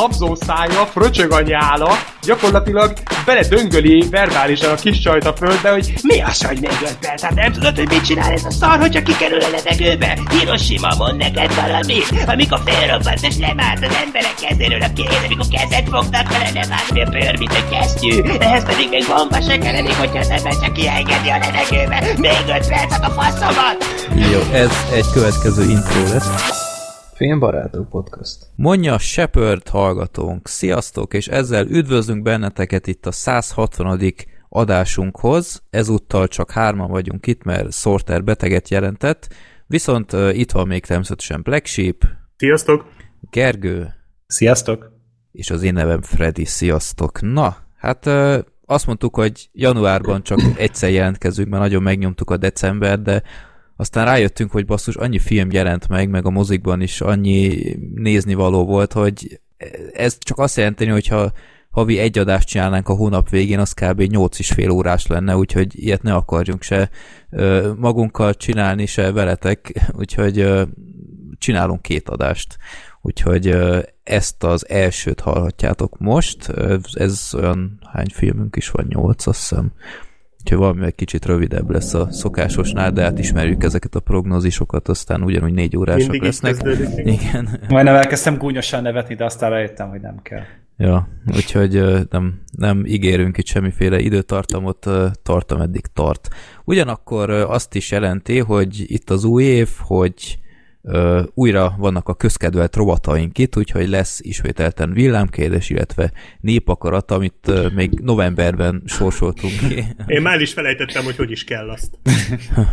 habzó 0.00 0.34
szája, 0.34 0.86
fröcsög 0.86 1.32
a 1.32 1.40
nyála, 1.40 1.98
gyakorlatilag 2.22 2.92
beledöngöli 3.24 4.06
verbálisan 4.10 4.72
a 4.72 4.74
kis 4.74 4.98
csajt 4.98 5.26
a 5.26 5.32
földbe, 5.32 5.70
hogy 5.70 5.94
mi 6.02 6.20
az, 6.22 6.44
hogy 6.44 6.60
még 6.60 6.78
öt 6.82 6.98
perc? 7.00 7.22
Hát 7.22 7.34
nem 7.34 7.52
tudod, 7.52 7.76
hogy 7.76 7.88
mit 7.88 8.04
csinál 8.04 8.32
ez 8.32 8.44
a 8.44 8.50
szar, 8.50 8.78
hogyha 8.78 9.02
kikerül 9.02 9.40
a 9.40 9.50
levegőbe? 9.50 10.18
Hiroshima 10.30 10.94
mond 10.98 11.16
neked 11.16 11.54
valami, 11.54 11.98
amikor 12.26 12.60
felrobbant 12.64 13.22
és 13.22 13.36
lemárt 13.38 13.84
az 13.84 13.94
emberek 14.04 14.34
kezéről 14.34 14.82
a 14.82 14.92
kéz, 14.94 15.22
amikor 15.26 15.46
kezet 15.50 15.88
fognak 15.90 16.28
vele, 16.28 16.50
nem 16.54 16.72
állt 16.72 17.06
a 17.06 17.10
bőr, 17.10 17.38
mint 17.38 17.52
a 17.52 17.68
kesztyű. 17.70 18.22
Ehhez 18.38 18.64
pedig 18.64 18.88
még 18.88 19.04
bomba 19.06 19.40
se 19.40 19.58
kellenik, 19.58 19.94
hogyha 19.94 20.18
az 20.18 20.30
ember 20.30 20.52
csak 20.62 20.72
kiengedi 20.72 21.28
a 21.28 21.38
levegőbe. 21.38 21.98
Még 22.16 22.56
öt 22.56 22.68
percet 22.68 23.04
a 23.04 23.10
faszomat! 23.10 23.78
Jó, 24.32 24.40
ez 24.52 24.70
egy 24.92 25.06
következő 25.12 25.62
intro 25.62 26.02
lesz. 26.12 26.69
Filmbarátok 27.20 27.88
podcast. 27.88 28.46
Mondja 28.56 28.98
Shepard 28.98 29.68
hallgatónk. 29.68 30.48
Sziasztok, 30.48 31.14
és 31.14 31.28
ezzel 31.28 31.66
üdvözlünk 31.66 32.22
benneteket 32.22 32.86
itt 32.86 33.06
a 33.06 33.12
160. 33.12 34.14
adásunkhoz. 34.48 35.62
Ezúttal 35.70 36.28
csak 36.28 36.50
hárman 36.50 36.90
vagyunk 36.90 37.26
itt, 37.26 37.42
mert 37.42 37.72
Sorter 37.72 38.24
beteget 38.24 38.68
jelentett. 38.68 39.34
Viszont 39.66 40.12
uh, 40.12 40.38
itt 40.38 40.50
van 40.50 40.66
még 40.66 40.84
természetesen 40.86 41.42
Black 41.42 41.66
Sheep. 41.66 42.04
Sziasztok! 42.36 42.84
Gergő. 43.30 43.94
Sziasztok! 44.26 44.92
És 45.32 45.50
az 45.50 45.62
én 45.62 45.72
nevem 45.72 46.02
Freddy. 46.02 46.44
Sziasztok! 46.44 47.20
Na, 47.20 47.56
hát 47.76 48.06
uh, 48.06 48.38
azt 48.66 48.86
mondtuk, 48.86 49.16
hogy 49.16 49.48
januárban 49.52 50.22
csak 50.22 50.40
egyszer 50.56 50.90
jelentkezünk, 50.90 51.48
mert 51.48 51.62
nagyon 51.62 51.82
megnyomtuk 51.82 52.30
a 52.30 52.36
december, 52.36 53.02
de 53.02 53.22
aztán 53.80 54.04
rájöttünk, 54.04 54.50
hogy 54.50 54.66
basszus, 54.66 54.96
annyi 54.96 55.18
film 55.18 55.50
jelent 55.50 55.88
meg, 55.88 56.08
meg 56.08 56.26
a 56.26 56.30
mozikban 56.30 56.80
is 56.80 57.00
annyi 57.00 57.76
nézni 57.94 58.34
való 58.34 58.64
volt, 58.64 58.92
hogy 58.92 59.40
ez 59.92 60.18
csak 60.18 60.38
azt 60.38 60.56
jelenteni, 60.56 60.90
hogyha 60.90 61.32
havi 61.70 61.98
egy 61.98 62.18
adást 62.18 62.48
csinálnánk 62.48 62.88
a 62.88 62.94
hónap 62.94 63.28
végén, 63.28 63.58
az 63.58 63.72
kb. 63.72 64.00
8 64.00 64.38
és 64.38 64.50
fél 64.50 64.70
órás 64.70 65.06
lenne, 65.06 65.36
úgyhogy 65.36 65.84
ilyet 65.84 66.02
ne 66.02 66.14
akarjunk 66.14 66.62
se 66.62 66.90
magunkkal 67.76 68.34
csinálni, 68.34 68.86
se 68.86 69.12
veletek, 69.12 69.72
úgyhogy 70.00 70.48
csinálunk 71.38 71.82
két 71.82 72.08
adást. 72.08 72.56
Úgyhogy 73.02 73.56
ezt 74.02 74.44
az 74.44 74.68
elsőt 74.68 75.20
hallhatjátok 75.20 75.98
most, 75.98 76.48
ez 76.92 77.30
olyan 77.34 77.78
hány 77.92 78.10
filmünk 78.12 78.56
is 78.56 78.70
van, 78.70 78.86
8 78.88 79.26
azt 79.26 79.38
hiszem. 79.38 79.72
Úgyhogy 80.40 80.58
valami 80.58 80.84
egy 80.84 80.94
kicsit 80.94 81.26
rövidebb 81.26 81.70
lesz 81.70 81.94
a 81.94 82.12
szokásosnál, 82.12 82.92
de 82.92 83.02
hát 83.02 83.18
ismerjük 83.18 83.62
ezeket 83.64 83.94
a 83.94 84.00
prognózisokat, 84.00 84.88
aztán 84.88 85.22
ugyanúgy 85.22 85.52
négy 85.52 85.76
órások 85.76 86.10
Mindig 86.10 86.22
lesznek. 86.22 86.56
Igen. 86.96 87.60
Majdnem 87.68 87.94
elkezdtem 87.94 88.36
gúnyosan 88.36 88.82
nevetni, 88.82 89.14
de 89.14 89.24
aztán 89.24 89.50
rájöttem, 89.50 89.88
hogy 89.88 90.00
nem 90.00 90.22
kell. 90.22 90.42
Ja, 90.76 91.08
úgyhogy 91.34 91.82
nem, 92.10 92.40
nem 92.56 92.84
ígérünk 92.86 93.38
itt 93.38 93.46
semmiféle 93.46 93.98
időtartamot, 93.98 94.86
ö, 94.86 95.06
tart, 95.22 95.52
ameddig 95.52 95.86
tart. 95.92 96.28
Ugyanakkor 96.64 97.30
azt 97.30 97.74
is 97.74 97.90
jelenti, 97.90 98.38
hogy 98.38 98.84
itt 98.86 99.10
az 99.10 99.24
új 99.24 99.44
év, 99.44 99.68
hogy 99.78 100.38
ö, 100.82 101.22
újra 101.34 101.74
vannak 101.78 102.08
a 102.08 102.14
közkedvelt 102.14 102.76
rovataink 102.76 103.38
itt, 103.38 103.56
úgyhogy 103.56 103.88
lesz 103.88 104.20
ismételten 104.22 104.92
villámkérdés, 104.92 105.70
illetve 105.70 106.12
népakarat, 106.40 107.10
amit 107.10 107.48
ö, 107.48 107.68
még 107.74 107.90
novemberben 108.02 108.82
sorsoltunk 108.86 109.52
ki. 109.68 109.84
Én 110.06 110.22
már 110.22 110.40
is 110.40 110.52
felejtettem, 110.52 111.04
hogy 111.04 111.16
hogy 111.16 111.30
is 111.30 111.44
kell 111.44 111.70
azt. 111.70 111.98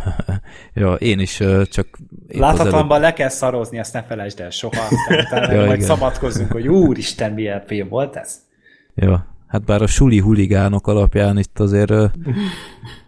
ja, 0.74 0.92
én 0.92 1.18
is 1.18 1.40
ö, 1.40 1.62
csak... 1.64 1.86
az 2.28 2.38
Láthatatlanban 2.38 3.00
le 3.00 3.12
kell 3.12 3.28
szarozni, 3.28 3.78
ezt 3.78 3.92
ne 3.92 4.02
felejtsd 4.02 4.40
el 4.40 4.50
soha. 4.50 4.82
Aztán 4.82 5.18
utána 5.18 5.52
Ja, 5.58 5.64
majd 5.64 5.76
igen. 5.76 5.88
szabadkozunk, 5.88 6.52
hogy 6.52 6.68
úristen, 6.68 7.32
milyen 7.32 7.62
film 7.66 7.88
volt 7.88 8.16
ez. 8.16 8.36
Ja, 8.94 9.26
hát 9.46 9.64
bár 9.64 9.82
a 9.82 9.86
suli 9.86 10.18
huligánok 10.18 10.86
alapján 10.86 11.38
itt 11.38 11.58
azért... 11.58 11.90
ö, 11.90 12.06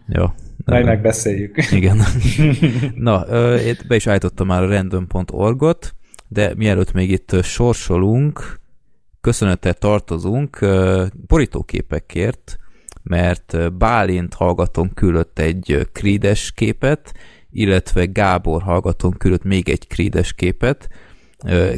Ja. 0.07 0.33
Majd 0.65 0.85
megbeszéljük. 0.85 1.71
Igen. 1.71 2.01
Na, 2.95 3.25
be 3.87 3.95
is 3.95 4.07
állítottam 4.07 4.47
már 4.47 4.63
a 4.63 4.67
random.org-ot, 4.67 5.95
de 6.27 6.55
mielőtt 6.55 6.91
még 6.91 7.11
itt 7.11 7.43
sorsolunk, 7.43 8.59
köszönettel 9.21 9.73
tartozunk 9.73 10.65
borítóképekért, 11.27 12.57
mert 13.03 13.73
Bálint 13.73 14.33
hallgatón 14.33 14.93
küldött 14.93 15.39
egy 15.39 15.71
ö, 15.71 15.81
Creed-es 15.91 16.51
képet, 16.51 17.13
illetve 17.51 18.05
Gábor 18.05 18.61
hallgatón 18.61 19.11
küldött 19.17 19.43
még 19.43 19.69
egy 19.69 19.87
Creed-es 19.87 20.33
képet. 20.33 20.89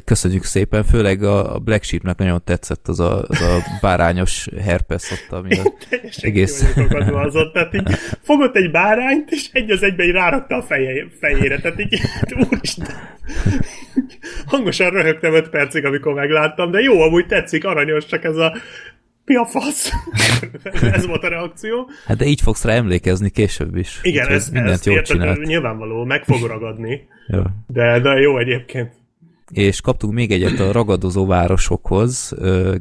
Köszönjük 0.05 0.43
szépen, 0.43 0.83
főleg 0.83 1.23
a 1.23 1.59
Black 1.59 1.83
Sheepnek 1.83 2.17
nagyon 2.17 2.41
tetszett 2.43 2.87
az 2.87 2.99
a, 2.99 3.21
az 3.27 3.41
a 3.41 3.59
bárányos 3.81 4.47
herpes 4.63 5.11
ott, 5.11 5.31
ami 5.31 5.59
a 5.59 5.63
Teljesen 5.89 6.29
Egész. 6.29 6.61
Egész. 6.61 7.07
az 7.13 7.37
tehát 7.53 7.73
így 7.73 7.89
fogott 8.21 8.55
egy 8.55 8.71
bárányt, 8.71 9.31
és 9.31 9.49
egy 9.51 9.71
az 9.71 9.83
egyben 9.83 10.05
így 10.05 10.11
rárakta 10.11 10.55
a 10.55 10.61
feje, 10.61 11.07
fejére, 11.19 11.59
tehát 11.59 11.79
így, 11.79 12.01
úristen. 12.49 12.87
Hangosan 14.45 14.89
röhögtem 14.89 15.33
öt 15.33 15.49
percig, 15.49 15.85
amikor 15.85 16.13
megláttam, 16.13 16.71
de 16.71 16.79
jó, 16.79 17.01
amúgy 17.01 17.25
tetszik, 17.25 17.65
aranyos, 17.65 18.05
csak 18.05 18.23
ez 18.23 18.35
a 18.35 18.53
mi 19.25 19.35
a 19.35 19.45
fasz? 19.45 19.91
ez 20.93 21.05
volt 21.05 21.23
a 21.23 21.27
reakció. 21.27 21.89
Hát 22.05 22.17
de 22.17 22.25
így 22.25 22.41
fogsz 22.41 22.63
rá 22.63 22.73
emlékezni 22.73 23.29
később 23.29 23.75
is. 23.75 23.99
Igen, 24.01 24.27
ez, 24.27 24.49
mindent 24.49 24.73
ez 24.73 24.85
jól 24.85 24.95
érted, 24.95 25.45
nyilvánvaló, 25.45 26.03
meg 26.03 26.23
fog 26.23 26.47
ragadni, 26.47 27.07
Jó. 27.27 27.41
de, 27.67 27.99
de 27.99 28.19
jó 28.19 28.37
egyébként. 28.37 29.01
És 29.53 29.81
kaptunk 29.81 30.13
még 30.13 30.31
egyet 30.31 30.59
a 30.59 30.71
ragadozó 30.71 31.25
városokhoz 31.25 32.33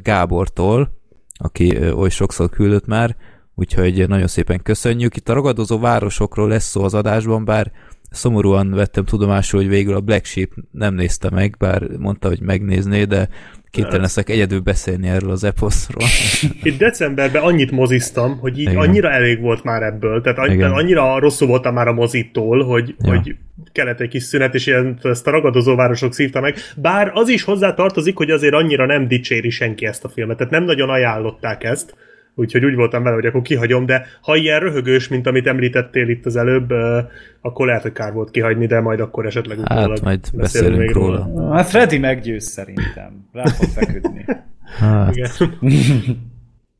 Gábortól, 0.03 0.97
aki 1.37 1.91
oly 1.91 2.09
sokszor 2.09 2.49
küldött 2.49 2.85
már, 2.85 3.15
úgyhogy 3.55 4.07
nagyon 4.07 4.27
szépen 4.27 4.61
köszönjük. 4.63 5.15
Itt 5.15 5.29
a 5.29 5.33
ragadozó 5.33 5.79
városokról 5.79 6.47
lesz 6.47 6.69
szó 6.69 6.83
az 6.83 6.93
adásban, 6.93 7.45
bár 7.45 7.71
szomorúan 8.13 8.71
vettem 8.71 9.05
tudomásul, 9.05 9.59
hogy 9.59 9.69
végül 9.69 9.95
a 9.95 9.99
Black 9.99 10.25
Sheep 10.25 10.49
nem 10.71 10.93
nézte 10.93 11.29
meg, 11.29 11.55
bár 11.59 11.81
mondta, 11.97 12.27
hogy 12.27 12.41
megnézné, 12.41 13.03
de 13.03 13.29
kénytelen 13.69 14.01
leszek 14.01 14.29
egyedül 14.29 14.59
beszélni 14.59 15.07
erről 15.07 15.31
az 15.31 15.43
eposzról. 15.43 16.07
Itt 16.63 16.77
decemberben 16.77 17.43
annyit 17.43 17.71
moziztam, 17.71 18.37
hogy 18.37 18.59
így 18.59 18.69
Igen. 18.69 18.77
annyira 18.77 19.11
elég 19.11 19.41
volt 19.41 19.63
már 19.63 19.83
ebből, 19.83 20.21
tehát 20.21 20.51
Igen. 20.51 20.71
annyira 20.71 21.19
rosszul 21.19 21.47
voltam 21.47 21.73
már 21.73 21.87
a 21.87 21.93
mozittól, 21.93 22.63
hogy, 22.63 22.95
Ja. 22.99 23.09
hogy 23.09 23.35
kellett 23.71 23.99
egy 23.99 24.09
kis 24.09 24.23
szünet, 24.23 24.53
és 24.53 24.67
ilyen, 24.67 24.99
ezt 25.03 25.27
a 25.27 25.31
ragadozó 25.31 25.75
városok 25.75 26.13
szívta 26.13 26.39
meg. 26.39 26.55
Bár 26.75 27.11
az 27.13 27.29
is 27.29 27.43
hozzá 27.43 27.73
tartozik, 27.73 28.17
hogy 28.17 28.29
azért 28.31 28.53
annyira 28.53 28.85
nem 28.85 29.07
dicséri 29.07 29.49
senki 29.49 29.85
ezt 29.85 30.03
a 30.03 30.09
filmet, 30.09 30.37
tehát 30.37 30.51
nem 30.51 30.63
nagyon 30.63 30.89
ajánlották 30.89 31.63
ezt, 31.63 31.95
úgyhogy 32.35 32.65
úgy 32.65 32.75
voltam 32.75 33.03
vele, 33.03 33.15
hogy 33.15 33.25
akkor 33.25 33.41
kihagyom, 33.41 33.85
de 33.85 34.05
ha 34.21 34.35
ilyen 34.35 34.59
röhögős, 34.59 35.07
mint 35.07 35.27
amit 35.27 35.47
említettél 35.47 36.09
itt 36.09 36.25
az 36.25 36.35
előbb, 36.35 36.69
akkor 37.41 37.65
lehet, 37.65 37.81
hogy 37.81 37.91
kár 37.91 38.13
volt 38.13 38.31
kihagyni, 38.31 38.65
de 38.65 38.79
majd 38.79 38.99
akkor 38.99 39.25
esetleg 39.25 39.59
utólag 39.59 39.89
Hát 39.89 40.01
majd 40.01 40.19
beszélünk 40.19 40.41
beszélünk 40.41 40.77
még 40.77 40.91
róla. 40.91 41.53
Hát 41.55 41.67
Freddy 41.67 41.97
meggyőz 41.97 42.43
szerintem. 42.43 43.27
Rá 43.31 43.45
fog 43.45 43.69
feküdni. 43.69 44.25
Hát, 44.79 45.15
Igen. 45.15 45.29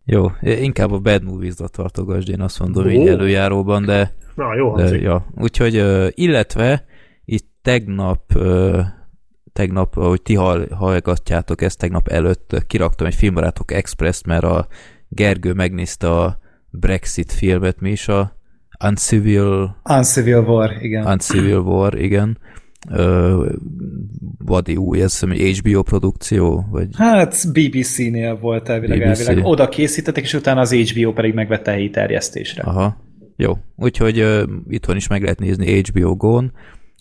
jó, 0.06 0.26
inkább 0.42 0.92
a 0.92 1.00
Bad 1.00 1.24
Movies-ra 1.24 1.68
tartogasd, 1.68 2.30
én 2.30 2.42
azt 2.42 2.60
mondom 2.60 2.90
így 2.90 3.08
Ó. 3.08 3.08
előjáróban, 3.08 3.86
de 3.86 4.12
Na, 4.36 4.56
jó 4.56 4.76
De, 4.76 4.82
hangzik. 4.82 5.02
ja, 5.02 5.26
úgyhogy, 5.36 5.84
illetve 6.10 6.86
itt 7.26 7.48
tegnap, 7.62 8.22
tegnap, 9.54 9.98
ahogy 9.98 10.22
ti 10.22 10.36
hall, 10.36 10.68
hallgatjátok 10.72 11.62
ezt, 11.62 11.80
tegnap 11.80 12.08
előtt 12.08 12.64
kiraktam 12.68 13.08
egy 13.08 13.16
Filmbarátok 13.16 13.72
Express, 13.72 14.22
mert 14.26 14.44
a 14.44 14.68
Gergő 15.16 15.54
megnézte 15.54 16.12
a 16.12 16.38
Brexit 16.70 17.32
filmet, 17.32 17.80
mi 17.80 17.92
is 17.92 18.08
a 18.08 18.36
Uncivil, 18.84 19.76
Uncivil 19.90 20.40
War, 20.40 20.78
igen. 20.82 21.06
Uncivil 21.06 21.58
War, 21.58 22.02
igen. 22.02 22.38
Ö, 22.90 23.50
Vadi 24.38 24.76
új, 24.76 25.02
ez 25.02 25.24
egy 25.30 25.58
HBO 25.58 25.84
produkció, 25.84 26.66
vagy 26.72 26.88
Hát 26.98 27.52
BBC-nél 27.52 28.38
volt 28.38 28.70
elvileg, 28.70 29.00
BBC. 29.00 29.20
elvileg. 29.20 29.46
Oda 29.46 29.70
készítettek, 29.70 30.24
és 30.24 30.34
utána 30.34 30.60
az 30.60 30.74
HBO 30.74 31.14
pedig 31.14 31.34
megvette 31.34 31.72
helyi 31.72 31.90
terjesztésre. 31.90 32.64
Aha, 32.64 32.98
jó. 33.36 33.58
Úgyhogy 33.76 34.22
uh, 34.22 34.44
itthon 34.70 34.96
is 34.96 35.08
meg 35.08 35.22
lehet 35.22 35.40
nézni 35.40 35.82
HBO 35.82 36.16
Go-n. 36.16 36.52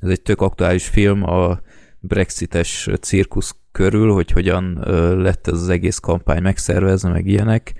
Ez 0.01 0.09
egy 0.09 0.23
tök 0.23 0.41
aktuális 0.41 0.87
film 0.87 1.23
a 1.23 1.61
brexites 2.01 2.89
cirkusz 3.01 3.57
körül, 3.73 4.13
hogy 4.13 4.31
hogyan 4.31 4.79
uh, 4.79 4.87
lett 5.17 5.47
ez 5.47 5.53
az 5.55 5.69
egész 5.69 5.99
kampány 5.99 6.43
megszervezve, 6.43 7.09
meg 7.09 7.27
ilyenek, 7.27 7.73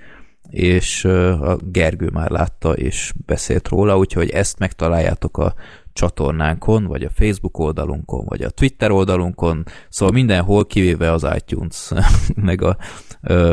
és 0.53 1.05
a 1.05 1.57
Gergő 1.61 2.09
már 2.09 2.29
látta 2.29 2.73
és 2.73 3.13
beszélt 3.25 3.67
róla, 3.67 3.97
úgyhogy 3.97 4.29
ezt 4.29 4.59
megtaláljátok 4.59 5.37
a 5.37 5.53
csatornánkon, 5.93 6.85
vagy 6.85 7.03
a 7.03 7.09
Facebook 7.09 7.57
oldalunkon, 7.57 8.25
vagy 8.25 8.41
a 8.41 8.49
Twitter 8.49 8.91
oldalunkon, 8.91 9.65
szóval 9.89 10.13
mindenhol, 10.13 10.65
kivéve 10.65 11.11
az 11.11 11.27
iTunes, 11.35 11.91
meg 12.35 12.61
a 12.61 12.77
ö, 13.21 13.51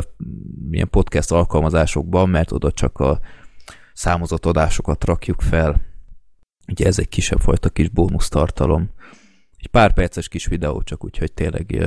milyen 0.69 0.91
podcast 0.91 1.33
alkalmazásokban, 1.33 2.29
mert 2.29 2.53
oda 2.53 2.73
csak 2.73 2.99
a 2.99 3.21
számozott 3.93 4.47
adásokat 4.47 5.05
rakjuk 5.05 5.41
fel. 5.41 5.81
Ugye 6.69 6.87
ez 6.87 6.99
egy 6.99 7.09
kisebb 7.09 7.41
fajta 7.41 7.69
kis 7.69 7.89
bónusz 7.89 8.29
tartalom. 8.29 8.91
Egy 9.57 9.69
pár 9.69 9.93
perces 9.93 10.29
kis 10.29 10.47
videó, 10.47 10.83
csak 10.83 11.05
úgy, 11.05 11.19
hogy 11.19 11.33
tényleg 11.33 11.79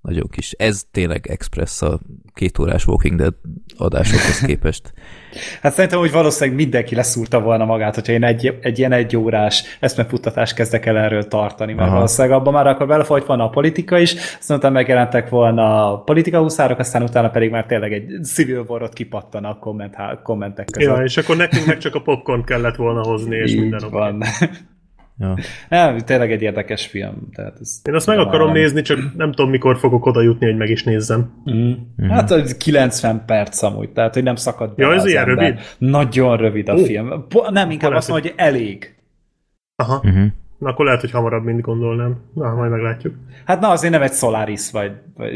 nagyon 0.00 0.26
kis. 0.30 0.52
Ez 0.58 0.82
tényleg 0.90 1.26
express 1.26 1.82
a 1.82 2.00
két 2.34 2.58
órás 2.58 2.86
Walking 2.86 3.18
Dead 3.18 3.34
adásokhoz 3.76 4.38
képest. 4.46 4.92
Hát 5.62 5.72
szerintem, 5.72 5.98
hogy 5.98 6.10
valószínűleg 6.10 6.56
mindenki 6.56 6.94
leszúrta 6.94 7.40
volna 7.40 7.64
magát, 7.64 7.94
hogyha 7.94 8.12
én 8.12 8.24
egy, 8.24 8.58
egy 8.60 8.78
ilyen 8.78 8.92
egy 8.92 9.16
órás 9.16 9.76
eszmefuttatást 9.80 10.54
kezdek 10.54 10.86
el 10.86 10.98
erről 10.98 11.28
tartani, 11.28 11.72
mert 11.72 11.86
Aha. 11.86 11.96
valószínűleg 11.96 12.38
abban 12.38 12.52
már 12.52 12.66
akkor 12.66 12.86
belefolyt 12.86 13.26
volna 13.26 13.44
a 13.44 13.48
politika 13.48 13.98
is, 13.98 14.14
aztán 14.38 14.56
utána 14.56 14.74
megjelentek 14.74 15.28
volna 15.28 15.92
a 15.92 15.98
politika 15.98 16.40
huszárok, 16.40 16.78
aztán 16.78 17.02
utána 17.02 17.30
pedig 17.30 17.50
már 17.50 17.66
tényleg 17.66 17.92
egy 17.92 18.24
civil 18.24 18.64
warot 18.68 18.92
kipattan 18.92 19.44
a 19.44 19.58
komment, 19.58 19.96
kommentek 20.22 20.66
között. 20.70 20.96
Ja, 20.96 21.02
és 21.02 21.16
akkor 21.16 21.36
nekünk 21.36 21.66
meg 21.66 21.78
csak 21.78 21.94
a 21.94 22.00
popcorn 22.00 22.44
kellett 22.44 22.76
volna 22.76 23.02
hozni, 23.02 23.36
és 23.36 23.52
Így 23.52 23.60
minden 23.60 23.90
van. 23.90 24.22
Ja. 25.20 25.36
Nem, 25.68 25.98
tényleg 25.98 26.32
egy 26.32 26.42
érdekes 26.42 26.86
film. 26.86 27.28
Tehát 27.34 27.56
ez 27.60 27.80
Én 27.84 27.94
azt 27.94 28.06
meg 28.06 28.18
akarom 28.18 28.46
nem. 28.46 28.56
nézni, 28.56 28.82
csak 28.82 28.98
nem 29.16 29.32
tudom, 29.32 29.50
mikor 29.50 29.78
fogok 29.78 30.06
oda 30.06 30.22
jutni, 30.22 30.46
hogy 30.46 30.56
meg 30.56 30.70
is 30.70 30.84
nézzem. 30.84 31.32
Mm. 31.50 31.72
Mm. 32.02 32.08
Hát 32.08 32.30
ez 32.30 32.56
90 32.56 33.22
perc 33.26 33.62
amúgy, 33.62 33.90
tehát 33.90 34.14
hogy 34.14 34.22
nem 34.22 34.34
szakad 34.34 34.74
be 34.74 34.82
Ja, 34.84 34.94
ez 34.94 35.04
ilyen 35.06 35.28
ember. 35.28 35.44
rövid? 35.44 35.60
Nagyon 35.78 36.36
rövid 36.36 36.68
a 36.68 36.74
oh. 36.74 36.84
film. 36.84 37.26
Nem, 37.50 37.70
inkább 37.70 37.92
azt 37.92 38.08
mondja, 38.08 38.30
hogy 38.30 38.40
elég. 38.46 38.94
Aha. 39.76 40.00
Uh-huh. 40.04 40.26
Na 40.58 40.68
akkor 40.68 40.84
lehet, 40.84 41.00
hogy 41.00 41.10
hamarabb, 41.10 41.44
mint 41.44 41.60
gondolnám. 41.60 42.20
Na, 42.34 42.54
majd 42.54 42.70
meglátjuk. 42.70 43.14
Hát 43.44 43.60
na, 43.60 43.68
azért 43.68 43.92
nem 43.92 44.02
egy 44.02 44.12
Solaris, 44.12 44.70
vagy... 44.70 44.92
vagy... 45.16 45.32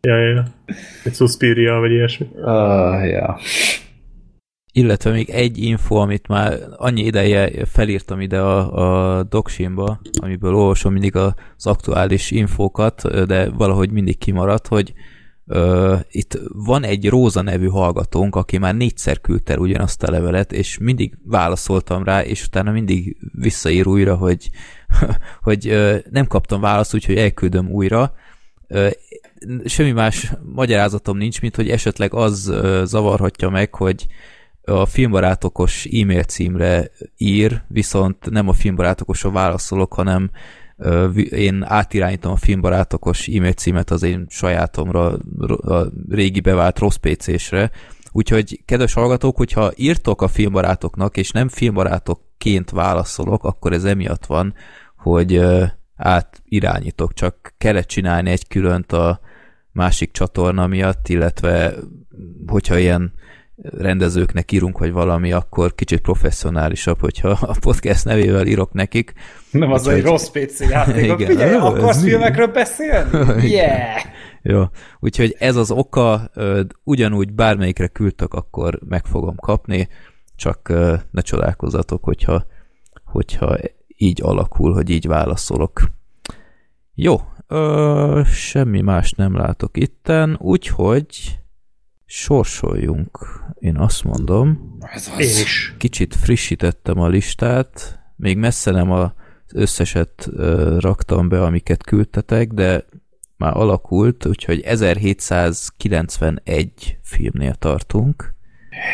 ja, 0.00 0.16
ja, 0.16 0.28
ja. 0.28 0.44
Egy 1.04 1.14
Suspiria, 1.14 1.78
vagy 1.78 1.90
ilyesmi. 1.90 2.26
Uh, 2.34 3.08
ja. 3.10 3.38
Illetve 4.72 5.10
még 5.10 5.30
egy 5.30 5.58
info, 5.58 5.94
amit 5.96 6.28
már 6.28 6.58
annyi 6.76 7.04
ideje 7.04 7.64
felírtam 7.66 8.20
ide 8.20 8.40
a, 8.40 9.18
a 9.18 9.22
Doksimba, 9.22 10.00
amiből 10.20 10.54
olvasom 10.54 10.92
mindig 10.92 11.16
az 11.16 11.66
aktuális 11.66 12.30
infókat, 12.30 13.26
de 13.26 13.50
valahogy 13.50 13.90
mindig 13.90 14.18
kimaradt, 14.18 14.66
hogy 14.66 14.92
ö, 15.46 15.96
itt 16.10 16.38
van 16.52 16.84
egy 16.84 17.08
Róza 17.08 17.42
nevű 17.42 17.66
hallgatónk, 17.66 18.36
aki 18.36 18.58
már 18.58 18.74
négyszer 18.74 19.20
küldte 19.20 19.52
el 19.52 19.58
ugyanazt 19.58 20.02
a 20.02 20.10
levelet, 20.10 20.52
és 20.52 20.78
mindig 20.78 21.18
válaszoltam 21.24 22.04
rá, 22.04 22.24
és 22.24 22.44
utána 22.44 22.70
mindig 22.70 23.16
visszaír 23.32 23.86
újra, 23.86 24.16
hogy, 24.16 24.50
hogy 25.42 25.68
ö, 25.68 25.96
nem 26.10 26.26
kaptam 26.26 26.60
választ, 26.60 26.94
úgyhogy 26.94 27.16
elküldöm 27.16 27.70
újra. 27.70 28.12
Ö, 28.66 28.88
semmi 29.64 29.92
más 29.92 30.32
magyarázatom 30.54 31.16
nincs, 31.16 31.40
mint 31.40 31.56
hogy 31.56 31.70
esetleg 31.70 32.14
az 32.14 32.48
ö, 32.48 32.82
zavarhatja 32.86 33.48
meg, 33.48 33.74
hogy 33.74 34.06
a 34.68 34.86
filmbarátokos 34.86 35.88
e-mail 35.92 36.22
címre 36.22 36.90
ír, 37.16 37.62
viszont 37.68 38.30
nem 38.30 38.48
a 38.48 38.52
filmbarátokosra 38.52 39.30
válaszolok, 39.30 39.94
hanem 39.94 40.30
én 41.30 41.64
átirányítom 41.66 42.32
a 42.32 42.36
filmbarátokos 42.36 43.26
e-mail 43.26 43.52
címet 43.52 43.90
az 43.90 44.02
én 44.02 44.26
sajátomra, 44.28 45.18
a 45.48 45.86
régi 46.08 46.40
bevált 46.40 46.78
rossz 46.78 46.96
PC-sre. 46.96 47.70
Úgyhogy, 48.12 48.62
kedves 48.64 48.92
hallgatók, 48.92 49.36
hogyha 49.36 49.72
írtok 49.76 50.22
a 50.22 50.28
filmbarátoknak, 50.28 51.16
és 51.16 51.30
nem 51.30 51.48
filmbarátokként 51.48 52.70
válaszolok, 52.70 53.44
akkor 53.44 53.72
ez 53.72 53.84
emiatt 53.84 54.26
van, 54.26 54.54
hogy 54.96 55.40
átirányítok, 55.96 57.12
csak 57.12 57.54
kellett 57.58 57.86
csinálni 57.86 58.30
egy 58.30 58.48
különt 58.48 58.92
a 58.92 59.20
másik 59.72 60.10
csatorna 60.10 60.66
miatt, 60.66 61.08
illetve 61.08 61.74
hogyha 62.46 62.78
ilyen 62.78 63.12
rendezőknek 63.62 64.52
írunk, 64.52 64.78
vagy 64.78 64.92
valami, 64.92 65.32
akkor 65.32 65.74
kicsit 65.74 66.00
professzionálisabb, 66.00 67.00
hogyha 67.00 67.28
a 67.28 67.56
podcast 67.60 68.04
nevével 68.04 68.46
írok 68.46 68.72
nekik. 68.72 69.12
Nem 69.50 69.72
az, 69.72 69.86
hogy 69.86 70.02
rossz 70.02 70.28
PC 70.28 70.60
játékok. 70.70 71.20
Igen, 71.20 71.30
Figyelj, 71.30 71.54
akarsz 71.54 72.02
filmekről 72.02 72.46
beszélni? 72.46 73.50
Yeah! 73.58 74.02
Jó, 74.42 74.64
úgyhogy 75.00 75.36
ez 75.38 75.56
az 75.56 75.70
oka, 75.70 76.30
ugyanúgy 76.84 77.32
bármelyikre 77.32 77.86
küldtök, 77.86 78.34
akkor 78.34 78.78
meg 78.88 79.06
fogom 79.06 79.36
kapni, 79.36 79.88
csak 80.36 80.68
ne 81.10 81.20
csodálkozzatok, 81.20 82.04
hogyha, 82.04 82.46
hogyha 83.04 83.56
így 83.96 84.20
alakul, 84.22 84.72
hogy 84.72 84.90
így 84.90 85.06
válaszolok. 85.06 85.80
Jó, 86.94 87.16
ö, 87.46 88.20
semmi 88.24 88.80
más 88.80 89.12
nem 89.12 89.36
látok 89.36 89.76
itten, 89.76 90.36
úgyhogy 90.40 91.38
sorsoljunk, 92.10 93.18
én 93.58 93.76
azt 93.76 94.04
mondom. 94.04 94.76
Ez 94.80 95.10
az. 95.14 95.20
Én 95.20 95.42
is. 95.42 95.74
Kicsit 95.78 96.14
frissítettem 96.14 97.00
a 97.00 97.08
listát, 97.08 98.00
még 98.16 98.36
messze 98.36 98.70
nem 98.70 98.90
az 98.90 99.10
összeset 99.52 100.28
raktam 100.78 101.28
be, 101.28 101.44
amiket 101.44 101.82
küldtetek, 101.82 102.52
de 102.52 102.84
már 103.36 103.56
alakult, 103.56 104.26
úgyhogy 104.26 104.60
1791 104.60 106.98
filmnél 107.02 107.54
tartunk. 107.54 108.34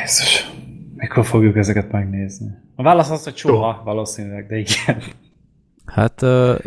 Jézus, 0.00 0.50
mikor 0.94 1.26
fogjuk 1.26 1.56
ezeket 1.56 1.92
megnézni? 1.92 2.50
A 2.76 2.82
válasz 2.82 3.10
az, 3.10 3.24
hogy 3.24 3.36
soha, 3.36 3.80
valószínűleg, 3.84 4.46
de 4.46 4.56
igen. 4.56 5.02
Hát 5.84 6.22
uh, 6.22 6.58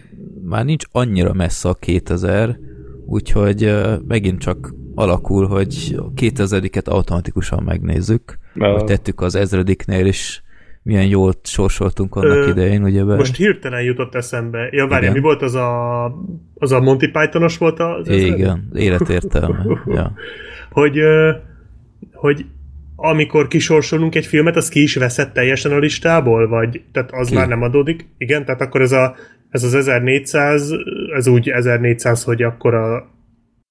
már 0.44 0.65
nincs 0.65 0.85
annyira 0.91 1.33
messze 1.33 1.69
a 1.69 1.73
2000, 1.73 2.59
úgyhogy 3.05 3.65
uh, 3.65 3.99
megint 4.07 4.39
csak 4.39 4.73
alakul, 4.97 5.47
hogy 5.47 5.95
a 5.97 6.11
2000-et 6.13 6.88
automatikusan 6.88 7.63
megnézzük. 7.63 8.38
Uh. 8.55 8.71
Hogy 8.71 8.83
tettük 8.83 9.21
az 9.21 9.35
ezrediknél 9.35 10.05
is, 10.05 10.41
milyen 10.83 11.05
jól 11.05 11.33
sorsoltunk 11.44 12.15
annak 12.15 12.38
Ö, 12.38 12.49
idején, 12.49 12.83
ugye? 12.83 13.03
Be? 13.03 13.15
Most 13.15 13.35
hirtelen 13.35 13.81
jutott 13.81 14.15
eszembe. 14.15 14.67
Ja, 14.71 14.88
várjál, 14.88 15.13
mi 15.13 15.19
volt 15.19 15.41
az 15.41 15.55
a, 15.55 16.05
az 16.53 16.71
a 16.71 16.79
Monty 16.79 17.05
Pythonos 17.11 17.57
volt 17.57 17.79
az 17.79 18.09
Igen, 18.09 18.69
életértelme. 18.73 19.65
ja. 19.85 20.13
Hogy, 20.71 20.99
hogy 22.13 22.45
amikor 22.95 23.47
kisorsolunk 23.47 24.15
egy 24.15 24.25
filmet, 24.25 24.55
az 24.55 24.69
ki 24.69 24.81
is 24.81 24.95
veszett 24.95 25.33
teljesen 25.33 25.71
a 25.71 25.77
listából, 25.77 26.47
vagy 26.47 26.81
tehát 26.91 27.11
az 27.11 27.27
ki? 27.27 27.35
már 27.35 27.47
nem 27.47 27.61
adódik? 27.61 28.07
Igen, 28.17 28.45
tehát 28.45 28.61
akkor 28.61 28.81
ez, 28.81 28.91
a, 28.91 29.15
ez 29.49 29.63
az 29.63 29.73
1400, 29.73 30.71
ez 31.15 31.27
úgy 31.27 31.49
1400, 31.49 32.23
hogy 32.23 32.41
akkor 32.41 32.73
a 32.73 33.15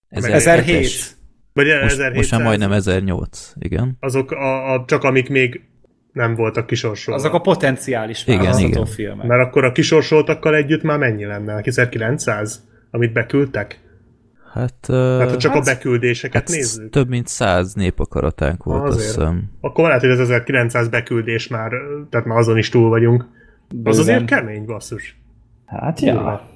1007. 0.09 1.16
Vagy 1.57 1.67
most, 1.67 1.85
1700. 1.85 2.17
most 2.17 2.31
már 2.31 2.43
majdnem 2.43 2.73
1008, 2.73 3.53
igen. 3.59 3.97
Azok 4.01 4.31
a, 4.31 4.73
a, 4.73 4.85
csak 4.87 5.03
amik 5.03 5.29
még 5.29 5.61
nem 6.13 6.35
voltak 6.35 6.67
kisorsolva. 6.67 7.21
Azok 7.21 7.35
a 7.35 7.41
potenciális 7.41 8.25
választható 8.25 8.85
filmek. 8.85 9.27
Mert 9.27 9.43
akkor 9.43 9.65
a 9.65 9.73
kisorsoltakkal 9.73 10.55
együtt 10.55 10.83
már 10.83 10.99
mennyi 10.99 11.25
lenne? 11.25 11.61
1900, 11.63 12.65
amit 12.91 13.13
beküldtek? 13.13 13.81
Hát, 14.53 14.87
uh, 14.89 14.97
hát 14.97 15.31
ha 15.31 15.37
csak 15.37 15.53
hát, 15.53 15.61
a 15.61 15.65
beküldéseket 15.65 16.49
hát 16.49 16.57
nézzük. 16.57 16.91
Több 16.91 17.09
mint 17.09 17.27
száz 17.27 17.75
népakaratánk 17.75 18.65
volt, 18.65 18.83
Azért. 18.83 18.97
azt 18.97 19.15
hiszem. 19.15 19.51
Akkor 19.61 19.87
lehet, 19.87 20.01
hogy 20.01 20.11
az 20.11 20.21
1900 20.21 20.89
beküldés 20.89 21.49
már, 21.49 21.71
tehát 22.11 22.27
már 22.27 22.39
azon 22.39 22.59
is 22.59 22.69
túl 22.69 22.89
vagyunk. 22.89 23.27
Bőven. 23.69 23.93
Az 23.93 23.99
azért 23.99 24.25
kemény, 24.25 24.65
basszus. 24.65 25.17
Hát 25.67 26.01
ja. 26.01 26.49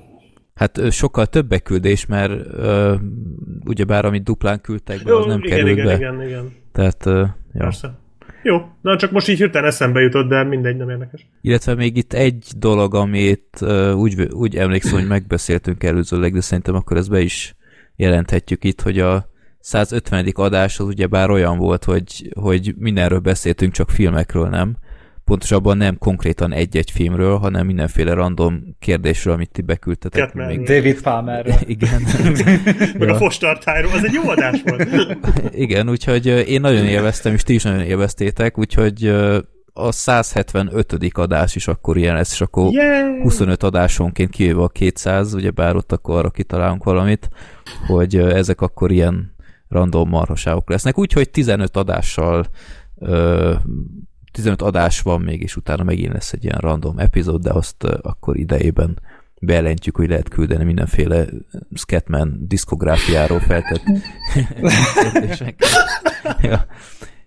Hát 0.61 0.93
sokkal 0.93 1.27
több 1.27 1.49
beküldés, 1.49 2.07
mert 2.07 2.33
uh, 2.33 3.01
ugyebár 3.65 4.05
amit 4.05 4.23
duplán 4.23 4.61
küldtek 4.61 5.03
be, 5.03 5.11
Jó, 5.11 5.17
az 5.17 5.27
nem 5.27 5.39
igen, 5.39 5.57
került 5.57 5.79
igen, 5.79 5.87
be. 5.87 5.95
Igen, 5.95 6.23
igen, 6.23 6.53
Tehát, 6.73 7.07
uh, 7.07 7.15
ja. 7.53 7.63
Persze. 7.63 7.99
Jó, 8.43 8.69
na 8.81 8.97
csak 8.97 9.11
most 9.11 9.29
így 9.29 9.39
hirtelen 9.39 9.69
eszembe 9.69 10.01
jutott, 10.01 10.29
de 10.29 10.45
mindegy, 10.45 10.77
nem 10.77 10.89
érdekes. 10.89 11.27
Illetve 11.41 11.75
még 11.75 11.97
itt 11.97 12.13
egy 12.13 12.47
dolog, 12.57 12.95
amit 12.95 13.59
uh, 13.61 13.95
úgy, 13.97 14.21
úgy 14.31 14.57
emlékszem, 14.57 14.99
hogy 14.99 15.09
megbeszéltünk 15.09 15.85
előzőleg, 15.85 16.33
de 16.33 16.41
szerintem 16.41 16.75
akkor 16.75 16.97
ezt 16.97 17.11
be 17.11 17.21
is 17.21 17.57
jelenthetjük 17.97 18.65
itt, 18.65 18.81
hogy 18.81 18.99
a 18.99 19.29
150. 19.61 20.27
adás 20.35 20.79
az 20.79 20.87
ugyebár 20.87 21.31
olyan 21.31 21.59
volt, 21.59 21.85
hogy, 21.85 22.33
hogy 22.41 22.75
mindenről 22.79 23.19
beszéltünk, 23.19 23.73
csak 23.73 23.91
filmekről 23.91 24.49
nem 24.49 24.77
pontosabban 25.31 25.77
nem 25.77 25.99
konkrétan 25.99 26.53
egy-egy 26.53 26.91
filmről, 26.91 27.39
hanem 27.39 27.67
mindenféle 27.67 28.13
random 28.13 28.77
kérdésről, 28.79 29.35
amit 29.35 29.51
ti 29.51 29.63
beküldtetek. 29.63 30.35
Még... 30.35 30.63
David 30.63 31.01
Palmerről. 31.03 31.55
Igen. 31.75 32.03
Meg 32.99 33.09
a 33.09 33.15
fostartályról, 33.15 33.93
az 33.93 34.05
egy 34.05 34.13
jó 34.13 34.29
adás 34.29 34.63
volt. 34.65 34.89
Igen, 35.65 35.89
úgyhogy 35.89 36.27
én 36.27 36.61
nagyon 36.61 36.85
élveztem, 36.85 37.33
és 37.33 37.43
ti 37.43 37.55
is 37.55 37.63
nagyon 37.63 37.81
élveztétek, 37.81 38.59
úgyhogy 38.59 39.07
a 39.73 39.93
175. 39.93 40.97
adás 41.13 41.55
is 41.55 41.69
akkor 41.69 41.97
ilyen 41.97 42.15
lesz, 42.15 42.33
és 42.33 42.41
akkor 42.41 42.73
yeah! 42.73 43.23
25 43.23 43.63
adásonként 43.63 44.31
kivéve 44.31 44.63
a 44.63 44.69
200, 44.69 45.35
ugye 45.35 45.51
bár 45.51 45.77
ott 45.77 45.93
akkor 45.93 46.17
arra 46.17 46.31
kitalálunk 46.31 46.85
valamit, 46.85 47.29
hogy 47.87 48.17
ezek 48.17 48.61
akkor 48.61 48.91
ilyen 48.91 49.35
random 49.69 50.09
marhaságok 50.09 50.71
lesznek, 50.71 50.99
úgyhogy 50.99 51.31
15 51.31 51.77
adással 51.77 52.47
15 54.33 54.63
adás 54.63 55.01
van 55.01 55.21
még, 55.21 55.43
és 55.43 55.57
utána 55.57 55.83
megint 55.83 56.13
lesz 56.13 56.33
egy 56.33 56.45
ilyen 56.45 56.59
random 56.59 56.99
epizód, 56.99 57.43
de 57.43 57.53
azt 57.53 57.85
akkor 57.85 58.37
idejében 58.37 58.99
bejelentjük, 59.41 59.97
hogy 59.97 60.09
lehet 60.09 60.29
küldeni 60.29 60.65
mindenféle 60.65 61.25
Scatman 61.75 62.39
diszkográfiáról 62.49 63.41
feltett 63.41 63.83
ja. 66.43 66.67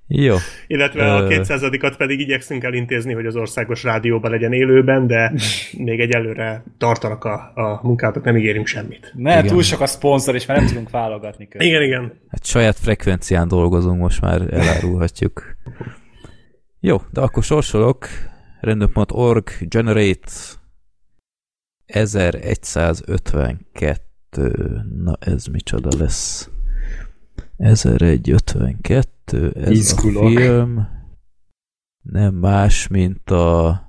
Jó. 0.08 0.36
Illetve 0.68 1.14
a 1.14 1.28
200-at 1.28 1.94
pedig 1.98 2.20
igyekszünk 2.20 2.64
elintézni, 2.64 3.14
hogy 3.14 3.26
az 3.26 3.36
országos 3.36 3.84
rádióban 3.84 4.32
legyen 4.32 4.54
élőben, 4.54 5.08
de 5.08 5.34
még 5.78 6.00
egyelőre 6.00 6.64
tartanak 6.78 7.24
a, 7.24 7.52
a 7.56 7.80
munkátok, 7.84 8.24
nem 8.24 8.38
ígérünk 8.38 8.68
semmit. 8.68 9.14
Ne, 9.16 9.32
igen. 9.32 9.46
túl 9.46 9.64
sok 9.64 9.82
a 9.82 9.86
szponzor, 9.86 10.36
és 10.36 10.46
már 10.46 10.58
nem 10.58 10.68
tudunk 10.68 10.90
válogatni 10.90 11.48
közben. 11.48 11.68
Igen, 11.68 11.82
igen. 11.82 12.14
Hát 12.30 12.46
saját 12.46 12.80
frekvencián 12.80 13.48
dolgozunk, 13.48 14.00
most 14.00 14.22
már 14.22 14.54
elárulhatjuk. 14.54 15.56
Jó, 16.86 16.98
de 17.12 17.22
akkor 17.22 17.44
sorsolok. 17.44 18.08
Random.org 18.60 19.50
generate 19.60 20.32
1152. 21.86 24.84
Na 24.90 25.16
ez 25.20 25.46
micsoda 25.46 25.90
lesz? 25.98 26.50
1152, 27.58 29.52
ez 29.52 29.70
Izgulok. 29.70 30.24
a 30.24 30.28
film 30.30 30.88
nem 32.02 32.36
más, 32.36 32.88
mint 32.88 33.30
a 33.30 33.82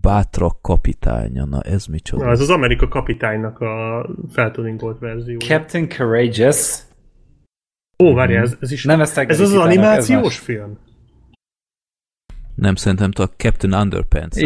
Bátrak 0.00 0.62
kapitánya. 0.62 1.44
Na 1.44 1.60
ez 1.60 1.86
micsoda? 1.86 2.24
Na, 2.24 2.30
ez 2.30 2.40
az 2.40 2.50
Amerika 2.50 2.88
kapitánynak 2.88 3.60
a 3.60 4.06
feltuningolt 4.28 4.98
verzió. 4.98 5.38
Captain 5.38 5.88
Courageous. 5.88 6.92
Ó, 7.98 8.14
várjál, 8.14 8.42
ez, 8.42 8.56
ez 8.60 8.72
is... 8.72 8.84
Nem 8.84 9.00
ez, 9.00 9.18
ez 9.18 9.40
az, 9.40 9.52
az 9.52 9.58
animációs 9.58 10.36
ez 10.36 10.42
film? 10.42 10.78
Nem, 12.54 12.74
szerintem 12.74 13.10
a 13.14 13.26
Captain 13.36 13.72
Underpants 13.72 14.36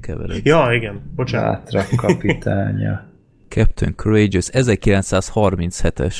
kevered. 0.00 0.46
Ja, 0.46 0.72
igen, 0.72 1.12
bocsánat. 1.14 1.72
Bátrak 1.72 1.88
kapitánya. 1.96 3.04
Captain 3.48 3.94
Courageous, 3.94 4.48
1937-es 4.52 6.16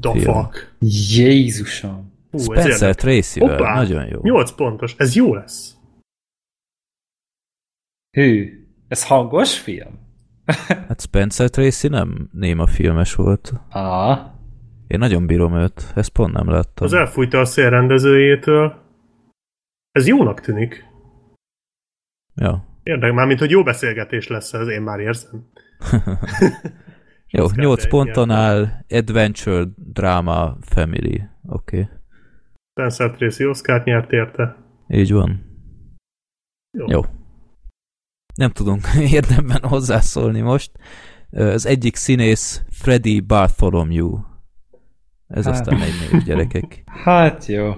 The 0.00 0.12
film. 0.12 0.34
fuck? 0.34 0.74
Jézusom! 1.10 2.12
Hú, 2.30 2.38
Spencer 2.38 2.94
tracy 2.94 3.40
nagyon 3.40 4.06
jó. 4.06 4.20
8 4.22 4.50
pontos, 4.50 4.94
ez 4.98 5.14
jó 5.14 5.34
lesz. 5.34 5.76
Hű, 8.10 8.66
ez 8.88 9.06
hangos 9.06 9.58
film? 9.58 9.98
hát 10.88 11.00
Spencer 11.00 11.50
Tracy 11.50 11.88
nem 11.88 12.28
néma 12.32 12.66
filmes 12.66 13.14
volt. 13.14 13.52
Ah. 13.68 14.18
Én 14.88 14.98
nagyon 14.98 15.26
bírom 15.26 15.54
őt, 15.54 15.92
ezt 15.94 16.10
pont 16.10 16.32
nem 16.32 16.48
láttam. 16.48 16.86
Az 16.86 16.92
elfújta 16.92 17.40
a 17.40 17.44
szélrendezőjétől. 17.44 18.74
Ez 19.90 20.06
jónak 20.06 20.40
tűnik. 20.40 20.84
Ja. 22.34 22.66
Érdek, 22.82 23.12
már 23.12 23.26
mint 23.26 23.38
hogy 23.38 23.50
jó 23.50 23.62
beszélgetés 23.62 24.26
lesz 24.26 24.52
ez, 24.52 24.68
én 24.68 24.82
már 24.82 25.00
érzem. 25.00 25.50
Jó, 27.30 27.46
8 27.54 27.88
ponton 27.88 28.30
áll 28.30 28.68
Adventure 28.88 29.64
Drama 29.76 30.56
Family. 30.60 31.22
Oké. 31.46 31.80
Okay. 31.80 31.96
Spencer 32.70 33.10
Tracy 33.10 33.46
Oscar 33.46 33.84
nyert 33.84 34.12
érte. 34.12 34.56
Így 34.88 35.12
van. 35.12 35.44
Jó. 36.78 36.86
Jó. 36.88 37.00
Nem 38.34 38.50
tudunk 38.50 38.82
érdemben 39.18 39.62
hozzászólni 39.62 40.40
most. 40.40 40.70
Az 41.30 41.66
egyik 41.66 41.96
színész 41.96 42.62
Freddy 42.70 43.20
Bartholomew. 43.20 44.18
Ez 45.28 45.44
hát. 45.44 45.54
aztán 45.54 45.80
egy 45.80 46.10
név, 46.10 46.22
gyerekek. 46.22 46.82
Hát 47.04 47.46
jó. 47.46 47.74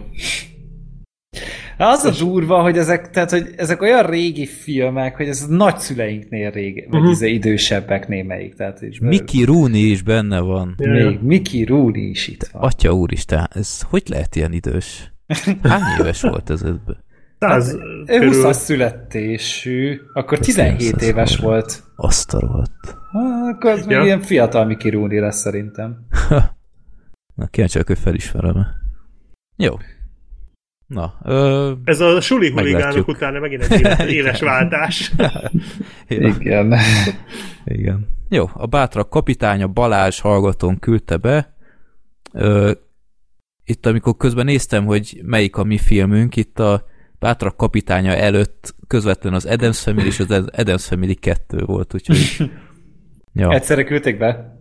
Az 1.78 2.04
a 2.04 2.10
durva, 2.18 2.62
hogy 2.62 2.78
ezek, 2.78 3.10
tehát, 3.10 3.30
hogy 3.30 3.54
ezek 3.56 3.82
olyan 3.82 4.06
régi 4.06 4.46
filmek, 4.46 5.16
hogy 5.16 5.28
ez 5.28 5.46
nagyszüleinknél 5.46 6.50
régi, 6.50 6.86
vagy 6.90 7.00
uh-huh. 7.00 7.32
idősebbek 7.32 8.08
némelyik. 8.08 8.54
Tehát 8.54 8.82
is 8.82 8.98
Mickey 8.98 9.44
Rooney 9.44 9.90
is 9.90 10.02
benne 10.02 10.40
van. 10.40 10.74
Még 10.76 11.18
Mickey 11.22 11.64
Rooney 11.64 12.08
is 12.08 12.28
itt 12.28 12.48
van. 12.52 12.62
Atya 12.62 12.92
úristen, 12.92 13.48
ez 13.54 13.80
hogy 13.82 14.02
lehet 14.06 14.36
ilyen 14.36 14.52
idős? 14.52 15.12
Hány 15.62 15.82
éves 16.00 16.20
volt 16.20 16.50
ez 16.50 16.62
ebben? 16.62 17.04
Hát, 17.38 17.76
ő 18.06 18.26
20 18.26 18.56
születésű, 18.56 20.00
akkor 20.12 20.38
17 20.38 21.02
éves 21.02 21.36
volt. 21.36 21.82
Azt 21.96 22.34
a 22.34 22.40
rohadt. 22.40 22.96
akkor 23.52 23.70
az 23.70 23.86
ja. 23.88 24.02
ilyen 24.02 24.20
fiatal 24.20 24.64
Mickey 24.64 24.90
Rooney 24.90 25.18
lesz 25.18 25.40
szerintem. 25.40 26.06
Na, 27.40 27.46
kíváncsi 27.46 27.80
hogy 27.86 27.98
felismerem 27.98 28.56
-e. 28.56 28.66
Jó. 29.56 29.76
Na, 30.86 31.14
ö, 31.24 31.72
Ez 31.84 32.00
a 32.00 32.20
suli 32.20 32.50
huligánok 32.50 33.08
utána 33.08 33.38
megint 33.38 33.62
egy 33.62 33.80
éles, 33.80 33.98
éles 34.18 34.40
váltás. 34.40 35.12
Igen. 36.08 36.74
Igen. 37.64 38.08
Jó, 38.28 38.50
a 38.52 38.66
bátrak 38.66 39.10
kapitánya 39.10 39.66
Balázs 39.66 40.20
hallgatón 40.20 40.78
küldte 40.78 41.16
be. 41.16 41.56
Ö, 42.32 42.72
itt, 43.64 43.86
amikor 43.86 44.16
közben 44.16 44.44
néztem, 44.44 44.84
hogy 44.84 45.20
melyik 45.24 45.56
a 45.56 45.64
mi 45.64 45.78
filmünk, 45.78 46.36
itt 46.36 46.58
a 46.58 46.84
bátrak 47.18 47.56
kapitánya 47.56 48.16
előtt 48.16 48.74
közvetlenül 48.86 49.38
az 49.38 49.46
Adams 49.46 49.80
Family 49.80 50.06
és 50.06 50.20
az 50.20 50.30
Adams 50.30 50.86
Family 50.86 51.14
2 51.14 51.64
volt, 51.64 51.94
úgyhogy... 51.94 52.50
Ja. 53.32 53.52
Egyszerre 53.52 53.84
küldték 53.84 54.18
be? 54.18 54.59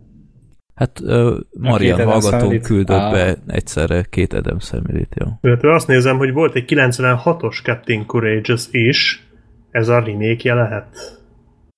Hát 0.80 1.00
uh, 1.00 1.36
Marian 1.58 2.04
hallgató 2.04 2.58
küldött 2.58 2.96
ah. 2.96 3.12
be 3.12 3.36
egyszerre 3.46 4.02
két 4.10 4.32
Adam 4.32 4.58
Family-t, 4.58 5.14
jó. 5.14 5.26
Illetve 5.40 5.74
azt 5.74 5.86
nézem, 5.86 6.16
hogy 6.16 6.32
volt 6.32 6.54
egy 6.54 6.64
96-os 6.66 7.62
Captain 7.62 8.06
Courageous 8.06 8.66
is, 8.70 9.26
ez 9.70 9.88
a 9.88 9.98
remake 9.98 10.54
lehet. 10.54 10.86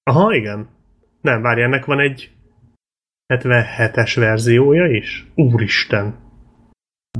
Aha, 0.02 0.34
igen. 0.34 0.68
Nem, 1.20 1.42
várj, 1.42 1.62
ennek 1.62 1.84
van 1.84 2.00
egy 2.00 2.30
77-es 3.34 4.12
verziója 4.14 4.86
is? 4.86 5.26
Úristen. 5.34 6.14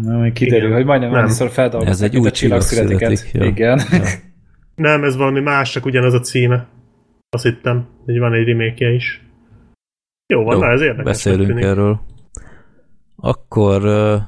Na, 0.00 0.18
még 0.18 0.32
kiderül, 0.32 0.64
igen. 0.64 0.76
hogy 0.76 0.84
majdnem 0.84 1.12
annyiszor 1.12 1.50
feldolgozták, 1.50 1.94
Ez 1.94 2.02
egy 2.02 2.16
új 2.18 2.30
csillag 2.30 2.60
születik. 2.60 3.30
Igen. 3.32 3.80
Ja. 3.90 4.02
Nem, 4.74 5.04
ez 5.04 5.16
valami 5.16 5.40
más, 5.40 5.70
csak 5.70 5.84
ugyanaz 5.84 6.14
a 6.14 6.20
címe. 6.20 6.68
Azt 7.30 7.44
hittem, 7.44 7.88
hogy 8.04 8.18
van 8.18 8.32
egy 8.32 8.46
remake 8.46 8.90
is. 8.90 9.31
Jó 10.32 10.42
van, 10.42 10.56
Jó, 10.56 10.64
ez 10.64 10.80
érdekes. 10.80 11.04
Beszélünk 11.04 11.60
erről. 11.60 12.00
Akkor 13.16 13.84
uh, 13.84 14.20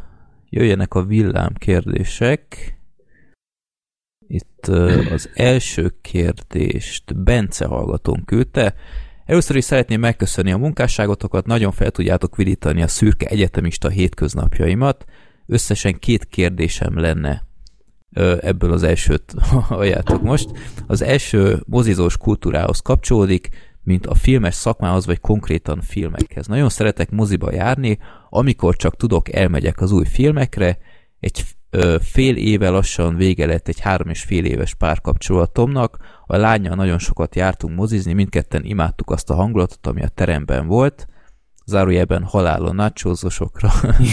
jöjjenek 0.49 0.94
a 0.94 1.04
villám 1.04 1.52
kérdések. 1.54 2.75
Itt 4.26 4.66
uh, 4.68 5.12
az 5.12 5.30
első 5.34 5.94
kérdést 6.00 7.16
Bence 7.16 7.66
hallgatón 7.66 8.25
küldte. 8.25 8.75
Először 9.25 9.56
is 9.56 9.64
szeretném 9.64 10.00
megköszönni 10.00 10.52
a 10.52 10.56
munkásságotokat, 10.56 11.46
nagyon 11.46 11.73
fel 11.73 11.90
tudjátok 11.90 12.37
vidítani 12.37 12.82
a 12.82 12.88
szürke 12.88 13.26
egyetemista 13.26 13.88
hétköznapjaimat. 13.88 15.04
Összesen 15.46 15.99
két 15.99 16.25
kérdésem 16.25 16.99
lenne 16.99 17.42
ebből 18.40 18.73
az 18.73 18.82
elsőt 18.82 19.34
halljátok 19.68 20.23
most. 20.23 20.50
Az 20.87 21.02
első 21.02 21.62
mozizós 21.66 22.16
kultúrához 22.16 22.80
kapcsolódik, 22.80 23.49
mint 23.85 24.07
a 24.07 24.14
filmes 24.14 24.55
szakmához, 24.55 25.07
vagy 25.07 25.21
konkrétan 25.21 25.81
filmekhez. 25.81 26.47
Nagyon 26.47 26.69
szeretek 26.69 27.11
moziba 27.11 27.53
járni, 27.53 27.99
amikor 28.29 28.76
csak 28.76 28.97
tudok, 28.97 29.33
elmegyek 29.33 29.81
az 29.81 29.93
új 29.93 30.05
filmekre, 30.05 30.79
egy 31.21 31.45
ö, 31.71 31.97
fél 32.00 32.37
éve 32.37 32.69
lassan 32.69 33.17
vége 33.17 33.47
lett 33.47 33.69
egy 33.69 33.81
három 33.81 34.09
és 34.09 34.23
fél 34.23 34.45
éves 34.45 34.75
párkapcsolatomnak, 34.75 35.99
a 36.26 36.37
lánya 36.37 36.75
nagyon 36.75 36.99
sokat 36.99 37.35
jártunk 37.35 37.76
mozizni, 37.76 38.12
mindketten 38.12 38.64
imádtuk 38.64 39.11
azt 39.11 39.31
a 39.31 39.35
hangulatot, 39.35 39.87
ami 39.87 40.03
a 40.03 40.09
teremben 40.09 40.67
volt, 40.67 41.07
zárójelben 41.64 42.23
halálon 42.23 42.75
nácsózosokra, 42.75 43.71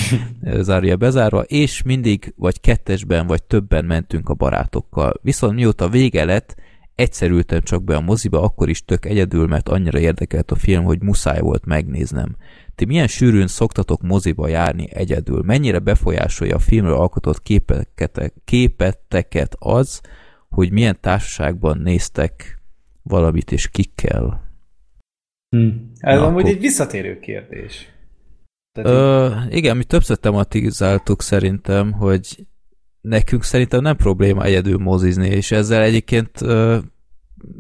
zárójel 0.59 0.95
bezárva, 0.95 1.41
és 1.41 1.81
mindig 1.81 2.33
vagy 2.37 2.59
kettesben, 2.59 3.27
vagy 3.27 3.43
többen 3.43 3.85
mentünk 3.85 4.29
a 4.29 4.33
barátokkal. 4.33 5.13
Viszont 5.21 5.55
mióta 5.55 5.89
vége 5.89 6.25
lett, 6.25 6.55
egyszer 7.01 7.29
ültem 7.29 7.61
csak 7.61 7.83
be 7.83 7.95
a 7.95 8.01
moziba, 8.01 8.41
akkor 8.41 8.69
is 8.69 8.85
tök 8.85 9.05
egyedül, 9.05 9.47
mert 9.47 9.69
annyira 9.69 9.99
érdekelt 9.99 10.51
a 10.51 10.55
film, 10.55 10.83
hogy 10.83 11.01
muszáj 11.01 11.39
volt 11.39 11.65
megnéznem. 11.65 12.35
Ti 12.75 12.85
milyen 12.85 13.07
sűrűn 13.07 13.47
szoktatok 13.47 14.01
moziba 14.01 14.47
járni 14.47 14.87
egyedül? 14.93 15.41
Mennyire 15.45 15.79
befolyásolja 15.79 16.55
a 16.55 16.59
filmről 16.59 16.93
alkotott 16.93 17.41
képeket, 17.41 18.33
képeteket 18.45 19.55
az, 19.59 20.01
hogy 20.49 20.71
milyen 20.71 20.97
társaságban 21.01 21.77
néztek 21.77 22.61
valamit 23.01 23.51
és 23.51 23.67
kikkel? 23.67 24.49
Hm. 25.55 25.67
Ez 25.99 26.19
Na, 26.19 26.25
amúgy 26.25 26.41
akkor... 26.41 26.53
egy 26.53 26.59
visszatérő 26.59 27.19
kérdés. 27.19 27.89
Ö, 28.79 29.29
igen, 29.49 29.77
mi 29.77 29.83
többször 29.83 30.17
tematizáltuk 30.17 31.21
szerintem, 31.21 31.91
hogy 31.91 32.45
nekünk 33.01 33.43
szerintem 33.43 33.81
nem 33.81 33.95
probléma 33.95 34.43
egyedül 34.43 34.77
mozizni, 34.77 35.27
és 35.27 35.51
ezzel 35.51 35.81
egyébként 35.81 36.41
ö, 36.41 36.77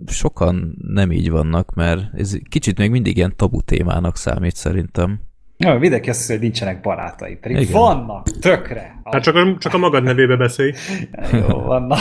sokan 0.07 0.77
nem 0.87 1.11
így 1.11 1.29
vannak, 1.29 1.73
mert 1.73 2.01
ez 2.13 2.37
kicsit 2.49 2.77
még 2.77 2.89
mindig 2.89 3.17
ilyen 3.17 3.33
tabu 3.35 3.61
témának 3.61 4.17
számít 4.17 4.55
szerintem. 4.55 5.19
Ja, 5.57 5.77
mindenki 5.79 6.09
azt 6.09 6.19
hiszi, 6.19 6.31
hogy 6.31 6.41
nincsenek 6.41 6.81
barátai, 6.81 7.35
pedig 7.35 7.57
Igen. 7.57 7.71
vannak, 7.71 8.39
tökre. 8.39 9.01
Hát 9.03 9.23
csak 9.23 9.35
a, 9.35 9.57
csak 9.59 9.73
a 9.73 9.77
magad 9.77 10.03
nevébe 10.03 10.35
beszélj. 10.35 10.71
Jó, 11.31 11.59
vannak. 11.59 11.99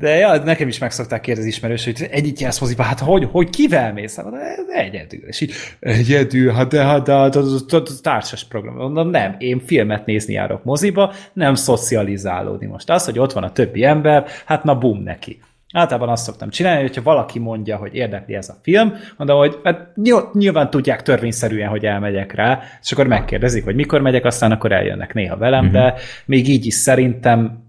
De 0.00 0.16
ja, 0.16 0.42
nekem 0.44 0.68
is 0.68 0.78
meg 0.78 0.90
szokták 0.90 1.20
kérdezni 1.20 1.50
ismerős, 1.50 1.84
hogy 1.84 2.06
egyik 2.10 2.40
jársz 2.40 2.60
moziba, 2.60 2.82
hát 2.82 3.00
hogy, 3.00 3.28
hogy 3.30 3.50
kivel 3.50 3.92
mész? 3.92 4.16
Hát, 4.16 4.26
egyedül. 4.68 5.26
És 5.26 5.40
így, 5.40 5.52
egyedül, 5.80 6.52
hát 6.52 6.68
de, 6.68 6.84
hát 6.84 7.04
de, 7.04 7.12
hát, 7.12 7.34
hát 7.70 8.02
társas 8.02 8.44
program. 8.44 8.74
Mondom, 8.74 9.10
nem, 9.10 9.34
én 9.38 9.60
filmet 9.66 10.06
nézni 10.06 10.32
járok 10.32 10.64
moziba, 10.64 11.12
nem 11.32 11.54
szocializálódni 11.54 12.66
most. 12.66 12.90
Az, 12.90 13.04
hogy 13.04 13.18
ott 13.18 13.32
van 13.32 13.42
a 13.42 13.52
többi 13.52 13.84
ember, 13.84 14.26
hát 14.44 14.64
na 14.64 14.78
bum 14.78 15.02
neki. 15.02 15.40
Általában 15.72 16.08
azt 16.08 16.24
szoktam 16.24 16.50
csinálni, 16.50 16.80
hogyha 16.80 17.02
valaki 17.02 17.38
mondja, 17.38 17.76
hogy 17.76 17.94
érdekli 17.94 18.34
ez 18.34 18.48
a 18.48 18.58
film, 18.62 18.94
mondom, 19.16 19.38
hogy 19.38 19.58
hát 19.64 19.96
nyilván 20.32 20.70
tudják 20.70 21.02
törvényszerűen, 21.02 21.68
hogy 21.68 21.84
elmegyek 21.84 22.34
rá, 22.34 22.60
és 22.82 22.92
akkor 22.92 23.06
megkérdezik, 23.06 23.64
hogy 23.64 23.74
mikor 23.74 24.00
megyek, 24.00 24.24
aztán 24.24 24.52
akkor 24.52 24.72
eljönnek 24.72 25.14
néha 25.14 25.36
velem, 25.36 25.66
uh-huh. 25.66 25.80
de 25.80 25.94
még 26.24 26.48
így 26.48 26.66
is 26.66 26.74
szerintem 26.74 27.66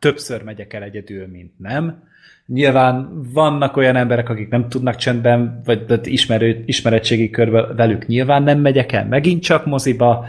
többször 0.00 0.42
megyek 0.42 0.72
el 0.72 0.82
egyedül, 0.82 1.26
mint 1.26 1.52
nem. 1.56 2.08
Nyilván 2.46 3.22
vannak 3.32 3.76
olyan 3.76 3.96
emberek, 3.96 4.28
akik 4.28 4.48
nem 4.48 4.68
tudnak 4.68 4.96
csendben, 4.96 5.60
vagy 5.64 6.00
ismerő, 6.02 6.62
ismeretségi 6.66 7.30
körben 7.30 7.76
velük 7.76 8.06
nyilván 8.06 8.42
nem 8.42 8.58
megyek 8.58 8.92
el 8.92 9.06
megint 9.06 9.42
csak 9.42 9.66
moziba, 9.66 10.26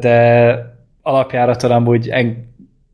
de 0.00 0.56
alapjáraton 1.02 1.70
amúgy 1.70 2.10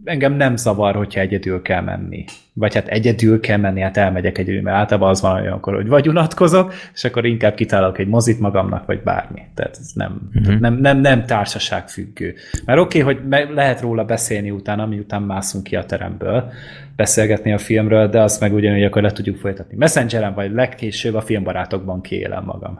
engem 0.05 0.33
nem 0.33 0.57
zavar, 0.57 0.95
hogyha 0.95 1.21
egyedül 1.21 1.63
kell 1.63 1.81
menni. 1.81 2.25
Vagy 2.55 2.75
hát 2.75 2.89
egyedül 2.89 3.41
kell 3.41 3.57
menni, 3.57 3.81
hát 3.81 3.97
elmegyek 3.97 4.39
egyedül, 4.39 4.63
mert 4.63 4.77
általában 4.77 5.11
az 5.11 5.21
van 5.21 5.41
olyankor, 5.41 5.75
hogy 5.75 5.89
vagy 5.89 6.09
unatkozok, 6.09 6.73
és 6.95 7.05
akkor 7.05 7.25
inkább 7.25 7.55
kitálok 7.55 7.99
egy 7.99 8.07
mozit 8.07 8.41
magamnak, 8.41 8.87
vagy 8.87 9.03
bármi. 9.03 9.43
Tehát 9.55 9.77
ez 9.81 9.91
nem, 9.95 10.31
uh-huh. 10.35 10.59
nem, 10.59 10.75
nem, 10.75 10.99
nem 10.99 11.27
társaság 11.27 11.89
függő. 11.89 12.35
Mert 12.65 12.81
oké, 12.81 13.03
okay, 13.03 13.15
hogy 13.15 13.49
lehet 13.55 13.81
róla 13.81 14.05
beszélni 14.05 14.51
utána, 14.51 14.87
miután 14.87 15.23
mászunk 15.23 15.65
ki 15.65 15.77
a 15.77 15.85
teremből, 15.85 16.51
beszélgetni 16.97 17.53
a 17.53 17.59
filmről, 17.59 18.09
de 18.09 18.21
azt 18.21 18.41
meg 18.41 18.53
ugyanúgy 18.55 18.85
akkor 18.85 19.03
le 19.03 19.13
tudjuk 19.13 19.37
folytatni. 19.37 19.77
Messengeren, 19.77 20.35
vagy 20.35 20.53
legkésőbb 20.53 21.15
a 21.15 21.21
filmbarátokban 21.21 22.01
kiélem 22.01 22.45
magam. 22.45 22.79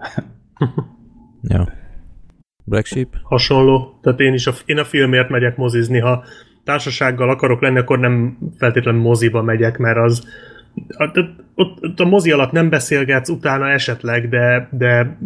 ja. 1.49 1.69
Black 2.65 2.87
Sheep? 2.87 3.09
Hasonló. 3.23 3.99
Tehát 4.03 4.21
én 4.21 4.33
is 4.33 4.47
a, 4.47 4.53
én 4.65 4.79
a 4.79 4.85
filmért 4.85 5.29
megyek 5.29 5.57
mozizni, 5.57 5.99
ha 5.99 6.25
társasággal 6.65 7.31
akarok 7.31 7.61
lenni, 7.61 7.79
akkor 7.79 7.99
nem 7.99 8.39
feltétlenül 8.59 9.01
moziba 9.01 9.43
megyek, 9.43 9.79
mert 9.79 9.99
az 9.99 10.27
ott, 10.99 11.17
ott 11.55 12.01
a 12.01 12.05
mozi 12.05 12.31
alatt 12.31 12.53
nem 12.53 12.69
beszélgetsz, 12.69 13.29
utána 13.29 13.69
esetleg, 13.69 14.29
de, 14.29 14.69
de 14.71 15.19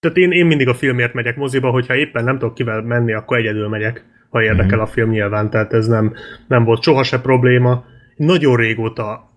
tehát 0.00 0.16
én, 0.16 0.30
én 0.30 0.46
mindig 0.46 0.68
a 0.68 0.74
filmért 0.74 1.14
megyek 1.14 1.36
moziba, 1.36 1.70
hogyha 1.70 1.94
éppen 1.94 2.24
nem 2.24 2.38
tudok 2.38 2.54
kivel 2.54 2.82
menni, 2.82 3.12
akkor 3.12 3.38
egyedül 3.38 3.68
megyek, 3.68 4.04
ha 4.28 4.42
érdekel 4.42 4.80
a 4.80 4.86
film 4.86 5.10
nyilván, 5.10 5.50
tehát 5.50 5.72
ez 5.72 5.86
nem, 5.86 6.12
nem 6.48 6.64
volt 6.64 6.82
soha 6.82 7.02
se 7.02 7.20
probléma. 7.20 7.84
Nagyon 8.16 8.56
régóta 8.56 9.32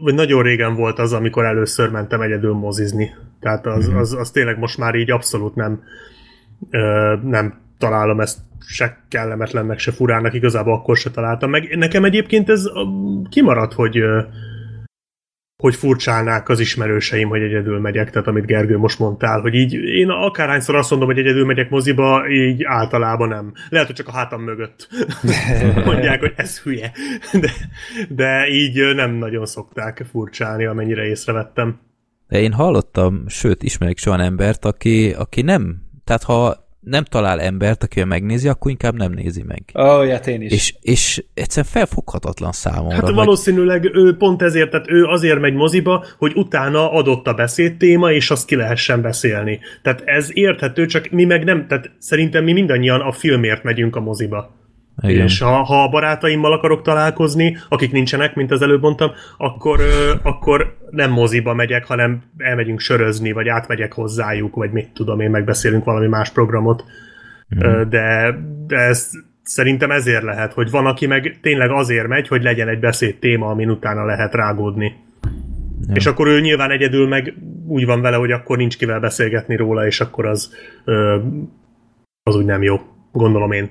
vagy 0.00 0.14
nagyon 0.14 0.42
régen 0.42 0.74
volt 0.74 0.98
az, 0.98 1.12
amikor 1.12 1.44
először 1.44 1.90
mentem 1.90 2.20
egyedül 2.20 2.52
mozizni. 2.52 3.10
Tehát 3.40 3.66
az, 3.66 3.92
az, 3.94 4.12
az 4.12 4.30
tényleg 4.30 4.58
most 4.58 4.78
már 4.78 4.94
így 4.94 5.10
abszolút 5.10 5.54
nem, 5.54 5.82
nem 7.22 7.60
találom 7.84 8.20
ezt 8.20 8.38
se 8.66 9.04
kellemetlennek, 9.08 9.78
se 9.78 9.92
furának, 9.92 10.34
igazából 10.34 10.74
akkor 10.74 10.96
se 10.96 11.10
találtam 11.10 11.50
meg. 11.50 11.76
Nekem 11.76 12.04
egyébként 12.04 12.48
ez 12.48 12.64
kimaradt, 13.30 13.72
hogy 13.72 13.98
hogy 15.62 15.74
furcsálnák 15.74 16.48
az 16.48 16.60
ismerőseim, 16.60 17.28
hogy 17.28 17.42
egyedül 17.42 17.80
megyek, 17.80 18.10
tehát 18.10 18.28
amit 18.28 18.46
Gergő 18.46 18.78
most 18.78 18.98
mondtál, 18.98 19.40
hogy 19.40 19.54
így 19.54 19.72
én 19.72 20.08
akárhányszor 20.08 20.74
azt 20.74 20.90
mondom, 20.90 21.08
hogy 21.08 21.18
egyedül 21.18 21.44
megyek 21.44 21.70
moziba, 21.70 22.28
így 22.28 22.64
általában 22.64 23.28
nem. 23.28 23.52
Lehet, 23.68 23.86
hogy 23.86 23.96
csak 23.96 24.08
a 24.08 24.12
hátam 24.12 24.42
mögött 24.42 24.88
mondják, 25.84 26.20
hogy 26.20 26.32
ez 26.36 26.60
hülye. 26.60 26.92
De, 27.32 27.50
de 28.08 28.48
így 28.48 28.94
nem 28.94 29.14
nagyon 29.14 29.46
szokták 29.46 30.04
furcsálni, 30.10 30.64
amennyire 30.64 31.04
észrevettem. 31.04 31.80
De 32.28 32.40
én 32.40 32.52
hallottam, 32.52 33.24
sőt, 33.28 33.62
ismerek 33.62 33.98
soha 33.98 34.22
embert, 34.22 34.64
aki, 34.64 35.12
aki 35.12 35.42
nem, 35.42 35.82
tehát 36.04 36.22
ha 36.22 36.63
nem 36.84 37.04
talál 37.04 37.40
embert, 37.40 37.82
aki 37.82 38.04
megnézi, 38.04 38.48
akkor 38.48 38.70
inkább 38.70 38.94
nem 38.94 39.12
nézi 39.12 39.42
meg. 39.42 39.62
Ó, 39.78 39.98
oh, 39.98 40.06
ja, 40.06 40.16
én 40.16 40.42
is. 40.42 40.52
És, 40.52 40.74
és 40.80 41.24
egyszerűen 41.34 41.72
felfoghatatlan 41.72 42.52
számomra. 42.52 42.94
Hát 42.94 43.10
valószínűleg 43.10 43.90
ő 43.94 44.16
pont 44.16 44.42
ezért, 44.42 44.70
tehát 44.70 44.90
ő 44.90 45.04
azért 45.04 45.40
megy 45.40 45.54
moziba, 45.54 46.04
hogy 46.18 46.32
utána 46.34 46.92
adott 46.92 47.26
a 47.26 47.48
téma, 47.78 48.12
és 48.12 48.30
azt 48.30 48.46
ki 48.46 48.56
lehessen 48.56 49.02
beszélni. 49.02 49.60
Tehát 49.82 50.02
ez 50.04 50.28
érthető, 50.32 50.86
csak 50.86 51.10
mi 51.10 51.24
meg 51.24 51.44
nem, 51.44 51.66
tehát 51.66 51.90
szerintem 51.98 52.44
mi 52.44 52.52
mindannyian 52.52 53.00
a 53.00 53.12
filmért 53.12 53.62
megyünk 53.62 53.96
a 53.96 54.00
moziba. 54.00 54.63
Igen. 55.02 55.24
És 55.24 55.40
ha, 55.40 55.62
ha 55.62 55.82
a 55.82 55.88
barátaimmal 55.88 56.52
akarok 56.52 56.82
találkozni, 56.82 57.56
akik 57.68 57.92
nincsenek, 57.92 58.34
mint 58.34 58.50
az 58.50 58.62
előbb 58.62 58.82
mondtam, 58.82 59.10
akkor, 59.36 59.80
ö, 59.80 60.12
akkor 60.22 60.76
nem 60.90 61.10
moziba 61.10 61.54
megyek, 61.54 61.84
hanem 61.84 62.22
elmegyünk 62.36 62.80
sörözni, 62.80 63.32
vagy 63.32 63.48
átmegyek 63.48 63.92
hozzájuk, 63.92 64.54
vagy 64.54 64.70
mit 64.70 64.88
tudom 64.94 65.20
én, 65.20 65.30
megbeszélünk 65.30 65.84
valami 65.84 66.06
más 66.06 66.30
programot. 66.30 66.84
Mm. 67.56 67.88
De, 67.88 68.38
de 68.66 68.76
ez 68.76 69.10
szerintem 69.42 69.90
ezért 69.90 70.22
lehet, 70.22 70.52
hogy 70.52 70.70
van, 70.70 70.86
aki 70.86 71.06
meg 71.06 71.38
tényleg 71.42 71.70
azért 71.70 72.06
megy, 72.06 72.28
hogy 72.28 72.42
legyen 72.42 72.68
egy 72.68 72.80
beszéd 72.80 73.18
téma, 73.18 73.46
amin 73.46 73.70
utána 73.70 74.04
lehet 74.04 74.34
rágódni. 74.34 74.96
Ja. 75.86 75.94
És 75.94 76.06
akkor 76.06 76.26
ő 76.26 76.40
nyilván 76.40 76.70
egyedül 76.70 77.08
meg 77.08 77.34
úgy 77.66 77.86
van 77.86 78.00
vele, 78.00 78.16
hogy 78.16 78.30
akkor 78.30 78.56
nincs 78.56 78.76
kivel 78.76 79.00
beszélgetni 79.00 79.56
róla, 79.56 79.86
és 79.86 80.00
akkor 80.00 80.26
az, 80.26 80.54
ö, 80.84 81.18
az 82.22 82.36
úgy 82.36 82.44
nem 82.44 82.62
jó. 82.62 82.80
Gondolom 83.12 83.52
én. 83.52 83.70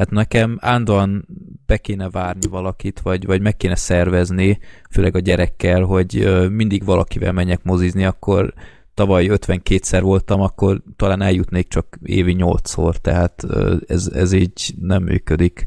Hát 0.00 0.10
nekem 0.10 0.58
ándóan 0.60 1.26
be 1.66 1.76
kéne 1.76 2.10
várni 2.10 2.46
valakit, 2.48 3.00
vagy, 3.00 3.26
vagy 3.26 3.40
meg 3.40 3.56
kéne 3.56 3.74
szervezni, 3.74 4.58
főleg 4.90 5.14
a 5.14 5.18
gyerekkel, 5.18 5.82
hogy 5.82 6.28
mindig 6.50 6.84
valakivel 6.84 7.32
menjek 7.32 7.62
mozizni, 7.62 8.04
akkor 8.04 8.54
tavaly 8.94 9.26
52-szer 9.30 9.98
voltam, 10.02 10.40
akkor 10.40 10.82
talán 10.96 11.22
eljutnék 11.22 11.68
csak 11.68 11.98
évi 12.02 12.36
8-szor, 12.38 12.96
tehát 12.96 13.46
ez, 13.86 14.10
ez 14.14 14.32
így 14.32 14.74
nem 14.80 15.02
működik. 15.02 15.66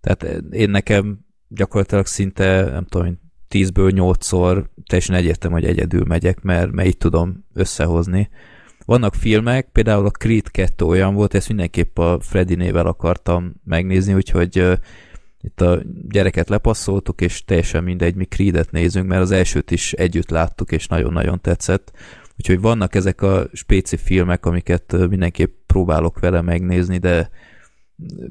Tehát 0.00 0.42
én 0.50 0.70
nekem 0.70 1.18
gyakorlatilag 1.48 2.06
szinte, 2.06 2.70
nem 2.70 2.84
tudom, 2.84 3.20
10-ből 3.50 3.92
8-szor 3.94 4.64
teljesen 4.86 5.16
egyértelmű, 5.16 5.56
hogy 5.60 5.68
egyedül 5.68 6.04
megyek, 6.04 6.42
mert, 6.42 6.70
mert 6.70 6.88
így 6.88 6.98
tudom 6.98 7.44
összehozni. 7.54 8.28
Vannak 8.86 9.14
filmek, 9.14 9.68
például 9.72 10.06
a 10.06 10.10
Creed 10.10 10.50
2 10.50 10.84
olyan 10.84 11.14
volt, 11.14 11.34
ezt 11.34 11.48
mindenképp 11.48 11.98
a 11.98 12.18
Freddy 12.20 12.54
nével 12.54 12.86
akartam 12.86 13.54
megnézni, 13.64 14.14
úgyhogy 14.14 14.58
uh, 14.58 14.72
itt 15.40 15.60
a 15.60 15.82
gyereket 16.08 16.48
lepasszoltuk, 16.48 17.20
és 17.20 17.44
teljesen 17.44 17.84
mindegy, 17.84 18.14
mi 18.14 18.24
Creed-et 18.24 18.70
nézünk, 18.70 19.08
mert 19.08 19.22
az 19.22 19.30
elsőt 19.30 19.70
is 19.70 19.92
együtt 19.92 20.30
láttuk, 20.30 20.72
és 20.72 20.86
nagyon-nagyon 20.86 21.40
tetszett. 21.40 21.92
Úgyhogy 22.38 22.60
vannak 22.60 22.94
ezek 22.94 23.22
a 23.22 23.48
spéci 23.52 23.96
filmek, 23.96 24.46
amiket 24.46 25.08
mindenképp 25.08 25.54
próbálok 25.66 26.18
vele 26.18 26.40
megnézni, 26.40 26.98
de 26.98 27.30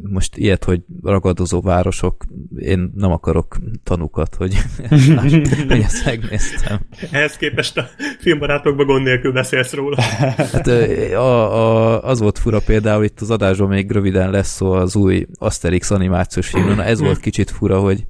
most 0.02 0.38
ilyet, 0.38 0.64
hogy 0.64 0.82
ragadozó 1.04 1.62
városok, 1.62 2.26
én 2.58 2.92
nem 2.96 3.12
akarok 3.12 3.58
tanukat, 3.84 4.36
hogy, 4.36 4.56
hogy 5.20 5.34
ezt 5.70 6.06
megnéztem. 6.06 6.80
Ehhez 7.12 7.38
képest 7.38 7.78
a 7.78 7.88
filmbarátokban 8.20 8.86
gond 8.86 9.04
nélkül 9.04 9.32
beszélsz 9.32 9.74
róla. 9.74 10.02
Hát, 10.02 10.68
a, 10.68 11.54
a, 11.54 12.04
az 12.04 12.20
volt 12.20 12.38
fura 12.38 12.60
például, 12.60 13.04
itt 13.04 13.22
az 13.22 13.32
adásban 13.32 13.68
még 13.68 13.92
röviden 13.92 14.30
lesz 14.30 14.56
szó 14.56 14.72
az 14.72 14.96
új 14.96 15.26
Asterix 15.34 15.92
animációs 15.92 16.48
film. 16.50 16.76
Na 16.76 16.84
ez 16.84 17.00
volt 17.00 17.20
kicsit 17.20 17.52
fura, 17.52 17.80
hogy, 17.80 18.06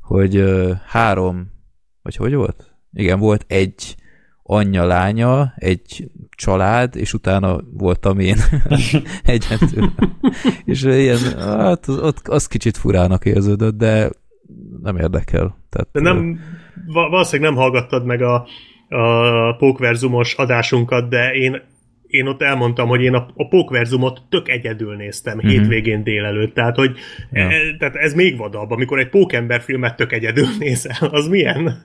hogy 0.00 0.44
három, 0.86 1.50
vagy 2.02 2.16
hogy 2.16 2.34
volt? 2.34 2.74
Igen, 2.92 3.18
volt 3.18 3.44
egy 3.48 3.96
anyja, 4.52 4.84
lánya, 4.84 5.52
egy 5.56 6.10
család, 6.30 6.96
és 6.96 7.14
utána 7.14 7.60
voltam 7.72 8.18
én 8.18 8.36
egyedül. 9.24 9.92
és 10.64 10.82
ilyen, 10.82 11.18
hát 11.38 11.86
az, 11.86 11.98
ott 11.98 12.28
az 12.28 12.46
kicsit 12.46 12.76
furának 12.76 13.24
érződött, 13.24 13.76
de 13.76 14.10
nem 14.82 14.96
érdekel. 14.96 15.56
Tehát, 15.70 15.88
de 15.92 16.00
nem, 16.00 16.40
valószínűleg 16.86 17.52
nem 17.52 17.60
hallgattad 17.60 18.04
meg 18.04 18.22
a, 18.22 18.46
a 18.88 19.56
Pókverzumos 19.56 20.34
adásunkat, 20.34 21.08
de 21.08 21.32
én 21.34 21.62
én 22.12 22.26
ott 22.26 22.42
elmondtam, 22.42 22.88
hogy 22.88 23.02
én 23.02 23.14
a, 23.14 23.26
a 23.36 23.48
pókverzumot 23.48 24.22
tök 24.28 24.48
egyedül 24.48 24.96
néztem 24.96 25.36
mm-hmm. 25.36 25.48
hétvégén 25.48 26.02
délelőtt, 26.02 26.54
tehát 26.54 26.76
hogy 26.76 26.96
ja. 27.32 27.42
e, 27.42 27.76
tehát 27.78 27.94
ez 27.94 28.14
még 28.14 28.36
vadabb, 28.36 28.70
amikor 28.70 28.98
egy 28.98 29.08
pókember 29.08 29.60
filmet 29.60 29.96
tök 29.96 30.12
egyedül 30.12 30.46
nézel, 30.58 31.08
az 31.10 31.28
milyen? 31.28 31.84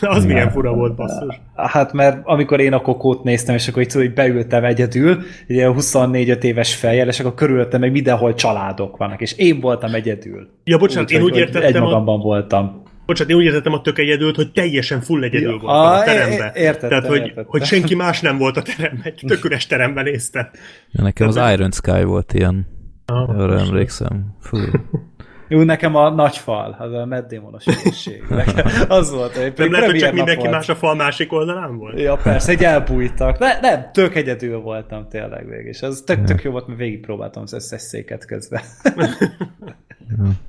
Az 0.00 0.22
ja. 0.22 0.28
milyen 0.32 0.50
fura 0.50 0.74
volt, 0.74 0.94
basszus. 0.94 1.40
Hát 1.54 1.92
mert 1.92 2.20
amikor 2.24 2.60
én 2.60 2.72
a 2.72 2.80
kokót 2.80 3.22
néztem, 3.22 3.54
és 3.54 3.68
akkor 3.68 3.82
így 3.82 3.92
hogy 3.92 4.14
beültem 4.14 4.64
egyedül, 4.64 5.22
ugye 5.48 5.68
24 5.68 6.44
éves 6.44 6.74
fejjel, 6.74 7.08
és 7.08 7.20
akkor 7.20 7.34
körülöttem 7.34 7.80
meg 7.80 7.92
mindenhol 7.92 8.34
családok 8.34 8.96
vannak, 8.96 9.20
és 9.20 9.32
én 9.32 9.60
voltam 9.60 9.94
egyedül. 9.94 10.48
Ja, 10.64 10.78
bocsánat, 10.78 11.10
úgy, 11.10 11.16
én 11.16 11.22
úgy 11.22 11.36
értettem. 11.36 11.74
Egy 11.74 11.80
magamban 11.80 12.20
a... 12.20 12.22
voltam. 12.22 12.86
Bocsánat, 13.08 13.32
én 13.32 13.38
úgy 13.38 13.44
értettem 13.44 13.72
a 13.72 13.80
tök 13.80 13.98
egyedült, 13.98 14.36
hogy 14.36 14.52
teljesen 14.52 15.00
full 15.00 15.22
egyedül 15.22 15.50
ja, 15.50 15.58
voltam 15.58 15.80
a, 15.80 15.96
a 15.96 16.02
teremben. 16.04 16.50
Értettem, 16.54 16.88
Tehát, 16.88 17.06
hogy, 17.06 17.20
értettem. 17.20 17.44
hogy 17.46 17.64
senki 17.64 17.94
más 17.94 18.20
nem 18.20 18.38
volt 18.38 18.56
a 18.56 18.62
teremben, 18.62 19.02
egy 19.04 19.22
tök 19.26 19.44
üres 19.44 19.66
teremben 19.66 20.04
néztem. 20.04 20.48
Ja, 20.90 21.02
nekem 21.02 21.30
Tehát, 21.30 21.50
az 21.50 21.58
Iron 21.58 21.70
Sky 21.70 22.04
volt 22.04 22.32
ilyen. 22.32 22.66
Ah, 23.06 23.28
Arra 23.28 23.58
emlékszem. 23.58 24.36
Fú. 24.40 24.58
Jó, 25.48 25.62
nekem 25.62 25.94
a 25.94 26.10
nagy 26.10 26.36
fal, 26.36 26.76
az 26.78 26.92
a 26.92 27.06
Matt 27.06 27.32
Damon-os 27.32 27.64
az 28.88 29.10
volt. 29.10 29.36
Egy 29.36 29.58
nem 29.58 29.72
lehet, 29.72 29.90
hogy 29.90 29.98
csak 29.98 30.12
mindenki 30.12 30.40
volt. 30.40 30.52
más 30.52 30.68
a 30.68 30.74
fal 30.74 30.94
másik 30.94 31.32
oldalán 31.32 31.76
volt? 31.76 32.00
Ja, 32.00 32.16
persze, 32.16 32.52
egy 32.52 32.64
elbújtak. 32.64 33.38
Ne, 33.38 33.60
nem, 33.60 33.90
tök 33.92 34.14
egyedül 34.14 34.60
voltam 34.60 35.08
tényleg 35.08 35.48
végig, 35.48 35.66
és 35.66 35.82
az 35.82 36.02
tök, 36.06 36.24
tök 36.24 36.42
jó 36.42 36.50
volt, 36.50 36.66
mert 36.66 36.78
végigpróbáltam 36.78 37.42
az 37.42 37.52
összes 37.52 37.80
széket 37.80 38.24
közben. 38.24 38.62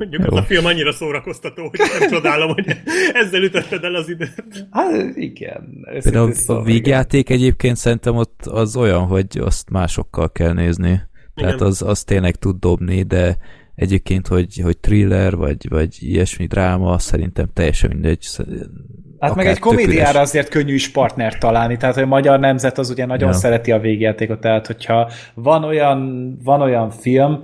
Mondjuk 0.00 0.22
Jó. 0.22 0.36
az 0.36 0.42
a 0.42 0.46
film 0.46 0.64
annyira 0.64 0.92
szórakoztató, 0.92 1.68
hogy 1.68 1.80
nem 1.98 2.10
csodálom, 2.10 2.52
hogy 2.52 2.66
ezzel 3.12 3.42
ütötted 3.42 3.84
el 3.84 3.94
az 3.94 4.08
időt. 4.08 4.44
Hát 4.70 5.16
igen. 5.16 5.86
Például 6.02 6.30
a, 6.30 6.34
szóval, 6.34 6.62
a 6.62 6.64
végjáték 6.64 7.28
igen. 7.28 7.40
egyébként 7.40 7.76
szerintem 7.76 8.16
ott 8.16 8.46
az 8.46 8.76
olyan, 8.76 9.06
hogy 9.06 9.26
azt 9.40 9.70
másokkal 9.70 10.32
kell 10.32 10.52
nézni. 10.52 11.00
Tehát 11.34 11.60
az, 11.60 11.82
az 11.82 12.04
tényleg 12.04 12.36
tud 12.36 12.56
dobni, 12.58 13.02
de 13.02 13.36
egyébként, 13.74 14.26
hogy, 14.26 14.60
hogy 14.62 14.78
thriller, 14.78 15.36
vagy, 15.36 15.68
vagy 15.68 15.96
ilyesmi 15.98 16.46
dráma, 16.46 16.98
szerintem 16.98 17.48
teljesen 17.52 17.90
mindegy. 17.90 18.26
Hát 19.18 19.34
meg 19.34 19.46
egy 19.46 19.58
komédiára 19.58 20.20
azért 20.20 20.48
könnyű 20.48 20.74
is 20.74 20.90
partner 20.90 21.38
találni, 21.38 21.76
tehát 21.76 21.94
hogy 21.94 22.04
a 22.04 22.06
magyar 22.06 22.40
nemzet 22.40 22.78
az 22.78 22.90
ugye 22.90 23.06
nagyon 23.06 23.28
ja. 23.28 23.34
szereti 23.34 23.72
a 23.72 23.78
végjátékot, 23.78 24.40
tehát 24.40 24.66
hogyha 24.66 25.10
van 25.34 25.64
olyan, 25.64 26.30
van 26.44 26.60
olyan 26.60 26.90
film, 26.90 27.42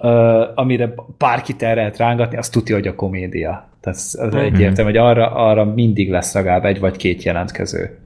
uh, 0.00 0.58
amire 0.58 0.94
bárkit 1.18 1.62
el 1.62 1.74
lehet 1.74 1.96
rángatni, 1.96 2.36
azt 2.36 2.52
tudja, 2.52 2.74
hogy 2.74 2.86
a 2.86 2.94
komédia. 2.94 3.68
Tehát 3.80 3.98
az 3.98 4.18
mm-hmm. 4.26 4.36
egyértelmű, 4.36 4.90
hogy 4.90 5.00
arra, 5.00 5.30
arra 5.30 5.64
mindig 5.64 6.10
lesz 6.10 6.34
legalább 6.34 6.64
egy 6.64 6.80
vagy 6.80 6.96
két 6.96 7.22
jelentkező. 7.22 7.98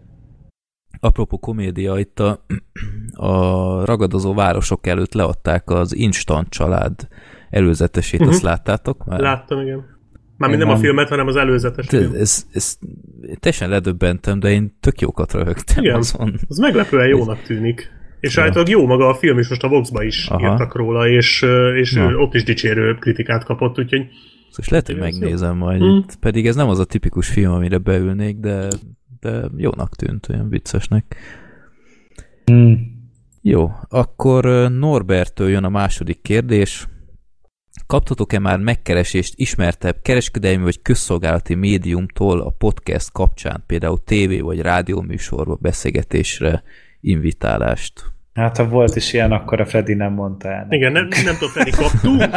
Apropó 1.01 1.39
komédia, 1.39 1.99
itt 1.99 2.21
a, 2.21 2.45
a 3.13 3.85
ragadozó 3.85 4.35
városok 4.35 4.87
előtt 4.87 5.15
leadták 5.15 5.71
az 5.71 5.95
Instant 5.95 6.49
család 6.49 7.09
előzetesét, 7.51 8.21
uh-huh. 8.21 8.35
azt 8.35 8.45
láttátok 8.45 9.05
már? 9.05 9.21
Láttam, 9.21 9.61
igen. 9.61 9.93
Mármint 10.37 10.63
nem, 10.63 10.71
nem 10.71 10.79
a 10.79 10.81
filmet, 10.81 11.09
hanem 11.09 11.27
az 11.27 11.37
előzetes 11.37 11.87
de, 11.87 11.99
film. 11.99 12.15
Ez, 12.15 12.47
ez, 12.53 12.79
teljesen 13.41 13.69
ledöbbentem, 13.69 14.41
de 14.41 14.51
én 14.51 14.77
tök 14.81 15.01
jókat 15.01 15.33
röhögtem 15.33 15.85
igen, 15.85 15.97
azon. 15.97 16.35
Az 16.49 16.59
meglepően 16.59 17.09
jónak 17.09 17.43
tűnik. 17.43 17.91
És 18.25 18.39
állítólag 18.39 18.69
jó 18.69 18.87
maga 18.87 19.09
a 19.09 19.15
film, 19.15 19.39
és 19.39 19.49
most 19.49 19.63
a 19.63 19.69
Vox-ba 19.69 20.03
is 20.03 20.27
Aha. 20.29 20.53
írtak 20.53 20.77
róla, 20.77 21.09
és, 21.09 21.45
és 21.75 21.97
ott 22.17 22.35
is 22.35 22.43
dicsérő 22.43 22.95
kritikát 22.95 23.45
kapott, 23.45 23.79
úgyhogy 23.79 24.07
Szóval 24.55 24.71
lehet, 24.71 24.87
hogy 24.87 24.99
megnézem 24.99 25.57
majd. 25.57 25.81
Hmm. 25.81 25.97
Itt, 25.97 26.17
pedig 26.17 26.47
ez 26.47 26.57
nem 26.57 26.69
az 26.69 26.79
a 26.79 26.85
tipikus 26.85 27.29
film, 27.29 27.53
amire 27.53 27.79
beülnék, 27.79 28.37
de, 28.37 28.69
de 29.21 29.49
jónak 29.57 29.97
tűnt, 29.97 30.29
olyan 30.29 30.49
viccesnek. 30.49 31.17
Hmm. 32.45 32.79
Jó, 33.43 33.71
akkor 33.89 34.71
Norbertől 34.71 35.49
jön 35.49 35.65
a 35.65 35.69
második 35.69 36.23
kérdés. 36.23 36.87
Kaptatok-e 37.87 38.39
már 38.39 38.59
megkeresést 38.59 39.33
ismertebb 39.37 39.97
kereskedelmi 40.03 40.63
vagy 40.63 40.83
közszolgálati 40.83 41.55
médiumtól 41.55 42.41
a 42.41 42.55
podcast 42.59 43.13
kapcsán, 43.13 43.65
például 43.67 44.03
tévé 44.05 44.41
vagy 44.41 44.61
rádióműsorba 44.61 45.55
beszélgetésre 45.55 46.63
invitálást? 47.01 48.14
Hát 48.35 48.57
ha 48.57 48.69
volt 48.69 48.97
is 48.97 49.13
ilyen, 49.13 49.33
akkor 49.33 49.61
a 49.61 49.67
Freddy 49.67 49.95
nem 49.95 50.13
mondta 50.13 50.49
el. 50.49 50.67
Igen, 50.71 50.93
nem, 50.93 51.09
nem 51.25 51.35
tudom, 51.35 51.51
Freddy 51.51 51.71
kaptunk. 51.71 52.23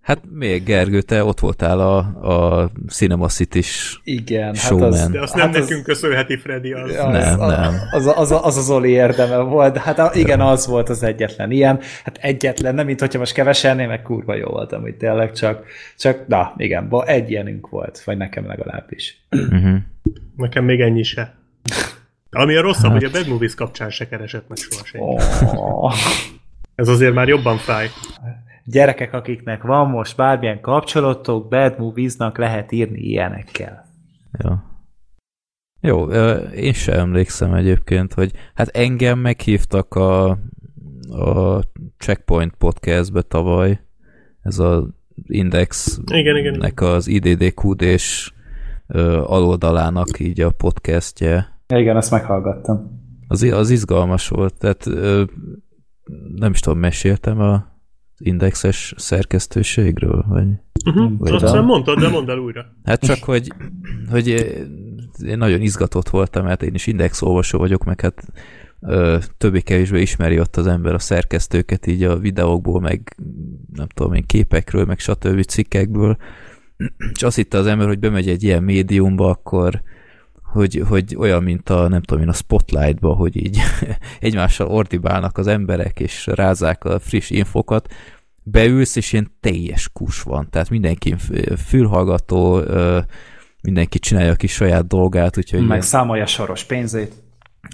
Hát 0.00 0.20
még 0.30 0.64
Gergő, 0.64 1.00
te 1.00 1.24
ott 1.24 1.40
voltál 1.40 1.80
a, 1.80 1.96
a 1.98 2.70
Cinema 2.88 3.28
City-s 3.28 4.00
Igen, 4.04 4.54
showman. 4.54 4.92
hát 4.92 5.02
az, 5.02 5.10
De 5.10 5.20
azt 5.20 5.34
nem 5.34 5.44
hát 5.44 5.58
nekünk 5.58 5.88
az, 5.88 6.00
köszönheti 6.00 6.36
Freddy 6.36 6.72
az. 6.72 6.90
az 6.90 6.96
nem, 6.96 7.40
az, 7.40 7.52
nem. 7.56 7.74
Az, 7.90 8.06
az, 8.06 8.30
az, 8.30 8.40
az 8.42 8.56
az 8.56 8.70
Oli 8.70 8.90
érdeme 8.90 9.36
volt. 9.36 9.76
Hát 9.76 10.14
igen, 10.14 10.40
az 10.40 10.66
volt 10.66 10.88
az 10.88 11.02
egyetlen 11.02 11.50
ilyen. 11.50 11.80
Hát 12.04 12.18
egyetlen, 12.20 12.74
nem 12.74 12.86
mint 12.86 13.00
hogyha 13.00 13.18
most 13.18 13.32
kevesen, 13.32 13.76
meg 13.76 14.02
kurva 14.02 14.34
jó 14.34 14.48
volt 14.48 14.72
amúgy 14.72 14.96
tényleg, 14.96 15.32
csak, 15.32 15.64
csak 15.98 16.26
na, 16.26 16.54
igen, 16.56 17.02
egy 17.04 17.30
ilyenünk 17.30 17.68
volt, 17.68 18.02
vagy 18.04 18.16
nekem 18.16 18.46
legalábbis. 18.46 19.26
Uh-huh. 19.30 19.76
Nekem 20.36 20.64
még 20.64 20.80
ennyi 20.80 21.02
se. 21.02 21.34
Ami 22.30 22.56
a 22.56 22.60
rosszabb, 22.60 22.90
hát... 22.90 23.00
hogy 23.00 23.04
a 23.04 23.10
Bad 23.10 23.28
Movies 23.28 23.54
kapcsán 23.54 23.90
se 23.90 24.08
keresett 24.08 24.48
meg 24.48 24.58
soha 24.58 24.84
senki. 24.84 25.06
Oh. 25.06 25.92
Ez 26.74 26.88
azért 26.88 27.14
már 27.14 27.28
jobban 27.28 27.56
fáj. 27.56 27.88
Gyerekek, 28.64 29.12
akiknek 29.12 29.62
van 29.62 29.88
most 29.88 30.16
bármilyen 30.16 30.60
kapcsolatok, 30.60 31.48
Bad 31.48 31.78
Movies-nak 31.78 32.38
lehet 32.38 32.72
írni 32.72 33.00
ilyenekkel. 33.00 33.84
Jó. 34.44 34.50
Jó, 35.80 36.04
én 36.52 36.72
sem 36.72 36.98
emlékszem 36.98 37.54
egyébként, 37.54 38.14
hogy 38.14 38.32
hát 38.54 38.68
engem 38.68 39.18
meghívtak 39.18 39.94
a, 39.94 40.28
a 41.10 41.60
Checkpoint 41.98 42.54
podcastbe 42.58 43.22
tavaly, 43.22 43.80
ez 44.42 44.58
az 44.58 44.84
Indexnek 45.26 46.18
igen, 46.18 46.36
igen. 46.36 46.72
az 46.74 47.06
IDDQD-s 47.06 48.32
aloldalának 49.26 50.18
így 50.18 50.40
a 50.40 50.50
podcastje, 50.50 51.59
igen, 51.78 51.96
ezt 51.96 52.10
meghallgattam. 52.10 52.98
Az, 53.28 53.42
az 53.42 53.70
izgalmas 53.70 54.28
volt, 54.28 54.58
tehát 54.58 54.86
ö, 54.86 55.22
nem 56.34 56.50
is 56.50 56.60
tudom, 56.60 56.78
meséltem 56.78 57.40
a 57.40 57.70
indexes 58.18 58.94
szerkesztőségről, 58.96 60.24
vagy... 60.28 60.46
Uh-huh. 60.86 61.18
vagy 61.18 61.32
Azt 61.32 61.44
hiszem 61.44 61.64
mondtad, 61.64 62.00
de 62.00 62.08
mondd 62.08 62.30
el 62.30 62.38
újra. 62.38 62.66
Hát 62.84 63.04
csak, 63.04 63.24
hogy, 63.24 63.52
hogy 64.10 64.28
én 65.24 65.38
nagyon 65.38 65.60
izgatott 65.60 66.08
voltam, 66.08 66.44
mert 66.44 66.62
én 66.62 66.74
is 66.74 66.86
indexolvasó 66.86 67.58
vagyok, 67.58 67.84
meg 67.84 68.00
hát 68.00 68.32
többé-kevésbé 69.38 70.00
ismeri 70.00 70.40
ott 70.40 70.56
az 70.56 70.66
ember 70.66 70.94
a 70.94 70.98
szerkesztőket 70.98 71.86
így 71.86 72.02
a 72.02 72.18
videókból, 72.18 72.80
meg 72.80 73.16
nem 73.72 73.86
tudom 73.94 74.12
én, 74.12 74.26
képekről, 74.26 74.84
meg 74.84 74.98
stb. 74.98 75.44
cikkekből, 75.44 76.16
és 77.14 77.22
azt 77.22 77.36
hitte 77.36 77.58
az 77.58 77.66
ember, 77.66 77.86
hogy 77.86 77.98
bemegy 77.98 78.28
egy 78.28 78.42
ilyen 78.42 78.62
médiumba, 78.62 79.28
akkor 79.28 79.82
hogy, 80.52 80.82
hogy 80.88 81.16
olyan, 81.16 81.42
mint 81.42 81.68
a, 81.68 81.88
nem 81.88 82.02
tudom 82.02 82.22
én, 82.22 82.28
a 82.28 82.32
Spotlightba, 82.32 83.14
hogy 83.14 83.36
így 83.36 83.58
egymással 84.20 84.66
ordibálnak 84.66 85.38
az 85.38 85.46
emberek, 85.46 86.00
és 86.00 86.26
rázák 86.26 86.84
a 86.84 86.98
friss 86.98 87.30
infokat, 87.30 87.88
beülsz, 88.42 88.96
és 88.96 89.12
ilyen 89.12 89.32
teljes 89.40 89.88
kus 89.92 90.22
van, 90.22 90.48
tehát 90.50 90.70
mindenki 90.70 91.14
fülhallgató, 91.66 92.62
mindenki 93.62 93.98
csinálja 93.98 94.32
a 94.32 94.36
kis 94.36 94.52
saját 94.52 94.86
dolgát, 94.86 95.36
úgyhogy... 95.36 95.66
Meg 95.66 95.82
számolja 95.82 96.26
soros 96.26 96.64
pénzét. 96.64 97.12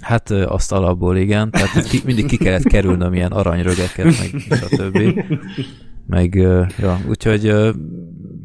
Hát 0.01 0.29
azt 0.29 0.71
alapból 0.71 1.17
igen, 1.17 1.51
tehát 1.51 1.87
ki, 1.89 2.01
mindig 2.05 2.25
ki 2.25 2.37
kellett 2.37 2.63
kerülnöm 2.63 3.13
ilyen 3.13 3.31
aranyrögeket, 3.31 4.05
meg 4.05 4.57
stb. 4.57 4.97
Meg, 6.07 6.33
ja, 6.77 6.99
úgyhogy 7.07 7.43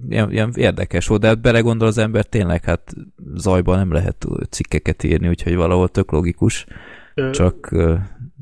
ilyen, 0.09 0.31
ilyen 0.31 0.53
érdekes 0.55 1.07
volt, 1.07 1.21
de 1.21 1.27
hát 1.27 1.41
belegondol 1.41 1.89
az 1.89 1.99
ember 1.99 2.25
tényleg, 2.25 2.65
hát 2.65 2.95
zajban 3.35 3.79
nem 3.79 3.93
lehet 3.93 4.27
cikkeket 4.51 5.03
írni, 5.03 5.29
úgyhogy 5.29 5.55
valahol 5.55 5.89
tök 5.89 6.11
logikus. 6.11 6.67
Ö, 7.15 7.31
Csak... 7.31 7.75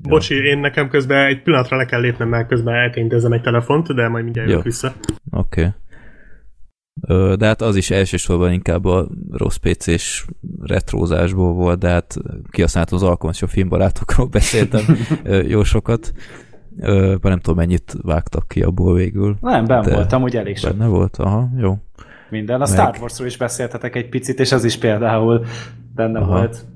Bocsi, 0.02 0.34
ja. 0.34 0.42
én 0.42 0.58
nekem 0.58 0.88
közben 0.88 1.26
egy 1.26 1.42
pillanatra 1.42 1.76
le 1.76 1.84
kell 1.84 2.00
lépnem, 2.00 2.28
mert 2.28 2.48
közben 2.48 2.74
elkényezem 2.74 3.32
egy 3.32 3.42
telefont, 3.42 3.94
de 3.94 4.08
majd 4.08 4.24
mindjárt 4.24 4.48
jövök 4.48 4.64
vissza. 4.64 4.94
Oké. 5.30 5.60
Okay. 5.60 5.72
De 7.36 7.46
hát 7.46 7.62
az 7.62 7.76
is 7.76 7.90
elsősorban 7.90 8.52
inkább 8.52 8.84
a 8.84 9.08
rossz 9.30 9.56
PC-s 9.56 10.24
retrózásból 10.60 11.52
volt, 11.52 11.78
de 11.78 11.88
hát 11.88 12.16
kihasználtam 12.50 12.96
az 12.96 13.02
alkalmat, 13.02 13.34
és 13.34 13.42
a 13.42 13.46
filmbarátokról 13.46 14.26
beszéltem 14.26 14.96
jó 15.52 15.62
sokat. 15.62 16.12
Ö, 16.78 17.16
nem 17.22 17.40
tudom, 17.40 17.56
mennyit 17.56 17.96
vágtak 18.02 18.48
ki 18.48 18.62
abból 18.62 18.94
végül. 18.94 19.36
Nem, 19.40 19.64
ben 19.64 19.82
voltam, 19.82 20.22
hogy 20.22 20.36
elég 20.36 20.56
sok. 20.56 20.76
Benne 20.76 20.86
volt, 20.86 21.16
aha, 21.16 21.48
jó. 21.58 21.78
Minden. 22.30 22.56
A 22.56 22.58
Meg... 22.58 22.68
Star 22.68 22.96
Warsról 23.00 23.26
is 23.26 23.36
beszéltetek 23.36 23.96
egy 23.96 24.08
picit, 24.08 24.40
és 24.40 24.52
az 24.52 24.64
is 24.64 24.76
például 24.76 25.44
benne 25.94 26.18
aha. 26.18 26.30
volt. 26.30 26.66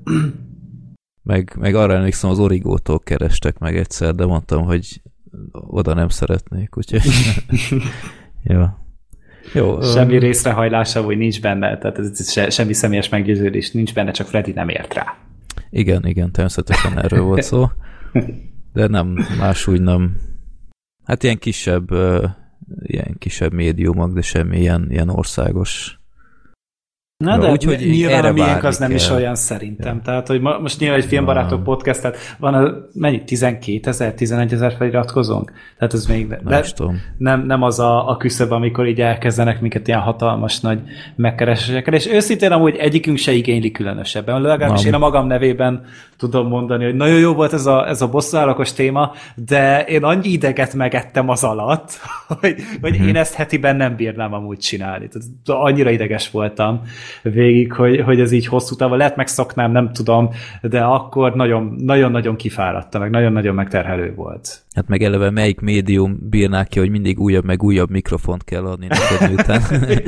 Meg, 1.23 1.55
meg 1.59 1.75
arra 1.75 1.93
emlékszem, 1.93 2.29
az 2.29 2.39
Origótól 2.39 2.99
kerestek 2.99 3.57
meg 3.57 3.77
egyszer, 3.77 4.15
de 4.15 4.25
mondtam, 4.25 4.65
hogy 4.65 5.01
oda 5.51 5.93
nem 5.93 6.09
szeretnék, 6.09 6.77
úgyhogy... 6.77 7.01
jó. 8.43 8.63
Jó, 9.53 9.81
semmi 9.81 10.19
részrehajlása, 10.19 11.01
hogy 11.01 11.17
nincs 11.17 11.41
benne, 11.41 11.77
tehát 11.77 11.97
ez 11.97 12.31
se, 12.31 12.49
semmi 12.49 12.73
személyes 12.73 13.09
meggyőződés 13.09 13.71
nincs 13.71 13.93
benne, 13.93 14.11
csak 14.11 14.27
Freddy 14.27 14.51
nem 14.51 14.69
ért 14.69 14.93
rá. 14.93 15.17
Igen, 15.69 16.05
igen, 16.05 16.31
természetesen 16.31 16.99
erről 16.99 17.21
volt 17.21 17.41
szó. 17.41 17.65
De 18.75 18.87
nem, 18.87 19.07
más 19.37 19.67
úgy 19.67 19.81
nem. 19.81 20.17
Hát 21.03 21.23
ilyen 21.23 21.37
kisebb, 21.37 21.91
ilyen 22.81 23.15
kisebb 23.17 23.53
médiumok, 23.53 24.13
de 24.13 24.21
semmi 24.21 24.59
ilyen, 24.59 24.87
ilyen 24.89 25.09
országos 25.09 25.99
Na, 27.17 27.37
de 27.37 27.51
úgy, 27.51 27.63
hogy 27.63 27.77
nyilván 27.79 28.25
a 28.25 28.31
miénk 28.31 28.63
az 28.63 28.77
nem 28.77 28.87
kell. 28.87 28.97
is 28.97 29.09
olyan 29.09 29.35
szerintem. 29.35 29.95
Ja. 29.95 30.01
Tehát, 30.03 30.27
hogy 30.27 30.41
ma, 30.41 30.57
most 30.59 30.79
nyilván 30.79 30.99
egy 30.99 31.05
filmbarátok 31.05 31.63
podcast, 31.63 32.01
tehát 32.01 32.17
van 32.39 32.53
a, 32.53 32.73
mennyi, 32.93 33.23
12 33.23 33.89
ezer, 33.89 34.13
11 34.13 34.53
ezer 34.53 34.73
feliratkozónk? 34.77 35.51
Tehát 35.77 35.93
ez 35.93 36.05
még, 36.05 36.27
de, 36.27 36.39
nem, 36.77 36.99
nem, 37.17 37.45
nem 37.45 37.61
az 37.61 37.79
a, 37.79 38.09
a 38.09 38.17
küszöb, 38.17 38.51
amikor 38.51 38.87
így 38.87 39.01
elkezdenek 39.01 39.61
minket 39.61 39.87
ilyen 39.87 39.99
hatalmas 39.99 40.59
nagy 40.59 40.79
megkeresésekkel, 41.15 41.93
és 41.93 42.07
őszintén 42.07 42.51
amúgy 42.51 42.75
egyikünk 42.75 43.17
se 43.17 43.31
igényli 43.31 43.71
különösebben. 43.71 44.41
Legalábbis 44.41 44.81
nem. 44.81 44.87
én 44.87 44.93
a 44.93 45.03
magam 45.05 45.27
nevében 45.27 45.85
tudom 46.17 46.47
mondani, 46.47 46.83
hogy 46.83 46.95
nagyon 46.95 47.19
jó 47.19 47.33
volt 47.33 47.53
ez 47.53 47.65
a, 47.65 47.87
ez 47.87 48.01
a 48.01 48.07
bosszúállakos 48.07 48.73
téma, 48.73 49.11
de 49.35 49.83
én 49.83 50.03
annyi 50.03 50.29
ideget 50.29 50.73
megettem 50.73 51.29
az 51.29 51.43
alatt, 51.43 51.99
hogy, 52.39 52.55
hogy 52.81 52.97
mm-hmm. 52.97 53.07
én 53.07 53.15
ezt 53.15 53.33
hetiben 53.33 53.75
nem 53.75 53.95
bírnám 53.95 54.33
amúgy 54.33 54.57
csinálni. 54.57 55.07
Tehát 55.07 55.63
annyira 55.65 55.89
ideges 55.89 56.31
voltam 56.31 56.81
végig, 57.21 57.73
hogy, 57.73 58.01
hogy 58.01 58.19
ez 58.19 58.31
így 58.31 58.47
hosszú 58.47 58.75
távon, 58.75 58.97
lehet 58.97 59.15
megszoknám, 59.15 59.71
nem 59.71 59.93
tudom, 59.93 60.29
de 60.61 60.81
akkor 60.81 61.35
nagyon-nagyon 61.77 62.35
kifáradta, 62.35 62.99
meg 62.99 63.09
nagyon-nagyon 63.09 63.55
megterhelő 63.55 64.13
volt. 64.15 64.63
Hát 64.75 64.87
meg 64.87 65.03
eleve 65.03 65.29
melyik 65.29 65.59
médium 65.59 66.17
bírná 66.29 66.63
ki, 66.63 66.79
hogy 66.79 66.89
mindig 66.89 67.19
újabb 67.19 67.45
meg 67.45 67.63
újabb 67.63 67.89
mikrofont 67.89 68.43
kell 68.43 68.65
adni 68.65 68.87
neked, 68.87 69.29
miután 69.29 69.61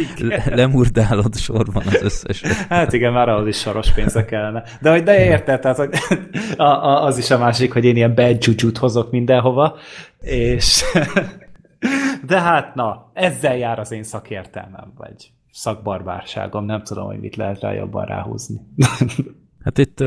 lemurdálod 0.60 1.36
sorban 1.36 1.84
az 1.86 2.02
összes. 2.04 2.42
Hát 2.70 2.94
igen, 2.94 3.14
már 3.14 3.30
ahhoz 3.30 3.48
is 3.48 3.58
soros 3.58 3.92
pénze 3.92 4.26
kellene. 4.26 4.64
De, 4.82 4.92
hogy 4.92 5.04
de 5.04 5.26
érted, 5.26 5.60
tehát 5.60 5.78
hogy 5.78 5.90
a, 6.58 6.64
a, 6.64 7.04
az 7.04 7.18
is 7.18 7.32
a 7.32 7.38
másik, 7.38 7.74
hogy 7.74 7.86
én 7.86 7.96
ilyen 7.96 8.16
bad 8.16 8.38
hozok 8.80 9.12
mindenhova, 9.12 9.76
és 10.22 10.84
de 12.28 12.42
hát 12.42 12.76
na, 12.76 13.12
ezzel 13.14 13.58
jár 13.58 13.80
az 13.80 13.92
én 13.92 14.04
szakértelmem, 14.04 14.94
vagy 14.98 15.32
szakbarbárságom, 15.52 16.66
nem 16.66 16.84
tudom, 16.84 17.06
hogy 17.06 17.20
mit 17.20 17.36
lehet 17.36 17.60
rá 17.60 17.74
jobban 17.74 18.06
ráhúzni. 18.06 18.62
hát 19.66 19.78
itt 19.78 20.04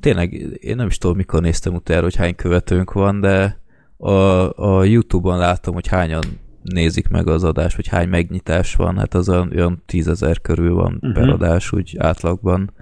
tényleg, 0.00 0.32
én 0.62 0.76
nem 0.76 0.86
is 0.86 0.98
tudom, 0.98 1.16
mikor 1.16 1.40
néztem 1.40 1.74
utána, 1.74 2.02
hogy 2.02 2.16
hány 2.16 2.34
követőnk 2.34 2.92
van, 2.92 3.20
de 3.20 3.60
a, 3.96 4.10
a 4.78 4.84
Youtube-on 4.84 5.38
látom, 5.38 5.74
hogy 5.74 5.86
hányan 5.86 6.22
nézik 6.62 7.08
meg 7.08 7.28
az 7.28 7.44
adást, 7.44 7.76
vagy 7.76 7.88
hány 7.88 8.08
megnyitás 8.08 8.74
van, 8.74 8.98
hát 8.98 9.14
az 9.14 9.28
olyan, 9.28 9.52
olyan 9.54 9.82
tízezer 9.86 10.40
körül 10.40 10.74
van 10.74 10.94
uh-huh. 10.94 11.12
per 11.12 11.28
adás, 11.28 11.72
úgy 11.72 11.96
átlagban. 11.98 12.72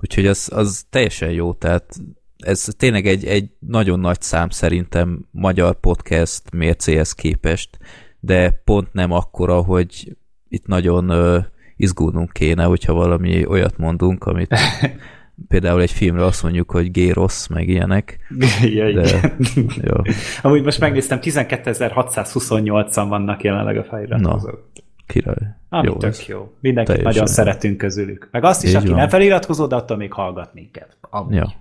Úgyhogy 0.00 0.26
az, 0.26 0.50
az 0.54 0.86
teljesen 0.90 1.30
jó, 1.30 1.52
tehát 1.54 1.96
ez 2.36 2.68
tényleg 2.76 3.06
egy, 3.06 3.24
egy 3.24 3.50
nagyon 3.58 4.00
nagy 4.00 4.20
szám 4.20 4.48
szerintem 4.48 5.26
magyar 5.30 5.80
podcast 5.80 6.50
mércéhez 6.50 7.12
képest, 7.12 7.78
de 8.20 8.50
pont 8.64 8.92
nem 8.92 9.12
akkora, 9.12 9.62
hogy 9.62 10.16
itt 10.48 10.66
nagyon 10.66 11.10
uh, 11.10 11.44
izgulnunk 11.76 12.32
kéne, 12.32 12.64
hogyha 12.64 12.92
valami 12.92 13.46
olyat 13.46 13.76
mondunk, 13.76 14.24
amit 14.24 14.54
például 15.48 15.80
egy 15.80 15.90
filmre 15.90 16.24
azt 16.24 16.42
mondjuk, 16.42 16.70
hogy 16.70 16.90
G 16.90 17.12
rossz, 17.12 17.46
meg 17.46 17.68
ilyenek. 17.68 18.18
ja, 18.62 18.92
de, 18.92 19.36
jó. 19.82 19.94
Amúgy 20.42 20.62
most 20.62 20.80
megnéztem, 20.80 21.18
12.628-an 21.22 23.06
vannak 23.08 23.42
jelenleg 23.42 23.76
a 23.76 23.84
feliratkozók. 23.84 24.70
Na, 24.74 24.82
király. 25.06 25.56
Ami 25.68 25.86
jó, 25.86 25.96
tök 25.96 26.26
jó. 26.26 26.52
Mindenkit 26.60 26.94
Teljesen 26.94 27.12
nagyon 27.12 27.34
szeretünk 27.34 27.76
közülük. 27.76 28.28
Meg 28.30 28.44
azt 28.44 28.62
is, 28.62 28.70
Így 28.70 28.76
aki 28.76 28.88
van. 28.88 28.96
nem 28.96 29.08
feliratkozó, 29.08 29.66
de 29.66 29.76
attól 29.76 29.96
még 29.96 30.12
hallgat 30.12 30.54
minket. 30.54 30.96
Amúgy. 31.00 31.34
Ja. 31.34 31.52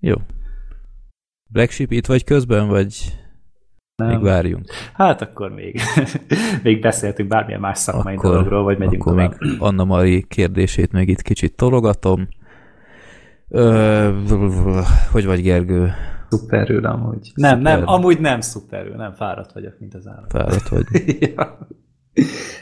Jó. 0.00 0.14
Black 1.46 1.70
Sheep 1.70 1.90
itt 1.90 2.06
vagy 2.06 2.24
közben, 2.24 2.68
vagy 2.68 3.16
nem. 3.96 4.08
Még 4.08 4.20
várjunk. 4.20 4.64
Hát 4.94 5.22
akkor 5.22 5.50
még, 5.50 5.80
még 6.62 6.80
beszéltünk 6.80 7.28
bármilyen 7.28 7.60
más 7.60 7.78
szakmai 7.78 8.14
akkor, 8.14 8.30
dologról, 8.30 8.62
vagy 8.62 8.78
megyünk 8.78 9.00
akkor 9.02 9.12
tovább. 9.12 9.40
még 9.40 9.56
Anna 9.58 9.84
Mari 9.84 10.24
kérdését 10.28 10.92
még 10.92 11.08
itt 11.08 11.22
kicsit 11.22 11.56
tologatom. 11.56 12.28
Ö, 13.48 14.10
hogy 15.12 15.26
vagy 15.26 15.42
Gergő? 15.42 15.92
Szuperül 16.28 16.86
amúgy. 16.86 17.32
Nem, 17.34 17.56
Szuper. 17.56 17.78
nem, 17.78 17.88
amúgy 17.88 18.20
nem 18.20 18.40
szuperül, 18.40 18.94
nem, 18.94 19.12
fáradt 19.14 19.52
vagyok, 19.52 19.74
mint 19.78 19.94
az 19.94 20.06
állat. 20.06 20.30
Fáradt 20.30 20.68
vagy. 20.68 20.84
ja. 21.34 21.58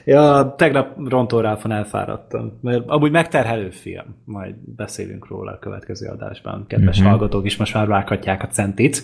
ja, 0.05 0.55
tegnap 0.57 1.09
rontóráfon 1.09 1.73
elfáradtam, 1.73 2.59
mert 2.63 2.83
amúgy 2.87 3.11
megterhelő 3.11 3.71
film, 3.71 4.23
majd 4.25 4.55
beszélünk 4.77 5.29
róla 5.29 5.53
a 5.53 5.59
következő 5.59 6.09
adásban. 6.09 6.65
Kedves 6.67 7.01
mm-hmm. 7.01 7.09
hallgatók 7.09 7.45
is 7.45 7.57
most 7.57 7.75
már 7.75 7.87
vághatják 7.87 8.43
a 8.43 8.47
centit 8.47 9.03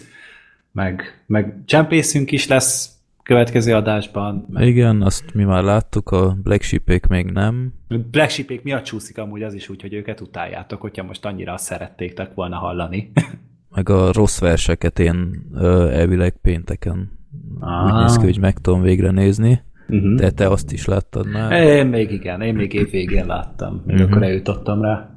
meg, 0.73 1.23
meg 1.27 1.55
csempészünk 1.65 2.31
is 2.31 2.47
lesz 2.47 3.01
következő 3.23 3.75
adásban. 3.75 4.47
Meg... 4.51 4.67
Igen, 4.67 5.03
azt 5.03 5.35
mi 5.35 5.45
már 5.45 5.63
láttuk, 5.63 6.11
a 6.11 6.37
Black 6.43 6.63
sheep 6.63 7.07
még 7.09 7.25
nem. 7.25 7.73
Black 8.11 8.31
sheep 8.31 8.63
miatt 8.63 8.85
csúszik 8.85 9.19
amúgy 9.19 9.43
az 9.43 9.55
is 9.55 9.69
úgy, 9.69 9.81
hogy 9.81 9.95
őket 9.95 10.21
utáljátok, 10.21 10.81
hogyha 10.81 11.03
most 11.03 11.25
annyira 11.25 11.57
szerettétek 11.57 12.35
volna 12.35 12.57
hallani. 12.57 13.13
meg 13.75 13.89
a 13.89 14.13
rossz 14.13 14.39
verseket 14.39 14.99
én 14.99 15.47
elvileg 15.93 16.37
pénteken 16.43 17.19
ah. 17.61 17.85
úgy 17.85 18.01
néz 18.01 18.17
ki, 18.17 18.25
hogy 18.25 18.39
meg 18.39 18.59
tudom 18.59 18.83
végre 18.83 19.11
nézni. 19.11 19.63
Uh-huh. 19.89 20.15
De 20.15 20.31
te 20.31 20.49
azt 20.49 20.73
is 20.73 20.85
láttad 20.85 21.31
már? 21.31 21.53
Én 21.53 21.87
még 21.87 22.11
igen, 22.11 22.41
én 22.41 22.55
még 22.55 22.73
év 22.73 22.91
végén 22.91 23.27
láttam, 23.27 23.83
még 23.87 23.95
uh-huh. 23.97 24.11
akkor 24.11 24.23
eljutottam 24.23 24.83
rá. 24.83 25.11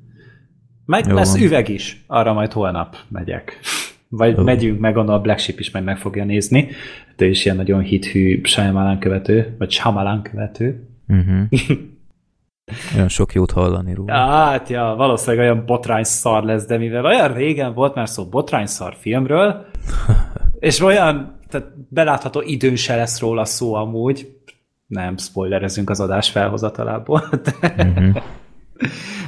Meg 0.86 1.06
Jó 1.06 1.14
lesz 1.14 1.32
van. 1.32 1.42
üveg 1.42 1.68
is, 1.68 2.04
arra 2.06 2.32
majd 2.32 2.52
holnap 2.52 2.96
megyek. 3.08 3.58
Vagy 4.16 4.34
oh. 4.38 4.44
megyünk, 4.44 4.80
meg 4.80 4.96
a 4.96 5.20
Black 5.20 5.38
Sheep 5.38 5.58
is 5.58 5.70
meg 5.70 5.84
meg 5.84 5.98
fogja 5.98 6.24
nézni. 6.24 6.68
De 7.16 7.26
is 7.26 7.44
ilyen 7.44 7.56
nagyon 7.56 7.80
hithű 7.80 8.40
Shyamalan 8.42 8.98
követő, 8.98 9.54
vagy 9.58 9.70
Shyamalan 9.70 10.22
követő. 10.22 10.88
Uh-huh. 11.08 11.42
olyan 12.94 13.08
sok 13.08 13.32
jót 13.32 13.50
hallani 13.50 13.94
róla. 13.94 14.14
Hát, 14.14 14.68
ja, 14.68 14.94
valószínűleg 14.96 15.46
olyan 15.46 15.66
botrány 15.66 16.02
szar 16.02 16.44
lesz, 16.44 16.66
de 16.66 16.76
mivel 16.76 17.04
olyan 17.04 17.34
régen 17.34 17.74
volt 17.74 17.94
már 17.94 18.08
szó 18.08 18.24
botrány 18.24 18.66
szar 18.66 18.94
filmről, 18.94 19.66
és 20.58 20.80
olyan, 20.80 21.38
tehát 21.48 21.68
belátható 21.88 22.40
időn 22.40 22.76
se 22.76 22.96
lesz 22.96 23.20
róla 23.20 23.44
szó 23.44 23.74
amúgy, 23.74 24.36
nem 24.86 25.16
spoilerezünk 25.16 25.90
az 25.90 26.00
adás 26.00 26.30
felhozatalából, 26.30 27.22
de, 27.42 27.74
uh-huh. 27.84 28.16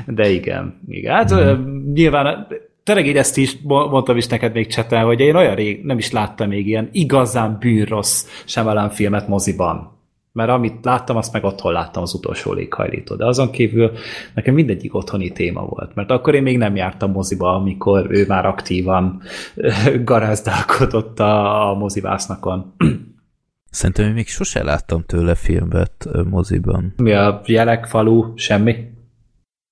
de 0.17 0.29
igen, 0.29 0.81
igen. 0.89 1.15
Hát 1.15 1.31
uh-huh. 1.31 1.59
nyilván 1.93 2.47
tényleg 2.89 3.07
így 3.07 3.17
ezt 3.17 3.37
is 3.37 3.59
mondtam 3.63 4.17
is 4.17 4.27
neked 4.27 4.53
még 4.53 4.67
csetel, 4.67 5.05
hogy 5.05 5.21
én 5.21 5.35
olyan 5.35 5.55
rég 5.55 5.85
nem 5.85 5.99
is 5.99 6.11
láttam 6.11 6.49
még 6.49 6.67
ilyen 6.67 6.89
igazán 6.93 7.57
bűnrossz 7.61 8.27
Shyamalan 8.45 8.91
filmet 8.91 9.29
moziban. 9.29 9.97
Mert 10.33 10.51
amit 10.51 10.85
láttam, 10.85 11.17
azt 11.17 11.33
meg 11.33 11.45
otthon 11.45 11.73
láttam 11.73 12.03
az 12.03 12.15
utolsó 12.15 12.53
léghajlító. 12.53 13.15
De 13.15 13.27
azon 13.27 13.51
kívül 13.51 13.93
nekem 14.35 14.55
mindegyik 14.55 14.95
otthoni 14.95 15.33
téma 15.33 15.67
volt. 15.67 15.95
Mert 15.95 16.11
akkor 16.11 16.35
én 16.35 16.43
még 16.43 16.59
nem 16.59 16.77
jártam 16.77 17.11
moziba, 17.11 17.55
amikor 17.55 18.07
ő 18.11 18.25
már 18.27 18.47
aktívan 18.47 19.23
garázdálkodott 20.05 21.21
a, 21.21 21.71
a 21.71 21.75
mozivásznakon. 21.75 22.75
Szerintem 23.71 24.07
én 24.07 24.13
még 24.13 24.29
sose 24.29 24.63
láttam 24.63 25.03
tőle 25.07 25.35
filmet 25.35 26.09
moziban. 26.31 26.95
Mi 26.97 27.13
a 27.13 27.41
jelek, 27.45 27.87
falu, 27.87 28.33
semmi? 28.37 28.77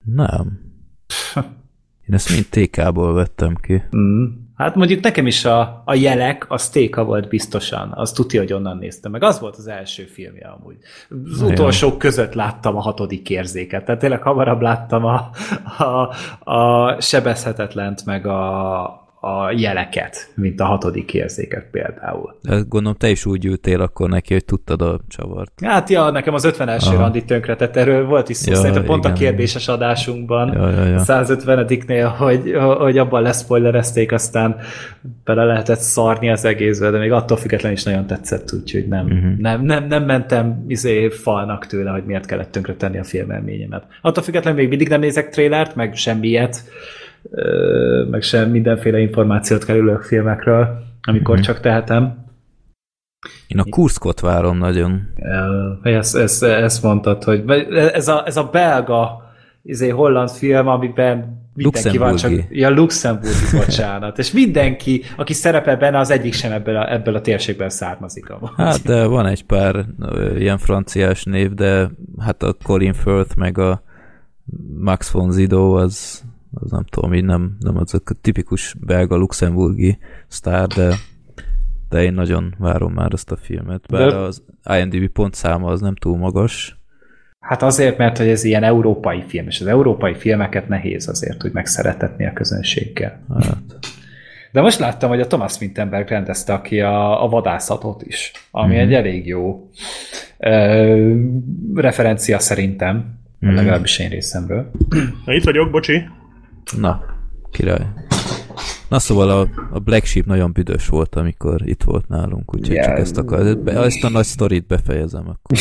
Nem. 0.04 0.64
Én 2.08 2.14
ezt 2.14 2.30
mind 2.30 2.46
TK-ból 2.50 3.14
vettem 3.14 3.54
ki. 3.62 3.82
Mm. 3.96 4.24
Hát 4.56 4.74
mondjuk 4.74 5.02
nekem 5.02 5.26
is 5.26 5.44
a, 5.44 5.82
a 5.84 5.94
jelek, 5.94 6.46
az 6.48 6.68
TK 6.68 6.96
volt 6.96 7.28
biztosan. 7.28 7.92
Az 7.94 8.12
tudja, 8.12 8.40
hogy 8.40 8.52
onnan 8.52 8.76
néztem 8.76 9.10
meg. 9.10 9.22
Az 9.22 9.40
volt 9.40 9.56
az 9.56 9.66
első 9.66 10.04
filmje 10.04 10.46
amúgy. 10.48 10.76
Az 11.32 11.40
Na 11.40 11.46
utolsók 11.46 11.98
között 11.98 12.32
láttam 12.32 12.76
a 12.76 12.80
hatodik 12.80 13.30
érzéket. 13.30 13.84
Tehát 13.84 14.00
tényleg 14.00 14.22
hamarabb 14.22 14.60
láttam 14.60 15.04
a, 15.04 15.30
a, 15.84 16.14
a 16.52 17.00
sebezhetetlent, 17.00 18.04
meg 18.04 18.26
a, 18.26 19.05
a 19.26 19.52
jeleket, 19.56 20.32
mint 20.34 20.60
a 20.60 20.64
hatodik 20.64 21.14
érzéket 21.14 21.66
például. 21.70 22.38
Gondolom 22.42 22.94
te 22.94 23.08
is 23.08 23.26
úgy 23.26 23.44
ültél 23.44 23.80
akkor 23.80 24.08
neki, 24.08 24.32
hogy 24.32 24.44
tudtad 24.44 24.82
a 24.82 25.00
csavart. 25.08 25.52
Hát 25.64 25.90
ja, 25.90 26.10
nekem 26.10 26.34
az 26.34 26.44
50 26.44 26.68
Aha. 26.68 26.96
randi 26.96 27.24
tönkretett, 27.24 27.76
erről 27.76 28.06
volt 28.06 28.28
is 28.28 28.36
szó, 28.36 28.50
ja, 28.50 28.56
szerintem 28.56 28.84
pont 28.84 29.04
igen. 29.04 29.16
a 29.16 29.18
kérdéses 29.18 29.68
adásunkban, 29.68 30.52
ja, 30.52 30.70
ja, 30.70 30.84
ja. 30.84 31.02
150-nél, 31.04 32.12
hogy, 32.18 32.52
hogy 32.78 32.98
abban 32.98 33.22
leszpoilerezték, 33.22 34.12
aztán 34.12 34.56
bele 35.24 35.44
lehetett 35.44 35.78
szarni 35.78 36.30
az 36.30 36.44
egészbe, 36.44 36.90
de 36.90 36.98
még 36.98 37.12
attól 37.12 37.36
függetlenül 37.36 37.76
is 37.76 37.84
nagyon 37.84 38.06
tetszett, 38.06 38.52
úgyhogy 38.52 38.88
nem, 38.88 39.04
uh-huh. 39.04 39.38
nem, 39.38 39.62
nem, 39.62 39.86
nem 39.86 40.04
mentem 40.04 40.64
izé 40.68 41.08
falnak 41.08 41.66
tőle, 41.66 41.90
hogy 41.90 42.04
miért 42.04 42.26
kellett 42.26 42.50
tönkretenni 42.50 42.98
a 42.98 43.04
filmelményemet. 43.04 43.84
Attól 44.02 44.22
függetlenül 44.22 44.60
még 44.60 44.68
mindig 44.68 44.88
nem 44.88 45.00
nézek 45.00 45.28
trélert, 45.28 45.74
meg 45.74 45.94
semmiet, 45.94 46.64
meg 48.10 48.22
sem 48.22 48.50
mindenféle 48.50 48.98
információt 48.98 49.64
kerülök 49.64 50.02
filmekről, 50.02 50.78
amikor 51.02 51.34
mm-hmm. 51.34 51.44
csak 51.44 51.60
tehetem. 51.60 52.24
Én 53.46 53.58
a 53.58 53.64
Kurszkot 53.70 54.20
várom 54.20 54.58
nagyon. 54.58 55.08
Ezt, 55.82 56.16
ezt, 56.16 56.42
ezt 56.42 56.82
mondtad, 56.82 57.24
hogy 57.24 57.44
ez 57.72 58.08
a, 58.08 58.22
ez 58.26 58.36
a 58.36 58.48
belga 58.52 59.32
izé, 59.62 59.88
holland 59.88 60.30
film, 60.30 60.68
amiben 60.68 61.44
Mindenki 61.56 61.98
van 61.98 62.16
csak, 62.16 62.32
ja, 62.48 62.70
luxemburgi, 62.70 63.56
bocsánat. 63.56 64.18
És 64.18 64.32
mindenki, 64.32 65.02
aki 65.16 65.32
szerepel 65.32 65.76
benne, 65.76 65.98
az 65.98 66.10
egyik 66.10 66.32
sem 66.32 66.52
ebből 66.52 66.76
a, 66.76 66.92
ebből 66.92 67.14
a 67.14 67.20
térségből 67.20 67.68
származik. 67.68 68.30
Amúgy. 68.30 68.50
Hát, 68.56 68.82
de 68.82 69.06
van 69.06 69.26
egy 69.26 69.44
pár 69.44 69.84
ilyen 70.36 70.58
franciás 70.58 71.24
név, 71.24 71.52
de 71.54 71.90
hát 72.18 72.42
a 72.42 72.56
Colin 72.62 72.92
Firth 72.92 73.36
meg 73.36 73.58
a 73.58 73.82
Max 74.78 75.10
von 75.10 75.30
Zido 75.30 75.72
az, 75.72 76.24
az 76.60 76.70
nem 76.70 76.84
tudom, 76.84 77.14
így 77.14 77.24
nem, 77.24 77.56
nem 77.60 77.76
az 77.76 77.94
a 77.94 78.00
tipikus 78.20 78.74
belga-luxemburgi 78.80 79.98
sztár, 80.28 80.66
de 80.66 80.94
de 81.88 82.02
én 82.02 82.12
nagyon 82.12 82.54
várom 82.58 82.92
már 82.92 83.12
ezt 83.12 83.30
a 83.30 83.36
filmet. 83.36 83.84
Bár 83.90 84.10
de... 84.10 84.16
az 84.16 84.42
IMDb 84.78 85.08
pontszáma 85.08 85.70
az 85.70 85.80
nem 85.80 85.94
túl 85.94 86.16
magas. 86.16 86.78
Hát 87.40 87.62
azért, 87.62 87.98
mert 87.98 88.18
hogy 88.18 88.28
ez 88.28 88.44
ilyen 88.44 88.62
európai 88.62 89.22
film, 89.26 89.46
és 89.46 89.60
az 89.60 89.66
európai 89.66 90.14
filmeket 90.14 90.68
nehéz 90.68 91.08
azért, 91.08 91.42
hogy 91.42 91.52
megszeretetni 91.52 92.26
a 92.26 92.32
közönséggel. 92.32 93.20
Hát. 93.40 93.78
De 94.52 94.60
most 94.60 94.78
láttam, 94.78 95.08
hogy 95.08 95.20
a 95.20 95.26
Thomas 95.26 95.60
Winterberg 95.60 96.08
rendezte 96.08 96.52
aki 96.52 96.80
a, 96.80 97.24
a 97.24 97.28
vadászatot 97.28 98.02
is, 98.02 98.32
ami 98.50 98.74
mm. 98.74 98.78
egy 98.78 98.94
elég 98.94 99.26
jó 99.26 99.70
ö, 100.38 101.14
referencia 101.74 102.38
szerintem, 102.38 103.18
mm. 103.46 103.54
legalábbis 103.54 103.98
én 103.98 104.08
részemről. 104.08 104.70
Na 105.24 105.34
itt 105.34 105.44
vagyok, 105.44 105.70
bocsi. 105.70 106.08
Na, 106.72 107.04
király. 107.50 107.86
Na 108.88 108.98
szóval 108.98 109.30
a, 109.30 109.48
a 109.70 109.78
Black 109.78 110.04
Sheep 110.04 110.26
nagyon 110.26 110.52
büdös 110.52 110.88
volt, 110.88 111.14
amikor 111.14 111.68
itt 111.68 111.82
volt 111.82 112.08
nálunk, 112.08 112.54
úgyhogy 112.54 112.74
yeah. 112.74 112.86
csak 112.86 112.98
ezt, 112.98 113.16
akar, 113.18 113.58
ezt 113.64 114.04
a 114.04 114.08
nagy 114.08 114.24
sztorit 114.24 114.66
befejezem 114.66 115.28
akkor. 115.28 115.58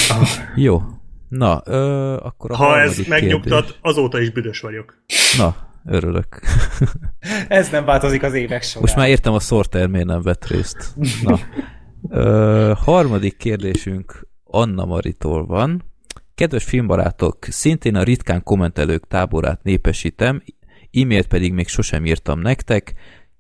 Jó. 0.55 0.81
Na, 1.29 1.61
ö, 1.65 2.13
akkor 2.13 2.51
a 2.51 2.55
Ha 2.55 2.79
ez 2.79 2.97
megnyugtat, 3.07 3.63
kérdés. 3.63 3.79
azóta 3.81 4.19
is 4.19 4.31
büdös 4.31 4.59
vagyok. 4.59 5.03
Na, 5.37 5.55
örülök. 5.85 6.39
ez 7.47 7.69
nem 7.69 7.85
változik 7.85 8.23
az 8.23 8.33
évek 8.33 8.63
során. 8.63 8.81
Most 8.81 8.95
már 8.95 9.09
értem 9.09 9.33
a 9.33 9.39
Sorter 9.39 9.87
miért 9.87 10.07
nem 10.07 10.21
vett 10.21 10.47
részt. 10.47 10.95
Na. 11.23 11.39
Ö, 12.09 12.71
harmadik 12.75 13.37
kérdésünk 13.37 14.27
Anna 14.43 14.85
Maritól 14.85 15.45
van. 15.45 15.83
Kedves 16.35 16.63
filmbarátok, 16.63 17.37
szintén 17.49 17.95
a 17.95 18.03
ritkán 18.03 18.43
kommentelők 18.43 19.07
táborát 19.07 19.63
népesítem, 19.63 20.43
e-mailt 21.01 21.27
pedig 21.27 21.53
még 21.53 21.67
sosem 21.67 22.05
írtam 22.05 22.39
nektek, 22.39 22.93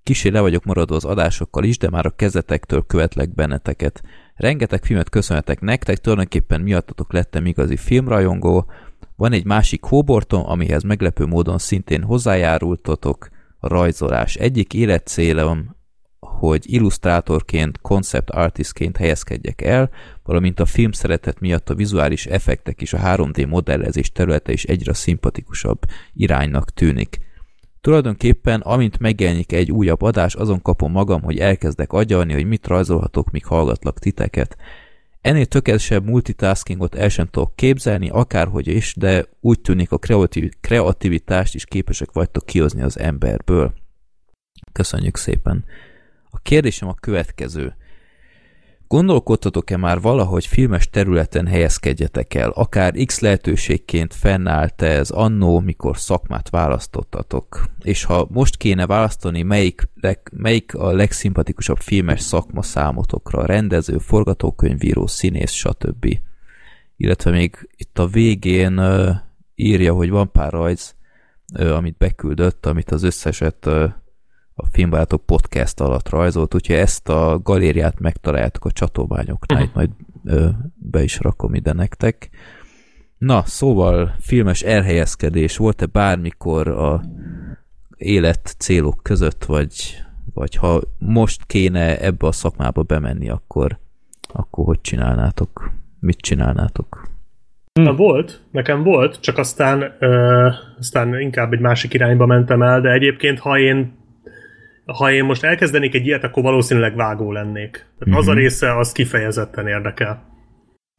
Kicsi 0.05 0.31
le 0.31 0.39
vagyok 0.39 0.63
maradva 0.63 0.95
az 0.95 1.05
adásokkal 1.05 1.63
is, 1.63 1.77
de 1.77 1.89
már 1.89 2.05
a 2.05 2.15
kezetektől 2.15 2.85
követlek 2.87 3.33
benneteket. 3.33 4.01
Rengeteg 4.35 4.85
filmet 4.85 5.09
köszönhetek 5.09 5.59
nektek, 5.59 5.97
tulajdonképpen 5.97 6.61
miattatok 6.61 7.13
lettem 7.13 7.45
igazi 7.45 7.77
filmrajongó. 7.77 8.71
Van 9.15 9.31
egy 9.31 9.45
másik 9.45 9.83
hóbortom, 9.83 10.49
amihez 10.49 10.83
meglepő 10.83 11.25
módon 11.25 11.57
szintén 11.57 12.03
hozzájárultatok, 12.03 13.29
a 13.59 13.67
rajzolás. 13.67 14.35
Egyik 14.35 14.73
életcélom, 14.73 15.75
hogy 16.19 16.63
illusztrátorként, 16.71 17.81
concept 17.81 18.29
artistként 18.29 18.97
helyezkedjek 18.97 19.61
el, 19.61 19.89
valamint 20.23 20.59
a 20.59 20.65
film 20.65 20.91
szeretet 20.91 21.39
miatt 21.39 21.69
a 21.69 21.75
vizuális 21.75 22.25
effektek 22.25 22.81
és 22.81 22.93
a 22.93 22.97
3D 22.97 23.47
modellezés 23.47 24.11
területe 24.11 24.51
is 24.51 24.63
egyre 24.63 24.93
szimpatikusabb 24.93 25.79
iránynak 26.13 26.73
tűnik. 26.73 27.24
Tulajdonképpen, 27.85 28.61
amint 28.61 28.99
megjelenik 28.99 29.51
egy 29.51 29.71
újabb 29.71 30.01
adás, 30.01 30.35
azon 30.35 30.61
kapom 30.61 30.91
magam, 30.91 31.21
hogy 31.21 31.39
elkezdek 31.39 31.93
agyalni, 31.93 32.33
hogy 32.33 32.45
mit 32.45 32.67
rajzolhatok, 32.67 33.31
míg 33.31 33.45
hallgatlak 33.45 33.99
titeket. 33.99 34.57
Ennél 35.21 35.45
tökéletesebb 35.45 36.05
multitaskingot 36.05 36.95
el 36.95 37.09
sem 37.09 37.25
tudok 37.25 37.55
képzelni, 37.55 38.09
akárhogy 38.09 38.67
is, 38.67 38.93
de 38.95 39.25
úgy 39.39 39.61
tűnik 39.61 39.91
a 39.91 39.97
kreativ 39.97 40.51
kreativitást 40.61 41.55
is 41.55 41.65
képesek 41.65 42.11
vagytok 42.11 42.45
kihozni 42.45 42.81
az 42.81 42.99
emberből. 42.99 43.73
Köszönjük 44.71 45.17
szépen! 45.17 45.65
A 46.29 46.37
kérdésem 46.37 46.87
a 46.87 46.93
következő. 46.93 47.75
Gondolkodtatok-e 48.87 49.77
már 49.77 50.01
valahogy 50.01 50.45
filmes 50.45 50.89
területen 50.89 51.47
helyezkedjetek 51.47 52.33
el? 52.33 52.49
Akár 52.49 52.93
X 53.05 53.19
lehetőségként 53.19 54.13
fennállt 54.13 54.81
-e 54.81 54.85
ez 54.85 55.09
annó, 55.09 55.59
mikor 55.59 55.97
szakmát 55.97 56.49
választottatok? 56.49 57.65
És 57.83 58.03
ha 58.03 58.27
most 58.29 58.57
kéne 58.57 58.85
választani, 58.85 59.41
melyik, 59.41 59.89
melyik 60.31 60.75
a 60.75 60.91
legszimpatikusabb 60.91 61.77
filmes 61.77 62.21
szakma 62.21 62.61
számotokra? 62.61 63.45
Rendező, 63.45 63.97
forgatókönyvíró, 63.97 65.07
színész, 65.07 65.51
stb. 65.51 66.17
Illetve 66.97 67.31
még 67.31 67.69
itt 67.75 67.99
a 67.99 68.07
végén 68.07 68.81
írja, 69.55 69.93
hogy 69.93 70.09
van 70.09 70.31
pár 70.31 70.51
rajz, 70.51 70.95
amit 71.53 71.97
beküldött, 71.97 72.65
amit 72.65 72.91
az 72.91 73.03
összeset 73.03 73.69
a 74.55 74.65
Filmbarátok 74.71 75.25
podcast 75.25 75.79
alatt 75.79 76.09
rajzolt, 76.09 76.55
úgyhogy 76.55 76.75
ezt 76.75 77.09
a 77.09 77.39
galériát 77.43 77.99
megtaláltuk 77.99 78.65
a 78.65 78.71
csatóványoknál, 78.71 79.61
uh-huh. 79.61 79.75
majd 79.75 79.89
ö, 80.23 80.49
be 80.75 81.03
is 81.03 81.19
rakom 81.19 81.53
ide 81.53 81.73
nektek. 81.73 82.29
Na, 83.17 83.43
szóval 83.45 84.15
filmes 84.19 84.61
elhelyezkedés 84.61 85.57
volt-e 85.57 85.85
bármikor 85.85 86.67
a 86.67 87.03
élet 87.97 88.55
célok 88.57 88.99
között, 89.03 89.45
vagy, 89.45 90.03
vagy 90.33 90.55
ha 90.55 90.81
most 90.99 91.45
kéne 91.45 91.99
ebbe 91.99 92.27
a 92.27 92.31
szakmába 92.31 92.83
bemenni, 92.83 93.29
akkor, 93.29 93.77
akkor 94.33 94.65
hogy 94.65 94.81
csinálnátok? 94.81 95.71
Mit 95.99 96.17
csinálnátok? 96.17 97.07
Na 97.73 97.95
volt, 97.95 98.41
nekem 98.51 98.83
volt, 98.83 99.19
csak 99.19 99.37
aztán, 99.37 99.95
ö, 99.99 100.49
aztán 100.77 101.19
inkább 101.19 101.53
egy 101.53 101.59
másik 101.59 101.93
irányba 101.93 102.25
mentem 102.25 102.61
el, 102.61 102.81
de 102.81 102.91
egyébként 102.91 103.39
ha 103.39 103.59
én 103.59 104.03
ha 104.85 105.11
én 105.11 105.23
most 105.23 105.43
elkezdenék 105.43 105.93
egy 105.93 106.05
ilyet, 106.05 106.23
akkor 106.23 106.43
valószínűleg 106.43 106.95
vágó 106.95 107.31
lennék. 107.31 107.71
Tehát 107.71 108.09
mm-hmm. 108.09 108.17
az 108.17 108.27
a 108.27 108.31
mhm. 108.31 108.39
része, 108.39 108.77
az 108.77 108.91
kifejezetten 108.91 109.67
érdekel. 109.67 110.33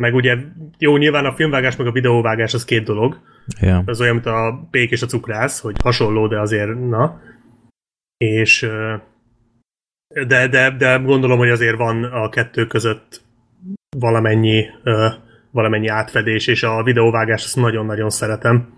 Meg 0.03 0.14
ugye, 0.14 0.37
jó, 0.79 0.96
nyilván 0.96 1.25
a 1.25 1.33
filmvágás 1.33 1.77
meg 1.77 1.87
a 1.87 1.92
videóvágás 1.92 2.55
az 2.55 2.64
két 2.64 2.85
dolog. 2.85 3.20
Yeah. 3.61 3.83
Ez 3.87 4.01
olyan, 4.01 4.14
mint 4.14 4.27
a 4.27 4.68
pék 4.70 4.90
és 4.90 5.03
a 5.03 5.07
cukrász, 5.07 5.61
hogy 5.61 5.77
hasonló, 5.83 6.27
de 6.27 6.40
azért, 6.40 6.88
na. 6.88 7.20
És 8.16 8.68
de, 10.27 10.49
de, 10.49 10.70
de 10.70 10.96
gondolom, 10.96 11.38
hogy 11.38 11.49
azért 11.49 11.77
van 11.77 12.05
a 12.05 12.29
kettő 12.29 12.66
között 12.66 13.20
valamennyi, 13.99 14.66
valamennyi 15.51 15.88
átfedés, 15.88 16.46
és 16.46 16.62
a 16.62 16.83
videóvágás 16.83 17.44
azt 17.44 17.57
nagyon-nagyon 17.57 18.11
szeretem. 18.11 18.75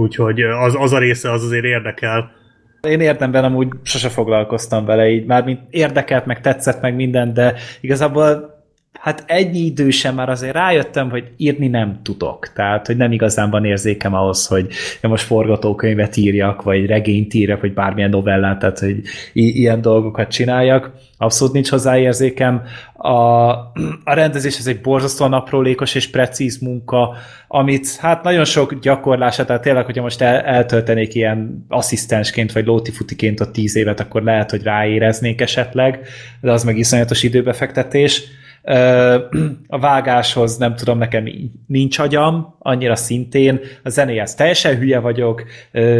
Úgyhogy 0.00 0.42
az, 0.42 0.74
az 0.74 0.92
a 0.92 0.98
része 0.98 1.30
az 1.30 1.44
azért 1.44 1.64
érdekel 1.64 2.32
én 2.80 3.00
értemben 3.00 3.44
amúgy 3.44 3.68
sose 3.82 4.08
foglalkoztam 4.08 4.84
vele 4.84 5.08
így, 5.08 5.26
már 5.26 5.44
mint 5.44 5.60
érdekelt, 5.70 6.26
meg 6.26 6.40
tetszett, 6.40 6.80
meg 6.80 6.94
minden, 6.94 7.34
de 7.34 7.54
igazából 7.80 8.55
hát 9.00 9.24
ennyi 9.26 9.58
idő 9.58 9.90
sem 9.90 10.14
már 10.14 10.28
azért 10.28 10.54
rájöttem, 10.54 11.10
hogy 11.10 11.24
írni 11.36 11.66
nem 11.68 12.00
tudok. 12.02 12.52
Tehát, 12.52 12.86
hogy 12.86 12.96
nem 12.96 13.12
igazán 13.12 13.50
van 13.50 13.64
érzékem 13.64 14.14
ahhoz, 14.14 14.46
hogy 14.46 14.66
én 15.02 15.10
most 15.10 15.24
forgatókönyvet 15.24 16.16
írjak, 16.16 16.62
vagy 16.62 16.86
regényt 16.86 17.34
írjak, 17.34 17.60
vagy 17.60 17.74
bármilyen 17.74 18.10
novellát, 18.10 18.58
tehát, 18.58 18.78
hogy 18.78 19.00
i- 19.32 19.58
ilyen 19.58 19.80
dolgokat 19.80 20.30
csináljak. 20.30 20.90
Abszolút 21.18 21.52
nincs 21.54 21.68
hozzá 21.70 21.98
érzékem. 21.98 22.62
A, 22.92 23.50
a 24.04 24.14
rendezés 24.14 24.58
ez 24.58 24.66
egy 24.66 24.80
borzasztóan 24.80 25.32
aprólékos 25.32 25.94
és 25.94 26.10
precíz 26.10 26.58
munka, 26.58 27.16
amit 27.48 27.96
hát 27.96 28.22
nagyon 28.22 28.44
sok 28.44 28.74
gyakorlása, 28.74 29.44
tehát 29.44 29.62
tényleg, 29.62 29.84
hogyha 29.84 30.02
most 30.02 30.20
el, 30.20 30.40
eltöltenék 30.40 31.14
ilyen 31.14 31.64
asszisztensként, 31.68 32.52
vagy 32.52 32.66
lótifutiként 32.66 33.40
a 33.40 33.50
tíz 33.50 33.76
évet, 33.76 34.00
akkor 34.00 34.22
lehet, 34.22 34.50
hogy 34.50 34.62
ráéreznék 34.62 35.40
esetleg, 35.40 36.00
de 36.40 36.52
az 36.52 36.64
meg 36.64 36.78
iszonyatos 36.78 37.22
időbefektetés 37.22 38.22
a 39.76 39.78
vágáshoz 39.78 40.56
nem 40.56 40.74
tudom, 40.74 40.98
nekem 40.98 41.28
nincs 41.66 41.98
agyam, 41.98 42.56
annyira 42.58 42.96
szintén, 42.96 43.60
a 43.82 43.88
zenéhez 43.88 44.34
teljesen 44.34 44.76
hülye 44.76 44.98
vagyok, 44.98 45.44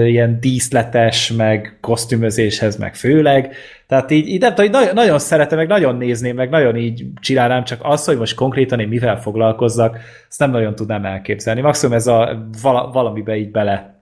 ilyen 0.04 0.40
díszletes, 0.40 1.32
meg 1.32 1.78
kosztümözéshez, 1.80 2.76
meg 2.76 2.94
főleg, 2.94 3.54
tehát 3.86 4.10
így, 4.10 4.28
így 4.28 4.40
nem 4.40 4.54
tudom, 4.54 4.70
nagyon, 4.70 4.94
nagyon 4.94 5.18
szeretem, 5.18 5.58
meg 5.58 5.68
nagyon 5.68 5.96
nézném, 5.96 6.36
meg 6.36 6.50
nagyon 6.50 6.76
így 6.76 7.04
csinálnám, 7.20 7.64
csak 7.64 7.80
az, 7.82 8.04
hogy 8.04 8.16
most 8.16 8.34
konkrétan 8.34 8.80
én 8.80 8.88
mivel 8.88 9.20
foglalkozzak, 9.20 9.98
ezt 10.28 10.38
nem 10.38 10.50
nagyon 10.50 10.74
tudnám 10.74 11.04
elképzelni. 11.04 11.60
Maximum 11.60 11.96
ez 11.96 12.06
a 12.06 12.48
vala, 12.62 12.90
valamibe 12.92 13.36
így 13.36 13.50
bele 13.50 13.95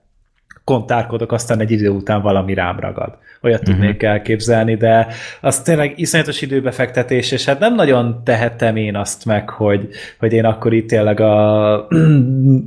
kontárkodok, 0.65 1.31
aztán 1.31 1.59
egy 1.59 1.71
idő 1.71 1.89
után 1.89 2.21
valami 2.21 2.53
rám 2.53 2.79
ragad. 2.79 3.17
Olyat 3.41 3.59
uh-huh. 3.59 3.75
tudnék 3.75 4.03
elképzelni, 4.03 4.75
de 4.75 5.07
az 5.41 5.61
tényleg 5.61 5.93
iszonyatos 5.95 6.41
időbefektetés, 6.41 7.31
és 7.31 7.45
hát 7.45 7.59
nem 7.59 7.75
nagyon 7.75 8.21
tehettem 8.23 8.75
én 8.75 8.95
azt 8.95 9.25
meg, 9.25 9.49
hogy, 9.49 9.87
hogy 10.19 10.33
én 10.33 10.45
akkor 10.45 10.73
itt 10.73 10.87
tényleg 10.87 11.19
a 11.19 11.87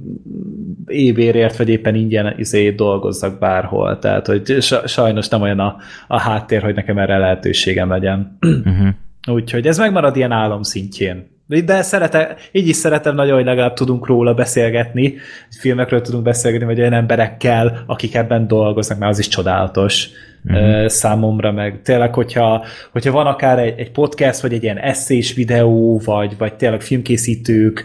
évérért, 0.86 1.56
vagy 1.56 1.68
éppen 1.68 1.94
ingyen 1.94 2.34
izé 2.36 2.70
dolgozzak 2.70 3.38
bárhol. 3.38 3.98
Tehát, 3.98 4.26
hogy 4.26 4.56
sajnos 4.84 5.28
nem 5.28 5.42
olyan 5.42 5.60
a, 5.60 5.76
a 6.08 6.20
háttér, 6.20 6.62
hogy 6.62 6.74
nekem 6.74 6.98
erre 6.98 7.18
lehetőségem 7.18 7.90
legyen. 7.90 8.38
Uh-huh. 8.40 8.88
Úgyhogy 9.28 9.66
ez 9.66 9.78
megmarad 9.78 10.16
ilyen 10.16 10.32
álom 10.32 10.62
szintjén 10.62 11.37
De 11.48 11.82
szeretem, 11.82 12.36
így 12.52 12.68
is 12.68 12.76
szeretem 12.76 13.14
nagyon, 13.14 13.34
hogy 13.34 13.44
legalább 13.44 13.72
tudunk 13.72 14.06
róla 14.06 14.34
beszélgetni, 14.34 15.14
filmekről 15.60 16.00
tudunk 16.00 16.22
beszélgetni, 16.22 16.66
vagy 16.66 16.80
olyan 16.80 16.92
emberekkel, 16.92 17.82
akik 17.86 18.14
ebben 18.14 18.46
dolgoznak, 18.46 18.98
mert 18.98 19.10
az 19.10 19.18
is 19.18 19.28
csodálatos 19.28 20.08
mm-hmm. 20.52 20.86
számomra, 20.86 21.52
meg 21.52 21.82
tényleg, 21.82 22.14
hogyha, 22.14 22.64
hogyha 22.92 23.12
van 23.12 23.26
akár 23.26 23.58
egy, 23.58 23.78
egy 23.78 23.90
podcast, 23.90 24.40
vagy 24.40 24.52
egy 24.52 24.62
ilyen 24.62 24.78
eszés 24.78 25.34
videó, 25.34 26.00
vagy, 26.04 26.36
vagy 26.38 26.54
tényleg 26.54 26.80
filmkészítők 26.80 27.84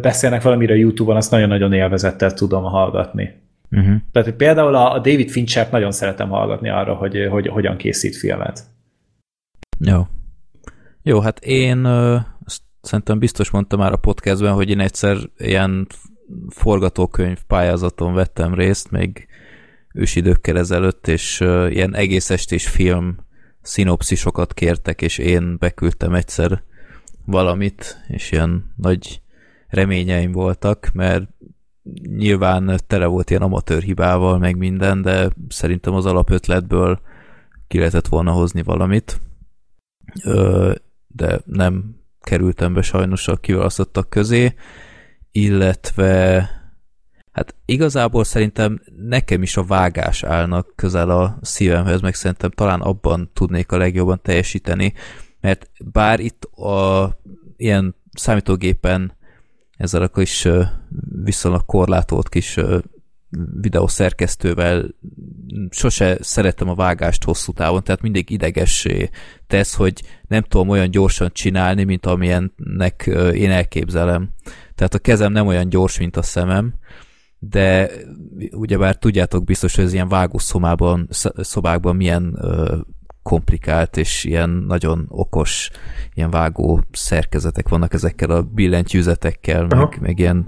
beszélnek 0.00 0.42
valamiről 0.42 0.76
YouTube-on, 0.76 1.16
azt 1.16 1.30
nagyon-nagyon 1.30 1.72
élvezettel 1.72 2.32
tudom 2.32 2.62
hallgatni. 2.62 3.34
Uh-huh. 3.70 3.94
Tehát 4.12 4.28
hogy 4.28 4.36
például 4.36 4.74
a 4.74 4.94
David 4.98 5.30
Fincher 5.30 5.68
nagyon 5.70 5.92
szeretem 5.92 6.28
hallgatni 6.28 6.68
arra, 6.68 6.94
hogy, 6.94 7.26
hogy 7.30 7.46
hogyan 7.48 7.76
készít 7.76 8.16
filmet. 8.16 8.62
Jó. 9.78 10.02
Jó, 11.02 11.20
hát 11.20 11.38
én 11.44 11.88
szerintem 12.86 13.18
biztos 13.18 13.50
mondtam 13.50 13.78
már 13.78 13.92
a 13.92 13.96
podcastben, 13.96 14.52
hogy 14.52 14.70
én 14.70 14.80
egyszer 14.80 15.16
ilyen 15.36 15.86
forgatókönyv 16.48 17.42
pályázaton 17.46 18.14
vettem 18.14 18.54
részt, 18.54 18.90
még 18.90 19.26
ősidőkkel 19.94 20.58
ezelőtt, 20.58 21.08
és 21.08 21.40
ilyen 21.68 21.94
egész 21.94 22.30
estés 22.30 22.68
film 22.68 23.16
szinopszisokat 23.62 24.54
kértek, 24.54 25.02
és 25.02 25.18
én 25.18 25.56
beküldtem 25.58 26.14
egyszer 26.14 26.62
valamit, 27.24 28.04
és 28.08 28.32
ilyen 28.32 28.72
nagy 28.76 29.20
reményeim 29.68 30.32
voltak, 30.32 30.90
mert 30.92 31.28
nyilván 32.16 32.80
tele 32.86 33.06
volt 33.06 33.30
ilyen 33.30 33.42
amatőr 33.42 33.82
hibával, 33.82 34.38
meg 34.38 34.56
minden, 34.56 35.02
de 35.02 35.28
szerintem 35.48 35.94
az 35.94 36.06
alapötletből 36.06 37.00
ki 37.68 37.78
lehetett 37.78 38.06
volna 38.06 38.30
hozni 38.30 38.62
valamit. 38.62 39.20
De 41.06 41.40
nem 41.44 41.96
kerültem 42.26 42.74
be 42.74 42.82
sajnos 42.82 43.28
a 43.28 43.36
kiválasztottak 43.36 44.10
közé, 44.10 44.54
illetve 45.30 46.50
hát 47.32 47.54
igazából 47.64 48.24
szerintem 48.24 48.80
nekem 48.96 49.42
is 49.42 49.56
a 49.56 49.64
vágás 49.64 50.22
állnak 50.22 50.72
közel 50.76 51.10
a 51.10 51.38
szívemhez, 51.40 52.00
meg 52.00 52.14
szerintem 52.14 52.50
talán 52.50 52.80
abban 52.80 53.30
tudnék 53.32 53.72
a 53.72 53.76
legjobban 53.76 54.20
teljesíteni, 54.22 54.92
mert 55.40 55.70
bár 55.84 56.20
itt 56.20 56.44
a 56.44 57.10
ilyen 57.56 57.94
számítógépen 58.12 59.16
ezzel 59.76 60.02
a 60.02 60.08
kis 60.08 60.48
viszonylag 61.24 61.64
korlátolt 61.64 62.28
kis 62.28 62.60
videószerkesztővel 63.60 64.94
sose 65.70 66.18
szeretem 66.20 66.68
a 66.68 66.74
vágást 66.74 67.24
hosszú 67.24 67.52
távon, 67.52 67.82
tehát 67.82 68.02
mindig 68.02 68.30
idegessé 68.30 69.10
tesz, 69.46 69.74
hogy 69.74 70.02
nem 70.28 70.42
tudom 70.42 70.68
olyan 70.68 70.90
gyorsan 70.90 71.30
csinálni, 71.32 71.84
mint 71.84 72.06
amilyennek 72.06 73.10
én 73.32 73.50
elképzelem. 73.50 74.30
Tehát 74.74 74.94
a 74.94 74.98
kezem 74.98 75.32
nem 75.32 75.46
olyan 75.46 75.68
gyors, 75.68 75.98
mint 75.98 76.16
a 76.16 76.22
szemem, 76.22 76.74
de 77.38 77.90
ugyebár 78.50 78.96
tudjátok 78.96 79.44
biztos, 79.44 79.74
hogy 79.74 79.84
ez 79.84 79.92
ilyen 79.92 80.08
vágószobában, 80.08 81.08
szobákban 81.36 81.96
milyen 81.96 82.38
komplikált 83.22 83.96
és 83.96 84.24
ilyen 84.24 84.50
nagyon 84.50 85.06
okos 85.08 85.70
ilyen 86.14 86.30
vágó 86.30 86.82
szerkezetek 86.92 87.68
vannak 87.68 87.94
ezekkel 87.94 88.30
a 88.30 88.42
billentyűzetekkel, 88.42 89.66
meg, 89.66 89.98
meg 90.00 90.18
ilyen 90.18 90.46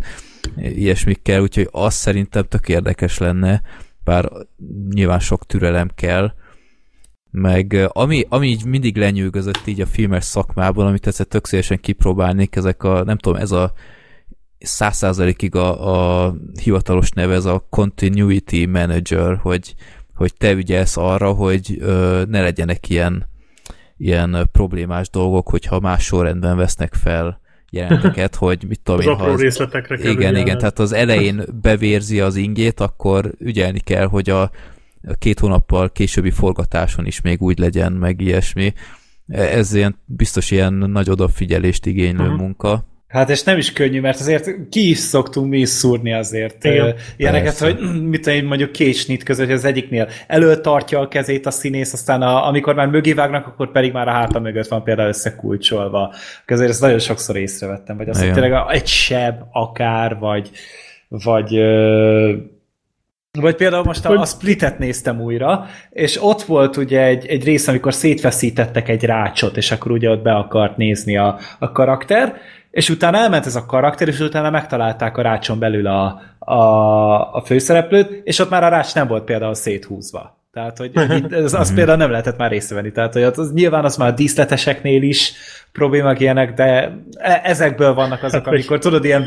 ilyesmikkel, 0.57 1.41
úgyhogy 1.41 1.69
az 1.71 1.95
szerintem 1.95 2.45
tök 2.45 2.69
érdekes 2.69 3.19
lenne, 3.19 3.63
bár 4.05 4.31
nyilván 4.91 5.21
sok 5.21 5.47
türelem 5.47 5.91
kell, 5.95 6.33
meg 7.31 7.89
ami, 7.93 8.25
ami 8.29 8.49
így 8.49 8.65
mindig 8.65 8.97
lenyűgözött 8.97 9.67
így 9.67 9.81
a 9.81 9.87
filmes 9.87 10.25
szakmában, 10.25 10.87
amit 10.87 11.07
egyszer 11.07 11.27
tök 11.27 11.47
szívesen 11.47 11.81
kipróbálnék, 11.81 12.57
ezek 12.57 12.83
a, 12.83 13.05
nem 13.05 13.17
tudom, 13.17 13.41
ez 13.41 13.51
a 13.51 13.73
száz 14.59 14.97
százalékig 14.97 15.55
a, 15.55 16.27
a 16.27 16.35
hivatalos 16.63 17.11
neve, 17.11 17.35
ez 17.35 17.45
a 17.45 17.67
Continuity 17.71 18.67
Manager, 18.67 19.37
hogy, 19.37 19.75
hogy 20.15 20.35
te 20.35 20.53
ügyelsz 20.53 20.97
arra, 20.97 21.33
hogy 21.33 21.77
ö, 21.81 22.23
ne 22.29 22.41
legyenek 22.41 22.89
ilyen, 22.89 23.29
ilyen 23.97 24.49
problémás 24.53 25.11
dolgok, 25.11 25.49
hogyha 25.49 25.81
más 25.81 26.05
sorrendben 26.05 26.57
vesznek 26.57 26.95
fel 26.95 27.41
jeleneteket, 27.71 28.35
hogy 28.35 28.65
mit 28.69 28.81
tudom 28.81 29.01
az 29.01 29.07
én, 29.07 29.13
apró 29.13 29.33
az, 29.33 29.41
részletekre 29.41 29.99
Igen, 29.99 30.13
igen, 30.13 30.37
igen, 30.37 30.59
tehát 30.59 30.79
az 30.79 30.93
elején 30.93 31.43
bevérzi 31.63 32.21
az 32.21 32.37
ingét, 32.37 32.81
akkor 32.81 33.35
ügyelni 33.39 33.81
kell, 33.81 34.07
hogy 34.07 34.31
a, 34.31 34.43
a 35.03 35.15
két 35.19 35.39
hónappal 35.39 35.93
későbbi 35.93 36.31
forgatáson 36.31 37.07
is 37.07 37.21
még 37.21 37.43
úgy 37.43 37.59
legyen, 37.59 37.93
meg 37.93 38.21
ilyesmi. 38.21 38.73
Ez 39.27 39.75
ilyen, 39.75 39.99
biztos 40.05 40.51
ilyen 40.51 40.73
nagy 40.73 41.11
odafigyelést 41.11 41.87
igénylő 41.87 42.23
uh-huh. 42.23 42.39
munka. 42.39 42.87
Hát 43.09 43.31
és 43.31 43.43
nem 43.43 43.59
is 43.59 43.73
könnyű, 43.73 44.01
mert 44.01 44.21
azért 44.21 44.69
ki 44.71 44.89
is 44.91 44.99
szoktunk 44.99 45.49
mi 45.49 45.59
is 45.59 45.69
szúrni 45.69 46.13
azért 46.13 46.65
Igen, 46.65 46.95
ilyeneket, 47.17 47.59
persze. 47.59 47.65
hogy 47.65 48.03
mit 48.03 48.27
én 48.27 48.45
mondjuk 48.45 48.73
két 48.73 48.95
snit 48.95 49.23
között, 49.23 49.47
hogy 49.47 49.55
az 49.55 49.65
egyiknél 49.65 50.09
előtartja 50.27 51.01
a 51.01 51.09
kezét 51.09 51.47
a 51.47 51.51
színész, 51.51 51.93
aztán 51.93 52.23
a, 52.23 52.47
amikor 52.47 52.75
már 52.75 52.87
mögé 52.87 53.13
vágnak, 53.13 53.47
akkor 53.47 53.71
pedig 53.71 53.93
már 53.93 54.09
a 54.09 54.13
háta 54.13 54.41
mögött 54.41 54.69
van 54.69 54.83
például 54.83 55.09
összekulcsolva. 55.09 56.15
Azért 56.47 56.71
ezt 56.71 56.81
nagyon 56.81 56.99
sokszor 56.99 57.37
észrevettem, 57.37 57.97
vagy 57.97 58.09
azt, 58.09 58.21
hogy 58.21 58.33
tényleg 58.33 58.65
egy 58.69 58.87
seb 58.87 59.43
akár, 59.53 60.19
vagy 60.19 60.51
vagy 61.09 61.61
vagy 63.41 63.55
például 63.55 63.85
most 63.85 64.05
a, 64.05 64.21
a 64.21 64.25
Splitet 64.25 64.79
néztem 64.79 65.21
újra, 65.21 65.67
és 65.91 66.23
ott 66.23 66.43
volt 66.43 66.77
ugye 66.77 67.03
egy, 67.03 67.27
egy 67.27 67.45
rész, 67.45 67.69
amikor 67.69 67.95
szétfeszítettek 67.95 68.89
egy 68.89 69.05
rácsot, 69.05 69.57
és 69.57 69.71
akkor 69.71 69.91
ugye 69.91 70.11
ott 70.11 70.23
be 70.23 70.33
akart 70.33 70.77
nézni 70.77 71.17
a, 71.17 71.39
a 71.59 71.73
karakter, 71.73 72.41
és 72.71 72.91
utána 72.91 73.19
elment 73.19 73.47
ez 73.47 73.57
a 73.57 73.67
karakter, 73.67 74.09
és 74.09 74.21
utána 74.21 74.51
megtalálták 74.51 75.17
a 75.17 75.23
rácson 75.23 75.59
belül 75.59 75.87
a, 75.87 76.21
a, 76.39 77.35
a 77.35 77.43
főszereplőt, 77.45 78.21
és 78.25 78.39
ott 78.39 78.51
már 78.51 78.65
a 78.65 78.69
rács 78.69 78.95
nem 78.95 79.07
volt 79.07 79.25
például 79.25 79.55
széthúzva. 79.55 80.37
Tehát, 80.53 80.79
hogy 80.79 80.91
ez, 81.31 81.55
az 81.55 81.75
például 81.75 81.99
nem 81.99 82.11
lehetett 82.11 82.37
már 82.37 82.53
észrevenni. 82.53 82.93
Tehát, 82.93 83.13
hogy 83.13 83.23
az, 83.23 83.53
nyilván 83.53 83.85
az 83.85 83.97
már 83.97 84.09
a 84.09 84.15
díszleteseknél 84.15 85.03
is 85.03 85.33
problémák 85.73 86.21
ilyenek, 86.21 86.55
de 86.55 86.97
e, 87.19 87.41
ezekből 87.45 87.95
vannak 87.95 88.23
azok, 88.23 88.45
hát, 88.45 88.55
amikor 88.55 88.79
tudod, 88.79 89.05
ilyen, 89.05 89.27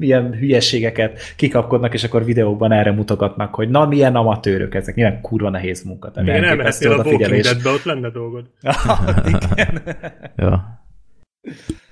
ilyen 0.00 0.32
hülyeségeket 0.32 1.20
kikapkodnak, 1.36 1.94
és 1.94 2.04
akkor 2.04 2.24
videóban 2.24 2.72
erre 2.72 2.92
mutogatnak, 2.92 3.54
hogy 3.54 3.68
na, 3.68 3.86
milyen 3.86 4.16
amatőrök 4.16 4.74
ezek, 4.74 4.94
milyen 4.94 5.20
kurva 5.20 5.50
nehéz 5.50 5.82
munka. 5.82 6.10
Tehát 6.10 6.28
Igen, 6.28 6.56
nem 6.56 6.90
a 6.90 7.04
Walking 7.04 7.40
Deadbe, 7.40 7.70
ott 7.70 7.84
lenne 7.84 8.10
dolgod. 8.10 8.44
Igen. 9.52 9.82
ja. 10.36 10.82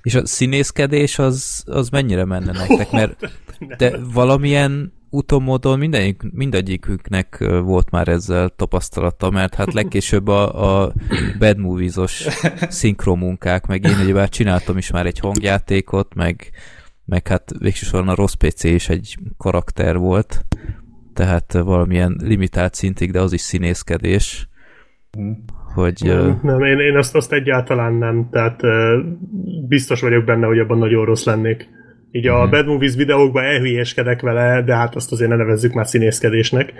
És 0.06 0.14
a 0.14 0.26
színészkedés 0.26 1.18
az, 1.18 1.62
az 1.66 1.88
mennyire 1.88 2.24
menne 2.24 2.52
nektek? 2.52 2.90
Mert 2.90 3.32
de 3.78 3.98
valamilyen 4.12 4.92
utomódon 5.10 5.78
mindegyik, 5.78 6.22
mindegyiküknek 6.32 7.38
volt 7.62 7.90
már 7.90 8.08
ezzel 8.08 8.48
tapasztalata, 8.48 9.30
mert 9.30 9.54
hát 9.54 9.72
legkésőbb 9.72 10.28
a, 10.28 10.82
a 10.82 10.92
Bad 11.38 11.58
Movies-os 11.58 12.26
szinkromunkák, 12.68 13.66
meg 13.66 13.84
én 13.84 13.98
ugyebár 14.02 14.28
csináltam 14.28 14.76
is 14.78 14.90
már 14.90 15.06
egy 15.06 15.18
hangjátékot, 15.18 16.14
meg, 16.14 16.50
meg 17.04 17.26
hát 17.26 17.52
végsősorban 17.58 18.08
a 18.08 18.14
rossz 18.14 18.34
PC 18.34 18.64
is 18.64 18.88
egy 18.88 19.16
karakter 19.36 19.96
volt, 19.96 20.44
tehát 21.14 21.52
valamilyen 21.52 22.16
limitált 22.22 22.74
szintig, 22.74 23.10
de 23.10 23.20
az 23.20 23.32
is 23.32 23.40
színészkedés. 23.40 24.48
Mm 25.76 25.82
hogy... 25.82 26.02
Nem, 26.04 26.40
nem 26.42 26.62
én, 26.62 26.78
én 26.78 26.96
azt, 26.96 27.14
azt 27.14 27.32
egyáltalán 27.32 27.94
nem, 27.94 28.28
tehát 28.30 28.60
biztos 29.68 30.00
vagyok 30.00 30.24
benne, 30.24 30.46
hogy 30.46 30.58
abban 30.58 30.78
nagyon 30.78 31.04
rossz 31.04 31.24
lennék. 31.24 31.68
Így 32.10 32.26
a 32.26 32.40
hmm. 32.40 32.50
Bad 32.50 32.66
Movies 32.66 32.94
videókban 32.94 33.44
elhülyéskedek 33.44 34.20
vele, 34.20 34.62
de 34.62 34.74
hát 34.74 34.94
azt 34.94 35.12
azért 35.12 35.30
ne 35.30 35.36
nevezzük 35.36 35.72
már 35.72 35.86
színészkedésnek, 35.86 36.72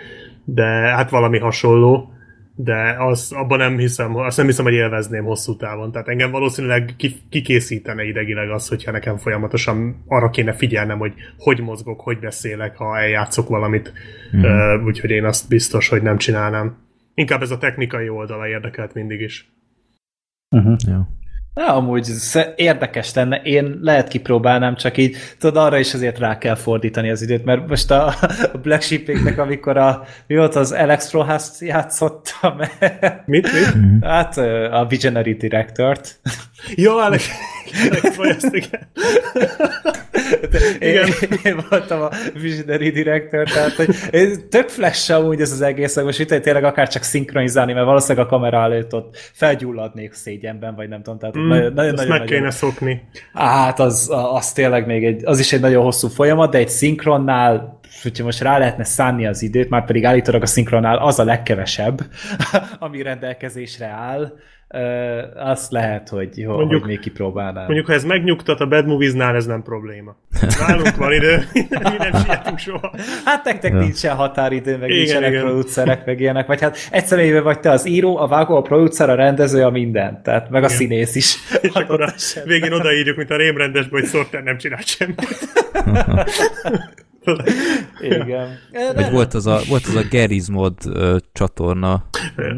de 0.44 0.64
hát 0.66 1.11
valami 1.11 1.38
hasonló, 1.38 2.11
de 2.55 2.97
az, 2.99 3.32
abban 3.34 3.59
nem 3.59 3.78
hiszem, 3.78 4.16
azt 4.16 4.36
nem 4.36 4.47
hiszem, 4.47 4.64
hogy 4.64 4.74
élvezném 4.74 5.24
hosszú 5.24 5.57
távon. 5.57 5.92
Tehát 5.92 6.09
engem 6.09 6.30
valószínűleg 6.30 6.94
kikészítene 7.30 8.05
idegileg 8.05 8.51
az, 8.51 8.68
hogyha 8.68 8.90
nekem 8.90 9.16
folyamatosan 9.16 10.05
arra 10.07 10.30
kéne 10.30 10.53
figyelnem, 10.53 10.99
hogy 10.99 11.12
hogy 11.38 11.61
mozgok, 11.61 12.01
hogy 12.01 12.18
beszélek, 12.18 12.76
ha 12.76 12.99
eljátszok 12.99 13.49
valamit. 13.49 13.92
Hmm. 14.30 14.42
Uh, 14.42 14.84
úgyhogy 14.84 15.11
én 15.11 15.24
azt 15.24 15.49
biztos, 15.49 15.88
hogy 15.88 16.03
nem 16.03 16.16
csinálnám. 16.16 16.86
Inkább 17.19 17.43
ez 17.43 17.51
a 17.51 17.59
technikai 17.59 18.09
oldala 18.09 18.49
érdekelt 18.49 18.95
mindig 18.95 19.21
is. 19.21 19.51
Uh-huh. 20.51 20.77
Jó. 20.89 21.01
Na, 21.55 21.75
amúgy 21.75 22.09
érdekes 22.57 23.14
lenne, 23.14 23.37
én 23.37 23.79
lehet 23.81 24.09
kipróbálnám, 24.09 24.75
csak 24.75 24.97
így 24.97 25.17
tudod, 25.39 25.57
arra 25.57 25.79
is 25.79 25.95
azért 25.95 26.19
rá 26.19 26.39
kell 26.39 26.55
fordítani 26.55 27.11
az 27.11 27.23
időt, 27.23 27.45
mert 27.45 27.69
most 27.69 27.91
a, 27.91 28.07
a 28.53 28.59
Black 28.62 28.83
sheep 28.83 29.39
amikor 29.39 29.77
a, 29.77 30.05
mi 30.27 30.37
volt 30.37 30.55
az 30.55 30.73
Alex 30.73 31.12
Rojas 31.12 31.61
játszottam. 31.61 32.57
Mit? 33.25 33.49
mit? 33.53 34.05
Hát 34.05 34.37
a 34.71 34.87
Visionary 34.89 35.35
Director-t. 35.35 36.21
Jó, 36.75 36.99
Alex, 36.99 37.31
Alex 38.19 38.45
igen. 38.51 38.89
Igen. 40.78 41.07
Én, 41.07 41.38
én 41.53 41.64
voltam 41.70 42.03
a 42.03 42.11
visionary 42.40 42.90
director, 42.90 43.49
tehát 43.49 43.72
hogy 43.72 43.94
tök 44.49 44.68
flash 44.68 45.12
amúgy 45.12 45.40
ez 45.40 45.53
az 45.53 45.61
egész, 45.61 45.97
most 45.97 46.20
itt 46.20 46.42
tényleg 46.42 46.64
akár 46.64 46.88
csak 46.88 47.03
szinkronizálni, 47.03 47.72
mert 47.72 47.86
valószínűleg 47.86 48.26
a 48.26 48.28
kamera 48.28 48.62
előtt 48.62 48.94
ott 48.94 49.16
felgyulladnék 49.32 50.12
szégyenben, 50.12 50.74
vagy 50.74 50.88
nem 50.88 51.03
tudom, 51.03 51.18
tehát 51.18 51.38
mm, 51.38 51.49
nagyon, 51.49 51.72
nagyon, 51.72 51.94
nagyon, 51.94 51.94
meg 51.94 52.09
nagyon, 52.09 52.26
kéne 52.26 52.51
szokni. 52.51 53.03
Hát 53.32 53.80
az, 53.80 54.11
az 54.32 54.53
tényleg 54.53 54.86
még 54.86 55.05
egy, 55.05 55.24
az 55.24 55.38
is 55.38 55.53
egy 55.53 55.61
nagyon 55.61 55.82
hosszú 55.82 56.09
folyamat, 56.09 56.51
de 56.51 56.59
egy 56.59 56.68
szinkronnál 56.68 57.80
hogyha 58.03 58.24
most 58.24 58.40
rá 58.40 58.59
lehetne 58.59 58.84
szánni 58.84 59.26
az 59.26 59.42
időt, 59.42 59.68
már 59.68 59.84
pedig 59.84 60.05
állítólag 60.05 60.42
a 60.42 60.47
szinkronnál 60.47 60.97
az 60.97 61.18
a 61.18 61.24
legkevesebb, 61.24 62.01
ami 62.78 63.03
rendelkezésre 63.03 63.86
áll, 63.86 64.32
azt 65.35 65.71
lehet, 65.71 66.09
hogy, 66.09 66.45
mondjuk, 66.47 66.81
hogy 66.81 66.91
még 66.91 67.01
kipróbálnám. 67.01 67.64
Mondjuk, 67.64 67.87
ha 67.87 67.93
ez 67.93 68.05
megnyugtat 68.05 68.61
a 68.61 68.67
Bad 68.67 68.87
Movies-nál, 68.87 69.35
ez 69.35 69.47
nem 69.47 69.62
probléma. 69.62 70.17
Nálunk 70.59 70.97
van 70.97 71.12
idő, 71.12 71.49
mi 71.53 71.67
nem 71.99 72.23
sietünk 72.25 72.59
soha. 72.59 72.93
Hát 73.25 73.45
nektek 73.45 73.73
ja. 73.73 73.79
nincsen 73.79 74.17
határidő, 74.17 74.77
meg 74.77 74.89
igen, 74.89 75.03
nincsenek 75.03 75.31
igen. 75.31 75.43
producerek, 75.43 76.07
meg 76.07 76.21
ilyenek, 76.21 76.47
vagy 76.47 76.61
hát 76.61 76.77
egyszerűen 76.91 77.43
vagy 77.43 77.61
te 77.61 77.71
az 77.71 77.87
író, 77.87 78.17
a 78.17 78.27
vágó, 78.27 78.57
a 78.57 78.62
producer, 78.62 79.11
a 79.11 79.14
rendező, 79.14 79.62
a 79.62 79.71
minden, 79.71 80.23
tehát 80.23 80.51
meg 80.51 80.62
a 80.62 80.67
igen. 80.67 80.79
színész 80.79 81.14
is. 81.14 81.37
És 81.61 81.73
akkor 81.73 82.03
a 82.03 82.12
végén 82.45 82.73
odaírjuk, 82.73 83.17
mint 83.17 83.31
a 83.31 83.37
rémrendesbe, 83.37 83.99
hogy 84.01 84.09
Sorter 84.09 84.43
nem 84.43 84.59
csinált 84.59 84.87
semmit. 84.87 85.39
Igen. 88.01 88.49
Vagy 88.95 89.11
volt 89.11 89.35
az 89.35 89.47
a, 89.47 89.61
volt 89.68 89.87
az 89.87 89.95
a 89.95 90.03
Gerizmod 90.11 90.74
uh, 90.87 91.16
csatorna. 91.33 92.05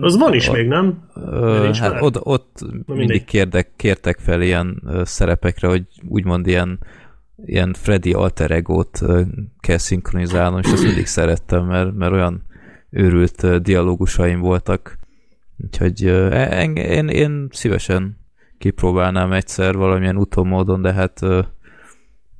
Az 0.01 0.19
van 0.19 0.35
is 0.35 0.49
a, 0.49 0.53
még, 0.53 0.66
nem? 0.66 1.09
Uh, 1.14 1.77
hát 1.77 1.97
ott, 2.01 2.27
ott 2.27 2.59
mindig 2.87 3.25
kérdek, 3.25 3.71
kértek 3.77 4.19
fel 4.19 4.43
ilyen 4.43 4.83
uh, 4.85 5.05
szerepekre, 5.05 5.69
hogy 5.69 5.83
úgymond 6.09 6.47
ilyen 6.47 6.79
ilyen 7.45 7.75
Freddy 7.79 8.12
alter 8.12 8.51
egót 8.51 8.99
uh, 9.03 9.21
kell 9.61 9.77
szinkronizálnom, 9.77 10.59
és 10.59 10.73
ezt 10.73 10.85
mindig 10.85 11.07
szerettem, 11.07 11.64
mert, 11.64 11.95
mert 11.95 12.12
olyan 12.12 12.43
őrült 12.91 13.43
uh, 13.43 13.57
dialógusaim 13.57 14.41
voltak. 14.41 14.99
Úgyhogy 15.57 16.05
uh, 16.05 16.61
én, 16.61 16.77
én, 16.77 17.09
én 17.09 17.49
szívesen 17.51 18.16
kipróbálnám 18.59 19.33
egyszer 19.33 19.75
valamilyen 19.77 20.16
utómódon, 20.16 20.83
de 20.83 20.93
hát 20.93 21.21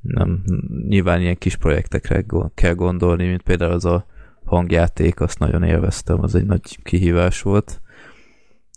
nem, 0.01 0.43
nyilván 0.87 1.21
ilyen 1.21 1.37
kis 1.37 1.55
projektekre 1.55 2.25
kell 2.53 2.73
gondolni, 2.73 3.27
mint 3.27 3.41
például 3.41 3.71
az 3.71 3.85
a 3.85 4.05
hangjáték, 4.43 5.19
azt 5.19 5.39
nagyon 5.39 5.63
élveztem, 5.63 6.21
az 6.21 6.35
egy 6.35 6.45
nagy 6.45 6.83
kihívás 6.83 7.41
volt. 7.41 7.81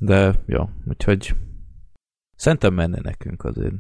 De, 0.00 0.42
ja, 0.46 0.74
úgyhogy 0.88 1.34
szerintem 2.36 2.74
menne 2.74 2.98
nekünk 3.02 3.44
azért. 3.44 3.74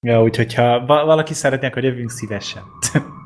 Ja, 0.00 0.22
úgyhogy 0.22 0.54
ha 0.54 0.84
valaki 0.86 1.34
szeretné, 1.34 1.66
akkor 1.66 1.84
jövünk 1.84 2.10
szívesen. 2.10 2.62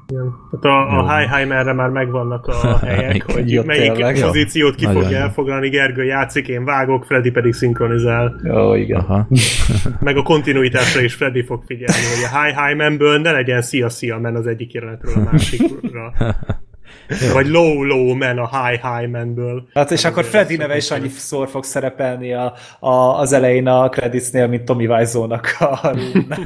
Igen. 0.07 0.35
Hát 0.51 0.65
a, 0.65 0.99
a 0.99 1.17
High 1.17 1.31
Heimerre 1.31 1.73
már 1.73 1.89
megvannak 1.89 2.47
a 2.47 2.79
helyek, 2.87 3.33
hogy 3.33 3.53
Jó, 3.53 3.63
melyik 3.65 3.93
tényleg, 3.93 4.21
pozíciót 4.21 4.75
ki 4.75 4.87
fogja 4.87 5.19
elfoglalni. 5.19 5.69
Gergő 5.69 6.05
játszik, 6.05 6.49
én 6.49 6.65
vágok, 6.65 7.05
Freddy 7.05 7.31
pedig 7.31 7.53
szinkronizál. 7.53 8.41
Jó, 8.43 8.75
igen. 8.75 9.01
Aha. 9.01 9.27
Meg 10.01 10.17
a 10.17 10.23
kontinuitásra 10.23 11.01
is 11.01 11.15
Freddy 11.15 11.45
fog 11.45 11.63
figyelni, 11.67 12.03
hogy 12.15 12.25
a 12.33 12.43
High 12.43 12.59
High 12.59 12.77
Man-ből 12.77 13.19
ne 13.19 13.33
legyen 13.33 13.63
szia-szia 13.63 14.19
men 14.19 14.37
az 14.37 14.47
egyik 14.47 14.73
jelenetről 14.73 15.15
a 15.15 15.31
másikra. 15.31 16.13
Vagy 17.33 17.47
low 17.47 17.83
low 17.83 18.15
man 18.15 18.39
a 18.39 18.49
high 18.49 18.81
high 18.83 19.11
manből. 19.11 19.69
Hát 19.75 19.91
és 19.91 20.05
akkor 20.05 20.25
Freddy 20.25 20.57
neve 20.57 20.77
is 20.77 20.91
annyi 20.91 21.09
szor 21.09 21.49
fog 21.49 21.65
szerepelni 21.65 22.33
a, 22.33 22.55
a, 22.81 23.19
az 23.19 23.33
elején 23.33 23.67
a 23.67 23.89
creditsnél, 23.89 24.47
mint 24.47 24.65
Tommy 24.65 24.87
Wiseau-nak 24.87 25.57
a 25.59 25.97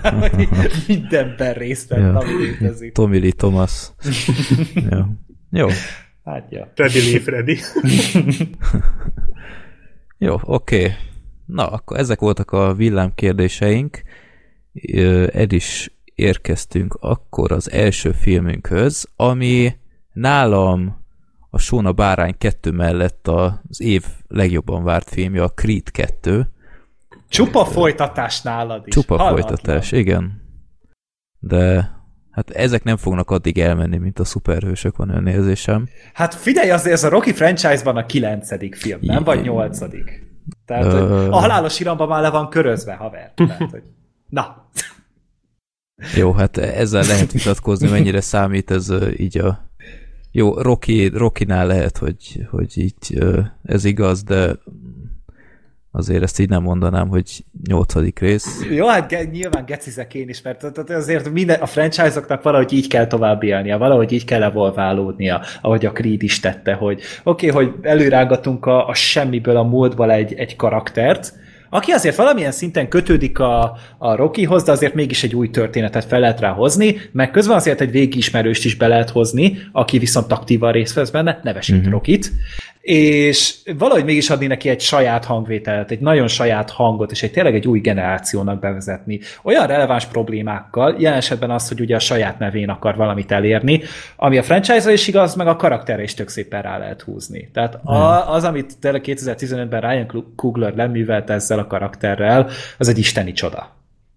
mindenben 0.87 1.53
részt 1.53 1.89
vett, 1.89 1.99
ja. 1.99 2.19
ami 2.19 2.33
létezik. 2.33 2.93
Tommy 2.93 3.19
Lee 3.19 3.33
Thomas. 3.33 3.91
ja. 4.91 5.09
Jó. 5.51 5.69
Hát 6.25 6.47
ja. 6.51 6.73
Freddy 6.75 7.11
Lee 7.11 7.21
Freddy. 7.21 7.59
Jó, 10.19 10.35
oké. 10.43 10.77
Okay. 10.77 10.95
Na, 11.47 11.67
akkor 11.67 11.99
ezek 11.99 12.21
voltak 12.21 12.51
a 12.51 12.75
villámkérdéseink. 12.75 14.03
Ed 15.33 15.53
is 15.53 15.91
érkeztünk 16.15 16.97
akkor 17.01 17.53
az 17.53 17.71
első 17.71 18.13
filmünkhöz, 18.13 19.09
ami 19.17 19.77
Nálam 20.17 21.05
a 21.51 21.59
Sóna 21.59 21.93
Bárány 21.93 22.35
2 22.39 22.71
mellett 22.71 23.29
az 23.29 23.81
év 23.81 24.05
legjobban 24.29 24.85
várt 24.85 25.11
filmje, 25.11 25.43
a 25.43 25.49
Creed 25.49 25.91
2. 25.91 26.51
Csupa 27.29 27.65
folytatás 27.65 28.43
nálad 28.43 28.87
is. 28.87 28.95
Csupa 28.95 29.17
Hallatlan. 29.17 29.47
folytatás, 29.47 29.93
igen. 29.93 30.43
De 31.39 31.91
hát 32.31 32.51
ezek 32.51 32.85
nem 32.85 32.97
fognak 32.97 33.31
addig 33.31 33.59
elmenni, 33.59 33.97
mint 33.97 34.19
a 34.19 34.25
szuperhősök, 34.25 34.97
van 34.97 35.09
önérzésem. 35.09 35.89
Hát 36.13 36.35
figyelj, 36.35 36.71
azért 36.71 36.95
ez 36.95 37.05
a 37.05 37.09
Rocky 37.09 37.33
franchise-ban 37.33 37.97
a 37.97 38.07
kilencedik 38.07 38.75
film, 38.75 38.99
nem? 39.03 39.25
Vagy 39.25 39.43
nyolcadik. 39.43 40.27
Tehát, 40.65 40.93
Ö... 40.93 41.31
a 41.31 41.39
halálos 41.39 41.81
iramban 41.81 42.09
már 42.09 42.23
le 42.23 42.31
van 42.31 42.49
körözve, 42.49 42.95
haver. 42.95 43.33
Tehát, 43.37 43.71
hogy... 43.71 43.83
Na. 44.29 44.69
Jó, 46.15 46.33
hát 46.33 46.57
ezzel 46.57 47.05
lehet 47.05 47.33
vitatkozni, 47.33 47.89
mennyire 47.89 48.21
számít 48.21 48.71
ez 48.71 48.93
így 49.17 49.39
a 49.39 49.67
jó, 50.37 50.55
Rocky, 50.55 51.09
Rocky-nál 51.09 51.67
lehet, 51.67 51.99
hogy, 51.99 52.47
hogy 52.51 52.79
így 52.79 53.23
ez 53.65 53.85
igaz, 53.85 54.23
de 54.23 54.53
azért 55.91 56.23
ezt 56.23 56.39
így 56.39 56.49
nem 56.49 56.63
mondanám, 56.63 57.09
hogy 57.09 57.45
nyolcadik 57.69 58.19
rész. 58.19 58.67
Jó, 58.71 58.87
hát 58.87 59.31
nyilván 59.31 59.65
gecizek 59.65 60.15
én 60.15 60.29
is, 60.29 60.43
mert 60.43 60.91
azért 60.91 61.31
minden, 61.31 61.61
a 61.61 61.67
franchise-oknak 61.67 62.43
valahogy 62.43 62.73
így 62.73 62.89
kell 62.89 63.07
tovább 63.07 63.43
élnia, 63.43 63.79
valahogy 63.79 64.13
így 64.13 64.25
kell 64.25 64.43
evolválódnia, 64.43 65.43
ahogy 65.63 65.87
a 65.87 65.93
Creed 65.93 66.23
is 66.23 66.41
tette, 66.41 66.73
hogy 66.73 67.01
oké, 67.25 67.51
okay, 67.51 67.65
hogy 67.65 67.75
előrágatunk 67.83 68.67
a, 68.67 68.89
a 68.89 68.95
semmiből 68.95 69.57
a 69.57 69.63
múltból 69.63 70.13
egy, 70.13 70.35
egy 70.35 70.57
karaktert, 70.57 71.35
aki 71.77 71.91
azért 71.91 72.17
valamilyen 72.17 72.53
szinten 72.53 72.89
kötődik 72.89 73.39
a, 73.39 73.77
a 73.99 74.15
Rockyhoz, 74.15 74.63
de 74.63 74.73
azért 74.73 74.95
mégis 74.95 75.23
egy 75.23 75.35
új 75.35 75.51
történetet 75.51 76.05
fel 76.05 76.21
lehet 76.21 76.41
rá 76.41 76.51
hozni, 76.51 76.97
meg 77.13 77.31
közben 77.31 77.57
azért 77.57 77.81
egy 77.81 77.91
végismerőst 77.91 78.65
is 78.65 78.77
be 78.77 78.87
lehet 78.87 79.11
hozni, 79.11 79.59
aki 79.73 79.99
viszont 79.99 80.33
aktívan 80.33 80.73
részt 80.73 80.95
vesz 80.95 81.11
benne, 81.11 81.41
nevesít 81.43 81.77
uh-huh. 81.77 81.93
Rockit, 81.93 82.33
és 82.87 83.55
valahogy 83.79 84.05
mégis 84.05 84.31
adni 84.31 84.47
neki 84.47 84.69
egy 84.69 84.81
saját 84.81 85.25
hangvételt, 85.25 85.91
egy 85.91 86.01
nagyon 86.01 86.29
saját 86.29 86.71
hangot, 86.71 87.11
és 87.11 87.23
egy 87.23 87.31
tényleg 87.31 87.55
egy 87.55 87.67
új 87.67 87.81
generációnak 87.81 88.61
bevezetni. 88.61 89.21
Olyan 89.43 89.67
releváns 89.67 90.07
problémákkal, 90.07 90.97
jelen 90.99 91.19
esetben 91.19 91.51
az, 91.51 91.69
hogy 91.69 91.81
ugye 91.81 91.97
a 91.97 91.99
saját 91.99 92.39
nevén 92.39 92.69
akar 92.69 92.97
valamit 92.97 93.33
elérni, 93.33 93.83
ami 94.17 94.39
a 94.39 94.43
franchise-ra 94.43 94.93
is 94.93 95.09
igaz, 95.09 95.35
meg 95.35 95.47
a 95.47 95.57
karakterre 95.57 96.03
is 96.03 96.15
tök 96.15 96.29
szépen 96.29 96.63
rá 96.63 96.79
lehet 96.79 97.03
húzni. 97.03 97.49
Tehát 97.53 97.79
hmm. 97.85 97.97
az, 98.27 98.45
amit 98.45 98.79
tényleg 98.81 99.03
2015-ben 99.07 99.81
Ryan 99.81 100.33
Coogler 100.37 100.75
leművelt 100.75 101.31
ezzel 101.31 101.59
a 101.59 101.67
karakterrel, 101.67 102.51
az 102.79 102.89
egy 102.89 102.99
isteni 102.99 103.33
csoda. 103.33 103.77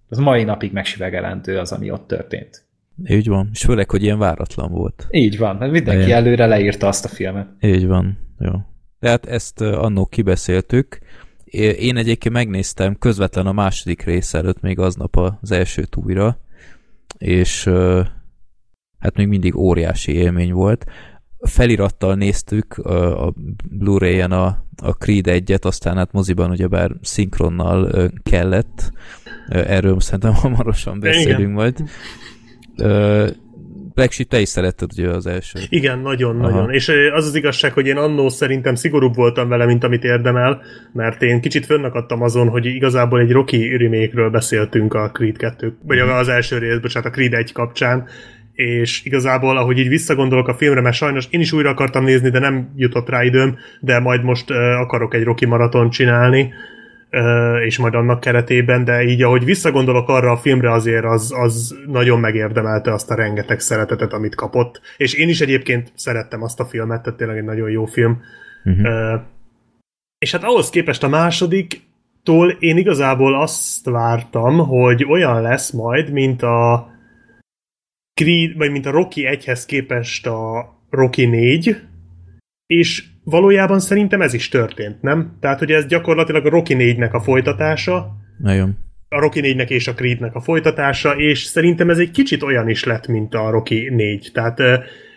Az 0.09 0.17
mai 0.17 0.43
napig 0.43 0.71
megsivegelendő 0.71 1.57
az, 1.57 1.71
ami 1.71 1.91
ott 1.91 2.07
történt. 2.07 2.68
Így 3.05 3.27
van, 3.27 3.49
és 3.53 3.61
főleg, 3.61 3.89
hogy 3.89 4.03
ilyen 4.03 4.17
váratlan 4.17 4.71
volt. 4.71 5.07
Így 5.09 5.37
van, 5.37 5.55
mindenki 5.55 6.05
Ilyen. 6.05 6.17
előre 6.17 6.45
leírta 6.45 6.87
azt 6.87 7.05
a 7.05 7.07
filmet. 7.07 7.47
Így 7.61 7.87
van. 7.87 8.17
Jó. 8.39 8.51
De 8.99 9.09
hát 9.09 9.25
ezt 9.25 9.61
annó 9.61 10.05
kibeszéltük. 10.05 10.99
Én 11.79 11.97
egyébként 11.97 12.33
megnéztem 12.33 12.95
közvetlen 12.95 13.47
a 13.47 13.51
második 13.51 14.01
rész 14.01 14.33
előtt, 14.33 14.61
még 14.61 14.79
aznap 14.79 15.17
az 15.17 15.51
elsőt 15.51 15.95
újra, 15.95 16.37
és 17.17 17.63
hát 18.99 19.15
még 19.15 19.27
mindig 19.27 19.55
óriási 19.55 20.13
élmény 20.13 20.51
volt. 20.51 20.85
Felirattal 21.39 22.15
néztük 22.15 22.77
a 22.77 23.33
Blu-ray-en 23.69 24.31
a, 24.31 24.65
a 24.81 24.91
Creed 24.91 25.25
1-et, 25.27 25.61
aztán 25.61 25.95
hát 25.95 26.11
moziban 26.11 26.49
ugyebár 26.49 26.91
szinkronnal 27.01 28.11
kellett. 28.23 28.91
Erről 29.47 29.99
szerintem 29.99 30.33
hamarosan 30.43 30.99
beszélünk 30.99 31.39
Igen. 31.39 31.51
majd 31.51 31.83
Sheep, 34.07 34.27
te 34.29 34.39
is 34.39 34.49
szeretted 34.49 34.89
ugye 34.97 35.09
az 35.09 35.27
első. 35.27 35.59
Igen, 35.69 35.99
nagyon-nagyon. 35.99 36.71
És 36.71 36.91
az 37.13 37.25
az 37.25 37.35
igazság, 37.35 37.73
hogy 37.73 37.87
én 37.87 37.97
annó 37.97 38.29
szerintem 38.29 38.75
szigorúbb 38.75 39.15
voltam 39.15 39.49
vele, 39.49 39.65
mint 39.65 39.83
amit 39.83 40.03
érdemel, 40.03 40.61
mert 40.93 41.21
én 41.21 41.41
kicsit 41.41 41.65
fönnakadtam 41.65 42.21
azon, 42.21 42.47
hogy 42.47 42.65
igazából 42.65 43.19
egy 43.19 43.31
Rocky 43.31 43.77
remake 43.77 44.29
beszéltünk 44.29 44.93
a 44.93 45.11
Creed 45.11 45.37
2, 45.37 45.77
vagy 45.83 45.97
mm. 45.97 46.09
az 46.09 46.27
első 46.27 46.57
rész, 46.57 46.77
bocsánat, 46.77 47.09
a 47.09 47.11
Creed 47.11 47.33
1 47.33 47.51
kapcsán, 47.51 48.07
és 48.53 49.05
igazából, 49.05 49.57
ahogy 49.57 49.77
így 49.77 49.87
visszagondolok 49.87 50.47
a 50.47 50.53
filmre, 50.53 50.81
mert 50.81 50.95
sajnos 50.95 51.27
én 51.29 51.39
is 51.39 51.51
újra 51.51 51.69
akartam 51.69 52.03
nézni, 52.03 52.29
de 52.29 52.39
nem 52.39 52.73
jutott 52.75 53.09
rá 53.09 53.23
időm, 53.23 53.57
de 53.79 53.99
majd 53.99 54.23
most 54.23 54.51
akarok 54.79 55.13
egy 55.13 55.23
Rocky 55.23 55.45
maraton 55.45 55.89
csinálni, 55.89 56.53
és 57.65 57.77
majd 57.77 57.93
annak 57.93 58.19
keretében, 58.19 58.83
de 58.83 59.03
így 59.03 59.23
ahogy 59.23 59.45
visszagondolok 59.45 60.09
arra 60.09 60.31
a 60.31 60.37
filmre 60.37 60.71
azért 60.71 61.05
az, 61.05 61.33
az 61.35 61.75
nagyon 61.87 62.19
megérdemelte 62.19 62.93
azt 62.93 63.11
a 63.11 63.15
rengeteg 63.15 63.59
szeretetet, 63.59 64.13
amit 64.13 64.35
kapott. 64.35 64.81
És 64.97 65.13
én 65.13 65.29
is 65.29 65.41
egyébként 65.41 65.91
szerettem 65.95 66.43
azt 66.43 66.59
a 66.59 66.65
filmet, 66.65 67.01
tehát 67.01 67.19
tényleg 67.19 67.37
egy 67.37 67.43
nagyon 67.43 67.69
jó 67.69 67.85
film. 67.85 68.21
Uh-huh. 68.63 69.21
És 70.17 70.31
hát 70.31 70.43
ahhoz 70.43 70.69
képest 70.69 71.03
a 71.03 71.07
másodiktól 71.07 72.49
én 72.59 72.77
igazából 72.77 73.41
azt 73.41 73.85
vártam, 73.85 74.57
hogy 74.57 75.05
olyan 75.05 75.41
lesz 75.41 75.71
majd, 75.71 76.11
mint 76.11 76.41
a 76.41 76.87
Creed, 78.13 78.57
vagy 78.57 78.71
mint 78.71 78.85
a 78.85 78.91
Rocky 78.91 79.27
1-hez 79.31 79.63
képest 79.65 80.27
a 80.27 80.69
Rocky 80.89 81.25
4, 81.25 81.81
és 82.65 83.03
valójában 83.29 83.79
szerintem 83.79 84.21
ez 84.21 84.33
is 84.33 84.49
történt, 84.49 85.01
nem? 85.01 85.37
Tehát, 85.39 85.59
hogy 85.59 85.71
ez 85.71 85.85
gyakorlatilag 85.85 86.45
a 86.45 86.49
Rocky 86.49 86.75
4-nek 86.77 87.11
a 87.11 87.19
folytatása. 87.19 88.15
Nagyon. 88.37 88.77
A 89.09 89.19
Rocky 89.19 89.39
4-nek 89.43 89.69
és 89.69 89.87
a 89.87 89.93
Creednek 89.93 90.35
a 90.35 90.41
folytatása, 90.41 91.11
és 91.11 91.43
szerintem 91.43 91.89
ez 91.89 91.97
egy 91.97 92.11
kicsit 92.11 92.43
olyan 92.43 92.69
is 92.69 92.83
lett, 92.83 93.07
mint 93.07 93.33
a 93.33 93.49
Rocky 93.49 93.89
4. 93.89 94.29
Tehát 94.33 94.59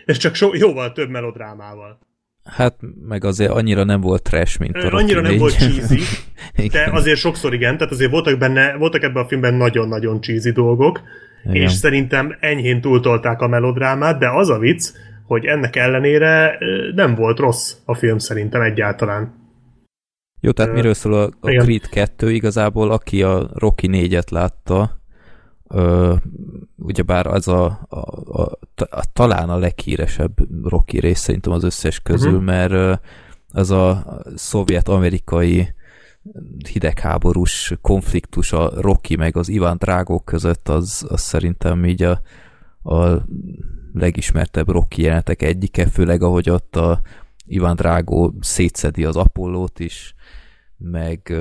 ez 0.05 0.17
csak 0.17 0.35
so, 0.35 0.49
jóval 0.53 0.91
több 0.91 1.09
melodrámával. 1.09 1.99
Hát 2.43 2.75
meg 3.07 3.23
azért 3.23 3.51
annyira 3.51 3.83
nem 3.83 4.01
volt 4.01 4.23
trash, 4.23 4.59
mint 4.59 4.75
a 4.75 4.89
Rocky 4.89 4.95
Annyira 4.95 5.21
nem 5.21 5.31
4. 5.31 5.39
volt 5.39 5.57
cheesy, 5.57 5.99
de 6.71 6.89
azért 6.91 7.19
sokszor 7.19 7.53
igen, 7.53 7.77
tehát 7.77 7.93
azért 7.93 8.11
voltak 8.11 8.37
benne, 8.37 8.75
voltak 8.75 9.03
ebben 9.03 9.23
a 9.23 9.27
filmben 9.27 9.53
nagyon-nagyon 9.53 10.21
cheesy 10.21 10.51
dolgok, 10.51 11.01
Igen. 11.43 11.61
és 11.61 11.71
szerintem 11.71 12.37
enyhén 12.39 12.81
túltolták 12.81 13.41
a 13.41 13.47
melodrámát, 13.47 14.19
de 14.19 14.29
az 14.29 14.49
a 14.49 14.57
vicc, 14.57 14.89
hogy 15.25 15.45
ennek 15.45 15.75
ellenére 15.75 16.57
nem 16.95 17.15
volt 17.15 17.39
rossz 17.39 17.75
a 17.85 17.95
film 17.95 18.17
szerintem 18.17 18.61
egyáltalán. 18.61 19.41
Jó, 20.39 20.51
tehát 20.51 20.71
Ö, 20.71 20.73
miről 20.73 20.93
szól 20.93 21.13
a, 21.13 21.29
a 21.39 21.49
igen. 21.49 21.63
Creed 21.63 21.89
2 21.89 22.31
igazából, 22.31 22.91
aki 22.91 23.23
a 23.23 23.49
Rocky 23.53 23.89
4-et 23.91 24.31
látta, 24.31 25.01
ö, 25.69 26.13
ugyebár 26.75 27.27
az 27.27 27.47
a, 27.47 27.85
a, 27.89 27.97
a, 28.41 28.57
a, 28.75 29.03
talán 29.13 29.49
a 29.49 29.57
leghíresebb 29.57 30.33
Rocky 30.63 30.99
rész 30.99 31.19
szerintem 31.19 31.51
az 31.51 31.63
összes 31.63 31.99
közül, 31.99 32.31
uh-huh. 32.31 32.45
mert 32.45 33.01
az 33.51 33.71
a 33.71 34.03
szovjet-amerikai 34.35 35.73
hidegháborús 36.71 37.73
konfliktus 37.81 38.51
a 38.51 38.71
Rocky 38.81 39.15
meg 39.15 39.37
az 39.37 39.49
Iván 39.49 39.77
Drágó 39.77 40.19
között, 40.19 40.69
az, 40.69 41.05
az 41.09 41.21
szerintem 41.21 41.85
így 41.85 42.03
a, 42.03 42.21
a 42.83 43.25
legismertebb 43.93 44.69
Rocky 44.69 45.01
jelenetek 45.01 45.41
egyike, 45.41 45.87
főleg 45.87 46.21
ahogy 46.21 46.49
ott 46.49 46.75
a 46.75 47.01
Iván 47.45 47.75
Drágó 47.75 48.33
szétszedi 48.39 49.05
az 49.05 49.15
Apollót 49.15 49.79
is, 49.79 50.13
meg, 50.77 51.33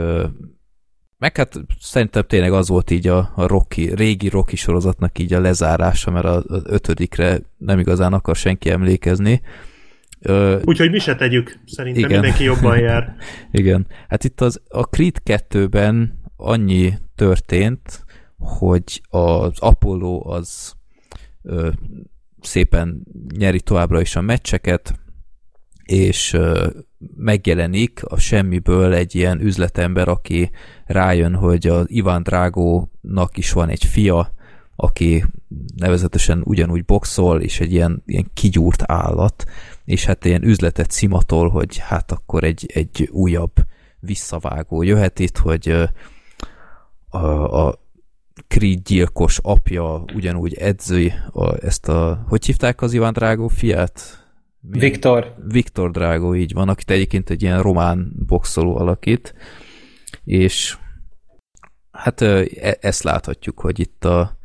meg 1.19 1.37
hát 1.37 1.61
szerintem 1.81 2.23
tényleg 2.27 2.53
az 2.53 2.69
volt 2.69 2.91
így 2.91 3.07
a, 3.07 3.33
a 3.35 3.47
Rocky, 3.47 3.95
régi 3.95 4.29
Rocky 4.29 4.57
sorozatnak 4.57 5.19
így 5.19 5.33
a 5.33 5.41
lezárása, 5.41 6.11
mert 6.11 6.25
az 6.25 6.45
ötödikre 6.65 7.41
nem 7.57 7.79
igazán 7.79 8.13
akar 8.13 8.37
senki 8.37 8.71
emlékezni. 8.71 9.43
Ö, 10.21 10.61
Úgyhogy 10.65 10.91
mi 10.91 10.99
se 10.99 11.15
tegyük, 11.15 11.59
szerintem 11.67 12.05
Igen. 12.05 12.21
mindenki 12.21 12.45
jobban 12.45 12.79
jár. 12.79 13.17
igen. 13.51 13.87
Hát 14.09 14.25
itt 14.25 14.41
az, 14.41 14.61
a 14.69 14.83
Creed 14.83 15.17
2-ben 15.25 16.21
annyi 16.37 16.93
történt, 17.15 18.05
hogy 18.39 19.03
az 19.09 19.59
Apollo 19.59 20.31
az 20.31 20.75
ö, 21.43 21.69
szépen 22.43 23.03
nyeri 23.37 23.61
továbbra 23.61 24.01
is 24.01 24.17
a 24.17 24.21
meccseket, 24.21 25.01
és 25.85 26.37
megjelenik 27.17 28.05
a 28.05 28.19
semmiből 28.19 28.95
egy 28.95 29.15
ilyen 29.15 29.41
üzletember, 29.41 30.09
aki 30.09 30.51
rájön, 30.87 31.35
hogy 31.35 31.67
az 31.67 31.85
Iván 31.89 32.23
Drágónak 32.23 33.37
is 33.37 33.53
van 33.53 33.69
egy 33.69 33.85
fia, 33.85 34.35
aki 34.77 35.25
nevezetesen 35.77 36.43
ugyanúgy 36.45 36.85
boxol, 36.85 37.41
és 37.41 37.61
egy 37.61 37.73
ilyen, 37.73 38.03
ilyen 38.07 38.31
kigyúrt 38.35 38.83
állat, 38.87 39.45
és 39.85 40.05
hát 40.05 40.25
ilyen 40.25 40.45
üzletet 40.45 40.91
szimatol, 40.91 41.49
hogy 41.49 41.77
hát 41.77 42.13
akkor 42.13 42.45
egy, 42.45 42.71
egy 42.75 43.09
újabb 43.13 43.53
visszavágó 44.01 44.83
jöhet 44.83 45.19
itt, 45.19 45.39
hogy 45.39 45.89
a, 47.09 47.19
a 47.67 47.82
Creed 48.53 48.83
gyilkos 48.83 49.39
apja 49.43 50.05
ugyanúgy 50.15 50.55
edző 50.55 51.13
a, 51.31 51.65
ezt 51.65 51.89
a, 51.89 52.25
hogy 52.29 52.45
hívták 52.45 52.83
az 52.83 52.93
Iván 52.93 53.13
Drágó 53.13 53.49
fiát? 53.49 54.27
Mi? 54.61 54.79
Viktor, 54.79 55.35
Viktor 55.49 55.91
Drágó 55.91 56.35
így 56.35 56.53
van, 56.53 56.69
akit 56.69 56.91
egyébként 56.91 57.31
egy 57.31 57.43
ilyen 57.43 57.63
román 57.63 58.13
boxoló 58.27 58.77
alakít, 58.77 59.35
és 60.25 60.77
hát 61.91 62.21
e- 62.21 62.79
ezt 62.81 63.03
láthatjuk, 63.03 63.61
hogy 63.61 63.81
itt 63.81 64.05
a, 64.05 64.39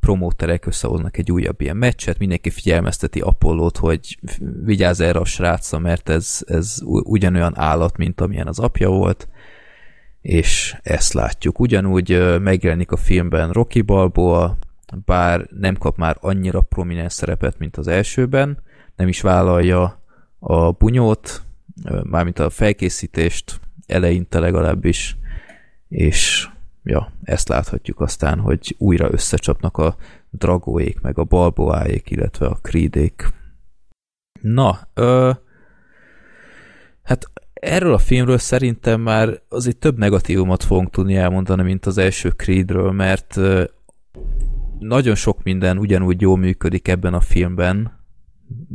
promóterek 0.00 0.66
összehoznak 0.66 1.16
egy 1.16 1.32
újabb 1.32 1.60
ilyen 1.60 1.76
meccset, 1.76 2.18
mindenki 2.18 2.50
figyelmezteti 2.50 3.20
Apollót, 3.20 3.76
hogy 3.76 4.18
vigyázz 4.64 5.00
erre 5.00 5.18
a 5.18 5.24
srácra, 5.24 5.78
mert 5.78 6.08
ez, 6.08 6.42
ez 6.46 6.76
ugyanolyan 6.84 7.58
állat, 7.58 7.96
mint 7.96 8.20
amilyen 8.20 8.46
az 8.46 8.58
apja 8.58 8.88
volt, 8.88 9.28
és 10.20 10.76
ezt 10.82 11.12
látjuk. 11.12 11.60
Ugyanúgy 11.60 12.38
megjelenik 12.40 12.92
a 12.92 12.96
filmben 12.96 13.50
Rocky 13.50 13.80
Balboa, 13.80 14.58
bár 15.04 15.46
nem 15.58 15.76
kap 15.76 15.96
már 15.96 16.16
annyira 16.20 16.60
prominens 16.60 17.12
szerepet, 17.12 17.58
mint 17.58 17.76
az 17.76 17.86
elsőben, 17.86 18.62
nem 18.96 19.08
is 19.08 19.20
vállalja 19.20 20.02
a 20.38 20.70
bunyót, 20.70 21.42
mármint 22.02 22.38
a 22.38 22.50
felkészítést 22.50 23.60
eleinte 23.86 24.38
legalábbis, 24.38 25.16
és 25.88 26.48
ja, 26.82 27.12
ezt 27.22 27.48
láthatjuk 27.48 28.00
aztán, 28.00 28.38
hogy 28.38 28.74
újra 28.78 29.12
összecsapnak 29.12 29.76
a 29.76 29.96
dragóék, 30.30 31.00
meg 31.00 31.18
a 31.18 31.24
balboáék, 31.24 32.10
illetve 32.10 32.46
a 32.46 32.58
creedék. 32.62 33.28
Na, 34.40 34.78
ö, 34.94 35.30
erről 37.60 37.92
a 37.92 37.98
filmről 37.98 38.38
szerintem 38.38 39.00
már 39.00 39.40
azért 39.48 39.76
több 39.76 39.98
negatívumot 39.98 40.62
fogunk 40.62 40.90
tudni 40.90 41.16
elmondani, 41.16 41.62
mint 41.62 41.86
az 41.86 41.98
első 41.98 42.28
Creedről, 42.28 42.92
mert 42.92 43.40
nagyon 44.78 45.14
sok 45.14 45.42
minden 45.42 45.78
ugyanúgy 45.78 46.20
jól 46.20 46.36
működik 46.36 46.88
ebben 46.88 47.14
a 47.14 47.20
filmben, 47.20 47.98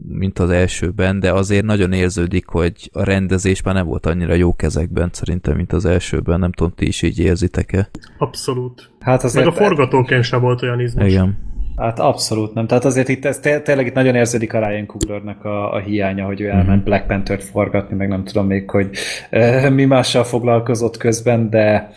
mint 0.07 0.39
az 0.39 0.49
elsőben, 0.49 1.19
de 1.19 1.33
azért 1.33 1.65
nagyon 1.65 1.93
érződik, 1.93 2.47
hogy 2.47 2.89
a 2.93 3.03
rendezés 3.03 3.61
már 3.61 3.73
nem 3.73 3.85
volt 3.85 4.05
annyira 4.05 4.33
jó 4.33 4.55
kezekben 4.55 5.09
szerintem, 5.11 5.55
mint 5.55 5.73
az 5.73 5.85
elsőben. 5.85 6.39
Nem 6.39 6.51
tudom, 6.51 6.73
ti 6.75 6.87
is 6.87 7.01
így 7.01 7.19
érzitek-e? 7.19 7.89
Abszolút. 8.17 8.91
hát 8.99 9.15
Meg 9.15 9.25
azért... 9.25 9.47
a 9.47 9.51
forgatókönyv 9.51 10.23
sem 10.23 10.41
volt 10.41 10.61
olyan 10.61 10.79
izmos. 10.79 11.09
Igen. 11.09 11.37
Hát 11.77 11.99
abszolút 11.99 12.53
nem. 12.53 12.67
Tehát 12.67 12.85
azért 12.85 13.09
itt 13.09 13.25
ez 13.25 13.39
té- 13.39 13.63
tényleg 13.63 13.85
itt 13.85 13.93
nagyon 13.93 14.15
érződik 14.15 14.53
a 14.53 14.67
Ryan 14.67 14.85
Cooglernek 14.85 15.45
a, 15.45 15.73
a 15.73 15.79
hiánya, 15.79 16.25
hogy 16.25 16.41
ő 16.41 16.49
elment 16.49 16.83
Black 16.83 17.07
Panther-t 17.07 17.43
forgatni, 17.43 17.95
meg 17.95 18.07
nem 18.07 18.23
tudom 18.23 18.47
még, 18.47 18.69
hogy 18.69 18.89
e, 19.29 19.69
mi 19.69 19.85
mással 19.85 20.23
foglalkozott 20.23 20.97
közben, 20.97 21.49
de 21.49 21.91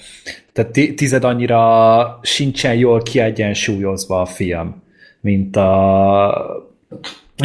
tehát 0.52 0.72
ti- 0.72 0.94
tized 0.94 1.24
annyira 1.24 2.18
sincsen 2.22 2.74
jól 2.74 3.02
kiegyensúlyozva 3.02 4.20
a 4.20 4.26
film, 4.26 4.82
mint 5.20 5.56
a 5.56 6.66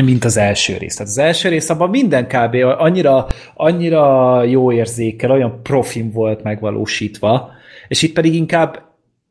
mint 0.03 0.23
az 0.23 0.37
első 0.37 0.77
rész. 0.77 0.95
Tehát 0.95 1.11
az 1.11 1.17
első 1.17 1.49
rész 1.49 1.69
abban 1.69 1.89
minden 1.89 2.27
kb. 2.27 2.55
annyira, 2.77 3.27
annyira 3.53 4.43
jó 4.43 4.71
érzékel, 4.71 5.31
olyan 5.31 5.59
profim 5.63 6.11
volt 6.11 6.43
megvalósítva, 6.43 7.49
és 7.87 8.01
itt 8.01 8.13
pedig 8.13 8.33
inkább 8.33 8.81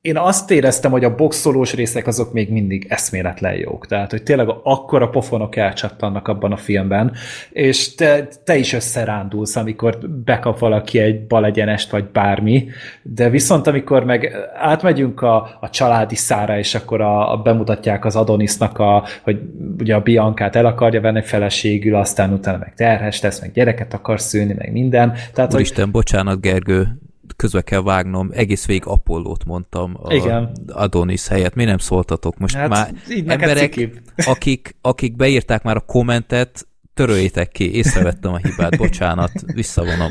én 0.03 0.17
azt 0.17 0.51
éreztem, 0.51 0.91
hogy 0.91 1.05
a 1.05 1.15
boxolós 1.15 1.75
részek 1.75 2.07
azok 2.07 2.33
még 2.33 2.51
mindig 2.51 2.87
eszméletlen 2.89 3.55
jók. 3.55 3.87
Tehát, 3.87 4.11
hogy 4.11 4.23
tényleg 4.23 4.49
akkora 4.63 5.09
pofonok 5.09 5.57
elcsattannak 5.57 6.29
abban 6.29 6.53
a 6.53 6.57
filmben, 6.57 7.13
és 7.51 7.95
te, 7.95 8.29
te 8.45 8.57
is 8.57 8.73
összerándulsz, 8.73 9.57
amikor 9.57 9.99
bekap 10.25 10.59
valaki 10.59 10.99
egy 10.99 11.27
balegyenest, 11.27 11.91
vagy 11.91 12.05
bármi, 12.05 12.69
de 13.03 13.31
viszont 13.31 13.67
amikor 13.67 14.05
meg 14.05 14.37
átmegyünk 14.55 15.21
a, 15.21 15.59
a 15.61 15.71
családi 15.71 16.17
szára, 16.17 16.59
és 16.59 16.75
akkor 16.75 17.01
a, 17.01 17.33
a 17.33 17.37
bemutatják 17.37 18.05
az 18.05 18.17
Adonisnak, 18.17 18.79
a, 18.79 19.05
hogy 19.23 19.41
ugye 19.79 19.95
a 19.95 20.01
Biancát 20.01 20.57
el 20.57 20.67
akarja 20.67 21.01
venni 21.01 21.23
feleségül, 21.23 21.95
aztán 21.95 22.33
utána 22.33 22.59
meg 22.59 22.75
terhes 22.75 23.21
lesz, 23.21 23.41
meg 23.41 23.53
gyereket 23.53 23.95
akar 23.95 24.21
szülni, 24.21 24.55
meg 24.59 24.73
minden. 24.73 25.13
Tehát, 25.33 25.51
hogy 25.51 25.61
Úristen, 25.61 25.91
bocsánat, 25.91 26.41
Gergő, 26.41 26.89
közbe 27.37 27.63
kell 27.63 27.83
vágnom, 27.83 28.31
egész 28.33 28.67
végig 28.67 28.87
Apollót 28.87 29.45
mondtam 29.45 29.99
a 30.03 30.15
Igen. 30.15 30.53
Adonis 30.67 31.29
helyett. 31.29 31.55
Mi 31.55 31.65
nem 31.65 31.79
szóltatok? 31.79 32.39
Most 32.39 32.55
Hát, 32.55 32.69
már 32.69 32.95
emberek, 33.27 33.73
cikibb. 33.73 33.99
akik, 34.33 34.77
akik 34.81 35.17
beírták 35.17 35.63
már 35.63 35.77
a 35.77 35.81
kommentet, 35.81 36.67
töröljétek 36.95 37.49
ki, 37.49 37.75
észrevettem 37.75 38.33
a 38.33 38.37
hibát, 38.37 38.77
bocsánat, 38.77 39.31
visszavonom. 39.55 40.11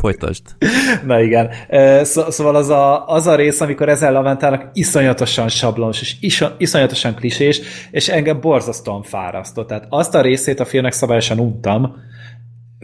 Folytasd. 0.00 0.42
Na 1.04 1.20
igen. 1.20 1.50
Szó, 2.04 2.30
szóval 2.30 2.56
az 2.56 2.68
a, 2.68 3.08
az 3.08 3.26
a 3.26 3.34
rész, 3.34 3.60
amikor 3.60 3.88
ezzel 3.88 4.12
lamentálnak, 4.12 4.70
iszonyatosan 4.72 5.48
sablonos, 5.48 6.00
és 6.00 6.16
iso, 6.20 6.46
iszonyatosan 6.58 7.14
klisés, 7.14 7.60
és 7.90 8.08
engem 8.08 8.40
borzasztóan 8.40 9.02
fárasztott. 9.02 9.68
Tehát 9.68 9.86
azt 9.88 10.14
a 10.14 10.20
részét 10.20 10.60
a 10.60 10.64
filmnek 10.64 10.92
szabályosan 10.92 11.38
untam, 11.38 11.96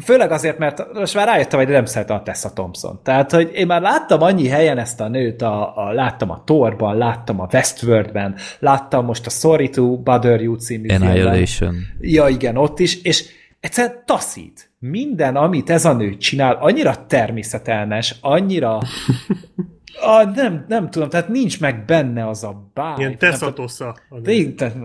Főleg 0.05 0.31
azért, 0.31 0.59
mert 0.59 0.93
most 0.93 1.15
már 1.15 1.27
rájöttem, 1.27 1.59
hogy 1.59 1.69
nem 1.69 1.85
szeretem 1.85 2.17
a 2.17 2.23
Tessa 2.23 2.53
Thompson. 2.53 3.01
Tehát, 3.03 3.33
hogy 3.33 3.51
én 3.53 3.67
már 3.67 3.81
láttam 3.81 4.23
annyi 4.23 4.49
helyen 4.49 4.79
ezt 4.79 5.01
a 5.01 5.09
nőt, 5.09 5.43
a, 5.43 5.87
a, 5.87 5.93
láttam 5.93 6.31
a 6.31 6.43
Thorban, 6.45 6.97
láttam 6.97 7.41
a 7.41 7.49
Westworldben, 7.53 8.37
láttam 8.59 9.05
most 9.05 9.27
a 9.27 9.31
Sorry 9.31 9.69
to 9.69 9.97
Bother 9.97 10.41
You 10.41 10.55
című. 10.55 10.89
Annihilation. 10.89 11.75
Ja, 12.01 12.29
igen, 12.29 12.57
ott 12.57 12.79
is, 12.79 13.03
és 13.03 13.25
egyszerűen 13.61 14.03
taszít. 14.07 14.71
Minden, 14.79 15.37
amit 15.37 15.71
ez 15.71 15.85
a 15.85 15.93
nő 15.93 16.17
csinál, 16.17 16.55
annyira 16.61 17.07
természetelmes, 17.07 18.17
annyira 18.21 18.79
A, 20.03 20.25
nem, 20.35 20.65
nem 20.69 20.91
tudom, 20.91 21.09
tehát 21.09 21.29
nincs 21.29 21.61
meg 21.61 21.85
benne 21.85 22.29
az 22.29 22.45
a 22.45 22.71
báj. 22.75 22.95
Ilyen 22.99 23.19
teszatosza. 23.19 23.97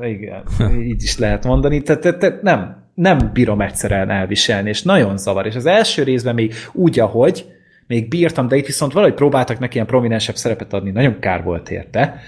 Igen, 0.02 0.82
így 0.82 1.04
is 1.04 1.18
lehet 1.18 1.46
mondani. 1.46 1.82
Tehát 1.82 2.02
te, 2.02 2.18
te, 2.18 2.40
nem, 2.42 2.85
nem 2.96 3.30
bírom 3.34 3.62
egyszerűen 3.62 4.10
elviselni, 4.10 4.70
és 4.70 4.82
nagyon 4.82 5.18
zavar. 5.18 5.46
És 5.46 5.56
az 5.56 5.66
első 5.66 6.04
részben 6.04 6.34
még 6.34 6.54
úgy, 6.74 7.00
ahogy, 7.00 7.46
még 7.88 8.08
bírtam, 8.08 8.48
de 8.48 8.56
itt 8.56 8.66
viszont 8.66 8.94
valahogy 8.94 9.16
próbáltak 9.16 9.60
neki 9.60 9.74
ilyen 9.76 9.88
prominensebb 9.88 10.36
szerepet 10.36 10.74
adni, 10.74 10.92
nagyon 10.92 11.20
kár 11.20 11.44
volt 11.44 11.70
érte. 11.70 12.20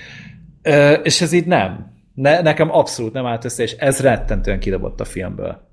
Ö, 0.62 0.92
és 0.92 1.22
ez 1.22 1.32
így 1.32 1.46
nem. 1.46 1.96
Ne, 2.14 2.42
nekem 2.42 2.72
abszolút 2.72 3.14
nem 3.14 3.26
állt 3.26 3.46
össze, 3.46 3.64
és 3.64 3.72
ez 3.72 4.00
rettentően 4.00 4.60
kidobott 4.60 5.00
a 5.00 5.06
filmből. 5.06 5.67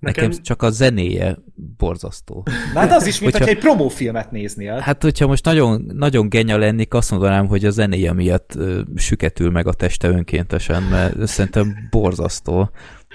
Nekem, 0.00 0.24
Nekem 0.24 0.42
csak 0.42 0.62
a 0.62 0.70
zenéje 0.70 1.38
borzasztó. 1.76 2.46
Hát 2.74 2.92
az 2.92 3.06
is, 3.06 3.20
mint 3.20 3.32
hogyha, 3.32 3.48
egy 3.48 3.58
promófilmet 3.58 4.30
néznél. 4.30 4.78
Hát, 4.78 5.02
hogyha 5.02 5.26
most 5.26 5.44
nagyon, 5.44 5.90
nagyon 5.94 6.28
genya 6.28 6.56
lennék, 6.56 6.94
azt 6.94 7.10
mondanám, 7.10 7.46
hogy 7.46 7.64
a 7.64 7.70
zenéje 7.70 8.12
miatt 8.12 8.54
ö, 8.54 8.80
süketül 8.96 9.50
meg 9.50 9.66
a 9.66 9.72
teste 9.72 10.08
önkéntesen, 10.08 10.82
mert 10.82 11.26
szerintem 11.26 11.88
borzasztó, 11.90 12.70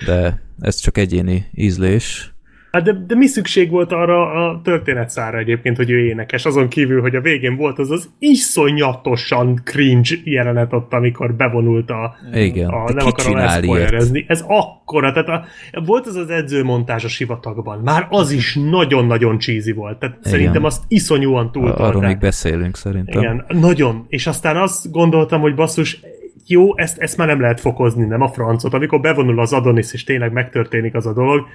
de 0.05 0.41
ez 0.59 0.75
csak 0.75 0.97
egyéni 0.97 1.49
ízlés. 1.53 2.34
Hát 2.75 2.83
de, 2.83 3.03
de 3.07 3.15
mi 3.15 3.25
szükség 3.25 3.69
volt 3.69 3.91
arra 3.91 4.31
a 4.31 4.61
történetszára 4.63 5.37
egyébként, 5.37 5.77
hogy 5.77 5.89
ő 5.89 6.05
énekes, 6.05 6.45
azon 6.45 6.67
kívül, 6.67 7.01
hogy 7.01 7.15
a 7.15 7.21
végén 7.21 7.55
volt 7.55 7.79
az 7.79 7.91
az 7.91 8.09
iszonyatosan 8.19 9.61
cringe 9.63 10.15
jelenet 10.23 10.73
ott, 10.73 10.93
amikor 10.93 11.33
bevonult 11.33 11.89
a... 11.89 12.15
Igen, 12.33 12.69
a 12.69 12.91
nem 12.93 13.07
akarom 13.07 13.35
ezt 13.35 14.23
Ez 14.27 14.43
akkora, 14.47 15.11
tehát 15.11 15.27
a, 15.27 15.45
volt 15.85 16.07
az 16.07 16.15
az 16.15 16.29
edzőmontás 16.29 17.03
a 17.03 17.07
sivatagban, 17.07 17.79
már 17.79 18.07
az 18.09 18.31
is 18.31 18.55
nagyon-nagyon 18.69 19.39
cheesy 19.39 19.71
volt, 19.71 19.99
tehát 19.99 20.17
Igen. 20.19 20.31
szerintem 20.31 20.63
azt 20.63 20.83
iszonyúan 20.87 21.51
túltolták. 21.51 21.87
Arról 21.87 22.01
még 22.01 22.17
beszélünk 22.17 22.75
szerintem. 22.75 23.21
Igen, 23.21 23.45
nagyon, 23.47 24.05
és 24.07 24.27
aztán 24.27 24.57
azt 24.57 24.91
gondoltam, 24.91 25.41
hogy 25.41 25.55
basszus, 25.55 25.99
jó, 26.47 26.77
ezt, 26.77 26.97
ezt 26.97 27.17
már 27.17 27.27
nem 27.27 27.41
lehet 27.41 27.59
fokozni, 27.59 28.05
nem 28.05 28.21
a 28.21 28.27
francot, 28.27 28.73
amikor 28.73 28.99
bevonul 28.99 29.39
az 29.39 29.53
Adonis, 29.53 29.93
és 29.93 30.03
tényleg 30.03 30.31
megtörténik 30.31 30.95
az 30.95 31.05
a 31.05 31.13
dolog, 31.13 31.47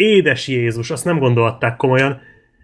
édes 0.00 0.48
Jézus, 0.48 0.90
azt 0.90 1.04
nem 1.04 1.18
gondolták 1.18 1.76
komolyan, 1.76 2.20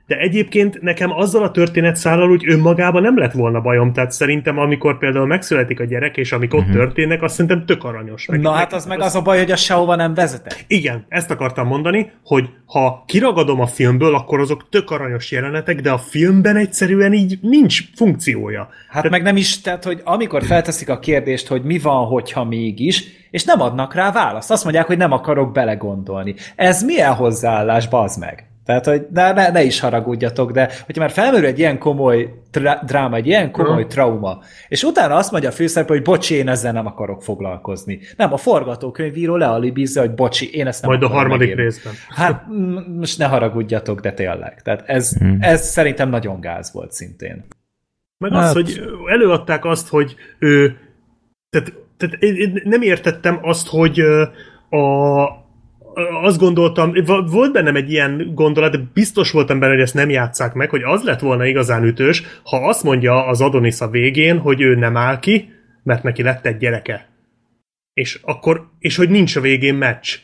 de 0.07 0.17
egyébként 0.17 0.83
nekem 0.83 1.13
azzal 1.13 1.43
a 1.43 1.51
történetszállal 1.51 2.31
úgy 2.31 2.49
önmagában 2.49 3.03
nem 3.03 3.19
lett 3.19 3.33
volna 3.33 3.61
bajom, 3.61 3.93
tehát 3.93 4.11
szerintem 4.11 4.59
amikor 4.59 4.99
például 4.99 5.27
megszületik 5.27 5.81
a 5.81 5.85
gyerek, 5.85 6.17
és 6.17 6.33
amikor 6.33 6.59
uh-huh. 6.59 6.75
történnek, 6.75 7.23
azt 7.23 7.35
szerintem 7.35 7.67
tök 7.67 7.85
aranyos. 7.85 8.27
Meg, 8.27 8.41
Na 8.41 8.51
hát 8.51 8.73
az 8.73 8.87
meg 8.87 9.01
az, 9.01 9.07
az 9.07 9.15
a 9.15 9.23
baj, 9.23 9.39
hogy 9.39 9.51
a 9.51 9.57
sehova 9.57 9.95
nem 9.95 10.15
vezet. 10.15 10.65
Igen, 10.67 11.05
ezt 11.09 11.31
akartam 11.31 11.67
mondani, 11.67 12.11
hogy 12.25 12.49
ha 12.67 13.05
kiragadom 13.07 13.61
a 13.61 13.67
filmből, 13.67 14.15
akkor 14.15 14.41
azok 14.41 14.69
tök 14.69 14.91
aranyos 14.91 15.31
jelenetek, 15.31 15.81
de 15.81 15.91
a 15.91 15.99
filmben 15.99 16.57
egyszerűen 16.57 17.13
így 17.13 17.39
nincs 17.43 17.81
funkciója. 17.95 18.61
Hát 18.61 18.89
tehát... 18.89 19.11
meg 19.11 19.23
nem 19.23 19.37
is, 19.37 19.61
tehát 19.61 19.85
hogy 19.85 20.01
amikor 20.05 20.43
felteszik 20.43 20.89
a 20.89 20.99
kérdést, 20.99 21.47
hogy 21.47 21.63
mi 21.63 21.79
van, 21.79 22.07
hogyha 22.07 22.45
mégis, 22.45 23.05
és 23.31 23.45
nem 23.45 23.61
adnak 23.61 23.95
rá 23.95 24.13
választ. 24.13 24.51
Azt 24.51 24.65
mondják, 24.65 24.87
hogy 24.87 24.97
nem 24.97 25.13
akarok 25.13 25.53
belegondolni. 25.53 26.35
Ez 26.57 26.83
milyen 26.83 27.15
hozzáállás, 27.15 27.89
bazd 27.89 28.21
meg? 28.21 28.45
Tehát, 28.67 28.87
hogy 28.87 29.07
ne, 29.12 29.33
ne, 29.33 29.51
ne 29.51 29.62
is 29.62 29.81
haragudjatok, 29.81 30.53
de 30.53 30.71
hogyha 30.87 31.03
már 31.03 31.11
felmerül 31.11 31.47
egy 31.47 31.59
ilyen 31.59 31.79
komoly 31.79 32.35
dráma, 32.87 33.17
egy 33.17 33.27
ilyen 33.27 33.51
komoly 33.51 33.73
uh-huh. 33.73 33.89
trauma, 33.89 34.43
és 34.69 34.83
utána 34.83 35.14
azt 35.14 35.31
mondja 35.31 35.49
a 35.49 35.53
főszereplő, 35.53 35.95
hogy 35.95 36.05
bocsi, 36.05 36.35
én 36.35 36.49
ezzel 36.49 36.73
nem 36.73 36.87
akarok 36.87 37.23
foglalkozni. 37.23 38.01
Nem, 38.17 38.33
a 38.33 38.37
forgatókönyvíró 38.37 39.37
lealibizza, 39.37 40.01
hogy 40.01 40.14
bocsi, 40.14 40.55
én 40.55 40.67
ezt 40.67 40.81
nem 40.83 40.91
Majd 40.91 41.03
a 41.03 41.09
harmadik 41.09 41.39
megérni. 41.39 41.62
részben. 41.62 41.93
Hát 42.09 42.45
most 42.99 43.19
ne 43.19 43.25
haragudjatok, 43.25 44.01
de 44.01 44.12
tényleg. 44.12 44.62
Tehát 44.62 44.83
ez, 44.87 45.17
hmm. 45.19 45.39
ez 45.41 45.67
szerintem 45.69 46.09
nagyon 46.09 46.41
gáz 46.41 46.73
volt 46.73 46.93
szintén. 46.93 47.45
Meg 48.19 48.33
hát... 48.33 48.45
az, 48.45 48.53
hogy 48.53 48.81
előadták 49.07 49.64
azt, 49.64 49.89
hogy 49.89 50.14
ő, 50.39 50.77
tehát, 51.51 51.73
tehát 51.97 52.23
én 52.23 52.62
nem 52.64 52.83
értettem 52.83 53.39
azt, 53.43 53.69
hogy 53.69 54.01
a, 54.71 55.25
azt 56.22 56.38
gondoltam, 56.38 56.92
volt 57.05 57.53
bennem 57.53 57.76
egy 57.76 57.90
ilyen 57.90 58.30
gondolat, 58.34 58.72
de 58.72 58.78
biztos 58.92 59.30
voltam 59.30 59.59
benne, 59.59 59.72
hogy 59.72 59.82
ezt 59.82 59.94
nem 59.94 60.11
játszák 60.11 60.55
meg, 60.55 60.70
hogy 60.70 60.82
az 60.82 61.03
lett 61.03 61.20
volna 61.20 61.47
igazán 61.47 61.84
ütős, 61.84 62.22
ha 62.42 62.68
azt 62.68 62.82
mondja 62.82 63.26
az 63.26 63.40
Adonis 63.40 63.80
a 63.80 63.88
végén, 63.88 64.38
hogy 64.38 64.61
ő 64.61 64.74
nem 64.74 64.97
áll 64.97 65.18
ki, 65.18 65.53
mert 65.82 66.03
neki 66.03 66.22
lett 66.22 66.47
egy 66.47 66.57
gyereke. 66.57 67.09
És 67.92 68.18
akkor, 68.22 68.68
és 68.78 68.97
hogy 68.97 69.11
nincs 69.11 69.36
a 69.36 69.40
végén 69.40 69.74
meccs. 69.74 70.18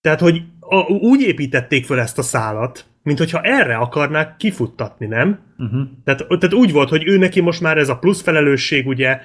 Tehát, 0.00 0.20
hogy 0.20 0.42
a, 0.60 0.76
úgy 0.92 1.20
építették 1.20 1.84
fel 1.84 2.00
ezt 2.00 2.18
a 2.18 2.22
szálat, 2.22 2.84
mint 3.02 3.18
hogyha 3.18 3.40
erre 3.40 3.76
akarnák 3.76 4.36
kifuttatni, 4.36 5.06
nem? 5.06 5.38
Uh-huh. 5.58 5.80
Tehát, 6.04 6.26
tehát 6.26 6.54
úgy 6.54 6.72
volt, 6.72 6.88
hogy 6.88 7.06
ő 7.06 7.18
neki 7.18 7.40
most 7.40 7.60
már 7.60 7.78
ez 7.78 7.88
a 7.88 7.98
plusz 7.98 8.22
felelősség, 8.22 8.86
ugye, 8.86 9.20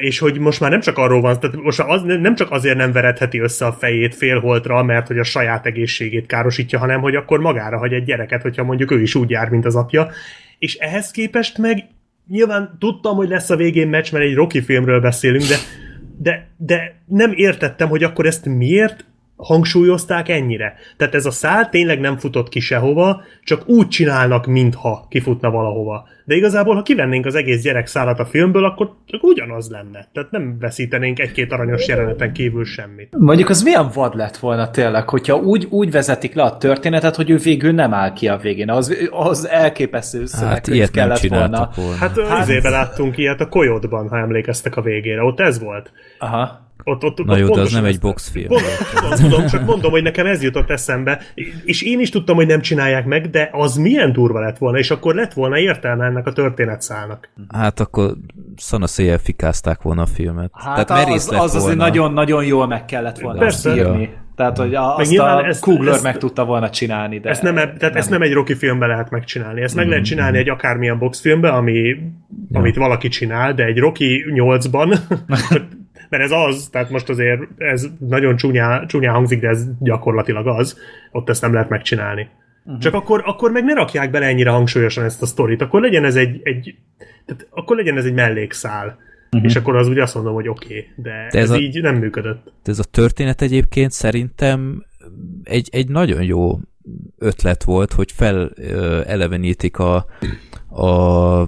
és 0.00 0.18
hogy 0.18 0.38
most 0.38 0.60
már 0.60 0.70
nem 0.70 0.80
csak 0.80 0.98
arról 0.98 1.20
van, 1.20 1.40
tehát 1.40 1.56
most 1.56 1.80
az, 1.80 2.02
nem 2.02 2.34
csak 2.34 2.50
azért 2.50 2.76
nem 2.76 2.92
veredheti 2.92 3.38
össze 3.38 3.66
a 3.66 3.72
fejét 3.72 4.14
félholtra, 4.14 4.82
mert 4.82 5.06
hogy 5.06 5.18
a 5.18 5.24
saját 5.24 5.66
egészségét 5.66 6.26
károsítja, 6.26 6.78
hanem 6.78 7.00
hogy 7.00 7.14
akkor 7.14 7.40
magára 7.40 7.78
hagy 7.78 7.92
egy 7.92 8.04
gyereket, 8.04 8.42
hogyha 8.42 8.64
mondjuk 8.64 8.90
ő 8.90 9.00
is 9.00 9.14
úgy 9.14 9.30
jár, 9.30 9.48
mint 9.48 9.64
az 9.64 9.76
apja. 9.76 10.10
És 10.58 10.74
ehhez 10.74 11.10
képest 11.10 11.58
meg 11.58 11.84
nyilván 12.28 12.76
tudtam, 12.78 13.16
hogy 13.16 13.28
lesz 13.28 13.50
a 13.50 13.56
végén 13.56 13.88
meccs, 13.88 14.12
mert 14.12 14.24
egy 14.24 14.34
Rocky 14.34 14.60
filmről 14.60 15.00
beszélünk, 15.00 15.44
de, 15.44 15.56
de, 16.18 16.48
de 16.56 16.94
nem 17.06 17.32
értettem, 17.34 17.88
hogy 17.88 18.02
akkor 18.02 18.26
ezt 18.26 18.46
miért 18.46 19.04
hangsúlyozták 19.36 20.28
ennyire. 20.28 20.74
Tehát 20.96 21.14
ez 21.14 21.26
a 21.26 21.30
szál 21.30 21.68
tényleg 21.68 22.00
nem 22.00 22.16
futott 22.16 22.48
ki 22.48 22.60
sehova, 22.60 23.22
csak 23.44 23.68
úgy 23.68 23.88
csinálnak, 23.88 24.46
mintha 24.46 25.06
kifutna 25.08 25.50
valahova. 25.50 26.08
De 26.24 26.34
igazából, 26.34 26.74
ha 26.74 26.82
kivennénk 26.82 27.26
az 27.26 27.34
egész 27.34 27.62
gyerek 27.62 27.86
szállat 27.86 28.18
a 28.18 28.24
filmből, 28.24 28.64
akkor 28.64 28.94
csak 29.06 29.22
ugyanaz 29.22 29.70
lenne. 29.70 30.08
Tehát 30.12 30.30
nem 30.30 30.56
veszítenénk 30.60 31.18
egy-két 31.18 31.52
aranyos 31.52 31.88
jeleneten 31.88 32.32
kívül 32.32 32.64
semmit. 32.64 33.14
Mondjuk 33.18 33.48
az 33.48 33.62
milyen 33.62 33.90
vad 33.94 34.16
lett 34.16 34.36
volna 34.36 34.70
tényleg, 34.70 35.08
hogyha 35.08 35.36
úgy, 35.36 35.66
úgy 35.70 35.90
vezetik 35.90 36.34
le 36.34 36.42
a 36.42 36.56
történetet, 36.56 37.16
hogy 37.16 37.30
ő 37.30 37.36
végül 37.36 37.72
nem 37.72 37.94
áll 37.94 38.12
ki 38.12 38.28
a 38.28 38.36
végén. 38.36 38.70
Az, 38.70 39.08
az 39.10 39.48
elképesztő 39.48 40.24
hát, 40.40 40.66
ilyet 40.66 40.90
kellett 40.90 41.26
volna. 41.26 41.70
volna. 41.76 41.96
Hát, 41.96 42.20
hát 42.20 42.62
láttunk 42.62 43.16
ilyet 43.16 43.40
a 43.40 43.48
Koyotban, 43.48 44.08
ha 44.08 44.18
emlékeztek 44.18 44.76
a 44.76 44.80
végére. 44.82 45.22
Ott 45.22 45.40
ez 45.40 45.60
volt. 45.60 45.92
Aha. 46.18 46.61
Ott, 46.84 47.04
ott, 47.04 47.24
Na 47.24 47.32
ott 47.32 47.38
jó, 47.38 47.54
de 47.54 47.60
az 47.60 47.72
nem 47.72 47.84
egy 47.84 47.98
boxfilm. 47.98 48.48
Tudom, 48.48 49.30
tudom, 49.30 49.46
csak 49.46 49.64
mondom, 49.64 49.90
hogy 49.90 50.02
nekem 50.02 50.26
ez 50.26 50.42
jutott 50.42 50.70
eszembe, 50.70 51.20
és 51.64 51.82
én 51.82 52.00
is 52.00 52.10
tudtam, 52.10 52.36
hogy 52.36 52.46
nem 52.46 52.60
csinálják 52.60 53.04
meg, 53.04 53.30
de 53.30 53.48
az 53.52 53.76
milyen 53.76 54.12
durva 54.12 54.40
lett 54.40 54.58
volna, 54.58 54.78
és 54.78 54.90
akkor 54.90 55.14
lett 55.14 55.32
volna 55.32 55.58
értelme 55.58 56.04
ennek 56.04 56.26
a 56.26 56.32
történetszálnak. 56.32 57.28
Hát 57.54 57.80
akkor 57.80 58.14
szanaszéjjel 58.56 59.18
fikázták 59.18 59.82
volna 59.82 60.02
a 60.02 60.06
filmet. 60.06 60.50
Hát 60.52 60.86
Tehát 60.86 61.08
az, 61.08 61.30
az 61.32 61.54
azért 61.54 61.76
nagyon-nagyon 61.76 62.44
jól 62.44 62.66
meg 62.66 62.84
kellett 62.84 63.18
volna 63.18 63.38
Persze. 63.38 63.74
írni. 63.74 64.20
Tehát, 64.36 64.58
hogy 64.58 64.74
a, 64.74 64.96
azt 64.96 65.18
a 65.18 65.44
ezt, 65.44 65.60
Kugler 65.60 65.94
ezt, 65.94 66.02
meg 66.02 66.18
tudta 66.18 66.44
volna 66.44 66.70
csinálni. 66.70 67.18
De 67.18 67.28
ezt 67.28 67.42
nem, 67.42 67.54
tehát 67.54 67.80
nem. 67.80 67.96
ezt 67.96 68.10
nem 68.10 68.22
egy 68.22 68.32
Rocky 68.32 68.54
filmben 68.54 68.88
lehet 68.88 69.10
megcsinálni. 69.10 69.62
Ezt 69.62 69.74
meg 69.74 69.84
mm-hmm. 69.84 69.92
lehet 69.92 70.08
csinálni 70.08 70.38
egy 70.38 70.48
akármilyen 70.48 70.98
boxfilmben, 70.98 71.54
ami, 71.54 71.78
ja. 72.50 72.58
amit 72.58 72.76
valaki 72.76 73.08
csinál, 73.08 73.54
de 73.54 73.64
egy 73.64 73.78
Rocky 73.78 74.24
8-ban 74.34 74.98
mert 76.12 76.24
ez 76.24 76.30
az, 76.30 76.68
tehát 76.70 76.90
most 76.90 77.08
azért 77.08 77.40
ez 77.56 77.86
nagyon 77.98 78.36
csúnyá, 78.36 78.86
csúnyá 78.86 79.12
hangzik, 79.12 79.40
de 79.40 79.48
ez 79.48 79.66
gyakorlatilag 79.80 80.46
az, 80.46 80.78
ott 81.12 81.28
ezt 81.28 81.42
nem 81.42 81.52
lehet 81.52 81.68
megcsinálni. 81.68 82.28
Uh-huh. 82.64 82.80
Csak 82.80 82.94
akkor, 82.94 83.22
akkor 83.24 83.50
meg 83.50 83.64
ne 83.64 83.74
rakják 83.74 84.10
bele 84.10 84.26
ennyire 84.26 84.50
hangsúlyosan 84.50 85.04
ezt 85.04 85.22
a 85.22 85.26
sztorit, 85.26 85.60
akkor 85.60 85.80
legyen 85.80 86.04
ez 86.04 86.16
egy, 86.16 86.40
egy 86.42 86.74
tehát 87.26 87.46
akkor 87.50 87.76
legyen 87.76 87.96
ez 87.96 88.04
egy 88.04 88.12
mellékszál. 88.12 88.98
Uh-huh. 89.30 89.50
És 89.50 89.56
akkor 89.56 89.76
az 89.76 89.88
ugye 89.88 90.02
azt 90.02 90.14
mondom, 90.14 90.34
hogy 90.34 90.48
oké, 90.48 90.66
okay, 90.66 90.88
de, 90.96 91.28
de 91.30 91.38
ez, 91.38 91.50
ez 91.50 91.50
a, 91.50 91.58
így 91.58 91.82
nem 91.82 91.96
működött. 91.96 92.52
De 92.62 92.70
ez 92.70 92.78
a 92.78 92.84
történet 92.84 93.42
egyébként 93.42 93.90
szerintem 93.90 94.84
egy, 95.42 95.68
egy 95.72 95.88
nagyon 95.88 96.22
jó 96.22 96.58
ötlet 97.18 97.64
volt, 97.64 97.92
hogy 97.92 98.12
felelevenítik 98.12 99.78
a, 99.78 100.06
a 100.82 101.46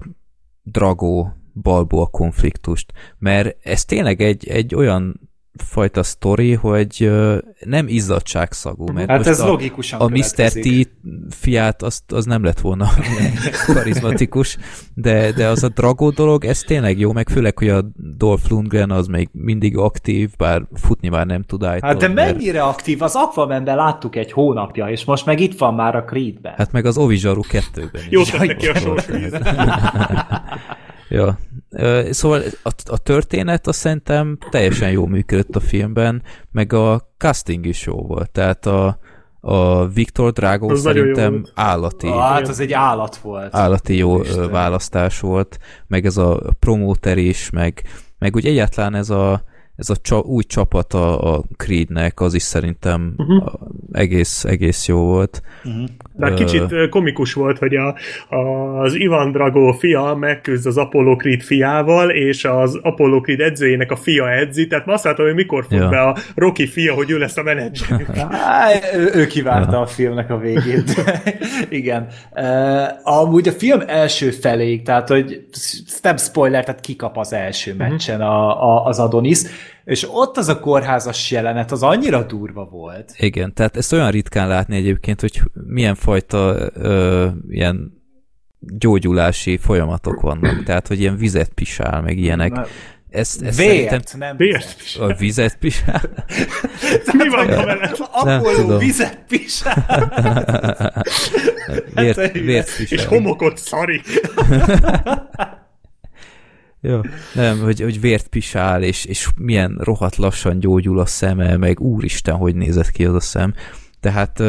Drago 0.63 1.29
Balboa 1.63 2.07
konfliktust, 2.07 2.93
mert 3.19 3.57
ez 3.63 3.85
tényleg 3.85 4.21
egy, 4.21 4.49
egy 4.49 4.75
olyan 4.75 5.33
fajta 5.63 6.03
sztori, 6.03 6.53
hogy 6.53 7.13
nem 7.65 7.89
izzadságszagú, 7.89 8.93
mert 8.93 9.11
hát 9.11 9.27
ez 9.27 9.41
a, 9.41 9.47
logikusan 9.47 10.01
a 10.01 10.09
Mr. 10.09 10.51
T 10.51 10.89
fiát 11.31 11.83
azt, 11.83 12.13
az 12.13 12.25
nem 12.25 12.45
lett 12.45 12.61
volna 12.61 12.89
karizmatikus, 13.67 14.59
de, 14.95 15.33
de 15.33 15.49
az 15.49 15.63
a 15.63 15.69
Drago 15.69 16.11
dolog, 16.11 16.45
ez 16.45 16.61
tényleg 16.61 16.99
jó, 16.99 17.13
meg 17.13 17.29
főleg, 17.29 17.59
hogy 17.59 17.69
a 17.69 17.85
Dolph 18.17 18.51
Lundgren 18.51 18.91
az 18.91 19.07
még 19.07 19.29
mindig 19.33 19.77
aktív, 19.77 20.31
bár 20.37 20.63
futni 20.73 21.09
már 21.09 21.27
nem 21.27 21.43
tud 21.43 21.63
állítani. 21.63 21.93
Hát 21.93 22.01
de 22.01 22.09
mennyire 22.09 22.59
mert... 22.59 22.73
aktív? 22.73 23.03
Az 23.03 23.15
Aquaman-ben 23.15 23.77
láttuk 23.77 24.17
egy 24.17 24.33
hónapja, 24.33 24.89
és 24.89 25.05
most 25.05 25.27
meg 25.27 25.41
itt 25.41 25.59
van 25.59 25.75
már 25.75 25.97
a 25.97 26.05
Creed-ben. 26.05 26.55
Hát 26.57 26.73
meg 26.73 26.87
az 26.87 26.99
Ovizsaru 26.99 27.43
2-ben 27.49 28.03
Jó 28.11 28.23
tettek 28.23 28.57
ki 28.57 28.67
a 28.67 28.73
Ja. 31.09 31.39
Szóval 32.11 32.43
a, 32.63 32.71
a 32.85 32.99
történet 32.99 33.67
azt 33.67 33.79
szerintem 33.79 34.39
teljesen 34.51 34.91
jó 34.91 35.07
működött 35.07 35.57
a 35.57 35.61
filmben, 35.61 36.23
meg 36.51 36.73
a 36.73 37.09
casting 37.19 37.67
is 37.67 37.87
jó 37.87 37.95
volt. 38.07 38.31
Tehát 38.31 38.67
a, 38.67 38.99
a 39.41 39.87
Viktor 39.89 40.33
Drago 40.33 40.71
Az 40.71 40.81
szerintem 40.81 41.47
állati, 41.55 42.07
Ah, 42.07 42.21
hát 42.21 42.49
az 42.49 42.61
egy 42.61 42.73
állat 42.73 43.17
volt. 43.17 43.55
állati 43.55 43.97
jó 43.97 44.21
Isten. 44.21 44.51
választás 44.51 45.21
volt, 45.21 45.59
meg 45.87 46.07
ez 46.07 46.17
a 46.17 46.41
promóter 46.59 47.19
is, 47.19 47.51
meg, 47.51 47.83
meg 48.19 48.35
úgy 48.37 48.47
egyáltalán 48.47 48.95
ez 48.95 49.11
a, 49.11 49.45
ez 49.77 49.91
a 49.91 49.97
csa, 49.97 50.19
új 50.19 50.43
csapat 50.43 50.93
a, 50.93 51.35
a 51.35 51.43
Creednek, 51.57 52.21
az 52.21 52.35
is 52.35 52.43
szerintem 52.43 53.15
uh-huh. 53.17 53.53
egész, 53.93 54.45
egész 54.45 54.89
jó 54.89 54.99
volt. 54.99 55.43
De 56.13 56.31
Ö, 56.31 56.35
kicsit 56.35 56.89
komikus 56.89 57.33
volt, 57.33 57.59
hogy 57.59 57.75
a, 57.75 57.97
a, 58.35 58.37
az 58.81 58.95
Ivan 58.95 59.33
Drago 59.33 59.73
fia 59.73 60.15
megküzd 60.15 60.67
az 60.67 60.77
Apollo 60.77 61.17
Creed 61.17 61.41
fiával, 61.41 62.11
és 62.11 62.45
az 62.45 62.79
Apollo 62.83 63.21
Creed 63.21 63.41
edzőjének 63.41 63.91
a 63.91 63.97
fia 63.97 64.31
edzi, 64.31 64.67
tehát 64.67 64.87
ma 64.87 64.93
azt 64.93 65.05
látom, 65.05 65.27
hogy 65.27 65.35
mikor 65.35 65.63
fut 65.63 65.79
Ja. 65.79 65.89
be 65.89 66.01
a 66.01 66.17
Rocky 66.35 66.67
fia, 66.67 66.95
hogy 66.95 67.11
ő 67.11 67.19
lesz 67.19 67.37
a 67.37 67.43
menedzser. 67.43 68.07
Ő, 68.95 69.11
ő 69.15 69.27
kivárta 69.27 69.81
a 69.81 69.87
filmnek 69.87 70.31
a 70.31 70.39
végét. 70.39 71.05
Igen. 71.69 72.07
Uh, 72.33 73.19
amúgy 73.19 73.49
a 73.49 73.53
film 73.53 73.81
első 73.87 74.31
feléig, 74.31 74.83
tehát 74.83 75.09
hogy 75.09 75.47
nem 76.03 76.17
spoiler, 76.17 76.65
tehát 76.65 76.81
kikap 76.81 77.19
az 77.19 77.33
első 77.33 77.75
meccsen 77.75 78.21
a, 78.21 78.63
a, 78.63 78.85
az 78.85 78.99
Adonis, 78.99 79.43
és 79.85 80.07
ott 80.11 80.37
az 80.37 80.49
a 80.49 80.61
kórházas 80.61 81.31
jelenet, 81.31 81.73
az 81.73 81.83
annyira 81.83 82.23
durva 82.23 82.65
volt. 82.65 83.13
Igen, 83.19 83.55
tehát 83.55 83.77
ezt 83.77 83.93
olyan 83.93 84.11
ritkán 84.11 84.49
látni 84.49 84.77
egyébként, 84.77 85.21
hogy 85.21 85.41
milyen 85.67 85.95
fajta 85.95 86.71
ö, 86.75 87.29
ilyen 87.49 88.03
gyógyulási 88.59 89.57
folyamatok 89.57 90.21
vannak, 90.21 90.63
tehát 90.63 90.89
hogy 90.89 91.01
ilyen 91.01 91.17
vizet 91.17 91.49
pisál, 91.55 92.01
meg 92.03 92.19
ilyenek. 92.19 92.59
Ezt, 93.11 93.43
ezt 93.43 93.59
Vért, 93.59 93.89
szerintem 93.89 94.19
nem 94.19 94.37
Vért 94.37 94.77
vizet. 94.83 95.03
a 95.11 95.15
vizet 95.15 95.57
pisál? 95.59 96.01
Mi 97.19 97.29
van 97.29 97.47
vele? 97.47 97.93
Apollo 98.13 98.79
vizet 98.79 99.25
pisál. 99.29 99.85
Vért, 101.95 102.17
Hát, 102.21 102.33
vért 102.33 102.77
pisál. 102.77 102.99
És 102.99 103.05
homokot 103.05 103.59
szarik. 103.59 104.03
Jó. 106.87 107.01
Nem, 107.35 107.59
hogy, 107.59 107.81
hogy 107.81 108.01
vért 108.01 108.29
pisál, 108.29 108.83
és, 108.83 109.05
és 109.05 109.29
milyen 109.37 109.77
rohadt 109.81 110.17
lassan 110.17 110.59
gyógyul 110.59 110.99
a 110.99 111.07
szeme, 111.07 111.57
meg 111.57 111.81
úristen, 111.81 112.35
hogy 112.35 112.57
nézett 112.57 112.91
ki 112.91 113.05
az 113.05 113.15
a 113.15 113.21
szem. 113.21 113.55
Tehát 114.01 114.41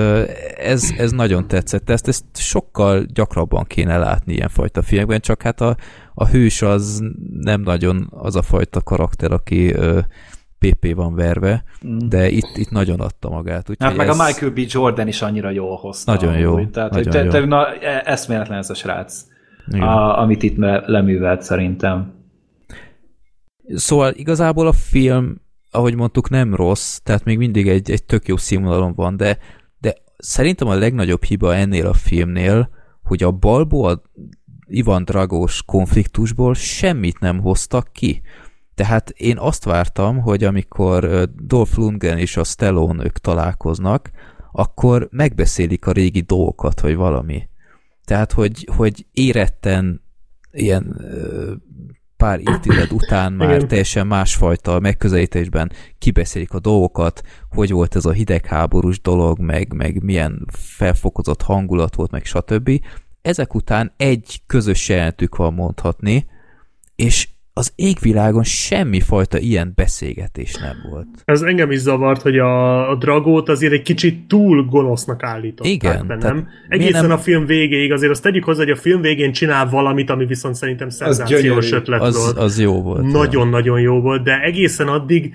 ez, 0.57 0.93
ez 0.97 1.11
nagyon 1.11 1.47
tetszett. 1.47 1.89
Ezt, 1.89 2.07
ezt 2.07 2.23
sokkal 2.33 3.05
gyakrabban 3.13 3.63
kéne 3.63 3.97
látni 3.97 4.33
ilyenfajta 4.33 4.81
filmekben, 4.81 5.19
csak 5.19 5.41
hát 5.41 5.61
a, 5.61 5.75
a 6.13 6.27
hős 6.27 6.61
az 6.61 7.03
nem 7.31 7.61
nagyon 7.61 8.07
az 8.11 8.36
a 8.36 8.41
fajta 8.41 8.81
karakter, 8.81 9.31
aki 9.31 9.73
ö, 9.73 9.99
PP 10.59 10.95
van 10.95 11.15
verve, 11.15 11.63
de 12.07 12.29
itt, 12.29 12.57
itt 12.57 12.69
nagyon 12.69 12.99
adta 12.99 13.29
magát. 13.29 13.69
Úgyhogy 13.69 13.88
Hát 13.88 13.95
meg 13.95 14.07
ez, 14.07 14.19
a 14.19 14.23
Michael 14.25 14.51
B. 14.51 14.59
Jordan 14.67 15.07
is 15.07 15.21
annyira 15.21 15.49
jól 15.49 15.75
hozta. 15.75 16.11
Nagyon 16.11 16.38
jó, 16.38 16.53
amúgy. 16.53 16.69
Tehát, 16.69 16.91
nagyon 16.91 17.11
te, 17.11 17.23
jó. 17.23 17.29
te, 17.29 17.45
na, 17.45 17.73
e- 17.73 18.03
eszméletlen 18.05 18.57
ez 18.57 18.69
a 18.69 18.73
srác, 18.73 19.25
Igen. 19.67 19.81
a, 19.81 20.19
amit 20.21 20.43
itt 20.43 20.57
le, 20.57 20.83
leművelt 20.86 21.41
szerintem. 21.41 22.13
Szóval 23.68 24.13
igazából 24.13 24.68
a 24.68 24.72
film, 24.72 25.41
ahogy 25.72 25.95
mondtuk, 25.95 26.30
nem 26.30 26.55
rossz, 26.55 26.97
tehát 26.97 27.24
még 27.24 27.38
mindig 27.38 27.68
egy, 27.68 27.91
egy 27.91 28.03
tök 28.03 28.28
jó 28.28 28.38
színvonalon 28.38 28.93
van, 28.95 29.18
de, 29.18 29.38
de 29.80 29.95
szerintem 30.18 30.68
a 30.68 30.76
legnagyobb 30.76 31.24
hiba 31.24 31.55
ennél 31.55 31.88
a 31.88 31.93
filmnél, 31.93 32.70
hogy 33.03 33.24
a 33.24 33.32
Balbo 33.32 33.82
a 33.82 34.01
Ivan 34.68 35.03
Dragós 35.03 35.63
konfliktusból 35.63 36.53
semmit 36.53 37.20
nem 37.20 37.39
hoztak 37.39 37.89
ki. 37.91 38.22
Tehát 38.76 39.09
én 39.09 39.38
azt 39.38 39.63
vártam, 39.63 40.20
hogy 40.20 40.43
amikor 40.43 41.30
Dolph 41.36 41.78
Lundgren 41.78 42.18
és 42.18 42.38
a 42.38 42.43
Stallone 42.43 43.03
ők 43.03 43.18
találkoznak, 43.18 44.11
akkor 44.51 45.07
megbeszélik 45.11 45.88
a 45.88 45.91
régi 45.91 46.22
dolgokat, 46.22 46.82
vagy 46.82 46.95
valami. 46.95 47.49
Tehát, 48.05 48.32
hogy, 48.32 48.70
hogy 48.76 49.05
éretten 49.11 50.01
ilyen 50.51 51.01
pár 52.26 52.39
évtized 52.39 52.91
után 52.91 53.34
már 53.34 53.55
Igen. 53.55 53.67
teljesen 53.67 54.07
másfajta 54.07 54.80
megközelítésben 54.80 55.71
kibeszélik 55.97 56.53
a 56.53 56.59
dolgokat, 56.59 57.21
hogy 57.49 57.71
volt 57.71 57.95
ez 57.95 58.05
a 58.05 58.11
hidegháborús 58.11 59.01
dolog, 59.01 59.39
meg, 59.39 59.73
meg 59.73 60.03
milyen 60.03 60.45
felfokozott 60.51 61.41
hangulat 61.41 61.95
volt, 61.95 62.11
meg 62.11 62.26
stb. 62.26 62.82
Ezek 63.21 63.53
után 63.53 63.93
egy 63.97 64.41
közös 64.47 64.89
jelentük 64.89 65.36
van 65.36 65.53
mondhatni, 65.53 66.26
és 66.95 67.30
az 67.58 67.72
égvilágon 67.76 68.43
semmifajta 68.43 69.38
ilyen 69.38 69.72
beszélgetés 69.76 70.56
nem 70.56 70.76
volt. 70.89 71.08
Ez 71.26 71.41
engem 71.41 71.72
is 71.72 71.80
zavart, 71.80 72.22
hogy 72.22 72.38
a, 72.38 72.89
a 72.89 72.95
Dragót 72.95 73.49
azért 73.49 73.74
egy 73.74 73.82
kicsit 73.82 74.28
túl 74.28 74.66
gonosznak 74.66 75.24
állították 75.24 75.74
Igen, 75.74 76.08
be, 76.08 76.16
nem? 76.16 76.47
Egészen 76.70 77.01
nem- 77.01 77.12
a 77.12 77.18
film 77.18 77.45
végéig, 77.45 77.91
azért 77.91 78.12
azt 78.12 78.22
tegyük 78.22 78.43
hozzá, 78.43 78.60
hogy 78.60 78.72
a 78.72 78.76
film 78.76 79.01
végén 79.01 79.32
csinál 79.32 79.70
valamit, 79.70 80.10
ami 80.10 80.26
viszont 80.26 80.56
szerintem 80.56 80.89
szenzációs 80.89 81.72
ötlet 81.72 82.01
Az, 82.01 82.18
volt. 82.18 82.38
az 82.38 82.60
jó 82.60 82.82
volt. 82.82 83.12
Nagyon-nagyon 83.12 83.80
jó 83.80 84.01
volt, 84.01 84.24
de 84.24 84.41
egészen 84.41 84.88
addig 84.88 85.34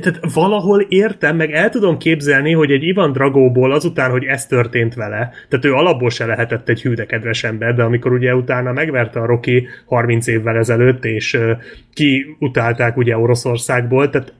tehát 0.00 0.32
valahol 0.34 0.80
értem, 0.80 1.36
meg 1.36 1.52
el 1.52 1.68
tudom 1.68 1.98
képzelni, 1.98 2.52
hogy 2.52 2.70
egy 2.70 2.82
Ivan 2.82 3.12
Dragóból 3.12 3.72
azután, 3.72 4.10
hogy 4.10 4.24
ez 4.24 4.46
történt 4.46 4.94
vele, 4.94 5.30
tehát 5.48 5.64
ő 5.64 5.72
alapból 5.72 6.10
se 6.10 6.26
lehetett 6.26 6.68
egy 6.68 6.82
hű 6.82 6.94
de 6.94 7.06
kedves 7.06 7.44
ember, 7.44 7.74
de 7.74 7.82
amikor 7.82 8.12
ugye 8.12 8.34
utána 8.34 8.72
megverte 8.72 9.20
a 9.20 9.26
Rocky 9.26 9.66
30 9.86 10.26
évvel 10.26 10.56
ezelőtt, 10.56 11.04
és 11.04 11.34
uh, 11.34 11.50
kiutálták 11.92 12.96
ugye 12.96 13.18
Oroszországból, 13.18 14.10
tehát 14.10 14.32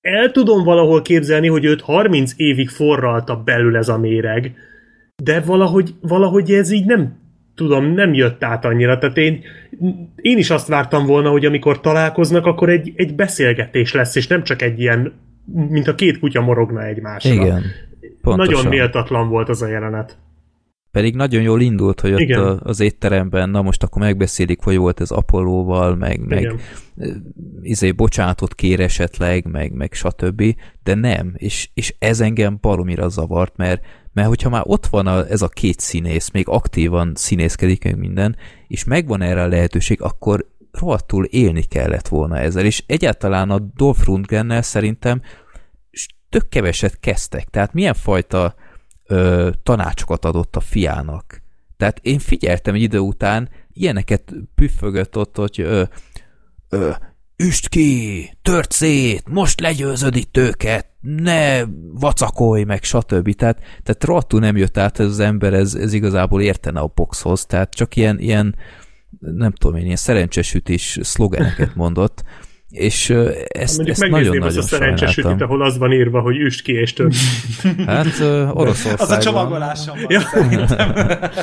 el 0.00 0.30
tudom 0.30 0.64
valahol 0.64 1.02
képzelni, 1.02 1.48
hogy 1.48 1.64
őt 1.64 1.80
30 1.80 2.32
évig 2.36 2.68
forralta 2.68 3.42
belül 3.44 3.76
ez 3.76 3.88
a 3.88 3.98
méreg, 3.98 4.52
de 5.22 5.40
valahogy, 5.40 5.94
valahogy 6.00 6.50
ez 6.50 6.70
így 6.70 6.86
nem 6.86 7.16
tudom, 7.58 7.92
nem 7.92 8.14
jött 8.14 8.44
át 8.44 8.64
annyira. 8.64 8.98
Tehát 8.98 9.16
én, 9.16 9.40
én 10.16 10.38
is 10.38 10.50
azt 10.50 10.68
vártam 10.68 11.06
volna, 11.06 11.30
hogy 11.30 11.44
amikor 11.44 11.80
találkoznak, 11.80 12.46
akkor 12.46 12.68
egy, 12.68 12.92
egy 12.96 13.14
beszélgetés 13.14 13.92
lesz, 13.92 14.16
és 14.16 14.26
nem 14.26 14.42
csak 14.42 14.62
egy 14.62 14.80
ilyen, 14.80 15.12
mint 15.68 15.88
a 15.88 15.94
két 15.94 16.18
kutya 16.18 16.40
morogna 16.40 16.84
egymásra. 16.84 17.32
Igen. 17.32 17.62
Pontosan. 18.22 18.52
Nagyon 18.52 18.70
méltatlan 18.70 19.28
volt 19.28 19.48
az 19.48 19.62
a 19.62 19.66
jelenet. 19.66 20.18
Pedig 20.90 21.14
nagyon 21.14 21.42
jól 21.42 21.60
indult, 21.60 22.00
hogy 22.00 22.12
ott 22.12 22.20
Igen. 22.20 22.60
az 22.62 22.80
étteremben, 22.80 23.50
na 23.50 23.62
most 23.62 23.82
akkor 23.82 24.02
megbeszélik, 24.02 24.62
hogy 24.62 24.76
volt 24.76 25.00
ez 25.00 25.10
Apollóval, 25.10 25.96
meg, 25.96 26.20
meg 26.26 26.40
Igen. 26.40 26.58
izé, 27.62 27.92
bocsánatot 27.92 28.54
kér 28.54 28.80
esetleg, 28.80 29.46
meg, 29.46 29.72
meg 29.72 29.92
stb. 29.92 30.42
De 30.82 30.94
nem, 30.94 31.32
és, 31.36 31.68
és 31.74 31.94
ez 31.98 32.20
engem 32.20 32.58
baromira 32.60 33.08
zavart, 33.08 33.56
mert, 33.56 33.84
mert 34.12 34.28
hogyha 34.28 34.48
már 34.48 34.62
ott 34.64 34.86
van 34.86 35.06
a, 35.06 35.26
ez 35.26 35.42
a 35.42 35.48
két 35.48 35.80
színész, 35.80 36.30
még 36.30 36.48
aktívan 36.48 37.12
színészkedik 37.14 37.84
meg 37.84 37.98
minden, 37.98 38.36
és 38.66 38.84
megvan 38.84 39.22
erre 39.22 39.42
a 39.42 39.48
lehetőség, 39.48 40.02
akkor 40.02 40.46
rohadtul 40.70 41.24
élni 41.24 41.62
kellett 41.62 42.08
volna 42.08 42.38
ezzel, 42.38 42.64
és 42.64 42.82
egyáltalán 42.86 43.50
a 43.50 43.58
Dolph 43.58 44.06
Lundgrennel 44.06 44.62
szerintem 44.62 45.22
tök 46.28 46.48
keveset 46.48 47.00
kezdtek. 47.00 47.48
Tehát 47.48 47.72
milyen 47.72 47.94
fajta 47.94 48.54
ö, 49.06 49.50
tanácsokat 49.62 50.24
adott 50.24 50.56
a 50.56 50.60
fiának. 50.60 51.42
Tehát 51.76 51.98
én 52.02 52.18
figyeltem 52.18 52.74
egy 52.74 52.82
idő 52.82 52.98
után, 52.98 53.48
ilyeneket 53.72 54.32
püffögött 54.54 55.16
ott, 55.16 55.36
hogy 55.36 55.60
ö, 55.60 55.82
ö, 56.68 56.90
üst 57.36 57.68
ki, 57.68 58.30
tört 58.42 58.72
szét, 58.72 59.28
most 59.28 59.60
legyőzöd 59.60 60.16
itt 60.16 60.36
őket, 60.36 60.87
ne 61.00 61.64
vacakolj 61.92 62.64
meg, 62.64 62.82
stb. 62.82 63.34
Tehát, 63.34 63.58
tehát 63.58 64.04
rohadtul 64.04 64.40
nem 64.40 64.56
jött 64.56 64.78
át 64.78 65.00
ez 65.00 65.06
az 65.06 65.20
ember, 65.20 65.52
ez, 65.52 65.74
ez 65.74 65.92
igazából 65.92 66.42
értene 66.42 66.80
a 66.80 66.92
boxhoz, 66.94 67.46
tehát 67.46 67.74
csak 67.74 67.96
ilyen, 67.96 68.18
ilyen 68.18 68.54
nem 69.20 69.52
tudom 69.52 69.76
én, 69.76 69.84
ilyen 69.84 69.96
szerencsesütés 69.96 70.98
szlogeneket 71.02 71.74
mondott, 71.84 72.24
és 72.70 73.10
ezt, 73.48 73.76
Mondjuk 73.76 73.88
ezt 73.88 74.08
nagyon-nagyon 74.10 74.58
a 74.58 74.62
szerencsés 74.62 75.10
ütit, 75.10 75.22
sajnáltam. 75.22 75.48
ahol 75.48 75.62
az 75.66 75.78
van 75.78 75.92
írva, 75.92 76.20
hogy 76.20 76.36
üst 76.36 76.62
ki 76.62 76.72
és 76.72 76.92
tört. 76.92 77.14
Hát 77.86 78.20
Oroszországban. 78.52 79.06
Az 79.06 79.10
a 79.10 79.18
csomagolásom 79.18 79.96
van, 80.02 80.06
Ja. 80.08 80.20
szerintem. 80.20 80.94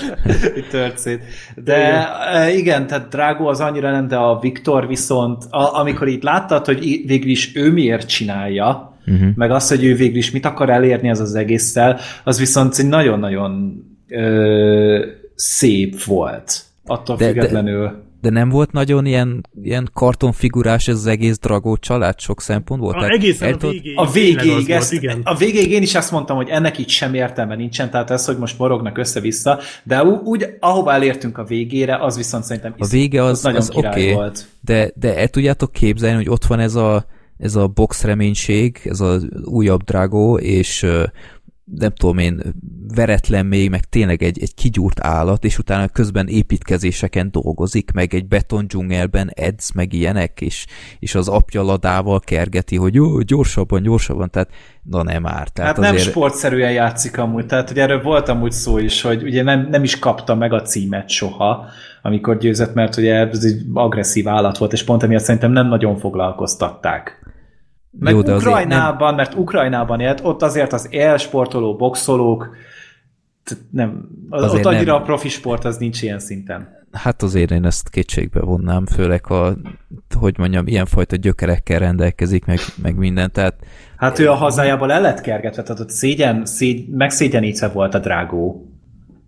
Itt 0.58 0.68
tört 0.70 0.98
szét. 0.98 1.24
De 1.56 2.08
igen, 2.56 2.88
tehát 2.88 3.08
Drágó 3.10 3.48
az 3.48 3.60
annyira 3.60 3.92
nem, 3.92 4.08
de 4.08 4.16
a 4.16 4.40
Viktor 4.40 4.88
viszont, 4.88 5.44
a, 5.50 5.80
amikor 5.80 6.08
itt 6.08 6.24
láttad, 6.24 6.66
hogy 6.66 6.80
végül 7.06 7.30
is 7.30 7.56
ő 7.56 7.72
miért 7.72 8.08
csinálja, 8.08 8.95
uh-huh. 9.08 9.30
meg 9.36 9.52
azt, 9.52 9.70
hogy 9.70 9.84
ő 9.84 9.96
végül 9.96 10.18
is 10.18 10.32
mit 10.32 10.46
akar 10.46 10.70
elérni 10.70 11.10
az 11.10 11.20
az 11.20 11.36
egésszel, 11.36 12.00
az 12.24 12.40
viszont 12.40 12.78
egy 12.78 12.88
nagyon-nagyon 12.88 13.84
ö, 14.08 15.06
szép 15.36 16.04
volt. 16.04 16.62
Attól 16.86 17.16
De- 17.16 17.26
de- 17.26 17.32
függetlenül. 17.32 18.04
De 18.22 18.32
nem 18.32 18.50
volt 18.50 18.72
nagyon 18.72 19.06
ilyen, 19.06 19.48
ilyen 19.64 19.90
kartonfigurás 19.94 20.88
ez 20.88 20.96
az 20.96 21.06
egész 21.06 21.38
Dragó 21.40 21.78
család 21.78 22.20
sok 22.20 22.42
szempontból? 22.42 22.94
A, 22.94 23.10
egészen 23.10 23.54
a 23.54 23.58
végéig. 23.58 23.98
A 23.98 24.02
az 24.02 24.14
végéig, 24.14 24.52
volt, 24.52 24.70
ezt, 24.70 24.94
igen. 24.94 25.22
a 25.24 25.36
végéig 25.36 25.72
én 25.72 25.82
is 25.82 25.96
azt 25.96 26.12
mondtam, 26.12 26.36
hogy 26.36 26.50
ennek 26.50 26.78
itt 26.78 26.88
sem 26.88 27.14
értelme 27.14 27.56
nincsen, 27.56 27.90
tehát 27.90 28.12
ez, 28.12 28.26
hogy 28.26 28.38
most 28.38 28.58
morognak 28.58 28.98
össze-vissza, 28.98 29.60
de 29.84 30.04
ú- 30.04 30.22
úgy, 30.24 30.46
ahová 30.60 30.94
elértünk 30.94 31.38
a 31.38 31.44
végére, 31.44 31.98
az 31.98 32.18
viszont 32.18 32.44
szerintem 32.44 32.74
A 32.78 32.88
vége 32.88 33.24
az, 33.24 33.44
nagyon 33.44 33.60
az 33.60 33.70
király 33.70 33.92
okay, 33.92 34.14
volt. 34.14 34.46
de, 34.62 34.92
de 34.96 35.18
el 35.18 35.28
tudjátok 35.28 35.72
képzelni, 35.72 36.16
hogy 36.16 36.30
ott 36.30 36.46
van 36.46 36.60
ez 36.60 36.76
a, 36.76 37.06
ez 37.38 37.56
a 37.56 37.68
box 37.68 38.04
reménység, 38.04 38.82
ez 38.84 39.00
az 39.00 39.28
újabb 39.44 39.84
Drago, 39.84 40.38
és 40.38 40.86
nem 41.74 41.92
tudom 41.94 42.18
én, 42.18 42.42
veretlen 42.96 43.46
még, 43.46 43.70
meg 43.70 43.84
tényleg 43.84 44.24
egy, 44.24 44.42
egy 44.42 44.54
kigyúrt 44.54 45.00
állat, 45.00 45.44
és 45.44 45.58
utána 45.58 45.88
közben 45.88 46.28
építkezéseken 46.28 47.32
dolgozik, 47.32 47.92
meg 47.92 48.14
egy 48.14 48.28
betondzsungelben 48.28 49.32
edz, 49.34 49.72
meg 49.72 49.94
ilyenek, 49.94 50.42
és, 50.42 50.66
és 51.00 51.16
az 51.16 51.28
apja 51.28 51.62
ladával 51.62 52.20
kergeti, 52.20 52.76
hogy 52.76 52.94
jó, 52.94 53.20
gyorsabban, 53.20 53.82
gyorsabban, 53.82 54.30
tehát 54.30 54.50
na 54.84 55.04
nem 55.04 55.22
már. 55.22 55.50
Tehát 55.50 55.76
hát 55.76 55.86
azért... 55.86 56.04
nem 56.04 56.12
sportszerűen 56.12 56.72
játszik 56.72 57.18
amúgy, 57.18 57.46
tehát 57.46 57.68
hogy 57.68 57.80
erről 57.80 58.02
volt 58.02 58.30
amúgy 58.30 58.52
szó 58.52 58.78
is, 58.78 59.02
hogy 59.02 59.24
ugye 59.24 59.44
nem, 59.44 59.68
nem 59.70 59.84
is 59.84 60.00
kapta 60.00 60.36
meg 60.36 60.54
a 60.54 60.62
címet 60.62 61.10
soha, 61.10 61.66
amikor 62.02 62.38
győzött, 62.38 62.74
mert 62.74 62.98
ugye 62.98 63.14
ez 63.14 63.44
egy 63.44 63.62
agresszív 63.74 64.28
állat 64.28 64.58
volt, 64.58 64.74
és 64.74 64.84
pont 64.84 65.04
emiatt 65.04 65.24
szerintem 65.24 65.52
nem 65.52 65.68
nagyon 65.68 65.98
foglalkoztatták. 65.98 67.25
Meg 68.00 68.14
Jó, 68.14 68.22
de 68.22 68.36
Ukrajnában, 68.36 69.08
nem... 69.08 69.16
mert 69.16 69.34
Ukrajnában 69.34 70.00
élt, 70.00 70.20
ott 70.24 70.42
azért 70.42 70.74
az 70.74 70.88
élsportoló, 70.90 71.76
boxolók, 71.76 72.56
nem, 73.70 74.10
azért 74.30 74.66
ott 74.66 74.74
annyira 74.74 74.94
nem... 74.94 75.02
a 75.02 75.06
profi 75.06 75.30
sport, 75.30 75.66
az 75.66 75.78
nincs 75.78 76.02
ilyen 76.02 76.20
szinten. 76.20 76.84
Hát 76.92 77.22
azért 77.22 77.52
én 77.52 77.66
ezt 77.66 77.90
kétségbe 77.90 78.40
vonnám, 78.40 78.86
főleg 78.86 79.26
ha, 79.26 79.54
hogy 80.20 80.38
mondjam, 80.38 80.68
ilyenfajta 80.68 81.16
gyökerekkel 81.16 81.80
rendelkezik, 81.80 82.46
meg, 82.46 82.60
meg 82.82 82.96
minden, 82.96 83.32
tehát... 83.32 83.56
Hát 83.98 84.20
ő 84.20 84.30
a 84.30 84.34
hazájában 84.34 84.90
el 84.90 85.02
lett 85.02 85.22
kergetve, 85.22 85.64
tehát 85.64 85.82
ott 85.82 85.90
szégyen, 85.90 86.46
szégy, 86.46 86.90
megszégyenítve 86.90 87.68
volt 87.68 87.94
a 87.94 88.00
drágó. 88.00 88.70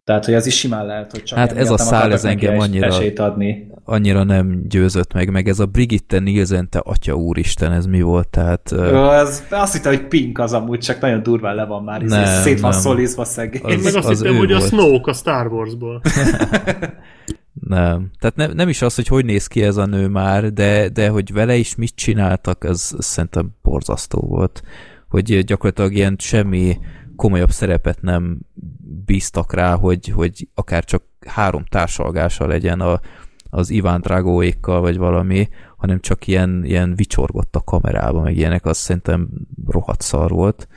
Tehát, 0.08 0.26
hogy 0.26 0.34
az 0.34 0.46
is 0.46 0.58
simán 0.58 0.86
lehet, 0.86 1.12
hogy 1.12 1.24
csak 1.24 1.38
Hát 1.38 1.52
ez 1.52 1.70
a 1.70 1.78
szál, 1.78 2.12
ez 2.12 2.26
engem 2.26 2.60
annyira, 2.60 2.98
adni. 3.16 3.68
annyira 3.84 4.24
nem 4.24 4.62
győzött 4.68 5.14
meg, 5.14 5.32
meg 5.32 5.48
ez 5.48 5.60
a 5.60 5.66
Brigitte 5.66 6.20
Nielsen, 6.20 6.70
te 6.70 6.80
atya 6.84 7.14
úristen, 7.14 7.72
ez 7.72 7.86
mi 7.86 8.02
volt? 8.02 8.28
Tehát, 8.28 8.72
Ö, 8.72 8.96
az, 8.96 9.44
azt 9.50 9.74
hittem, 9.74 9.94
hogy 9.94 10.08
Pink 10.08 10.40
az 10.40 10.54
amúgy, 10.54 10.80
csak 10.80 11.00
nagyon 11.00 11.24
durván 11.24 11.56
le 11.56 11.66
van 11.66 11.84
már, 11.84 12.02
nem, 12.02 12.26
szét 12.26 12.60
van 12.60 12.72
szolizva 12.72 13.24
szegény. 13.24 13.62
Én 13.66 13.80
meg 13.80 13.96
azt 13.96 14.08
az 14.08 14.18
hittem, 14.18 14.38
hogy 14.38 14.50
volt. 14.50 14.64
a 14.64 14.66
Snoke 14.66 15.12
a 15.12 15.14
Star 15.14 15.48
Warsból. 15.48 16.02
nem. 17.54 18.12
Tehát 18.20 18.36
ne, 18.36 18.48
nem 18.48 18.70
is 18.70 18.82
az, 18.82 18.96
hogy 18.96 19.08
hogy 19.08 19.26
néz 19.26 19.48
ki 19.48 19.64
ez 19.64 19.78
a 19.78 19.86
nő 19.86 20.08
már, 20.08 20.54
de, 20.54 20.90
de 20.90 21.10
hogy 21.10 21.34
vele 21.34 21.56
is 21.56 21.76
mit 21.76 21.96
csináltak, 21.96 22.64
ez, 22.64 22.96
ez 22.98 23.06
szerintem 23.06 23.50
borzasztó 23.62 24.20
volt. 24.20 24.62
Hogy 25.10 25.44
gyakorlatilag 25.44 25.94
ilyen 25.94 26.16
semmi 26.20 26.78
komolyabb 27.16 27.52
szerepet 27.52 28.02
nem 28.02 28.40
bíztak 29.08 29.54
rá, 29.54 29.76
hogy, 29.76 30.08
hogy 30.08 30.48
akár 30.54 30.84
csak 30.86 31.04
három 31.28 31.64
társalgása 31.64 32.48
legyen 32.48 32.80
a, 32.80 33.00
az 33.50 33.70
Iván 33.70 34.02
Dragóékkal, 34.02 34.82
vagy 34.82 34.98
valami, 34.98 35.48
hanem 35.78 36.00
csak 36.00 36.28
ilyen, 36.28 36.66
ilyen 36.66 36.96
vicsorgott 36.96 37.56
a 37.56 37.64
kamerába, 37.64 38.22
meg 38.22 38.38
ilyenek, 38.38 38.66
azt 38.66 38.80
szerintem 38.80 39.30
rohadt 39.68 40.02
szar 40.02 40.30
volt. 40.30 40.68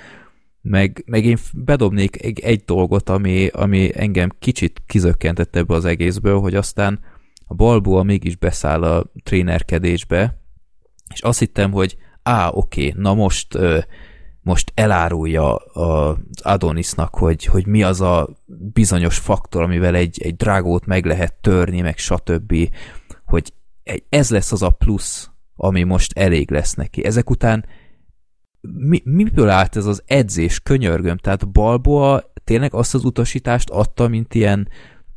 Meg, 0.63 1.03
meg 1.07 1.25
én 1.25 1.39
bedobnék 1.55 2.23
egy, 2.23 2.41
egy 2.41 2.63
dolgot, 2.65 3.09
ami, 3.09 3.47
ami 3.47 3.91
engem 3.95 4.31
kicsit 4.39 4.83
kizökkentett 4.87 5.57
ebből 5.57 5.77
az 5.77 5.85
egészből, 5.85 6.41
hogy 6.41 6.55
aztán 6.55 7.01
a 7.47 7.55
Balboa 7.55 8.03
mégis 8.03 8.37
beszáll 8.37 8.83
a 8.83 9.13
trénerkedésbe, 9.23 10.41
és 11.15 11.21
azt 11.21 11.39
hittem, 11.39 11.73
hogy 11.73 11.97
á, 12.23 12.49
oké, 12.49 12.93
na 12.97 13.15
most 13.15 13.59
most 14.43 14.73
elárulja 14.75 15.55
az 15.55 16.17
Adonisnak, 16.43 17.15
hogy, 17.15 17.45
hogy 17.45 17.67
mi 17.67 17.83
az 17.83 18.01
a 18.01 18.29
bizonyos 18.73 19.19
faktor, 19.19 19.63
amivel 19.63 19.95
egy, 19.95 20.23
egy 20.23 20.37
drágót 20.37 20.87
meg 20.87 21.05
lehet 21.05 21.35
törni, 21.35 21.81
meg 21.81 21.99
stb., 21.99 22.55
hogy 23.25 23.53
ez 24.09 24.31
lesz 24.31 24.53
az 24.53 24.63
a 24.63 24.71
plusz, 24.71 25.31
ami 25.57 25.83
most 25.83 26.19
elég 26.19 26.51
lesz 26.51 26.75
neki. 26.75 27.05
Ezek 27.05 27.31
után 27.31 27.65
mi, 28.61 29.01
miből 29.05 29.49
állt 29.49 29.77
ez 29.77 29.87
az 29.87 30.03
edzés, 30.07 30.61
könyörgöm? 30.61 31.17
Tehát 31.17 31.49
Balboa 31.49 32.33
tényleg 32.45 32.75
azt 32.75 32.95
az 32.95 33.05
utasítást 33.05 33.71
adta, 33.71 34.09
mint 34.09 34.35
ilyen 34.35 34.69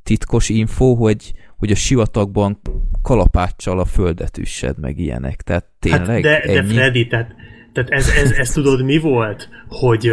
titkos 0.04 0.50
info, 0.50 0.94
hogy, 0.94 1.34
hogy 1.58 1.72
a 1.72 1.76
sivatagban 1.76 2.60
kalapáccsal 3.02 3.80
a 3.80 3.86
földet 3.86 4.38
üssed, 4.38 4.80
meg 4.80 5.00
ilyenek. 5.00 5.42
Tehát 5.42 5.66
tényleg 5.80 6.08
hát 6.08 6.22
de, 6.22 6.42
ennyi? 6.42 6.68
de 6.68 6.74
Freddy, 6.74 7.08
tehát 7.08 7.36
tehát 7.74 7.90
ez, 7.90 8.10
ez, 8.24 8.32
ez 8.32 8.52
tudod 8.52 8.84
mi 8.84 8.98
volt? 8.98 9.50
Hogy, 9.68 10.12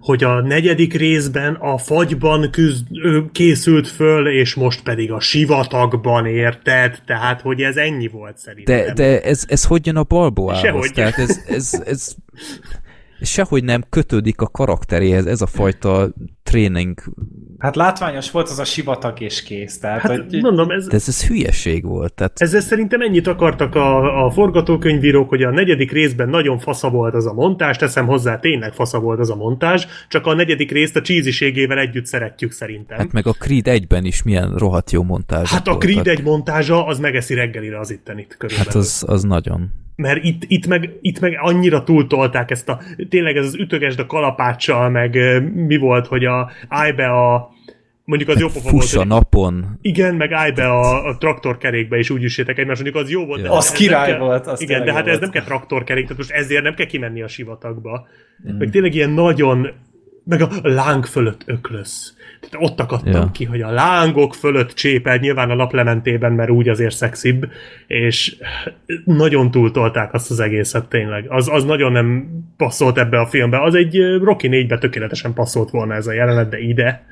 hogy 0.00 0.24
a 0.24 0.40
negyedik 0.40 0.94
részben 0.94 1.54
a 1.54 1.78
fagyban 1.78 2.50
küzd, 2.50 2.86
készült 3.32 3.88
föl, 3.88 4.28
és 4.28 4.54
most 4.54 4.82
pedig 4.82 5.12
a 5.12 5.20
sivatagban 5.20 6.26
érted, 6.26 6.98
tehát 7.06 7.40
hogy 7.40 7.62
ez 7.62 7.76
ennyi 7.76 8.08
volt 8.08 8.38
szerintem. 8.38 8.76
De, 8.76 8.92
de 8.92 9.20
ez, 9.20 9.44
ez 9.48 9.64
hogy 9.64 9.86
jön 9.86 9.96
a 9.96 10.02
balboához? 10.02 10.62
Sehogy. 10.62 10.92
Tehát 10.92 11.18
ez, 11.18 11.40
ez, 11.46 11.74
ez, 11.74 11.84
ez 11.86 12.14
sehogy 13.20 13.64
nem 13.64 13.84
kötődik 13.90 14.40
a 14.40 14.46
karakteréhez, 14.46 15.26
ez 15.26 15.40
a 15.40 15.46
fajta 15.46 16.12
tréning 16.42 17.00
Hát 17.58 17.76
látványos 17.76 18.30
volt 18.30 18.48
az 18.48 18.58
a 18.58 18.64
sivatag 18.64 19.20
és 19.20 19.42
kész. 19.42 19.78
Tehát, 19.78 20.00
hát, 20.00 20.16
hogy... 20.16 20.42
mondom, 20.42 20.70
ez... 20.70 20.86
De 20.86 20.94
ez, 20.94 21.08
ez 21.08 21.26
hülyeség 21.26 21.84
volt. 21.84 22.14
Tehát... 22.14 22.32
Ezzel 22.40 22.60
szerintem 22.60 23.00
ennyit 23.00 23.26
akartak 23.26 23.74
a, 23.74 24.24
a 24.24 24.30
forgatókönyvírók, 24.30 25.28
hogy 25.28 25.42
a 25.42 25.50
negyedik 25.50 25.92
részben 25.92 26.28
nagyon 26.28 26.58
fasza 26.58 26.90
volt 26.90 27.14
az 27.14 27.26
a 27.26 27.32
montázs, 27.32 27.76
teszem 27.76 28.06
hozzá, 28.06 28.38
tényleg 28.38 28.72
fasza 28.72 29.00
volt 29.00 29.18
az 29.18 29.30
a 29.30 29.36
montázs, 29.36 29.86
csak 30.08 30.26
a 30.26 30.34
negyedik 30.34 30.70
részt 30.70 30.96
a 30.96 31.00
csíziségével 31.00 31.78
együtt 31.78 32.06
szeretjük 32.06 32.52
szerintem. 32.52 32.98
Hát 32.98 33.12
meg 33.12 33.26
a 33.26 33.32
Creed 33.32 33.66
egyben 33.66 34.04
is 34.04 34.22
milyen 34.22 34.54
rohadt 34.54 34.90
jó 34.90 35.02
montázs. 35.02 35.50
Hát 35.50 35.68
a 35.68 35.76
Creed 35.76 35.94
voltak. 35.94 36.18
egy 36.18 36.24
montázsa, 36.24 36.86
az 36.86 36.98
megeszi 36.98 37.34
reggelire 37.34 37.78
az 37.78 37.90
ittenit 37.90 38.36
körülbelül. 38.38 38.72
Hát 38.72 38.82
az, 38.82 39.04
az 39.06 39.22
nagyon 39.22 39.70
mert 39.98 40.24
itt, 40.24 40.42
itt, 40.46 40.66
meg, 40.66 40.98
itt 41.00 41.20
meg 41.20 41.38
annyira 41.40 41.84
túltolták 41.84 42.50
ezt 42.50 42.68
a, 42.68 42.80
tényleg 43.08 43.36
ez 43.36 43.46
az 43.46 43.54
ütögesd 43.54 43.98
a 43.98 44.06
kalapáccsal, 44.06 44.90
meg 44.90 45.42
mi 45.54 45.76
volt, 45.76 46.06
hogy 46.06 46.24
a, 46.24 46.50
állj 46.68 46.92
be 46.92 47.06
a, 47.06 47.50
mondjuk 48.04 48.30
az 48.30 48.40
jó 48.40 48.46
pofa 48.46 48.70
volt. 48.70 48.92
a 48.92 49.04
napon. 49.04 49.78
Igen, 49.80 50.14
meg 50.14 50.32
állj 50.32 50.50
be 50.50 50.68
a, 50.68 51.06
a 51.06 51.16
traktorkerékbe, 51.16 51.96
és 51.96 52.10
úgy 52.10 52.24
üssétek 52.24 52.58
egymást, 52.58 52.82
mondjuk 52.82 53.04
az 53.04 53.10
jó 53.10 53.26
volt. 53.26 53.42
Ja. 53.42 53.52
Az 53.52 53.72
király 53.72 54.10
kell, 54.10 54.18
volt. 54.18 54.46
Az 54.46 54.60
igen, 54.60 54.84
de 54.84 54.92
hát 54.92 55.02
volt. 55.02 55.14
ez 55.14 55.20
nem 55.20 55.30
kell 55.30 55.44
traktorkerék, 55.44 56.02
tehát 56.02 56.18
most 56.18 56.30
ezért 56.30 56.62
nem 56.62 56.74
kell 56.74 56.86
kimenni 56.86 57.22
a 57.22 57.28
sivatagba. 57.28 58.06
Mm. 58.50 58.56
Meg 58.56 58.70
tényleg 58.70 58.94
ilyen 58.94 59.10
nagyon, 59.10 59.68
meg 60.24 60.40
a 60.42 60.48
láng 60.62 61.06
fölött 61.06 61.42
öklösz. 61.46 62.16
Tehát 62.40 62.70
ott 62.70 62.80
akadtam 62.80 63.12
ja. 63.12 63.30
ki, 63.32 63.44
hogy 63.44 63.60
a 63.60 63.70
lángok 63.70 64.34
fölött 64.34 64.72
csépel, 64.72 65.16
nyilván 65.16 65.50
a 65.50 65.54
naplementében, 65.54 66.32
mert 66.32 66.50
úgy 66.50 66.68
azért 66.68 66.94
szexibb, 66.94 67.48
és 67.86 68.36
nagyon 69.04 69.50
túltolták 69.50 70.14
azt 70.14 70.30
az 70.30 70.40
egészet 70.40 70.88
tényleg. 70.88 71.24
Az, 71.28 71.48
az 71.52 71.64
nagyon 71.64 71.92
nem 71.92 72.28
passzolt 72.56 72.98
ebbe 72.98 73.20
a 73.20 73.26
filmbe. 73.26 73.62
Az 73.62 73.74
egy 73.74 73.98
Rocky 74.22 74.48
4-be 74.50 74.78
tökéletesen 74.78 75.34
passzolt 75.34 75.70
volna 75.70 75.94
ez 75.94 76.06
a 76.06 76.12
jelenet, 76.12 76.48
de 76.48 76.58
ide 76.58 77.06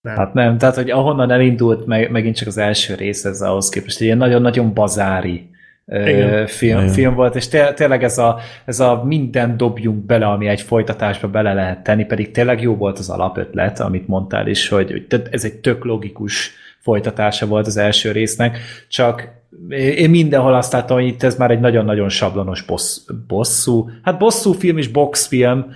nem. 0.00 0.16
Hát 0.16 0.34
nem, 0.34 0.58
tehát 0.58 0.74
hogy 0.74 0.90
ahonnan 0.90 1.30
elindult 1.30 1.86
meg, 1.86 2.10
megint 2.10 2.36
csak 2.36 2.48
az 2.48 2.58
első 2.58 2.94
rész 2.94 3.24
ez 3.24 3.40
ahhoz 3.40 3.68
képest, 3.68 3.96
egy 3.96 4.06
ilyen 4.06 4.18
nagyon-nagyon 4.18 4.74
bazári 4.74 5.50
Igen. 5.86 6.46
film, 6.46 6.78
Igen. 6.78 6.92
film 6.92 7.14
volt, 7.14 7.34
és 7.34 7.48
té- 7.48 7.74
tényleg 7.74 8.04
ez 8.04 8.18
a, 8.18 8.38
ez 8.64 8.80
a 8.80 9.02
minden 9.04 9.56
dobjunk 9.56 10.04
bele, 10.04 10.26
ami 10.26 10.46
egy 10.46 10.60
folytatásba 10.60 11.28
bele 11.28 11.52
lehet 11.52 11.82
tenni, 11.82 12.04
pedig 12.04 12.30
tényleg 12.30 12.62
jó 12.62 12.76
volt 12.76 12.98
az 12.98 13.10
alapötlet, 13.10 13.80
amit 13.80 14.08
mondtál 14.08 14.46
is, 14.48 14.68
hogy, 14.68 14.90
hogy 14.90 15.22
ez 15.30 15.44
egy 15.44 15.54
tök 15.54 15.84
logikus 15.84 16.52
folytatása 16.78 17.46
volt 17.46 17.66
az 17.66 17.76
első 17.76 18.12
résznek, 18.12 18.58
csak 18.88 19.28
én 19.68 20.10
mindenhol 20.10 20.54
azt 20.54 20.72
láttam, 20.72 20.96
hogy 20.96 21.06
itt 21.06 21.22
ez 21.22 21.36
már 21.36 21.50
egy 21.50 21.60
nagyon-nagyon 21.60 22.08
sablonos 22.08 22.62
bossz, 22.62 22.98
bosszú, 23.28 23.90
hát 24.02 24.18
bosszú 24.18 24.52
film 24.52 24.78
és 24.78 24.88
boxfilm, 24.88 25.66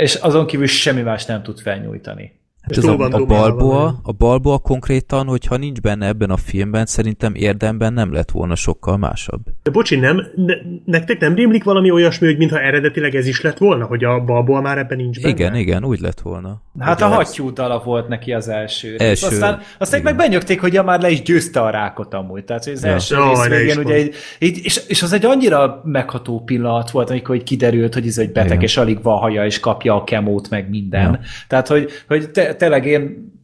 és 0.00 0.14
azon 0.14 0.46
kívül 0.46 0.66
semmi 0.66 1.02
más 1.02 1.24
nem 1.24 1.42
tud 1.42 1.60
felnyújtani. 1.60 2.35
Hát 2.66 2.76
ez 2.76 2.84
a, 2.84 2.98
a, 2.98 3.24
balboa, 3.24 4.00
a 4.02 4.12
balboa 4.12 4.58
konkrétan, 4.58 5.26
hogyha 5.26 5.56
nincs 5.56 5.80
benne 5.80 6.06
ebben 6.06 6.30
a 6.30 6.36
filmben, 6.36 6.86
szerintem 6.86 7.34
érdemben 7.34 7.92
nem 7.92 8.12
lett 8.12 8.30
volna 8.30 8.54
sokkal 8.54 8.96
másabb. 8.96 9.40
De 9.62 9.70
bocsi, 9.70 9.96
nem, 9.96 10.22
ne, 10.34 10.54
nektek 10.84 11.20
nem 11.20 11.34
rémlik 11.34 11.64
valami 11.64 11.90
olyasmi, 11.90 12.26
hogy 12.26 12.36
mintha 12.36 12.60
eredetileg 12.60 13.14
ez 13.14 13.26
is 13.26 13.40
lett 13.40 13.58
volna, 13.58 13.84
hogy 13.84 14.04
a 14.04 14.24
balboa 14.24 14.60
már 14.60 14.78
ebben 14.78 14.96
nincs 14.96 15.20
benne? 15.20 15.34
Igen, 15.34 15.54
igen, 15.54 15.84
úgy 15.84 16.00
lett 16.00 16.20
volna. 16.20 16.62
Hát 16.78 17.02
a 17.02 17.06
hattyú 17.06 17.52
dala 17.52 17.82
volt 17.84 18.08
neki 18.08 18.32
az 18.32 18.48
első. 18.48 18.94
első 18.98 19.26
aztán, 19.26 19.60
aztán 19.78 20.02
meg 20.02 20.16
benyögték, 20.16 20.60
hogy 20.60 20.72
ja, 20.72 20.82
már 20.82 21.00
le 21.00 21.10
is 21.10 21.22
győzte 21.22 21.60
a 21.60 21.70
rákot 21.70 22.14
amúgy. 22.14 22.44
Tehát 22.44 22.66
az 22.66 22.84
ja. 22.84 22.90
első 22.90 23.14
ja, 23.14 23.28
rész 23.28 23.46
végén, 23.46 23.78
ugye 23.78 23.94
egy, 23.94 24.14
egy, 24.38 24.60
és, 24.62 24.80
és, 24.88 25.02
az 25.02 25.12
egy 25.12 25.24
annyira 25.24 25.80
megható 25.84 26.42
pillanat 26.44 26.90
volt, 26.90 27.10
amikor 27.10 27.42
kiderült, 27.42 27.94
hogy 27.94 28.06
ez 28.06 28.18
egy 28.18 28.32
beteg, 28.32 28.50
igen. 28.50 28.62
és 28.62 28.76
alig 28.76 29.02
van 29.02 29.18
haja, 29.18 29.44
és 29.44 29.60
kapja 29.60 29.94
a 29.94 30.04
kemót, 30.04 30.50
meg 30.50 30.68
minden. 30.68 31.10
Ja. 31.12 31.20
Tehát, 31.48 31.68
hogy, 31.68 31.90
hogy 32.08 32.30
te, 32.30 32.55
tényleg 32.56 32.86
én, 32.86 33.34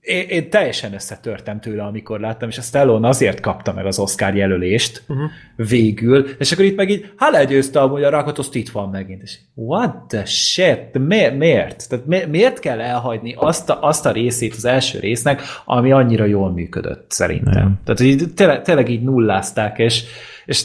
én, 0.00 0.28
én 0.28 0.50
teljesen 0.50 0.94
összetörtem 0.94 1.60
tőle, 1.60 1.82
amikor 1.82 2.20
láttam, 2.20 2.48
és 2.48 2.58
a 2.58 2.62
Stallone 2.62 3.08
azért 3.08 3.40
kapta 3.40 3.72
meg 3.72 3.86
az 3.86 3.98
Oscar 3.98 4.34
jelölést 4.34 5.02
uh-huh. 5.08 5.30
végül, 5.56 6.28
és 6.38 6.52
akkor 6.52 6.64
itt 6.64 6.76
meg 6.76 6.90
így, 6.90 7.12
ha 7.16 7.30
legyőzte 7.30 7.80
amúgy 7.80 8.02
a 8.02 8.10
rakot, 8.10 8.38
azt 8.38 8.54
itt 8.54 8.68
van 8.68 8.88
megint, 8.88 9.22
és 9.22 9.38
what 9.54 9.96
the 10.08 10.24
shit, 10.24 10.98
Mi, 10.98 11.28
miért? 11.28 11.88
Tehát 11.88 12.06
mi, 12.06 12.24
miért 12.28 12.58
kell 12.58 12.80
elhagyni 12.80 13.34
azt 13.36 13.70
a, 13.70 13.82
azt 13.82 14.06
a 14.06 14.12
részét 14.12 14.54
az 14.54 14.64
első 14.64 14.98
résznek, 14.98 15.42
ami 15.64 15.92
annyira 15.92 16.24
jól 16.24 16.52
működött 16.52 17.10
szerintem. 17.10 17.52
Nem. 17.52 17.80
Tehát 17.84 18.00
így, 18.00 18.34
tényleg, 18.34 18.62
tényleg 18.62 18.88
így 18.88 19.02
nullázták, 19.02 19.78
és, 19.78 20.04
és 20.44 20.64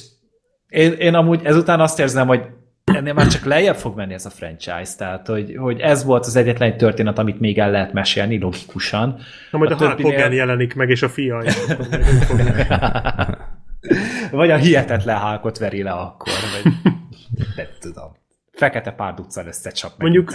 én, 0.68 0.92
én 0.92 1.14
amúgy 1.14 1.42
ezután 1.44 1.80
azt 1.80 2.00
érzem, 2.00 2.28
hogy 2.28 2.42
ennél 2.96 3.14
már 3.14 3.28
csak 3.28 3.46
lejjebb 3.46 3.76
fog 3.76 3.96
menni 3.96 4.14
ez 4.14 4.26
a 4.26 4.30
franchise, 4.30 4.96
tehát 4.98 5.28
hogy, 5.28 5.56
hogy 5.58 5.80
ez 5.80 6.04
volt 6.04 6.26
az 6.26 6.36
egyetlen 6.36 6.78
történet, 6.78 7.18
amit 7.18 7.40
még 7.40 7.60
el 7.60 7.72
lehet 7.72 7.94
mesélni 7.94 8.40
logikusan. 8.40 9.20
Na 9.52 9.58
majd 9.58 9.72
a, 9.72 9.76
a 9.76 9.78
Hulk 9.78 10.02
Hogan 10.02 10.34
jelenik 10.34 10.76
meg, 10.76 10.90
és 10.90 11.02
a 11.02 11.10
fia. 11.10 11.44
vagy 14.32 14.52
a 14.52 14.58
hihetetlen 14.58 15.20
Hulkot 15.20 15.58
veri 15.58 15.84
le 15.84 15.92
akkor, 15.92 16.34
vagy 16.64 16.74
nem 17.56 17.68
tudom 17.80 18.24
fekete 18.56 18.92
párduccal 18.92 19.46
összecsap 19.48 19.92
meg. 19.98 20.00
Mondjuk 20.00 20.32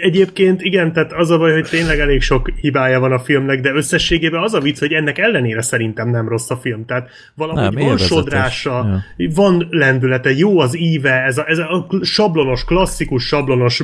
egyébként 0.00 0.62
igen, 0.62 0.92
tehát 0.92 1.12
az 1.12 1.30
a 1.30 1.38
baj, 1.38 1.52
hogy 1.52 1.68
tényleg 1.68 1.98
elég 1.98 2.22
sok 2.22 2.50
hibája 2.60 3.00
van 3.00 3.12
a 3.12 3.18
filmnek, 3.18 3.60
de 3.60 3.72
összességében 3.72 4.42
az 4.42 4.54
a 4.54 4.60
vicc, 4.60 4.78
hogy 4.78 4.92
ennek 4.92 5.18
ellenére 5.18 5.62
szerintem 5.62 6.08
nem 6.08 6.28
rossz 6.28 6.50
a 6.50 6.56
film. 6.56 6.84
Tehát 6.84 7.10
valahogy 7.34 7.74
nem, 7.74 7.86
van 7.86 7.96
sodrása, 7.96 9.02
ja. 9.16 9.30
van 9.34 9.66
lendülete, 9.70 10.30
jó 10.30 10.58
az 10.58 10.76
íve, 10.76 11.22
ez 11.22 11.38
a, 11.38 11.44
ez 11.48 11.58
a 11.58 11.86
sablonos, 12.02 12.64
klasszikus 12.64 13.26
sablonos 13.26 13.82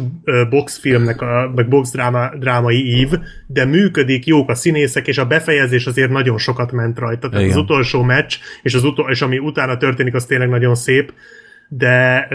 boxfilmnek, 0.50 1.20
a, 1.20 1.52
meg 1.54 1.68
box 1.68 1.90
dráma, 1.90 2.36
drámai 2.38 2.98
ív, 2.98 3.08
de 3.46 3.64
működik, 3.64 4.26
jók 4.26 4.50
a 4.50 4.54
színészek, 4.54 5.06
és 5.06 5.18
a 5.18 5.26
befejezés 5.26 5.86
azért 5.86 6.10
nagyon 6.10 6.38
sokat 6.38 6.72
ment 6.72 6.98
rajta. 6.98 7.28
Tehát 7.28 7.44
igen. 7.44 7.56
az 7.56 7.62
utolsó 7.62 8.02
meccs, 8.02 8.36
és, 8.62 8.74
az 8.74 8.84
utol, 8.84 9.10
és 9.10 9.22
ami 9.22 9.38
utána 9.38 9.76
történik, 9.76 10.14
az 10.14 10.24
tényleg 10.24 10.48
nagyon 10.48 10.74
szép 10.74 11.12
de, 11.72 12.28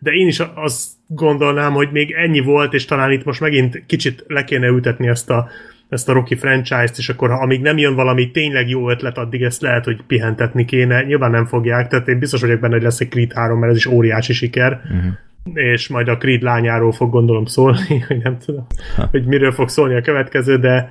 de 0.00 0.10
én 0.10 0.26
is 0.26 0.42
azt 0.54 0.88
gondolnám, 1.06 1.72
hogy 1.72 1.88
még 1.92 2.10
ennyi 2.12 2.40
volt, 2.40 2.72
és 2.74 2.84
talán 2.84 3.12
itt 3.12 3.24
most 3.24 3.40
megint 3.40 3.82
kicsit 3.86 4.24
le 4.26 4.44
kéne 4.44 4.66
ültetni 4.66 5.08
ezt 5.08 5.30
a, 5.30 5.48
ezt 5.88 6.08
a 6.08 6.12
Rocky 6.12 6.34
franchise-t, 6.34 6.98
és 6.98 7.08
akkor 7.08 7.30
ha 7.30 7.42
amíg 7.42 7.60
nem 7.60 7.78
jön 7.78 7.94
valami 7.94 8.30
tényleg 8.30 8.68
jó 8.68 8.90
ötlet, 8.90 9.18
addig 9.18 9.42
ezt 9.42 9.60
lehet, 9.60 9.84
hogy 9.84 10.02
pihentetni 10.06 10.64
kéne. 10.64 11.02
Nyilván 11.02 11.30
nem 11.30 11.46
fogják, 11.46 11.88
tehát 11.88 12.08
én 12.08 12.18
biztos 12.18 12.40
vagyok 12.40 12.60
benne, 12.60 12.74
hogy 12.74 12.82
lesz 12.82 13.00
egy 13.00 13.08
Creed 13.08 13.32
3, 13.32 13.58
mert 13.58 13.72
ez 13.72 13.78
is 13.78 13.86
óriási 13.86 14.32
siker. 14.32 14.80
Uh-huh 14.84 15.12
és 15.54 15.88
majd 15.88 16.08
a 16.08 16.16
Creed 16.16 16.42
lányáról 16.42 16.92
fog 16.92 17.10
gondolom 17.10 17.44
szólni, 17.44 17.98
hogy 18.08 18.18
nem 18.22 18.38
tudom, 18.38 18.66
ha. 18.96 19.08
hogy 19.10 19.24
miről 19.24 19.52
fog 19.52 19.68
szólni 19.68 19.94
a 19.94 20.00
következő, 20.00 20.58
de, 20.58 20.90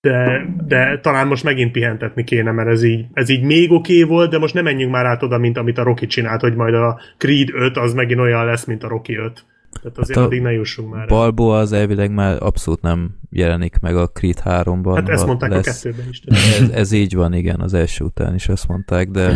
de, 0.00 0.46
de 0.66 0.98
talán 1.02 1.26
most 1.26 1.44
megint 1.44 1.72
pihentetni 1.72 2.24
kéne, 2.24 2.52
mert 2.52 2.68
ez 2.68 2.82
így, 2.82 3.06
ez 3.12 3.28
így 3.28 3.42
még 3.42 3.70
oké 3.70 3.98
okay 3.98 4.08
volt, 4.08 4.30
de 4.30 4.38
most 4.38 4.54
nem 4.54 4.64
menjünk 4.64 4.92
már 4.92 5.06
át 5.06 5.22
oda, 5.22 5.38
mint 5.38 5.58
amit 5.58 5.78
a 5.78 5.82
Rocky 5.82 6.06
csinált, 6.06 6.40
hogy 6.40 6.54
majd 6.54 6.74
a 6.74 7.00
Creed 7.18 7.48
5 7.52 7.76
az 7.76 7.94
megint 7.94 8.20
olyan 8.20 8.44
lesz, 8.44 8.64
mint 8.64 8.82
a 8.82 8.88
Rocky 8.88 9.16
5. 9.16 9.44
Tehát 9.82 9.98
azért 9.98 10.18
hát 10.18 10.26
addig 10.26 10.42
ne 10.42 10.52
jussunk 10.52 10.94
már. 10.94 11.06
Balbo 11.06 11.48
az 11.48 11.72
elvileg 11.72 12.12
már 12.12 12.42
abszolút 12.42 12.82
nem 12.82 13.18
jelenik 13.30 13.78
meg 13.80 13.96
a 13.96 14.06
Creed 14.06 14.42
3-ban. 14.44 14.92
Hát 14.94 15.08
ezt 15.08 15.26
mondták 15.26 15.50
lesz. 15.50 15.84
a 15.84 15.88
kettőben 15.88 16.08
is. 16.10 16.20
Ez, 16.24 16.68
ez 16.68 16.92
így 16.92 17.14
van, 17.14 17.32
igen, 17.32 17.60
az 17.60 17.74
első 17.74 18.04
után 18.04 18.34
is 18.34 18.48
ezt 18.48 18.68
mondták, 18.68 19.08
de, 19.08 19.34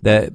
de 0.00 0.28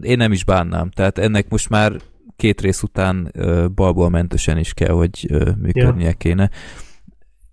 én 0.00 0.16
nem 0.16 0.32
is 0.32 0.44
bánnám. 0.44 0.90
Tehát 0.90 1.18
ennek 1.18 1.48
most 1.48 1.68
már 1.68 1.92
két 2.36 2.60
rész 2.60 2.82
után 2.82 3.32
uh, 3.38 3.68
balból 3.68 4.10
mentősen 4.10 4.58
is 4.58 4.74
kell, 4.74 4.94
hogy 4.94 5.26
uh, 5.30 5.56
működnie 5.56 6.06
ja. 6.06 6.12
kéne 6.12 6.50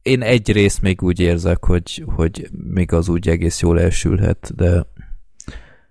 én 0.06 0.22
egy 0.22 0.52
részt 0.52 0.82
még 0.82 1.02
úgy 1.02 1.20
érzek, 1.20 1.66
hogy, 1.66 2.04
hogy 2.16 2.48
még 2.74 2.94
az 2.94 3.10
úgy 3.10 3.30
egész 3.30 3.62
jól 3.62 3.80
elsülhet, 3.80 4.52
de 4.56 4.86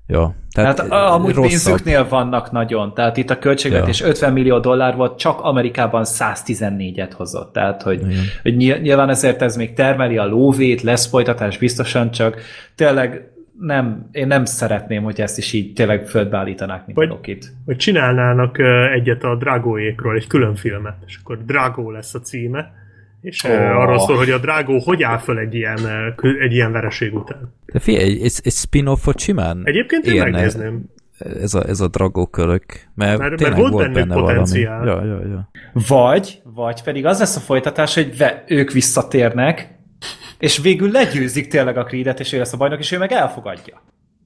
Ja, 0.07 0.35
tehát 0.53 0.81
hát 0.81 0.91
amúgy 0.91 1.35
rosszabb. 1.35 1.49
pénzüknél 1.49 2.09
vannak 2.09 2.51
nagyon, 2.51 2.95
tehát 2.95 3.17
itt 3.17 3.31
a 3.31 3.39
költségvetés 3.39 4.01
ja. 4.01 4.07
50 4.07 4.33
millió 4.33 4.59
dollár 4.59 4.97
volt, 4.97 5.19
csak 5.19 5.41
Amerikában 5.41 6.03
114-et 6.07 7.11
hozott, 7.15 7.53
tehát 7.53 7.83
hogy, 7.83 8.03
hogy 8.43 8.57
nyilván 8.57 9.09
ezért 9.09 9.43
ez 9.43 9.57
még 9.57 9.73
termeli 9.73 10.17
a 10.17 10.27
lóvét, 10.27 10.83
lesz 10.83 11.07
folytatás 11.07 11.59
biztosan, 11.59 12.11
csak 12.11 12.41
tényleg 12.75 13.31
nem, 13.61 14.09
én 14.13 14.27
nem 14.27 14.45
szeretném, 14.45 15.03
hogy 15.03 15.21
ezt 15.21 15.39
is 15.39 15.53
így 15.53 15.73
tényleg 15.73 16.07
földbe 16.07 16.37
állítanák, 16.37 16.87
mint 16.87 16.99
vagy, 16.99 17.09
a 17.09 17.11
Lokit. 17.11 17.53
Vagy 17.65 17.77
csinálnának 17.77 18.59
egyet 18.95 19.25
a 19.25 19.37
Dragóékról, 19.37 20.17
egy 20.17 20.27
külön 20.27 20.55
filmet, 20.55 20.97
és 21.07 21.19
akkor 21.23 21.45
Dragó 21.45 21.91
lesz 21.91 22.15
a 22.15 22.21
címe, 22.21 22.73
és 23.25 23.45
oh. 23.45 23.51
arról 23.53 23.99
szól, 23.99 24.17
hogy 24.17 24.31
a 24.31 24.39
Drágó 24.39 24.79
hogy 24.79 25.03
áll 25.03 25.19
föl 25.19 25.39
egy 25.39 25.55
ilyen, 25.55 25.79
egy 26.41 26.53
ilyen 26.53 26.73
vereség 26.73 27.15
után. 27.15 27.55
De 27.67 27.79
figyelj, 27.79 28.05
egy, 28.05 28.23
egy, 28.23 28.41
egy 28.43 28.53
spin-offot 28.53 29.19
simán 29.19 29.61
Egyébként 29.65 30.07
én 30.07 30.23
megnézném. 30.23 30.85
Ez 31.19 31.55
a, 31.55 31.69
ez 31.69 31.81
a 31.81 31.89
dragókölök, 31.89 32.65
mert, 32.95 33.19
mert, 33.19 33.41
mert 33.41 33.57
volt, 33.57 33.73
volt 33.73 33.93
benne 33.93 34.15
potenciál. 34.15 34.85
Valami. 34.85 35.09
Ja, 35.09 35.15
ja, 35.15 35.27
ja. 35.27 35.51
Vagy, 35.89 36.41
vagy 36.45 36.83
pedig 36.83 37.07
az 37.07 37.19
lesz 37.19 37.37
a 37.37 37.41
folytatás, 37.41 37.95
hogy 37.95 38.17
ve, 38.17 38.45
ők 38.47 38.73
visszatérnek, 38.73 39.79
és 40.39 40.59
végül 40.59 40.91
legyőzik 40.91 41.49
tényleg 41.49 41.77
a 41.77 41.85
Creedet, 41.85 42.21
és 42.21 42.33
ő 42.33 42.39
lesz 42.39 42.53
a 42.53 42.57
bajnok, 42.57 42.79
és 42.79 42.93
ő 42.93 42.99
meg 42.99 43.13
elfogadja. 43.13 43.83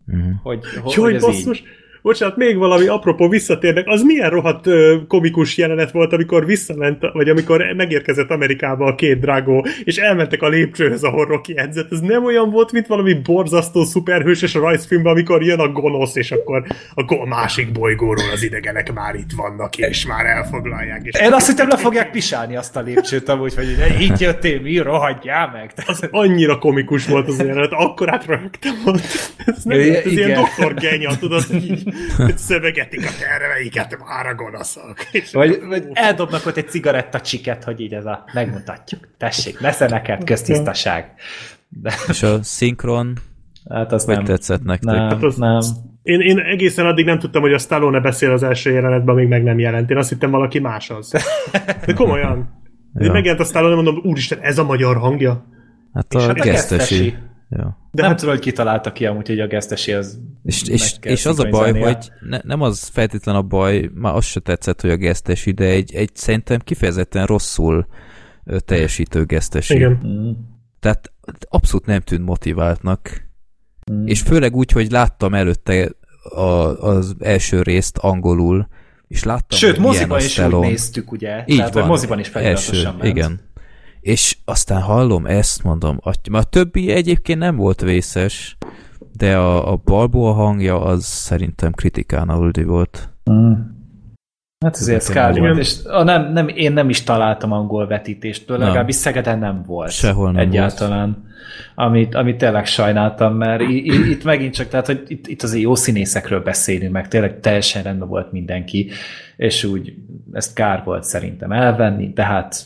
Uh-huh. 0.06 0.32
Hogy, 0.42 0.64
hogy, 0.82 0.92
Jó, 0.92 1.02
hogy 1.02 1.14
ez 1.14 1.22
basszus, 1.22 1.58
így. 1.58 1.66
Bocsánat, 2.08 2.36
még 2.36 2.56
valami 2.56 2.86
apropó 2.86 3.28
visszatérnek, 3.28 3.84
az 3.86 4.02
milyen 4.02 4.30
rohadt 4.30 4.66
ö, 4.66 4.96
komikus 5.08 5.56
jelenet 5.56 5.90
volt, 5.90 6.12
amikor 6.12 6.46
visszament, 6.46 6.98
vagy 7.12 7.28
amikor 7.28 7.72
megérkezett 7.76 8.30
Amerikába 8.30 8.86
a 8.86 8.94
két 8.94 9.20
drágó, 9.20 9.66
és 9.84 9.96
elmentek 9.96 10.42
a 10.42 10.48
lépcsőhöz, 10.48 11.02
ahol 11.04 11.26
Rocky 11.26 11.58
edzett. 11.58 11.92
Ez 11.92 12.00
nem 12.00 12.24
olyan 12.24 12.50
volt, 12.50 12.72
mint 12.72 12.86
valami 12.86 13.14
borzasztó 13.14 13.84
szuperhősös 13.84 14.54
rajzfilmben, 14.54 15.12
amikor 15.12 15.42
jön 15.42 15.58
a 15.58 15.68
gonosz, 15.68 16.16
és 16.16 16.30
akkor 16.30 16.66
a 16.94 17.26
másik 17.26 17.72
bolygóról 17.72 18.30
az 18.32 18.42
idegenek 18.42 18.92
már 18.92 19.14
itt 19.14 19.32
vannak, 19.36 19.78
és 19.78 20.06
már 20.06 20.26
elfoglalják. 20.26 21.00
És 21.04 21.20
Én 21.20 21.32
azt 21.32 21.46
hittem, 21.46 21.68
le 21.68 21.76
fogják 21.76 22.10
pisálni 22.10 22.56
azt 22.56 22.76
a 22.76 22.80
lépcsőt, 22.80 23.28
amúgy, 23.28 23.54
hogy 23.54 23.76
így 24.00 24.20
jöttél, 24.20 24.60
mi, 24.60 24.78
rohadjál 24.78 25.50
meg. 25.52 25.72
Az 25.86 26.08
annyira 26.10 26.58
komikus 26.58 27.06
volt 27.06 27.28
az 27.28 27.38
jelenet, 27.38 27.72
akkor 27.72 28.12
átrögtem 28.12 28.74
ott. 28.84 29.00
Ez, 29.46 29.64
nem, 29.64 29.80
ez 29.80 30.12
ilyen 30.12 30.34
doktor 30.34 30.74
Genya, 30.74 31.16
tudod, 31.18 31.44
így 31.54 31.96
szövegetik 32.48 33.00
a 33.00 33.10
terveiket 33.18 33.98
már 34.08 34.26
a 34.26 34.34
gonoszok. 34.34 34.96
Vagy, 35.32 35.60
vagy 35.68 35.84
eldobnak 35.92 36.46
ott 36.46 36.56
egy 36.56 36.68
cigaretta 36.68 37.20
csiket, 37.20 37.64
hogy 37.64 37.80
így 37.80 37.94
ez 37.94 38.06
a 38.06 38.24
megmutatjuk. 38.32 39.08
Tessék, 39.18 39.60
nesze 39.60 39.88
neked 39.88 40.24
köztisztaság. 40.24 41.12
De... 41.68 41.92
És 42.08 42.22
a 42.22 42.42
szinkron 42.42 43.18
Hát 43.68 43.92
az 43.92 44.04
nem. 44.04 44.24
tetszett 44.24 44.62
nektek? 44.64 44.94
Nem, 44.94 45.08
hát 45.08 45.22
az, 45.22 45.36
nem. 45.36 45.60
Én, 46.02 46.20
én 46.20 46.38
egészen 46.38 46.86
addig 46.86 47.04
nem 47.04 47.18
tudtam, 47.18 47.42
hogy 47.42 47.52
a 47.52 47.58
Stallone 47.58 48.00
beszél 48.00 48.30
az 48.30 48.42
első 48.42 48.70
jelenetben, 48.70 49.14
még 49.14 49.28
meg 49.28 49.42
nem 49.42 49.58
jelent. 49.58 49.90
Én 49.90 49.96
azt 49.96 50.08
hittem 50.08 50.30
valaki 50.30 50.58
más 50.58 50.90
az. 50.90 51.12
De 51.86 51.92
komolyan. 51.92 52.48
ja. 52.94 53.12
Megjelent 53.12 53.40
a 53.40 53.44
Stallone, 53.44 53.74
mondom, 53.74 54.00
úristen, 54.02 54.38
ez 54.40 54.58
a 54.58 54.64
magyar 54.64 54.96
hangja. 54.96 55.46
Hát 55.94 56.14
a, 56.14 56.20
hát 56.20 56.40
a 56.40 56.42
gesztesi. 56.42 57.14
Ja. 57.50 57.78
De 57.90 58.02
nem 58.02 58.10
hát, 58.10 58.20
tudom, 58.20 58.34
hogy 58.34 58.44
kitalálta 58.44 58.92
ki 58.92 59.06
amúgy, 59.06 59.28
hogy 59.28 59.40
a 59.40 59.46
gesztesi 59.46 59.92
az 59.92 60.20
És, 60.44 60.62
és, 60.62 60.96
és 61.02 61.26
az 61.26 61.38
a 61.38 61.48
baj, 61.48 61.78
hogy 61.78 62.10
ne, 62.20 62.38
nem 62.42 62.60
az 62.60 62.88
feltétlen 62.88 63.34
a 63.34 63.42
baj, 63.42 63.90
már 63.94 64.14
az 64.14 64.24
se 64.24 64.40
tetszett, 64.40 64.80
hogy 64.80 64.90
a 64.90 64.96
gesztesi, 64.96 65.50
de 65.50 65.64
egy, 65.64 65.94
egy 65.94 66.10
szerintem 66.14 66.58
kifejezetten 66.58 67.26
rosszul 67.26 67.86
teljesítő 68.64 69.24
gesztesi. 69.24 69.74
Igen. 69.74 70.00
Mm. 70.06 70.30
Tehát 70.80 71.12
abszolút 71.48 71.86
nem 71.86 72.00
tűnt 72.00 72.24
motiváltnak. 72.24 73.28
Mm. 73.92 74.06
És 74.06 74.20
főleg 74.20 74.56
úgy, 74.56 74.72
hogy 74.72 74.90
láttam 74.90 75.34
előtte 75.34 75.90
a, 76.30 76.42
az 76.86 77.16
első 77.18 77.62
részt 77.62 77.98
angolul, 77.98 78.68
és 79.06 79.24
láttam, 79.24 79.58
Sőt, 79.58 79.78
moziban 79.78 80.18
is 80.18 80.38
úgy 80.38 80.58
néztük, 80.58 81.12
ugye? 81.12 81.44
Így 81.46 81.56
Tehát, 81.56 81.74
van. 81.74 81.86
moziban 81.86 82.18
is 82.18 82.28
első, 82.28 82.82
ment. 82.82 83.04
Igen 83.04 83.47
és 84.00 84.36
aztán 84.44 84.80
hallom 84.80 85.26
ezt, 85.26 85.62
mondom, 85.62 85.98
a, 86.02 86.12
a 86.32 86.42
többi 86.42 86.90
egyébként 86.90 87.38
nem 87.38 87.56
volt 87.56 87.80
vészes, 87.80 88.56
de 89.16 89.36
a, 89.36 89.72
a 89.72 89.80
Balboa 89.84 90.32
hangja 90.32 90.80
az 90.80 91.04
szerintem 91.04 91.72
kritikán 91.72 92.28
aludi 92.28 92.64
volt. 92.64 93.12
Mm. 93.30 93.52
Hát 94.64 94.76
ezért 94.76 95.02
Sky 95.02 95.38
volt, 95.40 95.58
és 95.58 95.76
a 95.84 96.02
nem, 96.02 96.32
nem, 96.32 96.48
én 96.48 96.72
nem 96.72 96.88
is 96.88 97.02
találtam 97.02 97.52
angol 97.52 97.86
vetítést, 97.86 98.48
legalábbis 98.48 98.94
Szegeden 98.94 99.38
nem 99.38 99.62
volt. 99.66 99.90
Sehol 99.90 100.32
nem 100.32 100.46
egyáltalán. 100.46 101.04
Volt. 101.04 101.26
Amit, 101.74 102.14
amit 102.14 102.36
tényleg 102.36 102.66
sajnáltam, 102.66 103.34
mert 103.34 103.60
itt 103.60 104.24
megint 104.24 104.54
csak, 104.54 104.68
tehát, 104.68 104.86
hogy 104.86 105.02
itt, 105.06 105.26
itt 105.26 105.42
azért 105.42 105.62
jó 105.62 105.74
színészekről 105.74 106.42
beszélünk, 106.42 106.92
meg 106.92 107.08
tényleg 107.08 107.40
teljesen 107.40 107.82
rendben 107.82 108.08
volt 108.08 108.32
mindenki, 108.32 108.90
és 109.36 109.64
úgy 109.64 109.94
ezt 110.32 110.54
kár 110.54 110.82
volt 110.84 111.04
szerintem 111.04 111.52
elvenni, 111.52 112.12
de 112.12 112.24
hát 112.24 112.64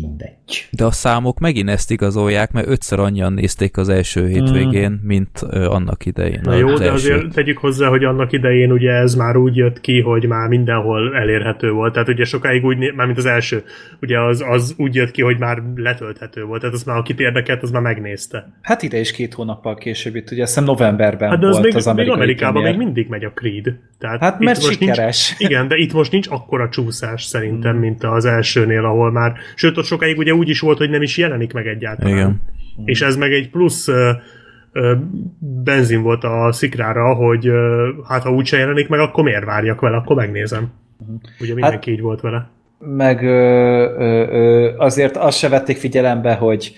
mindegy. 0.00 0.68
De 0.70 0.84
a 0.84 0.90
számok 0.90 1.38
megint 1.38 1.68
ezt 1.68 1.90
igazolják, 1.90 2.52
mert 2.52 2.68
ötször 2.68 2.98
annyian 2.98 3.32
nézték 3.32 3.76
az 3.76 3.88
első 3.88 4.28
hétvégén, 4.28 4.90
mm. 4.90 5.06
mint 5.06 5.42
uh, 5.42 5.72
annak 5.72 6.06
idején. 6.06 6.40
Na 6.42 6.54
jó, 6.54 6.74
de 6.74 6.84
első. 6.84 6.92
azért 6.94 7.32
tegyük 7.32 7.58
hozzá, 7.58 7.88
hogy 7.88 8.04
annak 8.04 8.32
idején 8.32 8.72
ugye 8.72 8.90
ez 8.90 9.14
már 9.14 9.36
úgy 9.36 9.56
jött 9.56 9.80
ki, 9.80 10.00
hogy 10.00 10.26
már 10.26 10.48
mindenhol 10.48 11.16
elérhető 11.16 11.70
volt. 11.70 11.92
Tehát 11.92 12.08
ugye 12.08 12.24
sokáig 12.24 12.64
úgy, 12.64 12.94
már 12.94 13.06
mint 13.06 13.18
az 13.18 13.26
első, 13.26 13.64
ugye 14.00 14.20
az, 14.20 14.44
az 14.48 14.74
úgy 14.76 14.94
jött 14.94 15.10
ki, 15.10 15.22
hogy 15.22 15.38
már 15.38 15.62
letölthető 15.74 16.44
volt. 16.44 16.60
Tehát 16.60 16.74
az 16.74 16.84
már 16.84 16.96
akit 16.96 17.20
érdekelt, 17.20 17.62
az 17.62 17.70
már 17.70 17.82
megnézte. 17.82 18.58
Hát 18.62 18.82
ide 18.82 18.98
is 18.98 19.12
két 19.12 19.34
hónappal 19.34 19.74
később 19.74 20.16
itt, 20.16 20.30
ugye 20.30 20.42
azt 20.42 20.54
hiszem 20.54 20.68
novemberben 20.68 21.30
hát 21.30 21.38
de 21.38 21.46
az 21.46 21.52
volt 21.52 21.64
még, 21.64 21.76
az 21.76 21.86
amerikai 21.86 22.14
még 22.14 22.22
Amerikában 22.22 22.62
még 22.62 22.76
mindig 22.76 23.08
megy 23.08 23.24
a 23.24 23.32
Creed. 23.34 23.74
Tehát 23.98 24.20
hát 24.20 24.38
mert 24.38 24.62
sikeres. 24.62 25.28
Nincs, 25.28 25.50
igen, 25.50 25.68
de 25.68 25.76
itt 25.76 25.92
most 25.92 26.12
nincs 26.12 26.28
akkora 26.30 26.68
csúszás 26.68 27.24
szerintem, 27.24 27.76
mm. 27.76 27.80
mint 27.80 28.04
az 28.04 28.24
elsőnél, 28.24 28.84
ahol 28.84 29.12
már, 29.12 29.32
sőt, 29.54 29.76
sokáig 29.86 30.18
ugye 30.18 30.34
úgy 30.34 30.48
is 30.48 30.60
volt, 30.60 30.78
hogy 30.78 30.90
nem 30.90 31.02
is 31.02 31.16
jelenik 31.16 31.52
meg 31.52 31.66
egyáltalán. 31.66 32.12
Igen. 32.12 32.42
És 32.84 33.02
ez 33.02 33.16
meg 33.16 33.32
egy 33.32 33.50
plusz 33.50 33.88
ö, 33.88 34.12
benzin 35.38 36.02
volt 36.02 36.24
a 36.24 36.52
szikrára, 36.52 37.14
hogy 37.14 37.46
ö, 37.46 37.88
hát 38.08 38.22
ha 38.22 38.32
úgyse 38.32 38.56
jelenik 38.58 38.88
meg, 38.88 39.00
akkor 39.00 39.24
miért 39.24 39.44
várjak 39.44 39.80
vele, 39.80 39.96
akkor 39.96 40.16
megnézem. 40.16 40.72
Ugye 41.40 41.54
mindenki 41.54 41.90
hát, 41.90 41.98
így 41.98 42.04
volt 42.04 42.20
vele. 42.20 42.48
Meg 42.78 43.22
ö, 43.22 43.28
ö, 43.98 44.26
ö, 44.30 44.72
azért 44.76 45.16
azt 45.16 45.38
se 45.38 45.48
vették 45.48 45.76
figyelembe, 45.76 46.34
hogy 46.34 46.76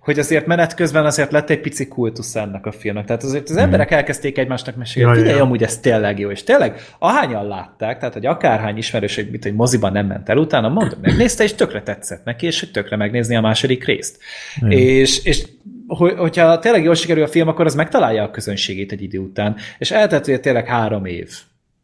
hogy 0.00 0.18
azért 0.18 0.46
menet 0.46 0.74
közben 0.74 1.04
azért 1.04 1.32
lett 1.32 1.50
egy 1.50 1.60
pici 1.60 1.88
kultusz 1.88 2.34
ennek 2.34 2.66
a 2.66 2.72
filmnek. 2.72 3.04
Tehát 3.04 3.22
azért 3.22 3.48
az 3.48 3.56
mm. 3.56 3.58
emberek 3.58 3.90
elkezdték 3.90 4.38
egymásnak 4.38 4.76
mesélni, 4.76 5.10
hogy 5.10 5.18
figyelj, 5.18 5.40
amúgy 5.40 5.62
ez 5.62 5.78
tényleg 5.78 6.18
jó, 6.18 6.30
és 6.30 6.42
tényleg 6.42 6.80
ahányan 6.98 7.46
látták, 7.46 7.98
tehát 7.98 8.14
hogy 8.14 8.26
akárhány 8.26 8.76
ismerős, 8.76 9.14
hogy, 9.14 9.30
mit, 9.30 9.42
hogy 9.42 9.54
moziban 9.54 9.92
nem 9.92 10.06
ment 10.06 10.28
el 10.28 10.36
utána, 10.36 10.68
mondta, 10.68 10.96
megnézte, 11.00 11.44
és 11.44 11.54
tökre 11.54 11.82
tetszett 11.82 12.24
neki, 12.24 12.46
és 12.46 12.60
hogy 12.60 12.70
tökre 12.70 12.96
megnézni 12.96 13.36
a 13.36 13.40
második 13.40 13.84
részt. 13.84 14.18
Mm. 14.64 14.70
És, 14.70 15.24
és 15.24 15.46
hogy, 15.86 16.14
hogyha 16.16 16.58
tényleg 16.58 16.84
jól 16.84 16.94
sikerül 16.94 17.22
a 17.22 17.28
film, 17.28 17.48
akkor 17.48 17.66
az 17.66 17.74
megtalálja 17.74 18.22
a 18.22 18.30
közönségét 18.30 18.92
egy 18.92 19.02
idő 19.02 19.18
után. 19.18 19.56
És 19.78 19.90
eltelt, 19.90 20.26
hogy 20.26 20.40
tényleg 20.40 20.66
három 20.66 21.04
év 21.04 21.30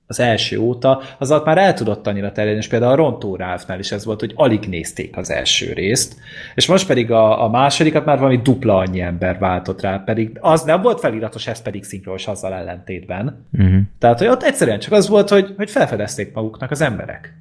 az 0.06 0.20
első 0.20 0.58
óta, 0.58 1.02
az 1.18 1.30
alatt 1.30 1.44
már 1.44 1.58
el 1.58 1.74
tudott 1.74 2.06
annyira 2.06 2.32
terjedni, 2.32 2.60
és 2.60 2.68
például 2.68 2.92
a 2.92 2.96
Rontó 2.96 3.36
Ralphnál 3.36 3.78
is 3.78 3.92
ez 3.92 4.04
volt, 4.04 4.20
hogy 4.20 4.32
alig 4.34 4.68
nézték 4.68 5.16
az 5.16 5.30
első 5.30 5.72
részt, 5.72 6.16
és 6.54 6.66
most 6.66 6.86
pedig 6.86 7.10
a, 7.10 7.44
a 7.44 7.48
másodikat 7.48 8.04
már 8.04 8.18
valami 8.18 8.36
dupla 8.36 8.76
annyi 8.76 9.00
ember 9.00 9.38
váltott 9.38 9.80
rá, 9.80 9.98
pedig 9.98 10.38
az 10.40 10.62
nem 10.62 10.82
volt 10.82 11.00
feliratos, 11.00 11.46
ez 11.46 11.62
pedig 11.62 11.84
szinkronos 11.84 12.26
azzal 12.26 12.54
ellentétben. 12.54 13.46
Uh-huh. 13.52 13.80
Tehát, 13.98 14.18
hogy 14.18 14.28
ott 14.28 14.42
egyszerűen 14.42 14.78
csak 14.78 14.92
az 14.92 15.08
volt, 15.08 15.28
hogy, 15.28 15.54
hogy 15.56 15.70
felfedezték 15.70 16.34
maguknak 16.34 16.70
az 16.70 16.80
emberek. 16.80 17.34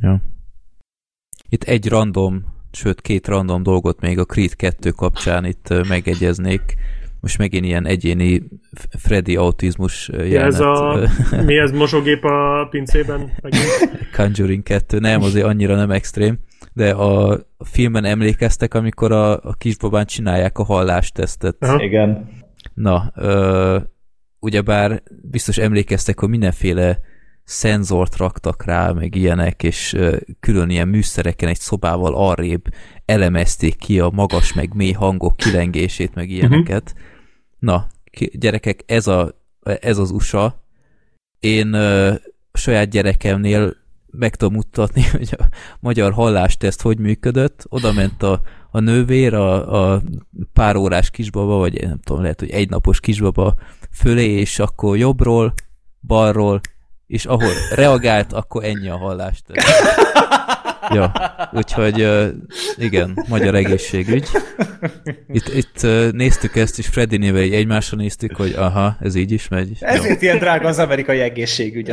Ja. 0.00 0.20
Itt 1.48 1.64
egy 1.64 1.88
random, 1.88 2.44
sőt 2.72 3.00
két 3.00 3.26
random 3.26 3.62
dolgot 3.62 4.00
még 4.00 4.18
a 4.18 4.24
Creed 4.24 4.56
2 4.56 4.90
kapcsán 4.90 5.44
itt 5.44 5.88
megegyeznék 5.88 6.76
most 7.26 7.38
megint 7.38 7.64
ilyen 7.64 7.86
egyéni 7.86 8.42
Freddy 8.98 9.36
autizmus 9.36 10.08
jelenet. 10.08 10.52
Ez 10.52 10.60
a, 10.60 11.08
mi 11.44 11.56
ez 11.58 11.70
mosógép 11.70 12.24
a 12.24 12.66
pincében? 12.70 13.32
Conjuring 14.16 14.62
2, 14.62 14.98
nem, 14.98 15.22
azért 15.22 15.46
annyira 15.46 15.74
nem 15.74 15.90
extrém, 15.90 16.38
de 16.72 16.90
a, 16.90 17.40
filmben 17.58 18.04
emlékeztek, 18.04 18.74
amikor 18.74 19.12
a, 19.12 19.32
a 19.32 19.54
kisbabán 19.58 20.04
csinálják 20.04 20.58
a 20.58 20.64
hallástesztet. 20.64 21.56
Aha. 21.60 21.82
Igen. 21.82 22.28
Na, 22.74 23.12
ö, 23.14 23.78
ugyebár 24.38 25.02
biztos 25.22 25.58
emlékeztek, 25.58 26.20
hogy 26.20 26.28
mindenféle 26.28 26.98
szenzort 27.44 28.16
raktak 28.16 28.64
rá, 28.64 28.90
meg 28.92 29.14
ilyenek, 29.14 29.62
és 29.62 29.96
külön 30.40 30.70
ilyen 30.70 30.88
műszereken 30.88 31.48
egy 31.48 31.58
szobával 31.58 32.14
arrébb 32.14 32.64
elemezték 33.04 33.76
ki 33.76 34.00
a 34.00 34.10
magas 34.12 34.52
meg 34.52 34.74
mély 34.74 34.92
hangok 34.92 35.36
kilengését, 35.36 36.14
meg 36.14 36.30
ilyeneket. 36.30 36.94
Uh-huh. 36.94 37.14
Na, 37.66 37.86
gyerekek, 38.32 38.82
ez, 38.86 39.06
a, 39.06 39.34
ez 39.62 39.98
az 39.98 40.10
USA. 40.10 40.62
Én 41.40 41.72
ö, 41.72 42.12
a 42.52 42.58
saját 42.58 42.88
gyerekemnél 42.88 43.76
meg 44.10 44.36
tudom 44.36 44.54
mutatni, 44.54 45.02
hogy 45.16 45.36
a 45.38 45.44
magyar 45.80 46.12
hallásteszt 46.12 46.82
hogy 46.82 46.98
működött. 46.98 47.66
Oda 47.68 47.92
ment 47.92 48.22
a, 48.22 48.40
a 48.70 48.80
nővér, 48.80 49.34
a, 49.34 49.92
a 49.94 50.02
pár 50.52 50.76
órás 50.76 51.10
kisbaba, 51.10 51.56
vagy 51.56 51.82
nem 51.82 52.00
tudom, 52.00 52.22
lehet, 52.22 52.40
hogy 52.40 52.50
egy 52.50 52.70
napos 52.70 53.00
kisbaba 53.00 53.54
fölé, 53.92 54.30
és 54.30 54.58
akkor 54.58 54.96
jobbról, 54.96 55.54
balról, 56.00 56.60
és 57.06 57.24
ahol 57.24 57.52
reagált, 57.74 58.32
akkor 58.32 58.64
ennyi 58.64 58.88
a 58.88 58.96
hallásteszt. 58.96 59.66
ja, 60.94 61.12
úgyhogy 61.52 62.08
igen, 62.76 63.24
magyar 63.28 63.54
egészségügy. 63.54 64.28
Itt, 65.28 65.48
itt 65.54 65.86
néztük 66.12 66.56
ezt, 66.56 66.78
és 66.78 66.86
Freddy 66.86 67.16
nével 67.16 67.42
így 67.42 67.54
egymásra 67.54 67.96
néztük, 67.96 68.36
hogy 68.36 68.54
aha, 68.56 68.96
ez 69.00 69.14
így 69.14 69.32
is 69.32 69.48
megy. 69.48 69.68
Ezért 69.80 70.22
ilyen 70.22 70.38
drága 70.38 70.68
az 70.68 70.78
amerikai 70.78 71.20
egészségügy. 71.20 71.92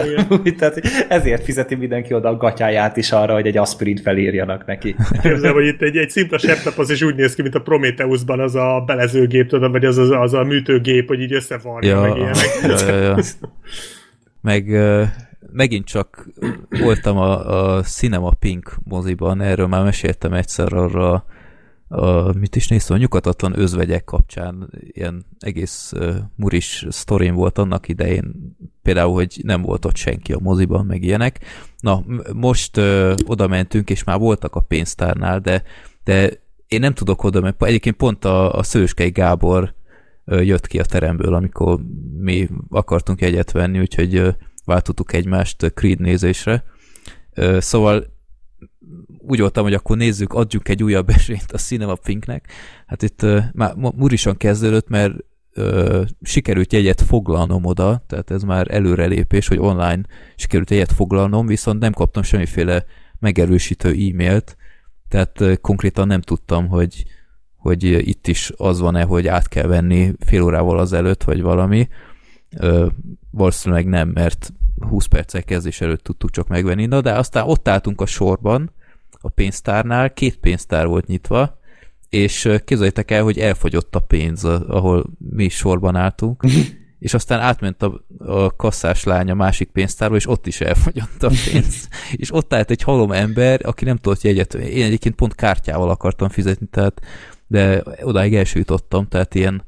Tehát 0.57 0.81
ezért 1.07 1.43
fizeti 1.43 1.75
mindenki 1.75 2.13
oda 2.13 2.29
a 2.29 2.37
gatyáját 2.37 2.97
is 2.97 3.11
arra, 3.11 3.33
hogy 3.33 3.47
egy 3.47 3.57
aspirin 3.57 3.97
felírjanak 3.97 4.65
neki. 4.65 4.95
Képzelem, 5.21 5.53
hogy 5.53 5.65
itt 5.65 5.81
egy, 5.81 5.97
egy 5.97 6.09
szimpla 6.09 6.37
az 6.75 6.89
is 6.89 7.01
úgy 7.01 7.15
néz 7.15 7.35
ki, 7.35 7.41
mint 7.41 7.55
a 7.55 7.61
Prometheusban 7.61 8.39
az 8.39 8.55
a 8.55 8.83
belezőgép, 8.85 9.47
tudom, 9.47 9.71
vagy 9.71 9.85
az, 9.85 9.97
az, 9.97 10.09
az 10.09 10.33
a 10.33 10.43
műtőgép, 10.43 11.07
hogy 11.07 11.21
így 11.21 11.33
összevarja, 11.33 11.89
ja, 11.89 12.01
meg 12.01 12.17
ilyenek. 12.17 12.81
Ja, 12.87 12.95
ja, 12.95 13.01
ja. 13.01 13.17
Meg 14.41 14.65
megint 15.53 15.85
csak 15.85 16.27
voltam 16.69 17.17
a, 17.17 17.75
a 17.75 17.81
Cinema 17.81 18.31
Pink 18.39 18.77
moziban, 18.83 19.41
erről 19.41 19.67
már 19.67 19.83
meséltem 19.83 20.33
egyszer 20.33 20.73
arra 20.73 21.25
a, 21.87 22.33
mit 22.37 22.55
is 22.55 22.67
néztem, 22.67 22.95
a 22.95 22.99
nyugatatlan 22.99 23.59
özvegyek 23.59 24.03
kapcsán 24.03 24.69
ilyen 24.87 25.25
egész 25.39 25.91
uh, 25.95 26.15
muris 26.35 26.85
sztorim 26.89 27.35
volt 27.35 27.57
annak 27.57 27.87
idején, 27.87 28.55
például, 28.81 29.13
hogy 29.13 29.39
nem 29.43 29.61
volt 29.61 29.85
ott 29.85 29.95
senki 29.95 30.33
a 30.33 30.39
moziban, 30.39 30.85
meg 30.85 31.03
ilyenek. 31.03 31.39
Na, 31.79 32.03
most 32.33 32.77
uh, 32.77 33.13
oda 33.25 33.47
mentünk, 33.47 33.89
és 33.89 34.03
már 34.03 34.19
voltak 34.19 34.55
a 34.55 34.59
pénztárnál, 34.59 35.39
de, 35.39 35.63
de 36.03 36.31
én 36.67 36.79
nem 36.79 36.93
tudok 36.93 37.23
oda, 37.23 37.41
mert 37.41 37.63
egyébként 37.63 37.95
pont 37.95 38.25
a, 38.25 38.53
a 38.53 38.63
Szőskei 38.63 39.09
Gábor 39.09 39.73
uh, 40.25 40.45
jött 40.45 40.67
ki 40.67 40.79
a 40.79 40.85
teremből, 40.85 41.33
amikor 41.33 41.79
mi 42.19 42.49
akartunk 42.69 43.21
egyet 43.21 43.51
venni, 43.51 43.79
úgyhogy 43.79 44.17
uh, 44.17 44.33
váltottuk 44.65 45.13
egymást 45.13 45.71
Creed 45.73 45.99
nézésre. 45.99 46.63
Szóval 47.57 48.13
úgy 49.17 49.39
voltam, 49.39 49.63
hogy 49.63 49.73
akkor 49.73 49.97
nézzük, 49.97 50.33
adjunk 50.33 50.69
egy 50.69 50.83
újabb 50.83 51.09
esélyt 51.17 51.51
a 51.51 51.57
Cinema 51.57 51.95
Pinknek. 51.95 52.51
Hát 52.85 53.01
itt 53.01 53.25
már 53.53 53.75
murisan 53.75 54.37
kezdődött, 54.37 54.87
mert 54.87 55.13
sikerült 56.21 56.73
jegyet 56.73 57.01
foglalnom 57.01 57.65
oda, 57.65 58.03
tehát 58.07 58.31
ez 58.31 58.43
már 58.43 58.67
előrelépés, 58.71 59.47
hogy 59.47 59.59
online 59.59 60.01
sikerült 60.35 60.69
jegyet 60.69 60.91
foglalnom, 60.91 61.45
viszont 61.45 61.79
nem 61.79 61.93
kaptam 61.93 62.23
semmiféle 62.23 62.85
megerősítő 63.19 63.89
e-mailt, 63.89 64.57
tehát 65.07 65.59
konkrétan 65.61 66.07
nem 66.07 66.21
tudtam, 66.21 66.67
hogy, 66.67 67.05
hogy 67.57 67.83
itt 67.83 68.27
is 68.27 68.51
az 68.57 68.79
van-e, 68.79 69.03
hogy 69.03 69.27
át 69.27 69.47
kell 69.47 69.67
venni 69.67 70.13
fél 70.19 70.41
órával 70.41 70.79
azelőtt, 70.79 71.23
vagy 71.23 71.41
valami. 71.41 71.87
Valószínűleg 73.33 73.87
nem, 73.87 74.09
mert 74.09 74.53
20 74.79 75.05
perccel 75.05 75.43
kezdés 75.43 75.81
előtt 75.81 76.03
tudtuk 76.03 76.29
csak 76.29 76.47
megvenni, 76.47 76.85
na, 76.85 77.01
de 77.01 77.13
aztán 77.13 77.47
ott 77.47 77.67
álltunk 77.67 78.01
a 78.01 78.05
sorban, 78.05 78.71
a 79.21 79.29
pénztárnál, 79.29 80.13
két 80.13 80.37
pénztár 80.37 80.87
volt 80.87 81.07
nyitva, 81.07 81.59
és 82.09 82.49
képzeljétek 82.65 83.11
el, 83.11 83.23
hogy 83.23 83.39
elfogyott 83.39 83.95
a 83.95 83.99
pénz, 83.99 84.43
ahol 84.45 85.05
mi 85.17 85.49
sorban 85.49 85.95
álltunk, 85.95 86.43
és 86.99 87.13
aztán 87.13 87.39
átment 87.39 87.83
a, 87.83 88.03
a 88.17 88.55
kasszás 88.55 89.03
lány 89.03 89.29
a 89.29 89.33
másik 89.33 89.69
pénztárba, 89.69 90.15
és 90.15 90.27
ott 90.27 90.47
is 90.47 90.61
elfogyott 90.61 91.23
a 91.23 91.31
pénz. 91.51 91.87
és 92.21 92.33
ott 92.33 92.53
állt 92.53 92.71
egy 92.71 92.81
halom 92.81 93.11
ember, 93.11 93.59
aki 93.63 93.85
nem 93.85 93.97
tudott 93.97 94.21
jegyet. 94.21 94.53
Én 94.53 94.83
egyébként 94.83 95.15
pont 95.15 95.35
kártyával 95.35 95.89
akartam 95.89 96.29
fizetni, 96.29 96.67
tehát 96.71 97.01
de 97.47 97.83
odáig 98.01 98.35
elsőjutottam, 98.35 99.07
tehát 99.07 99.35
ilyen 99.35 99.63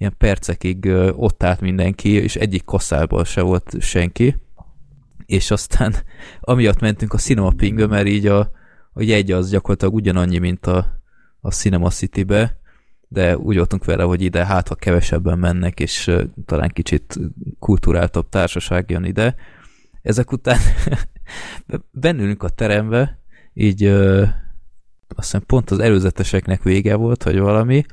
ilyen 0.00 0.14
percekig 0.18 0.86
ott 1.16 1.42
állt 1.42 1.60
mindenki, 1.60 2.10
és 2.10 2.36
egyik 2.36 2.64
kasszában 2.64 3.24
se 3.24 3.40
volt 3.40 3.76
senki, 3.80 4.36
és 5.26 5.50
aztán 5.50 5.94
amiatt 6.40 6.80
mentünk 6.80 7.12
a 7.12 7.18
Cinema 7.18 7.50
Pingbe, 7.50 7.86
mert 7.86 8.06
így 8.06 8.26
a, 8.26 8.38
a 8.92 9.02
jegy 9.02 9.32
az 9.32 9.50
gyakorlatilag 9.50 9.94
ugyanannyi, 9.94 10.38
mint 10.38 10.66
a, 10.66 11.00
a 11.40 11.50
Cinema 11.50 11.90
City-be, 11.90 12.58
de 13.08 13.38
úgy 13.38 13.56
voltunk 13.56 13.84
vele, 13.84 14.02
hogy 14.02 14.22
ide 14.22 14.46
hát, 14.46 14.68
ha 14.68 14.74
kevesebben 14.74 15.38
mennek, 15.38 15.80
és 15.80 16.10
talán 16.44 16.68
kicsit 16.68 17.18
kulturáltabb 17.58 18.28
társaság 18.28 18.90
jön 18.90 19.04
ide. 19.04 19.34
Ezek 20.02 20.32
után 20.32 20.58
bennülünk 21.90 22.42
a 22.42 22.48
terembe, 22.48 23.18
így 23.54 23.84
uh, 23.86 24.28
azt 25.08 25.30
hiszem 25.30 25.46
pont 25.46 25.70
az 25.70 25.78
előzeteseknek 25.78 26.62
vége 26.62 26.94
volt, 26.94 27.22
vagy 27.22 27.38
valami, 27.38 27.84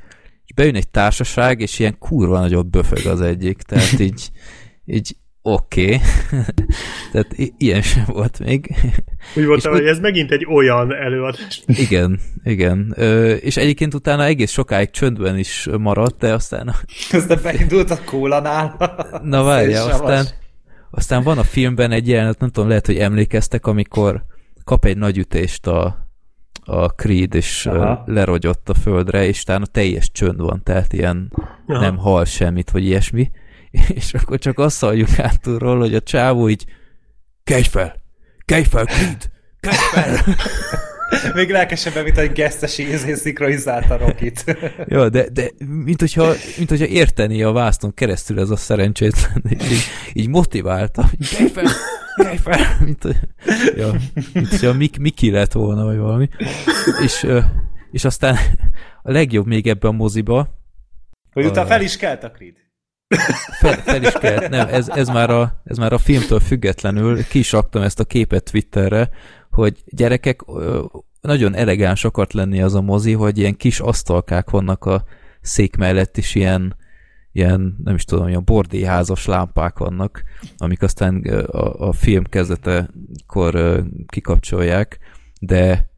és 0.48 0.54
bejön 0.54 0.74
egy 0.74 0.88
társaság, 0.88 1.60
és 1.60 1.78
ilyen 1.78 1.98
kurva 1.98 2.38
nagyobb 2.38 2.70
böfög 2.70 3.06
az 3.06 3.20
egyik, 3.20 3.62
tehát 3.62 3.98
így, 4.08 4.30
így 4.84 5.16
oké. 5.42 5.84
Okay. 5.84 6.00
tehát 7.12 7.34
ilyen 7.58 7.82
sem 7.82 8.04
volt 8.06 8.38
még. 8.38 8.74
Úgy 9.36 9.46
voltam, 9.46 9.72
hogy 9.72 9.86
ez 9.86 9.98
megint 9.98 10.30
egy 10.30 10.46
olyan 10.46 10.94
előadás. 10.94 11.62
Igen, 11.66 12.20
igen. 12.44 12.94
Ö, 12.96 13.32
és 13.32 13.56
egyébként 13.56 13.94
utána 13.94 14.24
egész 14.24 14.50
sokáig 14.50 14.90
csöndben 14.90 15.38
is 15.38 15.68
maradt, 15.78 16.18
de 16.18 16.32
aztán... 16.32 16.74
Aztán 17.12 17.38
beindult 17.42 17.90
a 17.90 17.98
kólanál. 18.04 18.76
Na 19.22 19.42
várja, 19.42 19.84
aztán, 19.84 20.26
aztán 20.90 21.22
van 21.22 21.38
a 21.38 21.44
filmben 21.44 21.90
egy 21.90 22.08
jelenet, 22.08 22.38
nem 22.38 22.50
tudom, 22.50 22.68
lehet, 22.68 22.86
hogy 22.86 22.98
emlékeztek, 22.98 23.66
amikor 23.66 24.24
kap 24.64 24.84
egy 24.84 24.96
nagy 24.96 25.18
ütést 25.18 25.66
a, 25.66 26.07
a 26.68 26.88
Creed, 26.88 27.34
és 27.34 27.66
Aha. 27.66 28.02
lerogyott 28.06 28.68
a 28.68 28.74
földre, 28.74 29.26
és 29.26 29.42
talán 29.42 29.62
a 29.62 29.66
teljes 29.66 30.10
csönd 30.10 30.40
van, 30.40 30.62
tehát 30.62 30.92
ilyen 30.92 31.32
Aha. 31.66 31.80
nem 31.80 31.96
hal 31.96 32.24
semmit, 32.24 32.70
vagy 32.70 32.84
ilyesmi. 32.84 33.30
És 33.94 34.14
akkor 34.14 34.38
csak 34.38 34.58
azt 34.58 34.80
halljuk 34.80 35.08
hátulról, 35.08 35.78
hogy 35.78 35.94
a 35.94 36.00
csávó 36.00 36.48
így 36.48 36.64
kelj 37.44 37.62
fel, 37.62 38.02
kelj 38.44 38.64
fel, 38.64 38.84
Creed, 38.84 39.30
kelj 39.60 39.76
fel! 39.76 40.16
Még 41.34 41.50
lelkesebben, 41.50 42.04
mint 42.04 42.18
egy 42.18 42.32
gesztesi 42.32 42.92
izé 42.92 43.14
szinkronizálta 43.14 43.96
Rokit. 43.96 44.58
Jó, 44.86 45.08
de, 45.08 45.28
de 45.28 45.50
mint, 45.84 46.00
hogyha, 46.00 46.32
mint 46.56 46.68
hogyha 46.68 46.86
érteni 46.86 47.42
a 47.42 47.52
vászton 47.52 47.94
keresztül 47.94 48.40
ez 48.40 48.50
a 48.50 48.56
szerencsétlen, 48.56 49.44
és 49.48 49.70
így, 49.70 49.84
így 50.12 50.28
motiválta, 50.28 51.08
hogy 51.08 51.28
kelj 51.28 51.48
fel, 51.48 51.64
kelj 52.16 52.36
fel, 52.36 52.76
mint, 52.84 53.04
ja, 53.76 53.94
mint 54.32 54.48
hogyha 54.48 54.72
Mik, 54.72 54.98
Miki 54.98 55.30
lett 55.30 55.52
volna, 55.52 55.84
vagy 55.84 55.96
valami. 55.96 56.28
És, 57.02 57.26
és 57.90 58.04
aztán 58.04 58.36
a 59.02 59.10
legjobb 59.10 59.46
még 59.46 59.66
ebben 59.66 59.90
a 59.90 59.94
moziba, 59.94 60.56
hogy 61.32 61.46
utána 61.46 61.66
fel 61.66 61.82
is 61.82 61.96
kelt 61.96 62.24
a 62.24 62.30
Creed. 62.30 62.54
Fel, 63.58 63.76
fel 63.76 64.02
is 64.02 64.12
kelt, 64.12 64.48
nem, 64.48 64.68
ez, 64.68 64.88
ez, 64.88 65.08
már 65.08 65.30
a, 65.30 65.60
ez 65.64 65.76
már 65.76 65.92
a 65.92 65.98
filmtől 65.98 66.40
függetlenül, 66.40 67.26
ki 67.26 67.38
is 67.38 67.52
ezt 67.72 68.00
a 68.00 68.04
képet 68.04 68.50
Twitterre, 68.50 69.10
hogy 69.58 69.82
gyerekek, 69.86 70.44
nagyon 71.20 71.54
elegáns 71.54 72.04
akart 72.04 72.32
lenni 72.32 72.62
az 72.62 72.74
a 72.74 72.80
mozi, 72.80 73.12
hogy 73.12 73.38
ilyen 73.38 73.56
kis 73.56 73.80
asztalkák 73.80 74.50
vannak 74.50 74.84
a 74.84 75.04
szék 75.40 75.76
mellett 75.76 76.16
is, 76.16 76.34
ilyen, 76.34 76.76
ilyen 77.32 77.76
nem 77.84 77.94
is 77.94 78.04
tudom, 78.04 78.28
ilyen 78.28 78.44
bordéházas 78.44 79.26
lámpák 79.26 79.78
vannak, 79.78 80.22
amik 80.56 80.82
aztán 80.82 81.16
a, 81.46 81.88
a 81.88 81.92
film 81.92 82.24
kezdetekor 82.24 83.84
kikapcsolják, 84.06 84.98
de 85.40 85.90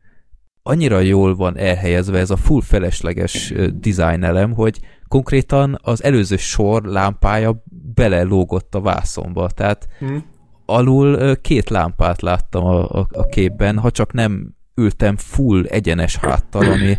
annyira 0.63 1.01
jól 1.01 1.37
van 1.37 1.59
elhelyezve 1.59 2.19
ez 2.19 2.31
a 2.31 2.37
full 2.37 2.63
felesleges 2.63 3.55
design 3.75 4.53
hogy 4.53 4.81
konkrétan 5.09 5.79
az 5.83 6.03
előző 6.03 6.37
sor 6.37 6.83
lámpája 6.83 7.65
belelógott 7.95 8.75
a 8.75 8.81
vászonba, 8.81 9.51
tehát 9.51 9.89
hmm. 9.99 10.25
Alul 10.71 11.37
két 11.37 11.71
lámpát 11.71 12.23
láttam 12.23 12.65
a, 12.65 12.89
a, 12.91 13.07
a 13.13 13.27
képben, 13.27 13.79
ha 13.79 13.91
csak 13.91 14.13
nem 14.13 14.55
ültem 14.75 15.17
full 15.17 15.65
egyenes 15.65 16.17
háttal, 16.17 16.71
ami 16.73 16.99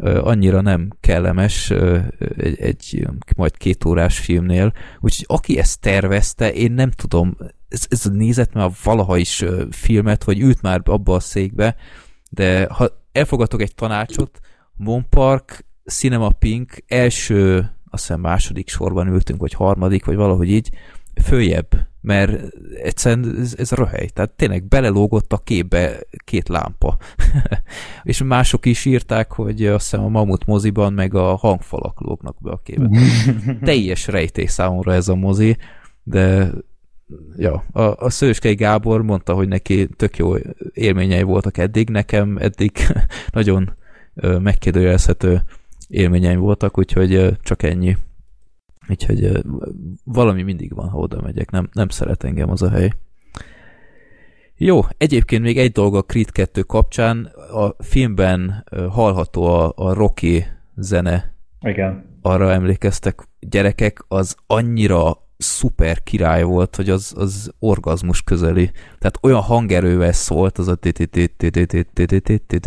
annyira 0.00 0.60
nem 0.60 0.88
kellemes 1.00 1.70
egy, 2.36 2.60
egy 2.60 3.08
majd 3.36 3.56
két 3.56 3.84
órás 3.84 4.18
filmnél. 4.18 4.72
Úgyhogy 5.00 5.24
aki 5.28 5.58
ezt 5.58 5.80
tervezte, 5.80 6.52
én 6.52 6.72
nem 6.72 6.90
tudom, 6.90 7.36
ez, 7.68 7.86
ez 7.88 8.04
nézett 8.04 8.52
már 8.52 8.70
valaha 8.84 9.16
is 9.16 9.44
filmet, 9.70 10.24
hogy 10.24 10.40
ült 10.40 10.62
már 10.62 10.80
abba 10.84 11.14
a 11.14 11.20
székbe, 11.20 11.76
de 12.30 12.66
ha 12.70 12.88
elfogadok 13.12 13.60
egy 13.62 13.74
tanácsot, 13.74 14.40
Monpark, 14.76 15.64
Cinema 15.84 16.28
Pink 16.28 16.84
első, 16.86 17.70
azt 17.90 18.06
hiszem 18.06 18.20
második 18.20 18.68
sorban 18.68 19.08
ültünk, 19.08 19.40
vagy 19.40 19.52
harmadik, 19.52 20.04
vagy 20.04 20.16
valahogy 20.16 20.50
így, 20.50 20.70
följebb, 21.22 21.88
mert 22.00 22.54
egyszerűen 22.82 23.36
ez, 23.38 23.54
ez 23.58 23.70
röhely. 23.70 24.06
Tehát 24.06 24.30
tényleg 24.30 24.64
belelógott 24.64 25.32
a 25.32 25.38
képbe 25.38 26.00
két 26.24 26.48
lámpa. 26.48 26.96
és 28.02 28.22
mások 28.22 28.66
is 28.66 28.84
írták, 28.84 29.32
hogy 29.32 29.66
azt 29.66 29.90
hiszem 29.90 30.04
a 30.04 30.08
Mamut 30.08 30.46
moziban 30.46 30.92
meg 30.92 31.14
a 31.14 31.36
hangfalak 31.36 32.00
lógnak 32.00 32.36
be 32.40 32.50
a 32.50 32.60
képbe. 32.64 32.88
Teljes 33.64 34.06
rejtély 34.06 34.46
számomra 34.46 34.92
ez 34.92 35.08
a 35.08 35.14
mozi, 35.14 35.56
de 36.02 36.50
ja, 37.36 37.64
a, 37.72 37.82
a 37.82 38.10
Szőskei 38.10 38.54
Gábor 38.54 39.02
mondta, 39.02 39.34
hogy 39.34 39.48
neki 39.48 39.88
tök 39.96 40.16
jó 40.16 40.34
élményei 40.72 41.22
voltak 41.22 41.58
eddig, 41.58 41.90
nekem 41.90 42.36
eddig 42.38 42.72
nagyon 43.32 43.76
megkérdőjelezhető 44.42 45.42
élményeim 45.88 46.40
voltak, 46.40 46.78
úgyhogy 46.78 47.36
csak 47.42 47.62
ennyi. 47.62 47.96
Úgyhogy 48.90 49.42
valami 50.04 50.42
mindig 50.42 50.74
van, 50.74 50.88
ha 50.88 50.98
oda 50.98 51.20
megyek, 51.20 51.50
nem, 51.50 51.68
nem 51.72 51.88
szeret 51.88 52.24
engem 52.24 52.50
az 52.50 52.62
a 52.62 52.70
hely. 52.70 52.92
Jó, 54.56 54.80
egyébként 54.96 55.42
még 55.42 55.58
egy 55.58 55.72
dolog 55.72 55.94
a 55.94 56.02
Creed 56.02 56.32
2 56.32 56.62
kapcsán, 56.62 57.24
a 57.52 57.82
filmben 57.82 58.64
hallható 58.90 59.44
a, 59.44 59.72
a 59.76 59.92
Rocky 59.92 60.44
zene. 60.76 61.34
Igen. 61.60 62.04
Arra 62.22 62.52
emlékeztek, 62.52 63.28
gyerekek, 63.40 64.04
az 64.08 64.36
annyira 64.46 65.28
szuper 65.36 66.02
király 66.02 66.42
volt, 66.42 66.76
hogy 66.76 66.90
az, 66.90 67.14
az 67.16 67.52
orgazmus 67.58 68.22
közeli. 68.22 68.70
Tehát 68.98 69.18
olyan 69.22 69.40
hangerővel 69.40 70.12
szólt 70.12 70.58
az 70.58 70.68
a 70.68 70.78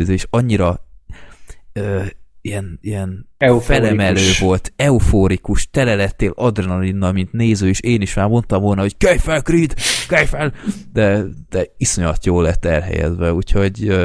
és 0.07 0.27
annyira 0.29 0.85
ilyen, 2.43 2.79
ilyen 2.81 3.29
felemelő 3.59 4.29
volt, 4.39 4.73
eufórikus, 4.75 5.69
tele 5.69 5.95
lettél 5.95 6.31
adrenalinnal, 6.35 7.11
mint 7.11 7.31
néző, 7.31 7.67
és 7.67 7.79
én 7.79 8.01
is 8.01 8.13
már 8.13 8.27
mondtam 8.27 8.61
volna, 8.61 8.81
hogy 8.81 8.97
kelj 8.97 9.17
fel, 9.17 9.41
Creed, 9.41 9.73
kelj 10.07 10.25
fel, 10.25 10.53
de, 10.93 11.23
de 11.49 11.65
iszonyat 11.77 12.25
jól 12.25 12.43
lett 12.43 12.65
elhelyezve, 12.65 13.33
úgyhogy 13.33 13.95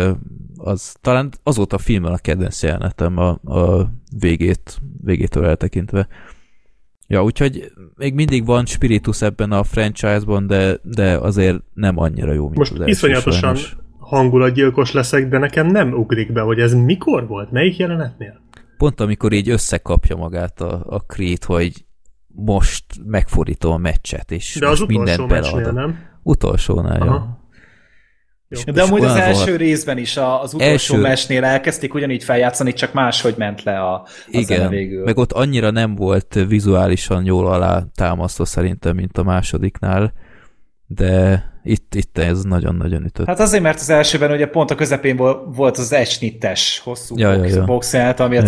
az 0.57 0.95
talán 1.01 1.33
azóta 1.43 1.77
a 1.77 1.79
filmben 1.79 2.13
a 2.13 2.19
kedvenc 2.19 2.63
jelenetem 2.63 3.17
a, 3.17 3.29
a 3.45 3.93
végét, 4.19 4.79
végétől 5.05 5.47
eltekintve. 5.47 6.09
Ja, 7.07 7.25
úgyhogy 7.25 7.73
még 7.97 8.15
mindig 8.15 8.45
van 8.45 8.67
spiritus 8.67 9.23
ebben 9.23 9.53
a 9.53 9.63
franchise-ban, 9.63 10.47
de, 10.47 10.79
de 10.83 11.17
azért 11.17 11.63
nem 11.75 11.99
annyira 11.99 12.33
jó, 12.33 12.45
mint 12.45 12.57
Most 12.57 12.73
az 12.73 12.87
iszonyatosan 12.87 13.55
sajnos. 13.55 13.77
Hangulatgyilkos 14.09 14.93
leszek, 14.93 15.29
de 15.29 15.39
nekem 15.39 15.67
nem 15.67 15.93
ugrik 15.93 16.33
be, 16.33 16.41
hogy 16.41 16.61
ez 16.61 16.75
mikor 16.75 17.27
volt, 17.27 17.51
melyik 17.51 17.77
jelenetnél? 17.77 18.41
Pont 18.77 19.01
amikor 19.01 19.33
így 19.33 19.49
összekapja 19.49 20.17
magát 20.17 20.61
a, 20.61 20.85
a 20.89 20.99
Creed, 20.99 21.45
hogy 21.45 21.85
most 22.27 22.85
megfordítom 23.05 23.73
a 23.73 23.77
meccset, 23.77 24.31
és 24.31 24.57
de 24.61 24.69
az 24.69 24.81
mindent 24.81 25.29
beleadom. 25.29 25.75
nem? 25.75 25.99
Utolsónál, 26.23 27.01
Aha. 27.01 27.39
Jó. 28.49 28.73
De 28.73 28.83
amúgy 28.83 29.05
az 29.05 29.15
első 29.15 29.45
volt. 29.45 29.59
részben 29.59 29.99
is 29.99 30.17
az 30.17 30.55
utolsó 30.55 30.95
első... 30.95 31.01
mesnél 31.01 31.45
elkezdték 31.45 31.95
ugyanígy 31.95 32.25
feljátszani, 32.25 32.73
csak 32.73 32.93
máshogy 32.93 33.35
ment 33.39 33.63
le 33.63 33.81
a, 33.81 33.95
a 33.95 34.07
Igen, 34.27 34.69
végül. 34.69 35.05
meg 35.05 35.17
ott 35.17 35.33
annyira 35.33 35.71
nem 35.71 35.95
volt 35.95 36.39
vizuálisan 36.49 37.25
jól 37.25 37.47
alá 37.47 37.85
támasztva 37.95 38.45
szerintem, 38.45 38.95
mint 38.97 39.19
a 39.19 39.23
másodiknál, 39.23 40.13
de 40.87 41.45
itt, 41.69 41.95
itt 41.95 42.19
ez 42.19 42.43
nagyon-nagyon 42.43 43.05
ütött. 43.05 43.27
Hát 43.27 43.41
azért, 43.41 43.63
mert 43.63 43.81
az 43.81 43.91
elsőben 43.91 44.31
ugye 44.31 44.47
pont 44.47 44.71
a 44.71 44.75
közepén 44.75 45.17
volt 45.55 45.79
az 45.79 45.93
egysnittes 45.93 46.81
hosszú 46.85 47.19
ja, 47.19 47.37
box, 47.37 47.51
ja, 47.51 47.57
ja. 47.57 47.65
boxját, 47.65 48.21
ami 48.21 48.37
a 48.37 48.43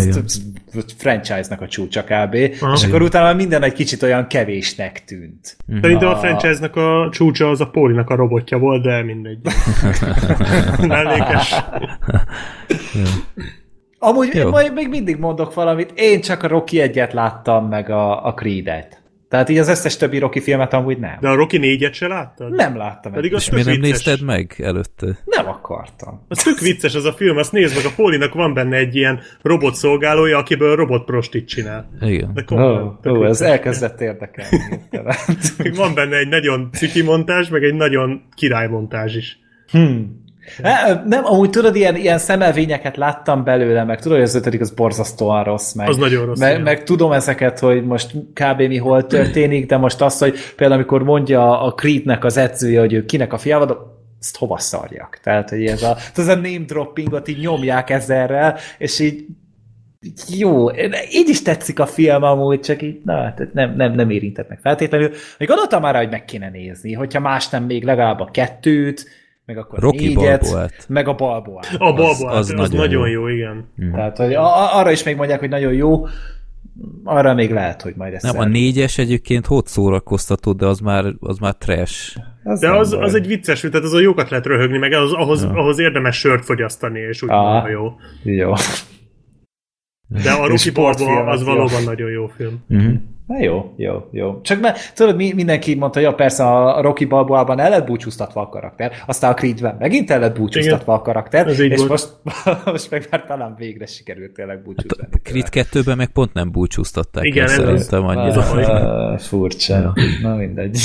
franchise-nak 0.97 1.61
a 1.61 1.67
csúcsa 1.67 2.03
kb. 2.03 2.37
Aha. 2.59 2.73
És 2.73 2.83
akkor 2.83 3.01
utána 3.01 3.33
minden 3.33 3.63
egy 3.63 3.73
kicsit 3.73 4.03
olyan 4.03 4.27
kevésnek 4.27 5.03
tűnt. 5.05 5.57
Mhm. 5.65 5.81
Szerintem 5.81 6.07
a, 6.07 6.11
a 6.11 6.17
franchise-nak 6.17 6.75
a 6.75 7.09
csúcsa 7.11 7.49
az 7.49 7.61
a 7.61 7.69
Pólinak 7.69 8.09
a 8.09 8.15
robotja 8.15 8.57
volt, 8.57 8.83
de 8.83 9.03
mindegy. 9.03 9.37
Mellékes. 10.87 11.55
Amúgy 13.99 14.29
Jó. 14.33 14.49
majd 14.49 14.73
még 14.73 14.89
mindig 14.89 15.17
mondok 15.17 15.53
valamit, 15.53 15.91
én 15.95 16.21
csak 16.21 16.43
a 16.43 16.47
Rocky 16.47 16.79
egyet 16.79 17.13
láttam, 17.13 17.67
meg 17.67 17.89
a, 17.89 18.25
a 18.25 18.33
Creed-et. 18.33 19.00
Tehát 19.31 19.49
így 19.49 19.57
az 19.57 19.67
összes 19.67 19.97
többi 19.97 20.17
Rocky 20.17 20.39
filmet 20.39 20.73
amúgy 20.73 20.97
nem. 20.97 21.17
De 21.19 21.29
a 21.29 21.35
Rocky 21.35 21.57
négyet 21.57 21.93
se 21.93 22.07
láttad? 22.07 22.51
Nem 22.51 22.77
láttam. 22.77 23.11
Pedig 23.11 23.31
És 23.31 23.49
miért 23.49 23.67
nem 23.67 23.79
nézted 23.79 24.21
meg 24.21 24.55
előtte? 24.57 25.17
Nem 25.25 25.47
akartam. 25.47 26.25
Az 26.27 26.43
tök 26.43 26.59
vicces 26.59 26.95
az 26.95 27.05
a 27.05 27.13
film, 27.13 27.37
azt 27.37 27.51
nézd 27.51 27.75
meg, 27.75 27.85
a 27.85 27.91
Polinak 27.95 28.33
van 28.33 28.53
benne 28.53 28.77
egy 28.77 28.95
ilyen 28.95 29.19
robot 29.41 29.75
szolgálója, 29.75 30.37
akiből 30.37 30.75
robot 30.75 31.05
prostit 31.05 31.47
csinál. 31.47 31.89
Igen. 32.01 32.33
De 32.33 32.41
komolyan, 32.41 32.99
oh, 33.03 33.17
oh, 33.17 33.27
ez 33.27 33.41
elkezdett 33.41 34.01
érdekelni. 34.01 34.57
van 35.75 35.93
benne 35.93 36.17
egy 36.17 36.27
nagyon 36.27 36.69
ciki 36.71 37.01
montázs, 37.01 37.49
meg 37.49 37.63
egy 37.63 37.75
nagyon 37.75 38.23
királymontázs 38.35 39.15
is. 39.15 39.39
Hmm. 39.71 40.20
Nem, 41.05 41.25
amúgy 41.25 41.49
tudod, 41.49 41.75
ilyen, 41.75 41.95
ilyen 41.95 42.17
szemelvényeket 42.17 42.97
láttam 42.97 43.43
belőle, 43.43 43.83
meg 43.83 44.01
tudod, 44.01 44.17
hogy 44.17 44.27
az 44.27 44.35
ötödik 44.35 44.61
az 44.61 44.71
borzasztóan 44.71 45.43
rossz. 45.43 45.73
Meg, 45.73 45.87
az 45.87 45.97
nagyon 45.97 46.25
rossz. 46.25 46.39
Meg, 46.39 46.63
meg, 46.63 46.83
tudom 46.83 47.11
ezeket, 47.11 47.59
hogy 47.59 47.85
most 47.85 48.11
kb. 48.33 48.61
mi 48.61 48.77
hol 48.77 49.07
történik, 49.07 49.65
de 49.65 49.77
most 49.77 50.01
az, 50.01 50.17
hogy 50.17 50.35
például 50.55 50.79
amikor 50.79 51.03
mondja 51.03 51.61
a 51.61 51.73
Creednek 51.73 52.23
az 52.23 52.37
edzője, 52.37 52.79
hogy 52.79 52.93
ő 52.93 53.05
kinek 53.05 53.33
a 53.33 53.37
fiával, 53.37 53.99
ezt 54.19 54.37
hova 54.37 54.57
szarjak? 54.57 55.19
Tehát, 55.23 55.49
hogy 55.49 55.65
ez 55.65 55.83
a, 55.83 55.97
ez 56.15 56.27
a 56.27 56.35
name 56.35 56.65
droppingot 56.65 57.27
így 57.27 57.39
nyomják 57.39 57.89
ezerrel, 57.89 58.57
és 58.77 58.99
így 58.99 59.25
jó, 60.37 60.71
így 61.11 61.29
is 61.29 61.41
tetszik 61.41 61.79
a 61.79 61.85
film 61.85 62.23
amúgy, 62.23 62.59
csak 62.59 62.81
így, 62.81 63.01
na, 63.03 63.33
nem, 63.53 63.75
nem, 63.75 63.93
nem 63.93 64.09
érintett 64.09 64.49
meg 64.49 64.59
feltétlenül. 64.61 65.11
Még 65.37 65.47
gondoltam 65.47 65.81
már, 65.81 65.95
hogy 65.95 66.09
meg 66.09 66.25
kéne 66.25 66.49
nézni, 66.49 66.93
hogyha 66.93 67.19
más 67.19 67.49
nem 67.49 67.63
még 67.63 67.83
legalább 67.83 68.19
a 68.19 68.29
kettőt, 68.31 69.05
meg 69.45 69.57
akkor 69.57 69.79
Rocky 69.79 70.07
négyet, 70.07 70.41
Balboát. 70.41 70.85
meg 70.87 71.07
a 71.07 71.13
Balboát. 71.13 71.75
A 71.77 71.93
Balboát, 71.93 72.35
az, 72.35 72.49
az, 72.49 72.49
az 72.49 72.69
nagyon, 72.69 72.75
nagyon 72.75 73.09
jó. 73.09 73.21
jó, 73.21 73.27
igen. 73.27 73.67
Mm. 73.83 73.91
Tehát, 73.91 74.17
hogy 74.17 74.33
a, 74.33 74.77
arra 74.77 74.91
is 74.91 75.03
még 75.03 75.15
mondják, 75.15 75.39
hogy 75.39 75.49
nagyon 75.49 75.73
jó, 75.73 76.05
arra 77.03 77.33
még 77.33 77.51
lehet, 77.51 77.81
hogy 77.81 77.93
majd 77.95 78.13
ezt 78.13 78.23
Nem, 78.23 78.39
a 78.39 78.45
négyes 78.45 78.97
egyébként 78.97 79.45
hót 79.45 79.67
szórakoztató, 79.67 80.53
de 80.53 80.65
az 80.65 80.79
már, 80.79 81.05
az 81.19 81.37
már 81.37 81.55
trash. 81.55 82.17
Az 82.43 82.59
de 82.59 82.71
az, 82.71 82.93
az 82.93 83.15
egy 83.15 83.27
vicces, 83.27 83.59
tehát 83.59 83.75
az 83.75 83.93
a 83.93 83.99
jókat 83.99 84.29
lehet 84.29 84.45
röhögni, 84.45 84.77
meg 84.77 84.91
az, 84.91 85.13
ahhoz, 85.13 85.43
ja. 85.43 85.49
ahhoz 85.49 85.79
érdemes 85.79 86.17
sört 86.17 86.45
fogyasztani, 86.45 86.99
és 86.99 87.21
úgy 87.21 87.29
ah, 87.29 87.69
jó. 87.69 87.93
Jó. 88.23 88.53
De 90.23 90.31
a 90.31 90.47
Rocky 90.47 90.71
Balboa 90.71 91.23
az 91.23 91.43
valóban 91.43 91.83
nagyon 91.83 92.09
jó 92.09 92.27
film. 92.27 92.63
Mm-hmm. 92.73 92.95
Na 93.31 93.39
jó, 93.39 93.73
jó, 93.75 94.07
jó. 94.11 94.41
Csak 94.41 94.59
mert 94.59 94.93
tudod, 94.95 95.15
mi, 95.15 95.33
mindenki 95.33 95.75
mondta, 95.75 95.99
hogy 95.99 96.07
ja 96.07 96.15
persze 96.15 96.43
a 96.43 96.81
Rocky 96.81 97.05
Balboában 97.05 97.59
el 97.59 97.69
lett 97.69 97.85
búcsúztatva 97.85 98.41
a 98.41 98.49
karakter, 98.49 98.93
aztán 99.05 99.31
a 99.31 99.33
Creedben 99.33 99.75
megint 99.79 100.09
el 100.09 100.19
lett 100.19 100.37
búcsúztatva 100.37 100.93
a 100.93 101.01
karakter, 101.01 101.47
és 101.47 101.57
volt. 101.77 101.89
most, 101.89 102.09
most 102.65 102.91
meg 102.91 103.07
már 103.11 103.25
talán 103.25 103.55
végre 103.57 103.85
sikerült 103.85 104.33
tényleg 104.33 104.63
búcsúzni. 104.63 104.97
Hát 105.01 105.13
a 105.13 105.19
Creed 105.23 105.47
2-ben 105.51 105.97
meg 105.97 106.07
pont 106.07 106.33
nem 106.33 106.51
búcsúztatták 106.51 107.23
Igen, 107.23 107.49
el 107.49 107.67
az. 107.67 107.83
szerintem 107.85 108.05
annyira. 108.05 108.41
Ah, 108.41 109.19
furcsa. 109.19 109.93
Na 110.21 110.35
mindegy. 110.35 110.79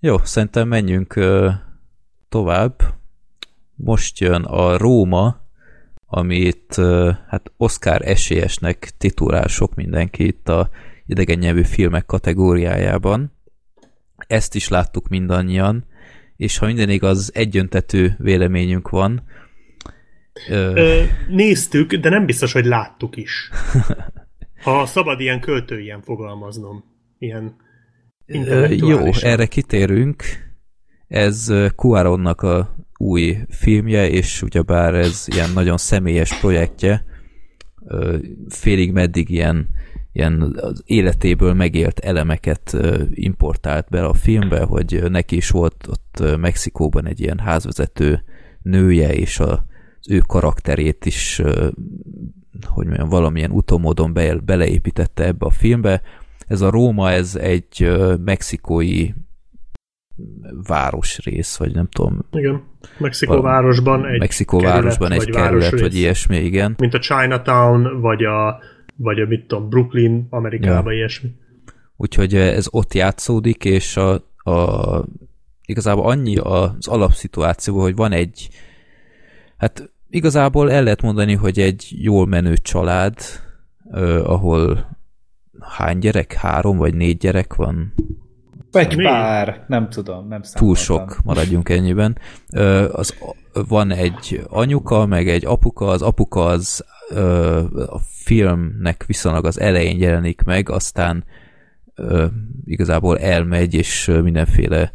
Jó, 0.00 0.16
szerintem 0.18 0.68
menjünk 0.68 1.20
tovább. 2.28 2.74
Most 3.74 4.20
jön 4.20 4.42
a 4.42 4.76
Róma, 4.76 5.36
amit 6.06 6.74
hát 7.28 7.52
Oscar 7.56 8.08
esélyesnek 8.08 8.90
titulál 8.98 9.46
sok 9.46 9.74
mindenki 9.74 10.26
itt 10.26 10.48
a 10.48 10.68
idegen 11.06 11.38
nyelvű 11.38 11.62
filmek 11.62 12.06
kategóriájában. 12.06 13.32
Ezt 14.26 14.54
is 14.54 14.68
láttuk 14.68 15.08
mindannyian, 15.08 15.86
és 16.36 16.58
ha 16.58 16.66
minden 16.66 16.88
igaz, 16.88 17.30
egyöntetű 17.34 18.08
véleményünk 18.18 18.88
van. 18.88 19.22
Ö, 20.48 21.02
néztük, 21.28 21.94
de 21.94 22.08
nem 22.08 22.26
biztos, 22.26 22.52
hogy 22.52 22.64
láttuk 22.64 23.16
is. 23.16 23.50
Ha 24.62 24.86
szabad 24.86 25.20
ilyen 25.20 25.40
költő 25.40 25.80
ilyen 25.80 26.02
fogalmaznom. 26.02 26.84
Ilyen 27.18 27.56
Jó, 28.70 28.98
erre 29.22 29.46
kitérünk. 29.46 30.22
Ez 31.08 31.48
ö, 31.48 31.66
Cuaronnak 31.68 32.42
a 32.42 32.74
új 32.98 33.38
filmje, 33.48 34.08
és 34.08 34.42
ugyebár 34.42 34.94
ez 34.94 35.24
ilyen 35.26 35.50
nagyon 35.50 35.76
személyes 35.76 36.38
projektje, 36.38 37.04
félig 38.48 38.92
meddig 38.92 39.30
ilyen, 39.30 39.68
ilyen 40.14 40.56
az 40.60 40.82
életéből 40.84 41.54
megélt 41.54 41.98
elemeket 41.98 42.76
importált 43.10 43.88
bele 43.88 44.06
a 44.06 44.14
filmbe, 44.14 44.62
hogy 44.62 45.02
neki 45.08 45.36
is 45.36 45.50
volt 45.50 45.86
ott 45.88 46.36
Mexikóban 46.38 47.06
egy 47.06 47.20
ilyen 47.20 47.38
házvezető 47.38 48.22
nője, 48.62 49.14
és 49.14 49.38
a, 49.38 49.50
az 50.00 50.10
ő 50.10 50.18
karakterét 50.18 51.06
is 51.06 51.42
hogy 52.66 52.86
mondjam, 52.86 53.08
valamilyen 53.08 53.50
utómódon 53.50 54.12
be, 54.12 54.34
beleépítette 54.34 55.24
ebbe 55.24 55.46
a 55.46 55.50
filmbe. 55.50 56.02
Ez 56.46 56.60
a 56.60 56.70
Róma, 56.70 57.10
ez 57.10 57.36
egy 57.36 57.92
mexikói 58.24 59.10
városrész, 60.66 61.56
vagy 61.56 61.74
nem 61.74 61.88
tudom, 61.88 62.18
Igen. 62.30 62.62
Mexikó 62.98 63.40
városban 63.40 64.06
egy 64.06 64.18
Mexikó 64.18 64.58
kerület, 64.58 64.76
városban 64.76 65.12
egy 65.12 65.18
vagy 65.18 65.34
kerület, 65.34 65.80
vagy 65.80 65.94
ilyesmi, 65.94 66.36
igen. 66.36 66.74
Mint 66.78 66.94
a 66.94 66.98
Chinatown, 66.98 68.00
vagy 68.00 68.24
a, 68.24 68.58
vagy 68.96 69.20
a 69.20 69.26
mit 69.26 69.46
tudom, 69.46 69.68
Brooklyn, 69.68 70.26
Amerikában 70.30 70.92
Ja. 70.92 70.98
ilyesmi. 70.98 71.30
Úgyhogy 71.96 72.34
ez 72.34 72.66
ott 72.70 72.94
játszódik, 72.94 73.64
és 73.64 73.96
a, 73.96 74.12
a 74.50 75.04
igazából 75.66 76.06
annyi 76.06 76.36
az 76.36 76.88
alapszituáció, 76.88 77.80
hogy 77.80 77.94
van 77.94 78.12
egy 78.12 78.48
hát 79.56 79.90
igazából 80.10 80.70
el 80.72 80.82
lehet 80.82 81.02
mondani, 81.02 81.34
hogy 81.34 81.58
egy 81.58 81.88
jól 81.90 82.26
menő 82.26 82.56
család, 82.56 83.18
eh, 83.90 84.30
ahol 84.30 84.96
hány 85.60 85.98
gyerek? 85.98 86.32
Három 86.32 86.76
vagy 86.76 86.94
négy 86.94 87.16
gyerek 87.16 87.54
van? 87.54 87.94
Egy 88.72 88.96
pár, 88.96 89.64
nem 89.68 89.88
tudom, 89.88 90.28
nem 90.28 90.40
Túl 90.40 90.76
számoltam. 90.76 91.08
sok, 91.08 91.24
maradjunk 91.24 91.68
ennyiben. 91.68 92.18
Ö, 92.52 92.88
az, 92.92 93.14
van 93.68 93.90
egy 93.90 94.44
anyuka, 94.48 95.06
meg 95.06 95.28
egy 95.28 95.44
apuka, 95.44 95.86
az 95.86 96.02
apuka 96.02 96.44
az 96.44 96.84
ö, 97.08 97.58
a 97.86 97.98
filmnek 97.98 99.04
viszonylag 99.06 99.46
az 99.46 99.60
elején 99.60 99.98
jelenik 99.98 100.42
meg, 100.42 100.68
aztán 100.68 101.24
ö, 101.94 102.26
igazából 102.64 103.18
elmegy, 103.18 103.74
és 103.74 104.10
mindenféle 104.22 104.92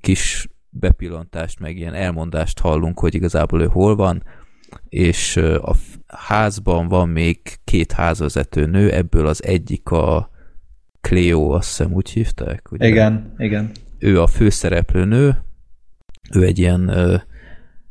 kis 0.00 0.48
bepillantást, 0.70 1.60
meg 1.60 1.76
ilyen 1.76 1.94
elmondást 1.94 2.58
hallunk, 2.58 2.98
hogy 2.98 3.14
igazából 3.14 3.62
ő 3.62 3.66
hol 3.66 3.96
van, 3.96 4.22
és 4.88 5.36
a 5.36 5.76
házban 6.06 6.88
van 6.88 7.08
még 7.08 7.40
két 7.64 7.92
házvezető 7.92 8.66
nő, 8.66 8.92
ebből 8.92 9.26
az 9.26 9.44
egyik 9.44 9.90
a 9.90 10.30
Cleo, 11.00 11.50
azt 11.50 11.68
hiszem 11.68 11.92
úgy 11.92 12.10
hívták. 12.10 12.72
Ugye? 12.72 12.86
Igen, 12.86 13.34
igen. 13.38 13.70
ő 13.98 14.20
a 14.20 14.26
főszereplő 14.26 15.04
nő, 15.04 15.44
ő 16.34 16.44
egy 16.44 16.58
ilyen, 16.58 16.90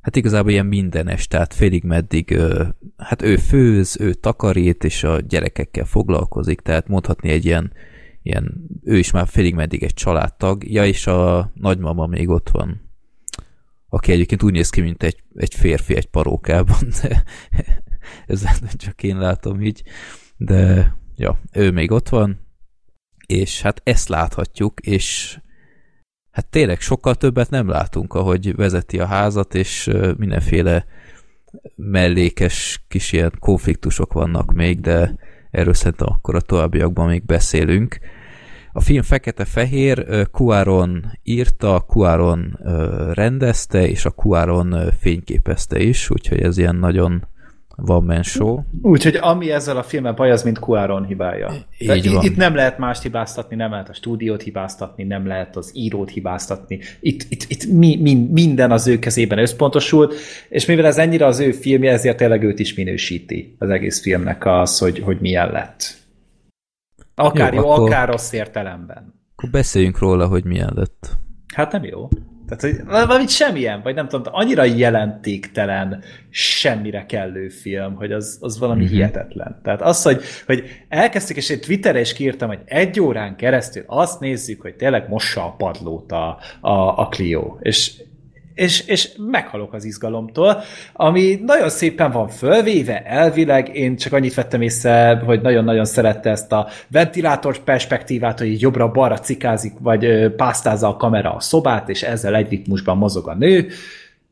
hát 0.01 0.15
igazából 0.15 0.51
ilyen 0.51 0.65
mindenes, 0.65 1.27
tehát 1.27 1.53
félig 1.53 1.83
meddig, 1.83 2.39
hát 2.97 3.21
ő 3.21 3.35
főz, 3.35 3.99
ő 3.99 4.13
takarít, 4.13 4.83
és 4.83 5.03
a 5.03 5.19
gyerekekkel 5.19 5.85
foglalkozik, 5.85 6.61
tehát 6.61 6.87
mondhatni 6.87 7.29
egy 7.29 7.45
ilyen, 7.45 7.73
ilyen 8.21 8.69
ő 8.83 8.97
is 8.97 9.11
már 9.11 9.27
félig 9.27 9.55
meddig 9.55 9.83
egy 9.83 9.93
családtag, 9.93 10.71
ja, 10.71 10.85
és 10.85 11.07
a 11.07 11.51
nagymama 11.53 12.05
még 12.05 12.29
ott 12.29 12.49
van, 12.49 12.89
aki 13.89 14.11
egyébként 14.11 14.43
úgy 14.43 14.53
néz 14.53 14.69
ki, 14.69 14.81
mint 14.81 15.03
egy, 15.03 15.23
egy 15.35 15.55
férfi 15.55 15.95
egy 15.95 16.05
parókában, 16.05 16.87
de 17.01 17.23
nem 18.61 18.75
csak 18.77 19.03
én 19.03 19.17
látom 19.17 19.61
így, 19.61 19.83
de 20.37 20.95
ja, 21.15 21.39
ő 21.53 21.71
még 21.71 21.91
ott 21.91 22.09
van, 22.09 22.39
és 23.27 23.61
hát 23.61 23.81
ezt 23.83 24.09
láthatjuk, 24.09 24.79
és 24.79 25.39
hát 26.31 26.47
tényleg 26.49 26.79
sokkal 26.79 27.15
többet 27.15 27.49
nem 27.49 27.69
látunk, 27.69 28.13
ahogy 28.13 28.55
vezeti 28.55 28.99
a 28.99 29.05
házat, 29.05 29.55
és 29.55 29.89
mindenféle 30.17 30.85
mellékes 31.75 32.83
kis 32.87 33.11
ilyen 33.11 33.31
konfliktusok 33.39 34.13
vannak 34.13 34.53
még, 34.53 34.79
de 34.81 35.15
erről 35.51 35.73
szerintem 35.73 36.07
akkor 36.09 36.35
a 36.35 36.41
továbbiakban 36.41 37.07
még 37.07 37.25
beszélünk. 37.25 37.99
A 38.73 38.81
film 38.81 39.01
fekete-fehér, 39.01 40.27
Cuaron 40.31 41.19
írta, 41.23 41.85
Cuaron 41.87 42.59
rendezte, 43.13 43.87
és 43.87 44.05
a 44.05 44.09
Cuaron 44.09 44.91
fényképezte 44.99 45.79
is, 45.79 46.09
úgyhogy 46.09 46.41
ez 46.41 46.57
ilyen 46.57 46.75
nagyon 46.75 47.27
van 47.85 48.03
man 48.03 48.23
show. 48.23 48.59
Úgyhogy 48.81 49.15
ami 49.21 49.51
ezzel 49.51 49.77
a 49.77 49.83
filmmel 49.83 50.13
baj, 50.13 50.31
az 50.31 50.43
mint 50.43 50.57
Cuaron 50.57 51.05
hibája. 51.05 51.51
Így 51.77 52.11
van. 52.11 52.23
Itt 52.23 52.35
nem 52.35 52.55
lehet 52.55 52.77
mást 52.77 53.01
hibáztatni, 53.01 53.55
nem 53.55 53.71
lehet 53.71 53.89
a 53.89 53.93
stúdiót 53.93 54.41
hibáztatni, 54.41 55.03
nem 55.03 55.27
lehet 55.27 55.55
az 55.55 55.71
írót 55.73 56.09
hibáztatni. 56.09 56.79
Itt, 56.99 57.25
itt, 57.29 57.45
itt 57.47 57.65
mi, 57.65 57.97
mi, 58.01 58.27
minden 58.31 58.71
az 58.71 58.87
ő 58.87 58.99
kezében 58.99 59.37
összpontosult, 59.39 60.13
és 60.49 60.65
mivel 60.65 60.85
ez 60.85 60.97
ennyire 60.97 61.25
az 61.25 61.39
ő 61.39 61.51
filmje, 61.51 61.91
ezért 61.91 62.17
tényleg 62.17 62.43
őt 62.43 62.59
is 62.59 62.73
minősíti 62.73 63.55
az 63.59 63.69
egész 63.69 64.01
filmnek 64.01 64.45
az, 64.45 64.77
hogy, 64.77 64.99
hogy 64.99 65.17
milyen 65.19 65.51
lett. 65.51 65.99
Akár 67.15 67.53
Jó, 67.53 67.61
jó 67.61 67.69
akkor- 67.69 67.87
akár 67.87 68.07
rossz 68.09 68.31
értelemben. 68.31 69.13
Akkor 69.35 69.49
beszéljünk 69.49 69.99
róla, 69.99 70.27
hogy 70.27 70.43
milyen 70.43 70.71
lett. 70.75 71.09
Hát 71.53 71.71
nem 71.71 71.83
jó. 71.83 72.09
Tehát, 72.55 72.77
hogy 72.77 72.85
valamit 72.85 73.29
semmilyen, 73.29 73.81
vagy 73.83 73.95
nem 73.95 74.07
tudom, 74.07 74.33
annyira 74.33 74.63
jelentéktelen, 74.63 76.03
semmire 76.29 77.05
kellő 77.05 77.49
film, 77.49 77.95
hogy 77.95 78.11
az, 78.11 78.37
az 78.41 78.59
valami 78.59 78.83
uh-huh. 78.83 78.97
hihetetlen. 78.97 79.59
Tehát 79.63 79.81
az, 79.81 80.03
hogy, 80.03 80.21
hogy 80.45 80.63
elkezdtük, 80.89 81.37
és 81.37 81.49
egy 81.49 81.59
Twitterre 81.59 81.99
is 81.99 82.13
kiírtam, 82.13 82.47
hogy 82.47 82.61
egy 82.65 82.99
órán 82.99 83.35
keresztül 83.35 83.83
azt 83.87 84.19
nézzük, 84.19 84.61
hogy 84.61 84.75
tényleg 84.75 85.09
mossa 85.09 85.45
a 85.45 85.55
padlót 85.57 86.11
a, 86.11 86.37
a, 86.61 86.99
a 86.99 87.07
Clio. 87.07 87.57
És, 87.59 87.93
és, 88.53 88.87
és 88.87 89.09
meghalok 89.17 89.73
az 89.73 89.83
izgalomtól, 89.83 90.61
ami 90.93 91.39
nagyon 91.45 91.69
szépen 91.69 92.11
van 92.11 92.27
fölvéve, 92.27 93.03
elvileg, 93.03 93.75
én 93.75 93.95
csak 93.95 94.13
annyit 94.13 94.33
vettem 94.33 94.61
észre, 94.61 95.21
hogy 95.25 95.41
nagyon-nagyon 95.41 95.85
szerette 95.85 96.29
ezt 96.29 96.51
a 96.51 96.67
ventilátor 96.87 97.59
perspektívát, 97.59 98.39
hogy 98.39 98.47
így 98.47 98.61
jobbra-balra 98.61 99.19
cikázik, 99.19 99.73
vagy 99.79 100.31
pásztázza 100.35 100.87
a 100.87 100.97
kamera 100.97 101.33
a 101.33 101.39
szobát, 101.39 101.89
és 101.89 102.03
ezzel 102.03 102.35
egy 102.35 102.49
ritmusban 102.49 102.97
mozog 102.97 103.27
a 103.27 103.35
nő. 103.35 103.67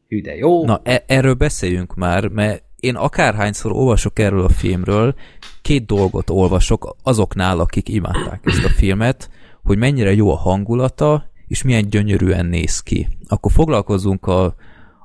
Hű, 0.08 0.22
de 0.22 0.36
jó. 0.36 0.66
Na, 0.66 0.82
e- 0.84 1.04
erről 1.08 1.34
beszéljünk 1.34 1.96
már, 1.96 2.28
mert 2.28 2.64
én 2.80 2.96
akárhányszor 2.96 3.72
olvasok 3.72 4.20
erről 4.20 4.44
a 4.44 4.50
filmről, 4.50 5.16
két 5.62 5.86
dolgot 5.86 6.30
olvasok 6.30 6.96
azoknál, 7.04 7.60
akik 7.60 7.90
imádták 7.90 8.40
ezt 8.44 8.64
a 8.64 8.70
filmet, 8.70 9.30
hogy 9.64 9.78
mennyire 9.78 10.14
jó 10.14 10.32
a 10.32 10.36
hangulata, 10.36 11.30
és 11.50 11.62
milyen 11.62 11.90
gyönyörűen 11.90 12.46
néz 12.46 12.80
ki. 12.80 13.08
Akkor 13.28 13.52
foglalkozzunk 13.52 14.26
a, 14.26 14.56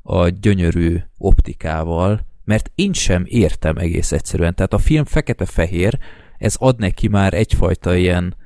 a 0.02 0.28
gyönyörű 0.28 0.98
optikával, 1.18 2.26
mert 2.44 2.70
én 2.74 2.92
sem 2.92 3.24
értem 3.26 3.76
egész 3.76 4.12
egyszerűen. 4.12 4.54
Tehát 4.54 4.72
a 4.72 4.78
film 4.78 5.04
fekete-fehér, 5.04 5.98
ez 6.38 6.56
ad 6.58 6.78
neki 6.78 7.08
már 7.08 7.34
egyfajta 7.34 7.94
ilyen, 7.94 8.36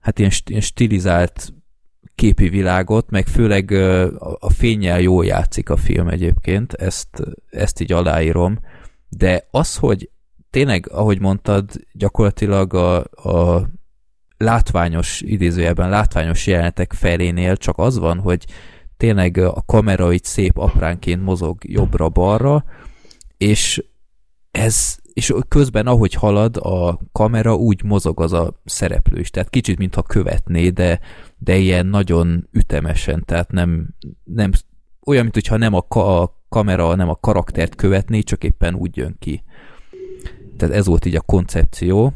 hát 0.00 0.18
ilyen, 0.18 0.30
st- 0.30 0.48
ilyen 0.48 0.60
stilizált 0.60 1.52
képi 2.14 2.48
világot, 2.48 3.10
meg 3.10 3.26
főleg 3.26 3.70
a 4.38 4.50
fénnyel 4.50 5.00
jól 5.00 5.24
játszik 5.24 5.70
a 5.70 5.76
film 5.76 6.08
egyébként, 6.08 6.72
ezt, 6.72 7.22
ezt 7.50 7.80
így 7.80 7.92
aláírom, 7.92 8.58
de 9.08 9.46
az, 9.50 9.76
hogy 9.76 10.10
tényleg, 10.50 10.88
ahogy 10.90 11.20
mondtad, 11.20 11.70
gyakorlatilag 11.92 12.74
a, 12.74 12.96
a 13.30 13.68
látványos, 14.36 15.20
idézőjelben 15.20 15.88
látványos 15.88 16.46
jelenetek 16.46 16.92
felénél 16.92 17.56
csak 17.56 17.78
az 17.78 17.98
van, 17.98 18.18
hogy 18.18 18.46
tényleg 18.96 19.36
a 19.36 19.62
kamera 19.66 20.12
itt 20.12 20.24
szép 20.24 20.58
apránként 20.58 21.22
mozog 21.22 21.58
jobbra-balra, 21.62 22.64
és 23.36 23.84
ez 24.50 24.96
és 25.16 25.34
közben, 25.48 25.86
ahogy 25.86 26.14
halad 26.14 26.56
a 26.56 27.00
kamera, 27.12 27.54
úgy 27.54 27.82
mozog 27.82 28.20
az 28.20 28.32
a 28.32 28.60
szereplő 28.64 29.20
is. 29.20 29.30
Tehát 29.30 29.50
kicsit, 29.50 29.78
mintha 29.78 30.02
követné, 30.02 30.68
de, 30.68 31.00
de 31.38 31.56
ilyen 31.56 31.86
nagyon 31.86 32.48
ütemesen, 32.52 33.24
tehát 33.24 33.50
nem, 33.50 33.94
nem 34.24 34.50
olyan, 35.06 35.22
mintha 35.22 35.56
nem 35.56 35.74
a, 35.74 35.82
ka, 35.82 36.20
a 36.20 36.42
kamera, 36.48 36.94
nem 36.94 37.08
a 37.08 37.14
karaktert 37.14 37.74
követné, 37.74 38.20
csak 38.20 38.44
éppen 38.44 38.74
úgy 38.74 38.96
jön 38.96 39.16
ki. 39.18 39.42
Tehát 40.56 40.74
ez 40.74 40.86
volt 40.86 41.04
így 41.04 41.16
a 41.16 41.20
koncepció, 41.20 42.12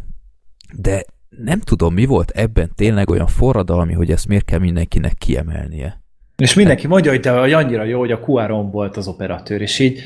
de 0.76 1.05
nem 1.45 1.61
tudom, 1.61 1.95
mi 1.95 2.07
volt 2.07 2.31
ebben 2.31 2.71
tényleg 2.75 3.11
olyan 3.11 3.27
forradalmi, 3.27 3.93
hogy 3.93 4.11
ezt 4.11 4.29
miért 4.29 4.45
kell 4.45 4.59
mindenkinek 4.59 5.15
kiemelnie. 5.15 6.01
És 6.37 6.55
mindenki 6.55 6.87
mondja, 6.87 7.11
hogy 7.11 7.21
te 7.21 7.41
annyira 7.41 7.85
jó, 7.85 7.99
hogy 7.99 8.12
a 8.12 8.21
Quaron 8.21 8.71
volt 8.71 8.97
az 8.97 9.09
operatőr, 9.09 9.61
és 9.61 9.79
így 9.79 10.01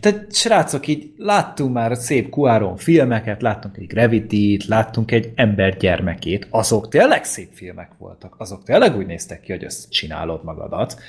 tehát 0.00 0.34
srácok, 0.34 0.86
így 0.86 1.12
láttunk 1.16 1.72
már 1.72 1.96
szép 1.96 2.28
Quaron 2.30 2.76
filmeket, 2.76 3.42
láttunk 3.42 3.76
egy 3.76 3.86
Gravity-t, 3.86 4.64
láttunk 4.64 5.10
egy 5.10 5.32
ember 5.34 5.76
gyermekét, 5.76 6.46
azok 6.50 6.88
tényleg 6.88 7.24
szép 7.24 7.48
filmek 7.52 7.90
voltak, 7.98 8.34
azok 8.38 8.64
tényleg 8.64 8.96
úgy 8.96 9.06
néztek 9.06 9.40
ki, 9.40 9.52
hogy 9.52 9.66
csinálod 9.88 10.44
magadat. 10.44 11.00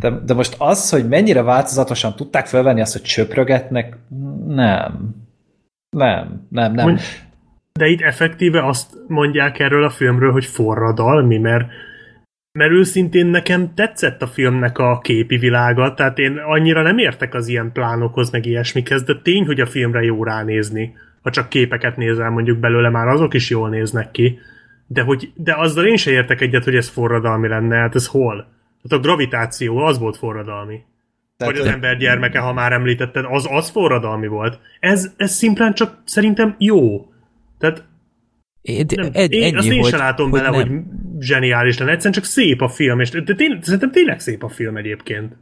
De, 0.00 0.10
de 0.10 0.34
most 0.34 0.54
az, 0.58 0.90
hogy 0.90 1.08
mennyire 1.08 1.42
változatosan 1.42 2.16
tudták 2.16 2.46
felvenni 2.46 2.80
azt, 2.80 2.92
hogy 2.92 3.02
csöprögetnek, 3.02 3.96
nem. 4.46 5.14
Nem, 5.90 6.46
nem, 6.50 6.72
nem. 6.72 6.98
De 7.80 7.86
itt 7.86 8.00
effektíve 8.00 8.66
azt 8.66 8.94
mondják 9.06 9.58
erről 9.58 9.84
a 9.84 9.90
filmről, 9.90 10.32
hogy 10.32 10.44
forradalmi, 10.44 11.38
mert 11.38 11.68
mert 12.52 12.72
őszintén 12.72 13.26
nekem 13.26 13.74
tetszett 13.74 14.22
a 14.22 14.26
filmnek 14.26 14.78
a 14.78 14.98
képi 14.98 15.36
világa, 15.36 15.94
tehát 15.94 16.18
én 16.18 16.36
annyira 16.36 16.82
nem 16.82 16.98
értek 16.98 17.34
az 17.34 17.48
ilyen 17.48 17.72
plánokhoz, 17.72 18.30
meg 18.30 18.46
ilyesmikhez, 18.46 19.02
de 19.02 19.20
tény, 19.22 19.46
hogy 19.46 19.60
a 19.60 19.66
filmre 19.66 20.02
jó 20.02 20.24
ránézni. 20.24 20.94
Ha 21.22 21.30
csak 21.30 21.48
képeket 21.48 21.96
nézel 21.96 22.30
mondjuk 22.30 22.58
belőle, 22.58 22.88
már 22.88 23.06
azok 23.06 23.34
is 23.34 23.50
jól 23.50 23.68
néznek 23.68 24.10
ki. 24.10 24.38
De, 24.86 25.02
hogy, 25.02 25.32
de 25.34 25.54
azzal 25.54 25.86
én 25.86 25.96
se 25.96 26.10
értek 26.10 26.40
egyet, 26.40 26.64
hogy 26.64 26.76
ez 26.76 26.88
forradalmi 26.88 27.48
lenne, 27.48 27.76
hát 27.76 27.94
ez 27.94 28.06
hol? 28.06 28.34
Tehát 28.82 29.04
a 29.04 29.08
gravitáció, 29.08 29.76
az 29.76 29.98
volt 29.98 30.16
forradalmi. 30.16 30.80
Tehát 31.36 31.56
Vagy 31.56 31.66
az 31.66 31.72
ember 31.72 31.96
gyermeke, 31.96 32.38
ha 32.38 32.52
már 32.52 32.72
említetted, 32.72 33.24
az, 33.28 33.46
az 33.50 33.70
forradalmi 33.70 34.26
volt. 34.26 34.58
Ez, 34.80 35.12
ez 35.16 35.30
szimplán 35.30 35.74
csak 35.74 36.02
szerintem 36.04 36.54
jó. 36.58 37.09
Tehát 37.60 37.84
én, 38.62 38.86
nem, 38.94 39.10
egy, 39.12 39.32
én, 39.32 39.42
ennyi, 39.42 39.56
azt 39.56 39.66
én 39.66 39.82
sem 39.82 39.98
látom 39.98 40.30
hogy 40.30 40.40
bele, 40.40 40.56
nem. 40.56 40.68
hogy 40.68 40.80
zseniális 41.18 41.78
lenne. 41.78 41.90
Egyszerűen 41.90 42.14
csak 42.14 42.24
szép 42.24 42.60
a 42.60 42.68
film, 42.68 43.00
és 43.00 43.10
de 43.10 43.34
tény, 43.34 43.58
szerintem 43.62 43.90
tényleg 43.90 44.20
szép 44.20 44.42
a 44.42 44.48
film 44.48 44.76
egyébként. 44.76 45.36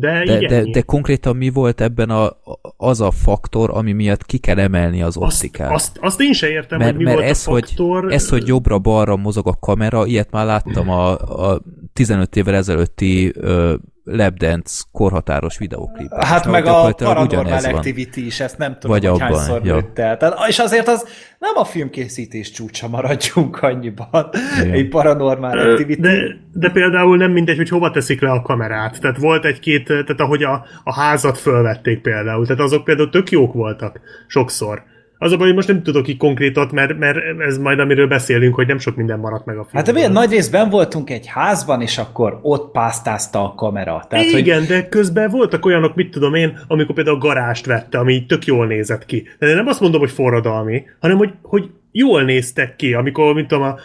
De, 0.00 0.24
de, 0.24 0.46
de, 0.46 0.62
de 0.70 0.80
konkrétan 0.80 1.36
mi 1.36 1.50
volt 1.50 1.80
ebben 1.80 2.10
a, 2.10 2.36
az 2.76 3.00
a 3.00 3.10
faktor, 3.10 3.70
ami 3.70 3.92
miatt 3.92 4.26
ki 4.26 4.38
kell 4.38 4.58
emelni 4.58 5.02
az 5.02 5.16
optikát? 5.16 5.70
Azt, 5.70 5.96
azt, 5.96 5.98
azt 6.00 6.20
én 6.20 6.32
sem 6.32 6.50
értem, 6.50 6.78
mert, 6.78 6.90
hogy 6.90 6.98
mi 6.98 7.04
mert 7.04 7.16
volt 7.16 7.28
ez, 7.28 7.46
a 7.46 7.50
faktor. 7.50 8.02
Hogy, 8.02 8.12
ez, 8.12 8.28
hogy 8.28 8.46
jobbra-balra 8.46 9.16
mozog 9.16 9.48
a 9.48 9.56
kamera, 9.60 10.06
ilyet 10.06 10.30
már 10.30 10.46
láttam 10.46 10.88
a, 10.88 11.10
a 11.50 11.62
15 11.92 12.36
évvel 12.36 12.54
ezelőtti 12.54 13.32
ö, 13.34 13.74
Labdance 14.04 14.82
korhatáros 14.92 15.58
videóklipben. 15.58 16.24
Hát 16.24 16.46
meg 16.46 16.66
a 16.66 16.92
Paranormal 16.96 17.64
Activity 17.64 18.16
is, 18.16 18.40
ezt 18.40 18.58
nem 18.58 18.72
tudom, 18.78 18.90
Vagy 18.90 19.06
hogy 19.06 19.20
abban, 19.20 19.38
hányszor 19.38 19.64
ja. 19.64 19.74
el. 19.74 20.18
Tehát, 20.18 20.48
és 20.48 20.58
azért 20.58 20.88
az 20.88 21.06
nem 21.38 21.52
a 21.54 21.64
filmkészítés 21.64 22.50
csúcsa 22.50 22.88
maradjunk 22.88 23.62
annyiban. 23.62 24.30
Igen. 24.60 24.72
Egy 24.72 24.88
Paranormal 24.88 25.58
Activity. 25.58 26.00
De, 26.00 26.36
de 26.52 26.70
például 26.70 27.16
nem 27.16 27.32
mindegy, 27.32 27.56
hogy 27.56 27.68
hova 27.68 27.90
teszik 27.90 28.20
le 28.20 28.30
a 28.30 28.42
kamerát. 28.42 29.00
Tehát 29.00 29.18
volt 29.18 29.44
egy-két, 29.44 29.84
tehát 29.84 30.20
ahogy 30.20 30.42
a, 30.42 30.64
a 30.84 30.94
házat 30.94 31.38
fölvették 31.38 32.00
például, 32.00 32.46
tehát 32.46 32.62
azok 32.62 32.84
például 32.84 33.10
tök 33.10 33.30
jók 33.30 33.52
voltak 33.52 34.00
sokszor. 34.26 34.82
Az 35.22 35.32
a 35.32 35.36
baj, 35.36 35.46
hogy 35.46 35.56
most 35.56 35.68
nem 35.68 35.82
tudok 35.82 36.08
így 36.08 36.16
konkrétat, 36.16 36.72
mert, 36.72 36.98
mert 36.98 37.18
ez 37.38 37.58
majd 37.58 37.78
amiről 37.78 38.06
beszélünk, 38.06 38.54
hogy 38.54 38.66
nem 38.66 38.78
sok 38.78 38.96
minden 38.96 39.18
maradt 39.18 39.44
meg 39.44 39.56
a 39.56 39.58
filmben. 39.58 39.76
Hát 39.76 39.86
de 39.86 39.92
milyen 39.92 40.12
nagy 40.12 40.30
részben 40.30 40.70
voltunk 40.70 41.10
egy 41.10 41.26
házban, 41.26 41.80
és 41.80 41.98
akkor 41.98 42.38
ott 42.42 42.70
pásztázta 42.70 43.44
a 43.44 43.54
kamera. 43.54 44.06
Tehát, 44.08 44.24
Igen, 44.24 44.58
hogy... 44.58 44.68
de 44.68 44.88
közben 44.88 45.30
voltak 45.30 45.66
olyanok, 45.66 45.94
mit 45.94 46.10
tudom 46.10 46.34
én, 46.34 46.58
amikor 46.66 46.94
például 46.94 47.16
a 47.16 47.20
garást 47.20 47.66
vette, 47.66 47.98
ami 47.98 48.12
így 48.12 48.26
tök 48.26 48.44
jól 48.44 48.66
nézett 48.66 49.06
ki. 49.06 49.26
De 49.38 49.46
én 49.46 49.54
nem 49.54 49.66
azt 49.66 49.80
mondom, 49.80 50.00
hogy 50.00 50.10
forradalmi, 50.10 50.82
hanem 51.00 51.16
hogy, 51.16 51.32
hogy 51.42 51.70
jól 51.92 52.22
néztek 52.22 52.76
ki, 52.76 52.94
amikor, 52.94 53.34
mint 53.34 53.48
tudom, 53.48 53.64
a, 53.64 53.76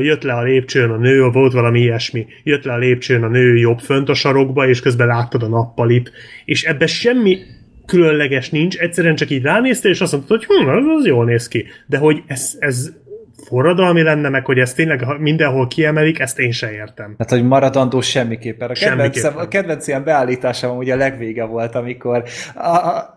jött 0.00 0.22
le 0.22 0.32
a 0.32 0.42
lépcsőn 0.42 0.90
a 0.90 0.96
nő, 0.96 1.30
volt 1.30 1.52
valami 1.52 1.80
ilyesmi, 1.80 2.26
jött 2.42 2.64
le 2.64 2.72
a 2.72 2.78
lépcsőn 2.78 3.22
a 3.22 3.28
nő 3.28 3.56
jobb 3.56 3.78
fönt 3.78 4.08
a 4.08 4.14
sarokba, 4.14 4.68
és 4.68 4.80
közben 4.80 5.06
láttad 5.06 5.42
a 5.42 5.48
nappalit, 5.48 6.12
és 6.44 6.64
ebbe 6.64 6.86
semmi 6.86 7.38
különleges 7.86 8.50
nincs, 8.50 8.78
egyszerűen 8.78 9.14
csak 9.14 9.30
így 9.30 9.42
ránéztél, 9.42 9.90
és 9.90 10.00
azt 10.00 10.12
mondtad, 10.12 10.44
hogy 10.44 10.56
hm, 10.56 10.68
az, 10.68 10.84
az 10.98 11.06
jól 11.06 11.24
néz 11.24 11.48
ki. 11.48 11.66
De 11.86 11.98
hogy 11.98 12.22
ez, 12.26 12.56
ez 12.58 12.92
forradalmi 13.46 14.02
lenne, 14.02 14.28
meg 14.28 14.44
hogy 14.44 14.58
ezt 14.58 14.76
tényleg 14.76 15.04
mindenhol 15.18 15.66
kiemelik, 15.66 16.18
ezt 16.18 16.38
én 16.38 16.50
se 16.50 16.72
értem. 16.72 17.14
Hát, 17.18 17.30
hogy 17.30 17.44
maradandó 17.44 18.00
semmiképpen. 18.00 18.70
A 18.70 18.72
kedvencem, 18.72 19.36
a 19.36 19.48
kedvenc 19.48 19.86
ilyen 19.86 20.04
beállításom 20.04 20.76
ugye 20.76 20.94
a 20.94 20.96
legvége 20.96 21.44
volt, 21.44 21.74
amikor 21.74 22.22
a, 22.54 22.68
a, 22.68 23.15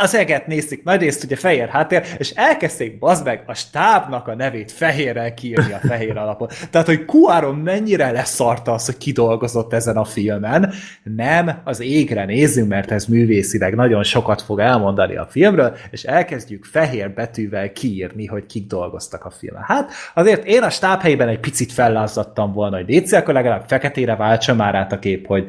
az 0.00 0.14
eget 0.14 0.46
nézték, 0.46 0.84
nagyrészt 0.84 1.24
ugye 1.24 1.36
fehér 1.36 1.68
háttér, 1.68 2.06
és 2.18 2.30
elkezdték 2.30 2.98
bazd 2.98 3.24
meg 3.24 3.42
a 3.46 3.54
stábnak 3.54 4.28
a 4.28 4.34
nevét 4.34 4.72
fehérrel 4.72 5.34
kiírni 5.34 5.72
a 5.72 5.78
fehér 5.86 6.16
alapon. 6.16 6.48
Tehát, 6.70 6.86
hogy 6.86 7.04
Kuáron 7.04 7.54
mennyire 7.54 8.10
leszarta 8.10 8.72
az, 8.72 8.86
hogy 8.86 8.96
kidolgozott 8.96 9.72
ezen 9.72 9.96
a 9.96 10.04
filmen. 10.04 10.72
Nem, 11.02 11.60
az 11.64 11.80
égre 11.80 12.24
nézzünk, 12.24 12.68
mert 12.68 12.90
ez 12.90 13.04
művészileg 13.04 13.74
nagyon 13.74 14.02
sokat 14.02 14.42
fog 14.42 14.58
elmondani 14.58 15.16
a 15.16 15.26
filmről, 15.30 15.76
és 15.90 16.02
elkezdjük 16.02 16.64
fehér 16.64 17.10
betűvel 17.10 17.72
kiírni, 17.72 18.26
hogy 18.26 18.46
kik 18.46 18.66
dolgoztak 18.66 19.24
a 19.24 19.30
filmen. 19.30 19.62
Hát 19.62 19.90
azért 20.14 20.44
én 20.44 20.62
a 20.62 20.70
stáb 20.70 21.00
helyében 21.00 21.28
egy 21.28 21.40
picit 21.40 21.72
fellázadtam 21.72 22.52
volna, 22.52 22.76
hogy 22.76 22.88
légy 22.88 23.14
akkor 23.14 23.34
legalább 23.34 23.64
feketére 23.66 24.16
váltsa 24.16 24.54
már 24.54 24.74
át 24.74 24.92
a 24.92 24.98
kép, 24.98 25.26
hogy 25.26 25.46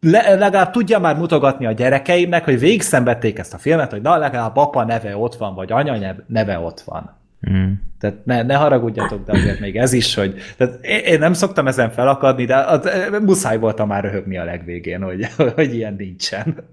le, 0.00 0.34
legalább 0.34 0.70
tudja 0.70 0.98
már 0.98 1.16
mutogatni 1.16 1.66
a 1.66 1.72
gyerekeimnek, 1.72 2.44
hogy 2.44 2.58
végig 2.58 2.82
szenvedték 2.82 3.38
ezt 3.38 3.54
a 3.54 3.58
filmet, 3.58 3.90
hogy 3.90 4.02
na, 4.02 4.16
legalább 4.16 4.56
apa 4.56 4.84
neve 4.84 5.16
ott 5.16 5.34
van, 5.34 5.54
vagy 5.54 5.72
anya 5.72 6.14
neve 6.26 6.58
ott 6.58 6.80
van. 6.80 7.18
Mm. 7.50 7.72
Tehát 7.98 8.24
ne, 8.24 8.42
ne 8.42 8.54
haragudjatok, 8.54 9.24
de 9.24 9.32
azért 9.32 9.60
még 9.60 9.76
ez 9.76 9.92
is, 9.92 10.14
hogy 10.14 10.34
tehát 10.56 10.84
én 10.84 11.18
nem 11.18 11.32
szoktam 11.32 11.66
ezen 11.66 11.90
felakadni, 11.90 12.44
de 12.44 12.56
az, 12.56 12.90
muszáj 13.22 13.58
voltam 13.58 13.88
már 13.88 14.02
röhögni 14.02 14.38
a 14.38 14.44
legvégén, 14.44 15.02
hogy, 15.02 15.26
hogy 15.54 15.74
ilyen 15.74 15.94
nincsen. 15.94 16.64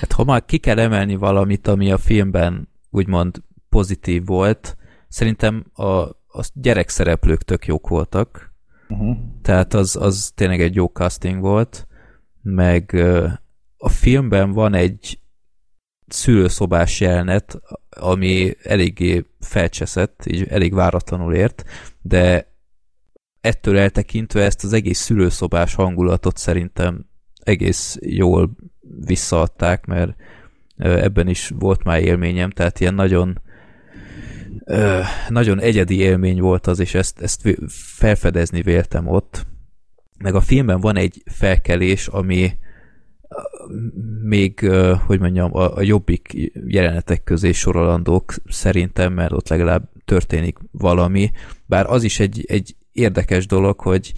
Hát 0.00 0.12
ha 0.12 0.24
már 0.24 0.44
ki 0.44 0.58
kell 0.58 0.78
emelni 0.78 1.16
valamit, 1.16 1.68
ami 1.68 1.92
a 1.92 1.98
filmben 1.98 2.68
úgymond 2.90 3.42
pozitív 3.68 4.26
volt, 4.26 4.76
szerintem 5.08 5.64
a, 5.74 5.86
a 5.86 6.44
gyerekszereplők 6.54 7.42
tök 7.42 7.66
jók 7.66 7.88
voltak. 7.88 8.52
Uh-huh. 8.88 9.16
Tehát 9.42 9.74
az, 9.74 9.96
az 9.96 10.32
tényleg 10.34 10.60
egy 10.60 10.74
jó 10.74 10.86
casting 10.86 11.40
volt 11.40 11.86
meg 12.42 12.94
a 13.76 13.88
filmben 13.88 14.52
van 14.52 14.74
egy 14.74 15.18
szülőszobás 16.06 17.00
jelenet, 17.00 17.60
ami 17.90 18.56
eléggé 18.62 19.24
felcseszett, 19.40 20.26
így 20.26 20.46
elég 20.48 20.74
váratlanul 20.74 21.34
ért, 21.34 21.64
de 22.02 22.52
ettől 23.40 23.78
eltekintve 23.78 24.44
ezt 24.44 24.64
az 24.64 24.72
egész 24.72 24.98
szülőszobás 24.98 25.74
hangulatot 25.74 26.36
szerintem 26.36 27.06
egész 27.42 27.96
jól 28.00 28.50
visszaadták, 29.04 29.86
mert 29.86 30.14
ebben 30.76 31.28
is 31.28 31.52
volt 31.58 31.84
már 31.84 32.02
élményem, 32.02 32.50
tehát 32.50 32.80
ilyen 32.80 32.94
nagyon 32.94 33.40
nagyon 35.28 35.60
egyedi 35.60 35.98
élmény 35.98 36.40
volt 36.40 36.66
az, 36.66 36.78
és 36.78 36.94
ezt, 36.94 37.20
ezt 37.20 37.58
felfedezni 37.96 38.62
véltem 38.62 39.06
ott, 39.06 39.46
meg 40.22 40.34
a 40.34 40.40
filmben 40.40 40.80
van 40.80 40.96
egy 40.96 41.22
felkelés, 41.24 42.06
ami 42.06 42.52
még, 44.22 44.70
hogy 45.06 45.20
mondjam, 45.20 45.56
a, 45.56 45.82
jobbik 45.82 46.50
jelenetek 46.66 47.22
közé 47.22 47.52
sorolandók 47.52 48.34
szerintem, 48.48 49.12
mert 49.12 49.32
ott 49.32 49.48
legalább 49.48 49.90
történik 50.04 50.58
valami, 50.70 51.30
bár 51.66 51.86
az 51.86 52.02
is 52.02 52.20
egy, 52.20 52.44
egy 52.48 52.76
érdekes 52.92 53.46
dolog, 53.46 53.80
hogy 53.80 54.12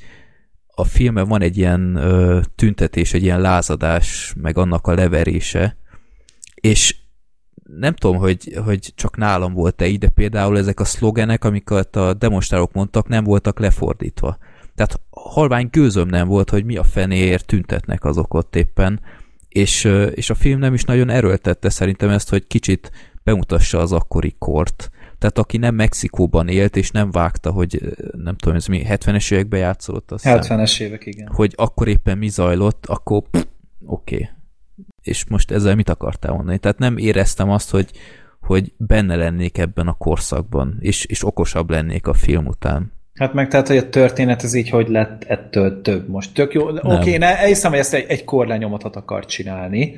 a 0.75 0.85
filmben 0.85 1.29
van 1.29 1.43
egy 1.43 1.57
ilyen 1.57 2.01
tüntetés, 2.55 3.13
egy 3.13 3.23
ilyen 3.23 3.41
lázadás, 3.41 4.35
meg 4.37 4.59
annak 4.59 4.87
a 4.87 4.95
leverése, 4.95 5.77
és 6.55 6.97
nem 7.79 7.95
tudom, 7.95 8.17
hogy, 8.17 8.59
hogy 8.65 8.93
csak 8.95 9.17
nálam 9.17 9.53
volt-e 9.53 9.87
ide 9.87 10.09
például 10.09 10.59
ezek 10.59 10.81
a 10.81 10.85
szlogenek, 10.85 11.45
amiket 11.45 11.97
a 11.97 12.15
demonstrálók 12.15 12.73
mondtak, 12.73 13.09
nem 13.09 13.25
voltak 13.25 13.59
lefordítva. 13.59 14.39
Tehát 14.75 15.01
halvány 15.31 15.69
gőzöm 15.71 16.09
nem 16.09 16.29
volt, 16.29 16.51
hogy 16.51 16.65
mi 16.65 16.77
a 16.77 16.83
fenéért 16.83 17.47
tüntetnek 17.47 18.05
azok 18.05 18.35
ott 18.35 18.57
éppen, 18.57 19.01
és, 19.49 19.85
és 20.15 20.31
a 20.31 20.35
film 20.35 20.59
nem 20.59 20.75
is 20.75 20.85
nagyon 20.85 21.11
erőltette 21.11 21.69
szerintem 21.69 22.09
ezt, 22.09 22.31
hogy 22.31 22.47
kicsit 22.47 22.91
bemutassa 23.23 23.79
az 23.79 23.93
akkori 23.93 24.35
kort. 24.39 24.91
Tehát 25.19 25.39
aki 25.39 25.57
nem 25.57 25.75
Mexikóban 25.75 26.49
élt, 26.49 26.77
és 26.77 26.91
nem 26.91 27.11
vágta, 27.11 27.51
hogy 27.51 27.97
nem 28.13 28.37
tudom, 28.37 28.57
ez 28.57 28.67
mi 28.67 28.85
70-es 28.89 29.33
években 29.33 29.61
játszódott. 29.61 30.11
70-es 30.23 30.81
évek, 30.81 31.07
igen. 31.07 31.29
Hogy 31.33 31.53
akkor 31.57 31.89
éppen 31.89 32.19
mi 32.19 32.29
zajlott, 32.29 32.87
akkor 32.87 33.23
oké. 33.87 34.15
Okay. 34.15 34.29
és 35.03 35.25
most 35.25 35.51
ezzel 35.51 35.75
mit 35.75 35.89
akartál 35.89 36.33
mondani? 36.33 36.59
Tehát 36.59 36.79
nem 36.79 36.97
éreztem 36.97 37.51
azt, 37.51 37.71
hogy, 37.71 37.91
hogy 38.41 38.73
benne 38.77 39.17
lennék 39.17 39.59
ebben 39.59 39.89
a 39.89 39.93
korszakban, 39.93 40.77
és, 40.81 41.05
és 41.05 41.27
okosabb 41.27 41.71
lennék 41.71 42.07
a 42.07 42.15
film 42.15 42.47
után. 42.47 42.93
Hát 43.19 43.33
meg 43.33 43.49
tehát, 43.49 43.69
hogy 43.69 43.77
a 43.77 43.89
történet 43.89 44.43
ez 44.43 44.55
így 44.55 44.69
hogy 44.69 44.89
lett 44.89 45.25
ettől 45.25 45.83
több. 45.83 46.09
Most 46.09 46.35
tök 46.35 46.53
jó. 46.53 46.69
Oké, 46.69 46.81
okay, 46.83 47.17
ne, 47.17 47.39
elhiszem, 47.39 47.71
hogy 47.71 47.81
ezt 47.81 47.95
egy, 47.95 48.05
egy 48.09 48.25
korlenyomatot 48.25 48.97
akar 48.97 49.25
csinálni. 49.25 49.97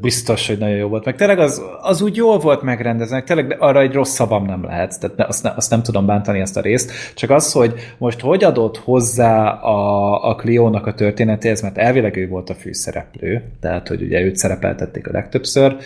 Biztos, 0.00 0.46
hogy 0.46 0.58
nagyon 0.58 0.76
jó 0.76 0.88
volt. 0.88 1.04
Meg 1.04 1.16
tényleg 1.16 1.38
az, 1.38 1.62
az 1.82 2.00
úgy 2.00 2.16
jól 2.16 2.38
volt 2.38 2.62
megrendezve, 2.62 3.22
tényleg 3.22 3.56
arra 3.58 3.80
egy 3.80 3.92
rossz 3.92 4.14
szavam 4.14 4.44
nem 4.44 4.64
lehet. 4.64 5.00
Tehát 5.00 5.28
azt, 5.28 5.42
ne, 5.42 5.50
azt 5.50 5.70
nem 5.70 5.82
tudom 5.82 6.06
bántani 6.06 6.40
ezt 6.40 6.56
a 6.56 6.60
részt. 6.60 6.92
Csak 7.14 7.30
az, 7.30 7.52
hogy 7.52 7.74
most 7.98 8.20
hogy 8.20 8.44
adott 8.44 8.76
hozzá 8.76 9.50
a, 9.50 10.28
a 10.28 10.34
Cliónak 10.34 10.86
a 10.86 10.94
történetéhez, 10.94 11.62
mert 11.62 11.78
elvileg 11.78 12.16
ő 12.16 12.28
volt 12.28 12.50
a 12.50 12.54
főszereplő, 12.54 13.42
tehát 13.60 13.88
hogy 13.88 14.02
ugye 14.02 14.20
őt 14.20 14.36
szerepeltették 14.36 15.08
a 15.08 15.12
legtöbbször, 15.12 15.76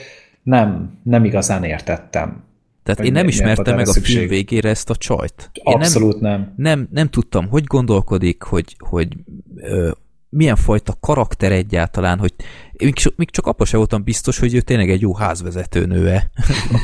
nem, 0.43 0.99
nem 1.03 1.25
igazán 1.25 1.65
értettem 1.65 2.49
tehát 2.95 3.11
én 3.11 3.13
nem 3.13 3.29
ismertem 3.29 3.77
meg 3.77 3.89
a 3.89 3.93
szükség. 3.93 4.17
film 4.17 4.29
végére 4.29 4.69
ezt 4.69 4.91
a 4.91 4.97
csajt. 4.97 5.51
Én 5.53 5.75
Abszolút 5.75 6.21
nem. 6.21 6.41
Nem, 6.41 6.53
nem. 6.57 6.89
nem 6.91 7.09
tudtam, 7.09 7.49
hogy 7.49 7.65
gondolkodik, 7.65 8.43
hogy, 8.43 8.77
hogy 8.79 9.17
ö, 9.57 9.91
milyen 10.29 10.57
fajta 10.57 10.97
karakter 11.01 11.53
egyáltalán, 11.53 12.19
hogy 12.19 12.35
még, 12.79 12.95
még 13.17 13.31
csak 13.31 13.47
apa 13.47 13.65
sem 13.65 13.79
voltam 13.79 14.05
biztos, 14.05 14.39
hogy 14.39 14.55
ő 14.55 14.61
tényleg 14.61 14.91
egy 14.91 15.01
jó 15.01 15.15
házvezetőnőe. 15.15 16.31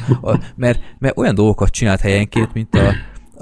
mert, 0.57 0.81
mert 0.99 1.19
olyan 1.19 1.35
dolgokat 1.35 1.71
csinált 1.71 2.01
helyenként, 2.01 2.53
mint 2.53 2.75
a, 2.75 2.95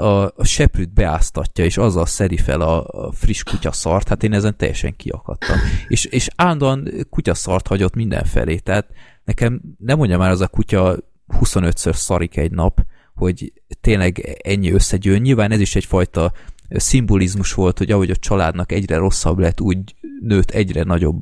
a, 0.03 0.33
a 0.37 0.45
seprűt 0.45 0.93
beáztatja, 0.93 1.65
és 1.65 1.77
azzal 1.77 2.07
szedi 2.07 2.37
fel 2.37 2.61
a, 2.61 2.87
a 2.87 3.13
friss 3.13 3.43
kutyaszart, 3.43 4.09
hát 4.09 4.23
én 4.23 4.33
ezen 4.33 4.57
teljesen 4.57 4.97
kiakadtam. 4.97 5.59
És, 5.89 6.05
és 6.05 6.29
állandóan 6.37 6.89
kutyaszart 7.11 7.67
hagyott 7.67 7.95
mindenfelé, 7.95 8.57
tehát 8.57 8.87
nekem 9.25 9.61
nem 9.79 9.97
mondja 9.97 10.19
már 10.19 10.31
az 10.31 10.41
a 10.41 10.49
kutya 10.49 10.97
25-ször 11.29 11.95
szarik 11.95 12.37
egy 12.37 12.51
nap, 12.51 12.81
hogy 13.15 13.53
tényleg 13.81 14.39
ennyi 14.43 14.73
összegyűjön. 14.73 15.21
Nyilván 15.21 15.51
ez 15.51 15.61
is 15.61 15.77
egyfajta 15.77 16.33
szimbolizmus 16.69 17.53
volt, 17.53 17.79
hogy 17.79 17.91
ahogy 17.91 18.11
a 18.11 18.17
családnak 18.17 18.73
egyre 18.73 18.97
rosszabb 18.97 19.39
lett, 19.39 19.61
úgy 19.61 19.95
nőtt 20.21 20.51
egyre 20.51 20.83
nagyobb 20.83 21.21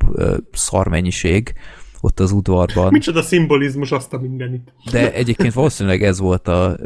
szarmennyiség 0.53 1.53
ott 2.01 2.21
az 2.21 2.33
udvarban. 2.33 2.89
Micsoda 2.93 3.23
szimbolizmus 3.23 3.93
azt 3.93 4.13
a 4.13 4.19
mindenit. 4.19 4.73
De 4.91 5.13
egyébként 5.13 5.53
valószínűleg 5.53 6.03
ez 6.03 6.19
volt 6.19 6.49
a 6.49 6.79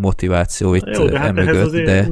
motiváció 0.00 0.74
itt 0.74 0.96
Jó, 0.96 1.04
de 1.04 1.18
hát 1.18 1.28
emögött, 1.28 1.84
de, 1.84 2.08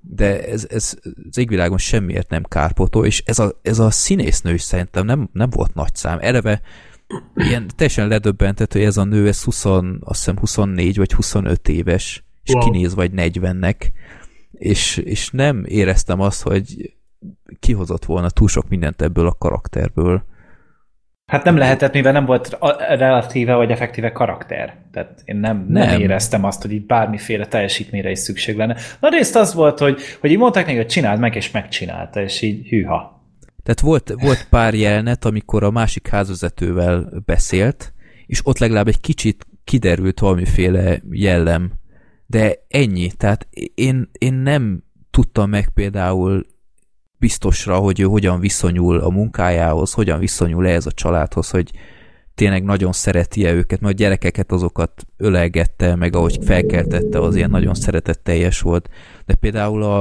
de 0.00 0.46
ez, 0.46 0.66
ez 0.70 0.98
az 1.30 1.38
égvilágon 1.38 1.78
semmiért 1.78 2.30
nem 2.30 2.42
kárpotó, 2.42 3.04
és 3.04 3.22
ez 3.26 3.38
a, 3.38 3.60
ez 3.62 3.78
a 3.78 3.90
színésznő 3.90 4.52
is 4.52 4.62
szerintem 4.62 5.04
nem, 5.04 5.28
nem 5.32 5.50
volt 5.50 5.74
nagy 5.74 5.94
szám. 5.94 6.18
Eleve 6.20 6.60
ilyen 7.34 7.66
teljesen 7.76 8.08
ledöbbentett, 8.08 8.72
hogy 8.72 8.82
ez 8.82 8.96
a 8.96 9.04
nő, 9.04 9.28
ez 9.28 9.42
20, 9.42 9.64
azt 9.64 10.00
hiszem 10.08 10.38
24 10.38 10.96
vagy 10.96 11.12
25 11.12 11.68
éves, 11.68 12.24
és 12.42 12.52
wow. 12.52 12.62
kinéz 12.62 12.94
vagy 12.94 13.10
40-nek, 13.16 13.74
és, 14.52 14.96
és 14.96 15.30
nem 15.30 15.64
éreztem 15.66 16.20
azt, 16.20 16.42
hogy 16.42 16.94
kihozott 17.60 18.04
volna 18.04 18.30
túl 18.30 18.48
sok 18.48 18.68
mindent 18.68 19.02
ebből 19.02 19.26
a 19.26 19.36
karakterből. 19.38 20.24
Hát 21.26 21.44
nem 21.44 21.56
lehetett, 21.56 21.92
mivel 21.92 22.12
nem 22.12 22.24
volt 22.24 22.58
relatíve 22.88 23.54
vagy 23.54 23.70
effektíve 23.70 24.12
karakter. 24.12 24.76
Tehát 24.92 25.22
én 25.24 25.36
nem, 25.36 25.66
nem. 25.68 25.88
nem 25.88 26.00
éreztem 26.00 26.44
azt, 26.44 26.62
hogy 26.62 26.72
itt 26.72 26.86
bármiféle 26.86 27.46
teljesítményre 27.46 28.10
is 28.10 28.18
szükség 28.18 28.56
lenne. 28.56 28.76
Na 29.00 29.08
részt 29.08 29.36
az 29.36 29.54
volt, 29.54 29.78
hogy, 29.78 30.00
hogy 30.20 30.30
így 30.30 30.38
mondták 30.38 30.64
neki, 30.66 30.76
hogy 30.76 30.86
csináld 30.86 31.20
meg, 31.20 31.34
és 31.34 31.50
megcsinálta, 31.50 32.22
és 32.22 32.42
így 32.42 32.68
hűha. 32.68 33.15
Tehát 33.66 33.80
volt, 33.80 34.14
volt 34.20 34.46
pár 34.50 34.74
jelenet, 34.74 35.24
amikor 35.24 35.64
a 35.64 35.70
másik 35.70 36.08
házvezetővel 36.08 37.22
beszélt, 37.24 37.92
és 38.26 38.40
ott 38.46 38.58
legalább 38.58 38.88
egy 38.88 39.00
kicsit 39.00 39.46
kiderült 39.64 40.20
valamiféle 40.20 41.02
jellem, 41.10 41.72
de 42.26 42.64
ennyi. 42.68 43.10
Tehát 43.10 43.48
én, 43.74 44.10
én 44.18 44.34
nem 44.34 44.82
tudtam 45.10 45.50
meg 45.50 45.68
például 45.68 46.46
biztosra, 47.18 47.76
hogy 47.76 48.00
ő 48.00 48.04
hogyan 48.04 48.40
viszonyul 48.40 48.98
a 48.98 49.10
munkájához, 49.10 49.92
hogyan 49.92 50.18
viszonyul 50.18 50.66
ehhez 50.66 50.86
a 50.86 50.92
családhoz, 50.92 51.50
hogy 51.50 51.70
tényleg 52.34 52.64
nagyon 52.64 52.92
szereti-e 52.92 53.52
őket, 53.52 53.80
mert 53.80 53.94
a 53.94 53.96
gyerekeket 53.96 54.52
azokat 54.52 55.06
ölelgette, 55.16 55.94
meg 55.94 56.16
ahogy 56.16 56.38
felkeltette, 56.42 57.20
az 57.20 57.36
ilyen 57.36 57.50
nagyon 57.50 57.74
szeretetteljes 57.74 58.60
volt. 58.60 58.88
De 59.24 59.34
például 59.34 59.82
a, 59.82 60.00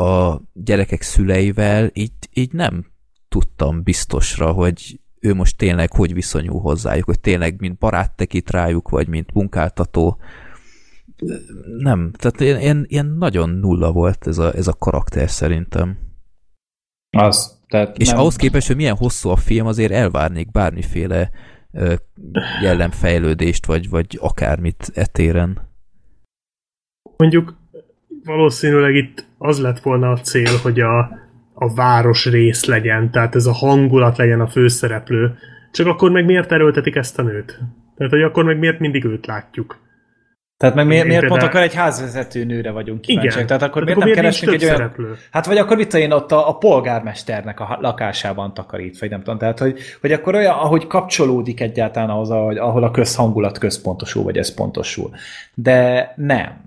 a 0.00 0.42
gyerekek 0.52 1.02
szüleivel 1.02 1.90
így, 1.92 2.12
így 2.32 2.52
nem 2.52 2.96
tudtam 3.28 3.82
biztosra, 3.82 4.52
hogy 4.52 5.00
ő 5.20 5.34
most 5.34 5.56
tényleg 5.56 5.92
hogy 5.92 6.14
viszonyul 6.14 6.60
hozzájuk, 6.60 7.04
hogy 7.04 7.20
tényleg 7.20 7.60
mint 7.60 7.78
barát 7.78 8.16
tekít 8.16 8.50
rájuk, 8.50 8.88
vagy 8.88 9.08
mint 9.08 9.32
munkáltató. 9.32 10.18
Nem, 11.78 12.12
tehát 12.12 12.40
ilyen, 12.40 12.60
ilyen, 12.60 12.84
ilyen 12.88 13.06
nagyon 13.06 13.50
nulla 13.50 13.92
volt 13.92 14.26
ez 14.26 14.38
a, 14.38 14.54
ez 14.54 14.66
a 14.66 14.72
karakter 14.78 15.30
szerintem. 15.30 15.98
Az. 17.10 17.60
Tehát 17.68 17.96
És 17.98 18.08
nem... 18.08 18.18
ahhoz 18.18 18.36
képest, 18.36 18.66
hogy 18.66 18.76
milyen 18.76 18.96
hosszú 18.96 19.28
a 19.28 19.36
film, 19.36 19.66
azért 19.66 19.92
elvárnék 19.92 20.50
bármiféle 20.50 21.30
jellemfejlődést, 22.62 23.66
vagy, 23.66 23.88
vagy 23.88 24.18
akármit 24.20 24.90
etéren. 24.94 25.68
Mondjuk 27.16 27.56
valószínűleg 28.24 28.94
itt 28.94 29.26
az 29.38 29.60
lett 29.60 29.80
volna 29.80 30.10
a 30.10 30.20
cél, 30.20 30.58
hogy 30.62 30.80
a 30.80 31.18
a 31.58 31.74
város 31.74 32.26
rész 32.26 32.64
legyen, 32.64 33.10
tehát 33.10 33.34
ez 33.34 33.46
a 33.46 33.52
hangulat 33.52 34.16
legyen 34.16 34.40
a 34.40 34.46
főszereplő. 34.46 35.34
Csak 35.72 35.86
akkor 35.86 36.10
meg 36.10 36.24
miért 36.24 36.52
erőltetik 36.52 36.96
ezt 36.96 37.18
a 37.18 37.22
nőt? 37.22 37.58
Tehát, 37.96 38.12
hogy 38.12 38.22
akkor 38.22 38.44
meg 38.44 38.58
miért 38.58 38.78
mindig 38.78 39.04
őt 39.04 39.26
látjuk? 39.26 39.78
Tehát 40.56 40.74
meg 40.74 40.86
miért, 40.86 41.06
miért 41.06 41.26
pont 41.26 41.42
akkor 41.42 41.60
egy 41.60 41.74
házvezető 41.74 42.44
nőre 42.44 42.70
vagyunk 42.70 43.00
kíváncsiak? 43.00 43.44
Tehát 43.46 43.62
akkor 43.62 43.84
miért 43.84 43.96
akkor 43.98 44.10
nem 44.10 44.22
keresünk 44.22 44.52
egy 44.52 44.64
olyan... 44.64 44.76
Szereplő? 44.76 45.16
Hát 45.30 45.46
vagy 45.46 45.56
akkor 45.56 45.76
mit 45.76 45.94
én 45.94 46.12
ott 46.12 46.32
a, 46.32 46.48
a 46.48 46.56
polgármesternek 46.56 47.60
a 47.60 47.78
lakásában 47.80 48.54
takarít, 48.54 48.98
vagy 48.98 49.10
nem 49.10 49.18
tudom. 49.22 49.38
Tehát, 49.38 49.58
hogy, 49.58 49.78
hogy 50.00 50.12
akkor 50.12 50.34
olyan, 50.34 50.54
ahogy 50.54 50.86
kapcsolódik 50.86 51.60
egyáltalán 51.60 52.10
ahhoz, 52.10 52.30
ahogy, 52.30 52.56
ahol 52.56 52.82
a 52.82 52.90
közhangulat 52.90 53.58
központosul, 53.58 54.22
vagy 54.22 54.36
ez 54.36 54.54
pontosul. 54.54 55.10
De 55.54 56.12
nem. 56.16 56.66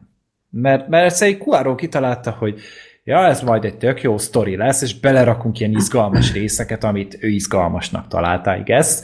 Mert, 0.50 0.88
mert 0.88 1.06
egyszerűen 1.06 1.38
Kuáron 1.38 1.76
kitalálta, 1.76 2.32
hogy 2.32 2.60
ja, 3.04 3.26
ez 3.26 3.42
majd 3.42 3.66
egy 3.66 3.78
tök 3.78 4.02
jó 4.02 4.18
sztori 4.18 4.56
lesz, 4.56 4.82
és 4.82 5.00
belerakunk 5.00 5.60
ilyen 5.60 5.72
izgalmas 5.72 6.34
részeket, 6.34 6.84
amit 6.84 7.18
ő 7.20 7.28
izgalmasnak 7.28 8.08
találta, 8.08 8.56
I 8.56 8.62
guess. 8.62 9.02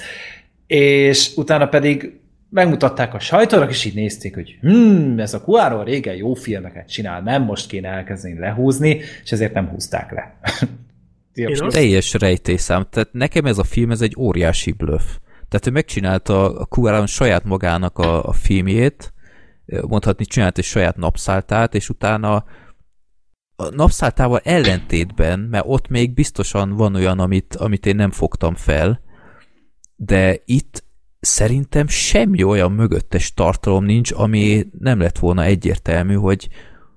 És 0.68 1.32
utána 1.36 1.68
pedig 1.68 2.20
megmutatták 2.50 3.14
a 3.14 3.20
sajtónak, 3.20 3.70
és 3.70 3.86
így 3.86 3.96
nézték, 3.96 4.34
hogy 4.34 4.58
hmm, 4.62 5.20
ez 5.20 5.34
a 5.34 5.42
Cuarón 5.42 5.84
régen 5.84 6.16
jó 6.16 6.34
filmeket 6.34 6.90
csinál, 6.90 7.22
nem 7.22 7.44
most 7.44 7.68
kéne 7.68 7.90
elkezdeni 7.90 8.40
lehúzni, 8.40 9.00
és 9.24 9.32
ezért 9.32 9.54
nem 9.54 9.68
húzták 9.68 10.12
le. 10.12 10.40
Teljes 11.70 12.14
rejtészám. 12.14 12.88
Tehát 12.90 13.10
nekem 13.12 13.46
ez 13.46 13.58
a 13.58 13.64
film, 13.64 13.92
ez 13.92 14.02
egy 14.02 14.16
óriási 14.18 14.72
bluff. 14.72 15.04
Tehát 15.50 15.68
ő 15.68 15.72
megcsinálta 15.72 16.60
a 16.60 16.66
Cuarón 16.66 17.06
saját 17.06 17.44
magának 17.44 17.98
a, 17.98 18.28
a 18.28 18.34
filmjét, 18.34 19.14
mondhatni 19.88 20.26
csinált 20.26 20.58
egy 20.58 20.64
saját 20.64 20.98
napszáltát, 20.98 21.76
és 21.76 21.90
utána 21.90 22.46
a 23.60 23.70
napszáltával 23.70 24.40
ellentétben, 24.44 25.40
mert 25.40 25.66
ott 25.68 25.88
még 25.88 26.14
biztosan 26.14 26.76
van 26.76 26.96
olyan, 26.96 27.20
amit, 27.20 27.56
amit 27.56 27.86
én 27.86 27.96
nem 27.96 28.12
fogtam 28.12 28.56
fel, 28.56 29.02
de 29.96 30.42
itt 30.46 30.84
szerintem 31.20 31.88
semmi 31.88 32.44
olyan 32.44 32.72
mögöttes 32.72 33.34
tartalom 33.34 33.86
nincs, 33.86 34.12
ami 34.12 34.68
nem 34.80 35.00
lett 35.00 35.18
volna 35.18 35.44
egyértelmű, 35.44 36.14
hogy, 36.14 36.48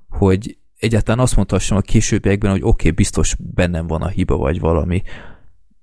hogy 0.08 0.56
egyáltalán 0.78 1.20
azt 1.20 1.36
mondhassam 1.36 1.76
a 1.76 1.80
későbbiekben, 1.80 2.50
hogy 2.50 2.62
oké, 2.62 2.68
okay, 2.68 2.90
biztos 2.90 3.36
bennem 3.38 3.86
van 3.86 4.02
a 4.02 4.08
hiba, 4.08 4.36
vagy 4.36 4.60
valami. 4.60 5.02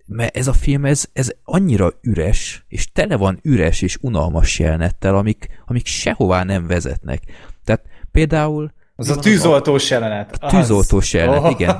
Mert 0.06 0.38
ez 0.38 0.48
a 0.48 0.54
film, 0.54 0.86
ez, 0.86 1.06
ez 1.14 1.32
annyira 1.44 1.91
üres, 2.02 2.66
és 2.68 2.91
tele 2.91 3.16
van 3.16 3.40
üres 3.41 3.82
és 3.82 3.98
unalmas 4.02 4.60
jelenettel, 4.60 5.16
amik, 5.16 5.48
amik 5.66 5.86
sehová 5.86 6.44
nem 6.44 6.68
vezetnek. 6.68 7.24
Tehát 7.64 7.82
például 8.12 8.72
az 8.99 9.10
a 9.10 9.15
tűzoltós 9.15 9.90
jelenet. 9.90 10.38
A 10.40 10.48
tűzoltós 10.48 11.14
jelenet, 11.14 11.44
oh. 11.44 11.52
igen. 11.52 11.76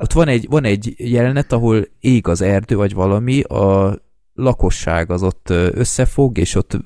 Ott 0.00 0.12
van 0.12 0.28
egy, 0.28 0.46
van 0.48 0.64
egy 0.64 0.94
jelenet, 0.96 1.52
ahol 1.52 1.84
ég 2.00 2.28
az 2.28 2.40
erdő, 2.40 2.76
vagy 2.76 2.94
valami, 2.94 3.40
a 3.40 3.98
lakosság 4.34 5.10
az 5.10 5.22
ott 5.22 5.50
összefog, 5.50 6.38
és 6.38 6.54
ott 6.54 6.78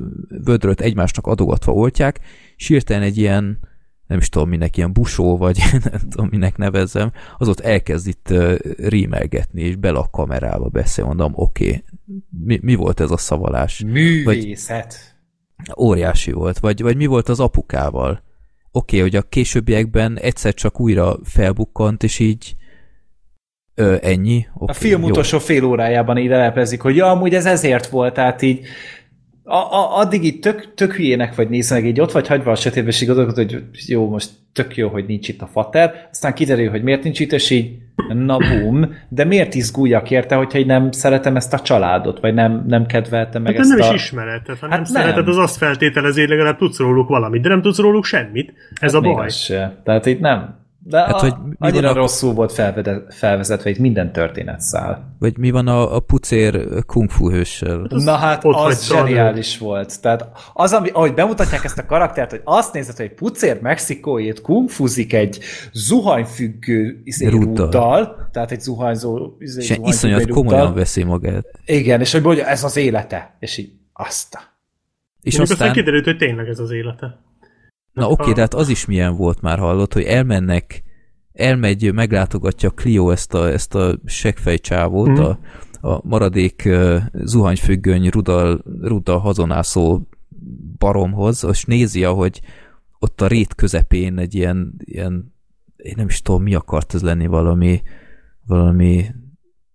vödröt 0.44 0.80
egymásnak 0.80 1.26
adogatva 1.26 1.72
oltják, 1.72 2.20
és 2.56 2.66
hirtelen 2.66 3.02
egy 3.02 3.18
ilyen, 3.18 3.58
nem 4.06 4.18
is 4.18 4.28
tudom 4.28 4.48
minek, 4.48 4.76
ilyen 4.76 4.92
busó, 4.92 5.36
vagy 5.36 5.62
nem 5.90 6.00
tudom 6.10 6.28
minek 6.30 6.56
nevezzem, 6.56 7.12
az 7.38 7.48
ott 7.48 7.60
elkezd 7.60 8.06
itt 8.08 8.34
rímelgetni, 8.76 9.62
és 9.62 9.76
bele 9.76 9.98
a 9.98 10.10
kamerába 10.10 10.68
beszél, 10.68 11.04
mondom, 11.04 11.32
oké, 11.34 11.66
okay, 11.66 11.84
mi, 12.44 12.58
mi 12.62 12.74
volt 12.74 13.00
ez 13.00 13.10
a 13.10 13.16
szavalás? 13.16 13.84
Művészet. 13.86 15.16
Vagy, 15.56 15.74
óriási 15.78 16.32
volt, 16.32 16.58
vagy, 16.58 16.82
vagy 16.82 16.96
mi 16.96 17.06
volt 17.06 17.28
az 17.28 17.40
apukával? 17.40 18.22
Oké, 18.72 18.96
okay, 18.96 19.00
hogy 19.00 19.16
a 19.16 19.28
későbbiekben 19.28 20.18
egyszer 20.18 20.54
csak 20.54 20.80
újra 20.80 21.18
felbukkant, 21.24 22.02
és 22.02 22.18
így 22.18 22.54
Ö, 23.74 23.96
ennyi? 24.02 24.46
Okay, 24.54 24.68
a 24.68 24.72
film 24.72 25.00
jó. 25.00 25.08
utolsó 25.08 25.38
fél 25.38 25.64
órájában 25.64 26.18
így 26.18 26.28
lelepezik, 26.28 26.80
hogy 26.80 26.96
ja, 26.96 27.10
amúgy 27.10 27.34
ez 27.34 27.46
ezért 27.46 27.86
volt, 27.86 28.14
tehát 28.14 28.42
így 28.42 28.66
a, 29.44 29.54
a, 29.54 29.98
addig 29.98 30.24
így 30.24 30.38
tök, 30.38 30.74
tök 30.74 30.92
hülyének 30.92 31.34
vagy 31.34 31.48
néznek, 31.48 31.84
így 31.84 32.00
ott 32.00 32.12
vagy 32.12 32.26
hagyva 32.26 32.50
a 32.50 32.54
sötétbe, 32.54 32.88
és 32.88 33.04
hogy 33.34 33.62
jó, 33.86 34.08
most 34.08 34.30
tök 34.52 34.76
jó, 34.76 34.88
hogy 34.88 35.06
nincs 35.06 35.28
itt 35.28 35.42
a 35.42 35.46
fater, 35.46 36.08
aztán 36.10 36.34
kiderül, 36.34 36.70
hogy 36.70 36.82
miért 36.82 37.02
nincs 37.02 37.20
itt, 37.20 37.32
és 37.32 37.50
így 37.50 37.78
na 38.08 38.36
bum, 38.36 38.94
de 39.08 39.24
miért 39.24 39.54
izguljak 39.54 40.10
érte, 40.10 40.34
hogyha 40.34 40.58
én 40.58 40.66
nem 40.66 40.90
szeretem 40.90 41.36
ezt 41.36 41.52
a 41.52 41.60
családot, 41.60 42.20
vagy 42.20 42.34
nem, 42.34 42.64
nem 42.66 42.86
kedveltem 42.86 43.42
meg 43.42 43.52
hát 43.52 43.60
ezt 43.60 43.76
nem 43.76 43.88
a... 43.88 43.94
is 43.94 44.02
ismered, 44.02 44.42
tehát 44.42 44.60
ha 44.60 44.68
hát 44.68 44.80
nem, 44.80 44.92
nem 44.92 45.02
szereted, 45.02 45.28
az 45.28 45.36
azt 45.36 45.56
feltételezi, 45.56 46.20
hogy 46.20 46.28
legalább 46.28 46.56
tudsz 46.56 46.78
róluk 46.78 47.08
valamit, 47.08 47.42
de 47.42 47.48
nem 47.48 47.62
tudsz 47.62 47.78
róluk 47.78 48.04
semmit. 48.04 48.52
Ez 48.80 48.92
hát 48.92 49.04
a 49.04 49.12
baj. 49.14 49.28
Se. 49.28 49.80
Tehát 49.84 50.06
itt 50.06 50.20
nem, 50.20 50.61
de 50.84 50.98
hát, 50.98 51.12
a, 51.12 51.18
hogy 51.18 51.34
mi 51.44 51.54
annyira 51.58 51.86
van 51.86 51.96
a... 51.96 52.00
rosszul 52.00 52.32
volt 52.32 52.52
felvezetve, 53.08 53.70
itt 53.70 53.78
minden 53.78 54.12
történet 54.12 54.60
száll. 54.60 54.98
Vagy 55.18 55.38
mi 55.38 55.50
van 55.50 55.68
a, 55.68 55.94
a 55.96 56.00
pucér 56.00 56.68
kung 56.86 57.10
fu 57.10 57.30
hőssel? 57.30 57.78
Hát 57.90 58.00
Na 58.00 58.14
hát, 58.14 58.44
Ott 58.44 58.54
az 58.54 58.86
zseniális 58.86 59.58
volt. 59.58 60.00
Tehát 60.00 60.28
az, 60.52 60.72
ami, 60.72 60.88
ahogy 60.88 61.14
bemutatják 61.14 61.64
ezt 61.64 61.78
a 61.78 61.86
karaktert, 61.86 62.30
hogy 62.30 62.40
azt 62.44 62.72
nézed, 62.72 62.96
hogy 62.96 63.14
pucér 63.14 63.60
mexikóért 63.60 64.40
kung 64.40 64.68
fuzik 64.68 65.12
egy 65.12 65.38
zuhanyfüggő 65.72 67.00
izé, 67.04 67.26
rúttal, 67.26 68.28
tehát 68.32 68.50
egy 68.50 68.60
zuhanyzó 68.60 69.36
izé, 69.38 69.60
És 69.60 69.78
iszonyat 69.84 70.28
komolyan 70.28 70.74
veszi 70.74 71.02
magát. 71.02 71.46
Igen, 71.66 72.00
és 72.00 72.12
hogy 72.12 72.22
mondja, 72.22 72.46
ez 72.46 72.64
az 72.64 72.76
élete. 72.76 73.36
És 73.38 73.58
így, 73.58 73.72
azt 73.92 74.38
És 75.20 75.38
aztán... 75.38 75.56
aztán 75.56 75.72
kiderült, 75.72 76.04
hogy 76.04 76.16
tényleg 76.16 76.48
ez 76.48 76.58
az 76.58 76.70
élete. 76.70 77.18
Na 77.92 78.10
oké, 78.10 78.22
okay, 78.22 78.32
de 78.32 78.40
hát 78.40 78.54
az 78.54 78.68
is 78.68 78.86
milyen 78.86 79.16
volt 79.16 79.40
már 79.40 79.58
hallott, 79.58 79.92
hogy 79.92 80.02
elmennek, 80.02 80.82
elmegy, 81.32 81.92
meglátogatja 81.92 82.70
Clio 82.70 83.10
ezt 83.10 83.34
a, 83.34 83.52
ezt 83.52 83.74
a 83.74 83.98
segfejcsávót, 84.04 85.08
mm. 85.08 85.22
a, 85.22 85.38
a 85.80 86.00
maradék 86.04 86.62
uh, 86.66 86.96
zuhanyfüggöny 87.12 88.08
rudal, 88.08 88.64
rudal 88.80 89.18
hazonászó 89.18 90.00
baromhoz, 90.78 91.46
és 91.50 91.64
nézi, 91.64 92.02
hogy 92.02 92.40
ott 92.98 93.20
a 93.20 93.26
rét 93.26 93.54
közepén 93.54 94.18
egy 94.18 94.34
ilyen, 94.34 94.74
ilyen 94.78 95.34
én 95.76 95.94
nem 95.96 96.06
is 96.06 96.22
tudom, 96.22 96.42
mi 96.42 96.54
akart 96.54 96.94
ez 96.94 97.02
lenni, 97.02 97.26
valami 97.26 97.82
valami 98.46 99.06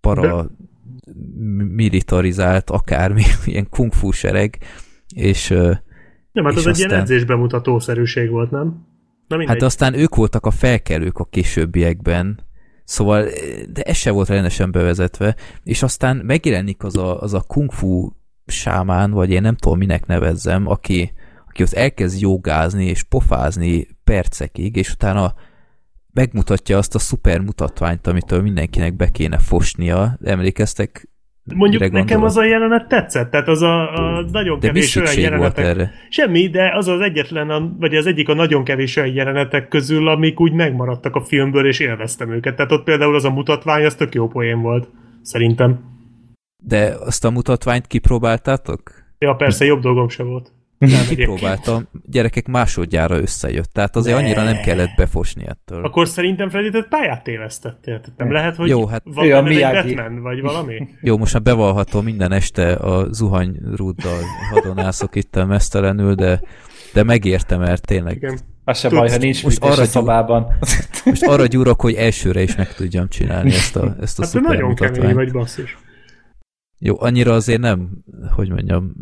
para 0.01 0.43
de... 0.43 0.49
militarizált, 1.63 2.69
akármi, 2.69 3.23
ilyen 3.45 3.69
kung 3.69 3.93
fu 3.93 4.11
sereg, 4.11 4.57
és 5.15 5.53
nem, 6.37 6.45
hát 6.45 6.55
az 6.55 6.65
aztán... 6.65 6.73
egy 6.73 6.79
ilyen 6.79 7.01
edzésbemutatószerűség 7.01 8.29
volt, 8.29 8.51
nem? 8.51 8.85
Na 9.27 9.47
hát 9.47 9.61
aztán 9.61 9.93
ők 9.93 10.15
voltak 10.15 10.45
a 10.45 10.51
felkelők 10.51 11.17
a 11.17 11.25
későbbiekben, 11.25 12.39
szóval, 12.83 13.25
de 13.73 13.81
ez 13.81 13.95
se 13.95 14.11
volt 14.11 14.27
rendesen 14.27 14.71
bevezetve, 14.71 15.35
és 15.63 15.83
aztán 15.83 16.17
megjelenik 16.17 16.83
az 16.83 16.97
a, 16.97 17.21
az 17.21 17.33
a 17.33 17.43
kung 17.47 17.71
fu 17.71 18.09
sámán, 18.45 19.11
vagy 19.11 19.29
én 19.29 19.41
nem 19.41 19.55
tudom, 19.55 19.77
minek 19.77 20.05
nevezzem, 20.05 20.67
aki, 20.67 21.11
aki 21.47 21.63
ott 21.63 21.73
elkezd 21.73 22.21
jogázni 22.21 22.85
és 22.85 23.03
pofázni 23.03 23.87
percekig, 24.03 24.75
és 24.75 24.91
utána 24.91 25.33
megmutatja 26.13 26.77
azt 26.77 26.95
a 26.95 26.99
szuper 26.99 27.39
mutatványt, 27.39 28.07
amitől 28.07 28.41
mindenkinek 28.41 28.95
be 28.95 29.09
kéne 29.09 29.37
fosnia. 29.37 30.17
Emlékeztek 30.23 31.09
Mondjuk 31.55 31.81
nekem 31.81 31.97
gondolom. 31.97 32.23
az 32.23 32.37
a 32.37 32.43
jelenet 32.43 32.87
tetszett, 32.87 33.31
tehát 33.31 33.47
az 33.47 33.61
a, 33.61 33.93
a 33.93 34.25
nagyon 34.31 34.59
de 34.59 34.67
kevés 34.67 34.95
olyan 34.95 35.19
jelenetek. 35.19 35.65
Erre? 35.65 35.91
Semmi, 36.09 36.49
de 36.49 36.71
az 36.75 36.87
az 36.87 36.99
egyetlen, 36.99 37.75
vagy 37.79 37.95
az 37.95 38.05
egyik 38.05 38.29
a 38.29 38.33
nagyon 38.33 38.63
kevés 38.63 38.95
olyan 38.95 39.13
jelenetek 39.13 39.67
közül, 39.67 40.07
amik 40.07 40.39
úgy 40.39 40.53
megmaradtak 40.53 41.15
a 41.15 41.21
filmből, 41.21 41.67
és 41.67 41.79
élveztem 41.79 42.31
őket. 42.31 42.55
Tehát 42.55 42.71
ott 42.71 42.83
például 42.83 43.15
az 43.15 43.25
a 43.25 43.31
mutatvány, 43.31 43.85
az 43.85 43.95
tök 43.95 44.13
jó 44.13 44.27
poén 44.27 44.61
volt, 44.61 44.89
szerintem. 45.21 45.79
De 46.63 46.95
azt 47.05 47.25
a 47.25 47.29
mutatványt 47.29 47.87
kipróbáltátok? 47.87 48.81
Ja, 49.19 49.33
persze, 49.33 49.65
jobb 49.65 49.81
dolgom 49.81 50.09
se 50.09 50.23
volt. 50.23 50.51
Kipróbáltam, 51.07 51.87
gyerekek 52.05 52.47
másodjára 52.47 53.17
összejött, 53.17 53.73
tehát 53.73 53.95
azért 53.95 54.17
ne. 54.17 54.23
annyira 54.23 54.43
nem 54.43 54.61
kellett 54.61 54.95
befosni 54.95 55.47
ettől. 55.47 55.83
Akkor 55.83 56.07
szerintem 56.07 56.49
Freddy, 56.49 56.69
te 56.69 56.85
pályát 56.89 57.23
tévesztettél. 57.23 58.01
Nem 58.17 58.31
lehet, 58.31 58.55
hogy 58.55 58.69
Jó, 58.69 58.85
hát 58.85 59.03
van 59.05 59.31
a 59.31 59.47
egy 59.47 59.95
Batman, 59.95 60.21
vagy 60.21 60.41
valami? 60.41 60.87
Jó, 61.01 61.17
most 61.17 61.33
már 61.33 61.41
bevallhatom, 61.41 62.03
minden 62.03 62.31
este 62.31 62.73
a 62.73 63.13
zuhany 63.13 63.59
rúddal 63.75 64.19
hadonászok 64.53 65.15
itt 65.15 65.35
a 65.35 65.45
mesztelenül, 65.45 66.13
de, 66.13 66.41
de 66.93 67.03
megértem, 67.03 67.59
mert 67.59 67.85
tényleg. 67.85 68.15
Igen. 68.15 68.39
Az 68.63 68.79
se 68.79 68.89
baj, 68.89 69.09
ha 69.09 69.17
nincs 69.17 69.43
most 69.43 69.63
arra 69.63 69.81
a 69.81 69.85
szobában. 69.85 70.47
Most 71.05 71.23
arra 71.23 71.45
gyúrok, 71.45 71.81
hogy 71.81 71.93
elsőre 71.93 72.41
is 72.41 72.55
meg 72.55 72.73
tudjam 72.73 73.07
csinálni 73.09 73.53
ezt 73.53 73.75
a, 73.75 73.95
ezt 74.01 74.19
a 74.19 74.25
hát 74.25 74.41
nagyon 74.41 74.75
kemény 74.75 75.13
vagy 75.13 75.31
basszus. 75.31 75.77
Jó, 76.79 76.95
annyira 76.99 77.33
azért 77.33 77.59
nem, 77.59 77.89
hogy 78.35 78.49
mondjam, 78.49 78.93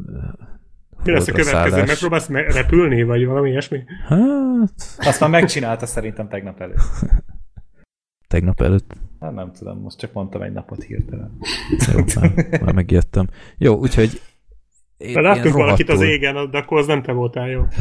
mi 1.05 1.11
lesz 1.11 1.27
a 1.27 1.31
következő? 1.31 1.83
Megpróbálsz 1.83 2.27
me- 2.27 2.53
repülni, 2.53 3.03
vagy 3.03 3.25
valami 3.25 3.49
ilyesmi? 3.49 3.83
Hát... 4.07 4.97
Azt 4.97 5.19
már 5.19 5.29
megcsinálta 5.29 5.85
szerintem 5.85 6.27
tegnap 6.29 6.61
előtt. 6.61 6.79
Tegnap 8.27 8.61
előtt? 8.61 8.93
Hát 9.19 9.33
nem 9.33 9.51
tudom, 9.51 9.79
most 9.79 9.97
csak 9.97 10.13
mondtam 10.13 10.41
egy 10.41 10.51
napot 10.51 10.83
hirtelen. 10.83 11.37
Jó, 11.93 11.99
már, 12.15 12.61
már 12.61 12.73
megjöttem. 12.73 13.27
Jó, 13.57 13.75
úgyhogy 13.75 14.21
én, 14.97 15.13
De 15.13 15.21
láttunk 15.21 15.43
rohadtul... 15.43 15.65
valakit 15.65 15.89
az 15.89 16.01
égen, 16.01 16.49
de 16.51 16.57
akkor 16.57 16.77
az 16.77 16.87
nem 16.87 17.01
te 17.01 17.11
voltál 17.11 17.49
jó. 17.49 17.63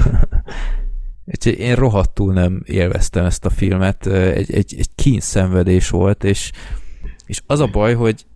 Úgyhogy 1.26 1.58
én 1.58 1.74
rohadtul 1.74 2.32
nem 2.32 2.62
élveztem 2.64 3.24
ezt 3.24 3.44
a 3.44 3.50
filmet, 3.50 4.06
egy, 4.06 4.52
egy, 4.52 4.74
egy 4.78 4.94
kínszenvedés 4.94 5.90
volt, 5.90 6.24
és, 6.24 6.52
és 7.26 7.42
az 7.46 7.60
a 7.60 7.66
baj, 7.66 7.94
hogy 7.94 8.26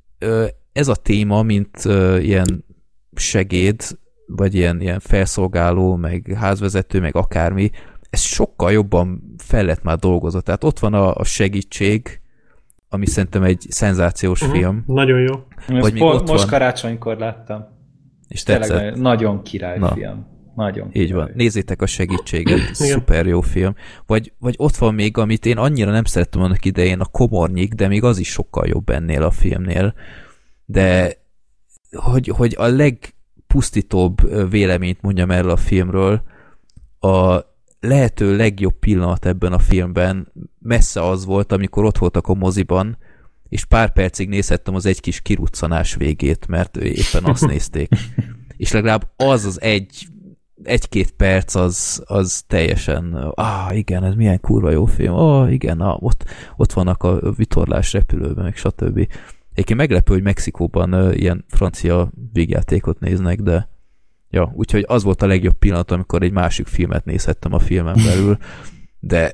ez 0.73 0.89
a 0.89 0.94
téma, 0.94 1.43
mint 1.43 1.77
ilyen 2.20 2.65
segéd, 3.15 3.82
vagy 4.29 4.55
ilyen, 4.55 4.81
ilyen 4.81 5.01
felszolgáló, 5.01 5.97
meg 5.97 6.37
házvezető, 6.37 7.01
meg 7.01 7.17
akármi, 7.17 7.71
ez 8.11 8.21
sokkal 8.21 8.73
jobban 8.73 9.35
fel 9.37 9.65
lett 9.65 9.83
már 9.83 9.99
dolgozott. 9.99 10.45
Tehát 10.45 10.65
ott 10.65 10.79
van 10.79 10.95
a, 10.95 11.15
a 11.15 11.25
segítség, 11.25 12.21
ami 12.89 13.07
szerintem 13.07 13.43
egy 13.43 13.67
szenzációs 13.69 14.41
uh-huh. 14.41 14.57
film. 14.57 14.83
Nagyon 14.87 15.21
jó. 15.21 15.35
Vagy 15.81 15.93
még 15.93 16.03
ott 16.03 16.29
most 16.29 16.41
van. 16.41 16.51
karácsonykor 16.51 17.17
láttam. 17.17 17.65
És 18.29 18.43
tetszett? 18.43 18.79
Nagyon, 18.79 18.99
nagyon 18.99 19.43
király 19.43 19.79
Na. 19.79 19.93
film. 19.93 20.27
Nagyon. 20.55 20.89
Így 20.93 21.13
van. 21.13 21.31
Nézzétek 21.35 21.83
a 21.83 21.87
segítséget, 21.87 22.75
szuper 22.75 23.27
jó 23.27 23.41
film. 23.41 23.75
Vagy, 24.07 24.33
vagy 24.39 24.55
ott 24.59 24.77
van 24.77 24.95
még, 24.95 25.17
amit 25.17 25.47
én 25.47 25.59
annyira 25.59 25.91
nem 25.91 26.05
szerettem 26.05 26.43
annak 26.43 26.65
idején, 26.65 27.01
a 27.01 27.05
Komornyik, 27.05 27.73
de 27.73 27.89
még 27.89 28.05
az 28.05 28.19
is 28.19 28.29
sokkal 28.29 28.67
jobb 28.67 28.89
ennél 28.89 29.23
a 29.23 29.31
filmnél. 29.31 29.95
De 30.65 31.13
hogy, 31.91 32.29
hogy 32.29 32.55
a 32.59 32.67
leg 32.67 32.99
pusztítóbb 33.49 34.51
véleményt 34.51 35.03
mondjam 35.03 35.31
erről 35.31 35.51
a 35.51 35.57
filmről, 35.57 36.23
a 37.01 37.39
lehető 37.81 38.37
legjobb 38.37 38.79
pillanat 38.79 39.27
ebben 39.27 39.53
a 39.53 39.59
filmben 39.59 40.33
messze 40.59 41.09
az 41.09 41.25
volt, 41.25 41.53
amikor 41.53 41.85
ott 41.85 41.99
voltak 41.99 42.27
a 42.27 42.35
moziban, 42.35 42.99
és 43.49 43.65
pár 43.65 43.93
percig 43.93 44.29
nézhettem 44.29 44.75
az 44.75 44.87
egy 44.87 45.01
kis 45.01 45.20
kiruccanás 45.20 45.95
végét, 45.95 46.47
mert 46.47 46.77
éppen 46.77 47.25
azt 47.25 47.47
nézték. 47.53 47.89
És 48.57 48.73
legalább 48.73 49.11
az 49.16 49.45
az 49.45 49.61
egy 49.61 50.09
egy-két 50.62 51.11
perc 51.11 51.55
az, 51.55 52.03
az 52.07 52.43
teljesen, 52.47 53.12
ah 53.35 53.77
igen, 53.77 54.05
ez 54.05 54.15
milyen 54.15 54.41
kurva 54.41 54.70
jó 54.70 54.85
film, 54.85 55.15
ah 55.15 55.53
igen, 55.53 55.81
ah, 55.81 56.03
ott, 56.03 56.25
ott 56.57 56.73
vannak 56.73 57.03
a 57.03 57.33
vitorlás 57.37 57.93
repülőben, 57.93 58.45
meg 58.45 58.57
stb. 58.57 59.09
Egyébként 59.59 59.78
meglepő, 59.78 60.12
hogy 60.12 60.22
Mexikóban 60.22 61.12
ilyen 61.14 61.44
francia 61.48 62.10
végjátékot 62.32 63.01
néznek, 63.01 63.40
de 63.40 63.68
ja, 64.30 64.52
úgyhogy 64.55 64.85
az 64.86 65.02
volt 65.02 65.22
a 65.22 65.26
legjobb 65.26 65.59
pillanat, 65.59 65.90
amikor 65.90 66.22
egy 66.22 66.32
másik 66.32 66.66
filmet 66.66 67.05
nézhettem 67.05 67.52
a 67.52 67.59
filmen 67.59 67.97
belül, 68.05 68.36
de 69.12 69.32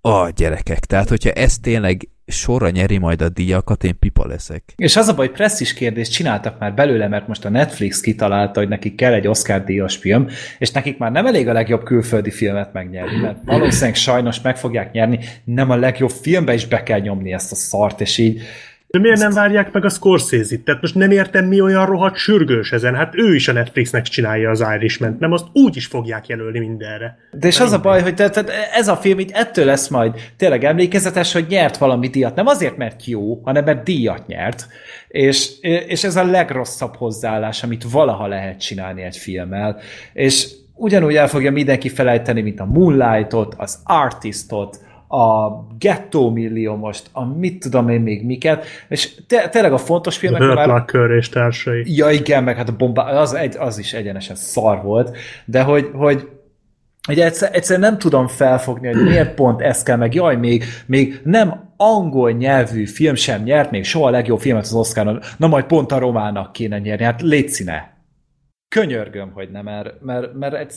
a 0.00 0.28
gyerekek, 0.28 0.78
tehát 0.78 1.08
hogyha 1.08 1.30
ez 1.30 1.58
tényleg 1.58 2.08
sorra 2.26 2.70
nyeri 2.70 2.98
majd 2.98 3.22
a 3.22 3.28
díjakat, 3.28 3.84
én 3.84 3.98
pipa 3.98 4.26
leszek. 4.26 4.72
És 4.76 4.96
az 4.96 5.08
a 5.08 5.14
baj, 5.14 5.30
presszis 5.30 5.74
kérdést 5.74 6.12
csináltak 6.12 6.58
már 6.58 6.74
belőle, 6.74 7.08
mert 7.08 7.28
most 7.28 7.44
a 7.44 7.48
Netflix 7.48 8.00
kitalálta, 8.00 8.60
hogy 8.60 8.68
nekik 8.68 8.94
kell 8.94 9.12
egy 9.12 9.26
Oscar 9.26 9.64
díjas 9.64 9.96
film, 9.96 10.26
és 10.58 10.70
nekik 10.70 10.98
már 10.98 11.12
nem 11.12 11.26
elég 11.26 11.48
a 11.48 11.52
legjobb 11.52 11.82
külföldi 11.82 12.30
filmet 12.30 12.72
megnyerni, 12.72 13.20
mert 13.20 13.38
valószínűleg 13.56 13.94
sajnos 13.94 14.40
meg 14.40 14.56
fogják 14.56 14.92
nyerni, 14.92 15.18
nem 15.44 15.70
a 15.70 15.76
legjobb 15.76 16.10
filmbe 16.10 16.54
is 16.54 16.66
be 16.66 16.82
kell 16.82 17.00
nyomni 17.00 17.32
ezt 17.32 17.52
a 17.52 17.54
szart, 17.54 18.00
és 18.00 18.18
így 18.18 18.42
de 18.92 18.98
miért 18.98 19.18
nem 19.18 19.32
várják 19.32 19.72
meg 19.72 19.84
a 19.84 19.88
Scorsese-t? 19.88 20.60
Tehát 20.60 20.80
most 20.80 20.94
nem 20.94 21.10
értem, 21.10 21.44
mi 21.44 21.60
olyan 21.60 21.86
rohadt 21.86 22.16
sürgős 22.16 22.72
ezen. 22.72 22.94
Hát 22.94 23.14
ő 23.16 23.34
is 23.34 23.48
a 23.48 23.52
Netflixnek 23.52 24.02
csinálja 24.02 24.50
az 24.50 24.64
irishman 24.76 25.16
nem 25.20 25.32
azt 25.32 25.44
úgy 25.52 25.76
is 25.76 25.86
fogják 25.86 26.26
jelölni 26.26 26.58
mindenre. 26.58 27.18
De 27.30 27.46
és 27.46 27.60
az 27.60 27.72
a 27.72 27.80
baj, 27.80 28.02
hogy 28.02 28.22
ez 28.74 28.88
a 28.88 28.96
film 28.96 29.18
így 29.18 29.30
ettől 29.34 29.64
lesz 29.64 29.88
majd 29.88 30.14
tényleg 30.36 30.64
emlékezetes, 30.64 31.32
hogy 31.32 31.46
nyert 31.48 31.76
valami 31.76 32.08
díjat. 32.08 32.34
Nem 32.34 32.46
azért, 32.46 32.76
mert 32.76 33.06
jó, 33.06 33.40
hanem 33.44 33.64
mert 33.64 33.84
díjat 33.84 34.26
nyert. 34.26 34.66
És, 35.08 35.50
és 35.86 36.04
ez 36.04 36.16
a 36.16 36.24
legrosszabb 36.24 36.96
hozzáállás, 36.96 37.62
amit 37.62 37.84
valaha 37.90 38.26
lehet 38.26 38.60
csinálni 38.60 39.02
egy 39.02 39.16
filmmel. 39.16 39.80
És 40.12 40.48
ugyanúgy 40.74 41.14
el 41.14 41.28
fogja 41.28 41.50
mindenki 41.50 41.88
felejteni, 41.88 42.42
mint 42.42 42.60
a 42.60 42.64
Moonlightot, 42.64 43.54
az 43.58 43.78
Artistot, 43.84 44.78
a 45.12 45.66
Ghetto 45.78 46.30
Millió 46.30 46.76
most, 46.76 47.08
a 47.12 47.24
mit 47.24 47.60
tudom 47.60 47.88
én 47.88 48.00
még 48.00 48.24
miket, 48.24 48.64
és 48.88 49.14
te, 49.26 49.48
tényleg 49.48 49.72
a 49.72 49.78
fontos 49.78 50.16
filmek... 50.16 50.42
Hurt 50.42 50.92
már... 50.92 51.10
és 51.10 51.28
társai. 51.28 51.82
Ja 51.96 52.10
igen, 52.10 52.44
meg 52.44 52.56
hát 52.56 52.68
a 52.68 52.76
bomba, 52.76 53.02
az, 53.02 53.34
egy, 53.34 53.56
az 53.58 53.78
is 53.78 53.92
egyenesen 53.92 54.36
szar 54.36 54.82
volt, 54.82 55.16
de 55.44 55.62
hogy, 55.62 55.90
hogy 55.92 56.28
hogy 57.06 57.20
egyszer, 57.20 57.50
egyszer 57.54 57.78
nem 57.78 57.98
tudom 57.98 58.26
felfogni, 58.26 58.92
hogy 58.92 59.02
miért 59.02 59.34
pont 59.34 59.60
ez 59.60 59.82
kell, 59.82 59.96
meg 59.96 60.14
jaj, 60.14 60.36
még, 60.36 60.64
még 60.86 61.20
nem 61.24 61.74
angol 61.76 62.30
nyelvű 62.30 62.86
film 62.86 63.14
sem 63.14 63.42
nyert 63.42 63.70
még 63.70 63.84
soha 63.84 64.06
a 64.06 64.10
legjobb 64.10 64.40
filmet 64.40 64.62
az 64.62 64.74
Oscaron, 64.74 65.20
na 65.36 65.46
majd 65.46 65.64
pont 65.64 65.92
a 65.92 65.98
romának 65.98 66.52
kéne 66.52 66.78
nyerni, 66.78 67.04
hát 67.04 67.22
létszine. 67.22 67.96
Könyörgöm, 68.68 69.30
hogy 69.32 69.50
nem, 69.50 69.64
mert, 69.64 70.00
mert, 70.00 70.34
mert 70.34 70.54
egy, 70.54 70.72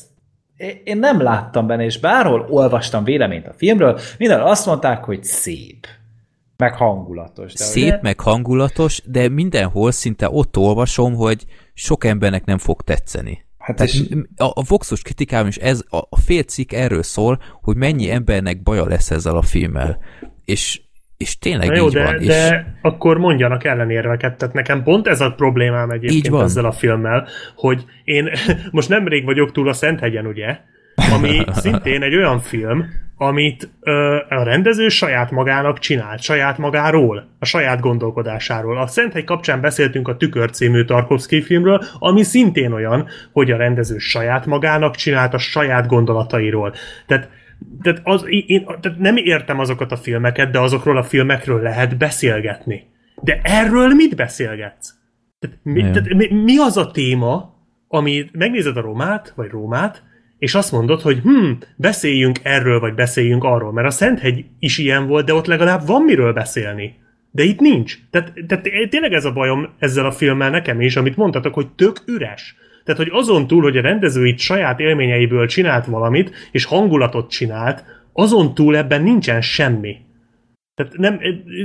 én 0.84 0.98
nem 0.98 1.22
láttam 1.22 1.68
benne, 1.68 1.84
és 1.84 2.00
bárhol 2.00 2.46
olvastam 2.50 3.04
véleményt 3.04 3.48
a 3.48 3.54
filmről, 3.54 4.00
minden 4.18 4.42
azt 4.42 4.66
mondták, 4.66 5.04
hogy 5.04 5.24
szép. 5.24 5.88
Meg 6.58 6.76
hangulatos. 6.76 7.54
De 7.54 7.64
szép, 7.64 7.84
ugye? 7.84 8.00
meg 8.02 8.20
hangulatos, 8.20 9.02
de 9.06 9.30
mindenhol 9.30 9.92
szinte 9.92 10.30
ott 10.30 10.58
olvasom, 10.58 11.14
hogy 11.14 11.46
sok 11.74 12.04
embernek 12.04 12.46
nem 12.46 12.58
fog 12.58 12.82
tetszeni. 12.82 13.46
Hát 13.58 13.82
és... 13.82 14.02
a, 14.36 14.44
a 14.44 14.64
Voxos 14.68 15.02
kritikám 15.02 15.48
is 15.48 15.58
ez, 15.58 15.84
a, 15.90 15.98
a 15.98 16.18
fél 16.18 16.44
cikk 16.44 16.72
erről 16.72 17.04
szól, 17.04 17.42
hogy 17.62 17.76
mennyi 17.76 18.12
embernek 18.12 18.64
baja 18.64 18.88
lesz 18.88 19.12
ezzel 19.12 19.38
a 19.38 19.42
filmmel. 19.42 20.00
És, 20.46 20.82
és 21.18 21.38
tényleg 21.38 21.68
Na 21.68 21.76
jó, 21.76 21.86
így 21.86 21.94
de, 21.94 22.04
van. 22.04 22.26
De 22.26 22.48
és... 22.48 22.80
akkor 22.82 23.18
mondjanak 23.18 23.64
ellenérveket. 23.64 24.38
Tehát 24.38 24.54
nekem 24.54 24.84
pont 24.84 25.08
ez 25.08 25.22
a 25.22 25.32
problémám 25.32 25.90
egyébként 25.90 26.42
ezzel 26.42 26.66
a 26.66 26.72
filmmel, 26.72 27.28
hogy 27.56 27.86
én 28.04 28.30
most 28.72 28.90
nemrég 28.90 29.26
vagyok 29.26 29.52
túl 29.52 29.70
a 29.70 29.74
Szenthegyen, 29.74 30.26
ugye? 30.26 30.58
Ami 31.14 31.44
szintén 31.64 32.02
egy 32.02 32.16
olyan 32.16 32.40
film, 32.40 32.86
amit 33.18 33.70
ö, 33.82 34.18
a 34.30 34.44
rendező 34.44 34.88
saját 34.88 35.32
magának 35.32 35.80
csinált, 35.80 36.22
saját 36.22 36.58
magáról, 36.58 37.28
a 37.40 37.46
saját 37.46 37.80
gondolkodásáról. 37.80 38.78
A 38.78 38.88
Szenthegy 38.88 39.24
kapcsán 39.24 39.62
beszéltünk 39.62 40.08
a 40.08 40.18
Tükör 40.18 40.50
című 40.50 40.84
Tarkovsky 40.84 41.42
filmről, 41.42 41.84
ami 42.00 42.24
szintén 42.24 42.72
olyan, 42.72 43.08
hogy 43.32 43.52
a 43.52 43.58
rendező 43.58 43.98
saját 43.98 44.46
magának 44.46 44.96
csinált 44.96 45.34
a 45.34 45.38
saját 45.38 45.88
gondolatairól. 45.88 46.74
Tehát 47.06 47.30
tehát, 47.82 48.02
az, 48.04 48.26
én, 48.28 48.66
tehát 48.82 49.00
nem 49.00 49.18
értem 49.18 49.60
azokat 49.60 49.92
a 49.92 49.98
filmeket, 49.98 50.52
de 50.52 50.60
azokról 50.60 50.98
a 50.98 51.04
filmekről 51.04 51.62
lehet 51.62 51.98
beszélgetni. 51.98 52.84
De 53.22 53.40
erről 53.44 53.88
mit 53.88 54.16
beszélgetsz? 54.16 54.94
Tehát 55.40 55.58
mi, 55.64 55.82
tehát 55.82 56.14
mi, 56.14 56.34
mi 56.34 56.58
az 56.58 56.78
a 56.78 56.92
téma, 56.92 57.54
ami 57.88 58.30
megnézed 58.32 58.78
a 58.78 58.82
Romát, 58.82 59.34
vagy 59.36 59.50
Rómát, 59.50 60.04
és 60.38 60.56
azt 60.56 60.72
mondod, 60.72 61.02
hogy 61.02 61.20
hm, 61.20 61.52
beszéljünk 61.76 62.40
erről, 62.44 62.80
vagy 62.80 62.94
beszéljünk 62.94 63.44
arról, 63.44 63.72
mert 63.72 63.88
a 63.88 63.92
Szenthegy 63.92 64.46
is 64.60 64.78
ilyen 64.78 65.08
volt, 65.08 65.26
de 65.26 65.34
ott 65.34 65.46
legalább 65.46 65.86
van 65.86 66.02
miről 66.02 66.34
beszélni. 66.34 66.96
De 67.32 67.44
itt 67.44 67.60
nincs. 67.60 67.98
Tehát, 68.10 68.34
tehát 68.48 68.64
tényleg 68.90 69.14
ez 69.14 69.26
a 69.26 69.34
bajom 69.34 69.70
ezzel 69.80 70.06
a 70.06 70.12
filmmel 70.12 70.50
nekem 70.50 70.82
is, 70.82 70.96
amit 70.96 71.16
mondtatok, 71.16 71.54
hogy 71.54 71.68
tök 71.68 72.04
üres. 72.06 72.56
Tehát, 72.86 73.02
hogy 73.02 73.12
azon 73.12 73.48
túl, 73.48 73.62
hogy 73.62 73.78
a 73.78 73.82
rendező 73.82 74.26
itt 74.26 74.40
saját 74.40 74.80
élményeiből 74.80 75.48
csinált 75.48 75.86
valamit, 75.86 76.32
és 76.52 76.66
hangulatot 76.66 77.30
csinált, 77.30 77.84
azon 78.14 78.54
túl 78.54 78.78
ebben 78.78 79.02
nincsen 79.02 79.42
semmi. 79.42 79.98
Tehát 80.76 80.98
nem, 80.98 81.20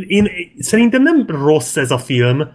én, 0.07 0.29
szerintem 0.59 1.03
nem 1.03 1.25
rossz 1.27 1.77
ez 1.77 1.91
a 1.91 1.99
film, 1.99 2.49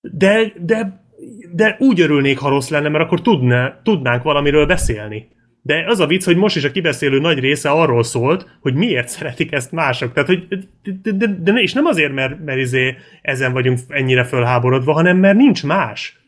de, 0.00 0.52
de, 0.60 1.04
de 1.52 1.76
úgy 1.78 2.00
örülnék, 2.00 2.38
ha 2.38 2.48
rossz 2.48 2.68
lenne, 2.68 2.88
mert 2.88 3.04
akkor 3.04 3.22
tudná, 3.22 3.80
tudnánk 3.82 4.22
valamiről 4.22 4.66
beszélni. 4.66 5.28
De 5.62 5.84
az 5.86 6.00
a 6.00 6.06
vicc, 6.06 6.24
hogy 6.24 6.36
most 6.36 6.56
is 6.56 6.64
a 6.64 6.70
kibeszélő 6.70 7.18
nagy 7.18 7.38
része 7.38 7.70
arról 7.70 8.02
szólt, 8.02 8.58
hogy 8.60 8.74
miért 8.74 9.08
szeretik 9.08 9.52
ezt 9.52 9.72
mások. 9.72 10.12
Tehát, 10.12 10.28
hogy, 10.28 10.46
de, 11.02 11.12
de, 11.12 11.26
de, 11.26 11.52
és 11.52 11.72
nem 11.72 11.84
azért, 11.84 12.12
mert, 12.12 12.44
mert 12.44 12.58
izé 12.58 12.96
ezen 13.22 13.52
vagyunk 13.52 13.78
ennyire 13.88 14.24
fölháborodva, 14.24 14.92
hanem 14.92 15.16
mert 15.16 15.36
nincs 15.36 15.64
más. 15.64 16.23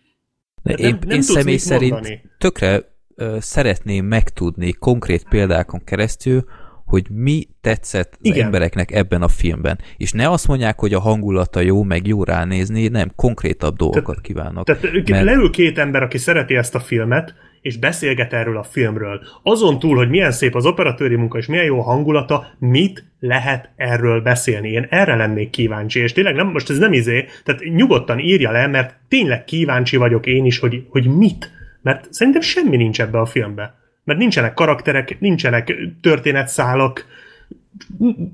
De 0.67 0.75
én, 0.75 0.91
nem, 0.91 0.99
nem 1.07 1.17
én 1.17 1.23
személy 1.23 1.57
szerint 1.57 1.93
mondani. 1.93 2.23
tökre 2.39 2.81
ö, 3.15 3.37
szeretném 3.41 4.05
megtudni 4.05 4.73
konkrét 4.73 5.27
példákon 5.29 5.85
keresztül, 5.85 6.45
hogy 6.85 7.07
mi 7.11 7.49
tetszett 7.61 8.13
az 8.13 8.19
Igen. 8.21 8.45
embereknek 8.45 8.93
ebben 8.93 9.23
a 9.23 9.29
filmben. 9.29 9.79
És 9.97 10.13
ne 10.13 10.31
azt 10.31 10.49
mondják, 10.49 10.81
hogy 10.81 10.95
a 10.95 11.01
hangulata 11.01 11.61
jó, 11.61 11.83
meg 11.83 12.07
jó 12.07 12.25
ránézni, 12.25 12.89
nem, 12.89 13.13
konkrétabb 13.17 13.77
dolgokat 13.77 14.05
tehát, 14.05 14.21
kívánok. 14.21 14.65
Tehát 14.65 15.09
mert... 15.09 15.25
leül 15.25 15.51
két 15.51 15.79
ember, 15.79 16.03
aki 16.03 16.19
szereti 16.19 16.57
ezt 16.57 16.75
a 16.75 16.81
filmet, 16.81 17.35
és 17.67 17.77
beszélget 17.77 18.33
erről 18.33 18.57
a 18.57 18.63
filmről. 18.63 19.21
Azon 19.43 19.79
túl, 19.79 19.97
hogy 19.97 20.09
milyen 20.09 20.31
szép 20.31 20.55
az 20.55 20.67
operatőri 20.67 21.17
munka, 21.17 21.39
és 21.39 21.47
milyen 21.47 21.65
jó 21.65 21.79
a 21.79 21.83
hangulata, 21.83 22.47
mit 22.59 23.05
lehet 23.21 23.71
erről 23.77 24.21
beszélni? 24.21 24.69
Én 24.69 24.87
erre 24.91 25.17
lennék 25.17 25.51
kíváncsi, 25.51 26.01
és 26.01 26.13
tényleg 26.13 26.35
nem, 26.35 26.47
most 26.47 26.71
ez 26.71 26.79
nem 26.79 26.93
izé, 26.93 27.25
tehát 27.45 27.63
nyugodtan 27.65 28.19
írja 28.19 28.51
le, 28.51 28.67
mert 28.67 28.97
tényleg 29.09 29.45
kíváncsi 29.45 29.97
vagyok 29.97 30.27
én 30.27 30.45
is, 30.45 30.59
hogy, 30.59 30.87
hogy 30.89 31.07
mit. 31.07 31.51
Mert 31.83 32.13
szerintem 32.13 32.43
semmi 32.43 32.77
nincs 32.77 33.01
ebbe 33.01 33.19
a 33.19 33.27
filmbe. 33.27 33.75
Mert 34.05 34.19
nincsenek 34.19 34.55
karakterek, 34.55 35.21
nincsenek 35.21 35.75
történetszálak. 36.01 37.07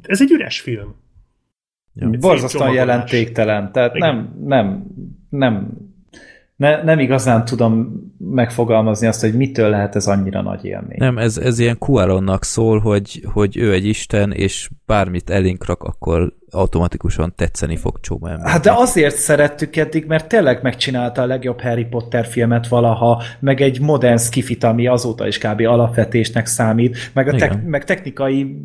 Ez 0.02 0.20
egy 0.20 0.30
üres 0.30 0.60
film. 0.60 0.94
Ja. 1.94 2.08
Borzasztóan 2.08 2.72
jelentéktelen. 2.72 3.72
Tehát 3.72 3.94
nem, 3.94 4.34
nem, 4.44 4.86
nem 5.28 5.70
ne, 6.62 6.82
nem 6.82 6.98
igazán 6.98 7.44
tudom 7.44 8.02
megfogalmazni 8.18 9.06
azt, 9.06 9.20
hogy 9.20 9.34
mitől 9.34 9.70
lehet 9.70 9.96
ez 9.96 10.06
annyira 10.06 10.42
nagy 10.42 10.64
élmény. 10.64 10.96
Nem, 10.96 11.18
ez, 11.18 11.36
ez 11.36 11.58
ilyen 11.58 11.78
Quaronnak 11.78 12.44
szól, 12.44 12.78
hogy, 12.78 13.24
hogy 13.32 13.56
ő 13.56 13.72
egy 13.72 13.86
isten, 13.86 14.32
és 14.32 14.70
bármit 14.86 15.30
elénk 15.30 15.66
rak, 15.66 15.82
akkor 15.82 16.32
automatikusan 16.50 17.32
tetszeni 17.36 17.76
fog 17.76 18.00
csomó 18.00 18.26
ember. 18.26 18.50
Hát 18.50 18.62
de 18.62 18.72
azért 18.72 19.16
szerettük 19.16 19.76
eddig, 19.76 20.06
mert 20.06 20.28
tényleg 20.28 20.62
megcsinálta 20.62 21.22
a 21.22 21.26
legjobb 21.26 21.60
Harry 21.60 21.84
Potter 21.84 22.26
filmet 22.26 22.68
valaha, 22.68 23.22
meg 23.40 23.60
egy 23.60 23.80
modern 23.80 24.18
skifit, 24.18 24.64
ami 24.64 24.86
azóta 24.86 25.26
is 25.26 25.38
kb. 25.38 25.60
alapvetésnek 25.60 26.46
számít, 26.46 27.10
meg, 27.12 27.28
a 27.28 27.32
te- 27.32 27.62
meg 27.66 27.84
technikai 27.84 28.56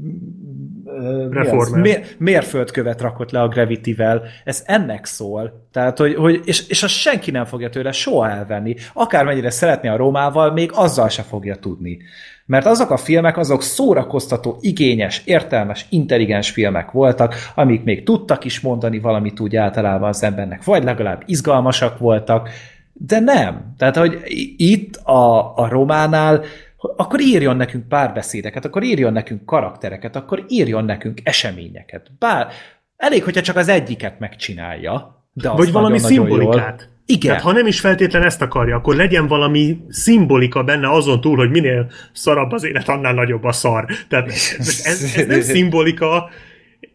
Reformer. 1.32 2.03
mérföldkövet 2.18 3.02
rakott 3.02 3.32
le 3.32 3.41
a 3.41 3.48
Gravity-vel. 3.48 4.24
Ez 4.44 4.64
ennek 4.65 5.06
szól. 5.06 5.68
Tehát, 5.72 5.98
hogy, 5.98 6.15
hogy 6.15 6.41
és, 6.44 6.68
és 6.68 6.84
azt 6.84 6.94
senki 6.94 7.32
nem 7.32 7.45
fogja 7.45 7.69
tőle 7.69 7.91
soha 7.91 8.30
elvenni. 8.30 8.76
Akármennyire 8.94 9.49
szeretné 9.49 9.90
a 9.90 9.95
Rómával, 9.95 10.52
még 10.52 10.72
azzal 10.74 11.10
se 11.10 11.22
fogja 11.22 11.56
tudni. 11.56 11.98
Mert 12.45 12.65
azok 12.65 12.90
a 12.90 12.98
filmek, 12.98 13.38
azok 13.38 13.64
szórakoztató, 13.64 14.57
igényes, 14.61 15.22
értelmes, 15.26 15.86
intelligens 15.90 16.49
filmek 16.49 16.91
voltak, 16.91 17.36
amik 17.56 17.84
még 17.84 18.03
tudtak 18.03 18.45
is 18.45 18.60
mondani 18.60 18.99
valamit 18.99 19.40
úgy 19.40 19.56
általában 19.56 20.10
az 20.10 20.24
embernek, 20.24 20.64
vagy 20.64 20.84
legalább 20.84 21.24
izgalmasak 21.26 21.98
voltak, 21.98 22.49
de 22.94 23.19
nem. 23.19 23.74
Tehát, 23.78 23.98
hogy 23.98 24.22
itt 24.57 24.95
a, 24.95 25.56
a 25.56 25.68
románál 25.68 26.44
akkor 26.77 27.21
írjon 27.21 27.55
nekünk 27.55 27.87
párbeszédeket, 27.87 28.65
akkor 28.65 28.83
írjon 28.83 29.13
nekünk 29.13 29.45
karaktereket, 29.45 30.15
akkor 30.15 30.45
írjon 30.47 30.85
nekünk 30.85 31.19
eseményeket. 31.23 32.11
Bár 32.19 32.47
elég, 32.95 33.23
hogyha 33.23 33.41
csak 33.41 33.55
az 33.55 33.67
egyiket 33.67 34.19
megcsinálja. 34.19 35.25
De 35.33 35.49
Vagy 35.49 35.71
valami 35.71 35.99
szimbolikát. 35.99 36.79
Jól. 36.81 36.95
Igen. 37.05 37.27
Tehát 37.27 37.43
ha 37.43 37.51
nem 37.51 37.67
is 37.67 37.79
feltétlen 37.79 38.23
ezt 38.23 38.41
akarja, 38.41 38.75
akkor 38.75 38.95
legyen 38.95 39.27
valami 39.27 39.81
szimbolika 39.89 40.63
benne 40.63 40.91
azon 40.91 41.21
túl, 41.21 41.35
hogy 41.35 41.49
minél 41.49 41.91
szarabb 42.13 42.51
az 42.51 42.63
élet, 42.63 42.89
annál 42.89 43.13
nagyobb 43.13 43.43
a 43.43 43.51
szar. 43.51 43.85
Tehát 44.07 44.27
ez, 44.27 44.55
ez, 44.83 45.13
ez 45.15 45.27
nem 45.27 45.41
szimbolika, 45.41 46.29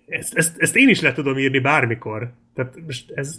ezt, 0.06 0.34
ezt, 0.34 0.54
ezt 0.58 0.76
én 0.76 0.88
is 0.88 1.00
le 1.00 1.12
tudom 1.12 1.38
írni 1.38 1.58
bármikor. 1.58 2.32
Tehát 2.54 2.74
most 2.86 3.10
ez 3.14 3.38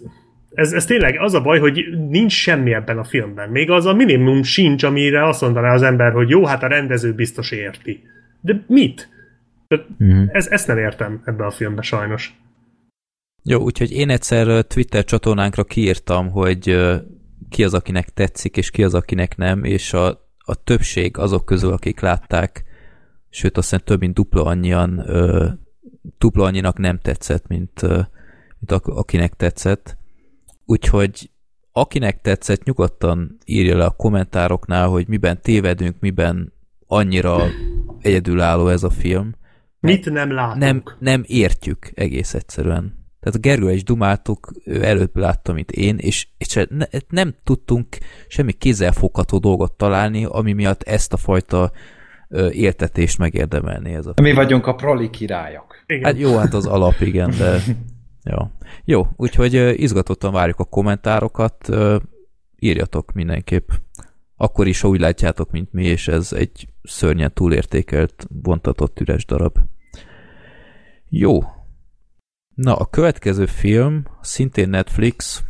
ez, 0.54 0.74
ez 0.74 0.86
tényleg 0.86 1.20
az 1.20 1.34
a 1.34 1.42
baj, 1.42 1.60
hogy 1.60 1.84
nincs 2.10 2.32
semmi 2.34 2.74
ebben 2.74 2.98
a 2.98 3.04
filmben. 3.04 3.50
Még 3.50 3.70
az 3.70 3.86
a 3.86 3.94
minimum 3.94 4.44
sincs, 4.44 4.84
amire 4.84 5.28
azt 5.28 5.42
mondaná 5.42 5.74
az 5.74 5.82
ember, 5.82 6.12
hogy 6.12 6.30
jó, 6.30 6.46
hát 6.46 6.64
a 6.64 6.68
rendező 6.68 7.14
biztos 7.14 7.52
érti. 7.52 8.04
De 8.42 8.64
mit? 8.68 9.10
Mm. 10.04 10.26
Ez, 10.28 10.48
ezt 10.48 10.68
nem 10.68 10.78
értem 10.78 11.22
ebbe 11.26 11.46
a 11.46 11.52
filmbe 11.52 11.82
sajnos. 11.82 12.34
Jó, 13.44 13.60
úgyhogy 13.60 13.92
én 13.92 14.10
egyszer 14.10 14.66
Twitter 14.66 15.04
csatornánkra 15.04 15.64
kiírtam, 15.64 16.30
hogy 16.30 16.78
ki 17.50 17.64
az, 17.64 17.74
akinek 17.74 18.10
tetszik, 18.10 18.58
és 18.58 18.70
ki 18.70 18.84
az, 18.84 18.94
akinek 18.94 19.38
nem, 19.38 19.64
és 19.64 19.94
a, 19.94 20.08
a 20.38 20.64
többség 20.64 21.18
azok 21.18 21.46
közül, 21.46 21.72
akik 21.72 22.00
látták, 22.00 22.64
sőt 23.30 23.58
azt 23.58 23.70
hiszem 23.70 23.86
több 23.86 24.00
mint 24.00 24.14
dupla 24.14 24.44
annyian, 24.44 25.06
dupla 26.18 26.44
annyinak 26.44 26.78
nem 26.78 27.00
tetszett, 27.00 27.48
mint, 27.48 27.82
mint 28.60 28.72
akinek 28.86 29.34
tetszett. 29.34 29.98
Úgyhogy 30.66 31.30
akinek 31.72 32.22
tetszett, 32.22 32.64
nyugodtan 32.64 33.38
írja 33.46 33.78
le 33.78 33.86
a 33.86 33.92
kommentároknál, 33.98 34.88
hogy 34.88 35.08
miben 35.08 35.42
tévedünk, 35.42 35.96
miben 36.00 36.54
annyira 36.88 37.44
egyedülálló 38.00 38.68
ez 38.68 38.84
a 38.84 38.90
film. 38.90 39.36
Mit 39.80 40.10
nem 40.10 40.32
látunk? 40.32 40.60
Nem, 40.60 40.84
nem 41.00 41.24
értjük 41.28 41.92
egész 41.94 42.34
egyszerűen. 42.34 43.02
Tehát 43.20 43.38
a 43.38 43.42
Gergő 43.42 43.72
is 43.72 43.84
dumáltuk, 43.84 44.52
ő 44.66 44.84
előbb 44.84 45.16
látta, 45.16 45.54
mint 45.54 45.72
én, 45.72 45.98
és, 45.98 46.28
és 46.38 46.66
ne, 46.70 46.86
nem 47.10 47.36
tudtunk 47.44 47.88
semmi 48.28 48.52
kézzelfogható 48.52 49.38
dolgot 49.38 49.74
találni, 49.74 50.26
ami 50.26 50.54
miatt 50.54 50.84
ezt 50.84 51.14
a 51.14 51.18
fajta 51.18 51.72
éltetést 52.52 53.18
megérdemelni 53.18 53.94
ez 53.94 54.06
a 54.06 54.14
Mi 54.22 54.34
vagyunk 54.34 54.68
a 54.68 54.74
proli 54.76 55.10
királyok. 55.10 55.84
Igen. 55.86 56.04
Hát 56.04 56.20
jó, 56.20 56.38
hát 56.38 56.54
az 56.54 56.66
alap, 56.66 57.02
igen, 57.02 57.34
de 57.38 57.60
jó. 58.24 58.38
Jó, 58.84 59.08
úgyhogy 59.16 59.54
izgatottan 59.82 60.32
várjuk 60.32 60.60
a 60.60 60.66
kommentárokat, 60.66 61.70
írjatok 62.60 63.12
mindenképp. 63.12 63.70
Akkor 64.36 64.68
is, 64.68 64.82
ha 64.82 64.88
úgy 64.88 65.00
látjátok, 65.00 65.52
mint 65.52 65.74
mi, 65.74 65.86
és 65.86 66.08
ez 66.08 66.34
egy 66.34 66.68
szörnyen 66.84 67.34
túlértékelt, 67.34 68.28
bontatott 68.30 69.00
üres 69.00 69.26
darab. 69.26 69.58
Jó. 71.10 71.44
Na, 72.56 72.76
a 72.76 72.86
következő 72.86 73.46
film, 73.46 74.06
szintén 74.22 74.70
Netflix, 74.70 75.44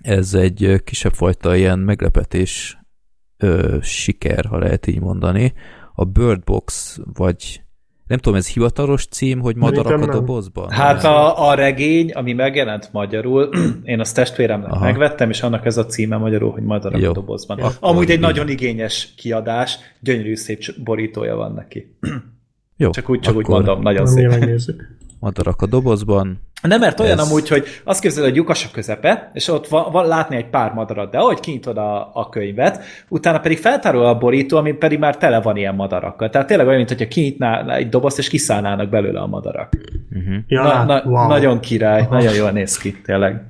ez 0.00 0.34
egy 0.34 0.82
kisebb 0.84 1.12
fajta 1.12 1.56
ilyen 1.56 1.78
meglepetés 1.78 2.78
ö, 3.36 3.78
siker, 3.82 4.44
ha 4.44 4.58
lehet 4.58 4.86
így 4.86 5.00
mondani. 5.00 5.52
A 5.94 6.04
Bird 6.04 6.44
Box, 6.44 6.98
vagy 7.04 7.61
nem 8.12 8.20
tudom, 8.20 8.38
ez 8.38 8.48
hivatalos 8.48 9.06
cím, 9.06 9.40
hogy 9.40 9.56
Madarak 9.56 10.02
a 10.02 10.06
dobozban? 10.06 10.70
Hát 10.70 11.04
a, 11.04 11.48
a 11.48 11.54
regény, 11.54 12.10
ami 12.10 12.32
megjelent 12.32 12.88
magyarul, 12.92 13.48
én 13.84 14.00
azt 14.00 14.14
testvéremnek 14.14 14.70
Aha. 14.70 14.84
megvettem, 14.84 15.30
és 15.30 15.42
annak 15.42 15.66
ez 15.66 15.76
a 15.76 15.86
címe 15.86 16.16
magyarul, 16.16 16.50
hogy 16.50 16.62
Madarak 16.62 17.00
Jó. 17.00 17.10
a 17.10 17.12
dobozban. 17.12 17.58
Akkor 17.58 17.76
Amúgy 17.80 18.10
egy 18.10 18.16
így. 18.16 18.20
nagyon 18.20 18.48
igényes 18.48 19.12
kiadás, 19.16 19.78
gyönyörű 20.00 20.34
szép 20.34 20.62
borítója 20.84 21.36
van 21.36 21.52
neki. 21.52 21.96
Jó, 22.76 22.90
csak 22.90 23.10
úgy, 23.10 23.20
csak 23.20 23.36
úgy 23.36 23.46
mondom, 23.46 23.82
nagyon 23.82 24.06
szép. 24.06 24.30
Madarak 25.22 25.62
a 25.62 25.66
dobozban, 25.66 26.40
nem, 26.62 26.80
mert 26.80 27.00
olyan 27.00 27.18
Ez... 27.18 27.28
amúgy, 27.28 27.48
hogy 27.48 27.64
azt 27.84 28.00
képzeled, 28.00 28.28
hogy 28.28 28.38
lyukas 28.38 28.66
a 28.66 28.68
közepe, 28.72 29.30
és 29.32 29.48
ott 29.48 29.68
van, 29.68 29.92
van 29.92 30.06
látni 30.06 30.36
egy 30.36 30.50
pár 30.50 30.72
madarat, 30.72 31.10
de 31.10 31.18
ahogy 31.18 31.40
kinyitod 31.40 31.76
a, 31.76 32.10
a 32.14 32.28
könyvet, 32.28 32.84
utána 33.08 33.40
pedig 33.40 33.58
feltárol 33.58 34.06
a 34.06 34.18
borító, 34.18 34.56
ami 34.56 34.72
pedig 34.72 34.98
már 34.98 35.16
tele 35.16 35.40
van 35.40 35.56
ilyen 35.56 35.74
madarakkal. 35.74 36.30
Tehát 36.30 36.46
tényleg 36.46 36.66
olyan, 36.66 36.78
mintha 36.78 37.08
kinyitná 37.08 37.74
egy 37.74 37.88
dobozt, 37.88 38.18
és 38.18 38.28
kiszállnának 38.28 38.88
belőle 38.88 39.20
a 39.20 39.26
madarak. 39.26 39.72
Uh-huh. 40.10 40.36
Ja, 40.46 40.62
na, 40.62 40.84
na, 40.84 41.02
wow. 41.04 41.28
Nagyon 41.28 41.60
király, 41.60 42.00
Aha. 42.00 42.14
nagyon 42.14 42.34
jól 42.34 42.50
néz 42.50 42.76
ki, 42.76 43.00
tényleg. 43.00 43.42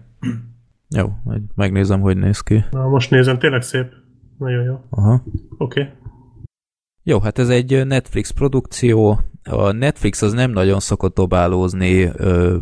Jó, 0.97 1.09
megnézem, 1.55 2.01
hogy 2.01 2.17
néz 2.17 2.41
ki. 2.41 2.65
Na, 2.71 2.89
most 2.89 3.11
nézem, 3.11 3.39
tényleg 3.39 3.63
szép. 3.63 3.87
Nagyon 4.39 4.65
jó. 4.65 4.81
Aha. 4.91 5.23
Oké. 5.59 5.81
Okay. 5.81 5.93
Jó, 7.03 7.21
hát 7.21 7.39
ez 7.39 7.49
egy 7.49 7.87
Netflix 7.87 8.31
produkció. 8.31 9.21
A 9.43 9.73
Netflix 9.73 10.23
az 10.23 10.33
nem 10.33 10.51
nagyon 10.51 10.81
szokott 10.81 11.15
dobálózni 11.15 12.03
ö, 12.03 12.57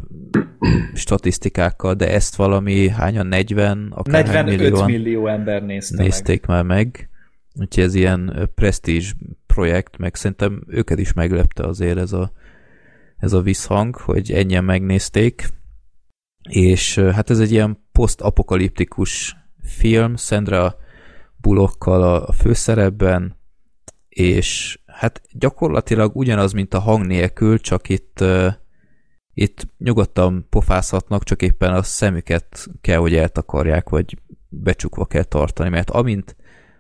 statisztikákkal, 0.95 1.95
de 1.95 2.13
ezt 2.13 2.37
valami 2.37 2.89
hányan, 2.89 3.27
40, 3.27 3.93
akár 3.95 4.27
45 4.27 4.71
millió, 4.71 4.85
millió 4.85 5.27
ember 5.27 5.63
nézte 5.63 6.03
nézték 6.03 6.47
meg. 6.47 6.57
már 6.57 6.65
meg. 6.65 7.09
Úgyhogy 7.55 7.85
ez 7.85 7.95
ilyen 7.95 8.51
presztízs 8.55 9.15
projekt, 9.47 9.99
meg 9.99 10.15
szerintem 10.15 10.63
őket 10.67 10.99
is 10.99 11.13
meglepte 11.13 11.63
azért 11.63 11.99
ez 11.99 12.13
a, 12.13 12.33
ez 13.17 13.33
a 13.33 13.41
visszhang, 13.41 13.97
hogy 13.97 14.33
ennyien 14.33 14.65
megnézték. 14.65 15.49
És 16.49 16.99
hát 16.99 17.31
ez 17.31 17.39
egy 17.39 17.51
ilyen 17.51 17.85
posztapokaliptikus 17.93 19.37
film, 19.63 20.17
Sandra 20.17 20.75
Bullockkal 21.37 22.03
a, 22.03 22.29
a 22.29 22.33
főszerepben, 22.33 23.40
és 24.11 24.79
hát 24.87 25.23
gyakorlatilag 25.33 26.17
ugyanaz, 26.17 26.53
mint 26.53 26.75
a 26.75 26.81
hang 26.81 27.07
nélkül, 27.07 27.59
csak 27.59 27.89
itt 27.89 28.25
itt 29.35 29.67
nyugodtan 29.79 30.47
pofázhatnak, 30.51 31.25
csak 31.25 31.43
éppen 31.43 31.73
a 31.73 31.83
szemüket 31.83 32.67
kell, 32.81 32.99
hogy 32.99 33.15
eltakarják, 33.15 33.89
vagy 33.89 34.17
becsukva 34.49 35.05
kell 35.05 35.23
tartani, 35.23 35.69
mert 35.69 35.91
amint 35.91 36.37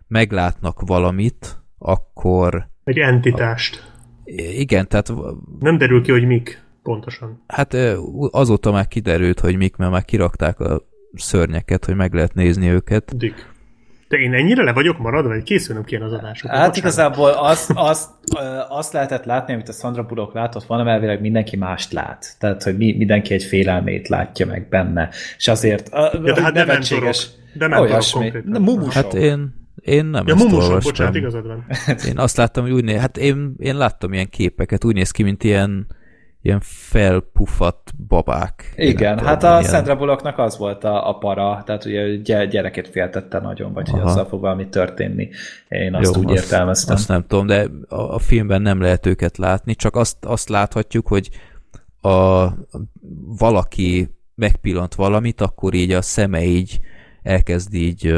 meglátnak 0.06 0.80
valamit, 0.80 1.62
akkor... 1.78 2.68
Egy 2.84 2.98
entitást. 2.98 3.92
Igen, 4.58 4.88
tehát... 4.88 5.12
Nem 5.58 5.78
derül 5.78 6.02
ki, 6.02 6.10
hogy 6.10 6.26
mik 6.26 6.62
pontosan. 6.82 7.42
Hát 7.46 7.74
azóta 8.30 8.72
már 8.72 8.88
kiderült, 8.88 9.40
hogy 9.40 9.56
mik, 9.56 9.76
mert 9.76 9.90
már 9.90 10.04
kirakták 10.04 10.60
a 10.60 10.82
szörnyeket, 11.12 11.84
hogy 11.84 11.94
meg 11.94 12.14
lehet 12.14 12.34
nézni 12.34 12.68
őket. 12.68 13.16
Dick. 13.16 13.52
De 14.10 14.16
én 14.16 14.34
ennyire 14.34 14.62
le 14.62 14.72
vagyok 14.72 14.98
maradva, 14.98 15.32
hogy 15.32 15.42
készülnöm 15.42 15.84
ki 15.84 15.96
az 15.96 16.12
adásokra. 16.12 16.56
Hát 16.56 16.76
igazából 16.76 17.30
azt, 17.30 17.72
azt, 17.74 18.10
azt 18.68 18.92
lehetett 18.92 19.24
látni, 19.24 19.52
amit 19.52 19.68
a 19.68 19.72
Sandra 19.72 20.02
Bullock 20.02 20.34
látott, 20.34 20.64
van, 20.64 20.88
elvileg 20.88 21.20
mindenki 21.20 21.56
mást 21.56 21.92
lát. 21.92 22.36
Tehát, 22.38 22.62
hogy 22.62 22.76
mindenki 22.76 23.34
egy 23.34 23.42
félelmét 23.42 24.08
látja 24.08 24.46
meg 24.46 24.68
benne. 24.68 25.08
És 25.36 25.48
azért 25.48 25.88
ja, 25.92 26.32
de 26.32 26.42
hát 26.42 26.52
nevetséges. 26.52 27.28
De 27.52 27.66
nem 27.66 27.80
olyasmi. 27.80 28.32
Hát 28.90 29.14
én, 29.14 29.54
én 29.80 30.04
nem 30.04 30.26
ja, 30.26 30.34
ezt 30.34 30.44
mumusok, 30.44 30.82
bocsánat, 30.82 31.14
igazad 31.14 31.46
van. 31.46 31.64
Én 32.08 32.18
azt 32.18 32.36
láttam, 32.36 32.62
hogy 32.62 32.72
úgy 32.72 32.84
néz, 32.84 33.00
hát 33.00 33.16
én, 33.16 33.54
én 33.58 33.76
láttam 33.76 34.12
ilyen 34.12 34.28
képeket, 34.28 34.84
úgy 34.84 34.94
néz 34.94 35.10
ki, 35.10 35.22
mint 35.22 35.44
ilyen 35.44 35.86
ilyen 36.42 36.60
felpuffat 36.62 37.92
babák. 38.08 38.72
Igen, 38.76 39.18
hát 39.18 39.42
a 39.42 39.58
ilyen... 39.58 39.62
Sandra 39.62 39.96
Bullocknak 39.96 40.38
az 40.38 40.58
volt 40.58 40.84
a, 40.84 41.08
a 41.08 41.18
para, 41.18 41.62
tehát 41.66 41.84
ugye 41.84 42.44
gyereket 42.46 42.88
féltette 42.88 43.38
nagyon, 43.38 43.72
vagy 43.72 43.88
Aha. 43.88 43.98
hogy 43.98 44.10
azzal 44.10 44.24
fog 44.24 44.40
valami 44.40 44.68
történni. 44.68 45.28
Én 45.68 45.94
azt 45.94 46.14
Jó, 46.14 46.22
úgy 46.22 46.30
azt, 46.30 46.42
értelmeztem. 46.42 46.94
Azt 46.94 47.08
nem 47.08 47.24
tudom, 47.26 47.46
de 47.46 47.66
a, 47.88 48.00
a 48.14 48.18
filmben 48.18 48.62
nem 48.62 48.80
lehet 48.80 49.06
őket 49.06 49.36
látni, 49.36 49.74
csak 49.74 49.96
azt, 49.96 50.24
azt 50.24 50.48
láthatjuk, 50.48 51.06
hogy 51.06 51.30
a, 52.00 52.46
valaki 53.38 54.14
megpillant 54.34 54.94
valamit, 54.94 55.40
akkor 55.40 55.74
így 55.74 55.92
a 55.92 56.02
szeme 56.02 56.42
így 56.42 56.80
elkezd 57.22 57.74
így 57.74 58.14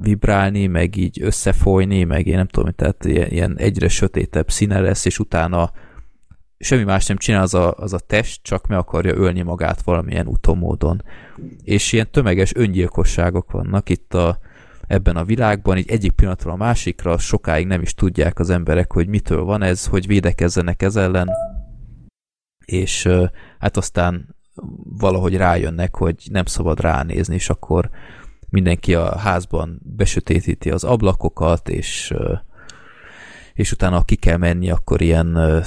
vibrálni, 0.00 0.66
meg 0.66 0.96
így 0.96 1.22
összefolyni, 1.22 2.04
meg 2.04 2.26
én 2.26 2.36
nem 2.36 2.46
tudom, 2.46 2.72
tehát 2.76 3.04
ilyen, 3.04 3.30
ilyen 3.30 3.54
egyre 3.58 3.88
sötétebb 3.88 4.50
színe 4.50 4.80
lesz, 4.80 5.04
és 5.04 5.18
utána 5.18 5.70
semmi 6.58 6.82
más 6.82 7.06
nem 7.06 7.16
csinál 7.16 7.42
az 7.42 7.54
a, 7.54 7.74
az 7.76 7.92
a 7.92 7.98
test, 7.98 8.42
csak 8.42 8.66
meg 8.66 8.78
akarja 8.78 9.14
ölni 9.14 9.42
magát 9.42 9.82
valamilyen 9.82 10.26
utomódon. 10.26 11.02
És 11.62 11.92
ilyen 11.92 12.10
tömeges 12.10 12.54
öngyilkosságok 12.54 13.50
vannak 13.50 13.88
itt 13.88 14.14
a, 14.14 14.38
ebben 14.86 15.16
a 15.16 15.24
világban, 15.24 15.78
így 15.78 15.90
egyik 15.90 16.12
pillanatról 16.12 16.52
a 16.52 16.56
másikra 16.56 17.18
sokáig 17.18 17.66
nem 17.66 17.82
is 17.82 17.94
tudják 17.94 18.38
az 18.38 18.50
emberek, 18.50 18.92
hogy 18.92 19.08
mitől 19.08 19.44
van 19.44 19.62
ez, 19.62 19.86
hogy 19.86 20.06
védekezzenek 20.06 20.82
ez 20.82 20.96
ellen, 20.96 21.28
és 22.64 23.08
hát 23.58 23.76
aztán 23.76 24.36
valahogy 24.98 25.36
rájönnek, 25.36 25.96
hogy 25.96 26.28
nem 26.30 26.44
szabad 26.44 26.80
ránézni, 26.80 27.34
és 27.34 27.50
akkor 27.50 27.90
mindenki 28.48 28.94
a 28.94 29.18
házban 29.18 29.80
besötétíti 29.82 30.70
az 30.70 30.84
ablakokat, 30.84 31.68
és 31.68 32.14
és 33.54 33.72
utána, 33.72 34.02
ki 34.02 34.16
kell 34.16 34.36
menni, 34.36 34.70
akkor 34.70 35.00
ilyen 35.00 35.62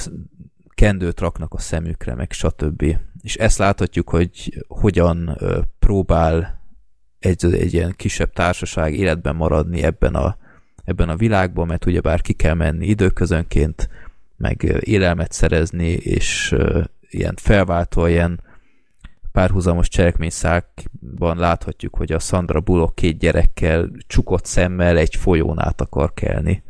kendőt 0.78 1.20
raknak 1.20 1.54
a 1.54 1.60
szemükre, 1.60 2.16
meg 2.16 2.32
stb. 2.32 2.98
És 3.22 3.36
ezt 3.36 3.58
láthatjuk, 3.58 4.10
hogy 4.10 4.64
hogyan 4.68 5.38
próbál 5.80 6.62
egy, 7.20 7.46
egy 7.46 7.74
ilyen 7.74 7.94
kisebb 7.96 8.34
társaság 8.34 8.94
életben 8.94 9.36
maradni 9.36 9.84
ebben 9.84 10.16
a, 10.16 10.38
ebben 10.84 11.10
a 11.10 11.16
világban, 11.16 11.68
mert 11.68 11.86
ugyebár 11.86 12.22
ki 12.22 12.34
kell 12.34 12.54
menni 12.54 12.86
időközönként, 12.86 13.90
meg 14.36 14.80
élelmet 14.80 15.32
szerezni, 15.32 15.90
és 15.90 16.56
ilyen 17.10 17.36
felváltó, 17.36 18.06
ilyen 18.06 18.42
párhuzamos 19.32 19.88
cselekményszákban 19.88 21.38
láthatjuk, 21.38 21.96
hogy 21.96 22.12
a 22.12 22.20
Sandra 22.20 22.60
Bullock 22.60 22.96
két 22.96 23.18
gyerekkel, 23.18 23.90
csukott 24.08 24.46
szemmel 24.46 24.98
egy 24.98 25.16
folyón 25.16 25.60
át 25.60 25.82
akar 25.82 26.14
kelni. 26.14 26.64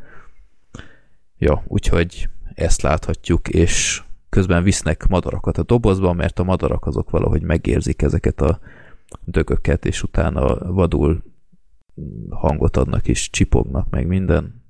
Ja, 1.37 1.63
úgyhogy 1.67 2.29
ezt 2.57 2.81
láthatjuk, 2.81 3.49
és 3.49 4.03
közben 4.29 4.63
visznek 4.63 5.07
madarakat 5.07 5.57
a 5.57 5.63
dobozban, 5.63 6.15
mert 6.15 6.39
a 6.39 6.43
madarak 6.43 6.85
azok 6.85 7.09
valahogy 7.09 7.41
megérzik 7.41 8.01
ezeket 8.01 8.41
a 8.41 8.59
dögöket, 9.25 9.85
és 9.85 10.03
utána 10.03 10.73
vadul 10.73 11.23
hangot 12.29 12.77
adnak, 12.77 13.07
és 13.07 13.29
csipognak 13.29 13.89
meg 13.89 14.07
minden. 14.07 14.65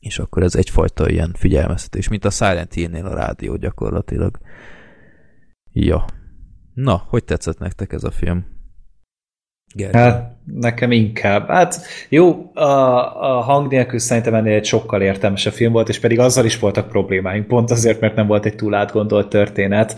És 0.00 0.18
akkor 0.18 0.42
ez 0.42 0.54
egyfajta 0.54 1.08
ilyen 1.08 1.32
figyelmeztetés, 1.34 2.08
mint 2.08 2.24
a 2.24 2.30
Silent 2.30 2.72
Hill-nél 2.72 3.06
a 3.06 3.14
rádió 3.14 3.56
gyakorlatilag. 3.56 4.38
Ja. 5.72 6.04
Na, 6.74 6.96
hogy 7.08 7.24
tetszett 7.24 7.58
nektek 7.58 7.92
ez 7.92 8.04
a 8.04 8.10
film? 8.10 8.55
Gergely. 9.74 10.02
Hát 10.02 10.34
nekem 10.60 10.90
inkább. 10.90 11.48
Hát 11.48 11.80
jó, 12.08 12.50
a, 12.54 12.62
a 13.36 13.40
hang 13.40 13.70
nélkül 13.70 13.98
szerintem 13.98 14.34
ennél 14.34 14.54
egy 14.54 14.64
sokkal 14.64 15.02
értelmesebb 15.02 15.52
film 15.52 15.72
volt, 15.72 15.88
és 15.88 16.00
pedig 16.00 16.18
azzal 16.18 16.44
is 16.44 16.58
voltak 16.58 16.88
problémáink, 16.88 17.46
pont 17.46 17.70
azért, 17.70 18.00
mert 18.00 18.14
nem 18.14 18.26
volt 18.26 18.44
egy 18.44 18.54
túl 18.56 18.74
átgondolt 18.74 19.28
történet. 19.28 19.96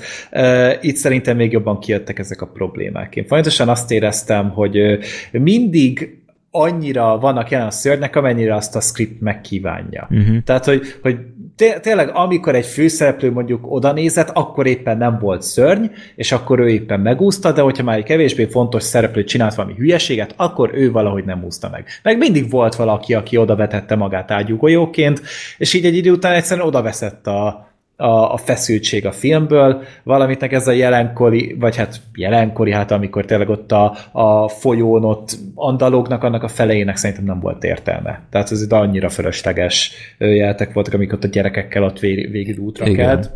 Itt 0.80 0.96
szerintem 0.96 1.36
még 1.36 1.52
jobban 1.52 1.78
kijöttek 1.78 2.18
ezek 2.18 2.42
a 2.42 2.46
problémák. 2.46 3.16
Én 3.16 3.26
folyamatosan 3.26 3.68
azt 3.68 3.90
éreztem, 3.90 4.50
hogy 4.50 4.98
mindig 5.32 6.18
annyira 6.50 7.18
vannak 7.18 7.50
jelen 7.50 7.66
a 7.66 7.70
szörnyek, 7.70 8.16
amennyire 8.16 8.54
azt 8.54 8.76
a 8.76 8.80
script 8.80 9.20
megkívánja. 9.20 10.08
Uh-huh. 10.10 10.42
Tehát, 10.44 10.64
hogy, 10.64 10.82
hogy 11.02 11.18
té- 11.58 11.80
tényleg, 11.80 12.10
amikor 12.14 12.54
egy 12.54 12.66
főszereplő 12.66 13.30
mondjuk 13.32 13.72
oda 13.72 13.92
nézett, 13.92 14.30
akkor 14.32 14.66
éppen 14.66 14.98
nem 14.98 15.18
volt 15.18 15.42
szörny, 15.42 15.84
és 16.14 16.32
akkor 16.32 16.58
ő 16.58 16.68
éppen 16.68 17.00
megúszta, 17.00 17.52
de 17.52 17.60
hogyha 17.60 17.82
már 17.82 17.96
egy 17.96 18.04
kevésbé 18.04 18.44
fontos 18.44 18.82
szereplő 18.82 19.24
csinált 19.24 19.54
valami 19.54 19.74
hülyeséget, 19.74 20.34
akkor 20.36 20.70
ő 20.74 20.90
valahogy 20.90 21.24
nem 21.24 21.44
úszta 21.44 21.68
meg. 21.68 21.86
Meg 22.02 22.18
mindig 22.18 22.50
volt 22.50 22.74
valaki, 22.74 23.14
aki 23.14 23.36
oda 23.36 23.56
vetette 23.56 23.94
magát 23.94 24.30
ágyúgolyóként, 24.30 25.22
és 25.58 25.74
így 25.74 25.84
egy 25.84 25.96
idő 25.96 26.10
után 26.10 26.34
egyszerűen 26.34 26.66
oda 26.66 26.82
veszett 26.82 27.26
a, 27.26 27.67
a, 28.00 28.32
a 28.32 28.36
feszültség 28.36 29.06
a 29.06 29.12
filmből, 29.12 29.82
valamitnek 30.02 30.52
ez 30.52 30.68
a 30.68 30.72
jelenkori, 30.72 31.56
vagy 31.58 31.76
hát 31.76 32.00
jelenkori, 32.14 32.72
hát 32.72 32.90
amikor 32.90 33.24
tényleg 33.24 33.48
ott 33.48 33.72
a, 33.72 33.96
a 34.12 34.48
folyón 34.48 35.04
ott 35.04 35.38
andalognak, 35.54 36.22
annak 36.22 36.42
a 36.42 36.48
felejének 36.48 36.96
szerintem 36.96 37.24
nem 37.24 37.40
volt 37.40 37.64
értelme. 37.64 38.22
Tehát 38.30 38.50
ez 38.50 38.62
itt 38.62 38.72
annyira 38.72 39.08
fölösleges 39.08 39.92
jeltek 40.18 40.72
voltak, 40.72 40.94
amik 40.94 41.12
ott 41.12 41.24
a 41.24 41.28
gyerekekkel 41.28 41.82
ott 41.82 41.98
végig 41.98 42.58
útra 42.58 42.86
Igen. 42.86 43.06
kelt. 43.06 43.30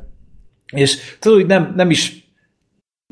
És 0.73 1.17
tudod, 1.19 1.39
hogy 1.39 1.47
nem, 1.47 1.73
nem 1.77 1.91
is 1.91 2.22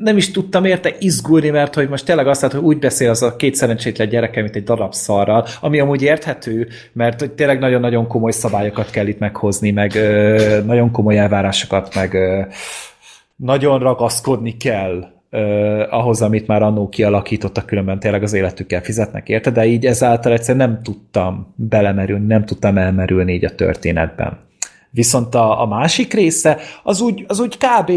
nem 0.01 0.17
is 0.17 0.31
tudtam 0.31 0.65
érte 0.65 0.95
izgulni, 0.99 1.49
mert 1.49 1.75
hogy 1.75 1.89
most 1.89 2.05
tényleg 2.05 2.27
azt 2.27 2.41
hogy 2.41 2.61
úgy 2.61 2.79
beszél 2.79 3.09
az 3.09 3.21
a 3.21 3.35
két 3.35 3.55
szerencsétlen 3.55 4.09
gyereke, 4.09 4.41
mint 4.41 4.55
egy 4.55 4.63
darab 4.63 4.93
szarral, 4.93 5.45
ami 5.61 5.79
amúgy 5.79 6.01
érthető, 6.01 6.67
mert 6.93 7.19
hogy 7.19 7.31
tényleg 7.31 7.59
nagyon-nagyon 7.59 8.07
komoly 8.07 8.31
szabályokat 8.31 8.89
kell 8.89 9.07
itt 9.07 9.19
meghozni, 9.19 9.71
meg 9.71 9.95
ö, 9.95 10.59
nagyon 10.65 10.91
komoly 10.91 11.17
elvárásokat, 11.17 11.95
meg 11.95 12.13
ö, 12.13 12.41
nagyon 13.35 13.79
ragaszkodni 13.79 14.57
kell 14.57 15.07
ö, 15.29 15.39
ahhoz, 15.89 16.21
amit 16.21 16.47
már 16.47 16.61
annó 16.61 16.89
kialakítottak, 16.89 17.65
különben 17.65 17.99
tényleg 17.99 18.23
az 18.23 18.33
életükkel 18.33 18.81
fizetnek 18.81 19.29
érte, 19.29 19.49
de 19.49 19.65
így 19.65 19.85
ezáltal 19.85 20.31
egyszerűen 20.31 20.69
nem 20.69 20.81
tudtam 20.83 21.53
belemerülni, 21.55 22.25
nem 22.25 22.45
tudtam 22.45 22.77
elmerülni 22.77 23.33
így 23.33 23.45
a 23.45 23.55
történetben. 23.55 24.37
Viszont 24.89 25.35
a, 25.35 25.61
a 25.61 25.65
másik 25.65 26.13
része, 26.13 26.57
az 26.83 27.01
úgy, 27.01 27.25
az 27.27 27.39
úgy 27.39 27.57
kb 27.57 27.91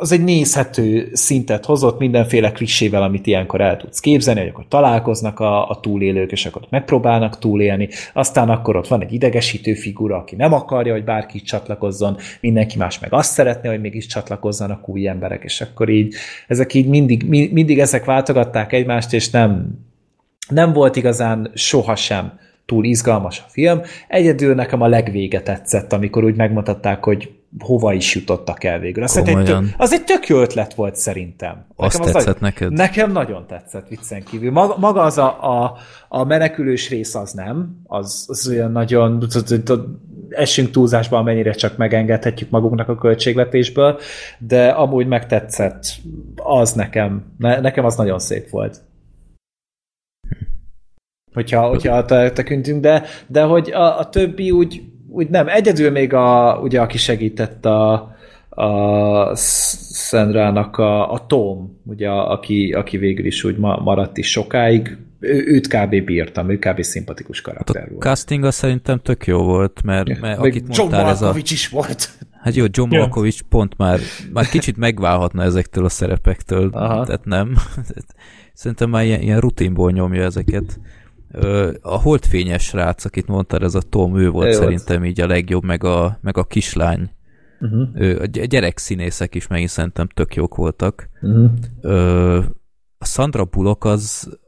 az 0.00 0.12
egy 0.12 0.24
nézhető 0.24 1.08
szintet 1.12 1.64
hozott 1.64 1.98
mindenféle 1.98 2.52
klisével, 2.52 3.02
amit 3.02 3.26
ilyenkor 3.26 3.60
el 3.60 3.76
tudsz 3.76 4.00
képzelni, 4.00 4.40
hogy 4.40 4.48
akkor 4.48 4.64
találkoznak 4.68 5.40
a, 5.40 5.68
a 5.68 5.80
túlélők, 5.80 6.32
és 6.32 6.46
akkor 6.46 6.62
megpróbálnak 6.70 7.38
túlélni, 7.38 7.88
aztán 8.12 8.48
akkor 8.48 8.76
ott 8.76 8.88
van 8.88 9.02
egy 9.02 9.12
idegesítő 9.12 9.74
figura, 9.74 10.16
aki 10.16 10.36
nem 10.36 10.52
akarja, 10.52 10.92
hogy 10.92 11.04
bárki 11.04 11.40
csatlakozzon, 11.40 12.16
mindenki 12.40 12.78
más 12.78 12.98
meg 12.98 13.12
azt 13.12 13.32
szeretné, 13.32 13.68
hogy 13.68 13.80
mégis 13.80 14.06
csatlakozzanak 14.06 14.88
új 14.88 15.08
emberek, 15.08 15.44
és 15.44 15.60
akkor 15.60 15.88
így, 15.88 16.14
ezek 16.46 16.74
így 16.74 16.86
mindig, 16.86 17.22
mindig 17.52 17.78
ezek 17.78 18.04
váltogatták 18.04 18.72
egymást, 18.72 19.12
és 19.12 19.30
nem, 19.30 19.78
nem 20.48 20.72
volt 20.72 20.96
igazán 20.96 21.50
sohasem 21.54 22.38
túl 22.66 22.84
izgalmas 22.84 23.38
a 23.46 23.48
film. 23.48 23.80
Egyedül 24.08 24.54
nekem 24.54 24.80
a 24.80 24.86
legvége 24.86 25.40
tetszett, 25.40 25.92
amikor 25.92 26.24
úgy 26.24 26.36
megmutatták, 26.36 27.04
hogy 27.04 27.37
hova 27.58 27.92
is 27.92 28.14
jutottak 28.14 28.64
el 28.64 28.78
végül. 28.78 29.02
Az, 29.02 29.16
egy 29.16 29.44
tök, 29.44 29.64
az 29.76 29.92
egy 29.92 30.04
tök 30.04 30.26
jó 30.26 30.40
ötlet 30.40 30.74
volt 30.74 30.96
szerintem. 30.96 31.66
Azt 31.76 31.98
nekem 31.98 32.12
tetszett 32.12 32.34
az 32.34 32.40
neked? 32.40 32.72
Nekem 32.72 33.12
nagyon 33.12 33.46
tetszett, 33.46 33.88
viccen 33.88 34.24
kívül. 34.24 34.50
Maga, 34.50 34.76
maga 34.78 35.02
az 35.02 35.18
a, 35.18 35.62
a, 35.62 35.76
a 36.08 36.24
menekülős 36.24 36.88
rész 36.88 37.14
az 37.14 37.32
nem, 37.32 37.80
az, 37.86 38.26
az 38.28 38.48
olyan 38.48 38.72
nagyon 38.72 39.26
esünk 40.28 40.70
túlzásba, 40.70 41.18
amennyire 41.18 41.52
csak 41.52 41.76
megengedhetjük 41.76 42.50
magunknak 42.50 42.88
a 42.88 42.94
költségvetésből, 42.94 43.98
de 44.38 44.68
amúgy 44.68 45.06
megtetszett 45.06 45.84
az 46.36 46.72
nekem, 46.72 47.32
ne, 47.38 47.60
nekem 47.60 47.84
az 47.84 47.96
nagyon 47.96 48.18
szép 48.18 48.50
volt 48.50 48.80
hogyha, 51.38 51.68
hogyha 51.68 52.04
tekintünk, 52.32 52.80
de, 52.80 53.04
de 53.26 53.42
hogy 53.42 53.70
a, 53.70 53.98
a 53.98 54.08
többi 54.08 54.50
úgy, 54.50 54.82
úgy 55.18 55.28
nem. 55.28 55.48
Egyedül 55.48 55.90
még 55.90 56.12
a, 56.14 56.58
ugye, 56.62 56.80
aki 56.80 56.98
segített 56.98 57.64
a, 57.64 57.92
a 58.48 59.34
Szendrának 59.34 60.76
a, 60.76 61.12
a 61.12 61.26
Tom, 61.26 61.80
ugye, 61.84 62.08
aki, 62.08 62.72
aki 62.72 62.96
végül 62.96 63.26
is 63.26 63.44
úgy 63.44 63.56
maradt 63.56 64.16
is 64.16 64.30
sokáig, 64.30 64.96
ő, 65.20 65.44
őt 65.46 65.66
kb. 65.66 66.04
bírtam, 66.04 66.50
ő 66.50 66.58
kb. 66.58 66.82
szimpatikus 66.82 67.40
karakter 67.40 67.76
hát 67.76 67.86
a 67.86 67.90
volt. 67.90 68.02
casting 68.02 68.44
az 68.44 68.54
szerintem 68.54 68.98
tök 68.98 69.26
jó 69.26 69.42
volt, 69.42 69.82
mert, 69.82 70.20
mert 70.20 70.38
akit 70.38 70.76
John 70.76 70.80
mondtál, 70.80 71.10
ez 71.10 71.22
a... 71.22 71.34
is 71.50 71.68
volt. 71.68 72.10
Hát 72.40 72.54
jó, 72.54 72.64
John 72.70 72.96
Malkovich 72.96 73.42
pont 73.48 73.76
már, 73.76 73.98
már 74.32 74.46
kicsit 74.46 74.76
megválhatna 74.76 75.42
ezektől 75.42 75.84
a 75.84 75.88
szerepektől, 75.88 76.70
Aha. 76.72 77.04
tehát 77.04 77.24
nem. 77.24 77.56
Szerintem 78.52 78.90
már 78.90 79.04
ilyen, 79.04 79.20
ilyen 79.20 79.40
rutinból 79.40 79.90
nyomja 79.90 80.22
ezeket. 80.22 80.80
A 81.80 82.00
holdfényes 82.00 82.72
rác, 82.72 83.04
akit 83.04 83.26
mondtad, 83.26 83.62
ez 83.62 83.74
a 83.74 83.80
Tom, 83.80 84.18
ő 84.18 84.30
volt 84.30 84.46
ő 84.46 84.52
szerintem 84.52 84.98
volt. 84.98 85.10
így 85.10 85.20
a 85.20 85.26
legjobb, 85.26 85.64
meg 85.64 85.84
a, 85.84 86.18
meg 86.20 86.36
a 86.36 86.44
kislány. 86.44 87.10
Uh-huh. 87.60 88.20
A 88.20 88.24
gyerek 88.24 88.78
színészek 88.78 89.34
is 89.34 89.46
megint 89.46 89.70
szerintem 89.70 90.08
tök 90.08 90.34
jók 90.34 90.54
voltak. 90.54 91.08
Uh-huh. 91.20 92.44
A 92.98 93.04
Sandra 93.04 93.44
Bullock 93.44 93.84
az, 93.84 94.38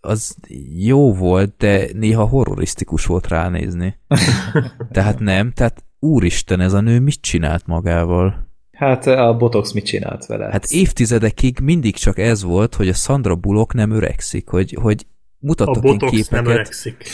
az 0.00 0.36
jó 0.76 1.14
volt, 1.14 1.54
de 1.56 1.86
néha 1.92 2.24
horrorisztikus 2.24 3.06
volt 3.06 3.28
ránézni. 3.28 3.98
tehát 4.92 5.18
nem, 5.18 5.52
tehát 5.52 5.84
úristen, 5.98 6.60
ez 6.60 6.72
a 6.72 6.80
nő 6.80 7.00
mit 7.00 7.20
csinált 7.20 7.66
magával? 7.66 8.44
Hát 8.72 9.06
a 9.06 9.36
Botox 9.36 9.72
mit 9.72 9.84
csinált 9.84 10.26
vele? 10.26 10.48
Hát 10.50 10.64
évtizedekig 10.64 11.58
mindig 11.62 11.94
csak 11.94 12.18
ez 12.18 12.42
volt, 12.42 12.74
hogy 12.74 12.88
a 12.88 12.92
Sandra 12.92 13.34
Bullock 13.34 13.74
nem 13.74 13.90
öregszik, 13.90 14.48
hogy, 14.48 14.76
hogy 14.80 15.06
mutattak 15.38 15.84
a 15.84 15.96
képeket. 15.96 16.30
nem 16.30 16.46
öregszik. 16.46 17.04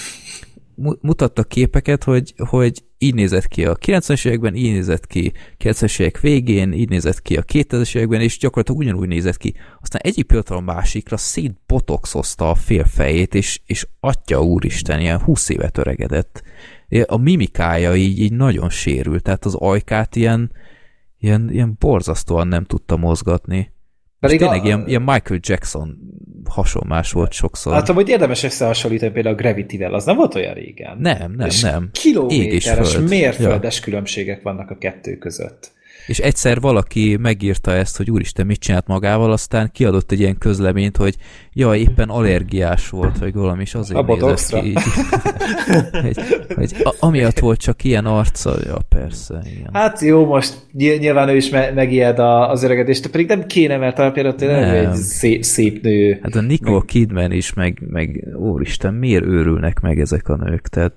Mutattak 1.01 1.49
képeket, 1.49 2.05
hogy, 2.05 2.35
hogy 2.37 2.83
így 2.99 3.15
nézett 3.15 3.49
ki 3.49 3.65
a 3.65 3.77
90-es 3.77 4.27
években, 4.27 4.55
így 4.55 4.73
nézett 4.73 5.07
ki 5.07 5.33
90-es 5.59 6.01
évek 6.01 6.21
végén, 6.21 6.73
így 6.73 6.89
nézett 6.89 7.23
ki 7.23 7.37
a 7.37 7.43
2000-es 7.43 7.97
években, 7.97 8.21
és 8.21 8.39
gyakorlatilag 8.39 8.81
ugyanúgy 8.81 9.09
nézett 9.09 9.37
ki. 9.37 9.55
Aztán 9.81 10.01
egyik 10.05 10.27
pillanatra 10.27 10.57
a 10.57 10.61
másikra 10.61 11.17
szétbotoxozta 11.17 12.51
a 12.51 12.55
fél 12.55 12.85
fejét, 12.85 13.35
és, 13.35 13.61
és 13.67 13.87
atya 14.01 14.43
úristen, 14.43 15.01
ilyen 15.01 15.21
20 15.21 15.49
évet 15.49 15.79
öregedett. 15.79 16.43
A 17.07 17.17
mimikája 17.17 17.95
így, 17.95 18.19
így 18.19 18.33
nagyon 18.33 18.71
sérült, 18.71 19.23
tehát 19.23 19.45
az 19.45 19.55
ajkát 19.55 20.17
ilyen, 20.17 20.53
ilyen, 21.19 21.51
ilyen 21.53 21.77
borzasztóan 21.79 22.49
nem 22.49 22.65
tudta 22.65 22.97
mozgatni. 22.97 23.72
Pedig 24.23 24.39
tényleg 24.39 24.63
a... 24.63 24.65
ilyen, 24.65 24.85
ilyen 24.87 25.03
Michael 25.03 25.41
Jackson 25.43 25.99
hasonlás 26.49 27.13
volt 27.13 27.33
sokszor. 27.33 27.73
Hát 27.73 27.89
hogy 27.89 28.09
érdemes 28.09 28.43
összehasonlítani 28.43 29.13
például 29.13 29.35
a 29.35 29.39
Gravity-vel, 29.39 29.95
az 29.95 30.05
nem 30.05 30.17
volt 30.17 30.35
olyan 30.35 30.55
régen. 30.55 30.99
Nem, 30.99 31.33
nem, 31.37 31.47
és 31.47 31.61
nem. 31.61 31.89
Kilométeres, 31.93 32.99
mérföldes 33.09 33.79
ja. 33.79 33.85
különbségek 33.85 34.43
vannak 34.43 34.71
a 34.71 34.79
kettő 34.79 35.17
között. 35.17 35.73
És 36.07 36.19
egyszer 36.19 36.61
valaki 36.61 37.17
megírta 37.21 37.73
ezt, 37.73 37.97
hogy 37.97 38.11
úristen, 38.11 38.47
mit 38.47 38.61
csinált 38.61 38.87
magával, 38.87 39.33
aztán 39.33 39.71
kiadott 39.73 40.13
egy 40.13 40.21
ilyen 40.21 40.39
közleményt, 40.39 40.97
hogy 40.97 41.17
ja, 41.53 41.75
éppen 41.75 42.09
allergiás 42.09 42.89
volt, 42.89 43.19
vagy 43.19 43.35
valami, 43.35 43.63
is 43.63 43.75
azért 43.75 43.99
a 43.99 44.03
nézett 44.03 44.61
ki 44.61 44.69
így. 44.69 44.79
hogy, 46.03 46.17
hogy 46.55 46.73
a, 46.85 46.95
amiatt 46.99 47.39
volt 47.39 47.61
csak 47.61 47.85
ilyen 47.85 48.07
arca, 48.07 48.55
ja, 48.65 48.79
persze. 48.89 49.43
Igen. 49.45 49.69
Hát 49.73 50.01
jó, 50.01 50.27
most 50.27 50.67
nyilván 50.73 51.29
ő 51.29 51.37
is 51.37 51.51
me- 51.51 51.75
megijed 51.75 52.19
az 52.19 52.63
öregedést, 52.63 53.07
pedig 53.07 53.29
nem 53.29 53.47
kéne, 53.47 53.77
mert 53.77 54.13
például 54.13 54.35
tényleg 54.35 54.85
egy 54.85 54.95
szép, 54.95 55.43
szép 55.45 55.83
nő. 55.83 56.19
Hát 56.23 56.35
a 56.35 56.41
Nicole. 56.41 56.83
Kidman 56.87 57.33
is, 57.33 57.53
meg, 57.53 57.83
meg 57.87 58.29
úristen, 58.37 58.95
miért 58.95 59.25
őrülnek 59.25 59.81
meg 59.81 60.01
ezek 60.01 60.29
a 60.29 60.37
nők? 60.37 60.69
Tehát 60.69 60.93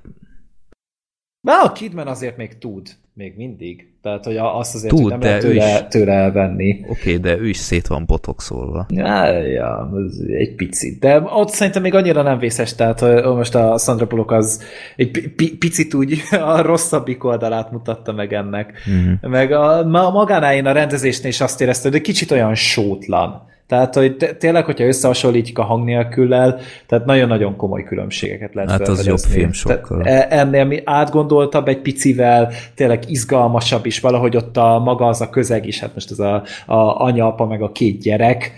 Na, 1.46 1.64
a 1.64 1.72
Kidman 1.72 2.08
azért 2.08 2.38
még 2.38 2.58
tud, 2.58 2.88
még 3.18 3.34
mindig. 3.36 3.90
Tehát, 4.02 4.26
hogy 4.26 4.38
azt 4.38 4.76
azért 4.76 4.94
tud, 4.94 5.10
nem 5.10 5.20
lehet 5.20 5.42
tőle, 5.42 5.74
is... 5.74 5.86
tőle 5.90 6.14
elvenni. 6.14 6.80
Oké, 6.82 6.90
okay, 6.90 7.18
de 7.18 7.38
ő 7.38 7.48
is 7.48 7.58
szét 7.58 7.88
van 7.88 8.06
botoxolva. 8.06 8.86
Ja, 8.90 9.38
ja, 9.38 9.90
egy 10.28 10.56
picit. 10.56 11.00
De 11.00 11.22
ott 11.22 11.50
szerintem 11.50 11.82
még 11.82 11.94
annyira 11.94 12.22
nem 12.22 12.40
vészes, 12.40 12.76
tehát 12.76 13.00
hogy 13.00 13.24
most 13.24 13.56
a 13.56 13.78
Sandra 13.78 14.06
Bullock 14.06 14.32
az 14.32 14.64
egy 14.96 15.34
picit 15.60 15.94
úgy 15.94 16.22
a 16.56 16.62
rosszabbik 16.62 17.24
oldalát 17.24 17.72
mutatta 17.72 18.14
meg 18.14 18.34
ennek. 18.34 18.82
Mm-hmm. 18.90 19.14
Meg 19.22 19.52
a, 19.52 19.78
a 19.78 20.12
magánál 20.12 20.66
a 20.66 20.72
rendezésnél 20.72 21.30
is 21.30 21.42
azt 21.42 21.62
éreztem, 21.62 21.92
hogy 21.92 22.02
kicsit 22.02 22.32
olyan 22.32 22.56
sótlan 22.56 23.54
tehát, 23.68 23.96
hogy 23.96 24.16
tényleg, 24.40 24.66
hogyha 24.66 24.86
összehasonlítjuk 24.86 25.58
a 25.58 25.64
hang 25.64 25.84
nélküllel, 25.86 26.60
tehát 26.88 27.06
nagyon-nagyon 27.06 27.56
komoly 27.56 27.84
különbségeket 27.84 28.54
lehet 28.54 28.72
Hát 28.72 28.88
az 28.88 29.06
jobb 29.06 29.18
film 29.18 29.52
sokkal. 29.52 30.04
E, 30.04 30.28
ennél 30.30 30.82
átgondoltabb 30.84 31.68
egy 31.68 31.82
picivel, 31.82 32.52
tényleg 32.76 33.04
izgalmasabb 33.08 33.86
is 33.86 34.00
valahogy 34.00 34.36
ott 34.36 34.58
a 34.58 34.80
maga 34.80 35.08
az 35.08 35.22
a 35.22 35.30
közeg 35.30 35.68
is, 35.68 35.80
hát 35.80 35.94
most 35.94 36.12
ez 36.12 36.20
a, 36.20 36.44
a 36.66 37.02
anya, 37.04 37.28
apa, 37.28 37.46
meg 37.46 37.62
a 37.62 37.72
két 37.72 38.00
gyerek, 38.00 38.52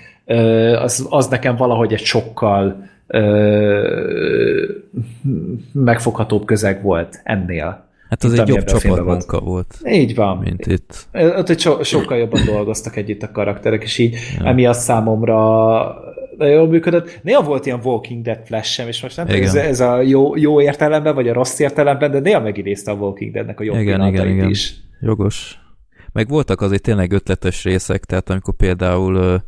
az, 0.81 1.07
az 1.09 1.27
nekem 1.27 1.55
valahogy 1.55 1.93
egy 1.93 2.03
sokkal 2.03 2.85
megfoghatóbb 5.71 6.45
közeg 6.45 6.81
volt 6.81 7.21
ennél. 7.23 7.86
Hát 8.09 8.23
az 8.23 8.39
egy 8.39 8.47
jobb 8.47 8.63
csapatmunka 8.63 9.39
volt. 9.39 9.79
Így 9.85 10.15
van. 10.15 10.37
Mint 10.37 10.65
itt. 10.65 11.07
Ott 11.13 11.49
egy 11.49 11.59
so, 11.59 11.83
sokkal 11.83 12.17
jobban 12.17 12.45
dolgoztak 12.45 12.95
együtt 12.95 13.23
a 13.23 13.31
karakterek, 13.31 13.83
és 13.83 13.97
így 13.97 14.15
ja. 14.39 14.45
emiatt 14.45 14.77
számomra 14.77 15.35
nagyon 16.37 16.53
jól 16.53 16.67
működött. 16.67 17.19
Néha 17.23 17.41
volt 17.41 17.65
ilyen 17.65 17.79
Walking 17.83 18.23
Dead 18.23 18.39
flash 18.45 18.87
és 18.87 19.01
most 19.01 19.17
nem 19.17 19.25
tudom, 19.25 19.41
ez, 19.41 19.55
ez 19.55 19.79
a 19.79 20.01
jó, 20.01 20.35
jó 20.35 20.61
értelemben, 20.61 21.15
vagy 21.15 21.29
a 21.29 21.33
rossz 21.33 21.59
értelemben, 21.59 22.11
de 22.11 22.19
néha 22.19 22.39
megidézte 22.39 22.91
a 22.91 22.95
Walking 22.95 23.33
Deadnek 23.33 23.59
a 23.59 23.63
jó 23.63 23.75
igen, 23.79 24.07
igen, 24.07 24.27
igen. 24.27 24.49
is. 24.49 24.73
Jogos. 25.01 25.59
Meg 26.11 26.27
voltak 26.27 26.61
azért 26.61 26.81
tényleg 26.81 27.11
ötletes 27.11 27.63
részek, 27.63 28.05
tehát 28.05 28.29
amikor 28.29 28.55
például 28.55 29.43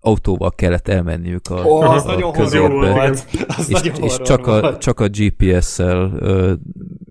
autóval 0.00 0.50
kellett 0.50 0.88
elmenniük 0.88 1.50
a, 1.50 1.54
oh, 1.54 1.90
az 1.90 2.04
a 2.06 2.12
nagyon 2.12 2.32
közérbe, 2.32 2.92
volt. 2.92 3.26
Az 3.48 3.70
és, 3.70 3.80
nagyon 3.80 4.02
és 4.02 4.16
csak, 4.22 4.46
a, 4.46 4.78
csak 4.78 5.00
a 5.00 5.08
GPS-szel 5.08 6.06
uh, 6.06 6.52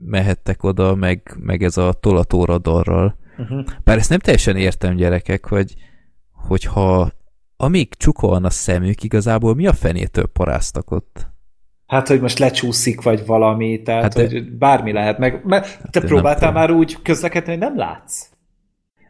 mehettek 0.06 0.64
oda, 0.64 0.96
meg, 0.96 1.36
meg 1.40 1.64
ez 1.64 1.78
a 1.78 1.94
tolatóradarral. 1.94 3.18
Uh-huh. 3.38 3.66
Bár 3.84 3.98
ezt 3.98 4.10
nem 4.10 4.20
teljesen 4.20 4.56
értem, 4.56 4.96
gyerekek, 4.96 5.46
hogy 5.46 5.74
hogyha 6.32 7.12
amíg 7.58 7.94
csukolna 7.94 8.48
a 8.48 8.50
szemük, 8.50 9.04
igazából 9.04 9.56
mi 9.56 9.68
a 9.68 9.74
fenétől 9.74 10.28
paráztak 10.28 10.92
ott? 10.92 11.28
Hát, 11.88 12.08
hogy 12.08 12.22
most 12.22 12.40
lecsúszik, 12.40 13.02
vagy 13.02 13.26
valami, 13.26 13.82
tehát, 13.82 14.02
hát 14.02 14.14
de, 14.14 14.22
hogy 14.22 14.52
bármi 14.52 14.92
lehet. 14.92 15.18
Meg, 15.18 15.42
mert 15.46 15.82
te 15.90 16.00
hát 16.00 16.10
próbáltál 16.10 16.52
már 16.52 16.72
úgy 16.72 17.02
közlekedni, 17.02 17.50
hogy 17.50 17.60
nem 17.60 17.78
látsz? 17.78 18.30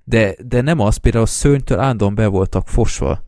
De, 0.04 0.36
de 0.48 0.62
nem 0.62 0.80
az, 0.80 0.98
például 0.98 1.24
a 1.24 1.28
szőnytől 1.28 1.80
ándon 1.80 2.16
be 2.16 2.28
voltak 2.28 2.68
fosva. 2.68 3.24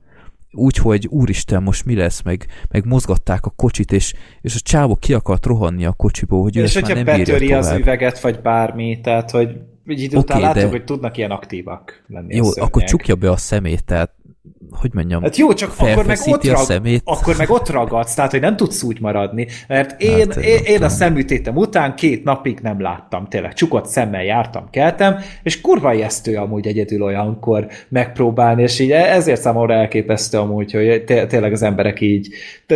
Úgyhogy 0.52 1.08
úristen, 1.08 1.64
most 1.64 1.86
mi 1.86 1.96
lesz, 1.96 2.22
meg, 2.22 2.46
meg 2.70 2.86
mozgatták 2.86 3.46
a 3.46 3.54
kocsit, 3.56 3.92
és, 3.92 4.14
és 4.42 4.56
a 4.56 4.60
csávó 4.64 4.96
ki 4.96 5.14
akart 5.14 5.46
rohanni 5.46 5.86
a 5.86 5.92
kocsiból, 5.92 6.42
hogy 6.42 6.58
ő 6.58 6.64
és 6.64 6.76
ezt 6.76 6.88
már 6.88 6.96
nem 6.96 7.06
betöri 7.06 7.54
az 7.54 7.72
üveget, 7.72 8.20
vagy 8.20 8.42
bármi, 8.42 9.00
tehát, 9.02 9.32
hogy 9.32 9.48
egy 9.86 10.02
idő 10.02 10.18
okay, 10.18 10.38
után 10.38 10.42
látjuk, 10.42 10.72
de... 10.72 10.78
hogy 10.78 10.84
tudnak 10.84 11.18
ilyen 11.18 11.32
aktívak 11.32 12.04
lenni 12.08 12.36
Jó, 12.36 12.46
akkor 12.56 12.84
csukja 12.84 13.16
be 13.16 13.30
a 13.30 13.38
szemét, 13.38 13.86
tehát 13.86 14.12
hogy 14.72 14.94
mondjam, 14.94 15.22
hát 15.22 15.38
jó, 15.38 15.54
csak 15.54 15.74
akkor 15.78 16.06
meg, 16.06 16.18
ott 16.26 16.46
rag, 16.46 16.58
szemét. 16.58 17.02
akkor 17.04 17.36
meg 17.38 17.50
ott 17.50 17.70
ragadsz, 17.70 18.14
tehát 18.14 18.32
hogy 18.32 18.42
nem 18.42 18.56
tudsz 18.56 18.84
úgy 18.84 19.02
maradni, 19.02 19.48
mert 19.68 20.02
én, 20.02 20.18
hát, 20.18 20.36
én, 20.36 20.60
én 20.64 20.84
a 20.84 20.90
szemütétem 20.90 21.56
után 21.56 21.96
két 21.96 22.24
napig 22.24 22.60
nem 22.62 22.82
láttam, 22.82 23.28
tényleg. 23.28 23.54
Csukott 23.54 23.86
szemmel 23.86 24.24
jártam, 24.24 24.68
keltem, 24.70 25.16
és 25.44 25.62
kurva 25.62 25.94
ijesztő 25.94 26.36
amúgy 26.36 26.68
egyedül 26.68 27.04
olyankor 27.04 27.68
megpróbálni, 27.90 28.62
és 28.62 28.80
így 28.80 28.92
ezért 28.92 29.42
számomra 29.42 29.74
elképesztő 29.74 30.38
amúgy, 30.38 30.72
hogy 30.72 31.04
tényleg 31.04 31.52
az 31.52 31.62
emberek 31.62 32.02
így 32.02 32.28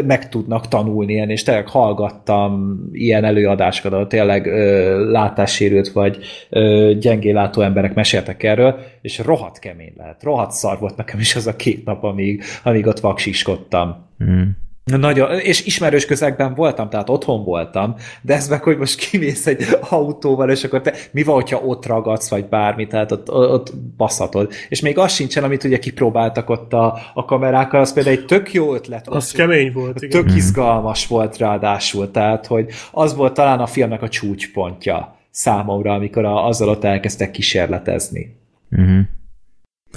meg 0.05 0.29
tudnak 0.29 0.67
tanulni 0.67 1.13
ilyen, 1.13 1.29
és 1.29 1.43
tényleg 1.43 1.67
hallgattam 1.67 2.79
ilyen 2.91 3.23
előadásokat, 3.23 3.93
ahol 3.93 4.07
tényleg 4.07 4.45
ö, 4.45 5.11
látássérült 5.11 5.91
vagy 5.91 6.17
ö, 6.49 6.91
gyengélátó 6.99 7.61
emberek 7.61 7.93
meséltek 7.93 8.43
erről, 8.43 8.79
és 9.03 9.17
rohadt 9.17 9.59
kemény 9.59 9.93
lehet, 9.97 10.23
rohadt 10.23 10.51
szar 10.51 10.79
volt 10.79 10.95
nekem 10.95 11.19
is 11.19 11.35
az 11.35 11.47
a 11.47 11.55
két 11.55 11.85
nap, 11.85 12.03
amíg, 12.03 12.43
amíg 12.63 12.87
ott 12.87 12.99
vaksiskodtam. 12.99 14.09
Mm. 14.23 14.41
Nagyon, 14.83 15.39
és 15.39 15.65
ismerős 15.65 16.05
közegben 16.05 16.53
voltam, 16.53 16.89
tehát 16.89 17.09
otthon 17.09 17.43
voltam, 17.43 17.95
de 18.21 18.33
ez 18.33 18.47
meg, 18.47 18.63
hogy 18.63 18.77
most 18.77 19.09
kimész 19.09 19.47
egy 19.47 19.63
autóval, 19.89 20.49
és 20.49 20.63
akkor 20.63 20.81
te, 20.81 20.93
mi 21.11 21.23
van, 21.23 21.35
hogyha 21.35 21.57
ott 21.57 21.85
ragadsz, 21.85 22.29
vagy 22.29 22.45
bármi, 22.45 22.87
tehát 22.87 23.11
ott, 23.11 23.31
ott 23.31 23.75
baszhatod. 23.97 24.51
És 24.69 24.79
még 24.79 24.97
az 24.97 25.13
sincsen, 25.13 25.43
amit 25.43 25.63
ugye 25.63 25.79
kipróbáltak 25.79 26.49
ott 26.49 26.73
a, 26.73 26.97
a 27.13 27.25
kamerákkal, 27.25 27.79
az 27.79 27.93
például 27.93 28.17
egy 28.17 28.25
tök 28.25 28.53
jó 28.53 28.73
ötlet 28.73 29.05
volt. 29.05 29.17
Az 29.17 29.31
kemény 29.31 29.71
volt, 29.71 30.01
igen. 30.01 30.25
Tök 30.25 30.35
izgalmas 30.35 31.07
volt 31.07 31.37
ráadásul, 31.37 32.11
tehát, 32.11 32.45
hogy 32.47 32.71
az 32.91 33.15
volt 33.15 33.33
talán 33.33 33.59
a 33.59 33.67
filmnek 33.67 34.01
a 34.01 34.09
csúcspontja 34.09 35.15
számomra, 35.29 35.93
amikor 35.93 36.25
a, 36.25 36.47
azzal 36.47 36.69
ott 36.69 36.83
elkezdtek 36.83 37.31
kísérletezni. 37.31 38.41
Mm-hmm. 38.81 39.01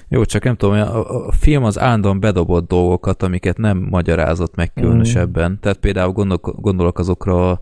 Jó, 0.09 0.25
csak 0.25 0.45
nem 0.45 0.57
tudom, 0.57 0.75
a, 0.75 1.27
a 1.27 1.33
film 1.33 1.65
az 1.65 1.79
állandóan 1.79 2.21
bedobott 2.21 2.69
dolgokat, 2.69 3.23
amiket 3.23 3.59
nem 3.59 3.79
magyarázott 3.79 4.55
meg 4.55 4.73
különösebben. 4.73 5.51
Mm. 5.51 5.55
Tehát 5.61 5.79
például 5.79 6.13
gondolok, 6.13 6.61
gondolok 6.61 6.99
azokra 6.99 7.61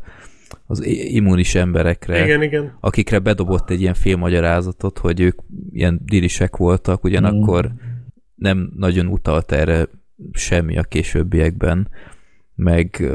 az 0.66 0.84
immunis 0.86 1.54
emberekre, 1.54 2.24
igen, 2.24 2.42
igen. 2.42 2.76
akikre 2.80 3.18
bedobott 3.18 3.70
egy 3.70 3.80
ilyen 3.80 3.94
félmagyarázatot, 3.94 4.98
hogy 4.98 5.20
ők 5.20 5.38
ilyen 5.72 6.00
dirisek 6.04 6.56
voltak, 6.56 7.04
ugyanakkor 7.04 7.66
mm. 7.66 7.76
nem 8.34 8.72
nagyon 8.76 9.06
utalt 9.06 9.52
erre 9.52 9.88
semmi 10.32 10.78
a 10.78 10.82
későbbiekben, 10.82 11.88
meg 12.54 13.10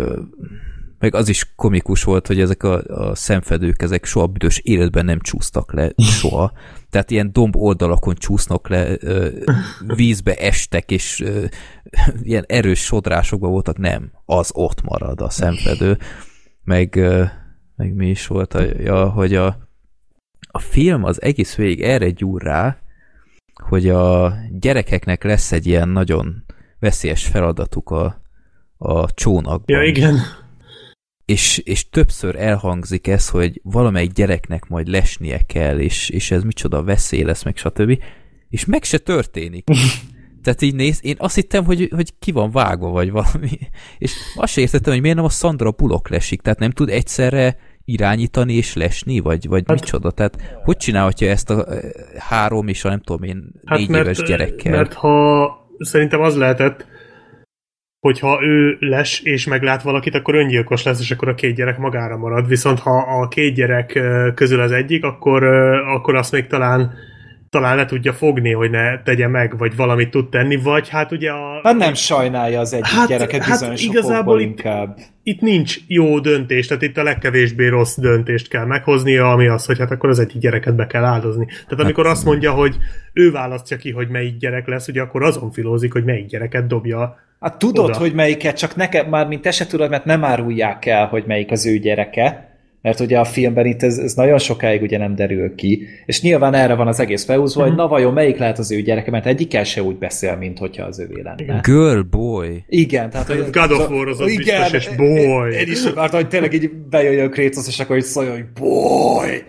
meg 0.99 1.15
az 1.15 1.29
is 1.29 1.51
komikus 1.55 2.03
volt, 2.03 2.27
hogy 2.27 2.39
ezek 2.39 2.63
a, 2.63 2.81
a 2.83 3.15
szemfedők, 3.15 3.81
ezek 3.81 4.05
soha 4.05 4.27
büdös 4.27 4.59
életben 4.59 5.05
nem 5.05 5.19
csúsztak 5.19 5.73
le, 5.73 5.91
soha. 5.97 6.51
Tehát 6.89 7.11
ilyen 7.11 7.29
domb 7.31 7.55
oldalakon 7.55 8.15
csúsznak 8.15 8.69
le, 8.69 8.97
vízbe 9.95 10.35
estek, 10.35 10.91
és 10.91 11.25
ilyen 12.21 12.43
erős 12.47 12.79
sodrásokban 12.79 13.51
voltak, 13.51 13.77
nem, 13.77 14.11
az 14.25 14.49
ott 14.53 14.81
marad 14.81 15.21
a 15.21 15.29
szemfedő. 15.29 15.97
Meg, 16.63 16.95
meg 17.75 17.93
mi 17.93 18.09
is 18.09 18.27
volt, 18.27 18.53
a, 18.53 18.61
ja, 18.61 19.09
hogy 19.09 19.35
a, 19.35 19.57
a 20.51 20.59
film 20.59 21.03
az 21.03 21.21
egész 21.21 21.55
végig 21.55 21.81
erre 21.81 22.09
gyúr 22.09 22.41
rá, 22.41 22.77
hogy 23.63 23.89
a 23.89 24.33
gyerekeknek 24.51 25.23
lesz 25.23 25.51
egy 25.51 25.65
ilyen 25.65 25.89
nagyon 25.89 26.43
veszélyes 26.79 27.27
feladatuk 27.27 27.89
a, 27.89 28.21
a 28.77 29.13
csónakban. 29.13 29.77
Ja, 29.77 29.83
igen 29.83 30.17
és, 31.29 31.57
és 31.57 31.89
többször 31.89 32.35
elhangzik 32.35 33.07
ez, 33.07 33.29
hogy 33.29 33.61
valamelyik 33.63 34.11
gyereknek 34.11 34.67
majd 34.67 34.87
lesnie 34.87 35.39
kell, 35.47 35.79
és, 35.79 36.09
és 36.09 36.31
ez 36.31 36.43
micsoda 36.43 36.83
veszély 36.83 37.23
lesz, 37.23 37.43
meg 37.43 37.57
stb. 37.57 38.01
És 38.49 38.65
meg 38.65 38.83
se 38.83 38.97
történik. 38.97 39.67
Tehát 40.43 40.61
így 40.61 40.75
néz, 40.75 40.99
én 41.01 41.15
azt 41.17 41.35
hittem, 41.35 41.65
hogy, 41.65 41.89
hogy 41.95 42.13
ki 42.19 42.31
van 42.31 42.51
vágva, 42.51 42.89
vagy 42.89 43.11
valami. 43.11 43.59
És 43.97 44.11
azt 44.35 44.53
se 44.53 44.61
értettem, 44.61 44.93
hogy 44.93 45.01
miért 45.01 45.15
nem 45.15 45.25
a 45.25 45.29
Sandra 45.29 45.71
Bullock 45.71 46.09
lesik, 46.09 46.41
tehát 46.41 46.59
nem 46.59 46.71
tud 46.71 46.89
egyszerre 46.89 47.57
irányítani 47.85 48.53
és 48.53 48.73
lesni, 48.73 49.19
vagy, 49.19 49.47
vagy 49.47 49.63
hát, 49.67 49.79
micsoda? 49.79 50.11
Tehát 50.11 50.59
hogy 50.63 50.77
csinálhatja 50.77 51.29
ezt 51.29 51.49
a 51.49 51.65
eh, 51.65 51.81
három 52.17 52.67
és 52.67 52.85
a 52.85 52.89
nem 52.89 53.01
tudom 53.01 53.23
én 53.23 53.51
hát 53.65 53.77
négy 53.77 53.89
mert, 53.89 54.03
éves 54.03 54.21
gyerekkel? 54.21 54.71
Mert 54.71 54.93
ha 54.93 55.49
szerintem 55.79 56.21
az 56.21 56.35
lehetett, 56.35 56.85
hogyha 57.99 58.43
ő 58.43 58.77
les 58.79 59.19
és 59.19 59.45
meglát 59.45 59.81
valakit, 59.81 60.15
akkor 60.15 60.35
öngyilkos 60.35 60.83
lesz, 60.83 60.99
és 60.99 61.11
akkor 61.11 61.27
a 61.27 61.35
két 61.35 61.55
gyerek 61.55 61.77
magára 61.77 62.17
marad. 62.17 62.47
Viszont 62.47 62.79
ha 62.79 63.21
a 63.21 63.27
két 63.27 63.53
gyerek 63.53 63.99
közül 64.35 64.59
az 64.59 64.71
egyik, 64.71 65.03
akkor, 65.03 65.43
akkor 65.95 66.15
azt 66.15 66.31
még 66.31 66.47
talán 66.47 66.93
talán 67.49 67.75
le 67.75 67.85
tudja 67.85 68.13
fogni, 68.13 68.51
hogy 68.51 68.69
ne 68.69 69.01
tegye 69.01 69.27
meg, 69.27 69.57
vagy 69.57 69.75
valamit 69.75 70.09
tud 70.09 70.29
tenni, 70.29 70.55
vagy 70.55 70.89
hát 70.89 71.11
ugye 71.11 71.31
a... 71.31 71.59
Hát 71.63 71.75
nem 71.75 71.93
sajnálja 71.93 72.59
az 72.59 72.73
egyik 72.73 72.85
hát, 72.85 73.07
gyereket 73.07 73.41
hát 73.41 73.59
bizonyos 73.59 73.83
igazából 73.83 74.41
itt, 74.41 74.47
inkább. 74.47 74.97
Itt 75.23 75.41
nincs 75.41 75.77
jó 75.87 76.19
döntés, 76.19 76.67
tehát 76.67 76.83
itt 76.83 76.97
a 76.97 77.03
legkevésbé 77.03 77.67
rossz 77.67 77.97
döntést 77.97 78.47
kell 78.47 78.65
meghoznia, 78.65 79.31
ami 79.31 79.47
az, 79.47 79.65
hogy 79.65 79.79
hát 79.79 79.91
akkor 79.91 80.09
az 80.09 80.19
egyik 80.19 80.41
gyereket 80.41 80.75
be 80.75 80.87
kell 80.87 81.03
áldozni. 81.03 81.45
Tehát 81.45 81.83
amikor 81.83 82.05
hát, 82.05 82.13
azt 82.13 82.25
mondja, 82.25 82.51
hogy 82.51 82.77
ő 83.13 83.31
választja 83.31 83.77
ki, 83.77 83.91
hogy 83.91 84.07
melyik 84.07 84.37
gyerek 84.37 84.67
lesz, 84.67 84.87
ugye 84.87 85.01
akkor 85.01 85.23
azon 85.23 85.51
filózik, 85.51 85.93
hogy 85.93 86.03
melyik 86.03 86.25
gyereket 86.25 86.67
dobja 86.67 87.27
Hát 87.39 87.57
tudod, 87.57 87.89
oda. 87.89 87.97
hogy 87.97 88.13
melyiket, 88.13 88.57
csak 88.57 88.75
nekem 88.75 89.09
már, 89.09 89.27
mint 89.27 89.41
te 89.41 89.51
se 89.51 89.67
tudod, 89.67 89.89
mert 89.89 90.05
nem 90.05 90.23
árulják 90.23 90.85
el, 90.85 91.07
hogy 91.07 91.23
melyik 91.27 91.51
az 91.51 91.65
ő 91.65 91.77
gyereke, 91.77 92.48
mert 92.81 92.99
ugye 92.99 93.19
a 93.19 93.25
filmben 93.25 93.65
itt 93.65 93.83
ez, 93.83 93.97
ez 93.97 94.13
nagyon 94.13 94.37
sokáig 94.37 94.81
ugye 94.81 94.97
nem 94.97 95.15
derül 95.15 95.55
ki, 95.55 95.87
és 96.05 96.21
nyilván 96.21 96.53
erre 96.53 96.73
van 96.73 96.87
az 96.87 96.99
egész 96.99 97.25
felhúzva, 97.25 97.61
mm-hmm. 97.61 97.69
hogy 97.69 97.79
mhm. 97.79 97.87
na 97.87 97.93
vajon 97.93 98.13
melyik 98.13 98.37
lehet 98.37 98.59
az 98.59 98.71
ő 98.71 98.81
gyereke, 98.81 99.11
mert 99.11 99.25
egyikkel 99.25 99.63
se 99.63 99.83
úgy 99.83 99.95
beszél, 99.95 100.35
mint 100.35 100.57
hogyha 100.57 100.85
az 100.85 100.99
ővé 100.99 101.21
lenne. 101.21 101.59
Girl, 101.63 102.01
boy. 102.01 102.63
Igen, 102.67 103.09
tehát 103.09 103.27
hogy... 103.27 103.49
God 103.59 103.71
of 103.71 103.89
War 103.89 104.07
az, 104.07 104.19
az 104.19 104.31
igen, 104.31 104.61
biztos, 104.61 104.87
és 104.87 104.95
boy. 104.95 105.51
Én, 105.51 105.59
én 105.59 105.71
is 105.71 105.85
akartam, 105.85 106.19
hogy 106.19 106.29
tényleg 106.29 106.53
így 106.53 106.71
bejöjjön 106.71 107.29
Kratos, 107.29 107.67
és 107.67 107.79
akkor 107.79 107.97
így 107.97 108.03
szóljon, 108.03 108.33
hogy 108.33 108.45
boy. 108.59 109.43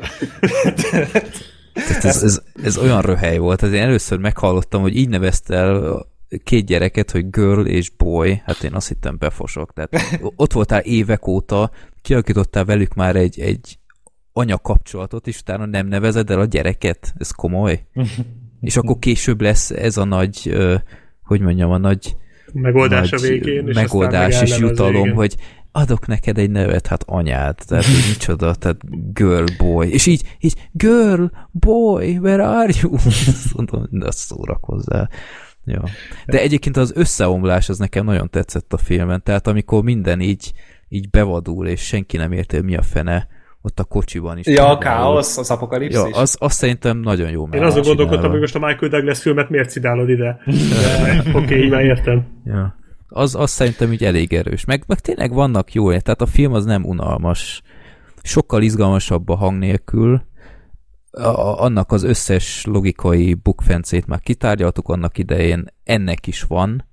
Tehát 1.72 2.04
ez, 2.04 2.22
ez, 2.22 2.42
ez 2.64 2.78
olyan 2.78 3.00
röhely 3.00 3.38
volt, 3.38 3.60
tehát 3.60 3.74
én 3.74 3.82
először 3.82 4.18
meghallottam, 4.18 4.82
hogy 4.82 4.96
így 4.96 5.08
nevezte 5.08 5.54
el 5.54 6.08
két 6.44 6.66
gyereket, 6.66 7.10
hogy 7.10 7.30
girl 7.30 7.60
és 7.60 7.90
boy, 7.90 8.42
hát 8.44 8.62
én 8.62 8.74
azt 8.74 8.88
hittem 8.88 9.16
befosok, 9.18 9.72
tehát 9.72 10.20
ott 10.36 10.52
voltál 10.52 10.80
évek 10.80 11.26
óta, 11.26 11.70
kialakítottál 12.02 12.64
velük 12.64 12.94
már 12.94 13.16
egy, 13.16 13.40
egy 13.40 13.78
anya 14.32 14.58
kapcsolatot, 14.58 15.26
és 15.26 15.38
utána 15.38 15.66
nem 15.66 15.86
nevezed 15.86 16.30
el 16.30 16.40
a 16.40 16.44
gyereket? 16.44 17.14
Ez 17.18 17.30
komoly? 17.30 17.84
és 18.60 18.76
akkor 18.76 18.98
később 18.98 19.40
lesz 19.40 19.70
ez 19.70 19.96
a 19.96 20.04
nagy, 20.04 20.56
hogy 21.22 21.40
mondjam, 21.40 21.70
a 21.70 21.78
nagy 21.78 22.16
megoldás 22.52 23.10
nagy 23.10 23.24
a 23.24 23.28
végén, 23.28 23.68
és 23.68 23.74
megoldás 23.74 24.42
és 24.42 24.58
jutalom, 24.58 25.12
hogy 25.12 25.36
adok 25.72 26.06
neked 26.06 26.38
egy 26.38 26.50
nevet, 26.50 26.86
hát 26.86 27.02
anyád, 27.06 27.58
tehát 27.66 27.84
hogy 27.84 28.04
micsoda, 28.08 28.54
tehát 28.54 28.78
girl, 29.12 29.44
boy, 29.58 29.88
és 29.92 30.06
így, 30.06 30.36
így 30.40 30.54
girl, 30.72 31.24
boy, 31.50 32.16
where 32.16 32.48
are 32.48 32.72
you? 32.82 32.96
Mondom, 33.54 33.86
de 33.90 34.10
szórakozzál. 34.10 35.10
Ja. 35.64 35.82
De 36.26 36.40
egyébként 36.40 36.76
az 36.76 36.92
összeomlás 36.94 37.68
az 37.68 37.78
nekem 37.78 38.04
nagyon 38.04 38.30
tetszett 38.30 38.72
a 38.72 38.76
filmen, 38.76 39.22
tehát 39.22 39.46
amikor 39.46 39.82
minden 39.82 40.20
így, 40.20 40.52
így 40.92 41.10
bevadul, 41.10 41.66
és 41.66 41.80
senki 41.80 42.16
nem 42.16 42.32
érti, 42.32 42.60
mi 42.60 42.76
a 42.76 42.82
fene, 42.82 43.28
ott 43.62 43.80
a 43.80 43.84
kocsiban 43.84 44.38
is. 44.38 44.46
Ja, 44.46 44.70
a 44.70 44.78
káosz, 44.78 45.38
az 45.38 45.50
apokalipszis. 45.50 46.00
Ja, 46.00 46.20
az, 46.20 46.36
az 46.40 46.52
szerintem 46.52 46.98
nagyon 46.98 47.30
jó. 47.30 47.48
Én 47.52 47.62
azon 47.62 47.82
gondolkodtam, 47.82 48.30
hogy 48.30 48.40
most 48.40 48.54
a 48.54 48.58
Michael 48.58 48.90
Douglas 48.90 49.20
filmet 49.20 49.50
miért 49.50 49.70
cidálod 49.70 50.08
ide. 50.08 50.28
Oké, 50.46 51.38
okay, 51.38 51.62
így 51.64 51.70
már 51.70 51.84
értem. 51.84 52.26
Ja. 52.44 52.78
Az, 53.08 53.34
az 53.34 53.50
szerintem 53.50 53.92
így 53.92 54.04
elég 54.04 54.32
erős. 54.32 54.64
Meg, 54.64 54.84
meg 54.86 54.98
tényleg 54.98 55.32
vannak 55.32 55.72
jó, 55.72 55.88
tehát 55.88 56.20
a 56.20 56.26
film 56.26 56.52
az 56.52 56.64
nem 56.64 56.84
unalmas. 56.84 57.62
Sokkal 58.22 58.62
izgalmasabb 58.62 59.28
a 59.28 59.36
hang 59.36 59.58
nélkül. 59.58 60.22
A, 61.10 61.62
annak 61.62 61.92
az 61.92 62.02
összes 62.02 62.64
logikai 62.64 63.34
bukfencét 63.34 64.06
már 64.06 64.20
kitárgyaltuk 64.20 64.88
annak 64.88 65.18
idején, 65.18 65.64
ennek 65.84 66.26
is 66.26 66.42
van, 66.42 66.84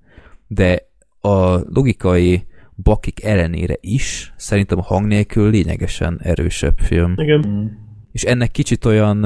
de 0.48 0.90
a 1.22 1.58
logikai 1.74 2.48
bakik 2.84 3.24
ellenére 3.24 3.76
is 3.80 4.34
szerintem 4.36 4.78
a 4.78 4.82
hang 4.82 5.08
nélkül 5.08 5.50
lényegesen 5.50 6.20
erősebb 6.24 6.78
film. 6.78 7.14
Igen. 7.18 7.72
És 8.12 8.24
ennek 8.24 8.52
kicsit 8.52 8.86
olyan, 8.86 9.26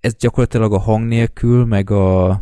ez 0.00 0.16
gyakorlatilag 0.18 0.72
a 0.72 0.78
hang 0.78 1.06
nélkül, 1.06 1.64
meg 1.64 1.90
a 1.90 2.40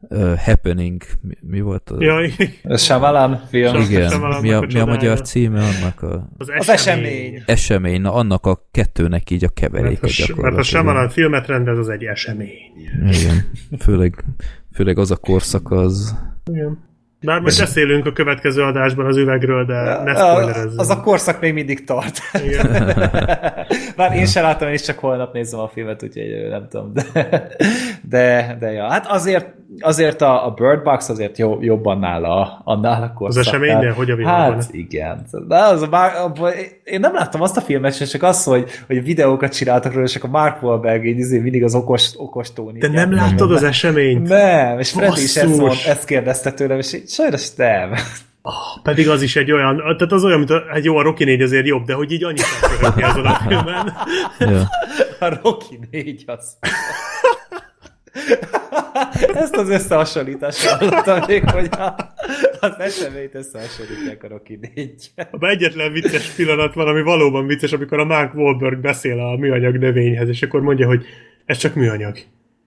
uh, 0.00 0.36
Happening, 0.36 1.02
mi, 1.20 1.34
mi 1.40 1.60
volt? 1.60 1.90
A... 1.90 1.96
Jaj. 2.02 2.32
Ez 2.62 2.82
Shyamalan 2.82 3.42
film. 3.48 3.80
Igen, 3.80 4.20
mi 4.40 4.52
a, 4.52 4.58
a 4.58 4.66
mi 4.66 4.78
a 4.78 4.84
magyar 4.84 5.20
címe 5.20 5.64
annak 5.64 6.02
a 6.02 6.28
Az 6.38 6.48
Az 6.58 6.68
esemény. 6.68 7.42
esemény, 7.46 8.00
na 8.00 8.12
annak 8.12 8.46
a 8.46 8.68
kettőnek 8.70 9.30
így 9.30 9.44
a 9.44 9.50
Mert 9.54 9.72
keveréke 9.72 9.98
a, 10.00 10.06
mert 10.06 10.18
a 10.18 10.26
gyakorlatilag. 10.26 10.64
Shyamalan 10.64 11.08
filmet 11.08 11.46
rendez, 11.46 11.78
az 11.78 11.88
egy 11.88 12.04
esemény. 12.04 12.72
Igen, 13.10 13.50
főleg, 13.78 14.24
főleg 14.72 14.98
az 14.98 15.10
a 15.10 15.16
korszak 15.16 15.70
az... 15.70 16.16
Igen. 16.52 16.88
Bár 17.22 17.40
majd 17.40 17.58
beszélünk 17.58 18.06
a 18.06 18.12
következő 18.12 18.62
adásban 18.62 19.06
az 19.06 19.16
üvegről, 19.16 19.64
de 19.64 20.02
ne 20.04 20.14
spoilerezzünk. 20.14 20.80
Az 20.80 20.90
a 20.90 21.00
korszak 21.00 21.40
még 21.40 21.54
mindig 21.54 21.84
tart. 21.84 22.18
Igen. 22.44 22.94
Bár 23.96 24.16
én 24.16 24.26
sem 24.26 24.42
látom, 24.42 24.68
én 24.68 24.74
is 24.74 24.82
csak 24.82 24.98
holnap 24.98 25.32
nézem 25.32 25.60
a 25.60 25.68
filmet, 25.68 26.02
úgyhogy 26.02 26.48
nem 26.50 26.68
tudom. 26.70 26.92
De, 26.92 27.48
de, 28.08 28.56
de 28.60 28.70
ja. 28.72 28.90
Hát 28.90 29.06
azért, 29.06 29.46
azért 29.80 30.20
a, 30.20 30.46
a 30.46 30.50
Bird 30.50 30.82
Box 30.82 31.08
azért 31.08 31.38
jó, 31.38 31.58
jobban 31.60 31.98
nála, 31.98 32.60
annál 32.64 33.02
a 33.02 33.12
korszaknál. 33.12 33.54
eseménynél? 33.54 33.92
Hogy 33.92 34.10
a 34.10 34.16
világban? 34.16 34.60
Hát 34.60 34.68
igen. 34.72 35.26
De 35.48 35.56
az 35.56 35.82
a 35.82 35.88
Mark, 35.90 36.38
én 36.84 37.00
nem 37.00 37.14
láttam 37.14 37.42
azt 37.42 37.56
a 37.56 37.60
filmet, 37.60 37.94
sem, 37.94 38.06
csak 38.06 38.22
az, 38.22 38.44
hogy, 38.44 38.70
hogy 38.86 39.02
videókat 39.04 39.52
csináltak 39.52 39.92
róla, 39.92 40.04
és 40.04 40.16
akkor 40.16 40.30
Mark 40.30 40.62
Wahlberg 40.62 41.06
így 41.06 41.18
izé 41.18 41.38
mindig 41.38 41.64
az 41.64 41.74
okos, 41.74 42.10
okos 42.16 42.52
tóni. 42.52 42.78
De 42.78 42.88
nem 42.88 43.14
láttad 43.14 43.52
az 43.52 43.62
eseményt? 43.62 44.28
Nem, 44.28 44.78
és 44.78 44.90
Freddy 44.90 45.22
is 45.22 45.36
ezt, 45.36 45.56
mond, 45.56 45.72
ezt 45.86 46.04
kérdezte 46.04 46.52
tőlem, 46.52 46.78
és 46.78 46.92
így, 46.92 47.09
sajnos 47.10 47.54
nem. 47.54 47.94
Pedig 48.82 49.08
az 49.08 49.22
is 49.22 49.36
egy 49.36 49.52
olyan, 49.52 49.76
tehát 49.76 50.12
az 50.12 50.24
olyan, 50.24 50.38
mint 50.38 50.50
a, 50.50 50.64
hát 50.68 50.84
jó, 50.84 50.96
a 50.96 51.02
Rocky 51.02 51.24
4 51.24 51.42
azért 51.42 51.66
jobb, 51.66 51.84
de 51.84 51.94
hogy 51.94 52.12
így 52.12 52.24
annyit 52.24 52.44
nem 52.80 53.10
azon 53.10 53.26
a 53.26 53.34
filmen. 53.48 53.96
Ja. 54.38 54.68
A 55.18 55.40
Rocky 55.42 55.78
4 55.90 56.24
az. 56.26 56.56
Ezt 59.34 59.56
az 59.56 59.68
összehasonlítást 59.68 60.66
hallottam 60.66 61.20
még, 61.26 61.50
hogy 61.50 61.68
a, 61.70 61.94
az 62.60 62.78
eseményt 62.78 63.34
összehasonlítják 63.34 64.22
a 64.22 64.28
Rocky 64.28 64.58
4 64.74 65.10
Abban 65.30 65.50
egyetlen 65.50 65.92
vicces 65.92 66.28
pillanat 66.28 66.74
van, 66.74 66.86
ami 66.86 67.02
valóban 67.02 67.46
vicces, 67.46 67.72
amikor 67.72 67.98
a 67.98 68.04
Mark 68.04 68.34
Wahlberg 68.34 68.80
beszél 68.80 69.20
a 69.20 69.36
műanyag 69.36 69.76
növényhez, 69.76 70.28
és 70.28 70.42
akkor 70.42 70.60
mondja, 70.60 70.86
hogy 70.86 71.04
ez 71.46 71.56
csak 71.56 71.74
műanyag. 71.74 72.18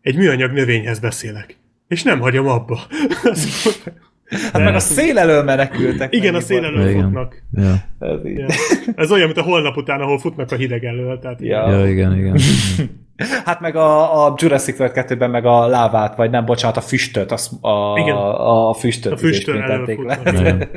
Egy 0.01 0.15
műanyag 0.15 0.51
növényhez 0.51 0.99
beszélek. 0.99 1.57
És 1.87 2.03
nem 2.03 2.19
hagyom 2.19 2.47
abba. 2.47 2.79
Hát 4.53 4.63
meg 4.63 4.75
a 4.75 4.79
szél 4.79 5.17
elől 5.17 5.43
menekültek. 5.43 6.13
Igen, 6.13 6.35
a 6.35 6.39
szél 6.39 6.63
elől 6.63 6.89
Igen. 6.89 7.03
futnak. 7.03 7.43
Ja. 7.51 7.73
Ez 7.99 8.25
így. 8.25 8.37
Ja. 8.37 8.45
Ez 8.95 9.11
olyan, 9.11 9.25
mint 9.25 9.37
a 9.37 9.41
holnap 9.41 9.77
után, 9.77 10.01
ahol 10.01 10.19
futnak 10.19 10.51
a 10.51 10.55
hideg 10.55 10.83
elől. 10.83 11.19
Tehát 11.19 11.41
Ja. 11.41 11.69
ja, 11.69 11.87
igen, 11.87 12.17
igen. 12.17 12.37
Hát 13.45 13.59
meg 13.59 13.75
a, 13.75 14.25
a 14.25 14.33
Jurassic 14.37 14.79
World 14.79 14.95
2-ben 14.95 15.29
meg 15.29 15.45
a 15.45 15.67
lávát, 15.67 16.15
vagy 16.15 16.29
nem, 16.29 16.45
bocsánat, 16.45 16.77
a 16.77 16.81
füstöt, 16.81 17.31
az, 17.31 17.51
a, 17.61 17.99
Igen. 17.99 18.15
a, 18.15 18.69
a 18.69 18.73
füstöt, 18.73 19.11
A 19.11 19.17
füstön 19.17 19.55
ismételték 19.55 20.03
le. 20.03 20.19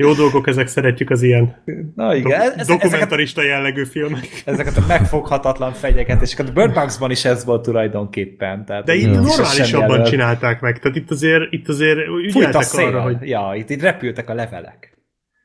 Jó 0.00 0.12
dolgok, 0.12 0.46
ezek 0.46 0.66
szeretjük 0.66 1.10
az 1.10 1.22
ilyen 1.22 1.62
Na 1.94 2.14
igen, 2.14 2.40
ez, 2.40 2.46
ezeket, 2.46 2.66
dokumentarista 2.66 3.42
jellegű 3.42 3.84
filmek. 3.84 4.42
ezeket 4.44 4.76
a 4.76 4.84
megfoghatatlan 4.88 5.72
fenyegetéseket. 5.72 6.48
A 6.48 6.52
Bird 6.52 6.74
Box-ban 6.74 7.10
is 7.10 7.24
ez 7.24 7.44
volt 7.44 7.62
tulajdonképpen. 7.62 8.64
Tehát 8.64 8.84
De 8.84 8.94
itt 8.94 9.10
normálisabban 9.10 10.04
csinálták 10.04 10.60
meg. 10.60 10.78
Tehát 10.78 10.96
itt 10.96 11.10
azért, 11.10 11.42
itt 11.52 11.68
azért 11.68 11.98
ügyeltek 12.22 12.72
arra, 12.72 13.00
hogy 13.00 13.16
Ja, 13.20 13.52
itt, 13.56 13.70
itt 13.70 13.82
repültek 13.82 14.30
a 14.30 14.34
levelek. 14.34 14.98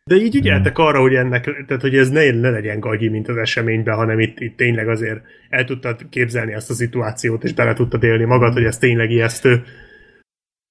De 0.04 0.16
így 0.16 0.36
ügyeltek 0.36 0.78
arra, 0.78 1.00
hogy 1.00 1.14
ennek, 1.14 1.44
tehát 1.68 1.82
hogy 1.82 1.96
ez 1.96 2.10
ne, 2.10 2.32
ne 2.32 2.50
legyen 2.50 2.80
gagyi, 2.80 3.10
mint 3.10 3.28
az 3.28 3.38
eseményben, 3.38 3.96
hanem 3.96 4.20
itt, 4.20 4.40
itt 4.40 4.58
tényleg 4.58 4.88
azért 4.88 5.22
el 5.50 5.66
tudtad 5.66 6.10
képzelni 6.10 6.54
ezt 6.54 6.70
a 6.70 6.74
szituációt, 6.74 7.44
és 7.44 7.54
bele 7.54 7.74
tudtad 7.74 8.04
élni 8.04 8.24
magad, 8.24 8.54
hogy 8.54 8.64
ez 8.64 8.78
tényleg 8.78 9.12
ijesztő. 9.12 9.64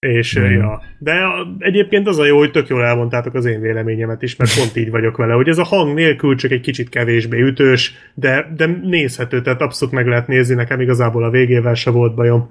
És 0.05 0.39
Mm. 0.39 0.43
ja. 0.43 0.83
De 0.99 1.13
egyébként 1.59 2.07
az 2.07 2.19
a 2.19 2.25
jó, 2.25 2.39
hogy 2.39 2.51
tök 2.51 2.69
jól 2.69 2.85
elmondtátok 2.85 3.35
az 3.35 3.45
én 3.45 3.61
véleményemet 3.61 4.23
is, 4.23 4.37
mert 4.37 4.57
pont 4.57 4.77
így 4.77 4.91
vagyok 4.91 5.17
vele, 5.17 5.33
hogy 5.33 5.49
ez 5.49 5.59
a 5.59 5.65
hang 5.65 5.95
nélkül 5.95 6.37
csak 6.37 6.51
egy 6.51 6.61
kicsit 6.61 6.89
kevésbé 6.89 7.41
ütős, 7.41 7.95
de, 8.15 8.53
de 8.57 8.67
nézhető, 8.67 9.41
tehát 9.41 9.61
abszolút 9.61 9.95
meg 9.95 10.07
lehet 10.07 10.27
nézni, 10.27 10.55
nekem 10.55 10.81
igazából 10.81 11.25
a 11.25 11.31
végével 11.31 11.75
se 11.75 11.91
volt 11.91 12.15
bajom. 12.15 12.51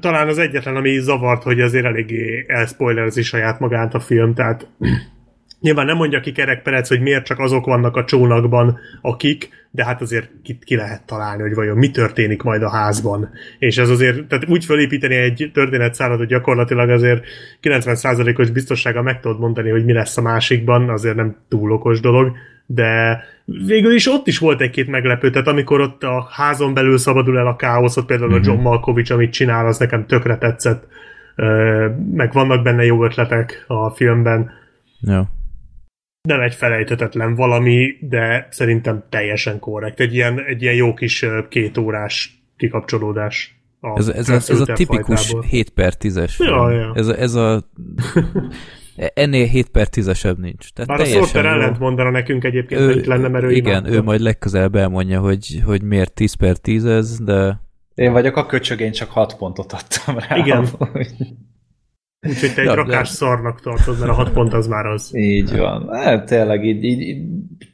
Talán 0.00 0.28
az 0.28 0.38
egyetlen, 0.38 0.76
ami 0.76 0.98
zavart, 0.98 1.42
hogy 1.42 1.60
azért 1.60 1.84
eléggé 1.84 2.44
elspoilerzi 2.48 3.22
saját 3.22 3.58
magát 3.58 3.94
a 3.94 4.00
film, 4.00 4.34
tehát 4.34 4.68
Nyilván 5.62 5.86
nem 5.86 5.96
mondja 5.96 6.20
ki 6.20 6.32
Kerek 6.32 6.62
Perec, 6.62 6.88
hogy 6.88 7.00
miért 7.00 7.24
csak 7.24 7.38
azok 7.38 7.64
vannak 7.64 7.96
a 7.96 8.04
csónakban, 8.04 8.78
akik, 9.00 9.48
de 9.70 9.84
hát 9.84 10.00
azért 10.00 10.30
ki, 10.42 10.58
ki 10.64 10.76
lehet 10.76 11.06
találni, 11.06 11.42
hogy 11.42 11.54
vajon 11.54 11.76
mi 11.76 11.90
történik 11.90 12.42
majd 12.42 12.62
a 12.62 12.70
házban. 12.70 13.30
És 13.58 13.78
ez 13.78 13.88
azért, 13.88 14.24
tehát 14.24 14.48
úgy 14.48 14.64
felépíteni 14.64 15.14
egy 15.14 15.50
történetszálat, 15.54 16.18
hogy 16.18 16.26
gyakorlatilag 16.26 16.90
azért 16.90 17.24
90%-os 17.62 18.50
biztonsága 18.50 19.02
meg 19.02 19.20
tudod 19.20 19.38
mondani, 19.38 19.70
hogy 19.70 19.84
mi 19.84 19.92
lesz 19.92 20.16
a 20.16 20.22
másikban, 20.22 20.88
azért 20.88 21.16
nem 21.16 21.36
túl 21.48 21.72
okos 21.72 22.00
dolog, 22.00 22.32
de 22.66 23.22
végül 23.66 23.94
is 23.94 24.08
ott 24.08 24.26
is 24.26 24.38
volt 24.38 24.60
egy-két 24.60 24.88
meglepő, 24.88 25.30
tehát 25.30 25.48
amikor 25.48 25.80
ott 25.80 26.02
a 26.02 26.28
házon 26.30 26.74
belül 26.74 26.98
szabadul 26.98 27.38
el 27.38 27.46
a 27.46 27.56
káosz, 27.56 27.96
ott 27.96 28.06
például 28.06 28.34
a 28.34 28.40
John 28.42 28.60
Malkovich, 28.60 29.12
amit 29.12 29.32
csinál, 29.32 29.66
az 29.66 29.78
nekem 29.78 30.06
tökre 30.06 30.36
tetszett, 30.36 30.86
meg 32.12 32.32
vannak 32.32 32.62
benne 32.62 32.84
jó 32.84 33.04
ötletek 33.04 33.64
a 33.66 33.90
filmben, 33.90 34.60
Ja. 35.02 35.28
Nem 36.28 36.40
egy 36.40 36.54
felejthetetlen 36.54 37.34
valami, 37.34 37.96
de 38.00 38.48
szerintem 38.50 39.04
teljesen 39.08 39.58
korrekt. 39.58 40.00
Egy 40.00 40.14
ilyen, 40.14 40.44
egy 40.44 40.62
ilyen 40.62 40.74
jó 40.74 40.94
kis 40.94 41.22
ö, 41.22 41.40
két 41.48 41.78
órás 41.78 42.42
kikapcsolódás. 42.56 43.60
A 43.80 43.98
Ez, 43.98 44.08
ez, 44.08 44.28
a, 44.28 44.34
ez 44.34 44.60
a 44.60 44.64
tipikus 44.64 45.20
fajtából. 45.20 45.42
7 45.42 45.70
per 45.70 45.92
10-es 46.00 46.32
film. 46.36 46.50
Ja, 46.50 46.70
ja. 46.70 46.92
Ez, 46.94 47.08
ez 47.08 47.34
a... 47.34 47.62
Ennél 49.14 49.46
7 49.46 49.68
per 49.68 49.88
10-esebb 49.90 50.36
nincs. 50.36 50.72
Tehát 50.72 50.90
Bár 50.90 51.00
a 51.00 51.04
Sorter 51.04 51.46
ellent 51.46 51.78
mondana 51.78 52.10
nekünk 52.10 52.44
egyébként, 52.44 52.84
hogy 52.84 52.96
itt 52.96 53.06
lenne, 53.06 53.28
mert 53.28 53.44
ő 53.44 53.50
Igen, 53.50 53.70
imádta. 53.70 53.90
ő 53.90 54.02
majd 54.02 54.20
legközelebb 54.20 54.74
elmondja, 54.74 55.20
hogy, 55.20 55.62
hogy 55.64 55.82
miért 55.82 56.12
10 56.12 56.34
per 56.34 56.56
10 56.56 56.84
ez, 56.84 57.18
de 57.18 57.60
Én 57.94 58.12
vagyok 58.12 58.36
a 58.36 58.46
köcsög, 58.46 58.80
én 58.80 58.92
csak 58.92 59.10
6 59.10 59.36
pontot 59.36 59.72
adtam 59.72 60.18
rá. 60.18 60.36
Igen. 60.36 60.66
Úgyhogy 62.28 62.54
te 62.54 62.60
egy 62.60 62.66
Ja, 62.66 62.74
rakás 62.74 63.08
de- 63.08 63.14
szarnak 63.14 63.60
tartod, 63.60 63.98
mert 63.98 64.10
a 64.10 64.14
hat 64.14 64.30
pont 64.30 64.52
az 64.52 64.66
már 64.66 64.86
az. 64.86 65.10
Így 65.16 65.56
van. 65.56 65.88
Hát, 65.92 66.26
tényleg, 66.26 66.64
így, 66.64 66.84
így, 66.84 67.00
így 67.00 67.22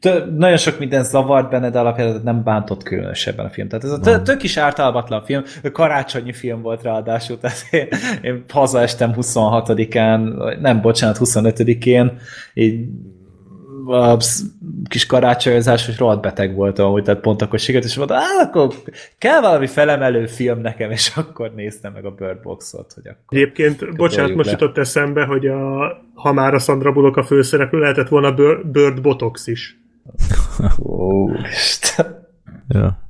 tö, 0.01 0.25
nagyon 0.37 0.57
sok 0.57 0.79
minden 0.79 1.05
zavart 1.05 1.51
benne, 1.51 1.71
de 1.71 1.79
alapján 1.79 2.21
nem 2.25 2.43
bántott 2.43 2.83
különösebben 2.83 3.47
a 3.47 3.51
film. 3.51 3.69
Tehát 3.69 3.85
ez 3.85 3.91
a 3.91 4.01
tö, 4.01 4.23
tök 4.23 4.43
is 4.43 4.57
ártalmatlan 4.57 5.25
film, 5.25 5.43
karácsonyi 5.73 6.33
film 6.33 6.63
volt 6.63 6.83
ráadásul, 6.83 7.39
tehát 7.39 7.59
én, 7.71 7.89
én 8.23 8.45
hazaestem 8.49 9.13
26-án, 9.17 10.33
vagy 10.37 10.61
nem, 10.61 10.81
bocsánat, 10.81 11.19
25-én, 11.21 12.19
így 12.55 12.89
a 13.89 14.17
kis 14.89 15.07
karácsonyozás, 15.07 15.87
hogy 15.87 15.97
rohadt 15.97 16.23
beteg 16.23 16.55
voltam, 16.55 16.87
amúgy, 16.87 17.03
tehát 17.03 17.21
pont 17.21 17.43
akkor 17.43 17.59
sikerült, 17.59 17.91
és 17.91 17.97
mondtam, 17.97 18.19
hát 18.19 18.47
akkor 18.55 18.75
kell 19.19 19.41
valami 19.41 19.67
felemelő 19.67 20.27
film 20.27 20.61
nekem, 20.61 20.91
és 20.91 21.13
akkor 21.17 21.53
néztem 21.55 21.93
meg 21.93 22.05
a 22.05 22.11
Bird 22.11 22.41
Box-ot, 22.43 22.93
hogy 22.93 23.07
akkor 23.07 23.39
Egyébként, 23.39 23.97
bocsánat, 23.97 24.35
most 24.35 24.47
le. 24.47 24.53
jutott 24.53 24.79
eszembe, 24.79 25.25
hogy 25.25 25.47
a, 25.47 25.93
ha 26.15 26.33
már 26.33 26.55
a 26.55 26.59
Sandra 26.59 26.93
Bullock 26.93 27.17
a 27.17 27.25
főszereplő, 27.25 27.79
lehetett 27.79 28.09
volna 28.09 28.33
Bir- 28.35 28.67
Bird 28.67 29.01
Botox 29.01 29.47
is. 29.47 29.81
Ó, 30.83 31.29
Isten. 31.53 32.27
Ja. 32.69 33.03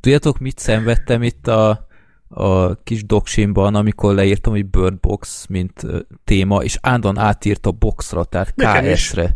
Tudjátok, 0.00 0.38
mit 0.38 0.58
szenvedtem 0.58 1.22
itt 1.22 1.46
a, 1.46 1.86
a 2.28 2.74
kis 2.82 3.04
doksimban, 3.06 3.74
amikor 3.74 4.14
leírtam, 4.14 4.52
hogy 4.52 4.66
Bird 4.66 5.00
Box, 5.00 5.46
mint 5.46 5.86
téma, 6.24 6.62
és 6.62 6.78
ándon 6.80 7.18
átírt 7.18 7.66
a 7.66 7.70
boxra, 7.70 8.24
tehát 8.24 8.52
Nekem 8.56 8.84
is. 8.84 9.08
KS-re. 9.08 9.34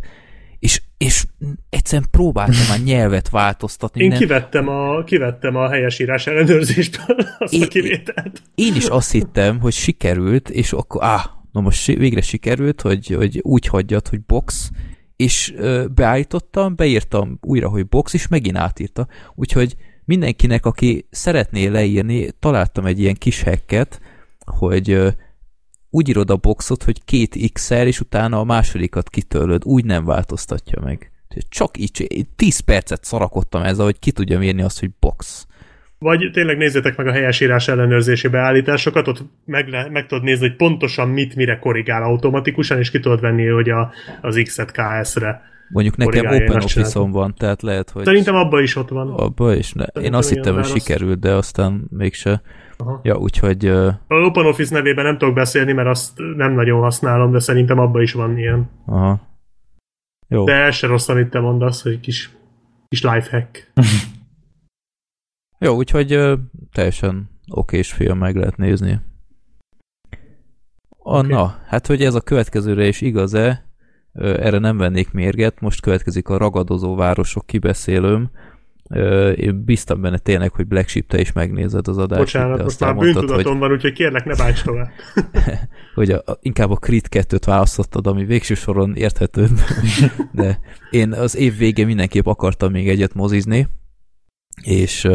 És, 0.63 0.81
és 0.97 1.25
egyszerűen 1.69 2.07
próbáltam 2.11 2.67
már 2.69 2.79
nyelvet 2.83 3.29
változtatni. 3.29 4.01
Én 4.03 4.07
minden- 4.07 4.27
kivettem 4.27 4.67
a, 4.67 5.03
kivettem 5.03 5.55
a 5.55 5.69
helyesírás 5.69 6.27
ellenőrzésből 6.27 7.17
azt 7.39 7.53
a 7.53 7.57
Én- 7.57 7.67
kivételt. 7.69 8.41
Én 8.55 8.75
is 8.75 8.85
azt 8.85 9.11
hittem, 9.11 9.59
hogy 9.59 9.73
sikerült, 9.73 10.49
és 10.49 10.73
akkor, 10.73 11.03
áh, 11.03 11.23
na 11.51 11.61
most 11.61 11.85
végre 11.85 12.21
sikerült, 12.21 12.81
hogy, 12.81 13.07
hogy 13.07 13.39
úgy 13.41 13.65
hagyjad, 13.67 14.07
hogy 14.07 14.21
box, 14.21 14.69
és 15.15 15.53
beállítottam, 15.95 16.75
beírtam 16.75 17.37
újra, 17.41 17.69
hogy 17.69 17.87
box, 17.87 18.13
és 18.13 18.27
megint 18.27 18.57
átírta. 18.57 19.07
Úgyhogy 19.35 19.75
mindenkinek, 20.05 20.65
aki 20.65 21.07
szeretné 21.09 21.65
leírni, 21.67 22.31
találtam 22.39 22.85
egy 22.85 22.99
ilyen 22.99 23.15
kis 23.15 23.43
hacket, 23.43 24.01
hogy 24.45 25.15
úgy 25.93 26.09
írod 26.09 26.29
a 26.29 26.35
boxot, 26.35 26.83
hogy 26.83 27.03
két 27.05 27.51
x 27.53 27.69
és 27.69 27.99
utána 27.99 28.39
a 28.39 28.43
másodikat 28.43 29.09
kitörlöd, 29.09 29.61
úgy 29.65 29.85
nem 29.85 30.05
változtatja 30.05 30.81
meg. 30.83 31.11
Csak 31.49 31.77
így, 31.77 32.25
10 32.35 32.59
percet 32.59 33.03
szarakodtam 33.03 33.63
ezzel, 33.63 33.85
hogy 33.85 33.99
ki 33.99 34.11
tudja 34.11 34.39
mérni 34.39 34.61
azt, 34.61 34.79
hogy 34.79 34.89
box. 34.99 35.47
Vagy 35.97 36.29
tényleg 36.33 36.57
nézzétek 36.57 36.97
meg 36.97 37.07
a 37.07 37.11
helyesírás 37.11 37.67
ellenőrzési 37.67 38.27
beállításokat, 38.27 39.07
ott 39.07 39.23
meg, 39.45 39.67
le, 39.67 39.89
meg 39.89 40.05
tudod 40.05 40.23
nézni, 40.23 40.47
hogy 40.47 40.55
pontosan 40.55 41.09
mit 41.09 41.35
mire 41.35 41.59
korrigál 41.59 42.03
automatikusan, 42.03 42.77
és 42.77 42.91
ki 42.91 42.99
tudod 42.99 43.21
venni, 43.21 43.47
hogy 43.47 43.69
a, 43.69 43.91
az 44.21 44.41
X-et 44.43 44.71
KS-re. 44.71 45.41
Mondjuk 45.69 45.97
nekem 45.97 46.25
Open 46.25 46.63
Office-on 46.63 47.11
van, 47.11 47.33
tehát 47.37 47.61
lehet, 47.61 47.89
hogy... 47.89 48.03
Szerintem 48.03 48.35
abban 48.35 48.63
is 48.63 48.75
ott 48.75 48.89
van. 48.89 49.09
Abban 49.09 49.57
is. 49.57 49.73
Ne. 49.73 49.85
Én 50.01 50.13
azt 50.13 50.29
hittem, 50.29 50.53
hogy 50.53 50.65
sikerült, 50.65 51.19
de 51.19 51.31
aztán 51.31 51.87
mégse. 51.89 52.41
Aha. 52.83 52.99
Ja, 53.03 53.17
úgyhogy... 53.17 53.67
Uh... 53.67 53.93
A 54.07 54.13
Open 54.13 54.45
Office 54.45 54.73
nevében 54.75 55.05
nem 55.05 55.17
tudok 55.17 55.33
beszélni, 55.33 55.71
mert 55.71 55.87
azt 55.87 56.17
nem 56.35 56.53
nagyon 56.53 56.81
használom, 56.81 57.31
de 57.31 57.39
szerintem 57.39 57.79
abban 57.79 58.01
is 58.01 58.13
van 58.13 58.37
ilyen. 58.37 58.69
Aha. 58.85 59.21
Jó. 60.27 60.45
De 60.45 60.53
el 60.53 60.71
se 60.71 60.87
rossz, 60.87 61.07
amit 61.07 61.29
te 61.29 61.39
mondasz, 61.39 61.83
hogy 61.83 61.99
kis, 61.99 62.31
kis 62.87 63.01
lifehack. 63.01 63.71
Jó, 65.59 65.75
úgyhogy 65.75 66.15
uh, 66.15 66.39
teljesen 66.71 67.29
okés 67.51 67.93
film 67.93 68.17
meg 68.17 68.35
lehet 68.35 68.57
nézni. 68.57 68.99
A, 70.89 71.17
okay. 71.17 71.31
Na, 71.31 71.55
hát 71.67 71.87
hogy 71.87 72.01
ez 72.01 72.15
a 72.15 72.21
következőre 72.21 72.87
is 72.87 73.01
igaz-e, 73.01 73.65
erre 74.13 74.57
nem 74.57 74.77
vennék 74.77 75.11
mérget, 75.11 75.59
most 75.59 75.81
következik 75.81 76.29
a 76.29 76.37
ragadozó 76.37 76.95
városok 76.95 77.45
kibeszélőm, 77.45 78.31
én 79.35 79.63
biztam 79.63 80.01
benne 80.01 80.17
tényleg, 80.17 80.51
hogy 80.51 80.67
Black 80.67 80.87
Sheep 80.87 81.07
te 81.07 81.19
is 81.19 81.31
megnézed 81.31 81.87
az 81.87 81.97
adást. 81.97 82.21
Bocsánat, 82.21 82.63
most 82.63 82.79
már 82.79 82.95
bűntudatom 82.95 83.51
hogy... 83.51 83.59
van, 83.59 83.71
úgyhogy 83.71 83.93
kérlek 83.93 84.25
ne 84.25 84.35
bánts 84.35 84.63
tovább. 84.63 84.89
hogy 85.95 86.11
a, 86.11 86.21
a, 86.25 86.37
inkább 86.41 86.71
a 86.71 86.75
Creed 86.75 87.05
2-t 87.09 87.41
választottad, 87.45 88.07
ami 88.07 88.25
végső 88.25 88.53
soron 88.53 88.95
érthetőbb. 88.95 89.59
de 90.31 90.59
én 90.89 91.11
az 91.13 91.35
év 91.35 91.57
végén 91.57 91.85
mindenképp 91.85 92.25
akartam 92.25 92.71
még 92.71 92.89
egyet 92.89 93.13
mozizni, 93.13 93.67
és 94.61 95.07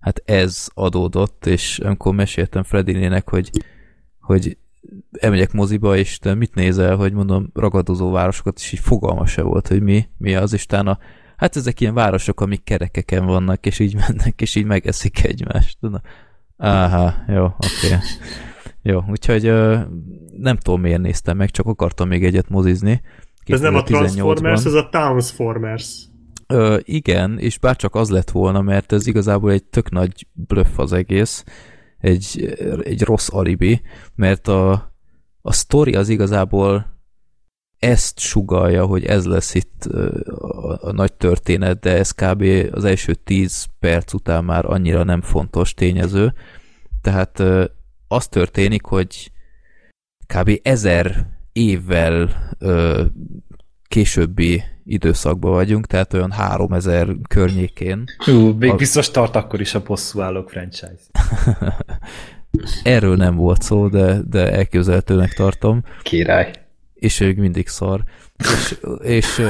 hát 0.00 0.22
ez 0.24 0.68
adódott, 0.74 1.46
és 1.46 1.78
amikor 1.78 2.14
meséltem 2.14 2.62
Fredinének, 2.62 3.28
hogy, 3.28 3.50
hogy 4.20 4.56
elmegyek 5.10 5.52
moziba, 5.52 5.96
és 5.96 6.18
te 6.18 6.34
mit 6.34 6.54
nézel, 6.54 6.96
hogy 6.96 7.12
mondom, 7.12 7.50
ragadozó 7.54 8.10
városokat, 8.10 8.58
és 8.58 8.72
így 8.72 8.80
fogalma 8.80 9.26
se 9.26 9.42
volt, 9.42 9.68
hogy 9.68 9.82
mi, 9.82 10.08
mi 10.16 10.34
az, 10.34 10.52
és 10.52 10.66
a 10.68 10.98
hát 11.44 11.56
ezek 11.56 11.80
ilyen 11.80 11.94
városok, 11.94 12.40
amik 12.40 12.64
kerekeken 12.64 13.26
vannak, 13.26 13.66
és 13.66 13.78
így 13.78 13.94
mennek, 13.94 14.40
és 14.40 14.54
így 14.54 14.64
megeszik 14.64 15.24
egymást. 15.24 15.78
Tudom. 15.80 16.00
Áhá, 16.56 17.24
jó, 17.28 17.44
oké. 17.44 17.86
Okay. 17.86 17.98
Jó, 18.82 19.02
úgyhogy 19.08 19.48
uh, 19.48 19.80
nem 20.38 20.56
tudom 20.56 20.80
miért 20.80 21.00
néztem 21.00 21.36
meg, 21.36 21.50
csak 21.50 21.66
akartam 21.66 22.08
még 22.08 22.24
egyet 22.24 22.48
mozizni. 22.48 23.02
Ez 23.44 23.60
nem 23.60 23.74
a 23.74 23.82
Transformers, 23.82 24.64
ez 24.64 24.72
a 24.72 24.88
Townsformers. 24.88 26.02
Ö, 26.46 26.78
igen, 26.82 27.38
és 27.38 27.58
bárcsak 27.58 27.94
az 27.94 28.10
lett 28.10 28.30
volna, 28.30 28.60
mert 28.60 28.92
ez 28.92 29.06
igazából 29.06 29.50
egy 29.50 29.64
tök 29.64 29.90
nagy 29.90 30.26
bluff 30.32 30.78
az 30.78 30.92
egész, 30.92 31.44
egy, 31.98 32.56
egy 32.82 33.02
rossz 33.02 33.28
alibi, 33.32 33.80
mert 34.14 34.48
a, 34.48 34.92
a 35.42 35.52
story 35.52 35.94
az 35.94 36.08
igazából 36.08 36.93
ezt 37.84 38.18
sugalja, 38.18 38.86
hogy 38.86 39.04
ez 39.04 39.24
lesz 39.24 39.54
itt 39.54 39.84
a, 39.84 40.78
a 40.80 40.92
nagy 40.92 41.12
történet, 41.12 41.80
de 41.80 41.96
ez 41.96 42.10
kb. 42.10 42.44
az 42.72 42.84
első 42.84 43.14
tíz 43.14 43.66
perc 43.78 44.12
után 44.12 44.44
már 44.44 44.64
annyira 44.64 45.02
nem 45.02 45.20
fontos 45.20 45.74
tényező. 45.74 46.34
Tehát 47.00 47.42
az 48.08 48.28
történik, 48.28 48.84
hogy 48.84 49.30
kb. 50.34 50.50
ezer 50.62 51.26
évvel 51.52 52.30
későbbi 53.88 54.62
időszakban 54.84 55.52
vagyunk, 55.52 55.86
tehát 55.86 56.12
olyan 56.12 56.30
3000 56.30 57.08
környékén. 57.28 58.04
Hú, 58.16 58.56
még 58.58 58.70
a... 58.70 58.74
biztos 58.74 59.10
tart 59.10 59.36
akkor 59.36 59.60
is 59.60 59.74
a 59.74 59.82
állók 60.18 60.50
franchise. 60.50 61.02
Erről 62.82 63.16
nem 63.16 63.36
volt 63.36 63.62
szó, 63.62 63.88
de, 63.88 64.20
de 64.28 64.52
elképzelhetőnek 64.52 65.32
tartom. 65.32 65.84
Király. 66.02 66.63
És 67.04 67.20
ők 67.20 67.36
mindig 67.36 67.68
szar. 67.68 68.04
És, 68.36 68.78
és 69.02 69.42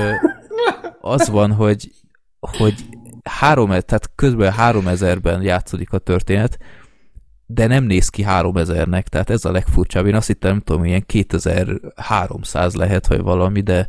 az 1.00 1.28
van, 1.28 1.52
hogy, 1.52 1.90
hogy 2.40 2.74
három, 3.22 3.68
tehát 3.68 4.10
közben 4.14 4.54
3000-ben 4.58 5.42
játszódik 5.42 5.92
a 5.92 5.98
történet, 5.98 6.58
de 7.46 7.66
nem 7.66 7.84
néz 7.84 8.08
ki 8.08 8.24
3000-nek, 8.28 9.02
tehát 9.02 9.30
ez 9.30 9.44
a 9.44 9.50
legfurcsább. 9.50 10.06
Én 10.06 10.14
azt 10.14 10.26
hittem, 10.26 10.50
nem 10.50 10.60
tudom, 10.60 10.84
ilyen 10.84 11.06
2300 11.06 12.74
lehet, 12.74 13.06
vagy 13.06 13.20
valami, 13.20 13.60
de, 13.60 13.88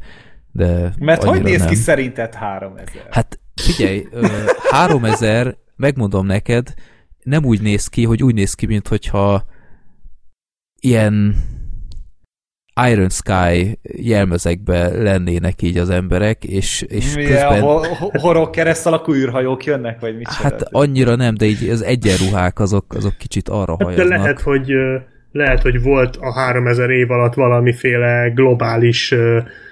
de 0.52 0.94
Mert 1.00 1.24
hogy 1.24 1.42
néz 1.42 1.60
nem. 1.60 1.68
ki 1.68 1.76
szerinted 1.76 2.34
3000? 2.34 3.08
Hát 3.12 3.40
figyelj, 3.56 4.08
3000, 4.70 5.58
megmondom 5.76 6.26
neked, 6.26 6.74
nem 7.24 7.46
úgy 7.46 7.62
néz 7.62 7.88
ki, 7.88 8.04
hogy 8.04 8.24
úgy 8.24 8.34
néz 8.34 8.54
ki, 8.54 8.66
mint 8.66 8.88
hogyha 8.88 9.46
ilyen 10.80 11.36
Iron 12.90 13.10
Sky 13.10 13.80
jelmezekbe 13.82 14.88
lennének 14.88 15.62
így 15.62 15.78
az 15.78 15.90
emberek, 15.90 16.44
és, 16.44 16.82
és 16.82 17.16
Milyen, 17.16 17.32
közben... 17.32 17.62
Ho- 17.62 18.18
horog 18.22 18.50
kereszt 18.50 18.86
alakú 18.86 19.14
űrhajók 19.14 19.66
jönnek, 19.66 20.00
vagy 20.00 20.18
mit 20.18 20.28
Hát 20.28 20.62
annyira 20.72 21.16
nem, 21.16 21.36
de 21.36 21.46
így 21.46 21.70
az 21.70 21.84
egyenruhák 21.84 22.60
azok, 22.60 22.86
azok 22.94 23.18
kicsit 23.18 23.50
arra 23.50 23.76
hát 23.80 23.84
hajaznak. 23.84 24.08
De 24.08 24.18
lehet, 24.18 24.42
hogy 24.42 24.72
lehet, 25.32 25.62
hogy 25.62 25.82
volt 25.82 26.16
a 26.16 26.34
3000 26.34 26.90
év 26.90 27.12
alatt 27.12 27.34
valamiféle 27.34 28.32
globális 28.36 29.14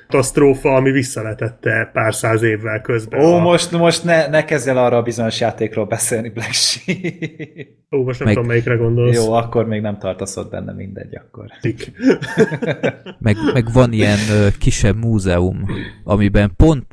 katasztrófa, 0.08 0.76
ami 0.76 0.92
visszaletette 0.92 1.90
pár 1.94 2.16
száz 2.16 2.42
évvel 2.42 2.82
közben. 2.82 3.26
Ó, 3.26 3.36
a... 3.36 3.40
most, 3.40 3.72
most 3.72 4.04
ne, 4.04 4.28
ne 4.28 4.46
kezdj 4.46 4.70
el 4.70 4.78
arra 4.78 4.98
a 4.98 5.02
bizonyos 5.02 5.40
játékról 5.40 5.86
beszélni, 5.86 6.30
Black 6.30 6.54
Sheep. 6.54 7.68
Ó, 7.92 8.04
most 8.04 8.20
nem 8.20 8.28
meg... 8.28 8.36
tudom, 8.36 8.50
melyikre 8.50 8.76
gondolsz. 8.76 9.16
Jó, 9.16 9.34
akkor 9.34 9.68
még 9.68 9.82
nem 9.82 9.98
tartasz 9.98 10.38
ott 10.38 10.52
benne, 10.52 10.74
mindegy, 10.74 11.16
akkor. 11.16 11.46
meg, 13.20 13.36
meg 13.54 13.72
van 13.74 13.92
ilyen 13.92 14.18
ö, 14.32 14.48
kisebb 14.60 14.96
múzeum, 14.96 15.66
amiben 16.04 16.54
pont 16.56 16.88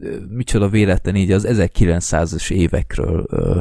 ö, 0.00 0.16
micsoda 0.28 0.68
véletlen 0.68 1.14
így 1.14 1.32
az 1.32 1.46
1900-es 1.50 2.50
évekről 2.50 3.26
ö, 3.30 3.58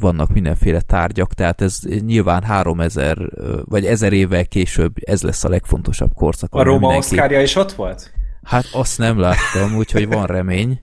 vannak 0.00 0.32
mindenféle 0.32 0.80
tárgyak, 0.80 1.34
tehát 1.34 1.60
ez 1.60 1.80
nyilván 2.04 2.42
3000 2.42 3.18
vagy 3.64 3.86
1000 3.86 4.12
évvel 4.12 4.46
később 4.46 4.92
ez 5.00 5.22
lesz 5.22 5.44
a 5.44 5.48
legfontosabb 5.48 6.12
korszak. 6.14 6.54
A 6.54 6.62
Róma 6.62 6.78
mindenki... 6.78 6.98
Oszkárja 6.98 7.42
is 7.42 7.56
ott 7.56 7.72
volt? 7.72 8.12
Hát 8.42 8.64
azt 8.72 8.98
nem 8.98 9.18
láttam, 9.18 9.76
úgyhogy 9.76 10.08
van 10.08 10.26
remény, 10.26 10.80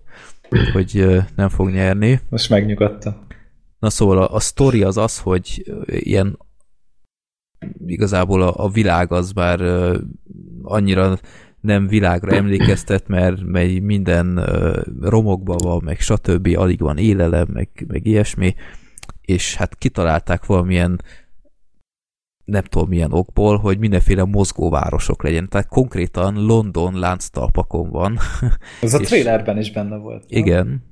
hogy 0.74 1.08
nem 1.36 1.50
fog 1.50 1.70
nyerni. 1.70 2.20
Most 2.30 2.50
megnyugodtam. 2.50 3.28
Na 3.80 3.90
szóval 3.90 4.22
a, 4.22 4.34
a 4.34 4.40
sztori 4.40 4.84
az 4.84 4.98
az, 4.98 5.20
hogy 5.20 5.74
ilyen 5.86 6.38
igazából 7.86 8.42
a, 8.42 8.66
a 8.66 8.70
világ 8.70 9.12
az 9.12 9.32
bár 9.32 9.62
annyira 10.62 11.20
nem 11.62 11.88
világra 11.88 12.36
emlékeztet, 12.36 13.08
mert, 13.08 13.44
mert 13.44 13.80
minden 13.80 14.38
uh, 14.38 14.78
romokban 15.02 15.58
van, 15.64 15.82
meg 15.84 16.00
stb. 16.00 16.50
alig 16.56 16.80
van 16.80 16.98
élelem, 16.98 17.48
meg, 17.54 17.70
meg 17.88 18.06
ilyesmi, 18.06 18.56
és 19.22 19.56
hát 19.56 19.78
kitalálták 19.78 20.46
valamilyen 20.46 21.02
nem 22.46 22.64
tudom 22.64 22.90
milyen 22.90 23.12
okból, 23.12 23.58
hogy 23.58 23.80
mindenféle 23.80 24.24
mozgóvárosok 24.24 25.24
legyen. 25.24 25.50
Tehát 25.50 25.68
konkrétan 25.68 26.46
London 26.46 27.00
lánctalpakon 27.00 27.90
van. 27.90 28.18
Ez 28.82 28.94
a 28.94 29.00
trailerben 29.00 29.58
is 29.58 29.72
benne 29.72 29.98
volt. 29.98 30.24
Igen. 30.28 30.66
Nem? 30.68 30.90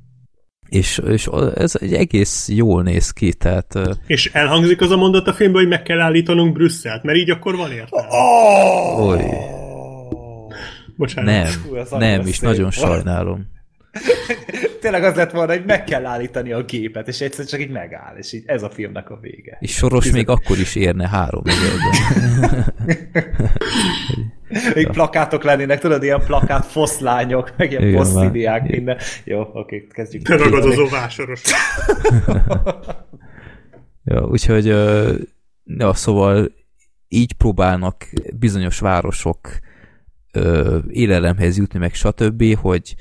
És, 0.70 1.02
és 1.08 1.30
ez 1.56 1.76
egy 1.80 1.94
egész 1.94 2.50
jól 2.50 2.84
néz 2.84 3.12
ki, 3.12 3.34
tehát... 3.34 3.80
És 4.08 4.32
elhangzik 4.34 4.82
az 4.82 4.92
a 4.92 4.98
mondat 4.98 5.28
a 5.28 5.34
filmben, 5.34 5.62
hogy 5.62 5.70
meg 5.70 5.84
kell 5.84 6.00
állítanunk 6.00 6.54
Brüsszelt, 6.54 7.04
mert 7.04 7.18
így 7.18 7.30
akkor 7.30 7.56
van 7.56 7.72
értelme. 7.72 8.08
Oh! 8.10 9.08
Oly. 9.08 9.68
Bocsánat. 11.00 11.34
Nem, 11.34 11.52
Hú, 11.68 11.98
nem, 11.98 12.28
és 12.28 12.40
nagyon 12.40 12.62
volt. 12.62 12.74
sajnálom. 12.74 13.48
Tényleg 14.82 15.04
az 15.04 15.16
lett 15.16 15.32
volna, 15.32 15.52
hogy 15.52 15.66
meg 15.66 15.84
kell 15.84 16.06
állítani 16.06 16.52
a 16.52 16.64
gépet, 16.64 17.08
és 17.08 17.22
egyszer 17.22 17.46
csak 17.46 17.60
így 17.60 17.70
megáll, 17.70 18.16
és 18.18 18.34
így 18.34 18.44
ez 18.46 18.64
a 18.64 18.70
filmnek 18.70 19.10
a 19.10 19.20
vége. 19.22 19.58
És 19.60 19.72
Soros 19.74 20.04
Tizen... 20.04 20.18
még 20.18 20.30
akkor 20.30 20.58
is 20.58 20.76
érne 20.76 21.08
három. 21.08 21.44
Még 24.74 24.88
plakátok 24.88 25.44
lennének, 25.44 25.80
tudod, 25.80 26.04
ilyen 26.04 26.24
plakát 26.26 26.66
foszlányok, 26.66 27.54
meg 27.58 27.72
ilyen 27.72 27.94
posztidiák, 27.94 28.70
minden. 28.70 28.98
Jó, 29.24 29.50
oké, 29.54 29.88
kezdjük. 29.88 30.24
Te 30.24 30.38
ragadozó 30.38 30.88
vásoros. 30.88 31.42
ja, 34.12 34.28
úgyhogy 34.28 34.66
ja, 35.66 35.94
szóval 35.94 36.52
így 37.08 37.34
próbálnak 37.34 38.10
bizonyos 38.40 38.80
városok 38.80 39.60
ö, 40.32 40.78
élelemhez 40.88 41.58
jutni, 41.58 41.80
meg 41.80 41.94
stb., 41.94 42.56
hogy, 42.56 42.96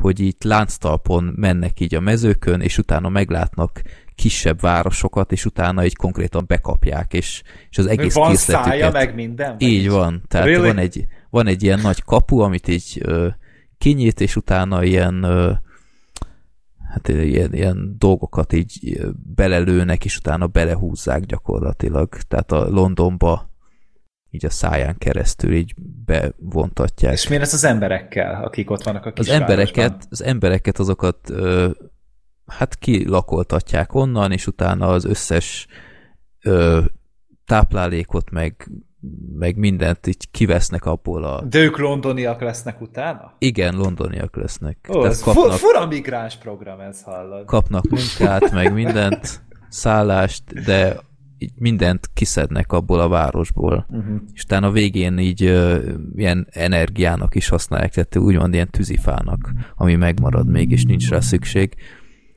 hogy 0.00 0.20
itt 0.20 0.42
lánctalpon 0.42 1.32
mennek 1.36 1.80
így 1.80 1.94
a 1.94 2.00
mezőkön, 2.00 2.60
és 2.60 2.78
utána 2.78 3.08
meglátnak 3.08 3.82
kisebb 4.14 4.60
városokat, 4.60 5.32
és 5.32 5.44
utána 5.44 5.82
egy 5.82 5.96
konkrétan 5.96 6.44
bekapják, 6.46 7.12
és, 7.12 7.42
és 7.70 7.78
az 7.78 7.86
egész 7.86 8.14
Van 8.14 8.30
készletüket... 8.30 8.70
szája, 8.70 8.90
meg 8.90 9.14
minden? 9.14 9.50
Vagy 9.50 9.62
Így 9.62 9.90
van. 9.90 10.22
Tehát 10.28 10.46
Really? 10.46 10.66
van, 10.66 10.78
egy, 10.78 11.06
van 11.30 11.46
egy 11.46 11.62
ilyen 11.62 11.80
nagy 11.80 12.02
kapu, 12.02 12.38
amit 12.38 12.68
így 12.68 13.00
ö, 13.04 13.28
kinyit, 13.78 14.20
és 14.20 14.36
utána 14.36 14.84
ilyen 14.84 15.22
ö, 15.22 15.52
hát 16.88 17.08
ilyen, 17.08 17.54
ilyen 17.54 17.94
dolgokat 17.98 18.52
így 18.52 19.00
belelőnek, 19.34 20.04
és 20.04 20.16
utána 20.16 20.46
belehúzzák 20.46 21.24
gyakorlatilag. 21.24 22.08
Tehát 22.28 22.52
a 22.52 22.68
Londonba 22.68 23.50
így 24.30 24.44
a 24.44 24.50
száján 24.50 24.98
keresztül 24.98 25.52
így 25.52 25.74
bevontatják. 26.04 27.12
És 27.12 27.28
miért 27.28 27.42
ez 27.42 27.54
az 27.54 27.64
emberekkel, 27.64 28.44
akik 28.44 28.70
ott 28.70 28.82
vannak 28.82 29.04
a 29.04 29.08
az 29.08 29.14
kisvárosban? 29.14 29.50
embereket, 29.50 30.06
az 30.10 30.22
embereket 30.22 30.78
azokat 30.78 31.30
ö, 31.30 31.70
hát 32.46 32.76
kilakoltatják 32.76 33.94
onnan, 33.94 34.32
és 34.32 34.46
utána 34.46 34.88
az 34.88 35.04
összes 35.04 35.66
ö, 36.42 36.80
táplálékot, 37.44 38.30
meg, 38.30 38.70
meg 39.38 39.56
mindent 39.56 40.06
így 40.06 40.30
kivesznek 40.30 40.84
abból 40.84 41.24
a... 41.24 41.42
De 41.42 41.58
ők 41.58 41.78
londoniak 41.78 42.40
lesznek 42.40 42.80
utána? 42.80 43.34
Igen, 43.38 43.76
londoniak 43.76 44.36
lesznek. 44.36 44.88
Ó, 44.92 45.04
ez 45.04 45.22
kapnak, 45.22 45.52
fura 45.52 45.86
migráns 45.86 46.36
program 46.36 46.80
ez, 46.80 47.02
hallod. 47.02 47.44
kapnak 47.44 47.84
munkát, 47.88 48.50
meg 48.50 48.72
mindent, 48.72 49.42
szállást, 49.68 50.64
de 50.64 51.06
így 51.38 51.52
mindent 51.54 52.10
kiszednek 52.14 52.72
abból 52.72 53.00
a 53.00 53.08
városból. 53.08 53.86
Uh-huh. 53.90 54.20
És 54.34 54.42
utána 54.42 54.66
a 54.66 54.70
végén 54.70 55.18
így 55.18 55.42
ö, 55.44 55.78
ilyen 56.16 56.46
energiának 56.50 57.34
is 57.34 57.48
használják, 57.48 57.92
tehát 57.92 58.16
úgymond 58.16 58.54
ilyen 58.54 58.70
tűzifának, 58.70 59.52
ami 59.76 59.94
megmarad 59.94 60.48
még, 60.48 60.70
és 60.70 60.84
nincs 60.84 61.08
rá 61.10 61.20
szükség. 61.20 61.74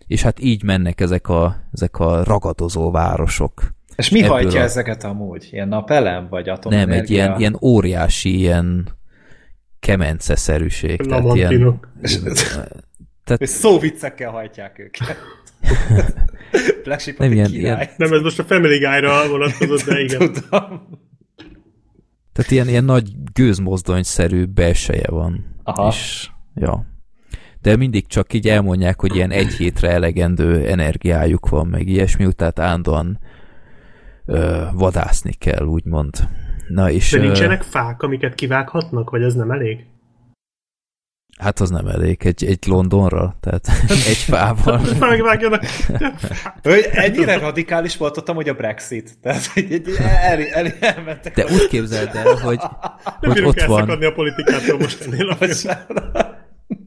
És 0.08 0.22
hát 0.22 0.40
így 0.40 0.64
mennek 0.64 1.02
ezek 1.02 1.28
a, 1.30 1.56
ezek 1.72 2.00
a 2.00 2.24
ragadozó 2.24 2.92
városok. 2.92 3.74
És 3.96 4.10
mi 4.10 4.20
Ebből 4.20 4.32
hajtja 4.32 4.60
a- 4.60 4.64
ezeket 4.64 5.04
amúgy? 5.04 5.48
Ilyen 5.52 5.68
napelem, 5.68 6.28
vagy 6.30 6.50
atomenergia? 6.50 6.94
Nem, 6.94 7.04
egy 7.04 7.10
ilyen, 7.10 7.40
ilyen 7.40 7.58
óriási, 7.62 8.38
ilyen 8.38 8.88
kemenceszerűség. 9.80 11.02
Tehát 11.08 11.36
ilyen, 11.36 11.80
Lamantinok. 13.32 13.42
És 13.42 13.50
szóviccekkel 13.50 14.32
hajtják 14.32 14.80
őket. 14.80 15.18
Black 16.84 17.00
Sheep 17.00 17.18
Nem 17.18 17.28
nem 17.28 17.38
ilyen- 17.38 17.50
király. 17.52 17.62
ilyen- 17.76 17.90
Nem, 17.98 18.14
ez 18.14 18.22
most 18.22 18.40
a 18.40 18.44
Family 18.44 18.78
Guy-ra 18.78 19.28
vonatkozott, 19.30 19.84
de 19.84 20.00
igen. 20.00 20.18
Tudom. 20.34 20.88
tehát 22.34 22.52
ilyen, 22.52 22.68
ilyen 22.68 22.84
nagy 22.84 23.12
gőzmozdonyszerű 23.34 24.46
belseje 24.46 25.08
van. 25.10 25.56
Aha. 25.64 25.88
És, 25.88 26.30
ja. 26.56 26.86
De 27.62 27.76
mindig 27.76 28.08
csak 28.08 28.34
így 28.34 28.48
elmondják, 28.48 29.00
hogy 29.00 29.16
ilyen 29.16 29.32
egy 29.32 29.54
hétre 29.54 29.90
elegendő 29.90 30.68
energiájuk 30.68 31.50
van, 31.50 31.68
meg 31.68 31.88
ilyesmi, 31.88 32.34
tehát 32.34 32.60
állandóan 32.60 33.20
ö, 34.26 34.64
vadászni 34.74 35.34
kell, 35.34 35.66
úgymond. 35.66 36.16
Na 36.68 36.92
és... 36.92 37.12
De 37.12 37.18
ö, 37.18 37.22
nincsenek 37.22 37.62
fák, 37.62 38.02
amiket 38.02 38.36
kivághatnak, 38.36 39.10
vagy 39.10 39.22
ez 39.24 39.34
nem 39.34 39.52
elég? 39.52 39.86
Hát 41.42 41.60
az 41.60 41.70
nem 41.70 41.88
elég, 41.88 42.26
egy, 42.26 42.46
egy 42.46 42.66
Londonra, 42.68 43.36
tehát 43.40 43.68
egy 44.08 44.18
fával. 44.18 44.82
Megvágjanak. 45.00 45.64
Hogy 46.64 46.90
ennyire 46.92 47.38
radikális 47.38 47.98
volt 47.98 48.18
ott 48.18 48.30
amúgy 48.30 48.50
a 48.50 48.54
Brexit. 48.54 49.18
Tehát 49.22 49.46
hogy 49.46 49.68
egy- 49.72 49.90
el, 50.00 50.42
el, 50.42 50.68
elmentek. 50.80 51.36
De 51.36 51.46
úgy 51.46 51.68
képzeld 51.68 52.10
el, 52.16 52.36
hogy, 52.36 52.60
Nem 53.22 53.32
hogy 53.32 53.44
ott 53.44 53.62
van, 53.62 53.80
elszakadni 53.80 54.06
a 54.06 54.12
politikától 54.12 54.78
most 54.80 55.02
ennél 55.02 55.30
a 55.30 55.36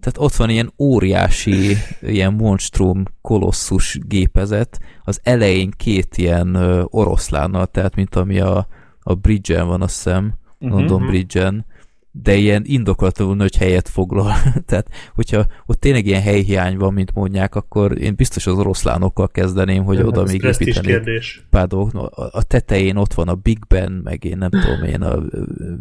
tehát 0.01 0.19
ott 0.19 0.35
van 0.35 0.51
ilyen 0.51 0.73
óriási, 0.79 1.77
ilyen 2.01 2.33
monstrum, 2.33 3.03
kolosszus 3.21 3.99
gépezet, 4.07 4.79
az 5.05 5.21
elején 5.23 5.71
két 5.77 6.17
ilyen 6.17 6.57
oroszlánnal, 6.91 7.67
tehát 7.67 7.95
mint 7.95 8.15
ami 8.15 8.41
a, 8.41 8.67
a 9.01 9.15
bridge-en 9.15 9.67
van, 9.67 9.83
azt 9.83 9.95
hiszem, 9.95 10.35
London 10.59 11.01
Mhm. 11.01 11.11
Bridge-en, 11.11 11.67
de 12.23 12.35
ilyen 12.35 12.63
indokolatlanul 12.67 13.37
nagy 13.37 13.57
helyet 13.57 13.89
foglal. 13.89 14.33
Tehát, 14.67 14.87
hogyha 15.15 15.47
ott 15.67 15.81
tényleg 15.81 16.07
ilyen 16.07 16.23
helyhiány 16.23 16.77
van, 16.77 16.93
mint 16.93 17.15
mondják, 17.15 17.55
akkor 17.55 17.99
én 18.01 18.15
biztos 18.17 18.47
az 18.47 18.59
oroszlánokkal 18.59 19.29
kezdeném, 19.29 19.85
hogy 19.85 20.01
oda 20.01 20.23
Ez 20.23 20.31
még 20.31 20.81
kérdés. 20.81 21.47
pár 21.51 21.67
dolgok. 21.67 21.95
A, 22.17 22.29
a 22.33 22.43
tetején 22.43 22.97
ott 22.97 23.15
van 23.15 23.29
a 23.29 23.35
Big 23.35 23.59
Ben, 23.69 23.93
meg 24.05 24.25
én 24.25 24.39
nem 24.39 24.51
tudom 24.51 24.83
én, 24.83 25.03
a 25.03 25.23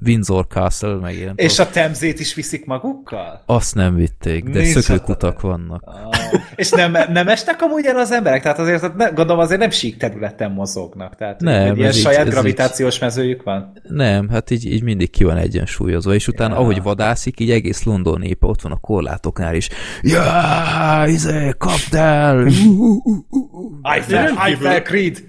Windsor 0.06 0.48
Castle, 0.48 0.94
meg 0.96 1.16
én 1.16 1.26
nem 1.26 1.34
És 1.38 1.54
tudom. 1.56 1.72
a 1.72 1.74
temzét 1.74 2.20
is 2.20 2.34
viszik 2.34 2.66
magukkal? 2.66 3.44
Azt 3.46 3.76
nem 3.76 3.96
vitték, 3.96 4.44
de 4.44 4.60
Nincs 4.60 4.78
szökőkutak 4.80 5.42
vannak. 5.42 5.82
Ah, 5.86 6.16
és 6.56 6.70
nem, 6.70 6.92
nem 7.12 7.28
estek 7.28 7.62
amúgy 7.62 7.86
el 7.86 7.98
az 7.98 8.12
emberek? 8.12 8.42
Tehát 8.42 8.60
azért 8.60 8.96
ne, 8.96 9.10
gondolom 9.10 9.40
azért 9.42 9.60
nem 9.60 9.70
sík 9.70 9.98
területen 9.98 10.52
mozognak. 10.52 11.16
Tehát 11.16 11.40
Nem, 11.42 11.68
hogy 11.68 11.78
ilyen 11.78 11.92
így- 11.92 11.98
saját 12.00 12.30
gravitációs 12.30 13.00
mezőjük 13.00 13.44
van? 13.44 13.72
Nem, 13.88 14.30
hát 14.30 14.50
így, 14.52 14.66
így 14.66 14.84
mindig 14.84 15.10
ki 15.10 15.24
van 15.24 15.38
egyensúlyozva, 15.38 16.14
és 16.14 16.23
utána, 16.28 16.54
Ja. 16.54 16.60
ahogy 16.60 16.82
vadászik, 16.82 17.40
így 17.40 17.52
egész 17.52 17.84
London 17.84 18.20
népe 18.20 18.46
ott 18.48 18.62
van 18.62 18.72
a 18.72 18.76
korlátoknál 18.78 19.56
is. 19.56 19.70
Ja, 20.02 21.04
izé, 21.08 21.54
kapd 21.58 21.94
el! 21.94 22.38
Eiffel, 23.82 24.24
rendkívül- 24.26 24.40
Eiffel 24.46 24.82
Creed! 24.82 25.24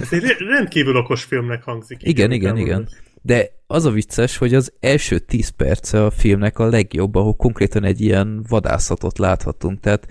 Ez 0.00 0.12
egy 0.12 0.22
rendkívül 0.38 0.96
okos 0.96 1.24
filmnek 1.24 1.62
hangzik. 1.62 1.98
Igen, 2.02 2.30
igen, 2.32 2.56
igen. 2.56 2.88
De 3.22 3.46
az 3.66 3.84
a 3.84 3.90
vicces, 3.90 4.36
hogy 4.36 4.54
az 4.54 4.72
első 4.80 5.18
10 5.18 5.48
perce 5.48 6.04
a 6.04 6.10
filmnek 6.10 6.58
a 6.58 6.66
legjobb, 6.66 7.14
ahol 7.14 7.34
konkrétan 7.36 7.84
egy 7.84 8.00
ilyen 8.00 8.44
vadászatot 8.48 9.18
láthatunk. 9.18 9.80
Tehát 9.80 10.06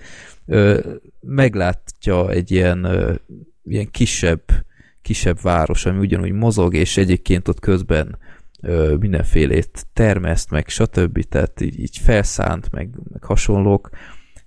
ö, 0.46 0.80
meglátja 1.20 2.30
egy 2.30 2.50
ilyen, 2.50 2.84
ö, 2.84 3.12
ilyen 3.64 3.90
kisebb, 3.90 4.42
kisebb 5.02 5.40
város, 5.42 5.86
ami 5.86 5.98
ugyanúgy 5.98 6.32
mozog, 6.32 6.74
és 6.74 6.96
egyébként 6.96 7.48
ott 7.48 7.60
közben 7.60 8.18
ö, 8.62 8.96
mindenfélét 9.00 9.86
termeszt, 9.92 10.50
meg 10.50 10.68
stb. 10.68 11.22
Tehát 11.22 11.60
így, 11.60 11.80
így 11.80 11.98
felszánt, 11.98 12.70
meg, 12.70 12.90
meg 13.12 13.24
hasonlók, 13.24 13.90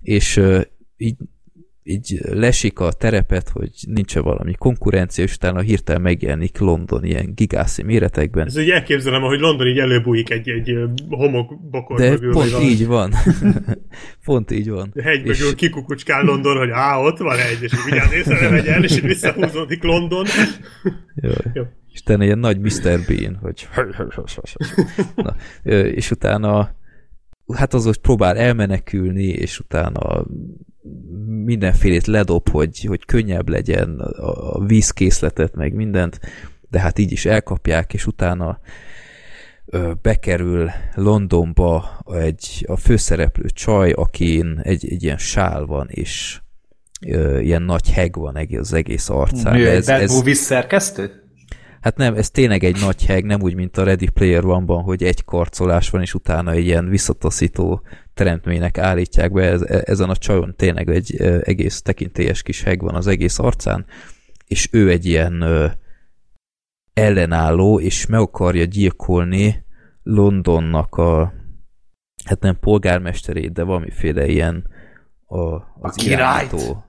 és 0.00 0.42
így 0.96 1.16
így 1.88 2.20
lesik 2.32 2.78
a 2.78 2.92
terepet, 2.92 3.48
hogy 3.48 3.70
nincs 3.88 4.14
valami 4.14 4.54
konkurencia, 4.54 5.24
és 5.24 5.34
utána 5.34 5.60
hirtelen 5.60 6.00
megjelenik 6.02 6.58
London 6.58 7.04
ilyen 7.04 7.34
gigászi 7.34 7.82
méretekben. 7.82 8.46
Ez 8.46 8.56
úgy 8.58 8.70
elképzelem, 8.70 9.22
hogy 9.22 9.40
London 9.40 9.66
így 9.66 9.78
előbújik 9.78 10.30
egy, 10.30 10.48
egy 10.48 10.70
ö, 10.70 10.86
homok 11.08 11.70
bokor 11.70 11.98
De 11.98 12.10
mögül. 12.10 12.32
pont 12.32 12.50
valami. 12.50 12.68
így 12.70 12.86
van. 12.86 13.12
pont 14.24 14.50
így 14.50 14.70
van. 14.70 14.92
A 14.94 15.02
hegy 15.02 15.26
És- 15.26 15.54
kikukucskál 15.54 16.22
London, 16.24 16.56
hogy 16.56 16.70
á, 16.72 16.98
ott 16.98 17.18
van 17.18 17.38
egy, 17.38 17.62
és 17.62 17.72
vigyázz 17.84 18.12
észre 18.12 18.48
vegyen, 18.48 18.82
és 18.82 19.00
visszahúzódik 19.00 19.82
London. 19.82 20.24
Jaj. 21.14 21.34
Jó. 21.54 21.62
És 21.92 22.00
utána 22.00 22.24
ilyen 22.24 22.38
nagy 22.38 22.58
Mr. 22.60 23.00
Bean, 23.08 23.38
hogy 23.42 23.68
Na, 25.14 25.36
és 25.82 26.10
utána 26.10 26.74
hát 27.54 27.74
az, 27.74 27.84
hogy 27.84 27.98
próbál 27.98 28.36
elmenekülni, 28.36 29.24
és 29.24 29.58
utána 29.58 30.24
mindenfélét 31.26 32.06
ledob, 32.06 32.48
hogy, 32.48 32.84
hogy 32.84 33.04
könnyebb 33.04 33.48
legyen 33.48 34.00
a, 34.00 34.64
vízkészletet, 34.64 35.54
meg 35.54 35.74
mindent, 35.74 36.20
de 36.70 36.80
hát 36.80 36.98
így 36.98 37.12
is 37.12 37.24
elkapják, 37.24 37.94
és 37.94 38.06
utána 38.06 38.60
bekerül 40.02 40.70
Londonba 40.94 42.00
egy, 42.12 42.64
a 42.68 42.76
főszereplő 42.76 43.48
csaj, 43.48 43.90
akin 43.90 44.60
egy, 44.62 44.88
egy 44.90 45.02
ilyen 45.02 45.18
sál 45.18 45.64
van, 45.64 45.88
és 45.90 46.40
ilyen 47.40 47.62
nagy 47.62 47.90
heg 47.90 48.14
van 48.16 48.36
az 48.58 48.72
egész 48.72 49.08
arcán. 49.08 49.56
Ő 49.56 49.68
ez, 49.68 49.86
Bad 49.86 50.00
ez, 50.00 50.12
Movies 50.12 50.38
szerkesztő? 50.38 51.25
Hát 51.80 51.96
nem, 51.96 52.14
ez 52.14 52.30
tényleg 52.30 52.64
egy 52.64 52.80
nagy 52.80 53.06
heg, 53.06 53.24
nem 53.24 53.42
úgy, 53.42 53.54
mint 53.54 53.76
a 53.76 53.84
Ready 53.84 54.08
Player 54.08 54.44
One-ban, 54.44 54.82
hogy 54.82 55.02
egy 55.02 55.24
karcolás 55.24 55.90
van, 55.90 56.00
és 56.00 56.14
utána 56.14 56.50
egy 56.50 56.64
ilyen 56.64 56.88
visszataszító 56.88 57.82
teremtménynek 58.14 58.78
állítják 58.78 59.32
be. 59.32 59.42
Ez, 59.42 59.62
ezen 59.62 60.10
a 60.10 60.16
csajon 60.16 60.54
tényleg 60.56 60.88
egy 60.88 61.14
ö, 61.18 61.38
egész 61.42 61.82
tekintélyes 61.82 62.42
kis 62.42 62.62
heg 62.62 62.80
van 62.80 62.94
az 62.94 63.06
egész 63.06 63.38
arcán, 63.38 63.86
és 64.46 64.68
ő 64.72 64.90
egy 64.90 65.06
ilyen 65.06 65.40
ö, 65.40 65.66
ellenálló, 66.94 67.80
és 67.80 68.06
meg 68.06 68.20
akarja 68.20 68.64
gyilkolni 68.64 69.64
Londonnak 70.02 70.94
a 70.94 71.32
hát 72.24 72.40
nem 72.40 72.58
polgármesterét, 72.58 73.52
de 73.52 73.62
valamiféle 73.62 74.26
ilyen 74.26 74.66
a, 75.26 75.54
az 75.80 75.94
királyt? 75.94 76.52
irányító. 76.52 76.85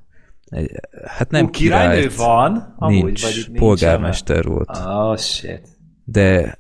Egy- 0.50 0.72
Hát 1.06 1.32
Nem 1.32 1.46
Ú, 1.46 1.50
királynő 1.50 1.94
királyt, 1.96 2.16
van? 2.16 2.76
Amúgy, 2.78 3.04
nincs, 3.04 3.22
vagy 3.22 3.46
nincs 3.48 3.60
polgármester 3.60 4.46
volt. 4.46 4.70
Oh, 4.86 5.18
shit. 5.18 5.68
De 6.04 6.60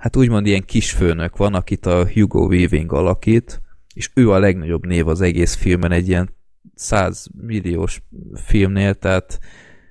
hát 0.00 0.16
úgymond 0.16 0.46
ilyen 0.46 0.64
kisfőnök 0.64 1.36
van, 1.36 1.54
akit 1.54 1.86
a 1.86 2.08
Hugo 2.10 2.46
Weaving 2.46 2.92
alakít, 2.92 3.62
és 3.94 4.10
ő 4.14 4.30
a 4.30 4.38
legnagyobb 4.38 4.86
név 4.86 5.08
az 5.08 5.20
egész 5.20 5.54
filmen, 5.54 5.92
egy 5.92 6.08
ilyen 6.08 6.34
100 6.74 7.26
milliós 7.40 8.02
filmnél, 8.34 8.94
tehát 8.94 9.38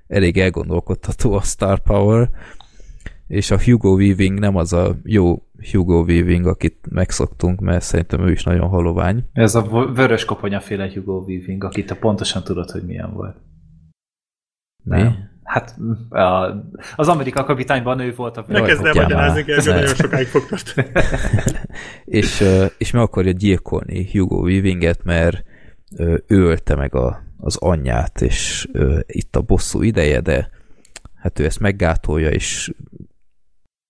elég 0.08 0.38
elgondolkodható 0.38 1.34
a 1.34 1.42
Star 1.42 1.80
Power, 1.80 2.30
és 3.28 3.52
a 3.52 3.62
Hugo 3.62 3.94
Weaving 3.96 4.40
nem 4.40 4.56
az 4.56 4.74
a 4.74 4.98
jó 5.04 5.44
Hugo 5.72 6.02
Weaving, 6.02 6.48
akit 6.48 6.88
megszoktunk, 6.90 7.60
mert 7.60 7.84
szerintem 7.84 8.28
ő 8.28 8.32
is 8.32 8.44
nagyon 8.44 8.68
halovány. 8.68 9.30
Ez 9.34 9.56
a 9.56 9.92
vörös 9.94 10.26
koponyaféle 10.26 10.92
Hugo 10.94 11.24
Weaving, 11.28 11.64
akit 11.64 11.88
te 11.88 11.96
pontosan 11.96 12.44
tudod, 12.44 12.70
hogy 12.70 12.84
milyen 12.84 13.14
volt. 13.14 13.38
Nem. 14.84 15.32
Hát 15.44 15.76
a, 16.10 16.56
az 16.96 17.08
Amerika 17.08 17.44
kapitányban 17.44 18.00
ő 18.00 18.14
volt 18.16 18.38
a... 18.38 18.46
Ne 18.48 18.62
kezd 18.62 18.86
el 18.86 18.94
magyarázni, 18.94 19.54
hogy 19.54 19.64
nagyon 19.66 19.88
sokáig 19.88 20.28
fog 20.28 20.44
és, 22.06 22.44
és 22.78 22.92
meg 22.92 23.02
akarja 23.02 23.32
gyilkolni 23.32 24.10
Hugo 24.12 24.42
Weavinget, 24.42 25.04
mert 25.04 25.44
ő 25.98 26.24
ölte 26.28 26.76
meg 26.76 26.96
a, 26.96 27.24
az 27.38 27.58
anyját, 27.58 28.22
és 28.22 28.68
itt 29.06 29.36
a 29.36 29.42
bosszú 29.42 29.82
ideje, 29.82 30.22
de 30.22 30.50
hát 31.16 31.40
ő 31.40 31.46
ezt 31.46 31.60
meggátolja, 31.60 32.30
és 32.30 32.74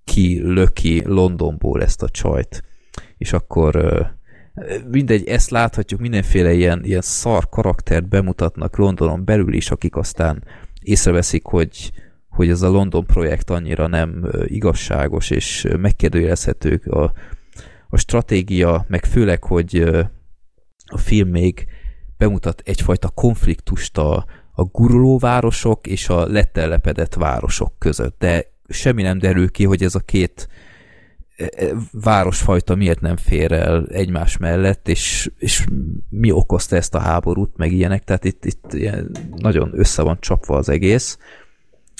ki 0.04 0.42
löki 0.44 1.02
Londonból 1.06 1.82
ezt 1.82 2.04
a 2.04 2.10
csajt. 2.10 2.64
És 3.18 3.34
akkor 3.34 3.76
mindegy, 4.92 5.28
ezt 5.28 5.50
láthatjuk, 5.50 6.00
mindenféle 6.00 6.54
ilyen, 6.54 6.84
ilyen 6.84 7.02
szar 7.02 7.50
karaktert 7.50 8.08
bemutatnak 8.08 8.78
Londonon 8.78 9.26
belül 9.26 9.54
is, 9.54 9.72
akik 9.72 9.96
aztán 9.96 10.44
észreveszik, 10.82 11.46
hogy, 11.46 11.92
hogy 12.30 12.50
ez 12.50 12.62
a 12.62 12.70
London 12.70 13.06
projekt 13.06 13.50
annyira 13.50 13.88
nem 13.88 14.30
igazságos 14.46 15.30
és 15.30 15.68
megkérdőjelezhető 15.78 16.76
a, 16.76 17.12
a 17.90 17.98
stratégia, 17.98 18.86
meg 18.88 19.06
főleg, 19.06 19.44
hogy 19.44 19.84
a 20.86 20.98
film 20.98 21.30
még 21.30 21.66
bemutat 22.18 22.62
egyfajta 22.66 23.10
konfliktust 23.10 23.98
a, 23.98 24.26
a 24.52 24.64
guruló 24.64 25.18
városok 25.18 25.88
és 25.88 26.10
a 26.10 26.28
letelepedett 26.28 27.14
városok 27.14 27.74
között, 27.78 28.16
de 28.20 28.53
semmi 28.68 29.02
nem 29.02 29.18
derül 29.18 29.52
ki, 29.52 29.66
hogy 29.66 29.84
ez 29.84 29.96
a 29.96 30.00
két 30.00 30.48
e, 31.36 31.50
e, 31.56 31.68
városfajta 31.92 32.76
miért 32.76 33.02
nem 33.02 33.18
fér 33.18 33.52
el 33.52 33.88
egymás 33.88 34.38
mellett, 34.38 34.88
és, 34.88 35.32
és 35.38 35.66
mi 36.10 36.32
okozta 36.32 36.76
ezt 36.76 36.96
a 36.96 37.00
háborút, 37.00 37.58
meg 37.58 37.72
ilyenek, 37.72 38.04
tehát 38.04 38.24
itt, 38.24 38.46
itt 38.46 38.74
ilyen 38.74 39.12
nagyon 39.36 39.72
össze 39.74 40.02
van 40.02 40.18
csapva 40.20 40.58
az 40.58 40.70
egész, 40.70 41.18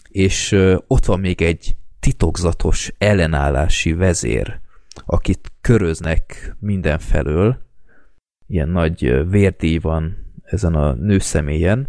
és 0.10 0.52
ott 0.88 1.06
van 1.06 1.20
még 1.20 1.42
egy 1.42 1.76
titokzatos 2.00 2.94
ellenállási 2.98 3.94
vezér, 3.94 4.60
akit 5.06 5.52
köröznek 5.62 6.56
mindenfelől, 6.60 7.58
ilyen 8.48 8.70
nagy 8.70 9.30
vérdíj 9.30 9.78
van 9.78 10.18
ezen 10.44 10.76
a 10.76 10.94
nőszemélyen, 10.94 11.88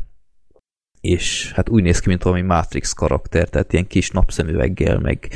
és 1.04 1.52
hát 1.52 1.68
úgy 1.68 1.82
néz 1.82 1.98
ki, 1.98 2.08
mint 2.08 2.22
valami 2.22 2.42
Matrix 2.42 2.92
karakter, 2.92 3.48
tehát 3.48 3.72
ilyen 3.72 3.86
kis 3.86 4.10
napszemüveggel, 4.10 4.98
meg, 4.98 5.28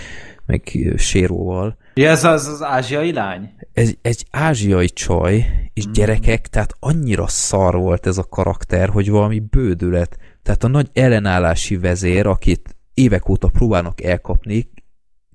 meg 0.47 0.78
séróval. 0.97 1.77
Ja, 1.95 2.11
ez 2.11 2.24
az, 2.24 2.47
az 2.47 2.62
ázsiai 2.62 3.12
lány? 3.12 3.55
Ez 3.73 3.93
egy 4.03 4.27
ázsiai 4.31 4.89
csaj, 4.89 5.47
és 5.73 5.86
mm. 5.86 5.93
gyerekek, 5.93 6.47
tehát 6.47 6.74
annyira 6.81 7.27
szar 7.27 7.74
volt 7.74 8.07
ez 8.07 8.19
a 8.19 8.24
karakter, 8.24 8.89
hogy 8.89 9.11
valami 9.11 9.40
bődület. 9.51 10.19
Tehát 10.43 10.65
a 10.65 10.69
nagy 10.69 10.89
ellenállási 10.93 11.77
vezér, 11.77 12.27
akit 12.27 12.77
évek 12.95 13.28
óta 13.28 13.49
próbálnak 13.49 14.03
elkapni, 14.03 14.70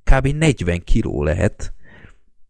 kb. 0.04 0.28
40 0.28 0.84
kiló 0.84 1.24
lehet, 1.24 1.74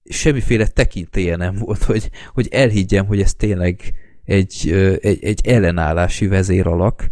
semmiféle 0.04 0.68
tekintélye 0.68 1.36
nem 1.36 1.56
volt, 1.56 1.84
hogy, 1.84 2.10
hogy 2.34 2.48
elhiggyem, 2.52 3.06
hogy 3.06 3.22
ez 3.22 3.34
tényleg 3.34 3.94
egy, 4.26 4.72
egy, 5.02 5.24
egy 5.24 5.48
ellenállási 5.48 6.28
vezér 6.28 6.68
alak, 6.68 7.08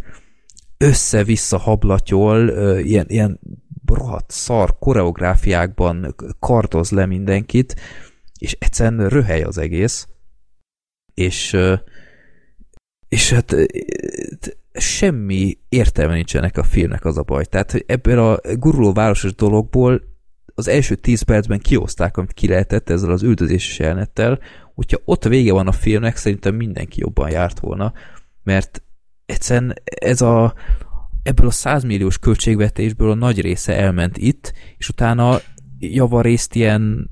össze-vissza 0.82 1.58
hablatyol, 1.58 2.48
ilyen, 2.78 3.06
ilyen 3.08 3.40
rohadt 3.86 4.30
szar 4.30 4.78
koreográfiákban 4.78 6.14
kardoz 6.38 6.90
le 6.90 7.06
mindenkit, 7.06 7.80
és 8.38 8.56
egyszerűen 8.60 9.08
röhely 9.08 9.42
az 9.42 9.58
egész, 9.58 10.08
és 11.14 11.56
és 13.08 13.32
hát 13.32 13.54
semmi 14.72 15.58
értelme 15.68 16.14
nincsenek 16.14 16.56
a 16.56 16.62
filmnek 16.62 17.04
az 17.04 17.18
a 17.18 17.22
baj. 17.22 17.44
Tehát, 17.44 17.84
ebből 17.86 18.18
a 18.18 18.40
guruló 18.56 18.92
városos 18.92 19.34
dologból 19.34 20.02
az 20.54 20.68
első 20.68 20.94
tíz 20.94 21.22
percben 21.22 21.58
kioszták, 21.58 22.16
amit 22.16 22.32
ki 22.32 22.48
lehetett 22.48 22.90
ezzel 22.90 23.10
az 23.10 23.22
üldözéses 23.22 23.78
jelenettel, 23.78 24.38
hogyha 24.74 24.98
ott 25.04 25.24
vége 25.24 25.52
van 25.52 25.66
a 25.66 25.72
filmnek, 25.72 26.16
szerintem 26.16 26.54
mindenki 26.54 27.00
jobban 27.00 27.30
járt 27.30 27.60
volna, 27.60 27.92
mert 28.42 28.82
egyszerűen 29.26 29.74
ez 29.84 30.20
a, 30.20 30.54
ebből 31.22 31.46
a 31.46 31.50
100 31.50 31.82
milliós 31.82 32.18
költségvetésből 32.18 33.10
a 33.10 33.14
nagy 33.14 33.40
része 33.40 33.76
elment 33.76 34.16
itt, 34.16 34.52
és 34.76 34.88
utána 34.88 35.40
javarészt 35.78 36.54
ilyen 36.54 37.10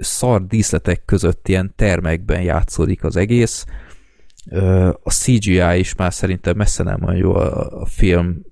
szar 0.00 0.46
díszletek 0.46 1.04
között 1.04 1.48
ilyen 1.48 1.72
termekben 1.76 2.42
játszódik 2.42 3.04
az 3.04 3.16
egész. 3.16 3.66
A 5.02 5.10
CGI 5.10 5.78
is 5.78 5.94
már 5.94 6.12
szerintem 6.12 6.56
messze 6.56 6.82
nem 6.82 7.02
olyan 7.02 7.18
jó 7.18 7.34
a, 7.34 7.86
film 7.86 8.42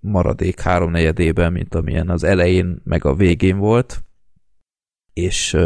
maradék 0.00 0.60
háromnegyedében, 0.60 1.52
mint 1.52 1.74
amilyen 1.74 2.08
az 2.08 2.24
elején 2.24 2.80
meg 2.84 3.04
a 3.04 3.14
végén 3.14 3.58
volt, 3.58 4.04
és 5.12 5.56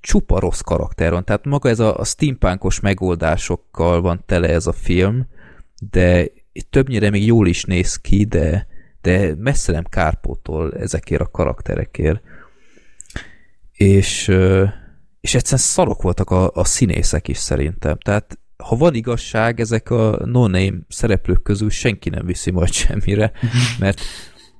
csupa 0.00 0.38
rossz 0.38 0.60
karakter 0.60 1.10
van. 1.10 1.24
Tehát 1.24 1.44
maga 1.44 1.68
ez 1.68 1.80
a, 1.80 1.98
a 1.98 2.04
steampunkos 2.04 2.80
megoldásokkal 2.80 4.00
van 4.00 4.22
tele 4.26 4.48
ez 4.48 4.66
a 4.66 4.72
film, 4.72 5.26
de 5.90 6.26
többnyire 6.70 7.10
még 7.10 7.26
jól 7.26 7.46
is 7.46 7.64
néz 7.64 7.96
ki, 7.96 8.24
de, 8.24 8.66
de 9.00 9.34
messze 9.38 9.72
nem 9.72 9.84
kárpótol 9.84 10.72
ezekért 10.72 11.20
a 11.20 11.30
karakterekért. 11.30 12.22
És, 13.72 14.28
és 15.20 15.34
egyszerűen 15.34 15.60
szarok 15.60 16.02
voltak 16.02 16.30
a, 16.30 16.50
a 16.54 16.64
színészek 16.64 17.28
is 17.28 17.36
szerintem. 17.36 17.98
Tehát 17.98 18.38
ha 18.56 18.76
van 18.76 18.94
igazság, 18.94 19.60
ezek 19.60 19.90
a 19.90 20.20
no-name 20.24 20.78
szereplők 20.88 21.42
közül 21.42 21.70
senki 21.70 22.08
nem 22.08 22.26
viszi 22.26 22.50
majd 22.50 22.72
semmire, 22.72 23.32
mert, 23.78 24.00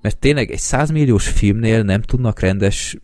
mert 0.00 0.18
tényleg 0.18 0.50
egy 0.50 0.58
százmilliós 0.58 1.28
filmnél 1.28 1.82
nem 1.82 2.02
tudnak 2.02 2.40
rendes 2.40 2.96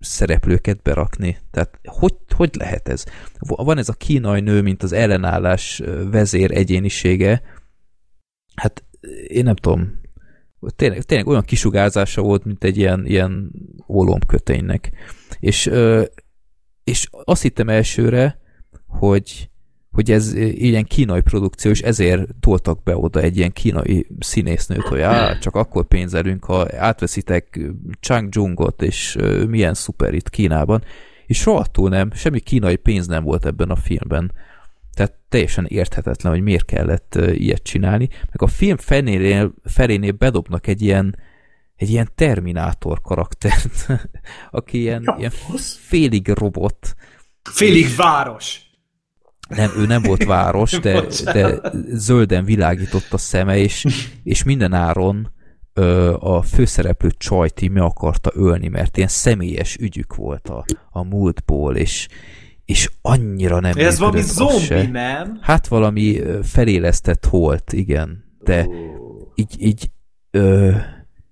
szereplőket 0.00 0.82
berakni. 0.82 1.38
Tehát 1.50 1.78
hogy, 1.84 2.14
hogy 2.34 2.54
lehet 2.58 2.88
ez? 2.88 3.04
Van 3.38 3.78
ez 3.78 3.88
a 3.88 3.92
kínai 3.92 4.40
nő, 4.40 4.62
mint 4.62 4.82
az 4.82 4.92
ellenállás 4.92 5.82
vezér 6.10 6.50
egyénisége, 6.50 7.42
hát 8.54 8.84
én 9.26 9.44
nem 9.44 9.54
tudom, 9.54 10.00
tényleg, 10.76 11.02
tényleg 11.02 11.26
olyan 11.26 11.44
kisugárzása 11.44 12.22
volt, 12.22 12.44
mint 12.44 12.64
egy 12.64 12.76
ilyen, 12.76 13.06
ilyen 13.06 13.52
ólomköténynek. 13.88 14.90
És, 15.38 15.70
és 16.84 17.08
azt 17.24 17.42
hittem 17.42 17.68
elsőre, 17.68 18.38
hogy 18.86 19.50
hogy 19.90 20.10
ez 20.10 20.34
ilyen 20.34 20.84
kínai 20.84 21.20
produkció, 21.20 21.70
és 21.70 21.80
ezért 21.80 22.28
toltak 22.40 22.82
be 22.82 22.96
oda 22.96 23.20
egy 23.20 23.36
ilyen 23.36 23.52
kínai 23.52 24.06
színésznőt, 24.18 24.82
hogy 24.82 25.00
á, 25.00 25.38
csak 25.38 25.54
akkor 25.54 25.86
pénzelünk, 25.86 26.44
ha 26.44 26.66
átveszitek 26.76 27.60
Chang 28.00 28.34
Jungot, 28.34 28.82
és 28.82 29.16
milyen 29.48 29.74
szuper 29.74 30.14
itt 30.14 30.30
Kínában. 30.30 30.82
És 31.26 31.44
rohadtul 31.44 31.88
nem, 31.88 32.12
semmi 32.12 32.40
kínai 32.40 32.76
pénz 32.76 33.06
nem 33.06 33.24
volt 33.24 33.46
ebben 33.46 33.70
a 33.70 33.76
filmben. 33.76 34.32
Tehát 34.94 35.14
teljesen 35.28 35.66
érthetetlen, 35.66 36.32
hogy 36.32 36.42
miért 36.42 36.64
kellett 36.64 37.14
ilyet 37.14 37.62
csinálni. 37.62 38.08
Meg 38.08 38.42
a 38.42 38.46
film 38.46 38.76
felénél, 38.76 39.54
felénél 39.64 40.12
bedobnak 40.12 40.66
egy 40.66 40.82
ilyen, 40.82 41.16
egy 41.76 41.90
ilyen 41.90 42.10
Terminátor 42.14 43.00
karaktert, 43.00 43.86
aki 44.50 44.78
ilyen, 44.78 45.02
ja, 45.06 45.14
ilyen 45.18 45.32
félig 45.78 46.28
robot. 46.28 46.94
Félig 47.42 47.84
és, 47.84 47.96
város. 47.96 48.60
Nem, 49.48 49.70
ő 49.76 49.86
nem 49.86 50.02
volt 50.02 50.24
város, 50.24 50.70
de, 50.70 51.06
de 51.32 51.60
zölden 51.92 52.44
világított 52.44 53.12
a 53.12 53.18
szeme, 53.18 53.56
és, 53.56 53.86
és 54.22 54.42
minden 54.42 54.72
áron 54.72 55.32
ö, 55.72 56.14
a 56.20 56.42
főszereplő 56.42 57.10
csajti 57.18 57.68
mi 57.68 57.78
akarta 57.78 58.30
ölni, 58.34 58.68
mert 58.68 58.96
ilyen 58.96 59.08
személyes 59.08 59.76
ügyük 59.76 60.14
volt 60.14 60.48
a, 60.48 60.64
a 60.90 61.02
múltból, 61.02 61.76
és, 61.76 62.08
és 62.70 62.90
annyira 63.02 63.60
nem 63.60 63.72
Ez 63.76 63.98
valami 63.98 64.20
zombi, 64.20 64.58
se. 64.58 64.88
nem? 64.88 65.38
Hát 65.40 65.66
valami 65.66 66.20
felélesztett 66.42 67.26
holt, 67.26 67.72
igen. 67.72 68.24
De 68.44 68.64
oh. 68.66 69.32
így, 69.34 69.54
így 69.58 69.90
ö, 70.30 70.70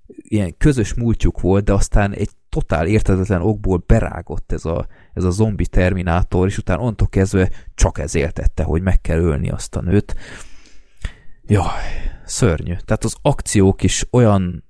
ilyen 0.07 0.55
közös 0.57 0.95
múltjuk 0.95 1.41
volt, 1.41 1.65
de 1.65 1.73
aztán 1.73 2.13
egy 2.13 2.31
totál 2.49 2.87
értetetlen 2.87 3.43
okból 3.43 3.83
berágott 3.87 4.53
ez 4.53 4.65
a, 4.65 4.87
ez 5.15 5.25
a 5.25 5.31
zombi 5.31 5.67
terminátor, 5.67 6.47
és 6.47 6.59
utána 6.59 6.81
onnantól 6.81 7.09
kezdve 7.09 7.51
csak 7.75 7.99
ez 7.99 8.15
éltette, 8.15 8.63
hogy 8.63 8.83
meg 8.83 9.01
kell 9.01 9.19
ölni 9.19 9.51
azt 9.51 9.77
a 9.77 9.81
nőt. 9.81 10.15
Jaj, 11.47 11.83
szörnyű. 12.25 12.75
Tehát 12.85 13.05
az 13.05 13.17
akciók 13.23 13.83
is 13.83 14.07
olyan 14.11 14.65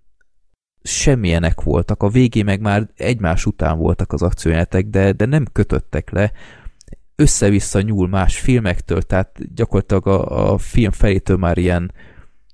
semmilyenek 0.83 1.61
voltak, 1.61 2.03
a 2.03 2.09
végén 2.09 2.45
meg 2.45 2.61
már 2.61 2.89
egymás 2.97 3.47
után 3.47 3.79
voltak 3.79 4.13
az 4.13 4.23
akciójátek, 4.23 4.87
de, 4.87 5.13
de 5.13 5.27
nem 5.27 5.47
kötöttek 5.53 6.11
le, 6.11 6.33
össze-vissza 7.23 7.81
nyúl 7.81 8.09
más 8.09 8.39
filmektől, 8.41 9.03
tehát 9.03 9.55
gyakorlatilag 9.55 10.07
a, 10.07 10.53
a 10.53 10.59
film 10.59 10.91
felétől 10.91 11.37
már 11.37 11.59
ilyen, 11.59 11.93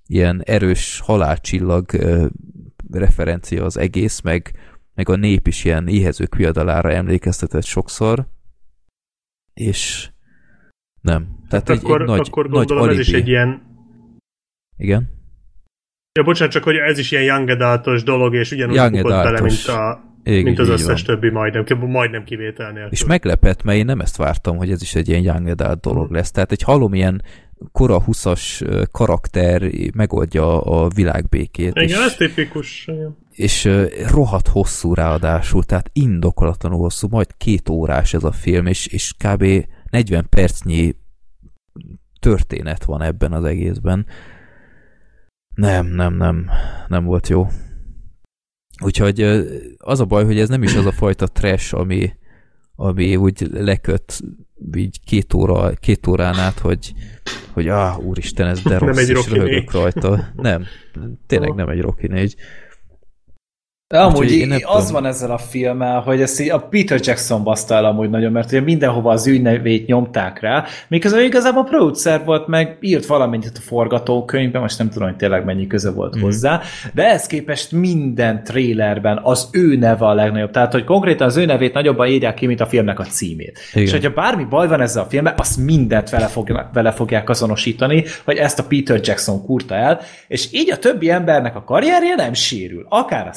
ilyen 0.06 0.42
erős 0.44 1.00
halálcsillag 1.00 1.90
referencia 2.90 3.64
az 3.64 3.76
egész, 3.76 4.20
meg, 4.20 4.52
meg 4.94 5.08
a 5.08 5.16
nép 5.16 5.46
is 5.46 5.64
ilyen 5.64 5.88
éhező 5.88 6.28
viadalára 6.36 6.90
emlékeztetett 6.90 7.64
sokszor, 7.64 8.26
és 9.54 10.10
nem. 11.00 11.22
Tehát 11.48 11.68
hát 11.68 11.76
egy, 11.76 11.84
akkor, 11.84 12.00
egy 12.00 12.06
nagy, 12.06 12.26
akkor 12.28 12.48
nagy 12.48 12.72
alibi. 12.72 12.92
ez 12.92 12.98
is 12.98 13.12
egy 13.12 13.28
ilyen 13.28 13.62
igen? 14.76 15.12
Ja, 16.12 16.22
bocsánat, 16.22 16.52
csak 16.52 16.64
hogy 16.64 16.76
ez 16.76 16.98
is 16.98 17.10
ilyen 17.10 17.24
young 17.24 17.48
adultos 17.48 18.02
dolog, 18.02 18.34
és 18.34 18.50
ugyanúgy 18.50 18.74
Young 18.74 18.92
bukott 18.92 19.22
bele, 19.22 19.40
mint, 19.40 19.66
a, 19.66 20.13
Igen, 20.24 20.42
mint 20.42 20.58
az 20.58 20.68
összes 20.68 21.02
van. 21.02 21.16
többi 21.16 21.30
majdnem, 21.30 21.78
majdnem 21.78 22.24
kivételnél. 22.24 22.88
És 22.90 23.04
meglepett, 23.04 23.62
mert 23.62 23.78
én 23.78 23.84
nem 23.84 24.00
ezt 24.00 24.16
vártam, 24.16 24.56
hogy 24.56 24.70
ez 24.70 24.82
is 24.82 24.94
egy 24.94 25.08
ilyen 25.08 25.22
young 25.22 25.48
adult 25.48 25.80
dolog 25.80 26.10
lesz. 26.10 26.30
Tehát 26.30 26.52
egy 26.52 26.62
halom 26.62 26.94
ilyen 26.94 27.22
kora 27.72 28.02
20-as 28.06 28.66
ö, 28.66 28.82
karakter 28.92 29.70
megoldja 29.94 30.60
a 30.60 30.88
világbékét. 30.88 31.74
Igen, 31.74 31.88
és, 31.88 31.94
ez 31.94 32.14
tipikus. 32.14 32.86
Igen. 32.86 33.16
és 33.30 33.70
rohadt 34.10 34.48
hosszú 34.48 34.94
ráadásul, 34.94 35.62
tehát 35.62 35.90
indokolatlanul 35.92 36.78
hosszú, 36.78 37.08
majd 37.10 37.36
két 37.36 37.68
órás 37.68 38.14
ez 38.14 38.24
a 38.24 38.32
film, 38.32 38.66
és, 38.66 38.86
és 38.86 39.12
kb. 39.18 39.44
40 39.90 40.26
percnyi 40.28 40.96
történet 42.20 42.84
van 42.84 43.02
ebben 43.02 43.32
az 43.32 43.44
egészben. 43.44 44.06
Nem, 45.54 45.86
nem, 45.86 46.16
nem, 46.16 46.50
nem 46.88 47.04
volt 47.04 47.28
jó. 47.28 47.46
Úgyhogy 48.82 49.20
az 49.78 50.00
a 50.00 50.04
baj, 50.04 50.24
hogy 50.24 50.38
ez 50.38 50.48
nem 50.48 50.62
is 50.62 50.74
az 50.74 50.86
a 50.86 50.92
fajta 50.92 51.26
trash, 51.26 51.74
ami, 51.74 52.12
ami 52.76 53.16
úgy 53.16 53.48
leköt 53.52 54.20
így 54.76 55.00
két, 55.04 55.34
óra, 55.34 55.70
két 55.70 56.06
órán 56.06 56.34
át, 56.34 56.58
hogy, 56.58 56.92
hogy 57.52 57.68
ah, 57.68 58.04
úristen, 58.04 58.46
ez 58.46 58.62
de 58.62 58.70
Nem 58.70 58.78
rossz, 58.78 58.98
egy 58.98 59.08
és 59.08 59.30
röhögök 59.30 59.72
rajta. 59.72 60.32
Nem, 60.36 60.64
tényleg 61.26 61.54
nem 61.54 61.68
egy 61.68 61.80
Rocky 61.80 62.06
négy. 62.06 62.36
De 63.94 64.00
amúgy 64.00 64.18
Úgyhogy 64.18 64.38
én 64.38 64.48
nem 64.48 64.58
az 64.62 64.86
tudom. 64.86 65.02
van 65.02 65.10
ezzel 65.10 65.30
a 65.30 65.38
filmmel, 65.38 66.00
hogy 66.00 66.20
ezt 66.20 66.40
így 66.40 66.50
a 66.50 66.58
Peter 66.58 67.00
Jackson 67.02 67.42
baszta 67.42 67.74
el 67.74 67.84
amúgy 67.84 68.10
nagyon, 68.10 68.32
mert 68.32 68.46
ugye 68.46 68.60
mindenhova 68.60 69.12
az 69.12 69.26
ő 69.26 69.38
nevét 69.38 69.86
nyomták 69.86 70.40
rá, 70.40 70.64
miközben 70.88 71.24
igazából 71.24 71.64
producer 71.64 72.24
volt, 72.24 72.46
meg 72.46 72.76
írt 72.80 73.06
valamit 73.06 73.52
a 73.54 73.60
forgatókönyvben, 73.60 74.60
most 74.60 74.78
nem 74.78 74.88
tudom, 74.90 75.08
hogy 75.08 75.16
tényleg 75.16 75.44
mennyi 75.44 75.66
köze 75.66 75.90
volt 75.90 76.16
mm. 76.16 76.20
hozzá, 76.20 76.60
de 76.94 77.04
ehhez 77.04 77.26
képest 77.26 77.72
minden 77.72 78.44
trailerben 78.44 79.20
az 79.22 79.48
ő 79.52 79.76
neve 79.76 80.06
a 80.06 80.14
legnagyobb. 80.14 80.50
Tehát, 80.50 80.72
hogy 80.72 80.84
konkrétan 80.84 81.26
az 81.26 81.36
ő 81.36 81.44
nevét 81.44 81.74
nagyobban 81.74 82.06
írják 82.06 82.34
ki, 82.34 82.46
mint 82.46 82.60
a 82.60 82.66
filmnek 82.66 82.98
a 82.98 83.04
címét. 83.04 83.58
Igen. 83.72 83.84
És 83.84 83.90
hogyha 83.92 84.10
bármi 84.10 84.44
baj 84.44 84.68
van 84.68 84.80
ezzel 84.80 85.02
a 85.02 85.06
filmmel, 85.06 85.34
azt 85.36 85.56
mindent 85.56 86.10
vele, 86.10 86.26
fog, 86.26 86.68
vele 86.72 86.90
fogják 86.92 87.28
azonosítani, 87.28 88.04
hogy 88.24 88.36
ezt 88.36 88.58
a 88.58 88.64
Peter 88.68 89.00
Jackson 89.02 89.44
kurta 89.44 89.74
el, 89.74 90.00
és 90.28 90.48
így 90.52 90.70
a 90.70 90.78
többi 90.78 91.10
embernek 91.10 91.56
a 91.56 91.64
karrierje 91.64 92.14
nem 92.14 92.32
sérül. 92.32 92.86
Akár 92.88 93.26
a 93.26 93.32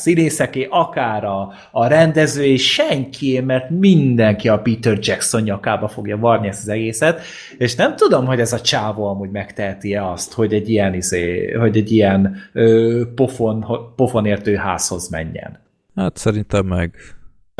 színészeké, 0.47 0.67
akár 0.69 1.23
a, 1.23 1.53
a 1.71 1.87
rendezői, 1.87 2.57
senki, 2.57 3.39
mert 3.39 3.69
mindenki 3.69 4.49
a 4.49 4.59
Peter 4.59 4.97
Jackson 5.01 5.41
nyakába 5.41 5.87
fogja 5.87 6.17
varni 6.17 6.47
ezt 6.47 6.61
az 6.61 6.69
egészet, 6.69 7.21
és 7.57 7.75
nem 7.75 7.95
tudom, 7.95 8.25
hogy 8.25 8.39
ez 8.39 8.53
a 8.53 8.61
csávó 8.61 9.07
amúgy 9.07 9.29
megteheti-e 9.29 10.09
azt, 10.09 10.33
hogy 10.33 10.53
egy 10.53 10.69
ilyen, 10.69 10.93
izé, 10.93 11.51
hogy 11.51 11.77
egy 11.77 11.91
ilyen 11.91 12.35
ö, 12.53 13.01
pofon, 13.15 13.65
pofonértő 13.95 14.55
házhoz 14.55 15.09
menjen. 15.09 15.59
Hát 15.95 16.17
szerintem 16.17 16.65
meg 16.65 16.95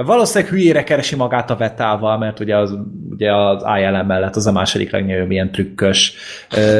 Valószínűleg 0.05 0.53
hülyére 0.53 0.83
keresi 0.83 1.15
magát 1.15 1.49
a 1.49 1.55
vetával, 1.55 2.17
mert 2.17 2.39
ugye 2.39 2.57
az, 2.57 2.77
ugye 3.09 3.35
az 3.35 3.63
ILM 3.79 4.05
mellett 4.05 4.35
az 4.35 4.47
a 4.47 4.51
második 4.51 4.91
legnagyobb 4.91 5.31
ilyen 5.31 5.51
trükkös, 5.51 6.13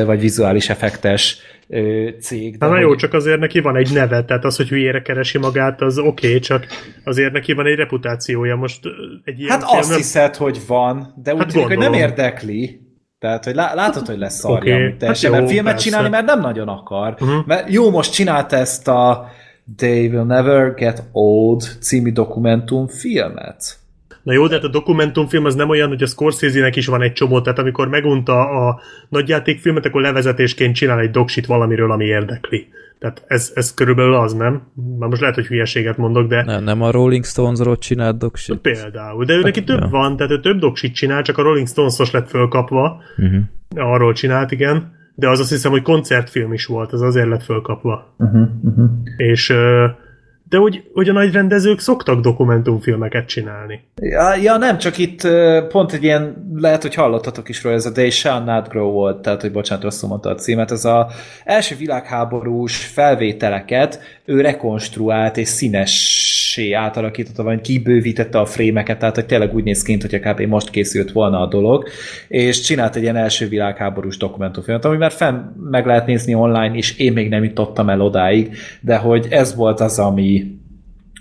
vagy 0.06 0.20
vizuális 0.20 0.70
effektes 0.70 1.38
ö, 1.68 2.10
cég. 2.22 2.56
Na, 2.60 2.66
na 2.68 2.72
hogy- 2.74 2.82
jó, 2.82 2.96
csak 2.96 3.14
azért 3.14 3.40
neki 3.40 3.60
van 3.60 3.76
egy 3.76 3.94
neve, 3.94 4.24
tehát 4.24 4.46
az, 4.46 4.56
hogy 4.56 4.68
hülyére 4.70 5.02
keresi 5.02 5.38
magát, 5.38 5.82
az 5.82 5.98
oké, 5.98 6.28
okay, 6.28 6.40
csak 6.40 6.66
azért 7.04 7.32
neki 7.32 7.54
van 7.54 7.66
egy 7.66 7.76
reputációja. 7.76 8.56
Most 8.56 8.80
egy 9.24 9.40
ilyen 9.40 9.52
Hát 9.52 9.64
film 9.64 9.80
azt 9.80 9.90
nem- 9.90 9.98
hiszed, 9.98 10.36
hogy 10.36 10.60
van, 10.68 11.14
de 11.24 11.34
úgy 11.34 11.40
Hát 11.40 11.48
tűnik, 11.52 11.68
hogy 11.68 11.78
nem 11.78 11.94
érdekli. 11.94 12.82
Tehát, 13.20 13.44
hogy 13.46 13.56
lá- 13.56 13.74
látod, 13.76 14.08
hogy 14.08 14.18
lesz 14.18 14.40
szarja 14.40 14.76
okay. 14.76 14.96
hát 15.08 15.22
jó, 15.22 15.32
mert 15.32 15.50
filmet 15.50 15.72
persze. 15.72 15.88
csinálni, 15.90 16.10
mert 16.10 16.26
nem 16.26 16.40
nagyon 16.40 16.68
akar. 16.68 17.16
Mhm. 17.20 17.30
Mert 17.46 17.72
jó, 17.74 17.90
most 17.90 18.14
csinált 18.14 18.54
ezt 18.54 18.88
a 18.88 19.30
They 19.78 20.08
Will 20.08 20.24
Never 20.24 20.74
Get 20.74 21.04
Old 21.12 21.62
című 21.82 22.12
dokumentumfilmet. 22.12 23.78
Na 24.28 24.34
jó, 24.34 24.48
de 24.48 24.56
hát 24.56 24.64
a 24.64 24.68
dokumentumfilm 24.68 25.46
az 25.46 25.56
nem 25.56 25.70
olyan, 25.70 25.88
hogy 25.88 26.04
a 26.04 26.06
Scorsese-nek 26.06 26.76
is 26.76 26.86
van 26.88 27.02
egy 27.02 27.14
csomó, 27.14 27.42
tehát 27.42 27.60
amikor 27.60 27.88
megunta 27.88 28.50
a 28.50 28.80
nagyjátékfilmet, 29.10 29.86
akkor 29.86 30.02
levezetésként 30.02 30.76
csinál 30.76 31.00
egy 31.00 31.12
doksit 31.12 31.46
valamiről, 31.46 31.92
ami 31.92 32.06
érdekli. 32.06 32.68
Tehát 33.00 33.24
ez, 33.28 33.52
ez 33.56 33.74
körülbelül 33.74 34.14
az, 34.14 34.34
nem? 34.34 34.62
Már 35.00 35.10
most 35.10 35.22
lehet, 35.22 35.36
hogy 35.36 35.46
hülyeséget 35.46 35.98
mondok, 35.98 36.28
de 36.28 36.44
nem, 36.44 36.64
nem 36.64 36.82
a 36.82 36.92
Rolling 36.92 37.26
Stones-ról 37.26 37.78
csinált 37.78 38.18
doksit. 38.18 38.58
például. 38.58 39.26
De 39.26 39.34
ő 39.34 39.42
neki 39.42 39.64
több 39.64 39.82
ja. 39.82 39.88
van, 39.88 40.18
tehát 40.18 40.32
ő 40.32 40.40
több 40.40 40.60
doksit 40.60 40.96
csinál, 40.96 41.22
csak 41.22 41.38
a 41.38 41.42
Rolling 41.42 41.68
Stones-os 41.68 42.12
lett 42.12 42.30
fölkapva. 42.30 43.02
Uh-huh. 43.18 43.42
Arról 43.76 44.14
csinált, 44.14 44.52
igen. 44.52 44.96
De 45.16 45.30
az 45.30 45.40
azt 45.40 45.50
hiszem, 45.50 45.72
hogy 45.72 45.82
koncertfilm 45.82 46.54
is 46.54 46.66
volt, 46.66 46.92
az 46.92 47.02
azért 47.02 47.28
lett 47.28 47.44
fölkapva. 47.44 48.14
Uh-huh, 48.18 48.48
uh-huh. 48.64 48.90
És 49.18 49.50
ö, 49.50 49.86
de 50.50 50.58
hogy, 50.58 50.84
hogy 50.94 51.10
a 51.10 51.14
nagy 51.14 51.32
rendezők 51.32 51.80
szoktak 51.80 52.20
dokumentumfilmeket 52.20 53.28
csinálni. 53.28 53.84
Ja, 53.96 54.36
ja, 54.36 54.58
nem, 54.58 54.78
csak 54.78 54.98
itt 54.98 55.28
pont 55.68 55.92
egy 55.94 56.04
ilyen, 56.04 56.52
lehet, 56.56 56.82
hogy 56.82 56.94
hallottatok 56.94 57.50
is 57.50 57.64
róla, 57.64 57.76
ez 57.76 57.86
a 57.86 57.92
They 57.92 58.10
Shall 58.10 58.44
Not 58.44 58.70
Grow 58.70 58.92
volt, 58.92 59.22
tehát, 59.22 59.42
hogy 59.42 59.52
bocsánat, 59.52 59.84
rosszul 59.84 60.10
mondta 60.10 60.30
a 60.30 60.36
címet, 60.36 60.72
ez 60.72 60.86
a 60.86 61.10
első 61.44 61.76
világháborús 61.76 62.86
felvételeket 62.86 64.00
ő 64.26 64.42
rekonstruált 64.42 65.38
és 65.38 65.48
színessé 66.58 66.72
átalakította, 66.72 67.44
vagy 67.44 67.62
kibővítette 67.62 68.40
a 68.40 68.46
frémeket, 68.46 69.00
tehát 69.00 69.16
hogy 69.16 69.26
tényleg 69.26 69.54
úgy 69.54 69.64
néz 69.64 69.82
ki, 69.82 69.98
hogy 70.02 70.20
kb. 70.20 70.42
most 70.42 70.70
készült 70.70 71.12
volna 71.12 71.42
a 71.42 71.48
dolog, 71.48 71.88
és 72.28 72.62
csinált 72.62 72.96
egy 72.96 73.02
ilyen 73.02 73.16
első 73.16 73.48
világháborús 73.48 74.18
dokumentumfilmet, 74.18 74.86
ami 74.86 74.98
már 74.98 75.12
fenn 75.12 75.40
meg 75.70 75.86
lehet 75.86 76.06
nézni 76.06 76.34
online, 76.34 76.76
és 76.76 76.98
én 76.98 77.14
még 77.14 77.30
nem 77.30 77.44
jutottam 77.44 77.90
el 77.90 78.02
odáig, 78.02 78.56
de 78.82 78.98
hogy 78.98 79.28
ez 79.30 79.56
volt 79.56 79.80
az, 79.80 80.00
ami 80.00 80.56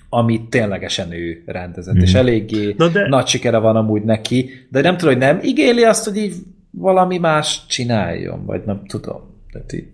amit 0.08 0.48
ténylegesen 0.50 1.12
ő 1.12 1.42
rendezett, 1.46 1.94
mm. 1.94 2.00
és 2.00 2.14
eléggé 2.14 2.74
Na 2.76 2.88
de- 2.88 3.00
de... 3.00 3.08
nagy 3.08 3.26
sikere 3.26 3.58
van 3.58 3.76
amúgy 3.76 4.02
neki, 4.02 4.50
de 4.70 4.80
nem 4.80 4.96
tudom, 4.96 5.14
hogy 5.14 5.22
nem 5.22 5.38
igéli 5.42 5.82
azt, 5.82 6.04
hogy 6.04 6.16
így 6.16 6.34
valami 6.70 7.18
más 7.18 7.66
csináljon, 7.68 8.44
vagy 8.44 8.62
nem 8.66 8.82
tudom. 8.86 9.20
Tehát 9.52 9.72
így. 9.72 9.86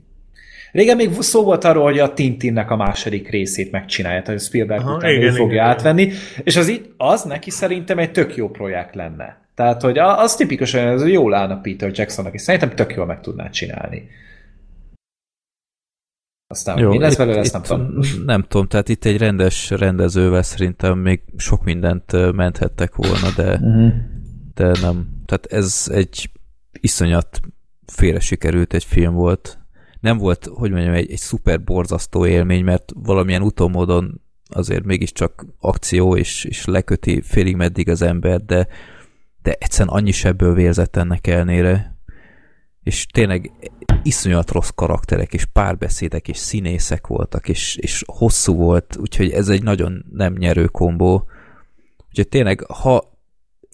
Régen 0.72 0.96
még 0.96 1.20
szó 1.20 1.44
volt 1.44 1.64
arról, 1.64 1.84
hogy 1.84 1.98
a 1.98 2.12
Tintinnek 2.12 2.70
a 2.70 2.76
második 2.76 3.28
részét 3.28 3.70
megcsinálja, 3.70 4.22
tehát 4.22 4.40
Spielberg 4.40 4.80
Aha, 4.80 4.96
után 4.96 5.10
igen, 5.10 5.22
ő 5.22 5.24
igen, 5.24 5.36
fogja 5.36 5.54
igen. 5.54 5.66
átvenni, 5.66 6.10
és 6.44 6.56
az, 6.56 6.68
így, 6.68 6.92
az 6.96 7.22
neki 7.22 7.50
szerintem 7.50 7.98
egy 7.98 8.12
tök 8.12 8.36
jó 8.36 8.48
projekt 8.50 8.94
lenne. 8.94 9.40
Tehát, 9.54 9.82
hogy 9.82 9.98
az 9.98 10.36
tipikusan 10.36 10.86
ez 10.86 11.06
jól 11.08 11.34
állna 11.34 11.60
Peter 11.60 11.90
Jacksonnak, 11.94 12.34
és 12.34 12.40
szerintem 12.40 12.70
tök 12.70 12.94
jól 12.94 13.06
meg 13.06 13.20
tudná 13.20 13.50
csinálni. 13.50 14.08
Aztán 16.46 16.78
Jó, 16.78 16.90
mi 16.90 16.98
lesz 16.98 17.16
belőle, 17.16 17.38
ezt 17.38 17.52
nem 17.52 17.62
tudom. 17.62 17.98
Nem 18.24 18.42
tudom, 18.48 18.66
tehát 18.66 18.88
itt 18.88 19.04
egy 19.04 19.18
rendes 19.18 19.70
rendezővel 19.70 20.42
szerintem 20.42 20.98
még 20.98 21.20
sok 21.36 21.64
mindent 21.64 22.32
menthettek 22.32 22.94
volna, 22.94 23.28
de, 23.36 23.50
Uh-huh. 23.52 23.92
de 24.54 24.66
nem. 24.66 25.22
Tehát 25.26 25.46
ez 25.50 25.86
egy 25.92 26.30
iszonyat 26.80 27.40
félre 27.86 28.20
sikerült 28.20 28.74
egy 28.74 28.84
film 28.84 29.14
volt. 29.14 29.61
Nem 30.02 30.18
volt, 30.18 30.48
hogy 30.52 30.70
mondjam, 30.70 30.94
egy, 30.94 31.10
egy 31.10 31.18
szuper 31.18 31.64
borzasztó 31.64 32.26
élmény, 32.26 32.64
mert 32.64 32.92
valamilyen 32.94 33.42
utómódon 33.42 34.20
azért 34.48 34.84
mégiscsak 34.84 35.46
akció, 35.58 36.16
és, 36.16 36.44
és 36.44 36.64
leköti 36.64 37.20
félig 37.20 37.56
meddig 37.56 37.88
az 37.88 38.02
ember, 38.02 38.44
de, 38.44 38.68
de 39.42 39.56
egyszerűen 39.58 39.96
annyi 39.96 40.10
sebből 40.10 40.54
vérzett 40.54 40.96
ennek 40.96 41.26
elnére. 41.26 41.96
És 42.82 43.06
tényleg 43.06 43.52
iszonyat 44.02 44.50
rossz 44.50 44.70
karakterek, 44.74 45.32
és 45.32 45.44
párbeszédek, 45.44 46.28
és 46.28 46.36
színészek 46.36 47.06
voltak, 47.06 47.48
és, 47.48 47.76
és 47.76 48.02
hosszú 48.06 48.54
volt, 48.54 48.96
úgyhogy 48.96 49.30
ez 49.30 49.48
egy 49.48 49.62
nagyon 49.62 50.04
nem 50.12 50.34
nyerő 50.34 50.66
kombó. 50.66 51.28
Úgyhogy 52.08 52.28
tényleg, 52.28 52.64
ha 52.68 53.18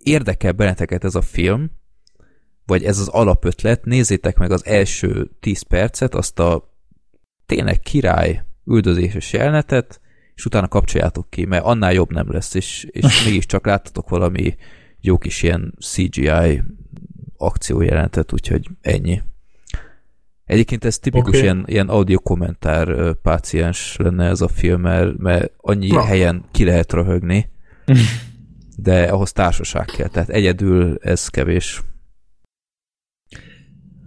érdekel 0.02 0.52
benneteket 0.52 1.04
ez 1.04 1.14
a 1.14 1.22
film, 1.22 1.70
vagy 2.68 2.84
ez 2.84 2.98
az 2.98 3.08
alapötlet, 3.08 3.84
nézzétek 3.84 4.38
meg 4.38 4.50
az 4.50 4.66
első 4.66 5.30
10 5.40 5.62
percet, 5.62 6.14
azt 6.14 6.38
a 6.38 6.74
tényleg 7.46 7.80
király 7.80 8.44
üldözéses 8.64 9.32
jelenetet, 9.32 10.00
és 10.34 10.44
utána 10.44 10.68
kapcsoljátok 10.68 11.30
ki, 11.30 11.44
mert 11.44 11.64
annál 11.64 11.92
jobb 11.92 12.12
nem 12.12 12.32
lesz, 12.32 12.54
és, 12.54 12.86
és 12.90 13.04
mégiscsak 13.24 13.66
láttatok 13.66 14.08
valami 14.08 14.56
jó 15.00 15.18
kis 15.18 15.42
ilyen 15.42 15.74
CGI 15.80 16.62
akciójelenetet, 17.36 18.32
úgyhogy 18.32 18.68
ennyi. 18.80 19.22
Egyébként 20.44 20.84
ez 20.84 20.98
tipikus 20.98 21.28
okay. 21.28 21.40
ilyen, 21.40 21.64
ilyen 21.66 21.88
audio 21.88 22.18
kommentár 22.18 23.14
páciens 23.14 23.96
lenne 23.96 24.28
ez 24.28 24.40
a 24.40 24.48
film, 24.48 24.80
mert, 24.80 25.16
mert 25.16 25.52
annyi 25.56 25.88
Na. 25.88 26.04
helyen 26.04 26.44
ki 26.50 26.64
lehet 26.64 26.92
röhögni, 26.92 27.50
de 28.76 29.02
ahhoz 29.02 29.32
társaság 29.32 29.84
kell, 29.84 30.08
tehát 30.08 30.28
egyedül 30.28 30.98
ez 31.00 31.28
kevés. 31.28 31.82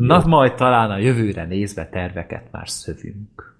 Na, 0.08 0.24
majd 0.26 0.54
talán 0.54 0.92
a 0.92 0.98
jövőre 0.98 1.46
nézve 1.46 1.90
terveket 1.90 2.52
már 2.52 2.70
szövünk. 2.70 3.60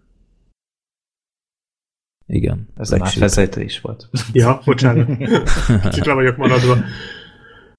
Igen. 2.28 2.68
Ez 2.78 2.92
legsőbb. 2.92 3.22
vezető 3.22 3.62
is 3.62 3.82
volt. 3.82 4.10
Ja, 4.34 4.60
bocsánat. 4.66 5.08
Kicsit 5.84 6.06
le 6.06 6.14
vagyok 6.14 6.38
maradva. 6.38 6.74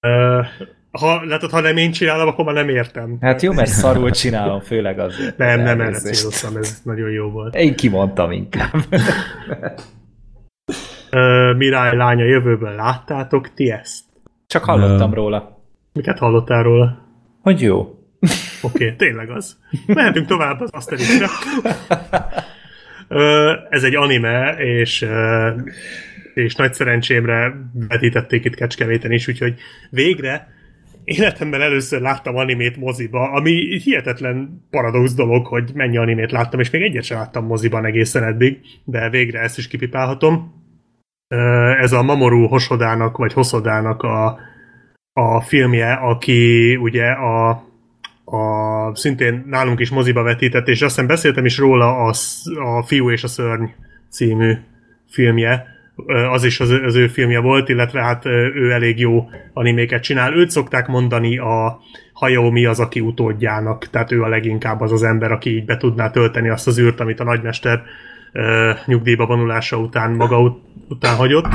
Uh, 0.06 0.46
ha, 0.90 1.24
látod, 1.24 1.50
ha 1.50 1.60
nem 1.60 1.76
én 1.76 1.92
csinálom, 1.92 2.28
akkor 2.28 2.44
már 2.44 2.54
nem 2.54 2.68
értem. 2.68 3.16
Hát 3.20 3.42
jó, 3.42 3.52
mert 3.52 3.70
szarul 3.70 4.10
csinálom, 4.10 4.60
főleg 4.60 4.98
azért. 4.98 5.36
Nem, 5.36 5.60
nem 5.60 5.80
erre 5.80 5.98
céloztam, 5.98 6.56
ez 6.56 6.80
nagyon 6.84 7.10
jó 7.10 7.30
volt. 7.30 7.54
Én 7.54 7.74
kimondtam 7.74 8.30
inkább. 8.30 8.74
uh, 11.10 11.56
Mirály 11.56 11.96
lánya 11.96 12.24
jövőből 12.24 12.74
láttátok 12.74 13.54
ti 13.54 13.70
ezt? 13.70 14.04
Csak 14.46 14.64
hallottam 14.64 15.10
uh, 15.10 15.16
róla. 15.16 15.64
Miket 15.92 16.18
hallottál 16.18 16.62
róla? 16.62 16.98
Hogy 17.40 17.60
jó. 17.60 18.01
Oké, 18.62 18.84
okay, 18.84 18.96
tényleg 19.06 19.30
az. 19.30 19.56
Mehetünk 19.86 20.26
tovább 20.26 20.60
az 20.60 20.70
Asterixre. 20.70 21.28
Ez 23.70 23.82
egy 23.82 23.94
anime, 23.94 24.54
és 24.58 25.06
és 26.34 26.54
nagy 26.54 26.74
szerencsémre 26.74 27.54
vetítették 27.88 28.44
itt 28.44 28.54
Kecskeméten 28.54 29.12
is, 29.12 29.28
úgyhogy 29.28 29.54
végre 29.90 30.48
életemben 31.04 31.60
először 31.60 32.00
láttam 32.00 32.36
animét 32.36 32.76
moziba, 32.76 33.30
ami 33.30 33.78
hihetetlen 33.78 34.66
paradox 34.70 35.14
dolog, 35.14 35.46
hogy 35.46 35.70
mennyi 35.74 35.96
animét 35.96 36.30
láttam, 36.30 36.60
és 36.60 36.70
még 36.70 36.82
egyet 36.82 37.04
sem 37.04 37.18
láttam 37.18 37.46
moziban 37.46 37.84
egészen 37.84 38.22
eddig, 38.22 38.60
de 38.84 39.10
végre 39.10 39.40
ezt 39.40 39.58
is 39.58 39.68
kipipálhatom. 39.68 40.60
Ez 41.80 41.92
a 41.92 42.02
Mamoru 42.02 42.46
Hosodának, 42.46 43.16
vagy 43.16 43.32
Hoszodának 43.32 44.02
a, 44.02 44.38
a 45.12 45.40
filmje, 45.40 45.92
aki 45.92 46.76
ugye 46.76 47.06
a, 47.06 47.64
a 48.32 48.94
szintén 48.94 49.44
nálunk 49.46 49.80
is 49.80 49.90
moziba 49.90 50.22
vetített, 50.22 50.68
és 50.68 50.82
azt 50.82 50.90
hiszem 50.94 51.06
beszéltem 51.06 51.44
is 51.44 51.58
róla 51.58 51.96
a, 51.96 52.12
a 52.76 52.82
Fiú 52.82 53.10
és 53.10 53.22
a 53.22 53.28
Szörny 53.28 53.64
című 54.10 54.54
filmje, 55.10 55.66
az 56.30 56.44
is 56.44 56.60
az, 56.60 56.70
az 56.70 56.94
ő 56.94 57.06
filmje 57.06 57.40
volt, 57.40 57.68
illetve 57.68 58.02
hát 58.02 58.26
ő 58.26 58.70
elég 58.70 58.98
jó 58.98 59.28
animéket 59.52 60.02
csinál. 60.02 60.34
Őt 60.34 60.50
szokták 60.50 60.86
mondani 60.86 61.38
a 61.38 61.80
Hayao 62.12 62.50
mi 62.50 62.64
az, 62.64 62.80
aki 62.80 63.00
utódjának, 63.00 63.88
tehát 63.90 64.12
ő 64.12 64.22
a 64.22 64.28
leginkább 64.28 64.80
az 64.80 64.92
az 64.92 65.02
ember, 65.02 65.32
aki 65.32 65.54
így 65.54 65.64
be 65.64 65.76
tudná 65.76 66.10
tölteni 66.10 66.48
azt 66.48 66.66
az 66.66 66.78
űrt, 66.78 67.00
amit 67.00 67.20
a 67.20 67.24
nagymester 67.24 67.82
uh, 68.32 68.86
nyugdíjba 68.86 69.26
vonulása 69.26 69.76
után 69.76 70.10
maga 70.10 70.40
ut- 70.40 70.62
után 70.88 71.16
hagyott. 71.16 71.48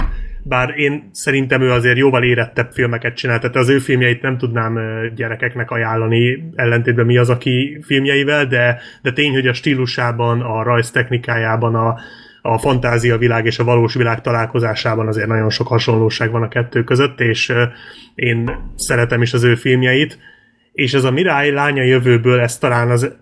Bár 0.47 0.73
én 0.77 1.09
szerintem 1.11 1.61
ő 1.61 1.71
azért 1.71 1.97
jóval 1.97 2.23
érettebb 2.23 2.71
filmeket 2.71 3.15
csinál, 3.15 3.39
tehát 3.39 3.55
az 3.55 3.69
ő 3.69 3.79
filmjeit 3.79 4.21
nem 4.21 4.37
tudnám 4.37 4.79
gyerekeknek 5.15 5.71
ajánlani, 5.71 6.49
ellentétben 6.55 7.05
mi 7.05 7.17
az, 7.17 7.29
aki 7.29 7.79
filmjeivel, 7.85 8.45
de, 8.45 8.79
de 9.01 9.11
tény, 9.11 9.33
hogy 9.33 9.47
a 9.47 9.53
stílusában, 9.53 10.41
a 10.41 10.63
rajz 10.63 10.91
technikájában, 10.91 11.75
a, 11.75 11.97
a 12.41 12.57
fantázia 12.57 13.17
világ 13.17 13.45
és 13.45 13.59
a 13.59 13.63
valós 13.63 13.93
világ 13.93 14.21
találkozásában 14.21 15.07
azért 15.07 15.27
nagyon 15.27 15.49
sok 15.49 15.67
hasonlóság 15.67 16.31
van 16.31 16.43
a 16.43 16.47
kettő 16.47 16.83
között, 16.83 17.19
és 17.19 17.53
én 18.15 18.51
szeretem 18.75 19.21
is 19.21 19.33
az 19.33 19.43
ő 19.43 19.55
filmjeit, 19.55 20.19
és 20.71 20.93
ez 20.93 21.03
a 21.03 21.11
Mirály 21.11 21.51
lánya 21.51 21.83
jövőből, 21.83 22.39
ez 22.39 22.57
talán 22.57 22.89
az 22.89 23.15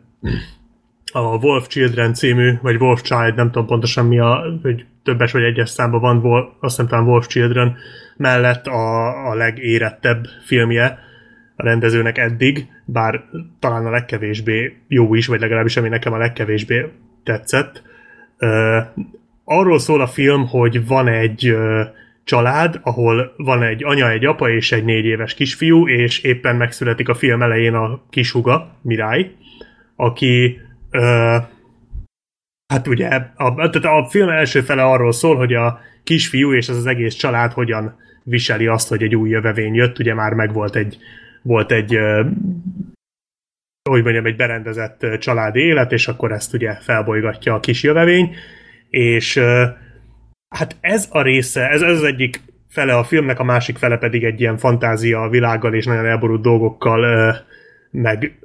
a 1.12 1.38
Wolf 1.38 1.68
Children 1.68 2.14
című, 2.14 2.54
vagy 2.62 2.76
Wolf 2.76 3.02
Child, 3.02 3.36
nem 3.36 3.52
tudom 3.52 3.68
pontosan 3.68 4.06
mi 4.06 4.20
a, 4.20 4.44
hogy 4.62 4.86
többes 5.06 5.32
vagy 5.32 5.43
egyes 5.43 5.69
számban 5.69 6.01
van, 6.01 6.17
Wolf, 6.17 6.48
azt 6.59 6.75
hiszem 6.75 6.88
talán 6.88 7.06
Wolf 7.06 7.27
Children 7.27 7.75
mellett 8.17 8.67
a, 8.67 9.30
a 9.30 9.35
legérettebb 9.35 10.25
filmje 10.45 11.00
a 11.56 11.64
rendezőnek 11.64 12.17
eddig, 12.17 12.67
bár 12.85 13.24
talán 13.59 13.85
a 13.85 13.90
legkevésbé 13.90 14.77
jó 14.88 15.16
is, 15.16 15.27
vagy 15.27 15.40
legalábbis 15.40 15.77
ami 15.77 15.90
nekem 15.90 16.14
a 16.14 16.17
legkevésbé 16.17 16.85
tetszett. 17.24 17.82
Arról 19.43 19.80
szól 19.80 20.01
a 20.01 20.08
film, 20.08 20.48
hogy 20.48 20.88
van 20.88 21.08
egy 21.08 21.56
család, 22.24 22.80
ahol 22.84 23.34
van 23.38 23.64
egy 23.64 23.84
anya, 23.84 24.09
egy 24.11 24.25
apa 24.25 24.50
és 24.50 24.72
egy 24.72 24.84
négy 24.84 25.06
éves 25.06 25.34
kisfiú, 25.34 25.88
és 25.88 26.19
éppen 26.19 26.56
megszületik 26.56 27.09
a 27.09 27.16
film 27.16 27.42
elején 27.42 27.74
a 27.74 28.01
kishuga, 28.09 28.77
Mirály, 28.82 29.32
aki 29.95 30.59
ö, 30.92 31.35
hát 32.68 32.88
ugye 32.88 33.08
a, 33.35 33.69
tehát 33.69 33.76
a 33.76 34.08
film 34.10 34.30
első 34.30 34.61
fele 34.61 34.84
arról 34.84 35.11
szól, 35.11 35.35
hogy 35.35 35.53
a 35.53 35.80
kisfiú 36.03 36.53
és 36.53 36.69
az 36.69 36.77
az 36.77 36.85
egész 36.85 37.14
család 37.14 37.52
hogyan 37.52 37.95
viseli 38.24 38.68
azt, 38.68 38.88
hogy 38.88 39.03
egy 39.03 39.16
új 39.16 39.30
jövevény 39.30 39.74
jött, 39.74 40.00
ugye 40.00 40.14
már 40.14 40.34
megvolt 40.34 40.76
egy 40.76 40.98
volt 41.42 41.72
egy 41.72 42.00
hogy 43.90 44.03
mondjam, 44.03 44.26
egy 44.26 44.35
berendezett 44.35 45.06
családi 45.19 45.60
élet, 45.60 45.92
és 45.92 46.08
akkor 46.08 46.32
ezt 46.32 46.53
ugye 46.53 46.74
felbolygatja 46.74 47.53
a 47.53 47.60
kis 47.60 47.84
jövevény, 47.84 48.35
és 48.90 49.38
hát 50.56 50.76
ez 50.82 51.08
a 51.11 51.22
része, 51.22 51.69
ez, 51.69 51.82
ez 51.82 51.98
az 51.98 52.03
egyik 52.03 52.42
fele 52.69 52.98
a 52.98 53.03
filmnek, 53.03 53.40
a 53.40 53.44
másik 53.44 53.77
fele 53.77 53.98
pedig 53.98 54.24
egy 54.24 54.40
ilyen 54.40 54.58
fantázia 54.58 55.30
világgal 55.30 55.74
és 55.74 55.85
nagyon 55.85 56.06
elborult 56.06 56.42
dolgokkal 56.42 57.35
meg, 57.92 58.40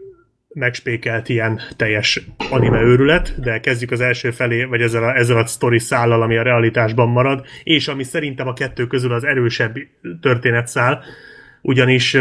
megspékelt 0.55 1.29
ilyen 1.29 1.61
teljes 1.77 2.23
anime 2.51 2.81
őrület, 2.81 3.41
de 3.41 3.61
kezdjük 3.61 3.91
az 3.91 4.01
első 4.01 4.31
felé, 4.31 4.65
vagy 4.65 4.83
ezzel 4.83 5.05
a, 5.05 5.17
ezzel 5.17 5.37
a 5.37 5.47
sztori 5.47 5.79
szállal, 5.79 6.23
ami 6.23 6.37
a 6.37 6.43
realitásban 6.43 7.09
marad, 7.09 7.47
és 7.63 7.89
ami 7.89 8.03
szerintem 8.03 8.49
a 8.49 8.53
kettő 8.53 8.87
közül 8.87 9.13
az 9.13 9.25
erősebb 9.25 9.77
történetszál, 10.21 11.03
ugyanis 11.63 12.17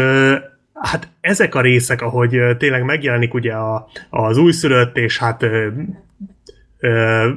Hát 0.80 1.08
ezek 1.20 1.54
a 1.54 1.60
részek, 1.60 2.02
ahogy 2.02 2.40
tényleg 2.58 2.84
megjelenik 2.84 3.34
ugye 3.34 3.52
a, 3.52 3.88
az 4.10 4.36
újszülött, 4.36 4.96
és 4.96 5.18
hát 5.18 5.46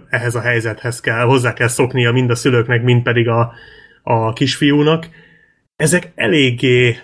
ehhez 0.10 0.36
a 0.36 0.42
helyzethez 0.42 1.00
kell, 1.00 1.24
hozzá 1.24 1.54
kell 1.54 1.68
szoknia 1.68 2.12
mind 2.12 2.30
a 2.30 2.36
szülőknek, 2.36 2.84
mind 2.84 3.04
pedig 3.04 3.28
a, 3.28 3.54
a 4.04 4.34
kisfiúnak, 4.34 5.08
ezek 5.76 6.12
eléggé 6.16 6.98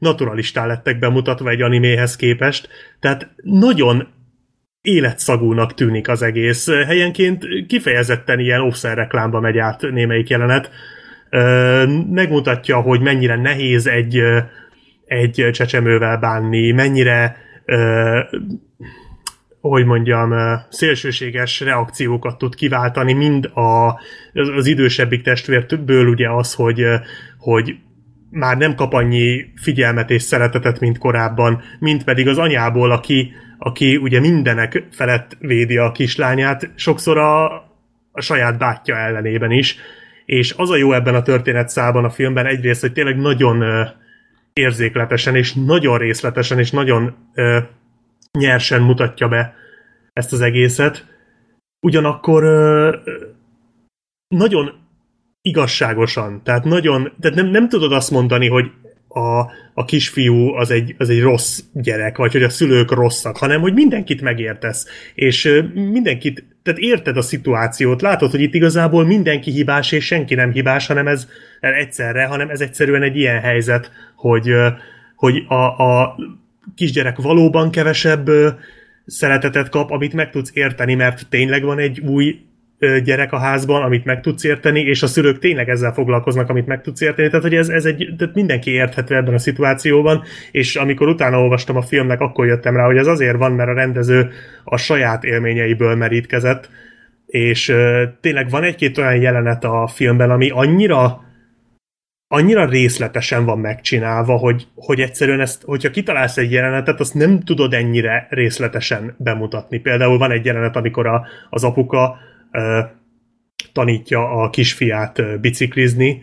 ö, 0.00 0.06
naturalistá 0.08 0.66
lettek 0.66 0.98
bemutatva 0.98 1.50
egy 1.50 1.62
animéhez 1.62 2.16
képest, 2.16 2.68
tehát 3.00 3.30
nagyon 3.42 4.08
életszagúnak 4.80 5.74
tűnik 5.74 6.08
az 6.08 6.22
egész. 6.22 6.68
Helyenként 6.70 7.46
kifejezetten 7.66 8.38
ilyen 8.38 8.60
offszer 8.60 8.96
reklámba 8.96 9.40
megy 9.40 9.58
át 9.58 9.80
némelyik 9.80 10.28
jelenet. 10.28 10.70
Megmutatja, 12.10 12.80
hogy 12.80 13.00
mennyire 13.00 13.36
nehéz 13.36 13.86
egy 13.86 14.22
egy 15.06 15.48
csecsemővel 15.52 16.18
bánni, 16.18 16.70
mennyire 16.70 17.36
hogy 19.60 19.84
mondjam, 19.84 20.34
szélsőséges 20.70 21.60
reakciókat 21.60 22.38
tud 22.38 22.54
kiváltani, 22.54 23.12
mind 23.12 23.50
a, 23.54 24.00
az, 24.32 24.66
idősebbik 24.66 25.22
testvértből 25.22 26.06
ugye 26.06 26.30
az, 26.30 26.54
hogy, 26.54 26.84
hogy 27.38 27.76
már 28.30 28.56
nem 28.56 28.74
kap 28.74 28.92
annyi 28.92 29.52
figyelmet 29.54 30.10
és 30.10 30.22
szeretetet, 30.22 30.80
mint 30.80 30.98
korábban, 30.98 31.62
mint 31.78 32.04
pedig 32.04 32.28
az 32.28 32.38
anyából, 32.38 32.90
aki, 32.90 33.32
aki 33.58 33.96
ugye 33.96 34.20
mindenek 34.20 34.86
felett 34.90 35.36
védi 35.40 35.76
a 35.76 35.92
kislányát, 35.92 36.70
sokszor 36.74 37.18
a, 37.18 37.44
a 38.12 38.20
saját 38.20 38.58
bátyja 38.58 38.96
ellenében 38.96 39.50
is. 39.50 39.76
És 40.24 40.54
az 40.56 40.70
a 40.70 40.76
jó 40.76 40.92
ebben 40.92 41.14
a 41.14 41.22
történetszában 41.22 42.04
a 42.04 42.10
filmben 42.10 42.46
egyrészt, 42.46 42.80
hogy 42.80 42.92
tényleg 42.92 43.16
nagyon 43.16 43.64
érzékletesen, 44.52 45.36
és 45.36 45.52
nagyon 45.52 45.98
részletesen, 45.98 46.58
és 46.58 46.70
nagyon 46.70 47.14
ö, 47.34 47.58
nyersen 48.38 48.82
mutatja 48.82 49.28
be 49.28 49.54
ezt 50.12 50.32
az 50.32 50.40
egészet. 50.40 51.06
Ugyanakkor 51.86 52.42
ö, 52.42 52.96
nagyon 54.28 54.87
igazságosan, 55.42 56.40
tehát 56.44 56.64
nagyon, 56.64 57.12
tehát 57.20 57.36
nem, 57.36 57.46
nem 57.46 57.68
tudod 57.68 57.92
azt 57.92 58.10
mondani, 58.10 58.48
hogy 58.48 58.70
a, 59.08 59.50
a 59.74 59.84
kisfiú 59.84 60.54
az 60.54 60.70
egy, 60.70 60.94
az 60.98 61.10
egy 61.10 61.20
rossz 61.20 61.60
gyerek, 61.72 62.16
vagy 62.16 62.32
hogy 62.32 62.42
a 62.42 62.48
szülők 62.48 62.90
rosszak, 62.90 63.36
hanem 63.36 63.60
hogy 63.60 63.72
mindenkit 63.72 64.20
megértesz, 64.20 64.86
és 65.14 65.62
mindenkit, 65.74 66.44
tehát 66.62 66.80
érted 66.80 67.16
a 67.16 67.22
szituációt, 67.22 68.02
látod, 68.02 68.30
hogy 68.30 68.40
itt 68.40 68.54
igazából 68.54 69.06
mindenki 69.06 69.50
hibás, 69.50 69.92
és 69.92 70.04
senki 70.04 70.34
nem 70.34 70.52
hibás, 70.52 70.86
hanem 70.86 71.06
ez 71.06 71.28
egyszerre, 71.60 72.24
hanem 72.24 72.48
ez 72.48 72.60
egyszerűen 72.60 73.02
egy 73.02 73.16
ilyen 73.16 73.40
helyzet, 73.40 73.90
hogy, 74.16 74.54
hogy 75.14 75.44
a, 75.48 75.82
a 75.82 76.16
kisgyerek 76.74 77.16
valóban 77.16 77.70
kevesebb 77.70 78.30
szeretetet 79.06 79.68
kap, 79.68 79.90
amit 79.90 80.12
meg 80.12 80.30
tudsz 80.30 80.50
érteni, 80.54 80.94
mert 80.94 81.28
tényleg 81.28 81.62
van 81.62 81.78
egy 81.78 82.00
új 82.00 82.47
gyerek 83.04 83.32
a 83.32 83.38
házban, 83.38 83.82
amit 83.82 84.04
meg 84.04 84.20
tudsz 84.20 84.44
érteni, 84.44 84.80
és 84.80 85.02
a 85.02 85.06
szülők 85.06 85.38
tényleg 85.38 85.68
ezzel 85.68 85.92
foglalkoznak, 85.92 86.48
amit 86.48 86.66
meg 86.66 86.80
tudsz 86.80 87.00
érteni. 87.00 87.28
Tehát, 87.28 87.44
hogy 87.44 87.54
ez, 87.54 87.68
ez 87.68 87.84
egy, 87.84 88.14
tehát 88.18 88.34
mindenki 88.34 88.70
érthető 88.70 89.16
ebben 89.16 89.34
a 89.34 89.38
szituációban, 89.38 90.22
és 90.50 90.76
amikor 90.76 91.08
utána 91.08 91.40
olvastam 91.40 91.76
a 91.76 91.82
filmnek, 91.82 92.20
akkor 92.20 92.46
jöttem 92.46 92.76
rá, 92.76 92.84
hogy 92.84 92.96
ez 92.96 93.06
azért 93.06 93.36
van, 93.36 93.52
mert 93.52 93.70
a 93.70 93.74
rendező 93.74 94.30
a 94.64 94.76
saját 94.76 95.24
élményeiből 95.24 95.94
merítkezett, 95.94 96.70
és 97.26 97.74
tényleg 98.20 98.50
van 98.50 98.62
egy-két 98.62 98.98
olyan 98.98 99.20
jelenet 99.20 99.64
a 99.64 99.86
filmben, 99.86 100.30
ami 100.30 100.50
annyira 100.50 101.26
annyira 102.30 102.64
részletesen 102.64 103.44
van 103.44 103.58
megcsinálva, 103.58 104.36
hogy, 104.36 104.66
hogy 104.74 105.00
egyszerűen 105.00 105.40
ezt, 105.40 105.62
hogyha 105.62 105.90
kitalálsz 105.90 106.36
egy 106.36 106.52
jelenetet, 106.52 107.00
azt 107.00 107.14
nem 107.14 107.40
tudod 107.40 107.74
ennyire 107.74 108.26
részletesen 108.30 109.14
bemutatni. 109.18 109.78
Például 109.78 110.18
van 110.18 110.30
egy 110.30 110.44
jelenet, 110.44 110.76
amikor 110.76 111.06
a, 111.06 111.26
az 111.50 111.64
apuka 111.64 112.18
tanítja 113.72 114.30
a 114.30 114.50
kisfiát 114.50 115.40
biciklizni, 115.40 116.22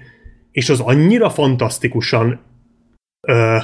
és 0.51 0.69
az 0.69 0.79
annyira 0.79 1.29
fantasztikusan 1.29 2.39
ö, 3.27 3.57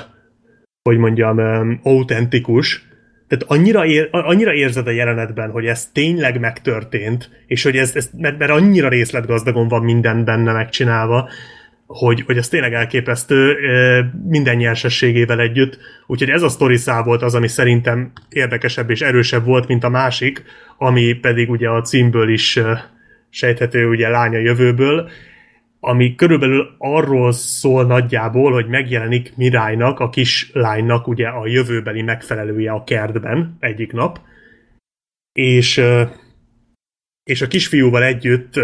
hogy 0.83 0.97
mondjam, 0.97 1.79
autentikus, 1.83 2.89
tehát 3.27 3.45
annyira, 3.47 3.85
ér, 3.85 4.07
annyira 4.11 4.53
érzed 4.53 4.87
a 4.87 4.91
jelenetben, 4.91 5.51
hogy 5.51 5.65
ez 5.65 5.89
tényleg 5.93 6.39
megtörtént, 6.39 7.29
és 7.47 7.63
hogy 7.63 7.77
ez, 7.77 7.95
ez 7.95 8.09
mert, 8.17 8.37
mert 8.37 8.51
annyira 8.51 8.89
részletgazdagon 8.89 9.67
van 9.67 9.83
minden 9.83 10.23
benne 10.23 10.51
megcsinálva, 10.51 11.29
hogy, 11.93 12.21
hogy 12.21 12.37
ez 12.37 12.47
tényleg 12.47 12.73
elképesztő 12.73 13.57
minden 14.27 14.55
nyersességével 14.55 15.39
együtt. 15.39 15.77
Úgyhogy 16.07 16.29
ez 16.29 16.41
a 16.41 16.49
sztori 16.49 16.77
volt 17.03 17.21
az, 17.21 17.35
ami 17.35 17.47
szerintem 17.47 18.11
érdekesebb 18.29 18.89
és 18.89 19.01
erősebb 19.01 19.45
volt, 19.45 19.67
mint 19.67 19.83
a 19.83 19.89
másik, 19.89 20.43
ami 20.77 21.13
pedig 21.13 21.49
ugye 21.49 21.69
a 21.69 21.81
címből 21.81 22.29
is 22.29 22.59
sejthető, 23.29 23.87
ugye 23.87 24.09
lánya 24.09 24.37
jövőből, 24.37 25.09
ami 25.79 26.15
körülbelül 26.15 26.75
arról 26.77 27.31
szól 27.31 27.85
nagyjából, 27.85 28.51
hogy 28.51 28.67
megjelenik 28.67 29.35
Mirálynak, 29.35 29.99
a 29.99 30.09
kislánynak 30.09 31.07
ugye 31.07 31.27
a 31.27 31.47
jövőbeli 31.47 32.01
megfelelője 32.01 32.71
a 32.71 32.83
kertben 32.83 33.57
egyik 33.59 33.91
nap, 33.91 34.19
és, 35.33 35.81
és 37.23 37.41
a 37.41 37.47
kisfiúval 37.47 38.03
együtt 38.03 38.59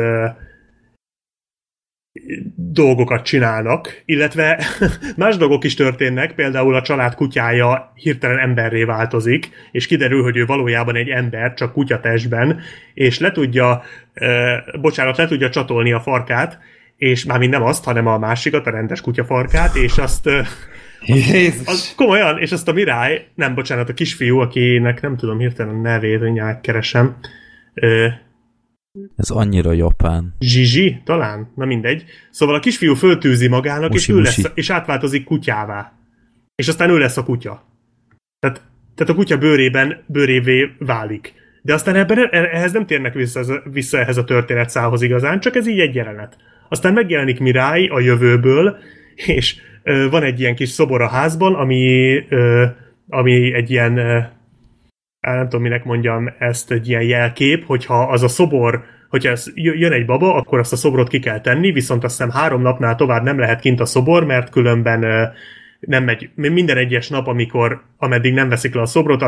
dolgokat 2.56 3.26
csinálnak, 3.26 4.02
illetve 4.06 4.60
más 5.16 5.38
dolgok 5.38 5.64
is 5.64 5.74
történnek, 5.74 6.36
például 6.36 6.76
a 6.76 6.82
család 6.82 7.16
kutyája 7.16 7.92
hirtelen 7.96 8.40
emberré 8.40 8.84
változik, 8.84 9.50
és 9.72 9.88
kiderül, 9.88 10.24
hogy 10.24 10.38
ő 10.38 10.46
valójában 10.46 10.96
egy 10.96 11.10
ember, 11.10 11.54
csak 11.54 11.74
kutyatestben, 11.74 12.60
és 12.94 13.20
le 13.20 13.32
tudja, 13.32 13.84
eh, 14.14 14.58
bocsánat, 14.82 15.18
le 15.18 15.28
tudja 15.28 15.50
csatolni 15.50 15.92
a 15.92 16.00
farkát, 16.00 16.60
és 16.98 17.26
már 17.26 17.40
nem 17.40 17.64
azt, 17.64 17.84
hanem 17.84 18.08
a 18.08 18.18
másikat, 18.18 18.68
a 18.68 18.72
rendes 18.72 19.02
kutyafarkát, 19.02 19.76
és 19.76 19.98
azt 19.98 20.30
Jézus. 21.06 21.68
Az, 21.68 21.94
komolyan, 21.96 22.40
és 22.40 22.52
azt 22.52 22.68
a 22.68 22.74
Mirály, 22.74 23.28
nem, 23.36 23.56
bocsánat, 23.56 23.90
a 23.90 23.94
kisfiú, 23.94 24.40
akinek 24.40 25.02
nem 25.02 25.18
tudom 25.18 25.40
hirtelen 25.40 25.76
a 25.76 25.82
nevét, 25.82 26.22
mindjárt 26.22 26.62
keresem, 26.62 27.16
ez 29.16 29.30
annyira 29.30 29.72
japán. 29.72 30.35
Zsizsi, 30.40 31.01
talán? 31.06 31.51
Na 31.56 31.66
mindegy. 31.66 32.03
Szóval 32.32 32.56
a 32.56 32.59
kisfiú 32.59 32.93
föltűzi 32.93 33.48
magának, 33.48 33.92
musi, 33.92 34.11
és, 34.11 34.17
ő 34.17 34.19
musi. 34.19 34.42
lesz, 34.42 34.51
és 34.56 34.69
átváltozik 34.69 35.24
kutyává. 35.24 35.93
És 36.56 36.67
aztán 36.67 36.90
ő 36.90 36.98
lesz 36.98 37.17
a 37.17 37.24
kutya. 37.24 37.64
Tehát, 38.40 38.61
tehát 38.95 39.14
a 39.14 39.16
kutya 39.16 39.38
bőrében, 39.38 40.03
bőrévé 40.08 40.69
válik. 40.80 41.34
De 41.61 41.74
aztán 41.74 41.95
ebben, 41.95 42.30
ehhez 42.32 42.72
nem 42.72 42.85
térnek 42.85 43.14
vissza, 43.14 43.61
vissza 43.72 44.00
ehhez 44.00 44.17
a 44.17 44.24
történetszához 44.24 45.01
igazán, 45.01 45.40
csak 45.40 45.56
ez 45.56 45.67
így 45.67 45.80
egy 45.80 45.95
jelenet. 45.95 46.38
Aztán 46.69 46.93
megjelenik 46.93 47.40
Mirály 47.40 47.88
a 47.88 48.00
jövőből, 48.00 48.77
és 49.16 49.56
ö, 49.84 50.09
van 50.09 50.24
egy 50.24 50.40
ilyen 50.40 50.56
kis 50.56 50.69
szobor 50.69 51.01
a 51.01 51.08
házban, 51.08 51.56
ami, 51.56 52.16
ö, 52.30 52.66
ami 53.09 53.53
egy 53.53 53.72
ilyen 53.72 54.00
nem 55.36 55.44
tudom, 55.44 55.62
minek 55.62 55.84
mondjam 55.84 56.34
ezt, 56.40 56.72
egy 56.72 56.90
ilyen 56.90 57.04
jelkép, 57.04 57.66
hogyha 57.66 58.02
az 58.04 58.24
a 58.24 58.28
szobor, 58.28 58.84
hogyha 59.10 59.32
ez 59.32 59.46
jön 59.56 59.92
egy 59.92 60.06
baba, 60.06 60.36
akkor 60.36 60.60
azt 60.60 60.74
a 60.74 60.76
szobrot 60.76 61.08
ki 61.08 61.20
kell 61.20 61.42
tenni, 61.42 61.72
viszont 61.72 62.04
azt 62.04 62.18
hiszem 62.18 62.32
három 62.32 62.62
napnál 62.62 62.96
tovább 62.96 63.24
nem 63.24 63.40
lehet 63.40 63.60
kint 63.60 63.80
a 63.80 63.86
szobor, 63.86 64.26
mert 64.26 64.50
különben 64.50 65.32
nem 65.80 66.04
megy, 66.04 66.30
minden 66.36 66.78
egyes 66.78 67.10
nap, 67.10 67.28
amikor, 67.28 67.82
ameddig 67.98 68.34
nem 68.34 68.50
veszik 68.50 68.74
le 68.74 68.82
a 68.82 68.86
szobrot, 68.86 69.26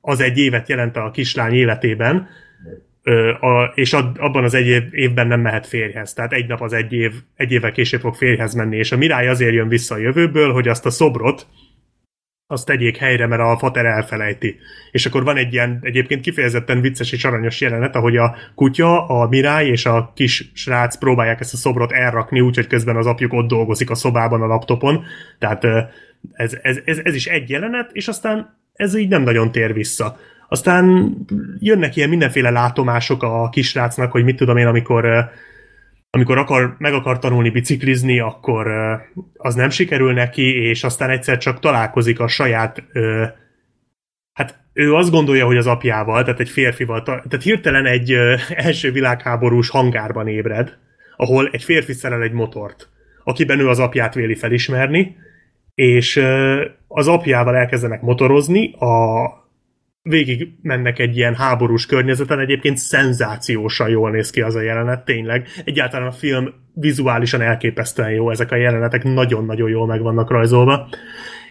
az 0.00 0.20
egy 0.20 0.38
évet 0.38 0.68
jelent 0.68 0.96
a 0.96 1.10
kislány 1.10 1.54
életében, 1.54 2.28
és 3.74 3.92
abban 3.92 4.44
az 4.44 4.54
egy 4.54 4.84
évben 4.90 5.26
nem 5.26 5.40
mehet 5.40 5.66
férjhez. 5.66 6.12
Tehát 6.12 6.32
egy 6.32 6.46
nap 6.46 6.60
az 6.60 6.72
egy 6.72 6.92
év, 6.92 7.12
egy 7.36 7.52
évvel 7.52 7.72
később 7.72 8.00
fog 8.00 8.14
férjhez 8.14 8.54
menni, 8.54 8.76
és 8.76 8.92
a 8.92 8.96
Mirály 8.96 9.28
azért 9.28 9.54
jön 9.54 9.68
vissza 9.68 9.94
a 9.94 9.98
jövőből, 9.98 10.52
hogy 10.52 10.68
azt 10.68 10.86
a 10.86 10.90
szobrot, 10.90 11.46
azt 12.46 12.66
tegyék 12.66 12.96
helyre, 12.96 13.26
mert 13.26 13.42
a 13.42 13.56
fater 13.58 13.84
elfelejti. 13.84 14.56
És 14.90 15.06
akkor 15.06 15.24
van 15.24 15.36
egy 15.36 15.52
ilyen 15.52 15.78
egyébként 15.82 16.20
kifejezetten 16.20 16.80
vicces 16.80 17.12
és 17.12 17.24
aranyos 17.24 17.60
jelenet, 17.60 17.96
ahogy 17.96 18.16
a 18.16 18.36
kutya, 18.54 19.06
a 19.06 19.28
Mirály 19.28 19.66
és 19.66 19.86
a 19.86 20.12
kis 20.14 20.50
srác 20.54 20.96
próbálják 20.96 21.40
ezt 21.40 21.52
a 21.52 21.56
szobrot 21.56 21.92
elrakni, 21.92 22.40
úgyhogy 22.40 22.66
közben 22.66 22.96
az 22.96 23.06
apjuk 23.06 23.32
ott 23.32 23.48
dolgozik 23.48 23.90
a 23.90 23.94
szobában 23.94 24.42
a 24.42 24.46
laptopon. 24.46 25.04
Tehát 25.38 25.64
ez, 26.32 26.58
ez, 26.62 26.78
ez, 26.84 26.98
ez 27.02 27.14
is 27.14 27.26
egy 27.26 27.50
jelenet, 27.50 27.90
és 27.92 28.08
aztán 28.08 28.58
ez 28.72 28.96
így 28.96 29.08
nem 29.08 29.22
nagyon 29.22 29.52
tér 29.52 29.72
vissza. 29.72 30.16
Aztán 30.48 31.14
jönnek 31.58 31.96
ilyen 31.96 32.08
mindenféle 32.08 32.50
látomások 32.50 33.22
a 33.22 33.48
kisrácnak, 33.48 34.12
hogy 34.12 34.24
mit 34.24 34.36
tudom 34.36 34.56
én, 34.56 34.66
amikor 34.66 35.30
amikor 36.10 36.38
akar, 36.38 36.74
meg 36.78 36.94
akar 36.94 37.18
tanulni 37.18 37.50
biciklizni, 37.50 38.18
akkor 38.18 38.66
az 39.36 39.54
nem 39.54 39.70
sikerül 39.70 40.12
neki, 40.12 40.68
és 40.68 40.84
aztán 40.84 41.10
egyszer 41.10 41.38
csak 41.38 41.60
találkozik 41.60 42.20
a 42.20 42.28
saját 42.28 42.82
hát 44.36 44.64
ő 44.72 44.94
azt 44.94 45.10
gondolja, 45.10 45.46
hogy 45.46 45.56
az 45.56 45.66
apjával, 45.66 46.24
tehát 46.24 46.40
egy 46.40 46.48
férfival, 46.48 47.02
tehát 47.02 47.42
hirtelen 47.42 47.86
egy 47.86 48.12
első 48.68 48.92
világháborús 48.92 49.68
hangárban 49.68 50.28
ébred, 50.28 50.78
ahol 51.16 51.48
egy 51.52 51.64
férfi 51.64 51.92
szerel 51.92 52.22
egy 52.22 52.32
motort, 52.32 52.88
akiben 53.24 53.60
ő 53.60 53.68
az 53.68 53.78
apját 53.78 54.14
véli 54.14 54.34
felismerni, 54.34 55.16
és 55.74 56.22
az 56.88 57.08
apjával 57.08 57.56
elkezdenek 57.56 58.00
motorozni, 58.00 58.72
a 58.72 59.26
végig 60.08 60.48
mennek 60.62 60.98
egy 60.98 61.16
ilyen 61.16 61.34
háborús 61.34 61.86
környezeten, 61.86 62.38
egyébként 62.38 62.76
szenzációsan 62.76 63.88
jól 63.88 64.10
néz 64.10 64.30
ki 64.30 64.40
az 64.40 64.54
a 64.54 64.60
jelenet, 64.60 65.04
tényleg. 65.04 65.48
Egyáltalán 65.64 66.06
a 66.06 66.12
film 66.12 66.54
vizuálisan 66.74 67.40
elképesztően 67.40 68.10
jó, 68.10 68.30
ezek 68.30 68.50
a 68.52 68.56
jelenetek 68.56 69.02
nagyon-nagyon 69.04 69.70
jól 69.70 69.86
meg 69.86 70.02
vannak 70.02 70.30
rajzolva. 70.30 70.88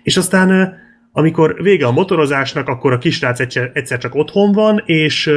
És 0.04 0.18
aztán 0.18 0.78
amikor 1.12 1.62
vége 1.62 1.86
a 1.86 1.92
motorozásnak, 1.92 2.68
akkor 2.68 2.94
a 2.94 2.98
kisrác 2.98 3.40
egyszer, 3.40 3.72
egyszer 3.74 3.98
csak 3.98 4.16
otthon 4.16 4.52
van, 4.52 4.82
és 4.86 5.32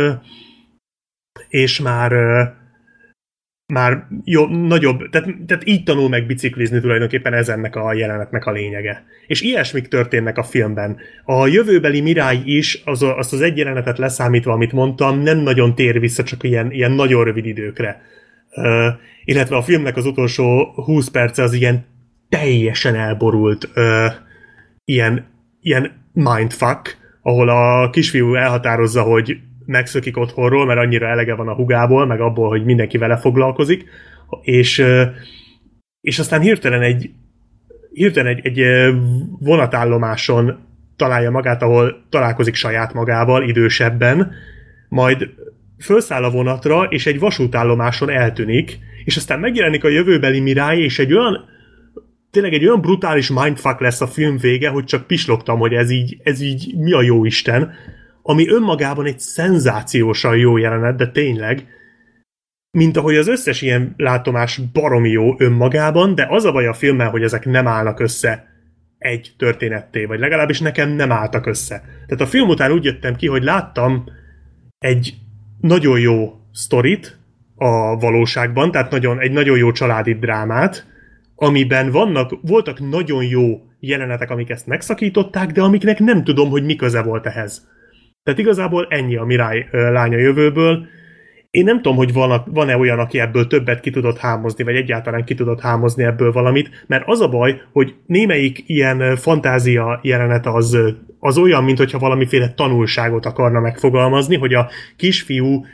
és 1.49 1.81
már 1.81 2.13
már 3.73 4.07
jobb, 4.25 4.51
nagyobb, 4.51 5.09
tehát, 5.11 5.29
tehát 5.47 5.67
így 5.67 5.83
tanul 5.83 6.09
meg 6.09 6.27
biciklizni 6.27 6.81
tulajdonképpen 6.81 7.33
ez 7.33 7.49
ennek 7.49 7.77
a 7.77 7.93
jelenetnek 7.93 8.47
a 8.47 8.53
lényege. 8.53 9.05
És 9.27 9.41
ilyesmik 9.41 9.89
történnek 9.89 10.39
a 10.39 10.43
filmben. 10.43 10.97
A 11.25 11.47
jövőbeli 11.47 12.01
Mirály 12.01 12.41
is, 12.45 12.83
az, 12.85 13.03
azt 13.03 13.33
az 13.33 13.41
egy 13.41 13.57
jelenetet 13.57 13.99
leszámítva, 13.99 14.53
amit 14.53 14.73
mondtam, 14.73 15.21
nem 15.21 15.39
nagyon 15.39 15.75
tér 15.75 16.01
vissza, 16.01 16.23
csak 16.23 16.43
ilyen, 16.43 16.73
ilyen 16.73 16.93
nagyon 16.93 17.25
rövid 17.25 17.47
időkre. 17.47 18.03
Uh, 18.51 18.87
illetve 19.25 19.57
a 19.57 19.63
filmnek 19.63 19.97
az 19.97 20.07
utolsó 20.07 20.73
20 20.75 21.09
perce 21.09 21.43
az 21.43 21.53
ilyen 21.53 21.87
teljesen 22.29 22.95
elborult 22.95 23.69
uh, 23.75 24.13
ilyen, 24.85 25.27
ilyen 25.61 25.93
mindfuck, 26.13 26.97
ahol 27.23 27.49
a 27.49 27.91
kisfiú 27.91 28.35
elhatározza, 28.35 29.03
hogy 29.03 29.39
megszökik 29.69 30.17
otthonról, 30.17 30.67
mert 30.67 30.81
annyira 30.81 31.07
elege 31.09 31.35
van 31.35 31.49
a 31.49 31.55
hugából, 31.55 32.07
meg 32.07 32.21
abból, 32.21 32.49
hogy 32.49 32.65
mindenki 32.65 32.99
vele 32.99 33.17
foglalkozik, 33.17 33.85
és, 34.43 34.85
és 36.01 36.19
aztán 36.19 36.41
hirtelen 36.41 36.83
egy 36.83 37.11
hirtelen 37.93 38.37
egy, 38.37 38.47
egy 38.47 38.91
vonatállomáson 39.39 40.59
találja 40.97 41.31
magát, 41.31 41.63
ahol 41.63 42.05
találkozik 42.11 42.55
saját 42.55 42.93
magával 42.93 43.43
idősebben, 43.43 44.33
majd 44.89 45.29
felszáll 45.79 46.25
a 46.25 46.31
vonatra, 46.31 46.83
és 46.83 47.07
egy 47.07 47.19
vasútállomáson 47.19 48.11
eltűnik, 48.11 48.79
és 49.05 49.17
aztán 49.17 49.41
megjelenik 49.41 49.85
a 49.85 49.89
jövőbeli 49.89 50.41
Mirály, 50.41 50.79
és 50.79 50.99
egy 50.99 51.13
olyan 51.13 51.45
tényleg 52.31 52.53
egy 52.53 52.67
olyan 52.67 52.81
brutális 52.81 53.31
mindfuck 53.31 53.81
lesz 53.81 54.01
a 54.01 54.07
film 54.07 54.37
vége, 54.39 54.69
hogy 54.69 54.85
csak 54.85 55.07
pislogtam, 55.07 55.59
hogy 55.59 55.73
ez 55.73 55.91
így, 55.91 56.17
ez 56.23 56.41
így 56.41 56.75
mi 56.77 56.93
a 56.93 57.03
jó 57.03 57.25
Isten, 57.25 57.73
ami 58.29 58.49
önmagában 58.49 59.07
egy 59.07 59.19
szenzációsan 59.19 60.37
jó 60.37 60.57
jelenet, 60.57 60.97
de 60.97 61.11
tényleg, 61.11 61.67
mint 62.71 62.97
ahogy 62.97 63.17
az 63.17 63.29
összes 63.29 63.63
ilyen 63.63 63.95
látomás 63.97 64.61
baromi 64.73 65.09
jó 65.09 65.35
önmagában, 65.39 66.15
de 66.15 66.27
az 66.31 66.45
a 66.45 66.53
baj 66.53 66.67
a 66.67 66.73
filmmel, 66.73 67.11
hogy 67.11 67.23
ezek 67.23 67.45
nem 67.45 67.67
állnak 67.67 68.01
össze 68.01 68.47
egy 68.99 69.35
történetté, 69.39 70.05
vagy 70.05 70.19
legalábbis 70.19 70.61
nekem 70.61 70.91
nem 70.91 71.13
álltak 71.13 71.47
össze. 71.47 71.83
Tehát 72.07 72.21
a 72.21 72.27
film 72.27 72.49
után 72.49 72.73
úgy 72.73 72.85
jöttem 72.85 73.17
ki, 73.17 73.27
hogy 73.27 73.43
láttam 73.43 74.05
egy 74.79 75.15
nagyon 75.61 76.01
jó 76.01 76.33
sztorit 76.53 77.19
a 77.57 77.97
valóságban, 77.97 78.71
tehát 78.71 78.91
nagyon, 78.91 79.21
egy 79.21 79.33
nagyon 79.33 79.59
jó 79.59 79.73
családi 79.73 80.15
drámát, 80.15 80.87
amiben 81.35 81.91
vannak, 81.91 82.39
voltak 82.43 82.91
nagyon 82.91 83.25
jó 83.25 83.61
jelenetek, 83.81 84.31
amik 84.31 84.51
ezt 84.51 84.67
megszakították, 84.67 85.51
de 85.53 85.63
amiknek 85.63 85.99
nem 85.99 86.25
tudom, 86.25 86.49
hogy 86.49 86.65
mi 86.65 86.77
köze 86.77 87.03
volt 87.03 87.27
ehhez. 87.27 87.77
Tehát 88.29 88.43
igazából 88.43 88.87
ennyi 88.91 89.17
a 89.17 89.25
Mirály 89.25 89.69
lánya 89.71 90.19
jövőből. 90.19 90.87
Én 91.51 91.65
nem 91.65 91.77
tudom, 91.77 91.97
hogy 91.97 92.13
van, 92.13 92.43
van-e 92.47 92.77
olyan, 92.77 92.99
aki 92.99 93.21
ebből 93.21 93.47
többet 93.47 93.81
ki 93.81 93.91
tudott 93.91 94.19
hámozni, 94.19 94.65
vagy 94.65 94.75
egyáltalán 94.75 95.25
ki 95.25 95.35
tudott 95.35 95.61
hámozni 95.61 96.05
ebből 96.05 96.33
valamit, 96.33 96.85
mert 96.87 97.03
az 97.07 97.21
a 97.21 97.29
baj, 97.29 97.61
hogy 97.73 97.95
némelyik 98.07 98.63
ilyen 98.67 99.17
fantázia 99.17 100.01
jelenet 100.03 100.47
az, 100.47 100.79
az 101.19 101.39
olyan, 101.39 101.65
mintha 101.65 101.99
valamiféle 101.99 102.53
tanulságot 102.55 103.27
akarna 103.27 103.61
megfogalmazni, 103.61 104.37
hogy 104.37 104.55
a 104.55 104.69
kisfiú 104.97 105.65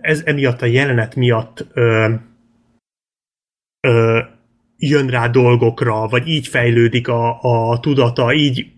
ez 0.00 0.22
emiatt 0.24 0.62
a 0.62 0.66
jelenet 0.66 1.14
miatt 1.14 1.66
ö, 1.72 2.10
ö, 3.80 4.18
jön 4.76 5.06
rá 5.06 5.28
dolgokra, 5.28 6.06
vagy 6.06 6.28
így 6.28 6.46
fejlődik 6.46 7.08
a, 7.08 7.38
a 7.40 7.80
tudata, 7.80 8.32
így 8.32 8.73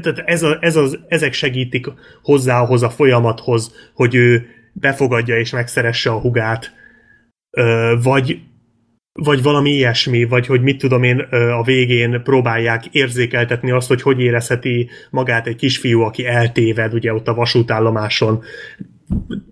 tehát 0.00 0.18
ez 0.18 0.42
a, 0.42 0.58
ez 0.60 0.76
az, 0.76 0.98
ezek 1.08 1.32
segítik 1.32 1.86
hozzá 2.22 2.60
ahhoz 2.60 2.82
a 2.82 2.90
folyamathoz, 2.90 3.74
hogy 3.94 4.14
ő 4.14 4.46
befogadja 4.72 5.38
és 5.38 5.50
megszeresse 5.50 6.10
a 6.10 6.20
hugát, 6.20 6.72
vagy, 8.02 8.40
vagy 9.12 9.42
valami 9.42 9.70
ilyesmi, 9.70 10.24
vagy 10.24 10.46
hogy 10.46 10.62
mit 10.62 10.78
tudom 10.78 11.02
én, 11.02 11.18
a 11.30 11.62
végén 11.62 12.22
próbálják 12.22 12.86
érzékeltetni 12.86 13.70
azt, 13.70 13.88
hogy 13.88 14.02
hogy 14.02 14.20
érezheti 14.20 14.88
magát 15.10 15.46
egy 15.46 15.56
kisfiú, 15.56 16.00
aki 16.00 16.26
eltéved 16.26 16.94
ugye 16.94 17.14
ott 17.14 17.28
a 17.28 17.34
vasútállomáson. 17.34 18.42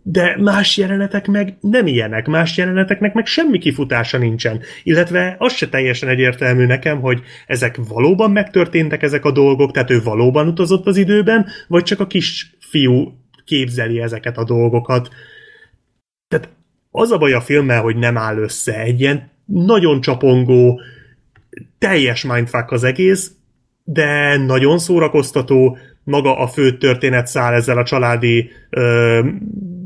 De 0.03 0.37
más 0.41 0.77
jelenetek 0.77 1.27
meg 1.27 1.57
nem 1.61 1.87
ilyenek, 1.87 2.27
más 2.27 2.57
jeleneteknek 2.57 3.13
meg 3.13 3.27
semmi 3.27 3.59
kifutása 3.59 4.19
nincsen. 4.19 4.61
Illetve 4.83 5.37
az 5.39 5.53
se 5.53 5.69
teljesen 5.69 6.09
egyértelmű 6.09 6.67
nekem, 6.67 7.01
hogy 7.01 7.23
ezek 7.47 7.79
valóban 7.89 8.31
megtörténtek 8.31 9.03
ezek 9.03 9.25
a 9.25 9.33
dolgok, 9.33 9.71
tehát 9.71 9.91
ő 9.91 10.03
valóban 10.03 10.49
utazott 10.49 10.87
az 10.87 10.97
időben, 10.97 11.47
vagy 11.69 11.83
csak 11.83 12.01
a 12.01 12.07
kisfiú 12.07 13.13
képzeli 13.45 14.01
ezeket 14.01 14.37
a 14.37 14.45
dolgokat. 14.45 15.09
Tehát 16.29 16.49
az 16.91 17.11
a 17.11 17.19
baj 17.19 17.33
a 17.33 17.41
filmmel, 17.41 17.83
hogy 17.83 17.97
nem 17.97 18.17
áll 18.17 18.37
össze 18.37 18.81
egy 18.81 19.01
ilyen 19.01 19.31
nagyon 19.45 20.01
csapongó, 20.01 20.81
teljes 21.79 22.25
mindfuck 22.25 22.71
az 22.71 22.85
egész, 22.85 23.33
de 23.85 24.37
nagyon 24.37 24.79
szórakoztató, 24.79 25.79
maga 26.05 26.39
a 26.39 26.47
fő 26.47 26.77
történetszál 26.77 27.55
ezzel 27.55 27.79
a 27.79 27.85
családi 27.85 28.51
ö, 28.71 29.21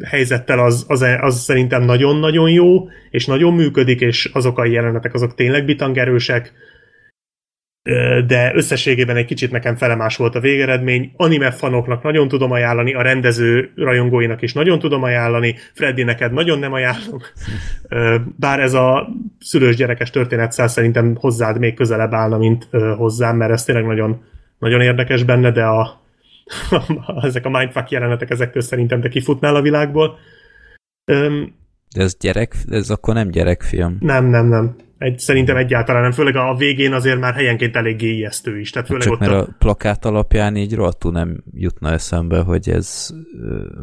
helyzettel 0.05 0.59
az, 0.59 0.85
az, 0.89 1.05
az 1.21 1.41
szerintem 1.41 1.83
nagyon-nagyon 1.83 2.51
jó, 2.51 2.89
és 3.11 3.27
nagyon 3.27 3.55
működik, 3.55 4.01
és 4.01 4.31
azok 4.33 4.59
a 4.59 4.65
jelenetek 4.65 5.15
azok 5.15 5.35
tényleg 5.35 5.65
bitangerősek, 5.65 6.53
de 8.27 8.53
összességében 8.55 9.17
egy 9.17 9.25
kicsit 9.25 9.51
nekem 9.51 9.77
felemás 9.77 10.17
volt 10.17 10.35
a 10.35 10.41
végeredmény. 10.41 11.13
Anime 11.17 11.51
fanoknak 11.51 12.03
nagyon 12.03 12.29
tudom 12.29 12.51
ajánlani, 12.51 12.95
a 12.95 13.03
rendező 13.03 13.73
rajongóinak 13.77 14.43
is 14.43 14.53
nagyon 14.53 14.79
tudom 14.79 15.03
ajánlani, 15.03 15.55
Freddy 15.75 16.03
neked 16.03 16.33
nagyon 16.33 16.59
nem 16.59 16.73
ajánlom. 16.73 17.21
Bár 18.39 18.61
ez 18.61 18.75
a 18.75 19.09
szülős 19.41 19.77
gyerekes 19.77 20.11
történetszál 20.11 20.69
szerintem 20.69 21.17
hozzád 21.21 21.59
még 21.59 21.75
közelebb 21.75 22.13
állna, 22.13 22.39
mint 22.39 22.69
hozzám, 22.97 23.37
mert 23.37 23.53
ez 23.53 23.65
tényleg 23.65 23.87
nagyon, 23.87 24.25
nagyon 24.59 24.81
érdekes 24.81 25.23
benne, 25.23 25.51
de 25.51 25.65
a, 25.65 26.06
ezek 27.23 27.45
a 27.45 27.51
mindfuck 27.51 27.91
jelenetek 27.91 28.31
ezektől 28.31 28.63
szerintem 28.63 29.01
te 29.01 29.09
kifutnál 29.09 29.55
a 29.55 29.63
világból. 29.63 30.19
De 31.95 32.03
ez 32.03 32.17
gyerek, 32.21 32.57
ez 32.69 32.91
akkor 32.91 33.15
nem 33.15 33.31
gyerekfilm. 33.31 33.97
Nem, 34.01 34.25
nem, 34.25 34.47
nem. 34.47 34.77
Egy, 34.99 35.19
szerintem 35.19 35.57
egyáltalán 35.57 36.03
nem, 36.03 36.11
főleg 36.11 36.37
a 36.37 36.55
végén 36.55 36.93
azért 36.93 37.19
már 37.19 37.35
helyenként 37.35 37.77
elég 37.77 38.03
ijesztő 38.03 38.59
is. 38.59 38.71
Tehát 38.71 38.89
főleg 38.89 39.05
Csak 39.05 39.13
ott 39.13 39.19
mert 39.19 39.33
a... 39.33 39.41
a 39.41 39.49
plakát 39.59 40.05
alapján 40.05 40.57
így 40.57 40.75
rohadtul 40.75 41.13
nem 41.13 41.43
jutna 41.53 41.91
eszembe, 41.91 42.39
hogy 42.41 42.69
ez, 42.69 43.11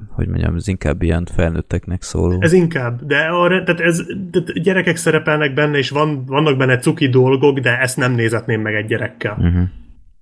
hogy 0.10 0.28
mondjam, 0.28 0.56
ez 0.56 0.68
inkább 0.68 1.02
ilyen 1.02 1.28
felnőtteknek 1.36 2.02
szóló. 2.02 2.38
Ez 2.40 2.54
inkább, 2.54 3.06
de 3.06 3.18
a, 3.18 3.48
tehát 3.48 3.80
ez, 3.80 4.06
tehát 4.32 4.62
gyerekek 4.62 4.96
szerepelnek 4.96 5.54
benne, 5.54 5.78
és 5.78 5.90
van, 5.90 6.26
vannak 6.26 6.58
benne 6.58 6.78
cuki 6.78 7.08
dolgok, 7.08 7.60
de 7.60 7.80
ezt 7.80 7.98
nem 7.98 8.12
nézetném 8.12 8.62
meg 8.62 8.76
egy 8.76 8.86
gyerekkel. 8.86 9.36
Uh-huh. 9.40 9.64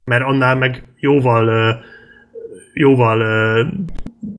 Mert 0.03 0.23
annál 0.23 0.55
meg 0.55 0.83
jóval 0.99 1.79
jóval 2.73 3.19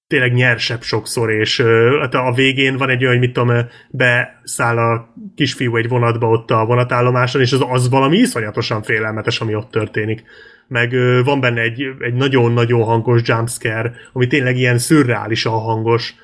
tényleg 0.07 0.33
nyersebb 0.33 0.83
sokszor, 0.83 1.31
és 1.31 1.61
hát 2.01 2.15
a 2.15 2.33
végén 2.35 2.77
van 2.77 2.91
egy 2.91 3.01
olyan, 3.01 3.19
hogy 3.19 3.27
mit 3.27 3.33
tudom, 3.33 3.57
beszáll 3.91 4.79
a 4.79 5.15
kisfiú 5.35 5.77
egy 5.77 5.89
vonatba 5.89 6.29
ott 6.29 6.51
a 6.51 6.65
vonatállomáson, 6.65 7.41
és 7.41 7.53
az, 7.53 7.65
az 7.69 7.89
valami 7.89 8.17
iszonyatosan 8.17 8.83
félelmetes, 8.83 9.41
ami 9.41 9.55
ott 9.55 9.71
történik. 9.71 10.23
Meg 10.69 10.95
van 11.25 11.41
benne 11.41 11.61
egy, 11.61 11.83
egy 11.99 12.15
nagyon-nagyon 12.15 12.83
hangos 12.83 13.21
jumpscare, 13.25 13.93
ami 14.13 14.27
tényleg 14.27 14.57
ilyen 14.57 14.79
szürreálisan 14.79 15.53
hangos. 15.53 16.15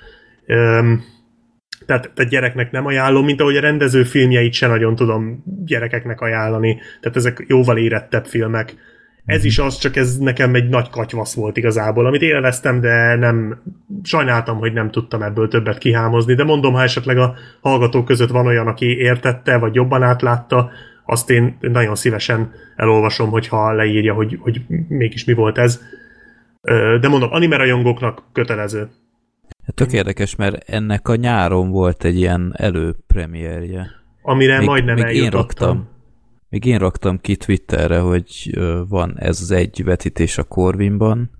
Tehát, 1.87 2.11
tehát 2.15 2.31
gyereknek 2.31 2.71
nem 2.71 2.87
ajánlom, 2.87 3.25
mint 3.25 3.41
ahogy 3.41 3.57
a 3.57 3.61
rendező 3.61 4.03
filmjeit 4.03 4.53
sem 4.53 4.71
nagyon 4.71 4.95
tudom 4.95 5.45
gyerekeknek 5.65 6.21
ajánlani. 6.21 6.81
Tehát 7.01 7.17
ezek 7.17 7.45
jóval 7.49 7.79
érettebb 7.79 8.25
filmek 8.25 8.75
ez 9.29 9.45
is 9.45 9.59
az, 9.59 9.79
csak 9.79 9.97
ez 9.97 10.19
nekem 10.19 10.55
egy 10.55 10.69
nagy 10.69 10.91
katyvasz 10.91 11.35
volt 11.35 11.57
igazából, 11.57 12.07
amit 12.07 12.23
élveztem, 12.23 12.81
de 12.81 13.15
nem 13.15 13.63
sajnáltam, 14.03 14.59
hogy 14.59 14.73
nem 14.73 14.91
tudtam 14.91 15.23
ebből 15.23 15.49
többet 15.49 15.79
kihámozni, 15.79 16.35
de 16.35 16.45
mondom, 16.45 16.73
ha 16.73 16.83
esetleg 16.83 17.19
a 17.19 17.35
hallgatók 17.61 18.05
között 18.05 18.31
van 18.31 18.47
olyan, 18.47 18.67
aki 18.67 18.87
értette, 18.87 19.59
vagy 19.59 19.75
jobban 19.75 20.03
átlátta, 20.03 20.71
azt 21.07 21.31
én 21.31 21.57
nagyon 21.61 21.95
szívesen 21.95 22.53
elolvasom, 22.77 23.31
hogyha 23.31 23.73
leírja, 23.73 24.15
hogy, 24.15 24.39
hogy 24.41 24.61
mégis 24.89 25.25
mi 25.25 25.33
volt 25.33 25.59
ez. 25.59 25.81
De 27.01 27.09
mondom, 27.09 27.33
anime 27.33 27.57
rajongóknak 27.57 28.23
kötelező. 28.33 28.89
Tök 29.75 29.93
érdekes, 29.93 30.37
mert 30.37 30.69
ennek 30.71 31.09
a 31.09 31.15
nyáron 31.15 31.71
volt 31.71 32.05
egy 32.05 32.17
ilyen 32.17 32.55
előpremierje. 32.57 33.87
Amire 34.23 34.59
még, 34.59 34.67
majdnem 34.67 34.95
még 34.95 35.05
eljutottam. 35.05 35.35
Én 35.35 35.41
raktam 35.41 35.97
még 36.49 36.65
én 36.65 36.79
raktam 36.79 37.21
ki 37.21 37.37
Twitterre, 37.37 37.99
hogy 37.99 38.59
van 38.89 39.19
ez 39.19 39.41
az 39.41 39.51
egy 39.51 39.85
vetítés 39.85 40.39
a 40.39 40.43
Corvinban, 40.43 41.31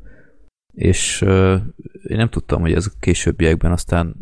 és 0.75 1.21
én 2.03 2.17
nem 2.17 2.29
tudtam, 2.29 2.61
hogy 2.61 2.73
ez 2.73 2.87
a 2.87 2.97
későbbiekben 3.01 3.73
aztán 3.73 4.15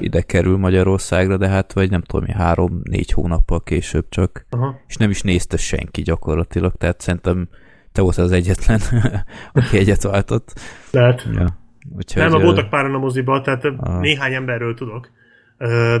ide 0.00 0.20
kerül 0.20 0.56
Magyarországra, 0.56 1.36
de 1.36 1.48
hát 1.48 1.72
vagy 1.72 1.90
nem 1.90 2.02
tudom, 2.02 2.28
három-négy 2.28 3.12
hónappal 3.12 3.62
később 3.62 4.06
csak, 4.08 4.46
Aha. 4.50 4.80
és 4.86 4.96
nem 4.96 5.10
is 5.10 5.22
nézte 5.22 5.56
senki 5.56 6.02
gyakorlatilag, 6.02 6.72
tehát 6.78 7.00
szerintem 7.00 7.48
te 7.92 8.02
voltál 8.02 8.24
az 8.24 8.32
egyetlen, 8.32 8.80
aki 9.52 9.78
egyet 9.78 10.02
váltott. 10.02 10.60
Lehet. 10.90 11.28
Ja. 11.32 11.58
Úgyhogy, 11.96 12.30
nem, 12.30 12.42
voltak 12.42 12.70
páran 12.70 12.94
a 12.94 12.98
moziba, 12.98 13.40
tehát 13.40 13.64
a... 13.64 13.98
néhány 13.98 14.34
emberről 14.34 14.74
tudok 14.74 15.10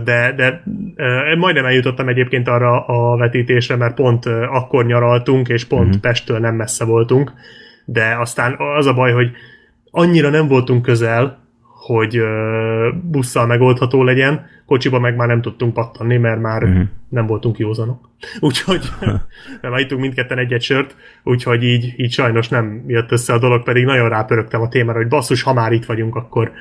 de, 0.04 0.32
de 0.36 0.62
majdnem 1.36 1.64
eljutottam 1.64 2.08
egyébként 2.08 2.48
arra 2.48 2.84
a 2.86 3.16
vetítésre, 3.16 3.76
mert 3.76 3.94
pont 3.94 4.26
akkor 4.26 4.86
nyaraltunk, 4.86 5.48
és 5.48 5.64
pont 5.64 5.86
uh-huh. 5.86 6.00
Pesttől 6.00 6.38
nem 6.38 6.54
messze 6.54 6.84
voltunk, 6.84 7.32
de 7.84 8.16
aztán 8.18 8.56
az 8.76 8.86
a 8.86 8.94
baj, 8.94 9.12
hogy 9.12 9.30
annyira 9.90 10.30
nem 10.30 10.48
voltunk 10.48 10.82
közel, 10.82 11.38
hogy 11.86 12.22
busszal 13.02 13.46
megoldható 13.46 14.02
legyen, 14.02 14.46
kocsiba 14.66 14.98
meg 14.98 15.16
már 15.16 15.28
nem 15.28 15.40
tudtunk 15.40 15.74
pattanni, 15.74 16.16
mert 16.16 16.40
már 16.40 16.62
uh-huh. 16.62 16.82
nem 17.08 17.26
voltunk 17.26 17.58
józanok. 17.58 18.08
Úgyhogy 18.40 18.90
nem 19.62 19.76
ittunk 19.76 20.00
mindketten 20.00 20.38
egy-egy 20.38 20.62
sört, 20.62 20.96
úgyhogy 21.22 21.62
így, 21.62 21.94
így 21.96 22.12
sajnos 22.12 22.48
nem 22.48 22.84
jött 22.86 23.12
össze 23.12 23.32
a 23.32 23.38
dolog, 23.38 23.62
pedig 23.62 23.84
nagyon 23.84 24.08
rápörögtem 24.08 24.60
a 24.60 24.68
témára, 24.68 24.98
hogy 24.98 25.08
basszus, 25.08 25.42
ha 25.42 25.52
már 25.52 25.72
itt 25.72 25.84
vagyunk, 25.84 26.16
akkor 26.16 26.52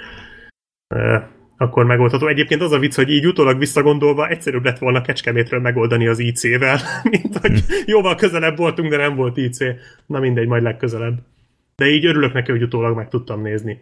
akkor 1.62 1.86
megoldható. 1.86 2.28
Egyébként 2.28 2.62
az 2.62 2.72
a 2.72 2.80
vicc, 2.80 2.96
hogy 2.96 3.10
így 3.10 3.28
utólag 3.28 3.58
visszagondolva 3.58 4.28
egyszerűbb 4.28 4.64
lett 4.64 4.78
volna 4.78 5.02
Kecskemétről 5.02 5.60
megoldani 5.60 6.08
az 6.08 6.20
IC-vel, 6.20 6.80
mint 7.12 7.38
hogy 7.38 7.64
jóval 7.86 8.16
közelebb 8.16 8.58
voltunk, 8.58 8.90
de 8.90 8.98
nem 8.98 9.16
volt 9.16 9.38
IC. 9.38 9.58
Na 10.06 10.20
mindegy, 10.20 10.48
majd 10.48 10.64
legközelebb. 10.64 11.20
De 11.76 11.86
így 11.86 12.06
örülök 12.06 12.34
neki, 12.34 12.52
hogy 12.52 12.64
utólag 12.64 12.96
meg 12.96 13.10
tudtam 13.10 13.42
nézni. 13.42 13.82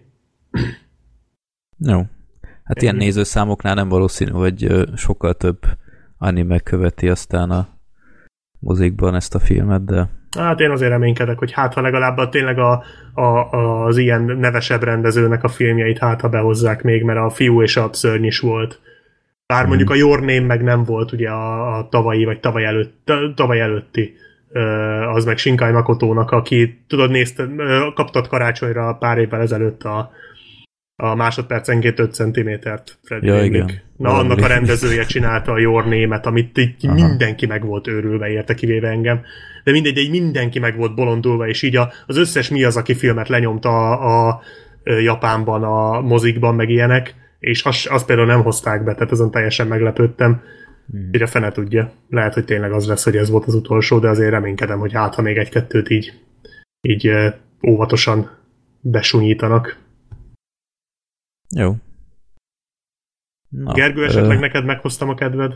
Jó. 1.78 1.98
Hát 2.42 2.78
Ennyi. 2.78 2.82
ilyen 2.82 2.96
nézőszámoknál 2.96 3.76
nem 3.76 3.90
valószínű, 3.90 4.32
hogy 4.32 4.68
sokkal 4.96 5.34
több 5.34 5.60
anime 6.18 6.60
követi 6.60 7.10
aztán 7.10 7.52
a 7.52 7.68
mozikban 8.60 9.16
ezt 9.16 9.36
a 9.36 9.40
filmet, 9.40 9.86
de 9.86 10.10
Hát 10.38 10.60
én 10.60 10.70
azért 10.70 10.92
reménykedek, 10.92 11.38
hogy 11.38 11.52
hát 11.52 11.74
ha 11.74 11.82
legalább 11.82 12.30
tényleg 12.30 12.60
a, 12.60 12.84
a, 13.14 13.52
az 13.86 13.98
ilyen 13.98 14.22
nevesebb 14.22 14.84
rendezőnek 14.84 15.44
a 15.44 15.48
filmjeit 15.48 15.98
hát 15.98 16.22
ha 16.22 16.30
behozzák 16.30 16.84
még, 16.84 17.04
mert 17.04 17.20
a 17.20 17.30
fiú 17.30 17.62
és 17.62 17.78
a 17.78 17.90
szörny 17.92 18.26
is 18.26 18.40
volt. 18.40 18.80
Bár 19.46 19.60
hmm. 19.60 19.68
mondjuk 19.68 19.90
a 19.90 19.96
Your 19.96 20.20
Name 20.20 20.46
meg 20.46 20.64
nem 20.64 20.84
volt 20.84 21.12
ugye 21.12 21.30
a, 21.30 21.78
a 21.78 21.88
tavalyi, 21.90 22.26
vagy 22.26 22.40
tavaly, 22.40 22.66
előtt, 22.66 23.12
tavaly 23.36 23.60
előtti 23.60 24.16
az 25.14 25.26
meg 25.26 25.38
Shinkai 25.38 25.72
Makotónak, 25.72 26.32
aki 26.32 26.84
tudod, 26.88 27.12
nézte, 27.12 27.48
kaptad 27.94 28.28
karácsonyra 28.28 28.94
pár 28.94 29.18
évvel 29.18 29.42
ezelőtt 29.42 29.84
a, 29.84 30.12
a 30.96 31.16
másodpercenként 31.16 32.00
5 32.00 32.14
cm-t 32.14 32.98
Fred 33.04 33.24
ja, 33.24 33.44
igen. 33.44 33.66
Na, 33.98 34.10
Valami. 34.10 34.30
annak 34.30 34.44
a 34.44 34.48
rendezője 34.48 35.04
csinálta 35.04 35.52
a 35.52 35.60
Your 35.60 35.84
Name-et, 35.84 36.26
amit 36.26 36.58
így 36.58 36.88
Aha. 36.88 36.94
mindenki 36.94 37.46
meg 37.46 37.66
volt 37.66 37.88
őrülve 37.88 38.30
érte, 38.30 38.54
kivéve 38.54 38.90
engem. 38.90 39.22
De 39.68 39.74
mindegy, 39.74 39.98
egy 39.98 40.10
mindenki 40.10 40.60
meg 40.60 40.78
volt 40.78 40.96
bolondulva, 40.96 41.48
és 41.48 41.62
így 41.62 41.76
a, 41.76 41.92
az 42.06 42.18
összes 42.18 42.50
mi 42.50 42.64
az, 42.64 42.78
aki 42.78 42.94
filmet 42.94 43.28
lenyomta 43.28 43.70
a, 44.00 44.28
a, 44.28 44.42
Japánban, 44.84 45.64
a 45.64 46.02
mozikban, 46.02 46.56
meg 46.56 46.70
ilyenek, 46.70 47.16
és 47.40 47.64
azt 47.64 47.88
az 47.88 48.06
például 48.06 48.28
nem 48.28 48.44
hozták 48.44 48.84
be, 48.84 48.94
tehát 48.94 49.12
azon 49.12 49.32
teljesen 49.32 49.68
meglepődtem. 49.68 50.42
Hmm. 50.92 51.10
Így 51.12 51.22
a 51.22 51.28
fene 51.28 51.52
tudja. 51.52 51.92
Lehet, 52.10 52.34
hogy 52.34 52.46
tényleg 52.46 52.72
az 52.72 52.88
lesz, 52.88 53.04
hogy 53.04 53.16
ez 53.16 53.30
volt 53.30 53.46
az 53.46 53.56
utolsó, 53.56 54.00
de 54.00 54.10
azért 54.10 54.30
reménykedem, 54.30 54.80
hogy 54.80 54.94
hát, 54.94 55.16
ha 55.16 55.22
még 55.22 55.38
egy-kettőt 55.38 55.90
így, 55.90 56.14
így 56.82 57.12
óvatosan 57.68 58.30
besunyítanak. 58.82 59.78
Jó. 61.56 61.76
Na, 63.50 63.74
Gergő, 63.74 64.06
esetleg 64.06 64.38
ö... 64.38 64.40
neked 64.40 64.66
meghoztam 64.66 65.10
a 65.10 65.16
kedved? 65.16 65.54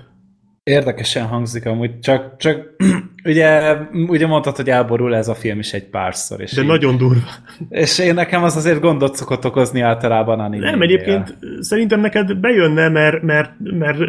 Érdekesen 0.64 1.28
hangzik 1.28 1.66
amúgy, 1.66 2.00
csak, 2.00 2.38
csak 2.38 2.76
ugye, 3.24 3.78
ugye 3.92 4.28
mondtad, 4.28 4.56
hogy 4.56 4.70
elborul 4.70 5.16
ez 5.16 5.28
a 5.28 5.36
film 5.36 5.60
is 5.60 5.74
egy 5.74 5.86
párszor. 5.86 6.42
És 6.42 6.54
De 6.54 6.62
így, 6.62 6.68
nagyon 6.68 6.98
durva. 6.98 7.30
És 7.70 8.00
én 8.00 8.14
nekem 8.14 8.44
az 8.44 8.56
azért 8.56 8.80
gondot 8.80 9.16
szokott 9.16 9.46
okozni 9.46 9.82
általában 9.82 10.40
a 10.40 10.48
Nem, 10.48 10.82
egyébként 10.82 11.38
szerintem 11.60 12.00
neked 12.00 12.38
bejönne, 12.38 12.90
mert, 12.90 13.22
mert, 13.22 13.52
mert 13.60 14.00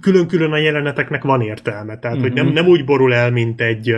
külön-külön 0.00 0.52
a 0.52 0.58
jeleneteknek 0.58 1.22
van 1.22 1.40
értelme. 1.40 1.98
Tehát, 1.98 2.16
mm-hmm. 2.16 2.26
hogy 2.26 2.36
nem, 2.36 2.48
nem 2.48 2.66
úgy 2.66 2.84
borul 2.84 3.14
el, 3.14 3.30
mint 3.30 3.60
egy, 3.60 3.94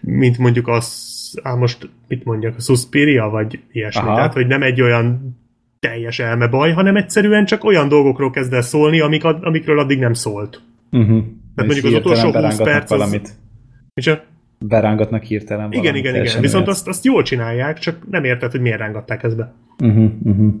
mint 0.00 0.38
mondjuk 0.38 0.68
az, 0.68 1.38
á, 1.42 1.54
most 1.54 1.88
mit 2.08 2.24
mondjak, 2.24 2.56
a 2.56 2.60
Suspiria, 2.60 3.28
vagy 3.28 3.60
ilyesmi. 3.72 4.02
Aha. 4.02 4.14
Tehát, 4.14 4.32
hogy 4.32 4.46
nem 4.46 4.62
egy 4.62 4.80
olyan 4.80 5.38
teljes 5.80 6.18
elmebaj, 6.18 6.72
hanem 6.72 6.96
egyszerűen 6.96 7.44
csak 7.44 7.64
olyan 7.64 7.88
dolgokról 7.88 8.30
kezd 8.30 8.52
el 8.52 8.62
szólni, 8.62 9.00
amik, 9.00 9.24
amikről 9.24 9.78
addig 9.78 9.98
nem 9.98 10.12
szólt. 10.12 10.62
Uh-huh. 10.92 11.24
Tehát 11.54 11.72
mondjuk 11.72 11.84
az 11.84 11.92
utolsó 11.92 12.32
20 12.32 12.56
perc 12.56 12.88
valamit. 12.88 13.22
Az... 13.22 13.38
Micsoda? 13.94 14.22
Berángatnak 14.58 15.22
hirtelen 15.22 15.72
Igen, 15.72 15.94
igen, 15.94 16.14
igen. 16.14 16.40
Viszont 16.40 16.68
azt, 16.68 16.88
azt 16.88 17.04
jól 17.04 17.22
csinálják, 17.22 17.78
csak 17.78 18.10
nem 18.10 18.24
érted, 18.24 18.50
hogy 18.50 18.60
miért 18.60 18.78
rángatták 18.78 19.22
ezt 19.22 19.36
be. 19.36 19.52
Uh-huh, 19.82 20.10
uh-huh. 20.22 20.54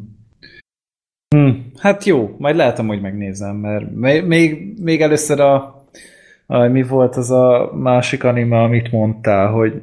Hm, 1.36 1.50
hát 1.78 2.04
jó, 2.04 2.34
majd 2.38 2.56
lehet 2.56 2.78
hogy 2.78 3.00
megnézem, 3.00 3.56
mert 3.56 3.94
még, 4.26 4.72
még 4.82 5.00
először 5.00 5.40
a, 5.40 5.84
a, 6.46 6.58
mi 6.58 6.82
volt 6.82 7.16
az 7.16 7.30
a 7.30 7.72
másik 7.74 8.24
anime, 8.24 8.62
amit 8.62 8.90
mondtál, 8.90 9.50
hogy 9.50 9.82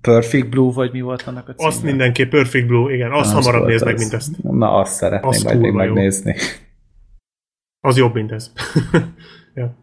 Perfect 0.00 0.48
Blue, 0.48 0.72
vagy 0.72 0.92
mi 0.92 1.00
volt 1.00 1.22
annak 1.26 1.48
a 1.48 1.54
címe? 1.54 1.68
Azt 1.68 1.82
mindenképp 1.82 2.30
Perfect 2.30 2.66
Blue, 2.66 2.94
igen, 2.94 3.12
azt 3.12 3.32
Na, 3.32 3.40
hamarabb 3.40 3.66
nézd 3.66 3.84
meg, 3.84 3.98
mint 3.98 4.12
ezt. 4.12 4.42
Na, 4.42 4.74
azt 4.74 4.94
szeretném 4.94 5.30
azt 5.30 5.44
majd 5.44 5.60
még 5.60 5.72
megnézni. 5.72 6.34
Az 7.86 7.96
jobb, 7.96 8.14
mint 8.14 8.32
ez. 8.32 8.52
ja. 9.54 9.76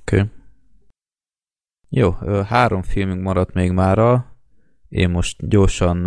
Oké. 0.00 0.16
Okay. 0.16 0.28
Jó, 1.88 2.10
három 2.46 2.82
filmünk 2.82 3.22
maradt 3.22 3.52
még 3.52 3.72
mára. 3.72 4.36
Én 4.88 5.10
most 5.10 5.48
gyorsan 5.48 6.02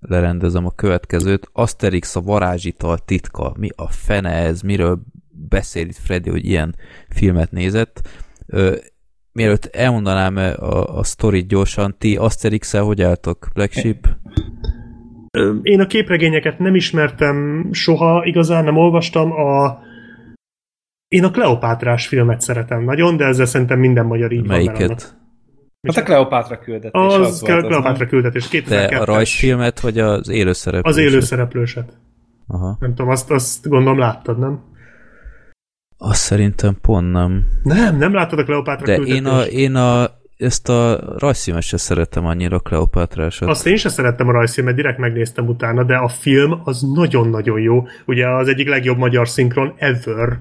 lerendezem 0.00 0.66
a 0.66 0.70
következőt. 0.70 1.48
Asterix 1.52 2.16
a 2.16 2.20
varázsital 2.20 2.98
titka. 2.98 3.54
Mi 3.58 3.68
a 3.76 3.88
fene 3.88 4.30
ez? 4.30 4.60
Miről 4.60 5.02
beszél 5.28 5.86
itt 5.86 5.96
Freddy, 5.96 6.30
hogy 6.30 6.44
ilyen 6.44 6.76
filmet 7.08 7.50
nézett? 7.50 8.08
mielőtt 9.32 9.64
elmondanám 9.64 10.36
a, 10.36 10.98
a 10.98 11.04
sztorit 11.04 11.48
gyorsan, 11.48 11.98
ti 11.98 12.16
asterix 12.16 12.72
hogy 12.72 13.02
álltok? 13.02 13.48
Black 13.54 13.72
Sheep? 13.72 14.16
Én 15.62 15.80
a 15.80 15.86
képregényeket 15.86 16.58
nem 16.58 16.74
ismertem 16.74 17.68
soha, 17.72 18.24
igazán 18.24 18.64
nem 18.64 18.76
olvastam. 18.76 19.32
A... 19.32 19.78
Én 21.08 21.24
a 21.24 21.30
Kleopátrás 21.30 22.06
filmet 22.06 22.40
szeretem 22.40 22.84
nagyon, 22.84 23.16
de 23.16 23.24
ezzel 23.24 23.46
szerintem 23.46 23.78
minden 23.78 24.06
magyar 24.06 24.32
így 24.32 24.46
Melyiket? 24.46 24.88
van. 24.88 25.24
Hát 25.86 25.96
a 25.96 26.02
Kleopátra 26.02 26.58
küldetés. 26.58 27.02
Az, 27.02 27.14
az 27.14 27.40
Kleopátra 27.40 28.04
az, 28.04 28.08
küldetés. 28.08 28.48
2002 28.48 28.88
De 28.88 28.96
a 28.96 29.04
rajzfilmet, 29.04 29.80
vagy 29.80 29.98
az 29.98 30.28
élőszereplőset? 30.28 30.98
Az 30.98 31.12
élőszereplőset. 31.12 31.98
Aha. 32.46 32.76
Nem 32.80 32.94
tudom, 32.94 33.10
azt, 33.10 33.30
azt 33.30 33.68
gondolom 33.68 33.98
láttad, 33.98 34.38
nem? 34.38 34.64
Azt 35.98 36.20
szerintem 36.20 36.76
pont 36.80 37.12
nem. 37.12 37.44
Nem, 37.62 37.96
nem 37.96 38.14
láttad 38.14 38.38
a 38.38 38.44
Kleopátra 38.44 38.86
De 38.86 38.94
én 38.94 39.26
a, 39.26 39.42
én 39.42 39.74
a 39.74 40.10
ezt 40.36 40.68
a 40.68 41.00
rajzfilmet 41.18 41.62
se 41.62 41.76
szerettem 41.76 42.26
annyira, 42.26 42.58
Kleopátrásat. 42.58 43.48
Azt 43.48 43.66
én 43.66 43.76
sem 43.76 43.90
szerettem 43.90 44.28
a 44.28 44.32
rajzfilmet, 44.32 44.74
direkt 44.74 44.98
megnéztem 44.98 45.48
utána, 45.48 45.82
de 45.82 45.96
a 45.96 46.08
film 46.08 46.60
az 46.64 46.82
nagyon-nagyon 46.94 47.60
jó. 47.60 47.86
Ugye 48.06 48.28
az 48.28 48.48
egyik 48.48 48.68
legjobb 48.68 48.98
magyar 48.98 49.28
szinkron 49.28 49.74
ever 49.76 50.38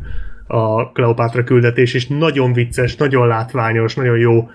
a 0.47 0.91
Kleopátra 0.91 1.43
küldetés, 1.43 1.93
és 1.93 2.07
nagyon 2.07 2.53
vicces, 2.53 2.95
nagyon 2.95 3.27
látványos, 3.27 3.95
nagyon 3.95 4.17
jó 4.17 4.49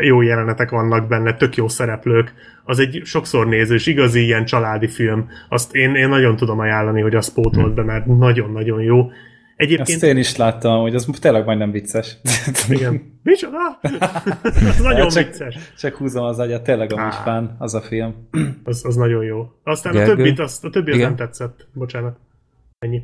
jó 0.00 0.22
jelenetek 0.22 0.70
vannak 0.70 1.08
benne, 1.08 1.34
tök 1.34 1.56
jó 1.56 1.68
szereplők. 1.68 2.34
Az 2.64 2.78
egy 2.78 3.00
sokszor 3.04 3.46
nézős, 3.46 3.86
igazi 3.86 4.24
ilyen 4.24 4.44
családi 4.44 4.88
film. 4.88 5.28
Azt 5.48 5.74
én, 5.74 5.94
én 5.94 6.08
nagyon 6.08 6.36
tudom 6.36 6.58
ajánlani, 6.58 7.00
hogy 7.00 7.14
azt 7.14 7.34
pótolt 7.34 7.68
hm. 7.68 7.74
be, 7.74 7.82
mert 7.82 8.06
nagyon-nagyon 8.06 8.82
jó 8.82 9.10
Egyébként... 9.56 9.88
Ezt 9.88 10.02
én 10.02 10.16
is 10.16 10.36
láttam, 10.36 10.80
hogy 10.80 10.94
az 10.94 11.08
tényleg 11.20 11.44
majdnem 11.44 11.70
vicces. 11.70 12.16
Igen. 12.68 13.18
Micsoda? 13.22 13.58
az 14.62 14.78
nagyon 14.82 15.08
csak, 15.08 15.26
vicces. 15.26 15.56
Csak 15.78 15.94
húzom 15.94 16.24
az 16.24 16.38
agyat, 16.38 16.62
tényleg 16.62 16.92
a 16.92 17.10
fán, 17.10 17.56
az 17.58 17.74
a 17.74 17.80
film. 17.80 18.28
az, 18.64 18.84
az 18.84 18.96
nagyon 18.96 19.24
jó. 19.24 19.50
Aztán 19.62 19.92
Gergő? 19.92 20.12
a 20.12 20.16
többit, 20.16 20.38
az, 20.38 20.58
a 20.62 20.70
többi 20.70 20.90
az 20.90 20.98
nem 20.98 21.16
tetszett. 21.16 21.68
Bocsánat. 21.72 22.16
Ennyi. 22.78 23.02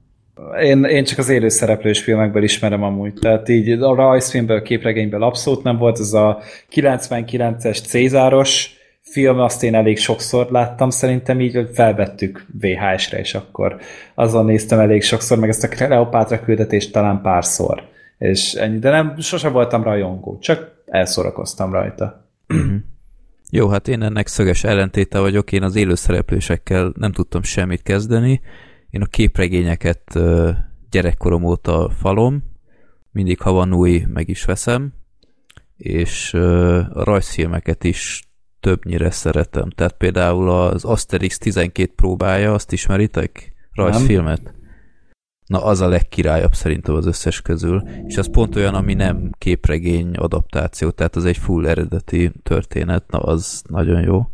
én, 0.60 0.84
én 0.84 1.04
csak 1.04 1.18
az 1.18 1.28
élő 1.28 1.48
szereplős 1.48 2.02
filmekből 2.02 2.42
ismerem 2.42 2.82
amúgy. 2.82 3.14
Tehát 3.14 3.48
így 3.48 3.70
a 3.70 3.94
rajzfilmből, 3.94 4.62
képregényből 4.62 5.22
abszolút 5.22 5.62
nem 5.62 5.76
volt. 5.76 5.98
Ez 5.98 6.12
a 6.12 6.42
99-es 6.70 7.86
Cézáros 7.86 8.80
film 9.12 9.38
azt 9.38 9.62
én 9.62 9.74
elég 9.74 9.98
sokszor 9.98 10.50
láttam, 10.50 10.90
szerintem 10.90 11.40
így, 11.40 11.54
hogy 11.54 11.70
felvettük 11.72 12.46
VHS-re, 12.60 13.18
és 13.18 13.34
akkor 13.34 13.76
azon 14.14 14.44
néztem 14.44 14.78
elég 14.78 15.02
sokszor, 15.02 15.38
meg 15.38 15.48
ezt 15.48 15.64
a 15.64 15.68
Kleopátra 15.68 16.40
küldetést 16.40 16.92
talán 16.92 17.20
párszor. 17.20 17.82
És 18.18 18.52
ennyi, 18.52 18.78
de 18.78 18.90
nem, 18.90 19.14
sose 19.18 19.48
voltam 19.48 19.82
rajongó, 19.82 20.38
csak 20.38 20.82
elszorakoztam 20.86 21.72
rajta. 21.72 22.28
Jó, 23.50 23.68
hát 23.68 23.88
én 23.88 24.02
ennek 24.02 24.26
szöges 24.26 24.64
ellentéte 24.64 25.18
vagyok, 25.18 25.52
én 25.52 25.62
az 25.62 25.76
élőszereplősekkel 25.76 26.92
nem 26.96 27.12
tudtam 27.12 27.42
semmit 27.42 27.82
kezdeni, 27.82 28.40
én 28.90 29.02
a 29.02 29.06
képregényeket 29.06 30.18
gyerekkorom 30.90 31.44
óta 31.44 31.90
falom, 31.98 32.42
mindig 33.10 33.40
ha 33.40 33.52
van 33.52 33.72
új, 33.72 34.04
meg 34.08 34.28
is 34.28 34.44
veszem, 34.44 34.92
és 35.76 36.34
a 36.34 37.04
rajzfilmeket 37.04 37.84
is 37.84 38.31
többnyire 38.62 39.10
szeretem. 39.10 39.70
Tehát 39.70 39.92
például 39.92 40.50
az 40.50 40.84
Asterix 40.84 41.38
12 41.38 41.92
próbája, 41.96 42.52
azt 42.52 42.72
ismeritek? 42.72 43.52
Rajzfilmet? 43.72 44.42
Nem. 44.42 44.54
Na, 45.46 45.64
az 45.64 45.80
a 45.80 45.88
legkirályabb 45.88 46.54
szerintem 46.54 46.94
az 46.94 47.06
összes 47.06 47.40
közül, 47.40 47.82
és 48.06 48.16
az 48.16 48.30
pont 48.30 48.56
olyan, 48.56 48.74
ami 48.74 48.94
nem 48.94 49.30
képregény 49.38 50.14
adaptáció, 50.14 50.90
tehát 50.90 51.16
az 51.16 51.24
egy 51.24 51.36
full 51.36 51.66
eredeti 51.66 52.32
történet, 52.42 53.10
na 53.10 53.18
az 53.18 53.62
nagyon 53.68 54.02
jó. 54.02 54.28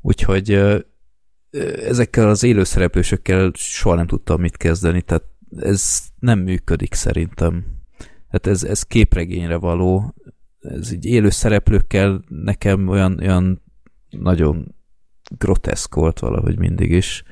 Úgyhogy 0.00 0.50
ezekkel 1.86 2.28
az 2.28 2.42
élőszereplősökkel 2.42 3.50
soha 3.54 3.94
nem 3.94 4.06
tudtam 4.06 4.40
mit 4.40 4.56
kezdeni, 4.56 5.02
tehát 5.02 5.24
ez 5.58 6.00
nem 6.18 6.38
működik 6.38 6.94
szerintem. 6.94 7.64
Hát 8.28 8.46
ez, 8.46 8.64
ez 8.64 8.82
képregényre 8.82 9.56
való, 9.56 10.14
ez 10.68 10.92
így 10.92 11.04
élő 11.04 11.30
szereplőkkel 11.30 12.24
nekem 12.28 12.88
olyan, 12.88 13.18
olyan 13.20 13.62
nagyon 14.10 14.74
groteszk 15.38 15.94
volt 15.94 16.18
valahogy 16.18 16.58
mindig 16.58 16.90
is. 16.90 17.22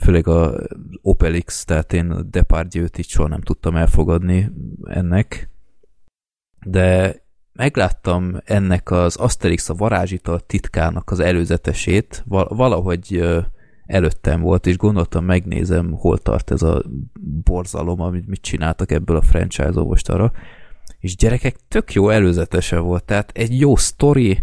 Főleg 0.00 0.26
a 0.26 0.54
Opelix, 1.02 1.64
tehát 1.64 1.92
én 1.92 2.10
a 2.10 2.22
Depardieu-t 2.22 2.98
így 2.98 3.08
soha 3.08 3.28
nem 3.28 3.40
tudtam 3.40 3.76
elfogadni 3.76 4.50
ennek. 4.84 5.50
De 6.66 7.16
megláttam 7.52 8.36
ennek 8.44 8.90
az 8.90 9.16
Asterix 9.16 9.68
a 9.68 9.74
varázsital 9.74 10.40
titkának 10.40 11.10
az 11.10 11.20
előzetesét, 11.20 12.24
valahogy 12.48 13.24
előttem 13.86 14.40
volt, 14.40 14.66
és 14.66 14.76
gondoltam, 14.76 15.24
megnézem, 15.24 15.92
hol 15.92 16.18
tart 16.18 16.50
ez 16.50 16.62
a 16.62 16.82
borzalom, 17.44 18.00
amit 18.00 18.26
mit 18.26 18.40
csináltak 18.40 18.90
ebből 18.90 19.16
a 19.16 19.22
franchise 19.22 19.80
arra 20.02 20.32
és 21.00 21.16
gyerekek 21.16 21.56
tök 21.68 21.92
jó 21.92 22.08
előzetese 22.08 22.78
volt, 22.78 23.04
tehát 23.04 23.30
egy 23.34 23.60
jó 23.60 23.76
sztori, 23.76 24.42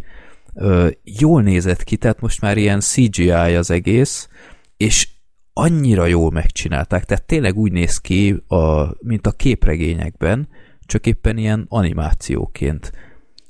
jól 1.04 1.42
nézett 1.42 1.84
ki, 1.84 1.98
tehát 1.98 2.22
most 2.22 2.42
már 2.42 2.58
ilyen 2.58 2.80
CGI 2.80 3.32
az 3.32 3.72
egész, 3.72 4.30
és 4.78 5.08
annyira 5.54 6.06
jól 6.06 6.32
megcsinálták, 6.32 7.06
tehát 7.06 7.26
tényleg 7.26 7.58
úgy 7.58 7.72
néz 7.72 7.98
ki, 7.98 8.44
a, 8.48 8.96
mint 9.00 9.28
a 9.28 9.32
képregényekben, 9.32 10.48
csak 10.86 11.06
éppen 11.06 11.38
ilyen 11.38 11.66
animációként. 11.70 12.92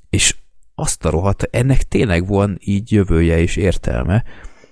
És 0.10 0.36
azt 0.76 1.06
a 1.06 1.10
rohadt, 1.10 1.44
ennek 1.44 1.84
tényleg 1.84 2.27
van 2.27 2.58
így 2.64 2.92
jövője 2.92 3.40
és 3.40 3.56
értelme, 3.56 4.24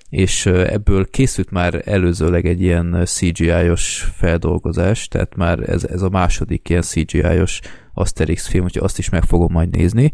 és 0.09 0.45
ebből 0.45 1.09
készült 1.09 1.51
már 1.51 1.81
előzőleg 1.85 2.45
egy 2.45 2.61
ilyen 2.61 3.01
CGI-os 3.05 4.11
feldolgozás, 4.15 5.07
tehát 5.07 5.35
már 5.35 5.69
ez, 5.69 5.83
ez 5.83 6.01
a 6.01 6.09
második 6.09 6.69
ilyen 6.69 6.81
CGI-os 6.81 7.59
Asterix 7.95 8.47
film, 8.47 8.63
úgyhogy 8.63 8.83
azt 8.83 8.97
is 8.97 9.09
meg 9.09 9.23
fogom 9.23 9.51
majd 9.51 9.69
nézni. 9.69 10.13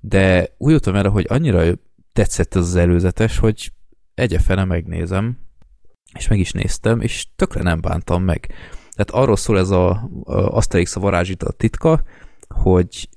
De 0.00 0.54
úgy 0.58 0.72
jöttem 0.72 0.94
erre, 0.94 1.08
hogy 1.08 1.26
annyira 1.28 1.64
tetszett 2.12 2.54
ez 2.54 2.62
az 2.62 2.74
előzetes, 2.74 3.38
hogy 3.38 3.72
egyefene 4.14 4.64
megnézem, 4.64 5.38
és 6.18 6.28
meg 6.28 6.38
is 6.38 6.52
néztem, 6.52 7.00
és 7.00 7.26
tökre 7.36 7.62
nem 7.62 7.80
bántam 7.80 8.22
meg. 8.22 8.52
Tehát 8.90 9.10
arról 9.10 9.36
szól 9.36 9.58
ez 9.58 9.70
a, 9.70 9.90
a 10.24 10.56
Asterix 10.56 10.96
a 10.96 11.00
varázsított 11.00 11.58
titka, 11.58 12.02
hogy 12.48 13.08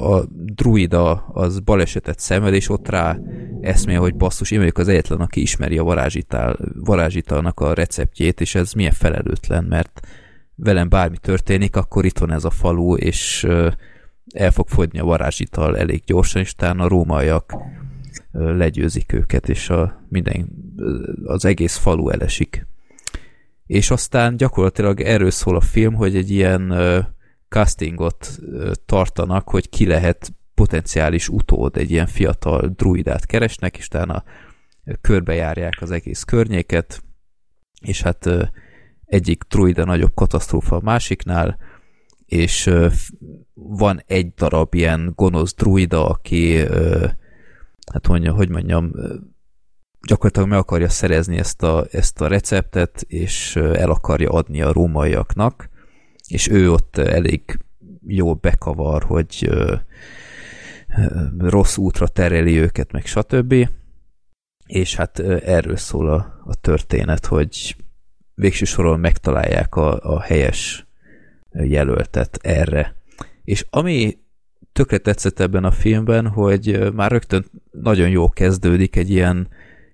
a 0.00 0.24
druida 0.30 1.12
az 1.12 1.60
balesetet 1.60 2.18
szenved, 2.18 2.54
és 2.54 2.68
ott 2.68 2.88
rá 2.88 3.18
eszmél, 3.60 4.00
hogy 4.00 4.16
basszus, 4.16 4.50
én 4.50 4.58
vagyok 4.58 4.78
az 4.78 4.88
egyetlen, 4.88 5.20
aki 5.20 5.40
ismeri 5.40 5.78
a 5.78 5.82
varázsitál, 5.82 6.58
varázsitalnak 6.74 7.60
a 7.60 7.74
receptjét, 7.74 8.40
és 8.40 8.54
ez 8.54 8.72
milyen 8.72 8.92
felelőtlen, 8.92 9.64
mert 9.64 10.00
velem 10.54 10.88
bármi 10.88 11.16
történik, 11.18 11.76
akkor 11.76 12.04
itt 12.04 12.18
van 12.18 12.32
ez 12.32 12.44
a 12.44 12.50
falu, 12.50 12.96
és 12.96 13.46
el 14.34 14.50
fog 14.50 14.68
fogyni 14.68 14.98
a 14.98 15.04
varázsital 15.04 15.78
elég 15.78 16.02
gyorsan, 16.04 16.42
és 16.42 16.52
utána 16.52 16.84
a 16.84 16.88
rómaiak 16.88 17.54
legyőzik 18.32 19.12
őket, 19.12 19.48
és 19.48 19.70
a 19.70 20.06
minden, 20.08 20.48
az 21.24 21.44
egész 21.44 21.76
falu 21.76 22.08
elesik. 22.08 22.66
És 23.66 23.90
aztán 23.90 24.36
gyakorlatilag 24.36 25.00
erről 25.00 25.30
szól 25.30 25.56
a 25.56 25.60
film, 25.60 25.94
hogy 25.94 26.16
egy 26.16 26.30
ilyen 26.30 26.74
castingot 27.48 28.38
tartanak, 28.86 29.48
hogy 29.48 29.68
ki 29.68 29.86
lehet 29.86 30.32
potenciális 30.54 31.28
utód, 31.28 31.76
egy 31.76 31.90
ilyen 31.90 32.06
fiatal 32.06 32.72
druidát 32.76 33.26
keresnek, 33.26 33.76
és 33.76 33.86
utána 33.86 34.24
körbejárják 35.00 35.76
az 35.80 35.90
egész 35.90 36.22
környéket, 36.22 37.02
és 37.80 38.02
hát 38.02 38.28
egyik 39.04 39.42
druida 39.48 39.84
nagyobb 39.84 40.14
katasztrófa 40.14 40.76
a 40.76 40.80
másiknál, 40.82 41.58
és 42.26 42.70
van 43.54 44.02
egy 44.06 44.34
darab 44.34 44.74
ilyen 44.74 45.12
gonosz 45.14 45.54
druida, 45.54 46.08
aki 46.08 46.56
hát 47.92 48.08
mondja, 48.08 48.32
hogy 48.32 48.48
mondjam, 48.48 48.92
gyakorlatilag 50.06 50.48
meg 50.48 50.58
akarja 50.58 50.88
szerezni 50.88 51.38
ezt 51.38 51.62
a, 51.62 51.86
ezt 51.90 52.20
a 52.20 52.26
receptet, 52.26 53.04
és 53.08 53.56
el 53.56 53.90
akarja 53.90 54.30
adni 54.30 54.62
a 54.62 54.72
rómaiaknak, 54.72 55.68
és 56.28 56.48
ő 56.48 56.70
ott 56.70 56.96
elég 56.96 57.58
jó 58.06 58.34
bekavar, 58.34 59.02
hogy 59.02 59.50
rossz 61.38 61.76
útra 61.76 62.08
tereli 62.08 62.58
őket, 62.58 62.92
meg 62.92 63.06
stb. 63.06 63.68
És 64.66 64.96
hát 64.96 65.18
erről 65.18 65.76
szól 65.76 66.10
a, 66.10 66.42
a 66.44 66.54
történet, 66.54 67.26
hogy 67.26 67.76
végső 68.34 68.64
soron 68.64 69.00
megtalálják 69.00 69.74
a, 69.74 70.14
a 70.14 70.20
helyes 70.20 70.86
jelöltet 71.52 72.38
erre. 72.42 72.94
És 73.44 73.66
ami 73.70 74.18
tökre 74.72 74.98
tetszett 74.98 75.40
ebben 75.40 75.64
a 75.64 75.70
filmben, 75.70 76.26
hogy 76.26 76.92
már 76.94 77.10
rögtön 77.10 77.44
nagyon 77.70 78.08
jó 78.08 78.28
kezdődik 78.28 78.96
egy 78.96 79.10
ilyen, 79.10 79.48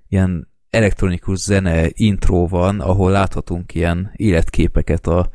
ilyen 0.09 0.49
elektronikus 0.71 1.39
zene 1.39 1.89
intro 1.93 2.47
van, 2.47 2.81
ahol 2.81 3.11
láthatunk 3.11 3.75
ilyen 3.75 4.13
életképeket 4.17 5.07
a, 5.07 5.29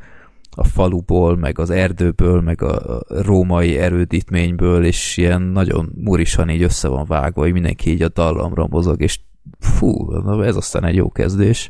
a 0.50 0.64
faluból, 0.64 1.36
meg 1.36 1.58
az 1.58 1.70
erdőből, 1.70 2.40
meg 2.40 2.62
a 2.62 3.02
római 3.08 3.78
erődítményből, 3.78 4.84
és 4.84 5.16
ilyen 5.16 5.42
nagyon 5.42 5.92
murisan 5.94 6.48
így 6.48 6.62
össze 6.62 6.88
van 6.88 7.04
vágva, 7.06 7.40
hogy 7.42 7.52
mindenki 7.52 7.90
így 7.90 8.02
a 8.02 8.08
dallamra 8.08 8.66
mozog, 8.70 9.00
és 9.00 9.20
fú, 9.58 10.12
ez 10.42 10.56
aztán 10.56 10.84
egy 10.84 10.94
jó 10.94 11.10
kezdés. 11.10 11.68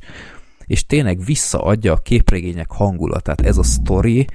És 0.66 0.86
tényleg 0.86 1.24
visszaadja 1.24 1.92
a 1.92 1.96
képregények 1.96 2.70
hangulatát. 2.70 3.40
Ez 3.40 3.58
a 3.58 3.62
story, 3.62 4.26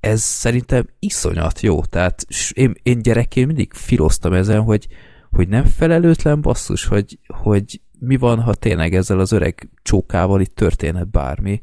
ez 0.00 0.20
szerintem 0.20 0.86
iszonyat 0.98 1.60
jó. 1.60 1.84
Tehát 1.84 2.26
én, 2.52 2.74
én 2.82 3.02
gyerekként 3.02 3.46
mindig 3.46 3.72
filoztam 3.72 4.32
ezen, 4.32 4.60
hogy, 4.60 4.86
hogy 5.30 5.48
nem 5.48 5.64
felelőtlen 5.64 6.40
basszus, 6.40 6.84
hogy, 6.84 7.18
hogy 7.26 7.80
mi 7.98 8.16
van, 8.16 8.40
ha 8.40 8.54
tényleg 8.54 8.94
ezzel 8.94 9.20
az 9.20 9.32
öreg 9.32 9.70
csókával 9.82 10.40
itt 10.40 10.54
történhet 10.54 11.10
bármi, 11.10 11.60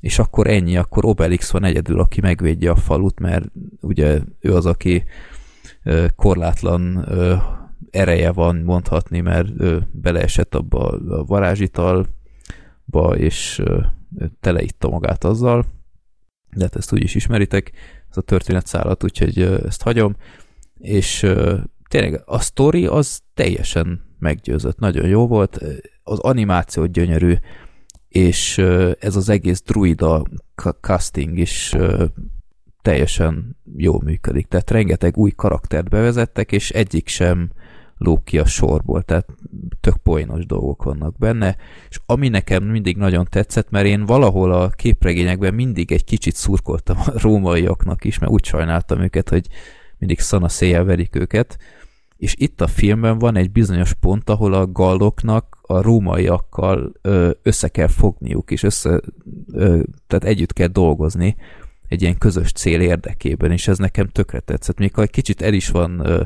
és 0.00 0.18
akkor 0.18 0.46
ennyi, 0.46 0.76
akkor 0.76 1.04
Obelix 1.04 1.50
van 1.50 1.64
egyedül, 1.64 2.00
aki 2.00 2.20
megvédje 2.20 2.70
a 2.70 2.76
falut, 2.76 3.20
mert 3.20 3.44
ugye 3.80 4.20
ő 4.40 4.54
az, 4.54 4.66
aki 4.66 5.04
korlátlan 6.16 7.08
ereje 7.90 8.32
van 8.32 8.56
mondhatni, 8.56 9.20
mert 9.20 9.48
beleesett 9.90 10.54
abba 10.54 10.88
a 10.88 11.24
varázsitalba, 12.90 13.16
és 13.16 13.62
teleitta 14.40 14.88
magát 14.88 15.24
azzal, 15.24 15.64
de 16.56 16.62
hát 16.62 16.76
ezt 16.76 16.92
úgy 16.92 17.02
is 17.02 17.14
ismeritek, 17.14 17.72
ez 18.10 18.16
a 18.16 18.20
történetszállat, 18.20 19.04
úgyhogy 19.04 19.38
ezt 19.42 19.82
hagyom, 19.82 20.16
és 20.78 21.26
tényleg 21.88 22.22
a 22.24 22.38
sztori 22.38 22.86
az 22.86 23.20
teljesen 23.34 24.00
meggyőzött, 24.18 24.78
nagyon 24.78 25.06
jó 25.06 25.26
volt, 25.26 25.64
az 26.02 26.18
animáció 26.18 26.86
gyönyörű, 26.86 27.34
és 28.08 28.58
ez 28.98 29.16
az 29.16 29.28
egész 29.28 29.62
druida 29.62 30.24
casting 30.80 31.38
is 31.38 31.76
teljesen 32.82 33.56
jól 33.76 34.00
működik. 34.04 34.46
Tehát 34.46 34.70
rengeteg 34.70 35.16
új 35.16 35.30
karaktert 35.30 35.88
bevezettek, 35.88 36.52
és 36.52 36.70
egyik 36.70 37.08
sem 37.08 37.50
lók 38.00 38.24
ki 38.24 38.38
a 38.38 38.44
sorból, 38.44 39.02
tehát 39.02 39.26
tök 39.80 39.96
poénos 39.96 40.46
dolgok 40.46 40.82
vannak 40.82 41.18
benne, 41.18 41.56
és 41.88 42.00
ami 42.06 42.28
nekem 42.28 42.64
mindig 42.64 42.96
nagyon 42.96 43.26
tetszett, 43.30 43.70
mert 43.70 43.86
én 43.86 44.06
valahol 44.06 44.52
a 44.52 44.68
képregényekben 44.68 45.54
mindig 45.54 45.92
egy 45.92 46.04
kicsit 46.04 46.34
szurkoltam 46.34 46.96
a 46.98 47.12
rómaiaknak 47.14 48.04
is, 48.04 48.18
mert 48.18 48.32
úgy 48.32 48.44
sajnáltam 48.44 49.00
őket, 49.00 49.28
hogy 49.28 49.46
mindig 49.98 50.20
szana 50.20 50.48
széjjel 50.48 50.84
verik 50.84 51.16
őket, 51.16 51.58
és 52.16 52.34
itt 52.38 52.60
a 52.60 52.66
filmben 52.66 53.18
van 53.18 53.36
egy 53.36 53.50
bizonyos 53.50 53.94
pont, 53.94 54.30
ahol 54.30 54.54
a 54.54 54.66
galloknak 54.66 55.58
a 55.62 55.82
rómaiakkal 55.82 56.92
össze 57.42 57.68
kell 57.68 57.86
fogniuk, 57.86 58.50
és 58.50 58.62
össze, 58.62 59.00
ö, 59.52 59.80
tehát 60.06 60.24
együtt 60.24 60.52
kell 60.52 60.66
dolgozni 60.66 61.36
egy 61.88 62.02
ilyen 62.02 62.18
közös 62.18 62.52
cél 62.52 62.80
érdekében, 62.80 63.50
és 63.52 63.68
ez 63.68 63.78
nekem 63.78 64.08
tökre 64.08 64.40
tetszett. 64.40 64.78
Még 64.78 64.94
ha 64.94 65.02
egy 65.02 65.10
kicsit 65.10 65.42
el 65.42 65.52
is 65.52 65.68
van 65.68 66.06
ö, 66.06 66.22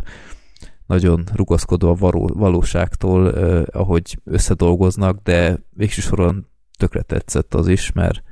nagyon 0.87 1.25
rugaszkodó 1.33 1.89
a 1.91 1.95
való, 1.95 2.27
valóságtól, 2.35 3.27
ö, 3.27 3.63
ahogy 3.73 4.21
összedolgoznak, 4.25 5.23
de 5.23 5.59
végső 5.71 6.01
soron 6.01 6.47
tökre 6.79 7.03
tetszett 7.03 7.55
az 7.55 7.69
is, 7.69 7.93
mert, 7.93 8.23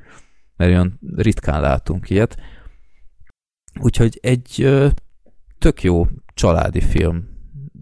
mert 0.56 0.70
olyan 0.70 0.98
ritkán 1.16 1.60
látunk 1.60 2.10
ilyet. 2.10 2.40
Úgyhogy 3.80 4.18
egy 4.22 4.62
ö, 4.62 4.88
tök 5.58 5.82
jó 5.82 6.06
családi 6.34 6.80
film 6.80 7.32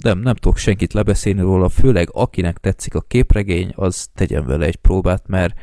nem, 0.03 0.19
nem 0.19 0.35
tudok 0.35 0.57
senkit 0.57 0.93
lebeszélni 0.93 1.41
róla, 1.41 1.69
főleg 1.69 2.09
akinek 2.13 2.59
tetszik 2.59 2.95
a 2.95 3.01
képregény, 3.01 3.73
az 3.75 4.09
tegyen 4.15 4.47
vele 4.47 4.67
egy 4.67 4.77
próbát, 4.77 5.27
mert, 5.27 5.55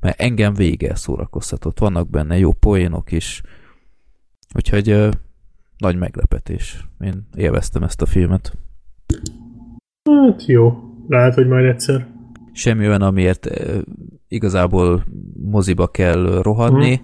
mert 0.00 0.20
engem 0.20 0.54
vége 0.54 0.94
szórakoztatott. 0.94 1.78
Vannak 1.78 2.10
benne 2.10 2.38
jó 2.38 2.52
poénok 2.52 3.12
is, 3.12 3.42
úgyhogy 4.54 5.08
nagy 5.78 5.96
meglepetés. 5.96 6.88
Én 7.00 7.28
élveztem 7.34 7.82
ezt 7.82 8.02
a 8.02 8.06
filmet. 8.06 8.58
Hát 10.10 10.46
jó, 10.46 10.72
lehet, 11.08 11.34
hogy 11.34 11.46
majd 11.46 11.64
egyszer. 11.64 12.06
Semmi 12.52 12.86
olyan, 12.86 13.02
amiért 13.02 13.46
ö, 13.46 13.80
igazából 14.28 15.04
moziba 15.34 15.86
kell 15.88 16.40
rohanni, 16.42 17.00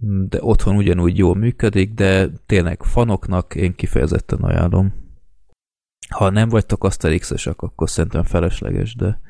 hmm. 0.00 0.28
de 0.28 0.38
otthon 0.40 0.76
ugyanúgy 0.76 1.18
jól 1.18 1.34
működik, 1.34 1.94
de 1.94 2.28
tényleg 2.46 2.82
fanoknak 2.82 3.54
én 3.54 3.74
kifejezetten 3.74 4.38
ajánlom. 4.40 4.92
Ha 6.08 6.30
nem 6.30 6.48
vagytok 6.48 6.84
Asterix-esek, 6.84 7.62
akkor 7.62 7.90
szerintem 7.90 8.22
felesleges, 8.22 8.94
de, 8.94 9.20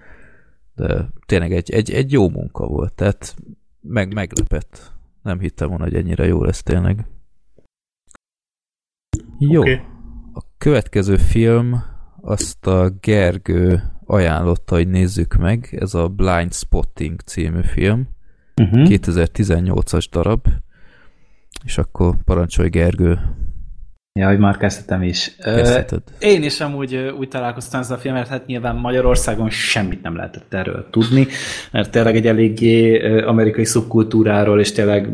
de 0.75 1.09
tényleg 1.27 1.53
egy, 1.53 1.71
egy, 1.71 1.91
egy 1.91 2.13
jó 2.13 2.29
munka 2.29 2.67
volt, 2.67 2.93
tehát 2.93 3.35
meg, 3.81 4.15
meglepett. 4.15 4.93
Nem 5.23 5.39
hittem 5.39 5.69
volna, 5.69 5.85
hogy 5.85 5.95
ennyire 5.95 6.27
jó 6.27 6.45
lesz 6.45 6.63
tényleg. 6.63 7.07
Jó. 9.51 9.61
Okay. 9.61 9.81
A 10.33 10.41
következő 10.59 11.17
film 11.17 11.83
azt 12.21 12.67
a 12.67 12.93
Gergő 13.01 13.83
ajánlotta, 14.05 14.75
hogy 14.75 14.89
nézzük 14.89 15.35
meg. 15.35 15.77
Ez 15.81 15.95
a 15.95 16.09
Blind 16.09 16.53
Spotting 16.53 17.21
című 17.21 17.63
film. 17.63 18.09
Uh-huh. 18.57 18.79
Mhm. 18.79 18.87
2018-as 18.89 20.07
darab. 20.11 20.47
És 21.65 21.79
akkor 21.79 22.17
parancsolj 22.25 22.69
Gergő, 22.69 23.19
Ja, 24.15 24.29
hogy 24.29 24.39
már 24.39 24.57
kezdtem 24.57 25.03
is. 25.03 25.37
Kezdheted. 25.37 26.03
Én 26.19 26.43
is 26.43 26.61
amúgy 26.61 26.97
úgy 27.19 27.29
találkoztam 27.29 27.81
ezzel 27.81 27.97
a 27.97 28.01
filmet, 28.01 28.29
hát 28.29 28.47
nyilván 28.47 28.77
Magyarországon 28.77 29.51
semmit 29.51 30.03
nem 30.03 30.17
lehetett 30.17 30.55
erről 30.55 30.87
tudni, 30.91 31.27
mert 31.71 31.91
tényleg 31.91 32.17
egy 32.17 32.27
eléggé 32.27 32.99
amerikai 33.21 33.65
szubkultúráról 33.65 34.61
és 34.61 34.73
tényleg 34.73 35.09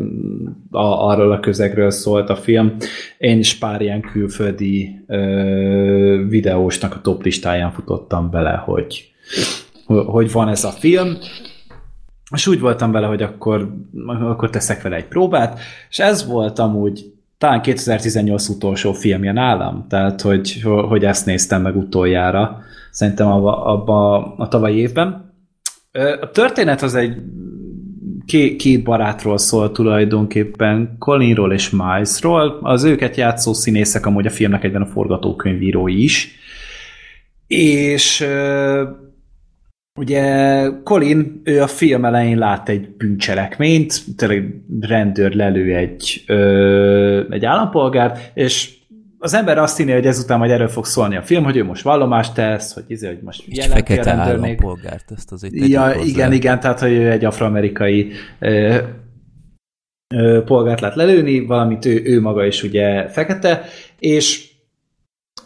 a, 0.71 1.09
arról 1.09 1.33
a 1.33 1.41
közegről 1.41 1.91
szólt 1.91 2.31
a 2.31 2.37
film. 2.37 2.77
Én 3.19 3.39
is 3.39 3.55
pár 3.55 3.81
ilyen 3.81 4.01
külföldi 4.01 5.05
ö, 5.07 6.25
videósnak 6.29 6.95
a 6.95 7.01
top 7.01 7.23
listáján 7.23 7.73
futottam 7.73 8.31
bele, 8.31 8.63
hogy, 8.65 9.13
hogy 9.87 10.33
van 10.33 10.49
ez 10.49 10.65
a 10.65 10.71
film, 10.71 11.17
és 12.35 12.47
úgy 12.47 12.61
voltam 12.61 12.93
vele, 12.93 13.07
hogy 13.07 13.23
akkor, 13.23 13.75
akkor 14.07 14.51
teszek 14.51 14.83
vele 14.83 14.97
egy 14.97 15.09
próbát, 15.09 15.61
és 15.91 15.99
ez 15.99 16.27
volt 16.27 16.59
amúgy 16.59 17.17
talán 17.39 17.63
2018 17.63 18.49
utolsó 18.49 18.93
filmje 18.93 19.33
nálam, 19.33 19.87
tehát 19.89 20.21
hogy, 20.21 20.61
hogy 20.63 21.05
ezt 21.05 21.27
néztem 21.27 21.63
meg 21.63 21.77
utoljára, 21.77 22.61
szerintem 22.91 23.27
abba, 23.27 23.65
abba 23.65 24.17
a 24.37 24.49
tavalyi 24.49 24.79
évben. 24.79 25.35
A 26.21 26.31
történet 26.31 26.83
az 26.83 26.95
egy 26.95 27.17
két, 28.27 28.83
barátról 28.83 29.39
szól 29.39 29.73
tulajdonképpen, 29.73 30.97
Colinról 30.99 31.53
és 31.53 31.71
Milesról. 31.71 32.59
Az 32.63 32.85
őket 32.85 33.17
játszó 33.17 33.53
színészek 33.53 34.07
amúgy 34.07 34.27
a 34.27 34.31
filmnek 34.31 34.65
egyben 34.65 34.83
a 34.83 34.87
forgatókönyvírói 34.87 36.03
is. 36.03 36.31
És 37.47 38.27
Ugye 39.99 40.67
Colin, 40.85 41.41
ő 41.45 41.63
a 41.63 41.67
film 41.67 42.05
elején 42.05 42.39
lát 42.39 42.69
egy 42.69 42.89
bűncselekményt, 42.89 44.01
tényleg 44.17 44.55
rendőr 44.81 45.35
lelő 45.35 45.75
egy, 45.75 46.25
ö, 46.27 47.23
egy 47.31 47.45
állampolgárt, 47.45 48.31
és 48.35 48.77
az 49.19 49.35
ember 49.35 49.59
azt 49.59 49.77
hinné, 49.77 49.93
hogy 49.93 50.07
ezután 50.07 50.39
majd 50.39 50.51
erről 50.51 50.69
fog 50.69 50.85
szólni 50.85 51.17
a 51.17 51.23
film, 51.23 51.45
hogy 51.45 51.57
ő 51.57 51.65
most 51.65 51.83
vallomást 51.83 52.35
tesz, 52.35 52.75
hogy, 52.75 52.85
izé, 52.87 53.07
hogy 53.07 53.21
most 53.23 53.43
jelenti 53.47 53.93
fekete 53.93 54.11
állampolgárt, 54.11 55.11
ezt 55.17 55.33
azért 55.33 55.69
Ja, 55.69 55.95
igen, 56.05 56.33
igen, 56.33 56.61
tehát 56.61 56.81
hogy 56.81 56.93
ő 56.93 57.11
egy 57.11 57.25
afroamerikai 57.25 58.13
ö, 58.39 58.77
ö, 60.15 60.43
polgárt 60.45 60.81
lát 60.81 60.95
lelőni, 60.95 61.47
valamint 61.47 61.85
ő, 61.85 62.03
ő 62.05 62.21
maga 62.21 62.47
is 62.47 62.63
ugye 62.63 63.09
fekete, 63.09 63.65
és 63.99 64.48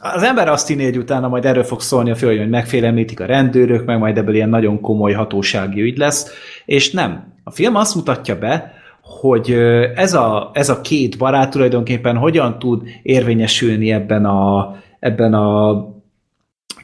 az 0.03 0.23
ember 0.23 0.49
azt 0.49 0.69
hinné, 0.69 0.85
hogy 0.85 0.99
utána 0.99 1.29
majd 1.29 1.45
erről 1.45 1.65
fog 1.65 1.81
szólni 1.81 2.11
a 2.11 2.15
film, 2.15 2.39
hogy 2.39 2.49
megfélemlítik 2.49 3.21
a 3.21 3.27
rendőrök, 3.27 3.85
meg 3.85 3.99
majd 3.99 4.19
ebből 4.19 4.35
ilyen 4.35 4.49
nagyon 4.49 4.81
komoly 4.81 5.13
hatósági 5.13 5.83
ügy 5.83 5.97
lesz, 5.97 6.31
és 6.65 6.91
nem. 6.91 7.35
A 7.45 7.51
film 7.51 7.77
azt 7.77 7.95
mutatja 7.95 8.39
be, 8.39 8.73
hogy 9.03 9.51
ez 9.95 10.15
a, 10.15 10.51
ez 10.53 10.69
a 10.69 10.81
két 10.81 11.19
barát 11.19 11.51
tulajdonképpen 11.51 12.17
hogyan 12.17 12.59
tud 12.59 12.83
érvényesülni 13.03 13.93
ebben 13.93 14.25
a, 14.25 14.75
ebben 14.99 15.35
a 15.35 15.87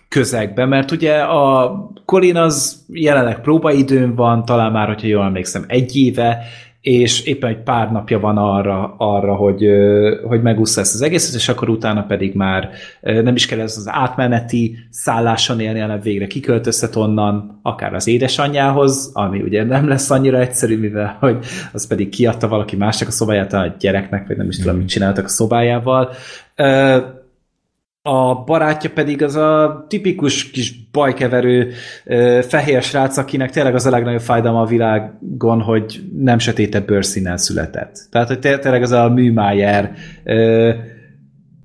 közegben, 0.08 0.68
mert 0.68 0.90
ugye 0.90 1.18
a 1.18 1.76
Colin 2.04 2.36
az 2.36 2.84
jelenleg 2.88 3.40
próbaidőn 3.40 4.14
van, 4.14 4.44
talán 4.44 4.72
már, 4.72 4.86
hogyha 4.86 5.06
jól 5.06 5.24
emlékszem, 5.24 5.64
egy 5.68 5.96
éve, 5.96 6.38
és 6.88 7.22
éppen 7.22 7.50
egy 7.50 7.62
pár 7.62 7.92
napja 7.92 8.20
van 8.20 8.36
arra, 8.36 8.94
arra 8.98 9.34
hogy, 9.34 9.66
hogy 10.24 10.42
megúszta 10.42 10.80
ezt 10.80 10.94
az 10.94 11.02
egészet, 11.02 11.34
és 11.34 11.48
akkor 11.48 11.68
utána 11.68 12.02
pedig 12.02 12.34
már 12.34 12.70
nem 13.00 13.34
is 13.34 13.46
kell 13.46 13.60
ez 13.60 13.76
az 13.76 13.88
átmeneti 13.88 14.76
szálláson 14.90 15.60
élni, 15.60 15.78
hanem 15.78 16.00
végre 16.00 16.26
kiköltözhet 16.26 16.96
onnan, 16.96 17.60
akár 17.62 17.94
az 17.94 18.06
édesanyjához, 18.06 19.10
ami 19.12 19.40
ugye 19.40 19.64
nem 19.64 19.88
lesz 19.88 20.10
annyira 20.10 20.38
egyszerű, 20.38 20.78
mivel 20.78 21.16
hogy 21.20 21.38
az 21.72 21.86
pedig 21.86 22.08
kiadta 22.08 22.48
valaki 22.48 22.76
másnak 22.76 23.08
a 23.08 23.12
szobáját, 23.12 23.52
a 23.52 23.74
gyereknek, 23.78 24.26
vagy 24.26 24.36
nem 24.36 24.48
is 24.48 24.58
tudom, 24.58 24.76
mit 24.76 24.88
csináltak 24.88 25.24
a 25.24 25.28
szobájával 25.28 26.10
a 28.02 28.44
barátja 28.44 28.90
pedig 28.90 29.22
az 29.22 29.34
a 29.34 29.84
tipikus 29.88 30.50
kis 30.50 30.90
bajkeverő 30.90 31.72
fehér 32.42 32.82
srác, 32.82 33.16
akinek 33.16 33.50
tényleg 33.50 33.74
az 33.74 33.86
a 33.86 33.90
legnagyobb 33.90 34.20
fájdalma 34.20 34.60
a 34.60 34.66
világon, 34.66 35.60
hogy 35.60 36.02
nem 36.12 36.38
sötétebb 36.38 36.86
bőrszínnel 36.86 37.36
született. 37.36 38.06
Tehát, 38.10 38.28
hogy 38.28 38.38
tényleg 38.38 38.82
az 38.82 38.90
a 38.90 39.08
műmájer. 39.08 39.94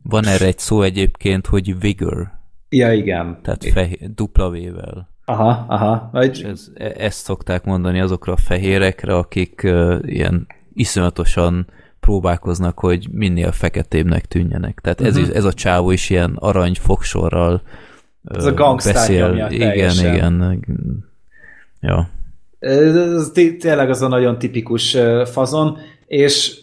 Van 0.03 0.25
erre 0.25 0.45
egy 0.45 0.57
szó 0.57 0.81
egyébként, 0.81 1.47
hogy 1.47 1.79
vigor. 1.79 2.31
Ja, 2.69 2.93
igen. 2.93 3.39
Tehát 3.41 3.65
fehér, 3.73 4.13
dupla 4.13 4.49
vével. 4.49 5.09
Aha, 5.25 5.65
aha. 5.67 6.09
Vagy... 6.11 6.37
És 6.37 6.43
ez, 6.43 6.67
e- 6.75 6.93
ezt 6.97 7.23
szokták 7.23 7.63
mondani 7.63 7.99
azokra 7.99 8.33
a 8.33 8.37
fehérekre, 8.37 9.15
akik 9.15 9.61
uh, 9.63 9.95
ilyen 10.01 10.47
iszonyatosan 10.73 11.67
próbálkoznak, 12.06 12.80
hogy 12.80 13.07
minél 13.11 13.51
feketébbnek 13.51 14.25
tűnjenek. 14.25 14.80
Tehát 14.82 15.01
uh-huh. 15.01 15.15
ez, 15.15 15.22
mhm. 15.22 15.32
is, 15.32 15.38
ez 15.38 15.43
a 15.43 15.53
csávó 15.53 15.91
is 15.91 16.09
ilyen 16.09 16.35
arany 16.40 16.75
fogsorral 16.80 17.61
ez 18.23 18.45
a 18.45 18.75
beszél. 18.75 19.48
Igen, 19.49 20.14
igen. 20.14 20.65
Ja. 21.82 22.09
Ez 22.59 23.32
tényleg 23.59 23.90
az 23.90 24.01
a 24.01 24.07
nagyon 24.07 24.40
tipikus 24.40 24.98
fazon, 25.25 25.77
és 26.07 26.59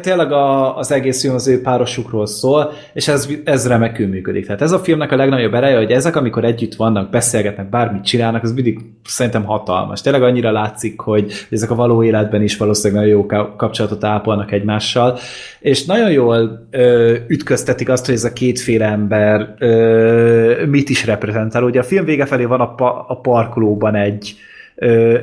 tényleg 0.00 0.32
a, 0.32 0.76
az 0.76 0.92
egész 0.92 1.20
film 1.20 1.34
az 1.34 1.48
ő 1.48 1.60
párosukról 1.60 2.26
szól, 2.26 2.72
és 2.92 3.08
ez, 3.08 3.28
ez 3.44 3.68
remekül 3.68 4.06
működik. 4.06 4.46
Tehát 4.46 4.62
ez 4.62 4.72
a 4.72 4.78
filmnek 4.78 5.12
a 5.12 5.16
legnagyobb 5.16 5.54
ereje, 5.54 5.76
hogy 5.76 5.90
ezek, 5.90 6.16
amikor 6.16 6.44
együtt 6.44 6.74
vannak, 6.74 7.10
beszélgetnek, 7.10 7.68
bármit 7.68 8.04
csinálnak, 8.04 8.42
az 8.42 8.52
mindig 8.52 8.78
szerintem 9.04 9.44
hatalmas. 9.44 10.00
Tényleg 10.00 10.22
annyira 10.22 10.52
látszik, 10.52 11.00
hogy 11.00 11.32
ezek 11.50 11.70
a 11.70 11.74
való 11.74 12.02
életben 12.02 12.42
is 12.42 12.56
valószínűleg 12.56 13.02
nagyon 13.02 13.18
jó 13.18 13.26
kapcsolatot 13.56 14.04
ápolnak 14.04 14.52
egymással, 14.52 15.18
és 15.60 15.84
nagyon 15.84 16.10
jól 16.10 16.68
ö, 16.70 17.16
ütköztetik 17.28 17.88
azt, 17.88 18.06
hogy 18.06 18.14
ez 18.14 18.24
a 18.24 18.32
kétféle 18.32 18.86
ember 18.86 19.54
ö, 19.58 20.66
mit 20.66 20.88
is 20.88 21.06
reprezentál. 21.06 21.62
Ugye 21.62 21.80
a 21.80 21.84
film 21.84 22.04
vége 22.04 22.26
felé 22.26 22.44
van 22.44 22.60
a, 22.60 22.74
pa, 22.74 23.04
a 23.08 23.14
parkolóban 23.14 23.94
egy, 23.94 24.36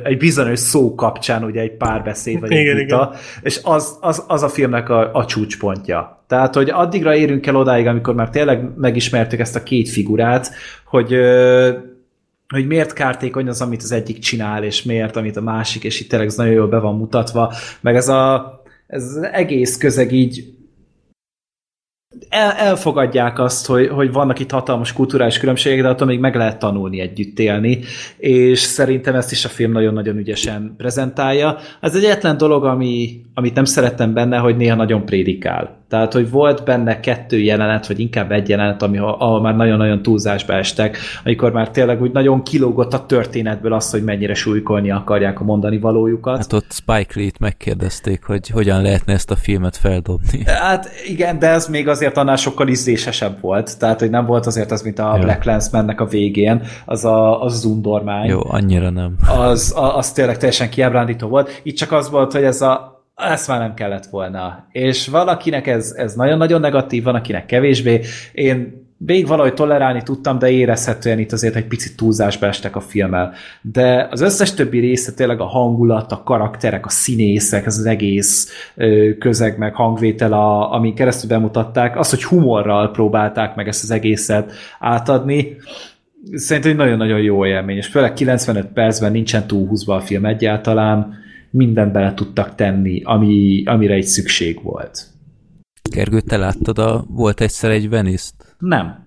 egy 0.02 0.16
bizonyos 0.18 0.58
szó 0.58 0.94
kapcsán 0.94 1.44
ugye 1.44 1.60
egy 1.60 1.76
párbeszéd 1.76 2.40
vagy 2.40 2.50
igen, 2.50 2.76
egy 2.76 2.82
vita, 2.82 3.14
és 3.42 3.60
az, 3.62 3.98
az, 4.00 4.24
az 4.28 4.42
a 4.42 4.48
filmnek 4.48 4.88
a, 4.88 5.14
a 5.14 5.24
csúcspontja. 5.24 6.24
Tehát, 6.26 6.54
hogy 6.54 6.70
addigra 6.70 7.16
érünk 7.16 7.46
el 7.46 7.56
odáig, 7.56 7.86
amikor 7.86 8.14
már 8.14 8.30
tényleg 8.30 8.70
megismertük 8.76 9.40
ezt 9.40 9.56
a 9.56 9.62
két 9.62 9.88
figurát, 9.88 10.50
hogy 10.84 11.14
hogy 12.48 12.66
miért 12.66 12.92
kártékony 12.92 13.48
az, 13.48 13.60
amit 13.60 13.82
az 13.82 13.92
egyik 13.92 14.18
csinál, 14.18 14.64
és 14.64 14.82
miért, 14.82 15.16
amit 15.16 15.36
a 15.36 15.40
másik, 15.40 15.84
és 15.84 16.00
itt 16.00 16.08
tényleg 16.08 16.30
nagyon 16.36 16.52
jól 16.52 16.68
be 16.68 16.78
van 16.78 16.96
mutatva, 16.96 17.54
meg 17.80 17.96
ez, 17.96 18.08
a, 18.08 18.52
ez 18.86 19.02
az 19.02 19.28
egész 19.32 19.76
közeg 19.76 20.12
így 20.12 20.55
el, 22.28 22.50
elfogadják 22.50 23.38
azt, 23.38 23.66
hogy, 23.66 23.88
hogy 23.88 24.12
vannak 24.12 24.38
itt 24.38 24.50
hatalmas 24.50 24.92
kulturális 24.92 25.38
különbségek, 25.38 25.82
de 25.82 25.88
attól 25.88 26.06
még 26.06 26.18
meg 26.18 26.34
lehet 26.34 26.58
tanulni 26.58 27.00
együtt 27.00 27.38
élni, 27.38 27.80
és 28.16 28.58
szerintem 28.58 29.14
ezt 29.14 29.32
is 29.32 29.44
a 29.44 29.48
film 29.48 29.72
nagyon-nagyon 29.72 30.16
ügyesen 30.16 30.74
prezentálja. 30.76 31.58
Ez 31.80 31.94
egy 31.94 32.04
egyetlen 32.04 32.36
dolog, 32.36 32.64
ami, 32.64 33.20
amit 33.38 33.54
nem 33.54 33.64
szerettem 33.64 34.12
benne, 34.12 34.36
hogy 34.36 34.56
néha 34.56 34.76
nagyon 34.76 35.04
prédikál. 35.04 35.76
Tehát, 35.88 36.12
hogy 36.12 36.30
volt 36.30 36.64
benne 36.64 37.00
kettő 37.00 37.38
jelenet, 37.38 37.86
vagy 37.86 38.00
inkább 38.00 38.32
egy 38.32 38.48
jelenet, 38.48 38.82
ami, 38.82 38.98
ahol 38.98 39.40
már 39.40 39.56
nagyon-nagyon 39.56 40.02
túlzásba 40.02 40.52
estek, 40.52 40.98
amikor 41.24 41.52
már 41.52 41.70
tényleg 41.70 42.02
úgy 42.02 42.12
nagyon 42.12 42.42
kilógott 42.42 42.92
a 42.92 43.06
történetből 43.06 43.72
az, 43.72 43.90
hogy 43.90 44.04
mennyire 44.04 44.34
súlykolni 44.34 44.90
akarják 44.90 45.40
a 45.40 45.44
mondani 45.44 45.78
valójukat. 45.78 46.36
Hát 46.36 46.52
ott 46.52 46.72
Spike 46.72 47.20
Lee-t 47.20 47.38
megkérdezték, 47.38 48.24
hogy 48.24 48.48
hogyan 48.48 48.82
lehetne 48.82 49.12
ezt 49.12 49.30
a 49.30 49.36
filmet 49.36 49.76
feldobni. 49.76 50.44
Hát 50.44 50.90
igen, 51.06 51.38
de 51.38 51.48
ez 51.48 51.66
még 51.66 51.88
azért 51.88 52.16
annál 52.16 52.36
sokkal 52.36 52.68
ízlésesebb 52.68 53.40
volt. 53.40 53.78
Tehát, 53.78 54.00
hogy 54.00 54.10
nem 54.10 54.26
volt 54.26 54.46
azért 54.46 54.70
az, 54.70 54.82
mint 54.82 54.98
a 54.98 55.12
Jó. 55.16 55.22
Black 55.22 55.44
Lens-mennek 55.44 56.00
a 56.00 56.06
végén, 56.06 56.62
az 56.84 57.04
a, 57.04 57.42
az 57.42 57.64
undormány. 57.64 58.28
Jó, 58.28 58.40
annyira 58.48 58.90
nem. 58.90 59.16
Az, 59.38 59.74
az 59.76 60.12
tényleg 60.12 60.36
teljesen 60.36 60.70
kiábrándító 60.70 61.28
volt. 61.28 61.60
Itt 61.62 61.76
csak 61.76 61.92
az 61.92 62.10
volt, 62.10 62.32
hogy 62.32 62.44
ez 62.44 62.60
a 62.60 62.95
ezt 63.16 63.48
már 63.48 63.58
nem 63.58 63.74
kellett 63.74 64.06
volna. 64.06 64.66
És 64.72 65.08
valakinek 65.08 65.66
ez, 65.66 65.94
ez 65.96 66.14
nagyon-nagyon 66.14 66.60
negatív, 66.60 67.02
van, 67.02 67.14
akinek 67.14 67.46
kevésbé. 67.46 68.00
Én 68.32 68.84
végig 68.98 69.26
valahogy 69.26 69.54
tolerálni 69.54 70.02
tudtam, 70.02 70.38
de 70.38 70.50
érezhetően 70.50 71.18
itt 71.18 71.32
azért 71.32 71.56
egy 71.56 71.66
picit 71.66 71.96
túlzásba 71.96 72.46
estek 72.46 72.76
a 72.76 72.80
filmmel. 72.80 73.32
De 73.60 74.08
az 74.10 74.20
összes 74.20 74.54
többi 74.54 74.78
része 74.78 75.12
tényleg 75.12 75.40
a 75.40 75.46
hangulat, 75.46 76.12
a 76.12 76.22
karakterek, 76.22 76.86
a 76.86 76.88
színészek, 76.88 77.66
az 77.66 77.86
egész 77.86 78.52
közeg, 79.18 79.58
meg 79.58 79.74
hangvétel, 79.74 80.32
a, 80.32 80.72
ami 80.72 80.92
keresztül 80.92 81.28
bemutatták, 81.28 81.98
az, 81.98 82.10
hogy 82.10 82.24
humorral 82.24 82.90
próbálták 82.90 83.54
meg 83.54 83.68
ezt 83.68 83.82
az 83.82 83.90
egészet 83.90 84.52
átadni, 84.78 85.56
szerintem 86.32 86.70
egy 86.70 86.76
nagyon-nagyon 86.76 87.20
jó 87.20 87.46
élmény, 87.46 87.76
és 87.76 87.86
főleg 87.86 88.12
95 88.12 88.66
percben 88.66 89.12
nincsen 89.12 89.46
túlhúzva 89.46 89.94
a 89.94 90.00
film 90.00 90.24
egyáltalán, 90.24 91.24
mindent 91.50 91.92
bele 91.92 92.14
tudtak 92.14 92.54
tenni, 92.54 93.02
ami, 93.02 93.62
amire 93.64 93.94
egy 93.94 94.04
szükség 94.04 94.62
volt. 94.62 95.06
Gergő, 95.90 96.20
te 96.20 96.36
láttad 96.36 96.78
a... 96.78 97.04
Volt 97.08 97.40
egyszer 97.40 97.70
egy 97.70 97.88
venice 97.88 98.30
-t? 98.38 98.56
Nem. 98.58 99.06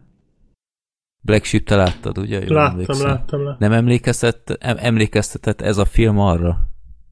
Black 1.22 1.44
Sheep 1.44 1.64
te 1.64 1.76
láttad, 1.76 2.18
ugye? 2.18 2.40
Jól 2.40 2.56
láttam, 2.56 2.78
láttam, 2.78 3.02
láttam, 3.42 3.56
Nem 3.60 3.72
emlékeztet, 3.72 4.58
emlékeztetett 4.60 5.62
ez 5.62 5.78
a 5.78 5.86
film 5.86 6.20
arra? 6.20 6.58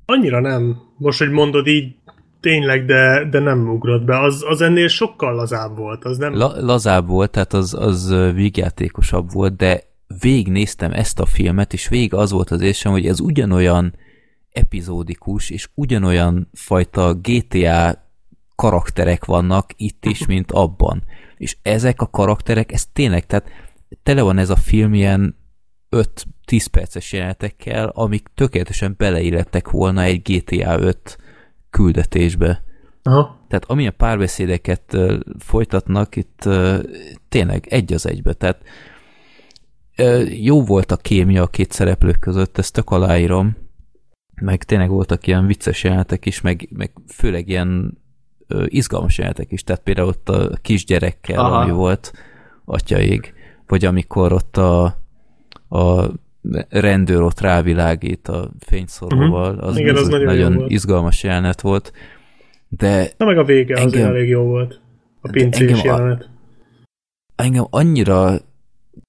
Annyira 0.05 0.39
nem. 0.39 0.77
Most, 0.97 1.19
hogy 1.19 1.29
mondod 1.29 1.67
így, 1.67 1.95
tényleg, 2.39 2.85
de, 2.85 3.27
de 3.29 3.39
nem 3.39 3.69
ugrott 3.69 4.03
be. 4.03 4.19
Az, 4.19 4.43
az 4.47 4.61
ennél 4.61 4.87
sokkal 4.87 5.35
lazább 5.35 5.77
volt. 5.77 6.05
Az 6.05 6.17
nem... 6.17 6.35
La, 6.35 6.61
lazább 6.61 7.07
volt, 7.07 7.31
tehát 7.31 7.53
az, 7.53 7.73
az 7.73 8.15
vígjátékosabb 8.33 9.31
volt, 9.31 9.55
de 9.55 9.83
végignéztem 10.19 10.91
ezt 10.91 11.19
a 11.19 11.25
filmet, 11.25 11.73
és 11.73 11.87
végig 11.87 12.13
az 12.13 12.31
volt 12.31 12.49
az 12.51 12.61
érzem, 12.61 12.91
hogy 12.91 13.05
ez 13.05 13.19
ugyanolyan 13.19 13.93
epizódikus, 14.57 15.49
és 15.49 15.69
ugyanolyan 15.73 16.49
fajta 16.53 17.13
GTA 17.13 18.05
karakterek 18.55 19.25
vannak 19.25 19.69
itt 19.75 20.05
is, 20.05 20.25
mint 20.33 20.51
abban. 20.51 21.03
És 21.37 21.57
ezek 21.61 22.01
a 22.01 22.07
karakterek, 22.07 22.71
ez 22.71 22.85
tényleg, 22.93 23.25
tehát 23.25 23.49
tele 24.03 24.21
van 24.21 24.37
ez 24.37 24.49
a 24.49 24.55
film 24.55 24.93
ilyen 24.93 25.35
5-10 25.91 26.65
perces 26.71 27.13
jelenetekkel, 27.13 27.87
amik 27.87 28.27
tökéletesen 28.33 28.95
beleillettek 28.97 29.69
volna 29.69 30.01
egy 30.01 30.21
GTA 30.21 30.79
5 30.79 31.17
küldetésbe. 31.69 32.63
Aha. 33.03 33.45
Tehát 33.47 33.65
ami 33.65 33.87
a 33.87 33.91
párbeszédeket 33.91 34.97
folytatnak, 35.39 36.15
itt 36.15 36.49
tényleg 37.29 37.67
egy 37.69 37.93
az 37.93 38.05
egybe. 38.05 38.33
Tehát 38.33 38.61
jó 40.39 40.63
volt 40.63 40.91
a 40.91 40.97
kémia 40.97 41.41
a 41.41 41.47
két 41.47 41.71
szereplők 41.71 42.19
között, 42.19 42.57
ezt 42.57 42.73
tök 42.73 42.89
aláírom, 42.89 43.66
meg 44.41 44.63
tényleg 44.63 44.89
voltak 44.89 45.27
ilyen 45.27 45.45
vicces 45.45 45.83
jelenetek 45.83 46.25
is, 46.25 46.41
meg, 46.41 46.69
meg 46.71 46.91
főleg 47.07 47.49
ilyen 47.49 47.97
ö, 48.47 48.65
izgalmas 48.67 49.17
jelenetek 49.17 49.51
is, 49.51 49.63
tehát 49.63 49.81
például 49.81 50.07
ott 50.07 50.29
a 50.29 50.49
kisgyerekkel, 50.61 51.39
Aha. 51.39 51.55
ami 51.55 51.71
volt 51.71 52.11
atyaig, 52.65 53.33
vagy 53.67 53.85
amikor 53.85 54.33
ott 54.33 54.57
a, 54.57 54.83
a 55.69 56.11
rendőr 56.69 57.21
ott 57.21 57.39
rávilágít 57.39 58.27
a 58.27 58.51
fényszoróval, 58.59 59.53
uh-huh. 59.53 59.67
az, 59.67 59.77
Igen, 59.77 59.95
az, 59.95 60.01
az 60.01 60.07
nagyon, 60.07 60.25
nagyon 60.25 60.69
izgalmas 60.69 61.23
jelenet 61.23 61.61
volt. 61.61 61.93
De 62.67 63.11
Na 63.17 63.25
meg 63.25 63.37
a 63.37 63.43
vége 63.43 63.75
engem, 63.75 63.87
azért 63.87 64.07
elég 64.07 64.29
jó 64.29 64.41
volt. 64.41 64.81
A 65.21 65.29
pincés 65.29 65.69
engem, 65.69 65.85
jelenet. 65.85 66.21
A, 66.21 66.29
engem 67.35 67.67
annyira 67.69 68.37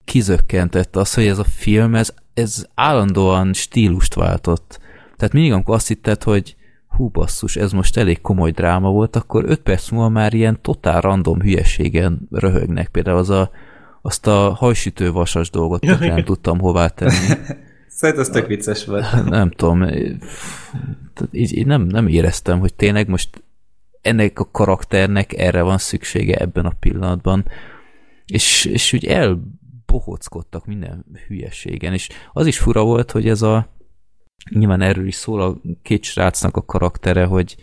kizökkentett 0.04 0.96
az, 0.96 1.14
hogy 1.14 1.26
ez 1.26 1.38
a 1.38 1.44
film, 1.44 1.94
ez, 1.94 2.14
ez 2.34 2.66
állandóan 2.74 3.52
stílust 3.52 4.14
váltott. 4.14 4.80
Tehát 5.18 5.34
mindig, 5.34 5.52
amikor 5.52 5.74
azt 5.74 5.88
hitted, 5.88 6.22
hogy 6.22 6.56
hú 6.88 7.08
basszus, 7.08 7.56
ez 7.56 7.72
most 7.72 7.96
elég 7.96 8.20
komoly 8.20 8.50
dráma 8.50 8.90
volt, 8.90 9.16
akkor 9.16 9.44
öt 9.46 9.60
perc 9.60 9.90
múlva 9.90 10.08
már 10.08 10.34
ilyen 10.34 10.58
totál 10.62 11.00
random 11.00 11.40
hülyeségen 11.40 12.28
röhögnek. 12.30 12.88
Például 12.88 13.18
az 13.18 13.30
a, 13.30 13.50
azt 14.02 14.26
a 14.26 14.54
hajsütő 14.54 15.10
vasas 15.12 15.50
dolgot 15.50 15.84
ja, 15.84 15.98
nem 15.98 16.24
tudtam 16.24 16.58
hová 16.58 16.88
tenni. 16.88 17.34
Szerintem 17.88 18.24
ez 18.24 18.30
tök 18.30 18.46
vicces 18.46 18.84
volt. 18.84 19.24
Nem 19.28 19.50
tudom, 19.50 19.82
így, 21.30 21.56
így 21.56 21.66
nem, 21.66 21.82
nem 21.82 22.06
éreztem, 22.06 22.58
hogy 22.58 22.74
tényleg 22.74 23.08
most 23.08 23.44
ennek 24.02 24.38
a 24.38 24.50
karakternek 24.50 25.32
erre 25.32 25.62
van 25.62 25.78
szüksége 25.78 26.36
ebben 26.36 26.64
a 26.64 26.72
pillanatban, 26.80 27.44
és, 28.26 28.64
és 28.64 28.92
úgy 28.92 29.04
elbohockodtak 29.04 30.66
minden 30.66 31.04
hülyeségen, 31.26 31.92
és 31.92 32.08
az 32.32 32.46
is 32.46 32.58
fura 32.58 32.84
volt, 32.84 33.10
hogy 33.10 33.28
ez 33.28 33.42
a 33.42 33.77
nyilván 34.50 34.80
erről 34.80 35.06
is 35.06 35.14
szól 35.14 35.40
a 35.40 35.56
két 35.82 36.02
srácnak 36.02 36.56
a 36.56 36.64
karaktere, 36.64 37.24
hogy, 37.24 37.56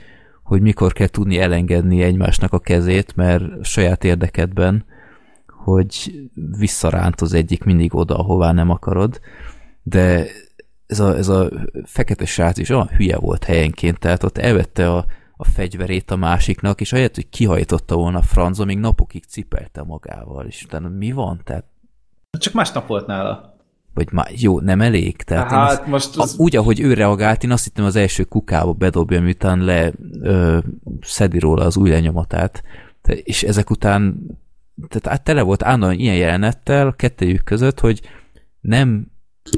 hogy 0.43 0.61
mikor 0.61 0.93
kell 0.93 1.07
tudni 1.07 1.39
elengedni 1.39 2.01
egymásnak 2.01 2.53
a 2.53 2.59
kezét, 2.59 3.15
mert 3.15 3.63
saját 3.63 4.03
érdekedben, 4.03 4.85
hogy 5.47 6.21
visszaránt 6.57 7.21
az 7.21 7.33
egyik 7.33 7.63
mindig 7.63 7.95
oda, 7.95 8.17
ahová 8.17 8.51
nem 8.51 8.69
akarod, 8.69 9.19
de 9.83 10.27
ez 10.87 10.99
a, 10.99 11.15
ez 11.15 11.27
a 11.27 11.49
fekete 11.83 12.25
srác 12.25 12.57
is 12.57 12.69
olyan 12.69 12.87
hülye 12.87 13.17
volt 13.17 13.43
helyenként, 13.43 13.99
tehát 13.99 14.23
ott 14.23 14.37
elvette 14.37 14.91
a, 14.91 15.05
a 15.37 15.45
fegyverét 15.45 16.11
a 16.11 16.15
másiknak, 16.15 16.81
és 16.81 16.91
ahelyett, 16.91 17.15
hogy 17.15 17.29
kihajtotta 17.29 17.95
volna 17.95 18.17
a 18.17 18.21
francba, 18.21 18.65
még 18.65 18.77
napokig 18.77 19.23
cipelte 19.23 19.83
magával, 19.83 20.45
és 20.45 20.63
utána 20.63 20.89
mi 20.89 21.11
van? 21.11 21.41
Tehát... 21.43 21.65
Csak 22.39 22.53
másnap 22.53 22.87
volt 22.87 23.07
nála. 23.07 23.54
Vagy 23.95 24.11
már 24.11 24.31
jó, 24.35 24.59
nem 24.59 24.81
elég? 24.81 25.15
Tehát 25.15 25.51
hát, 25.51 25.71
azt, 25.71 25.85
most 25.85 26.17
az... 26.17 26.35
Úgy, 26.37 26.55
ahogy 26.55 26.79
ő 26.79 26.93
reagált, 26.93 27.43
én 27.43 27.51
azt 27.51 27.63
hittem 27.63 27.85
az 27.85 27.95
első 27.95 28.23
kukába 28.23 28.73
bedobja, 28.73 29.21
miután 29.21 29.59
le 29.59 29.91
ö, 30.21 30.57
szedi 31.01 31.39
róla 31.39 31.65
az 31.65 31.77
új 31.77 31.89
lenyomatát. 31.89 32.63
És 33.23 33.43
ezek 33.43 33.69
után 33.69 34.27
tehát 34.87 35.17
át 35.17 35.23
tele 35.23 35.41
volt 35.41 35.63
állandóan 35.63 35.99
ilyen 35.99 36.15
jelenettel 36.15 36.87
a 36.87 36.91
kettőjük 36.91 37.43
között, 37.43 37.79
hogy 37.79 38.01
nem 38.61 39.07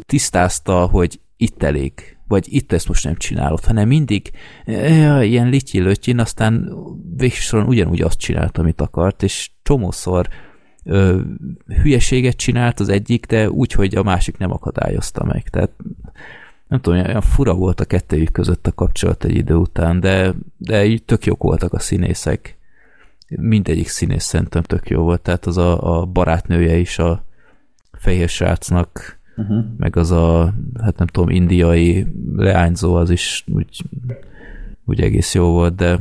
tisztázta, 0.05 0.85
hogy 0.85 1.19
itt 1.37 1.63
elég 1.63 2.17
vagy 2.27 2.53
itt 2.53 2.71
ezt 2.71 2.87
most 2.87 3.03
nem 3.03 3.15
csinálod, 3.15 3.65
hanem 3.65 3.87
mindig 3.87 4.31
ja, 4.65 5.21
ilyen 5.21 5.49
lityi 5.49 6.13
aztán 6.17 6.73
végsősorban 7.15 7.69
ugyanúgy 7.69 8.01
azt 8.01 8.19
csinált, 8.19 8.57
amit 8.57 8.81
akart, 8.81 9.23
és 9.23 9.51
csomószor 9.63 10.27
ö, 10.87 11.21
hülyeséget 11.81 12.35
csinált 12.35 12.79
az 12.79 12.89
egyik, 12.89 13.25
de 13.25 13.49
úgy, 13.49 13.71
hogy 13.71 13.95
a 13.95 14.03
másik 14.03 14.37
nem 14.37 14.51
akadályozta 14.51 15.23
meg. 15.23 15.49
Tehát 15.49 15.71
nem 16.67 16.81
tudom, 16.81 16.99
olyan 16.99 17.21
fura 17.21 17.53
volt 17.53 17.79
a 17.79 17.85
kettőjük 17.85 18.31
között 18.31 18.67
a 18.67 18.73
kapcsolat 18.73 19.23
egy 19.23 19.35
idő 19.35 19.55
után, 19.55 19.99
de, 19.99 20.33
de 20.57 20.97
tök 21.05 21.25
jók 21.25 21.43
voltak 21.43 21.73
a 21.73 21.79
színészek. 21.79 22.57
Mindegyik 23.27 23.87
színész 23.87 24.23
szerintem 24.23 24.61
tök 24.61 24.89
jó 24.89 25.03
volt, 25.03 25.21
tehát 25.21 25.45
az 25.45 25.57
a, 25.57 25.99
a 25.99 26.05
barátnője 26.05 26.75
is 26.77 26.99
a 26.99 27.23
fehér 27.91 28.29
srácnak 28.29 29.19
uh-huh. 29.37 29.65
meg 29.77 29.95
az 29.95 30.11
a, 30.11 30.53
hát 30.81 30.97
nem 30.97 31.07
tudom, 31.07 31.29
indiai 31.29 32.07
leányzó 32.35 32.95
az 32.95 33.09
is 33.09 33.43
úgy, 33.53 33.83
úgy 34.85 35.01
egész 35.01 35.33
jó 35.33 35.51
volt, 35.51 35.75
de 35.75 35.99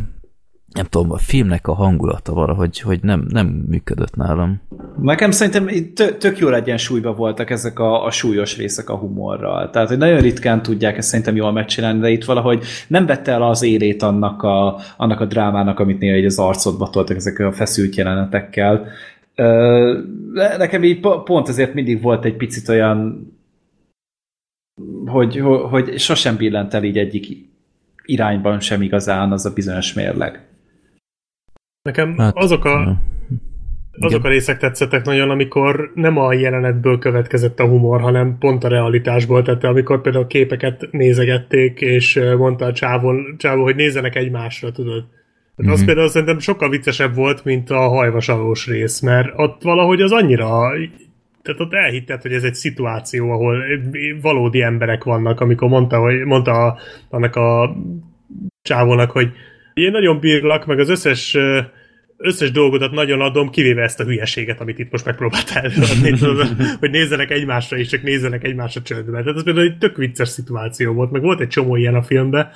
nem 0.77 0.85
tudom, 0.85 1.13
a 1.13 1.19
filmnek 1.19 1.67
a 1.67 1.75
hangulata 1.75 2.33
valahogy 2.33 2.81
hogy 2.81 2.99
nem, 3.03 3.27
nem 3.29 3.47
működött 3.47 4.15
nálam. 4.15 4.61
Nekem 5.01 5.31
szerintem 5.31 5.95
tök 6.19 6.39
jól 6.39 6.55
egyensúlyban 6.55 7.15
voltak 7.15 7.51
ezek 7.51 7.79
a, 7.79 8.05
a 8.05 8.11
súlyos 8.11 8.57
részek 8.57 8.91
a 8.91 8.97
humorral. 8.97 9.71
Tehát, 9.71 9.89
hogy 9.89 9.99
nagyon 9.99 10.21
ritkán 10.21 10.63
tudják 10.63 10.97
ezt 10.97 11.09
szerintem 11.09 11.37
jól 11.37 11.53
megcsinálni, 11.53 12.01
de 12.01 12.09
itt 12.09 12.25
valahogy 12.25 12.65
nem 12.89 13.07
vette 13.07 13.33
el 13.33 13.43
az 13.43 13.63
élét 13.63 14.03
annak 14.03 14.43
a, 14.43 14.79
annak 14.97 15.21
a 15.21 15.25
drámának, 15.25 15.79
amit 15.79 15.99
néha 15.99 16.27
az 16.27 16.39
arcodba 16.39 16.91
toltak 16.91 17.17
ezek 17.17 17.39
a 17.39 17.53
feszült 17.53 17.95
jelenetekkel. 17.95 18.87
Nekem 20.59 20.85
így 20.85 21.01
pont 21.01 21.49
ezért 21.49 21.75
mindig 21.75 22.03
volt 22.03 22.25
egy 22.25 22.37
picit 22.37 22.69
olyan, 22.69 23.29
hogy, 25.07 25.43
hogy 25.71 25.99
sosem 25.99 26.37
billent 26.37 26.75
el 26.75 26.85
így 26.85 26.99
egyik 26.99 27.55
irányban 28.05 28.61
sem 28.61 28.83
igazán 28.83 29.33
az 29.33 29.47
a 29.47 29.53
bizonyos 29.53 29.93
mérleg. 29.93 30.47
Nekem 31.87 32.15
hát, 32.19 32.37
azok 32.37 32.65
a 32.65 33.01
azok 33.99 34.25
a 34.25 34.29
részek 34.29 34.59
tetszettek 34.59 35.05
nagyon, 35.05 35.31
amikor 35.31 35.91
nem 35.95 36.19
a 36.19 36.33
jelenetből 36.33 36.99
következett 36.99 37.61
a 37.61 37.67
humor, 37.67 38.01
hanem 38.01 38.37
pont 38.39 38.65
a 38.65 38.69
realitásból. 38.69 39.43
Tehát 39.43 39.65
amikor 39.65 40.01
például 40.01 40.25
a 40.25 40.27
képeket 40.27 40.89
nézegették, 40.91 41.81
és 41.81 42.21
mondta 42.39 42.65
a 42.65 42.73
csávon, 42.73 43.35
csávon 43.39 43.63
hogy 43.63 43.77
nézzenek 43.77 44.15
egymásra, 44.15 44.73
tudod. 44.73 45.05
Tehát 45.05 45.63
mm-hmm. 45.63 45.71
az 45.71 45.85
például 45.85 46.09
szerintem 46.09 46.39
sokkal 46.39 46.71
viccesebb 46.71 47.15
volt, 47.15 47.45
mint 47.45 47.71
a 47.71 47.89
hajvasalós 47.89 48.67
rész, 48.67 49.01
mert 49.01 49.33
ott 49.37 49.63
valahogy 49.63 50.01
az 50.01 50.13
annyira 50.13 50.71
tehát 51.43 51.61
ott 51.61 51.73
elhitted, 51.73 52.23
hogy 52.23 52.33
ez 52.33 52.43
egy 52.43 52.55
szituáció, 52.55 53.31
ahol 53.31 53.63
valódi 54.21 54.63
emberek 54.63 55.05
vannak, 55.05 55.41
amikor 55.41 55.69
mondta, 55.69 55.99
hogy 55.99 56.25
mondta 56.25 56.53
a, 56.53 56.79
annak 57.09 57.37
a 57.37 57.77
csávónak, 58.63 59.11
hogy 59.11 59.33
én 59.77 59.91
nagyon 59.91 60.21
bírlak, 60.21 60.67
meg 60.67 60.79
az 60.79 60.89
összes 60.89 61.37
összes 62.19 62.51
dolgodat 62.51 62.91
nagyon 62.91 63.21
adom, 63.21 63.51
kivéve 63.51 63.83
ezt 63.83 64.01
a 64.01 64.05
hülyeséget, 64.05 64.61
amit 64.61 64.79
itt 64.79 64.91
most 64.91 65.05
megpróbáltál 65.05 65.65
előadni, 65.65 66.19
hogy 66.81 66.91
nézzenek 66.91 67.31
egymásra, 67.31 67.77
és 67.77 67.89
csak 67.89 68.03
nézzenek 68.03 68.45
egymásra 68.45 68.83
csődbe. 68.83 69.21
Tehát 69.21 69.37
ez 69.37 69.45
például 69.45 69.67
egy 69.67 69.79
tök 69.79 69.97
vicces 69.97 70.29
szituáció 70.29 70.93
volt, 70.93 71.11
meg 71.11 71.23
volt 71.23 71.41
egy 71.41 71.49
csomó 71.49 71.77
ilyen 71.77 71.95
a 71.95 72.03
filmben, 72.03 72.51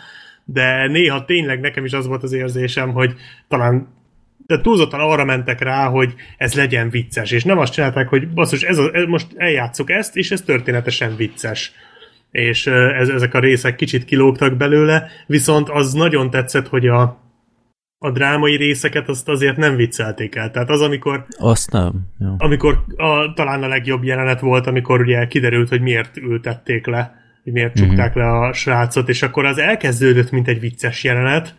de 0.44 0.86
néha 0.86 1.24
tényleg 1.24 1.60
nekem 1.60 1.84
is 1.84 1.92
az 1.92 2.06
volt 2.06 2.22
az 2.22 2.32
érzésem, 2.32 2.92
hogy 2.92 3.14
talán 3.48 3.88
de 4.46 4.60
túlzottan 4.60 5.00
arra 5.00 5.24
mentek 5.24 5.60
rá, 5.60 5.86
hogy 5.86 6.14
ez 6.36 6.54
legyen 6.54 6.90
vicces, 6.90 7.30
és 7.30 7.44
nem 7.44 7.58
azt 7.58 7.72
csinálták, 7.72 8.08
hogy 8.08 8.28
basszus, 8.28 8.62
ez 8.62 8.78
a, 8.78 8.90
most 9.06 9.26
eljátszuk 9.36 9.90
ezt, 9.90 10.16
és 10.16 10.30
ez 10.30 10.42
történetesen 10.42 11.16
vicces. 11.16 11.72
És 12.30 12.66
ez, 12.66 13.08
ezek 13.08 13.34
a 13.34 13.38
részek 13.38 13.76
kicsit 13.76 14.04
kilógtak 14.04 14.56
belőle, 14.56 15.10
viszont 15.26 15.68
az 15.68 15.92
nagyon 15.92 16.30
tetszett, 16.30 16.68
hogy 16.68 16.86
a, 16.86 17.02
a 17.98 18.10
drámai 18.10 18.56
részeket 18.56 19.08
azt 19.08 19.28
azért 19.28 19.56
nem 19.56 19.76
viccelték 19.76 20.34
el. 20.34 20.50
Tehát 20.50 20.70
az, 20.70 20.80
amikor... 20.80 21.26
Azt 21.38 21.70
nem. 21.70 21.92
Jó. 22.18 22.34
Amikor 22.38 22.84
a, 22.96 23.32
talán 23.34 23.62
a 23.62 23.68
legjobb 23.68 24.02
jelenet 24.02 24.40
volt, 24.40 24.66
amikor 24.66 25.00
ugye 25.00 25.26
kiderült, 25.26 25.68
hogy 25.68 25.80
miért 25.80 26.16
ültették 26.16 26.86
le, 26.86 27.14
hogy 27.44 27.52
miért 27.52 27.80
mm-hmm. 27.80 27.88
csukták 27.88 28.14
le 28.14 28.26
a 28.26 28.52
srácot, 28.52 29.08
és 29.08 29.22
akkor 29.22 29.44
az 29.44 29.58
elkezdődött, 29.58 30.30
mint 30.30 30.48
egy 30.48 30.60
vicces 30.60 31.04
jelenet, 31.04 31.54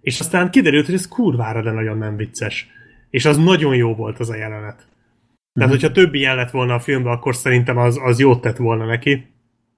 és 0.00 0.20
aztán 0.20 0.50
kiderült, 0.50 0.86
hogy 0.86 0.94
ez 0.94 1.08
kurvára, 1.08 1.62
de 1.62 1.70
nagyon 1.70 1.98
nem 1.98 2.16
vicces. 2.16 2.66
És 3.10 3.24
az 3.24 3.36
nagyon 3.36 3.74
jó 3.74 3.94
volt 3.94 4.18
az 4.18 4.30
a 4.30 4.36
jelenet. 4.36 4.86
Tehát, 5.52 5.68
mm. 5.68 5.72
hogyha 5.72 5.92
többi 5.92 6.18
ilyen 6.18 6.36
lett 6.36 6.50
volna 6.50 6.74
a 6.74 6.80
filmben, 6.80 7.12
akkor 7.12 7.34
szerintem 7.34 7.76
az, 7.76 8.00
az 8.02 8.18
jót 8.18 8.40
tett 8.40 8.56
volna 8.56 8.86
neki. 8.86 9.33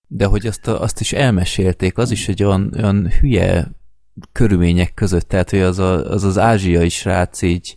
De 0.06 0.26
hogy 0.26 0.46
azt, 0.46 0.68
a, 0.68 0.80
azt 0.80 1.00
is 1.00 1.12
elmesélték, 1.12 1.98
az 1.98 2.10
is 2.10 2.28
egy 2.28 2.42
olyan, 2.42 2.74
olyan 2.76 3.10
hülye 3.20 3.70
körülmények 4.32 4.94
között, 4.94 5.28
tehát 5.28 5.50
hogy 5.50 5.60
az 5.60 5.78
a, 5.78 6.10
az, 6.10 6.24
az 6.24 6.38
ázsiai 6.38 6.88
srác 6.88 7.42
így, 7.42 7.74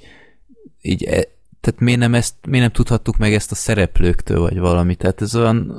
így 0.81 1.03
e, 1.03 1.27
tehát 1.61 1.79
miért 1.79 1.99
nem, 1.99 2.13
ezt, 2.13 2.35
miért 2.47 2.65
nem 2.65 2.73
tudhattuk 2.73 3.17
meg 3.17 3.33
ezt 3.33 3.51
a 3.51 3.55
szereplőktől, 3.55 4.39
vagy 4.39 4.59
valami, 4.59 4.95
tehát 4.95 5.21
ez 5.21 5.35
olyan 5.35 5.73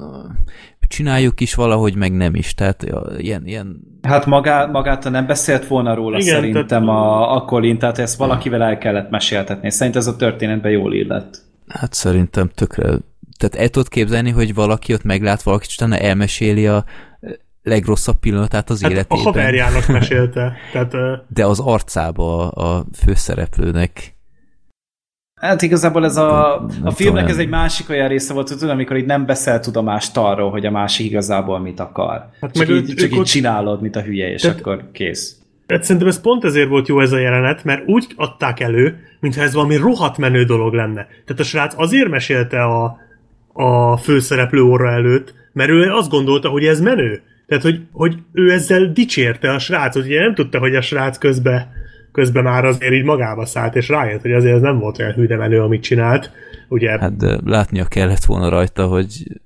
csináljuk 0.90 1.40
is 1.40 1.54
valahogy, 1.54 1.94
meg 1.94 2.12
nem 2.12 2.34
is. 2.34 2.54
Tehát 2.54 2.86
ilyen... 3.18 3.46
ilyen... 3.46 3.76
Hát 4.02 4.26
magá, 4.26 4.66
magát 4.66 5.10
nem 5.10 5.26
beszélt 5.26 5.66
volna 5.66 5.94
róla 5.94 6.18
Igen, 6.18 6.34
szerintem 6.34 6.66
tehát... 6.66 6.88
a, 6.88 7.34
a 7.34 7.44
Colin, 7.44 7.78
tehát 7.78 7.98
ezt 7.98 8.18
valakivel 8.18 8.62
el 8.62 8.78
kellett 8.78 9.10
meséltetni. 9.10 9.70
Szerintem 9.70 10.00
ez 10.00 10.06
a 10.06 10.16
történetben 10.16 10.70
jól 10.70 10.94
illett. 10.94 11.38
Hát 11.68 11.92
szerintem 11.92 12.50
tökre... 12.54 12.98
Tehát 13.40 13.56
el 13.56 13.68
tudod 13.68 13.88
képzelni, 13.88 14.30
hogy 14.30 14.54
valaki 14.54 14.92
ott 14.92 15.02
meglát 15.02 15.42
valakit, 15.42 15.68
és 15.68 15.74
utána 15.74 15.96
elmeséli 15.96 16.66
a 16.66 16.84
legrosszabb 17.62 18.18
pillanatát 18.18 18.70
az 18.70 18.82
hát 18.82 18.90
életében. 18.90 19.18
a 19.18 19.22
haverjának 19.22 19.86
mesélte. 19.98 20.56
Tehát, 20.72 20.94
De 21.28 21.46
az 21.46 21.60
arcába 21.60 22.48
a, 22.48 22.76
a 22.76 22.84
főszereplőnek. 23.04 24.14
Hát 25.40 25.62
igazából 25.62 26.04
ez 26.04 26.16
a, 26.16 26.54
a 26.82 26.90
filmnek 26.90 27.28
ez 27.28 27.38
egy 27.38 27.48
másik 27.48 27.88
olyan 27.88 28.08
része 28.08 28.32
volt, 28.32 28.48
hogy 28.48 28.68
amikor 28.68 28.96
így 28.96 29.06
nem 29.06 29.26
beszél 29.26 29.60
tudomást 29.60 30.16
arról, 30.16 30.50
hogy 30.50 30.66
a 30.66 30.70
másik 30.70 31.06
igazából 31.06 31.58
mit 31.58 31.80
akar. 31.80 32.28
Hát 32.40 32.52
csak 32.52 32.68
meg 32.68 32.76
így, 32.76 32.94
csak 32.94 33.12
így 33.12 33.18
ott... 33.18 33.24
csinálod, 33.24 33.80
mint 33.80 33.96
a 33.96 34.02
hülye, 34.02 34.32
és 34.32 34.40
Tehát, 34.40 34.58
akkor 34.58 34.88
kész. 34.92 35.36
Hát 35.68 35.82
szerintem 35.82 36.08
ez 36.08 36.20
pont 36.20 36.44
ezért 36.44 36.68
volt 36.68 36.88
jó 36.88 37.00
ez 37.00 37.12
a 37.12 37.18
jelenet, 37.18 37.64
mert 37.64 37.88
úgy 37.88 38.12
adták 38.16 38.60
elő, 38.60 38.98
mintha 39.20 39.42
ez 39.42 39.54
valami 39.54 39.76
rohadt 39.76 40.18
menő 40.18 40.44
dolog 40.44 40.72
lenne. 40.72 41.06
Tehát 41.24 41.40
a 41.40 41.44
srác 41.44 41.74
azért 41.76 42.08
mesélte 42.08 42.62
a, 42.62 42.98
a 43.60 43.96
főszereplő 43.96 44.60
óra 44.60 44.90
előtt, 44.90 45.34
mert 45.52 45.70
ő 45.70 45.90
azt 45.90 46.10
gondolta, 46.10 46.48
hogy 46.48 46.64
ez 46.64 46.80
menő. 46.80 47.22
Tehát, 47.46 47.62
hogy, 47.62 47.80
hogy 47.92 48.16
ő 48.32 48.50
ezzel 48.52 48.92
dicsérte 48.92 49.52
a 49.52 49.58
srácot, 49.58 50.04
ugye 50.04 50.20
nem 50.20 50.34
tudta, 50.34 50.58
hogy 50.58 50.74
a 50.74 50.80
srác 50.80 51.18
közben 51.18 51.78
közben 52.12 52.42
már 52.42 52.64
azért 52.64 52.92
így 52.92 53.04
magába 53.04 53.46
szállt, 53.46 53.76
és 53.76 53.88
rájött, 53.88 54.22
hogy 54.22 54.32
azért 54.32 54.54
ez 54.54 54.60
nem 54.60 54.78
volt 54.78 54.98
olyan 54.98 55.12
hűde 55.12 55.36
menő, 55.36 55.62
amit 55.62 55.82
csinált. 55.82 56.30
Ugye... 56.68 56.98
Hát 56.98 57.16
de 57.16 57.38
látnia 57.44 57.84
kellett 57.84 58.24
volna 58.24 58.48
rajta, 58.48 58.86
hogy 58.86 59.40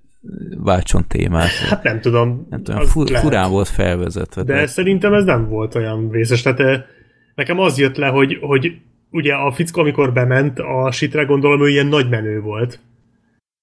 váltson 0.58 1.04
témát. 1.08 1.48
Hát 1.48 1.82
nem 1.82 2.00
tudom. 2.00 2.46
Nem 2.50 2.62
tudom, 2.62 2.84
fu- 2.84 3.10
furán 3.10 3.50
volt 3.50 3.68
felvezetve. 3.68 4.42
De, 4.42 4.54
de 4.54 4.66
szerintem 4.66 5.12
ez 5.12 5.24
nem 5.24 5.48
volt 5.48 5.74
olyan 5.74 6.10
vészes. 6.10 6.42
Tehát 6.42 6.86
nekem 7.34 7.58
az 7.58 7.78
jött 7.78 7.96
le, 7.96 8.06
hogy, 8.06 8.38
hogy 8.40 8.72
ugye 9.10 9.34
a 9.34 9.52
fickó, 9.52 9.80
amikor 9.80 10.12
bement 10.12 10.58
a 10.58 10.90
sitre, 10.90 11.24
gondolom, 11.24 11.62
ő 11.62 11.68
ilyen 11.68 11.86
nagy 11.86 12.08
menő 12.08 12.40
volt. 12.40 12.80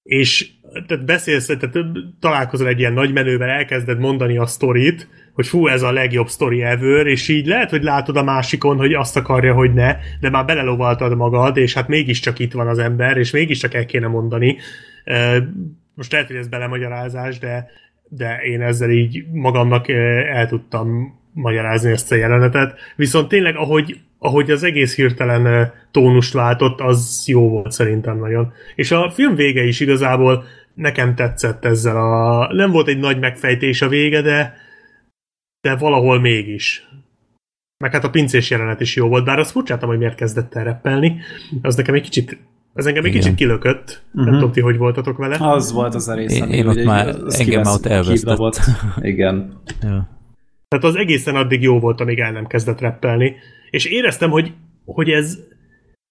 És 0.02 0.50
tehát 0.86 1.04
beszélsz, 1.04 1.46
tehát 1.46 1.76
találkozol 2.20 2.68
egy 2.68 2.78
ilyen 2.78 2.92
nagy 2.92 3.12
menővel, 3.12 3.48
elkezded 3.48 3.98
mondani 3.98 4.36
a 4.38 4.46
sztorit, 4.46 5.08
hogy 5.32 5.46
fú, 5.46 5.66
ez 5.66 5.82
a 5.82 5.92
legjobb 5.92 6.28
sztori 6.28 6.62
ever, 6.62 7.06
és 7.06 7.28
így 7.28 7.46
lehet, 7.46 7.70
hogy 7.70 7.82
látod 7.82 8.16
a 8.16 8.22
másikon, 8.22 8.76
hogy 8.76 8.94
azt 8.94 9.16
akarja, 9.16 9.54
hogy 9.54 9.72
ne, 9.72 9.96
de 10.20 10.30
már 10.30 10.44
belelovaltad 10.44 11.16
magad, 11.16 11.56
és 11.56 11.74
hát 11.74 11.88
mégiscsak 11.88 12.38
itt 12.38 12.52
van 12.52 12.68
az 12.68 12.78
ember, 12.78 13.16
és 13.16 13.30
mégiscsak 13.30 13.74
el 13.74 13.86
kéne 13.86 14.06
mondani. 14.06 14.56
Most 15.94 16.12
lehet, 16.12 16.26
hogy 16.26 16.36
ez 16.36 16.48
belemagyarázás, 16.48 17.38
de, 17.38 17.70
de 18.08 18.36
én 18.36 18.62
ezzel 18.62 18.90
így 18.90 19.24
magamnak 19.32 19.88
el 19.88 20.48
tudtam 20.48 21.20
magyarázni 21.32 21.90
ezt 21.90 22.12
a 22.12 22.14
jelenetet. 22.14 22.78
Viszont 22.96 23.28
tényleg, 23.28 23.56
ahogy, 23.56 24.00
ahogy 24.24 24.50
az 24.50 24.62
egész 24.62 24.94
hirtelen 24.94 25.72
tónust 25.90 26.32
váltott, 26.32 26.80
az 26.80 27.24
jó 27.26 27.48
volt 27.48 27.70
szerintem 27.70 28.18
nagyon. 28.18 28.52
És 28.74 28.90
a 28.90 29.10
film 29.10 29.34
vége 29.34 29.64
is 29.64 29.80
igazából 29.80 30.44
nekem 30.74 31.14
tetszett 31.14 31.64
ezzel 31.64 31.96
a... 31.96 32.52
Nem 32.52 32.70
volt 32.70 32.88
egy 32.88 32.98
nagy 32.98 33.18
megfejtés 33.18 33.82
a 33.82 33.88
vége, 33.88 34.22
de, 34.22 34.54
de 35.60 35.76
valahol 35.76 36.20
mégis. 36.20 36.88
Meg 37.84 37.92
hát 37.92 38.04
a 38.04 38.10
pincés 38.10 38.50
jelenet 38.50 38.80
is 38.80 38.96
jó 38.96 39.08
volt, 39.08 39.24
bár 39.24 39.38
azt 39.38 39.50
furcsáltam, 39.50 39.88
hogy 39.88 39.98
miért 39.98 40.14
kezdett 40.14 40.54
el 40.54 40.64
reppelni. 40.64 41.20
Az 41.62 41.76
nekem 41.76 41.94
egy 41.94 42.02
kicsit 42.02 42.38
ez 42.74 42.86
engem 42.86 43.04
egy 43.04 43.12
kicsit 43.12 43.34
kilökött. 43.34 44.02
Uh-huh. 44.06 44.12
Nem 44.12 44.24
mhm. 44.24 44.34
tudom, 44.34 44.52
ti 44.52 44.60
hogy 44.60 44.76
voltatok 44.76 45.16
vele. 45.16 45.36
Az 45.40 45.72
volt 45.72 45.94
az 45.94 46.08
a 46.08 46.14
rész, 46.14 46.36
én, 46.36 46.48
én 46.48 46.66
ott 46.66 46.84
már 46.84 47.16
engem 47.38 47.66
ott 47.66 47.86
elvesztett. 47.86 48.60
Igen. 49.00 49.60
ja. 49.82 50.08
Tehát 50.68 50.84
az 50.84 50.96
egészen 50.96 51.34
addig 51.34 51.62
jó 51.62 51.80
volt, 51.80 52.00
amíg 52.00 52.18
el 52.18 52.32
nem 52.32 52.46
kezdett 52.46 52.80
reppelni. 52.80 53.36
És 53.72 53.84
éreztem, 53.84 54.30
hogy, 54.30 54.52
hogy 54.84 55.08
ez 55.10 55.38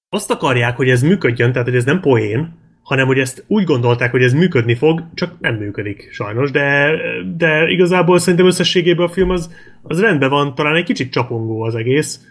azt 0.10 0.32
akarják, 0.32 0.76
hogy 0.76 0.90
ez 0.90 1.02
működjön, 1.02 1.52
tehát 1.52 1.68
hogy 1.68 1.78
ez 1.78 1.86
nem 1.86 2.00
poén, 2.00 2.60
hanem 2.82 3.08
hogy 3.08 3.20
ezt 3.20 3.44
úgy 3.48 3.64
gondolták, 3.64 4.12
hogy 4.12 4.24
ez 4.24 4.34
működni 4.34 4.76
fog, 4.76 5.04
csak 5.14 5.40
nem 5.40 5.56
működik 5.56 6.10
sajnos, 6.12 6.52
de, 6.52 6.92
de 7.38 7.70
igazából 7.70 8.20
szerintem 8.20 8.46
összességében 8.46 9.06
a 9.06 9.10
film 9.12 9.30
az, 9.30 9.54
az 9.82 10.00
rendben 10.00 10.30
van, 10.30 10.56
talán 10.56 10.76
egy 10.76 10.84
kicsit 10.84 11.12
csapongó 11.12 11.62
az 11.62 11.76
egész, 11.76 12.28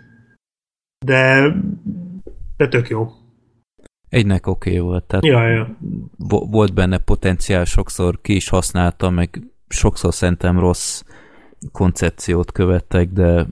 de, 1.07 1.55
de 2.57 2.69
tök 2.69 2.89
jó. 2.89 3.09
Egynek 4.09 4.47
oké 4.47 4.71
okay 4.71 4.81
volt, 4.81 5.05
tehát 5.05 5.25
ja, 5.25 5.49
ja. 5.49 5.77
volt 6.51 6.75
benne 6.75 6.99
potenciál, 6.99 7.65
sokszor 7.65 8.21
ki 8.21 8.35
is 8.35 8.49
használta, 8.49 9.11
meg 9.11 9.41
sokszor 9.69 10.15
szerintem 10.15 10.59
rossz 10.59 11.03
koncepciót 11.73 12.53
követtek, 12.53 13.09
de 13.09 13.47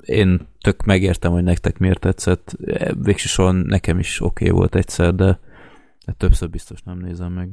én 0.00 0.46
tök 0.60 0.84
megértem, 0.84 1.32
hogy 1.32 1.42
nektek 1.42 1.78
miért 1.78 2.00
tetszett. 2.00 2.56
Végsősorban 3.02 3.56
nekem 3.56 3.98
is 3.98 4.20
oké 4.20 4.44
okay 4.44 4.58
volt 4.58 4.74
egyszer, 4.74 5.14
de 5.14 5.38
de 6.04 6.12
többször 6.12 6.50
biztos 6.50 6.82
nem 6.82 6.98
nézem 6.98 7.32
meg. 7.32 7.50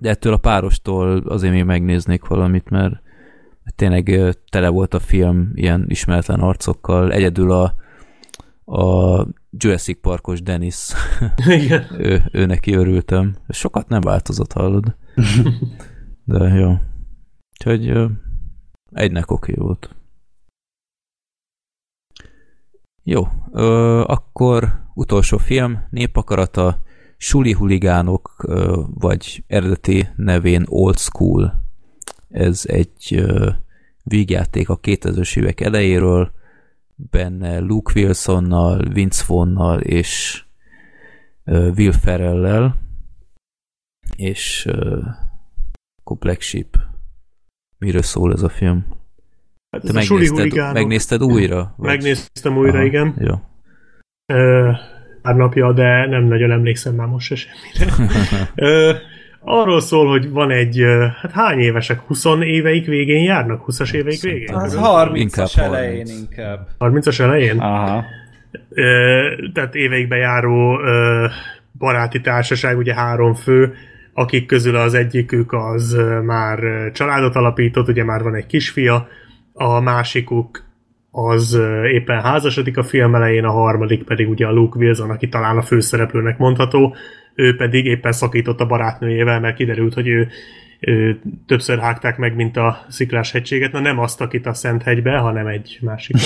De 0.00 0.08
ettől 0.08 0.32
a 0.32 0.36
párostól 0.36 1.18
azért 1.18 1.52
még 1.52 1.64
megnéznék 1.64 2.24
valamit, 2.24 2.70
mert 2.70 3.02
tényleg 3.76 4.36
tele 4.50 4.68
volt 4.68 4.94
a 4.94 4.98
film 4.98 5.50
ilyen 5.54 5.84
ismeretlen 5.88 6.40
arcokkal. 6.40 7.12
Egyedül 7.12 7.52
a, 7.52 7.74
a 8.74 9.26
Jurassic 9.50 10.00
Parkos 10.00 10.42
Dennis. 10.42 10.88
Igen. 11.46 11.86
ő, 11.98 12.22
ő 12.32 12.46
neki 12.46 12.74
örültem. 12.74 13.36
Sokat 13.48 13.88
nem 13.88 14.00
változott, 14.00 14.52
hallod? 14.52 14.96
De 16.24 16.48
jó. 16.48 16.74
Úgyhogy 17.50 18.10
egynek 18.90 19.30
oké 19.30 19.52
okay 19.52 19.64
volt. 19.64 19.94
Jó, 23.02 23.28
ö, 23.52 24.00
akkor 24.06 24.82
utolsó 24.94 25.36
film, 25.36 25.86
Népakarata, 25.90 26.82
Suli 27.16 27.52
huligánok, 27.52 28.44
vagy 28.94 29.44
eredeti 29.46 30.08
nevén 30.16 30.64
Old 30.68 30.98
School. 30.98 31.62
Ez 32.28 32.62
egy 32.66 33.24
vígjáték 34.02 34.68
a 34.68 34.80
2000-es 34.80 35.36
évek 35.36 35.60
elejéről, 35.60 36.32
benne 36.94 37.58
Luke 37.58 37.92
Wilsonnal, 37.94 38.88
Vince 38.92 39.24
Vaughnnal 39.26 39.80
és 39.80 40.44
Will 41.44 41.92
Ferrell-lel, 41.92 42.76
és 44.16 44.66
akkor 45.96 46.16
Black 46.18 46.40
Sheep. 46.40 46.76
Miről 47.78 48.02
szól 48.02 48.32
ez 48.32 48.42
a 48.42 48.48
film? 48.48 48.86
Hát 49.70 49.82
Te 49.82 49.92
megnézted, 49.92 50.72
megnézted 50.72 51.22
újra? 51.22 51.74
Vagy? 51.76 51.88
Megnéztem 51.88 52.56
újra, 52.56 52.76
Aha, 52.76 52.84
igen. 52.84 53.14
Jó 53.18 53.34
pár 55.22 55.34
napja, 55.34 55.72
de 55.72 56.06
nem 56.06 56.24
nagyon 56.24 56.50
emlékszem 56.50 56.94
már 56.94 57.06
most 57.06 57.26
se 57.26 57.34
semmire. 57.34 58.12
Ö, 58.54 58.92
arról 59.40 59.80
szól, 59.80 60.08
hogy 60.08 60.30
van 60.30 60.50
egy, 60.50 60.84
hát 61.22 61.32
hány 61.32 61.58
évesek? 61.58 62.00
20 62.00 62.24
éveik 62.40 62.86
végén 62.86 63.22
járnak? 63.22 63.64
20-as 63.66 63.92
éveik 63.92 64.20
végén? 64.22 64.54
Az 64.54 64.78
30-as 64.82 65.58
elején 65.58 66.06
inkább. 66.06 66.68
30-as 66.78 67.20
elején? 67.20 67.58
Aha. 67.58 68.04
Ö, 68.68 69.26
tehát 69.52 69.74
éveikbe 69.74 70.16
járó 70.16 70.80
ö, 70.80 71.26
baráti 71.78 72.20
társaság, 72.20 72.78
ugye 72.78 72.94
három 72.94 73.34
fő, 73.34 73.74
akik 74.14 74.46
közül 74.46 74.76
az 74.76 74.94
egyikük 74.94 75.52
az 75.52 75.96
már 76.24 76.58
családot 76.92 77.36
alapított, 77.36 77.88
ugye 77.88 78.04
már 78.04 78.22
van 78.22 78.34
egy 78.34 78.46
kisfia, 78.46 79.08
a 79.60 79.80
másikuk 79.80 80.64
az 81.10 81.58
éppen 81.92 82.20
házasodik 82.20 82.76
a 82.76 82.82
film 82.82 83.14
elején, 83.14 83.44
a 83.44 83.50
harmadik 83.50 84.02
pedig 84.02 84.28
ugye 84.28 84.46
a 84.46 84.52
Luke 84.52 84.78
Wilson, 84.78 85.10
aki 85.10 85.28
talán 85.28 85.56
a 85.56 85.62
főszereplőnek 85.62 86.38
mondható, 86.38 86.94
ő 87.34 87.56
pedig 87.56 87.84
éppen 87.84 88.12
szakított 88.12 88.60
a 88.60 88.66
barátnőjével, 88.66 89.40
mert 89.40 89.56
kiderült, 89.56 89.94
hogy 89.94 90.08
ő, 90.08 90.28
ő 90.80 91.20
többször 91.46 91.78
hágták 91.78 92.16
meg, 92.16 92.34
mint 92.34 92.56
a 92.56 92.84
sziklás 92.88 93.32
hegységet, 93.32 93.72
na 93.72 93.80
nem 93.80 93.98
azt, 93.98 94.20
akit 94.20 94.46
a 94.46 94.54
Szent 94.54 94.82
hegybe, 94.82 95.16
hanem 95.16 95.46
egy 95.46 95.78
másik. 95.80 96.16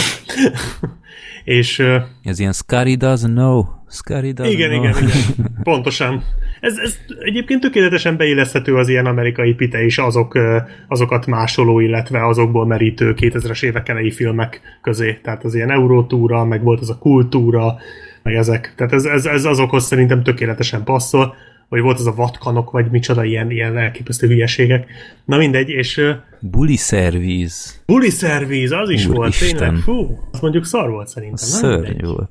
és... 1.45 1.79
Ez 2.23 2.39
ilyen 2.39 2.53
Scary 2.53 2.97
doesn't 3.01 3.33
know. 3.33 3.65
Scary 3.89 4.33
doesn't 4.33 4.51
igen, 4.51 4.71
know. 4.71 4.83
igen, 4.83 5.03
igen. 5.03 5.19
Pontosan. 5.63 6.23
Ez, 6.65 6.79
ez 6.79 6.99
egyébként 7.19 7.61
tökéletesen 7.61 8.17
beilleszthető 8.17 8.77
az 8.77 8.89
ilyen 8.89 9.07
amerikai 9.07 9.55
pite 9.55 9.85
is 9.85 9.99
azok, 9.99 10.39
azokat 10.89 11.27
másoló, 11.27 11.81
illetve 11.81 12.27
azokból 12.27 12.67
merítő 12.67 13.15
2000-es 13.17 13.63
évek 13.63 13.89
elejé 13.89 14.11
filmek 14.11 14.61
közé. 14.83 15.19
Tehát 15.23 15.45
az 15.45 15.55
ilyen 15.55 15.71
Eurótúra, 15.71 16.45
meg 16.45 16.63
volt 16.63 16.81
az 16.81 16.91
a 16.91 16.99
kultúra, 16.99 17.75
meg 18.23 18.35
ezek. 18.35 18.73
Tehát 18.77 18.93
ez, 18.93 19.05
ez, 19.05 19.27
ez 19.27 19.45
azokhoz 19.45 19.85
szerintem 19.85 20.23
tökéletesen 20.23 20.85
passzol 20.85 21.35
vagy 21.75 21.83
volt 21.83 21.99
az 21.99 22.07
a 22.07 22.15
vatkanok, 22.15 22.71
vagy 22.71 22.91
micsoda 22.91 23.25
ilyen, 23.25 23.51
ilyen 23.51 23.79
elképesztő 23.79 24.27
hülyeségek. 24.27 24.87
Na 25.25 25.37
mindegy, 25.37 25.69
és... 25.69 26.01
Buli 26.41 26.77
szervíz. 26.77 27.83
Buli 27.87 28.11
szervíz, 28.11 28.71
az 28.71 28.89
is 28.89 29.07
Úr 29.07 29.15
volt, 29.17 29.29
Isten. 29.29 29.57
tényleg. 29.57 29.77
Fú, 29.77 30.19
azt 30.33 30.43
mondjuk 30.43 30.65
szar 30.65 30.91
volt 30.91 31.09
szerintem. 31.09 31.37
Szörny 31.37 32.05
volt. 32.05 32.31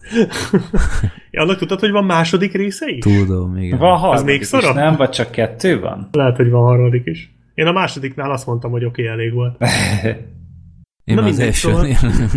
ja, 1.31 1.41
annak 1.43 1.57
tudtad, 1.57 1.79
hogy 1.79 1.91
van 1.91 2.05
második 2.05 2.53
része 2.53 2.89
is? 2.89 3.03
Tudom, 3.03 3.57
igen. 3.57 3.77
Van 3.77 3.97
harmadik 3.97 4.19
az 4.19 4.23
még 4.23 4.43
szarabb? 4.43 4.75
nem? 4.75 4.95
Vagy 4.95 5.09
csak 5.09 5.31
kettő 5.31 5.79
van? 5.79 6.09
Lehet, 6.11 6.35
hogy 6.35 6.49
van 6.49 6.63
harmadik 6.63 7.05
is. 7.05 7.35
Én 7.53 7.65
a 7.65 7.71
másodiknál 7.71 8.31
azt 8.31 8.45
mondtam, 8.45 8.71
hogy 8.71 8.85
oké, 8.85 9.01
okay, 9.01 9.13
elég 9.13 9.33
volt. 9.33 9.57
Én 11.03 11.15
Na 11.15 11.23
az 11.23 11.39
elsőnél. 11.39 11.95
Szóval... 11.95 12.27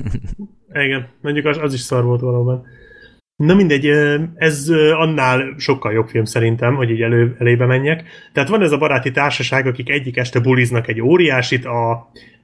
Igen, 0.85 1.07
mondjuk 1.23 1.47
az, 1.47 1.59
az 1.59 1.75
is 1.75 1.81
szar 1.81 2.05
volt 2.05 2.21
valóban. 2.21 2.65
Na 3.37 3.55
mindegy, 3.55 3.87
ez 4.35 4.69
annál 4.93 5.55
sokkal 5.59 5.93
jobb 5.93 6.09
film 6.09 6.25
szerintem, 6.25 6.75
hogy 6.75 6.91
így 6.91 7.03
elő, 7.03 7.37
elébe 7.39 7.67
menjek. 7.67 8.05
Tehát 8.33 8.49
van 8.49 8.63
ez 8.63 8.73
a 8.73 8.79
baráti 8.79 9.11
társaság, 9.11 9.67
akik 9.67 9.91
egyik 9.91 10.17
este 10.17 10.41
buliznak 10.41 10.89
egy 10.89 11.01
óriásit 11.01 11.65
a, 11.65 11.91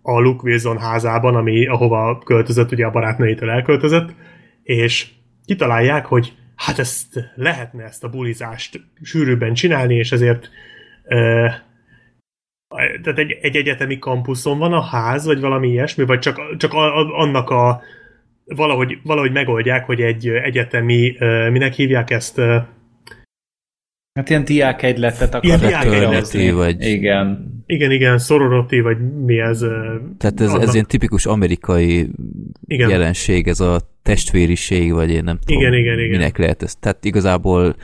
a 0.02 0.20
Luke 0.20 0.42
Wilson 0.42 0.78
házában, 0.78 1.34
ami 1.34 1.66
ahova 1.66 2.18
költözött, 2.24 2.72
ugye 2.72 2.86
a 2.86 2.90
barátnőjétől 2.90 3.50
elköltözött, 3.50 4.14
és 4.62 5.06
kitalálják, 5.44 6.06
hogy 6.06 6.32
hát 6.56 6.78
ezt 6.78 7.32
lehetne 7.34 7.84
ezt 7.84 8.04
a 8.04 8.08
bulizást 8.08 8.80
sűrűbben 9.02 9.54
csinálni, 9.54 9.94
és 9.94 10.12
ezért 10.12 10.50
ö, 11.04 11.46
tehát 13.02 13.18
egy, 13.18 13.38
egy 13.42 13.56
egyetemi 13.56 13.98
kampuszon 13.98 14.58
van 14.58 14.72
a 14.72 14.82
ház, 14.82 15.26
vagy 15.26 15.40
valami 15.40 15.68
ilyesmi, 15.68 16.04
vagy 16.04 16.18
csak, 16.18 16.56
csak 16.56 16.72
a, 16.72 16.98
a, 16.98 17.18
annak 17.18 17.50
a 17.50 17.82
valahogy, 18.44 18.98
valahogy 19.02 19.32
megoldják, 19.32 19.84
hogy 19.84 20.00
egy 20.00 20.28
egyetemi, 20.28 21.16
minek 21.50 21.72
hívják 21.72 22.10
ezt, 22.10 22.40
Hát 24.12 24.30
ilyen 24.30 24.44
diák 24.44 24.82
egyletet 24.82 25.44
Ilyen 25.44 25.58
diák 25.58 25.82
Fraternity, 25.82 26.50
vagy... 26.50 26.82
Igen. 26.86 27.50
Igen, 27.66 27.90
igen, 27.90 28.18
sorority, 28.18 28.80
vagy 28.80 28.96
mi 29.24 29.38
ez? 29.38 29.58
Tehát 30.18 30.40
ez, 30.40 30.52
ez 30.52 30.74
ilyen 30.74 30.86
tipikus 30.86 31.26
amerikai 31.26 32.08
Igen. 32.66 32.88
jelenség, 32.88 33.48
ez 33.48 33.60
a 33.60 33.80
testvériség, 34.02 34.92
vagy 34.92 35.10
én 35.10 35.24
nem 35.24 35.38
tudom, 35.38 35.60
Igen, 35.60 35.74
igen, 35.74 35.98
igen. 35.98 36.10
minek 36.10 36.38
lehet 36.38 36.62
ez. 36.62 36.74
Tehát 36.74 37.04
igazából 37.04 37.76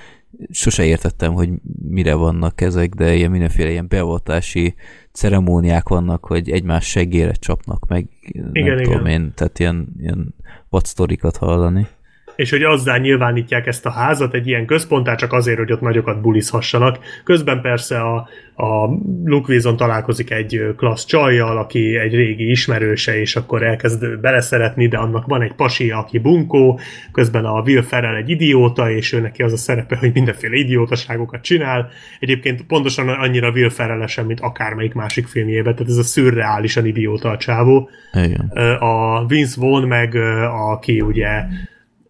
sose 0.50 0.84
értettem, 0.84 1.33
hogy 1.33 1.50
mire 1.89 2.15
vannak 2.15 2.60
ezek, 2.60 2.94
de 2.94 3.15
ilyen 3.15 3.31
mindenféle 3.31 3.70
ilyen 3.70 3.89
beavatási 3.89 4.75
ceremóniák 5.12 5.89
vannak, 5.89 6.25
hogy 6.25 6.50
egymás 6.50 6.84
segére 6.89 7.33
csapnak 7.33 7.86
meg, 7.89 8.08
nem 8.33 8.50
Igen, 8.52 8.83
tudom 8.83 9.07
igen. 9.07 9.20
én, 9.23 9.33
tehát 9.34 9.58
ilyen, 9.58 9.89
ilyen 9.99 10.34
vadsztorikat 10.68 11.36
hallani. 11.36 11.86
És 12.39 12.50
hogy 12.50 12.62
azzal 12.62 12.99
nyilvánítják 12.99 13.67
ezt 13.67 13.86
a 13.86 13.91
házat 13.91 14.34
egy 14.34 14.47
ilyen 14.47 14.67
központtá, 14.67 15.15
csak 15.15 15.33
azért, 15.33 15.58
hogy 15.58 15.73
ott 15.73 15.81
nagyokat 15.81 16.20
bulizhassanak. 16.20 16.99
Közben 17.25 17.60
persze 17.60 18.00
a, 18.00 18.28
a 18.55 18.86
Luke 19.25 19.52
Wilson 19.52 19.76
találkozik 19.76 20.31
egy 20.31 20.75
klassz 20.76 21.05
csajjal, 21.05 21.58
aki 21.58 21.97
egy 21.97 22.15
régi 22.15 22.50
ismerőse, 22.50 23.20
és 23.20 23.36
akkor 23.36 23.62
elkezd 23.62 24.20
beleszeretni, 24.20 24.89
de 24.89 24.97
annak 24.97 25.26
van 25.26 25.42
egy 25.42 25.52
pasi, 25.52 25.91
aki 25.91 26.18
bunkó, 26.18 26.81
közben 27.12 27.44
a 27.44 27.60
Will 27.60 27.83
Ferrell 27.83 28.15
egy 28.15 28.31
idióta, 28.31 28.91
és 28.91 29.12
ő 29.12 29.20
neki 29.20 29.42
az 29.42 29.52
a 29.52 29.57
szerepe, 29.57 29.97
hogy 29.97 30.10
mindenféle 30.15 30.57
idiótaságokat 30.57 31.42
csinál. 31.42 31.89
Egyébként 32.20 32.62
pontosan 32.62 33.08
annyira 33.08 33.50
Will 33.50 33.70
Ferrell-esen, 33.70 34.26
mint 34.26 34.41
akármelyik 34.41 34.94
másik 34.94 35.26
filmjében, 35.26 35.75
tehát 35.75 35.91
ez 35.91 35.99
a 35.99 36.02
szürreálisan 36.02 36.86
idióta 36.86 37.31
a 37.31 37.36
csávó. 37.36 37.91
Igen. 38.12 38.49
A 38.78 39.26
Vince 39.26 39.60
Vaughn 39.60 39.86
meg, 39.86 40.15
aki 40.73 41.00
ugye 41.00 41.44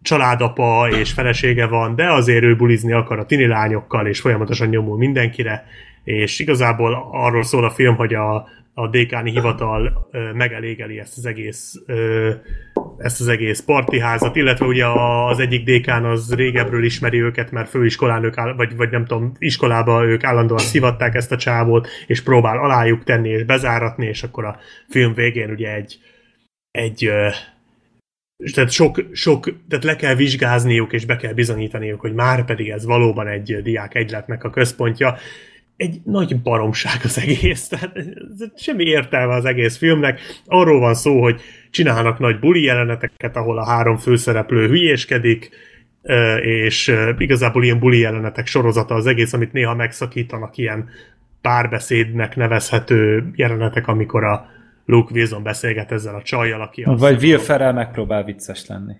családapa 0.01 0.89
és 0.99 1.11
felesége 1.11 1.67
van, 1.67 1.95
de 1.95 2.11
azért 2.11 2.43
ő 2.43 2.55
bulizni 2.55 2.91
akar 2.91 3.19
a 3.19 3.25
tini 3.25 3.47
lányokkal, 3.47 4.07
és 4.07 4.21
folyamatosan 4.21 4.67
nyomul 4.67 4.97
mindenkire, 4.97 5.65
és 6.03 6.39
igazából 6.39 7.09
arról 7.11 7.43
szól 7.43 7.63
a 7.63 7.69
film, 7.69 7.95
hogy 7.95 8.13
a, 8.13 8.47
a 8.73 8.87
dékáni 8.87 9.31
hivatal 9.31 10.09
ö, 10.11 10.33
megelégeli 10.33 10.99
ezt 10.99 11.17
az 11.17 11.25
egész 11.25 11.73
ö, 11.85 12.31
ezt 12.97 13.21
az 13.21 13.27
egész 13.27 13.59
partiházat, 13.59 14.35
illetve 14.35 14.65
ugye 14.65 14.85
az 15.29 15.39
egyik 15.39 15.63
dékán 15.63 16.05
az 16.05 16.33
régebről 16.33 16.83
ismeri 16.83 17.21
őket, 17.21 17.51
mert 17.51 17.69
főiskolán 17.69 18.23
ők, 18.23 18.37
áll, 18.37 18.53
vagy, 18.55 18.75
vagy 18.75 18.89
nem 18.91 19.05
tudom, 19.05 19.31
iskolába 19.37 20.05
ők 20.05 20.23
állandóan 20.23 20.59
szivatták 20.59 21.15
ezt 21.15 21.31
a 21.31 21.37
csávót, 21.37 21.87
és 22.07 22.23
próbál 22.23 22.57
alájuk 22.57 23.03
tenni 23.03 23.29
és 23.29 23.43
bezáratni, 23.43 24.05
és 24.05 24.23
akkor 24.23 24.45
a 24.45 24.57
film 24.89 25.13
végén 25.13 25.49
ugye 25.49 25.73
egy 25.73 25.99
egy 26.71 27.05
ö, 27.05 27.27
tehát 28.53 28.71
sok, 28.71 29.05
sok, 29.11 29.55
tehát 29.69 29.83
le 29.83 29.95
kell 29.95 30.15
vizsgázniuk, 30.15 30.93
és 30.93 31.05
be 31.05 31.15
kell 31.15 31.33
bizonyítaniuk, 31.33 31.99
hogy 31.99 32.13
már 32.13 32.45
pedig 32.45 32.69
ez 32.69 32.85
valóban 32.85 33.27
egy 33.27 33.61
diák 33.63 33.95
egyletnek 33.95 34.43
a 34.43 34.49
központja. 34.49 35.17
Egy 35.77 36.01
nagy 36.03 36.41
baromság 36.41 36.99
az 37.03 37.19
egész, 37.19 37.67
tehát 37.67 37.93
semmi 38.55 38.83
értelme 38.83 39.33
az 39.33 39.45
egész 39.45 39.77
filmnek. 39.77 40.19
Arról 40.45 40.79
van 40.79 40.93
szó, 40.93 41.21
hogy 41.21 41.41
csinálnak 41.69 42.19
nagy 42.19 42.39
buli 42.39 42.63
jeleneteket, 42.63 43.35
ahol 43.35 43.57
a 43.57 43.65
három 43.65 43.97
főszereplő 43.97 44.67
hülyéskedik, 44.67 45.49
és 46.41 46.95
igazából 47.17 47.63
ilyen 47.63 47.79
buli 47.79 47.99
jelenetek 47.99 48.47
sorozata 48.47 48.95
az 48.95 49.05
egész, 49.05 49.33
amit 49.33 49.51
néha 49.53 49.75
megszakítanak 49.75 50.57
ilyen 50.57 50.89
párbeszédnek 51.41 52.35
nevezhető 52.35 53.31
jelenetek, 53.35 53.87
amikor 53.87 54.23
a 54.23 54.49
Luke 54.89 55.13
Wilson 55.13 55.43
beszélget 55.43 55.91
ezzel 55.91 56.15
a 56.15 56.21
csajjal, 56.21 56.61
aki 56.61 56.83
Vagy 56.85 57.23
Will 57.23 57.37
Ferrell 57.37 57.73
megpróbál 57.73 58.23
vicces 58.23 58.67
lenni. 58.67 58.93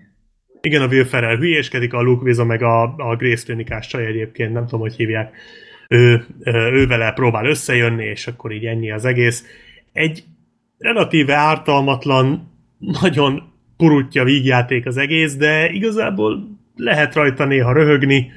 igen, 0.60 0.82
a 0.82 0.86
Will 0.86 1.04
Ferrell 1.04 1.36
hülyéskedik, 1.36 1.92
a 1.92 2.02
Luke 2.02 2.22
Wilson 2.24 2.46
meg 2.46 2.62
a, 2.62 2.82
a 2.82 3.16
Grace 3.16 3.44
klinikás 3.44 3.86
csaj 3.86 4.06
egyébként, 4.06 4.52
nem 4.52 4.64
tudom, 4.64 4.80
hogy 4.80 4.94
hívják. 4.94 5.34
Ő, 5.88 6.24
ö, 6.40 6.70
ő 6.72 6.86
vele 6.86 7.12
próbál 7.12 7.46
összejönni, 7.46 8.04
és 8.04 8.26
akkor 8.26 8.52
így 8.52 8.64
ennyi 8.64 8.90
az 8.90 9.04
egész. 9.04 9.44
Egy 9.92 10.24
relatíve 10.78 11.34
ártalmatlan, 11.34 12.52
nagyon 12.78 13.42
purutja 13.76 14.24
vígjáték 14.24 14.86
az 14.86 14.96
egész, 14.96 15.36
de 15.36 15.70
igazából 15.70 16.58
lehet 16.76 17.14
rajta 17.14 17.44
néha 17.44 17.72
röhögni. 17.72 18.30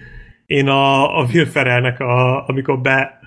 Én 0.45 0.67
a, 0.67 1.17
a 1.19 1.25
Will 1.33 1.45
Ferrellnek, 1.45 1.99
a, 1.99 2.47
amikor 2.47 2.81
be 2.81 3.19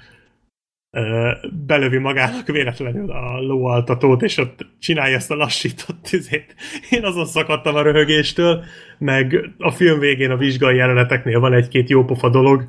belövi 1.67 1.99
magának 1.99 2.47
véletlenül 2.47 3.11
a 3.11 3.41
lóaltatót, 3.41 4.23
és 4.23 4.39
ott 4.39 4.67
csinálja 4.79 5.17
ezt 5.17 5.31
a 5.31 5.35
lassított 5.35 6.03
tüzét. 6.03 6.55
Én 6.91 7.05
azon 7.05 7.27
szakadtam 7.27 7.75
a 7.75 7.83
röhögéstől, 7.83 8.65
meg 8.99 9.51
a 9.59 9.71
film 9.71 9.99
végén 9.99 10.31
a 10.31 10.37
vizsgai 10.37 10.77
jeleneteknél 10.77 11.41
van 11.41 11.53
egy-két 11.53 11.89
jópofa 11.89 12.29
dolog. 12.29 12.69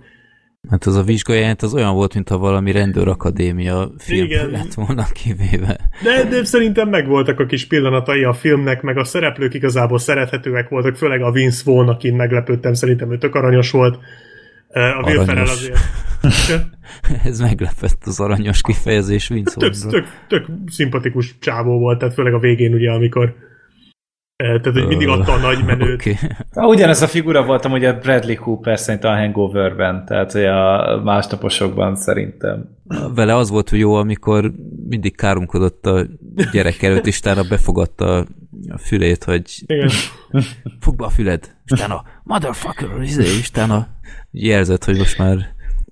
Hát 0.69 0.85
az 0.85 0.95
a 0.95 1.03
vizsgajelent 1.03 1.61
az 1.61 1.73
olyan 1.73 1.93
volt, 1.93 2.13
mintha 2.13 2.37
valami 2.37 2.71
rendőrakadémia 2.71 3.91
film 3.97 4.25
Igen. 4.25 4.49
lett 4.49 4.73
volna 4.73 5.05
kivéve. 5.13 5.89
De, 6.03 6.23
de 6.23 6.43
szerintem 6.43 6.89
megvoltak 6.89 7.39
a 7.39 7.45
kis 7.45 7.67
pillanatai 7.67 8.23
a 8.23 8.33
filmnek, 8.33 8.81
meg 8.81 8.97
a 8.97 9.03
szereplők 9.03 9.53
igazából 9.53 9.99
szerethetőek 9.99 10.69
voltak, 10.69 10.95
főleg 10.95 11.21
a 11.21 11.31
Vince 11.31 11.61
Vaughn, 11.65 11.89
akin 11.89 12.15
meglepődtem, 12.15 12.73
szerintem 12.73 13.11
ő 13.11 13.17
tök 13.17 13.35
aranyos 13.35 13.71
volt. 13.71 13.99
A 14.73 15.01
Will. 15.03 15.23
Ferrell 15.23 15.47
azért. 15.47 15.79
Ez 17.23 17.39
meglepett 17.39 18.01
az 18.05 18.19
aranyos 18.19 18.61
kifejezés 18.61 19.27
Vince 19.27 19.59
tök, 19.59 19.73
tök, 19.89 20.05
tök 20.27 20.45
szimpatikus 20.67 21.35
csávó 21.39 21.79
volt, 21.79 21.99
tehát 21.99 22.13
főleg 22.13 22.33
a 22.33 22.39
végén 22.39 22.73
ugye, 22.73 22.91
amikor 22.91 23.35
tehát, 24.37 24.65
hogy 24.65 24.87
mindig 24.87 25.07
adta 25.07 25.31
a 25.31 25.37
nagy 25.37 25.65
menőt. 25.65 25.93
Oké. 25.93 26.17
Ah, 26.53 26.67
Ugyanez 26.67 27.01
a 27.01 27.07
figura 27.07 27.43
voltam 27.45 27.71
ugye 27.71 27.93
Bradley 27.93 28.35
Cooper 28.35 28.79
szerintem 28.79 29.11
a 29.11 29.15
Hangoverben, 29.15 30.05
tehát 30.05 30.33
a 30.35 31.01
másnaposokban 31.03 31.95
szerintem. 31.95 32.69
Vele 33.15 33.35
az 33.35 33.49
volt 33.49 33.69
hogy 33.69 33.79
jó, 33.79 33.93
amikor 33.93 34.51
mindig 34.89 35.15
káromkodott 35.15 35.85
a 35.85 36.05
gyerek 36.51 36.81
előtt, 36.81 37.07
és 37.07 37.19
utána 37.19 37.43
befogadta 37.49 38.25
a 38.69 38.77
fülét, 38.77 39.23
hogy 39.23 39.63
Igen. 39.65 39.89
fogd 40.81 40.97
be 40.97 41.05
a 41.05 41.09
füled, 41.09 41.55
és 41.65 41.71
utána 41.71 42.03
motherfucker, 42.23 43.01
izé, 43.01 43.23
és 43.23 43.49
utána 43.49 43.87
érzed, 44.31 44.83
hogy 44.83 44.97
most 44.97 45.17
már 45.17 45.37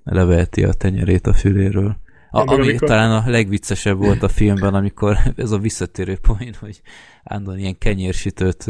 leveheti 0.04 0.64
a 0.64 0.72
tenyerét 0.72 1.26
a 1.26 1.32
füléről. 1.32 1.96
A, 2.30 2.40
ami 2.40 2.52
amikor- 2.52 2.88
talán 2.88 3.10
a 3.10 3.30
legviccesebb 3.30 3.96
volt 3.96 4.22
a 4.22 4.28
filmben, 4.28 4.74
amikor 4.74 5.16
ez 5.36 5.50
a 5.50 5.58
visszatérő 5.58 6.16
poén, 6.22 6.54
hogy 6.60 6.80
állandóan 7.24 7.58
ilyen 7.58 7.78
kenyérsütőt 7.78 8.64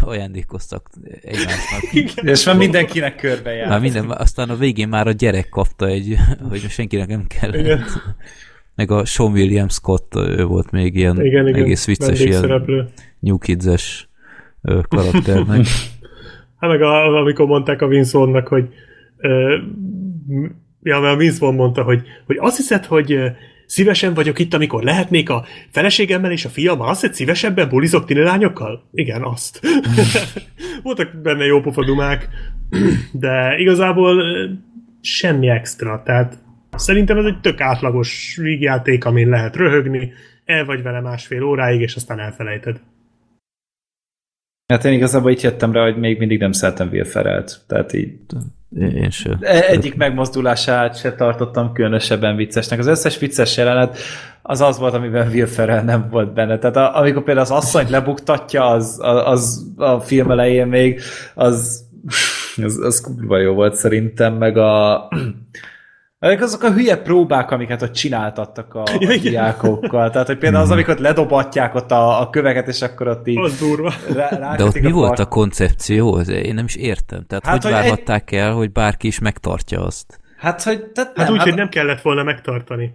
ajándékoztak 0.00 0.90
egymásnak. 1.22 1.82
És 2.32 2.44
már 2.44 2.56
mindenkinek 2.56 3.16
körbe 3.16 3.52
jár. 3.52 3.68
Már 3.68 3.80
minden, 3.80 4.10
aztán 4.10 4.50
a 4.50 4.56
végén 4.56 4.88
már 4.88 5.06
a 5.06 5.12
gyerek 5.12 5.48
kapta 5.48 5.86
egy, 5.86 6.16
hogy 6.48 6.60
senkinek 6.60 7.08
nem 7.08 7.26
kell. 7.26 7.54
Igen. 7.54 7.84
Meg 8.74 8.90
a 8.90 9.04
Sean 9.04 9.32
William 9.32 9.68
Scott, 9.68 10.14
ő 10.14 10.44
volt 10.44 10.70
még 10.70 10.94
ilyen 10.94 11.24
Igen, 11.24 11.48
igen. 11.48 11.62
egész 11.62 11.86
vicces, 11.86 12.20
ilyen. 12.20 12.90
New 13.18 13.38
Kids-es 13.38 14.08
karakternek. 14.88 15.66
Hát 16.56 16.70
meg 16.70 16.82
a, 16.82 17.18
amikor 17.18 17.46
mondták 17.46 17.82
a 17.82 17.86
Vince 17.86 18.18
Vaughnnak, 18.18 18.48
hogy 18.48 18.68
ö, 19.16 19.56
ja, 20.88 21.00
mert 21.00 21.14
a 21.14 21.16
Vince 21.16 21.38
Vaughn 21.40 21.56
mondta, 21.56 21.82
hogy, 21.82 22.02
hogy 22.26 22.36
azt 22.40 22.56
hiszed, 22.56 22.84
hogy 22.84 23.18
szívesen 23.66 24.14
vagyok 24.14 24.38
itt, 24.38 24.54
amikor 24.54 24.82
lehetnék 24.82 25.30
a 25.30 25.44
feleségemmel 25.70 26.32
és 26.32 26.44
a 26.44 26.48
fiammal? 26.48 26.88
Azt 26.88 27.00
hiszed, 27.00 27.16
szívesebben 27.16 27.68
bulizok 27.68 28.04
tini 28.04 28.20
lányokkal? 28.20 28.88
Igen, 28.92 29.22
azt. 29.22 29.60
Voltak 30.82 31.16
benne 31.22 31.44
jó 31.44 31.60
pofa 31.60 31.84
dumák, 31.84 32.28
de 33.12 33.54
igazából 33.58 34.22
semmi 35.00 35.48
extra, 35.48 36.02
tehát 36.04 36.38
szerintem 36.70 37.18
ez 37.18 37.24
egy 37.24 37.40
tök 37.40 37.60
átlagos 37.60 38.38
vígjáték, 38.40 39.04
amin 39.04 39.28
lehet 39.28 39.56
röhögni, 39.56 40.12
el 40.44 40.64
vagy 40.64 40.82
vele 40.82 41.00
másfél 41.00 41.42
óráig, 41.42 41.80
és 41.80 41.94
aztán 41.94 42.20
elfelejted. 42.20 42.80
Hát 44.66 44.84
én 44.84 44.92
igazából 44.92 45.30
itt 45.30 45.40
jöttem 45.40 45.72
rá, 45.72 45.82
hogy 45.82 45.96
még 45.96 46.18
mindig 46.18 46.38
nem 46.38 46.52
szeretem 46.52 46.88
Will 46.88 47.04
Ferrell-t. 47.04 47.60
Tehát 47.66 47.92
így 47.92 48.18
Én 48.76 49.10
sem. 49.10 49.38
Egyik 49.40 49.96
megmozdulását 49.96 50.98
se 50.98 51.14
tartottam 51.14 51.72
különösebben 51.72 52.36
viccesnek. 52.36 52.78
Az 52.78 52.86
összes 52.86 53.18
vicces 53.18 53.56
jelenet 53.56 53.98
az 54.42 54.60
az 54.60 54.78
volt, 54.78 54.94
amiben 54.94 55.28
Will 55.28 55.46
Ferrell 55.46 55.82
nem 55.82 56.08
volt 56.10 56.32
benne. 56.32 56.58
Tehát 56.58 56.76
a, 56.76 56.96
amikor 56.98 57.22
például 57.22 57.46
az 57.46 57.52
asszonyt 57.52 57.90
lebuktatja, 57.90 58.66
az, 58.66 58.98
az, 59.24 59.72
a 59.76 60.00
film 60.00 60.30
elején 60.30 60.66
még, 60.66 61.00
az, 61.34 61.84
az, 62.64 62.78
az 62.78 63.00
kurva 63.00 63.38
jó 63.38 63.54
volt 63.54 63.74
szerintem, 63.74 64.34
meg 64.34 64.56
a 64.56 65.08
azok 66.20 66.62
a 66.62 66.72
hülye 66.72 66.96
próbák, 67.02 67.50
amiket 67.50 67.82
ott 67.82 67.92
csináltattak 67.92 68.74
a, 68.74 68.82
a 68.82 69.16
diákokkal. 69.22 70.10
Tehát, 70.10 70.26
hogy 70.26 70.38
például 70.38 70.62
az, 70.62 70.68
Mhm. 70.68 70.78
amikor 70.78 70.98
ledobatják 70.98 71.74
ott 71.74 71.90
a, 71.90 72.20
a 72.20 72.30
köveket, 72.30 72.68
és 72.68 72.82
akkor 72.82 73.08
ott 73.08 73.26
így 73.28 73.38
Az 73.38 73.58
durva. 73.58 73.92
rá, 74.14 74.56
De 74.56 74.64
ott 74.64 74.80
mi 74.80 74.86
a 74.90 74.94
volt 74.94 75.06
part- 75.06 75.20
a 75.20 75.26
koncepció? 75.26 76.18
Ez- 76.18 76.28
Én 76.28 76.54
nem 76.54 76.64
is 76.64 76.74
értem. 76.74 77.24
Tehát 77.26 77.44
Hát, 77.44 77.52
hát, 77.54 77.62
hogy 77.62 77.72
hogy 77.72 77.80
egy- 77.82 77.88
várhatták 77.88 78.32
el, 78.32 78.52
hogy 78.52 78.72
bárki 78.72 79.06
is 79.06 79.18
megtartja 79.18 79.84
azt? 79.84 80.20
Hát, 80.38 80.62
hogy... 80.62 80.84
Tehát 80.86 81.12
Hát 81.16 81.24
nem, 81.24 81.32
úgy, 81.32 81.38
hát, 81.38 81.46
hogy 81.48 81.56
nem 81.56 81.68
kellett 81.68 82.00
volna 82.02 82.22
megtartani. 82.22 82.94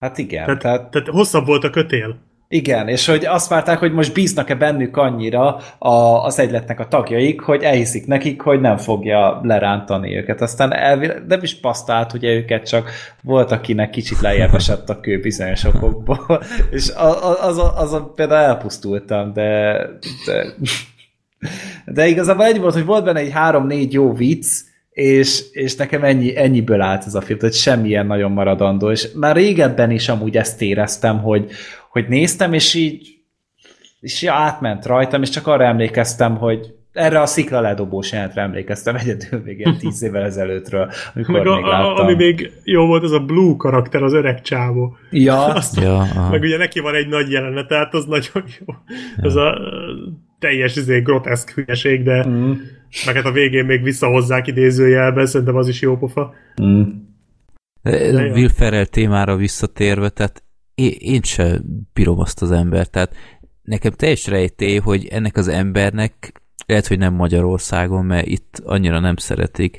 hát 0.00 0.18
igen. 0.18 0.44
Tehát, 0.44 0.60
Tehát, 0.60 0.90
tehát 0.90 1.08
hosszabb 1.08 1.46
volt 1.46 1.64
a 1.64 1.70
kötél. 1.70 2.16
Igen, 2.52 2.88
és 2.88 3.06
hogy 3.06 3.26
azt 3.26 3.48
várták, 3.48 3.78
hogy 3.78 3.92
most 3.92 4.12
bíznak-e 4.12 4.54
bennük 4.54 4.96
annyira 4.96 5.56
a, 5.78 6.24
az 6.24 6.38
egyletnek 6.38 6.80
a 6.80 6.88
tagjaik, 6.88 7.40
hogy 7.40 7.62
elhiszik 7.62 8.06
nekik, 8.06 8.40
hogy 8.40 8.60
nem 8.60 8.76
fogja 8.76 9.40
lerántani 9.42 10.16
őket. 10.16 10.40
Aztán 10.40 10.72
elvileg, 10.72 11.26
nem 11.26 11.42
is 11.42 11.60
pasztált 11.60 12.12
ugye 12.12 12.28
őket, 12.28 12.68
csak 12.68 12.90
volt, 13.22 13.52
akinek 13.52 13.90
kicsit 13.90 14.20
lejjebb 14.20 14.54
esett 14.54 14.88
a 14.88 15.00
kő 15.00 15.20
bizonyos 15.20 15.64
okokból, 15.64 16.42
és 16.70 16.88
azon, 17.40 17.70
azon 17.76 18.14
például 18.14 18.46
elpusztultam, 18.46 19.32
de, 19.32 19.76
de, 20.26 20.44
de 21.84 22.06
igazából 22.06 22.44
egy 22.44 22.60
volt, 22.60 22.74
hogy 22.74 22.84
volt 22.84 23.04
benne 23.04 23.20
egy 23.20 23.32
három-négy 23.32 23.92
jó 23.92 24.12
vicc, 24.12 24.46
és, 24.90 25.44
és 25.52 25.76
nekem 25.76 26.04
ennyi, 26.04 26.36
ennyiből 26.36 26.80
állt 26.80 27.06
ez 27.06 27.14
a 27.14 27.20
film, 27.20 27.38
tehát 27.38 27.54
semmilyen 27.54 28.06
nagyon 28.06 28.30
maradandó, 28.30 28.90
és 28.90 29.08
már 29.14 29.36
régebben 29.36 29.90
is 29.90 30.08
amúgy 30.08 30.36
ezt 30.36 30.62
éreztem, 30.62 31.20
hogy, 31.20 31.50
hogy 31.90 32.08
néztem, 32.08 32.52
és 32.52 32.74
így 32.74 33.18
és 34.00 34.24
átment 34.24 34.86
rajtam, 34.86 35.22
és 35.22 35.28
csak 35.28 35.46
arra 35.46 35.64
emlékeztem, 35.64 36.36
hogy 36.36 36.74
erre 36.92 37.20
a 37.20 37.26
szikla 37.26 37.60
ledobós 37.60 38.12
jelentre 38.12 38.42
emlékeztem 38.42 38.96
egyedül 38.96 39.42
még 39.44 39.58
ilyen 39.58 39.78
tíz 39.78 40.02
évvel 40.06 40.22
ezelőttről, 40.22 40.90
amikor 41.14 41.34
Meg 41.34 41.46
a, 41.46 41.54
még 41.54 41.64
a, 41.64 41.68
láttam. 41.68 41.96
ami 42.04 42.14
még 42.14 42.52
jó 42.64 42.86
volt, 42.86 43.02
az 43.02 43.12
a 43.12 43.18
Blue 43.20 43.54
karakter, 43.56 44.02
az 44.02 44.12
öreg 44.12 44.40
csávó. 44.40 44.96
Ja, 45.10 45.44
Azt, 45.54 45.80
Ja, 45.80 45.96
aha. 45.96 46.30
Meg 46.30 46.40
ugye 46.42 46.56
neki 46.56 46.80
van 46.80 46.94
egy 46.94 47.08
nagy 47.08 47.30
jelenet, 47.30 47.68
tehát 47.68 47.94
az 47.94 48.04
nagyon 48.04 48.44
jó. 48.58 48.74
Ez 49.16 49.34
a 49.34 49.58
ö, 49.60 49.92
teljes 50.38 50.76
izé, 50.76 51.00
groteszk 51.00 51.50
hülyeség, 51.50 52.02
de 52.02 52.26
mm, 52.28 52.52
meg 53.06 53.14
hát 53.14 53.24
a 53.24 53.32
végén 53.32 53.64
még 53.64 53.82
visszahozzák 53.82 54.46
idézőjelben, 54.46 55.26
szerintem 55.26 55.56
az 55.56 55.68
is 55.68 55.80
jó 55.80 55.96
pofa. 55.96 56.34
mm. 56.62 56.82
De. 57.82 58.30
Will 58.32 58.48
Ferrell 58.48 58.84
témára 58.84 59.36
visszatérve, 59.36 60.08
tehát 60.08 60.42
én, 60.80 60.96
én 60.98 61.22
se 61.22 61.60
bírom 61.92 62.18
azt 62.18 62.42
az 62.42 62.50
embert, 62.50 62.90
tehát 62.90 63.14
nekem 63.62 63.92
teljes 63.92 64.26
rejtély, 64.26 64.78
hogy 64.78 65.06
ennek 65.06 65.36
az 65.36 65.48
embernek 65.48 66.42
lehet, 66.66 66.86
hogy 66.86 66.98
nem 66.98 67.14
Magyarországon, 67.14 68.04
mert 68.04 68.26
itt 68.26 68.62
annyira 68.64 69.00
nem 69.00 69.16
szeretik, 69.16 69.78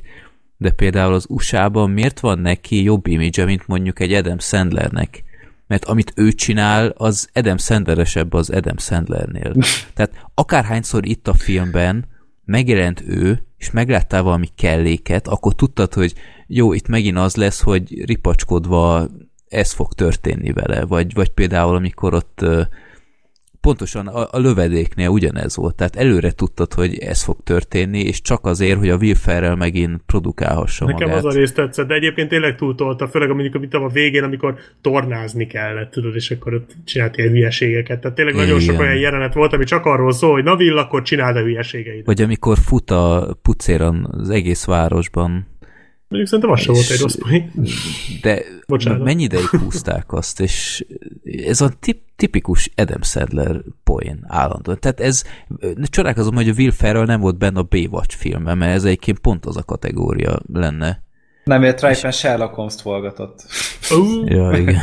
de 0.56 0.70
például 0.70 1.14
az 1.14 1.26
USA-ban 1.28 1.90
miért 1.90 2.20
van 2.20 2.38
neki 2.38 2.82
jobb 2.82 3.06
imidzse, 3.06 3.44
mint 3.44 3.66
mondjuk 3.66 4.00
egy 4.00 4.12
Adam 4.12 4.38
Sandlernek? 4.38 5.24
Mert 5.66 5.84
amit 5.84 6.12
ő 6.14 6.32
csinál, 6.32 6.88
az 6.96 7.28
Adam 7.32 7.56
Sandleresebb 7.58 8.32
az 8.32 8.50
Adam 8.50 8.78
Sandlernél. 8.78 9.54
Tehát 9.94 10.26
akárhányszor 10.34 11.06
itt 11.06 11.28
a 11.28 11.34
filmben 11.34 12.04
megjelent 12.44 13.02
ő, 13.06 13.46
és 13.58 13.70
megláttál 13.70 14.22
valami 14.22 14.48
kelléket, 14.56 15.28
akkor 15.28 15.54
tudtad, 15.54 15.94
hogy 15.94 16.14
jó, 16.46 16.72
itt 16.72 16.88
megint 16.88 17.18
az 17.18 17.36
lesz, 17.36 17.60
hogy 17.60 18.04
ripacskodva 18.04 19.08
ez 19.52 19.72
fog 19.72 19.92
történni 19.92 20.52
vele, 20.52 20.84
vagy, 20.84 21.14
vagy 21.14 21.28
például 21.28 21.74
amikor 21.74 22.14
ott 22.14 22.44
pontosan 23.62 24.06
a, 24.06 24.28
a 24.30 24.38
lövedéknél 24.38 25.08
ugyanez 25.08 25.56
volt, 25.56 25.74
tehát 25.74 25.96
előre 25.96 26.30
tudtad, 26.30 26.72
hogy 26.72 26.98
ez 26.98 27.22
fog 27.22 27.36
történni, 27.44 28.00
és 28.00 28.20
csak 28.20 28.46
azért, 28.46 28.78
hogy 28.78 28.88
a 28.88 28.96
Will 28.96 29.14
Ferrell 29.14 29.54
megint 29.54 30.00
produkálhassa 30.06 30.84
Nekem 30.84 31.08
magát. 31.08 31.24
az 31.24 31.34
a 31.34 31.38
rész 31.38 31.52
tetszett, 31.52 31.86
de 31.86 31.94
egyébként 31.94 32.28
tényleg 32.28 32.56
túltolta, 32.56 33.08
főleg 33.08 33.28
mondjuk 33.28 33.54
amit 33.54 33.74
a 33.74 33.88
végén, 33.88 34.22
amikor 34.22 34.54
tornázni 34.80 35.46
kellett, 35.46 35.90
tudod, 35.90 36.14
és 36.14 36.30
akkor 36.30 36.54
ott 36.54 36.70
csinált 36.84 37.16
ilyen 37.16 37.30
hülyeségeket. 37.30 38.00
Tehát 38.00 38.16
tényleg 38.16 38.34
nagyon 38.34 38.60
sok 38.60 38.74
Igen. 38.74 38.86
olyan 38.86 38.98
jelenet 38.98 39.34
volt, 39.34 39.52
ami 39.52 39.64
csak 39.64 39.84
arról 39.86 40.12
szól, 40.12 40.32
hogy 40.32 40.44
na 40.44 40.54
Will, 40.54 40.78
akkor 40.78 41.02
csináld 41.02 41.36
a 41.36 41.40
hülyeségeit. 41.40 42.06
Vagy 42.06 42.22
amikor 42.22 42.58
fut 42.58 42.90
a 42.90 43.36
pucéran 43.42 44.08
az 44.10 44.30
egész 44.30 44.64
városban, 44.64 45.51
Mondjuk 46.12 46.26
szerintem 46.26 46.50
az 46.50 46.60
sem 46.60 46.74
volt 46.74 46.90
egy 46.90 47.00
rossz 47.00 47.14
poén. 47.14 47.52
de 48.22 48.42
Bocsánat. 48.66 49.02
mennyi 49.04 49.22
ideig 49.22 49.46
húzták 49.46 50.12
azt, 50.12 50.40
és 50.40 50.84
ez 51.46 51.60
a 51.60 51.68
tip, 51.80 52.02
tipikus 52.16 52.70
Adam 52.76 53.02
Sandler 53.02 53.60
poén 53.84 54.24
állandóan. 54.26 54.78
Tehát 54.80 55.00
ez, 55.00 55.24
csodálkozom, 55.82 56.34
hogy 56.34 56.48
a 56.48 56.52
Will 56.56 56.70
Ferrell 56.70 57.04
nem 57.04 57.20
volt 57.20 57.38
benne 57.38 57.58
a 57.58 57.66
Baywatch 57.70 58.16
filmben, 58.16 58.58
mert 58.58 58.74
ez 58.74 58.84
egyébként 58.84 59.18
pont 59.18 59.46
az 59.46 59.56
a 59.56 59.62
kategória 59.62 60.40
lenne. 60.52 61.02
Nem 61.44 61.62
ért 61.62 61.80
rá, 61.80 61.90
éppen 61.90 62.10
Sherlock 62.10 62.54
Holmes-t 62.54 62.80
forgatott. 62.80 63.46
Uh, 63.90 64.30
Ja, 64.30 64.52
igen. 64.58 64.80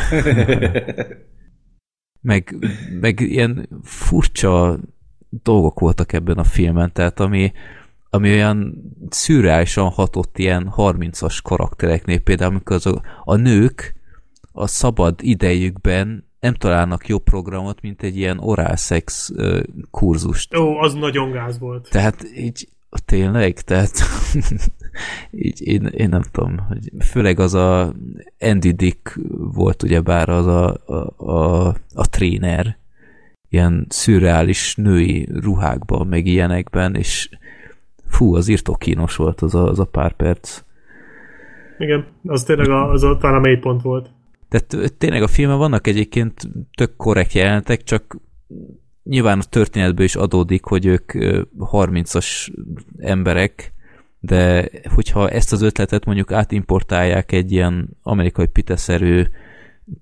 meg, 2.21 2.55
meg 3.01 3.19
ilyen 3.19 3.69
furcsa 3.83 4.79
dolgok 5.29 5.79
voltak 5.79 6.13
ebben 6.13 6.37
a 6.37 6.43
filmen, 6.43 6.93
tehát 6.93 7.19
ami, 7.19 7.51
ami 8.09 8.31
olyan 8.31 8.73
szürreálisan 9.09 9.89
hatott 9.89 10.37
ilyen 10.37 10.73
30-as 10.75 11.39
karaktereknél, 11.43 12.19
például 12.19 12.51
amikor 12.51 12.75
az 12.75 12.85
a, 12.85 13.01
a 13.23 13.35
nők 13.35 13.95
a 14.51 14.67
szabad 14.67 15.15
idejükben 15.21 16.27
nem 16.39 16.53
találnak 16.53 17.07
jobb 17.07 17.23
programot, 17.23 17.81
mint 17.81 18.03
egy 18.03 18.17
ilyen 18.17 18.39
orálszex 18.39 19.31
kurzust. 19.91 20.55
ó, 20.57 20.77
az 20.77 20.93
nagyon 20.93 21.31
gáz 21.31 21.59
volt. 21.59 21.89
Tehát 21.91 22.25
így 22.35 22.69
tényleg, 23.05 23.61
tehát 23.61 23.91
így 25.31 25.61
én, 25.61 25.85
én 25.85 26.09
nem 26.09 26.23
tudom, 26.31 26.57
hogy 26.57 26.91
főleg 26.99 27.39
az 27.39 27.53
a 27.53 27.93
Andy 28.39 28.71
Dick 28.71 29.19
volt 29.37 29.83
ugyebár 29.83 30.29
az 30.29 30.45
a, 30.45 30.77
a, 30.85 31.31
a, 31.31 31.67
a 31.93 32.09
tréner, 32.09 32.77
ilyen 33.49 33.85
szürreális 33.89 34.75
női 34.75 35.27
ruhákban, 35.33 36.07
meg 36.07 36.25
ilyenekben, 36.25 36.95
és 36.95 37.29
fú, 38.09 38.35
az 38.35 38.47
írtó 38.47 38.75
kínos 38.75 39.15
volt 39.15 39.41
az 39.41 39.55
a, 39.55 39.67
az 39.67 39.79
a 39.79 39.85
pár 39.85 40.13
perc. 40.13 40.63
Igen, 41.77 42.05
az 42.23 42.43
tényleg 42.43 42.69
a, 42.69 42.91
az 42.91 43.03
a, 43.03 43.17
talán 43.17 43.35
a 43.35 43.39
mélypont 43.39 43.81
volt. 43.81 44.09
Tehát 44.49 44.93
tényleg 44.97 45.21
a 45.21 45.27
filmben 45.27 45.57
vannak 45.57 45.87
egyébként 45.87 46.49
tök 46.77 46.95
korrekt 46.95 47.33
jelentek, 47.33 47.83
csak 47.83 48.17
nyilván 49.03 49.39
a 49.39 49.43
történetből 49.49 50.05
is 50.05 50.15
adódik, 50.15 50.63
hogy 50.63 50.85
ők 50.85 51.13
ö, 51.13 51.41
30-as 51.59 52.53
emberek, 52.97 53.73
de 54.19 54.69
hogyha 54.93 55.29
ezt 55.29 55.53
az 55.53 55.61
ötletet 55.61 56.05
mondjuk 56.05 56.31
átimportálják 56.31 57.31
egy 57.31 57.51
ilyen 57.51 57.89
amerikai 58.01 58.47
piteszerű 58.47 59.23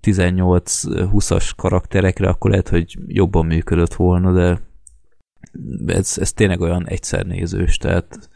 18-20-as 0.01 1.49
karakterekre, 1.55 2.27
akkor 2.27 2.49
lehet, 2.49 2.69
hogy 2.69 2.97
jobban 3.07 3.45
működött 3.45 3.93
volna, 3.93 4.31
de 4.31 4.59
ez, 5.85 6.17
ez 6.19 6.33
tényleg 6.33 6.61
olyan 6.61 6.87
egyszer 6.87 7.25
nézős, 7.25 7.77
tehát 7.77 8.29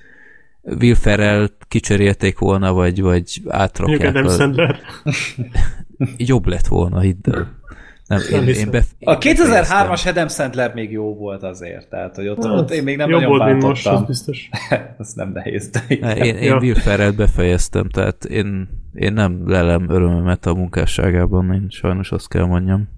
Will 0.80 0.96
Ferrell 0.96 1.48
kicserélték 1.68 2.38
volna, 2.40 2.74
vagy, 2.74 3.02
vagy 3.02 3.42
átrakják. 3.48 4.10
Adam 4.16 4.26
a- 4.26 4.30
Sandler. 4.30 4.80
jobb 6.18 6.46
lett 6.46 6.68
volna, 6.68 7.00
hidd 7.00 7.30
el. 7.30 7.60
Nem, 8.08 8.20
én, 8.32 8.40
Nem 8.40 8.48
én, 8.48 8.70
bef, 8.72 8.86
A 9.00 9.12
én 9.12 9.36
befejeztem. 9.36 9.88
2003-as 9.88 10.08
Adam 10.08 10.28
Sandler 10.28 10.74
még 10.74 10.92
jó 10.92 11.16
volt 11.16 11.44
azért, 11.44 11.90
tehát 11.90 12.16
hogy 12.16 12.28
ott, 12.28 12.44
Hát, 12.44 12.54
ott 12.54 12.72
én 12.72 12.84
még 12.84 12.98
nem 12.98 13.10
Jobb 13.10 13.22
nagyon 13.22 13.38
volt, 13.38 13.52
mint 13.52 13.64
most, 13.64 13.88
az 13.88 13.94
bántottam. 13.94 14.06
biztos. 14.08 14.50
Ez 15.00 15.14
nem 15.14 15.32
nehéz, 15.34 15.70
de 15.70 15.82
Ne. 16.00 16.16
Én, 16.16 16.36
én 16.36 16.44
Ja. 16.44 16.58
Will 16.58 16.76
Ferrell 16.76 17.12
befejeztem, 17.12 17.90
tehát 17.90 18.26
én, 18.26 18.70
én 18.94 19.14
nem 19.14 19.50
lelem 19.50 19.90
örömömet 19.90 20.46
a 20.46 20.54
munkásságában, 20.54 21.54
én 21.54 21.66
sajnos 21.70 22.12
azt 22.12 22.28
kell 22.28 22.46
mondjam. 22.46 22.90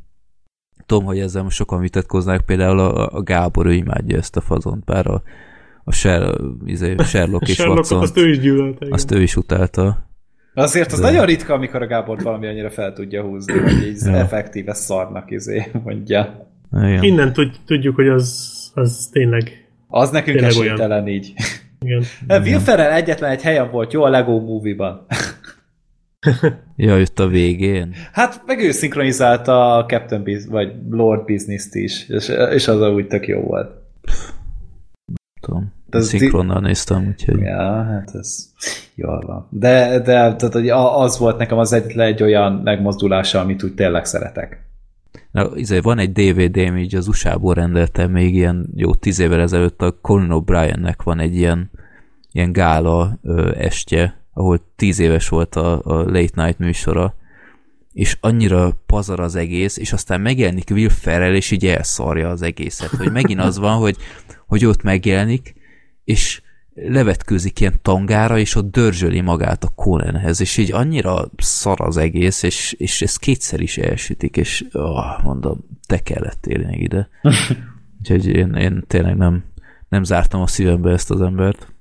Tudom, 0.85 1.05
hogy 1.05 1.19
ezzel 1.19 1.43
most 1.43 1.55
sokan 1.55 1.79
vitatkoznak, 1.81 2.45
például 2.45 2.79
a, 2.79 3.09
a 3.11 3.21
Gábor, 3.21 3.65
ő 3.65 3.73
imádja 3.73 4.17
ezt 4.17 4.35
a 4.35 4.41
fazont, 4.41 4.83
bár 4.85 5.07
a, 5.07 5.21
a 5.83 5.91
Sher, 5.91 6.35
izé, 6.65 6.95
Sherlock 7.11 7.47
és 7.47 7.53
Sherlockot 7.55 7.77
Watson, 7.91 8.01
azt 8.01 8.17
ő 8.17 8.29
is 8.29 8.39
gyűlölte. 8.39 8.85
azt 8.89 9.11
ő 9.11 9.21
is 9.21 9.35
utálta. 9.35 10.05
Azért 10.53 10.91
az 10.91 10.99
De- 10.99 11.09
nagyon 11.11 11.25
ritka, 11.25 11.53
amikor 11.53 11.81
a 11.81 11.87
Gábor 11.87 12.21
valami 12.23 12.47
annyira 12.47 12.69
fel 12.69 12.93
tudja 12.93 13.21
húzni, 13.23 13.57
hogy 13.59 13.87
így 13.87 14.01
Ja. 14.05 14.15
effektíve 14.15 14.73
szarnak 14.73 15.31
izé, 15.31 15.71
mondja. 15.83 16.47
Igen. 16.73 17.03
Innen 17.03 17.33
tud, 17.33 17.51
tudjuk, 17.65 17.95
hogy 17.95 18.07
az, 18.07 18.51
az 18.73 19.09
tényleg, 19.11 19.67
Az 19.87 20.09
nekünk 20.09 20.37
Tényleg 20.37 20.57
olyan. 20.57 20.65
esélytelen 20.73 21.07
így. 21.07 21.33
igen. 21.79 22.03
Will 22.43 22.59
Ferrell 22.59 22.91
egyetlen 22.91 23.31
egy 23.31 23.41
helyen 23.41 23.71
volt 23.71 23.93
jó 23.93 24.03
a 24.03 24.09
Lego 24.09 24.39
Movie-ban. 24.39 25.05
Ja, 26.75 26.97
jött 26.97 27.19
a 27.19 27.27
végén. 27.27 27.93
Hát 28.11 28.41
meg 28.45 28.59
ő 28.59 28.71
szinkronizálta 28.71 29.75
a 29.75 29.85
Captain 29.85 30.23
Biz- 30.23 30.49
vagy 30.49 30.73
Lord 30.89 31.25
Business-t 31.25 31.75
is, 31.75 32.09
és, 32.09 32.27
és 32.51 32.67
az 32.67 32.81
úgy 32.81 33.07
tök 33.07 33.27
jó 33.27 33.39
volt. 33.41 33.71
Tudom. 35.41 35.73
De 35.85 36.01
Szinkronnal 36.01 36.59
néztem, 36.59 37.07
úgyhogy... 37.07 37.39
Ja, 37.39 37.83
hát 37.83 38.15
ez 38.15 38.51
jól 38.95 39.23
van. 39.25 39.47
De, 39.49 39.99
de 39.99 40.35
tehát, 40.35 40.53
hogy 40.53 40.69
az 40.69 41.17
volt 41.17 41.37
nekem 41.37 41.57
az 41.57 41.73
egyetlen 41.73 42.07
egy 42.07 42.23
olyan 42.23 42.53
megmozdulása, 42.53 43.39
amit 43.39 43.63
úgy 43.63 43.73
tényleg 43.73 44.05
szeretek. 44.05 44.61
Na, 45.31 45.49
izé, 45.55 45.79
van 45.79 45.99
egy 45.99 46.11
DVD-m, 46.11 46.77
így 46.77 46.95
az 46.95 47.07
USA-ból 47.07 47.53
rendeltem 47.53 48.11
még 48.11 48.35
ilyen 48.35 48.69
jó 48.75 48.95
tíz 48.95 49.19
évvel 49.19 49.39
ezelőtt 49.39 49.81
a 49.81 49.97
Colin 50.01 50.29
O'Briennek 50.31 50.97
van 51.03 51.19
egy 51.19 51.35
ilyen, 51.35 51.71
ilyen 52.31 52.51
gála 52.51 53.19
ö, 53.21 53.51
estje, 53.57 54.22
ahol 54.33 54.59
tíz 54.75 54.99
éves 54.99 55.29
volt 55.29 55.55
a, 55.55 55.81
a 55.83 55.93
Late 55.93 56.43
Night 56.43 56.57
műsora, 56.57 57.15
és 57.93 58.17
annyira 58.21 58.73
pazar 58.85 59.19
az 59.19 59.35
egész, 59.35 59.77
és 59.77 59.93
aztán 59.93 60.21
megjelenik 60.21 60.69
Will 60.71 60.89
Ferrell, 60.89 61.33
és 61.33 61.51
így 61.51 61.65
elszarja 61.65 62.29
az 62.29 62.41
egészet, 62.41 62.89
hogy 62.89 63.11
megint 63.11 63.39
az 63.39 63.57
van, 63.57 63.77
hogy, 63.77 63.97
hogy 64.47 64.65
ott 64.65 64.81
megjelenik, 64.81 65.53
és 66.03 66.41
levetkőzik 66.75 67.59
ilyen 67.59 67.79
tangára, 67.81 68.37
és 68.37 68.55
ott 68.55 68.71
dörzsöli 68.71 69.21
magát 69.21 69.63
a 69.63 69.71
Colenhez, 69.75 70.41
és 70.41 70.57
így 70.57 70.71
annyira 70.71 71.29
szar 71.37 71.81
az 71.81 71.97
egész, 71.97 72.43
és, 72.43 72.73
és 72.77 73.01
ez 73.01 73.17
kétszer 73.17 73.59
is 73.59 73.77
elsütik, 73.77 74.37
és 74.37 74.65
oh, 74.71 75.23
mondom, 75.23 75.57
te 75.87 75.99
kellett 75.99 76.41
tényleg 76.41 76.81
ide. 76.81 77.09
Úgyhogy 77.99 78.27
én, 78.27 78.53
én 78.53 78.83
tényleg 78.87 79.15
nem, 79.15 79.43
nem 79.89 80.03
zártam 80.03 80.41
a 80.41 80.47
szívembe 80.47 80.91
ezt 80.91 81.11
az 81.11 81.21
embert. 81.21 81.72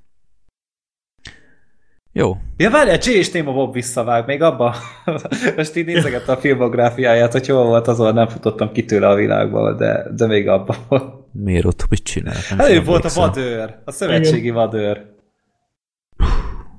Jó. 2.15 2.37
Ja, 2.57 2.69
várjál, 2.69 2.97
J 3.01 3.09
és 3.09 3.31
Néma 3.31 3.53
Bob 3.53 3.73
visszavág, 3.73 4.25
még 4.25 4.41
abba. 4.41 4.75
Most 5.57 5.75
így 5.75 5.85
nézegette 5.85 6.31
a 6.31 6.37
filmográfiáját, 6.37 7.31
hogy 7.31 7.47
hol 7.47 7.65
volt, 7.65 7.87
azon 7.87 8.13
nem 8.13 8.27
futottam 8.27 8.71
ki 8.71 8.85
tőle 8.85 9.07
a 9.07 9.15
világba, 9.15 9.73
de, 9.73 10.07
de 10.15 10.27
még 10.27 10.47
abba 10.47 10.75
volt. 10.87 11.13
Miért 11.31 11.65
ott 11.65 11.85
mit 11.89 12.03
csinál? 12.03 12.35
Hát 12.57 12.69
ő 12.69 12.83
volt 12.83 13.05
a 13.05 13.09
vadőr, 13.15 13.75
a 13.85 13.91
szövetségi 13.91 14.41
Igen. 14.41 14.53
vadőr. 14.53 15.11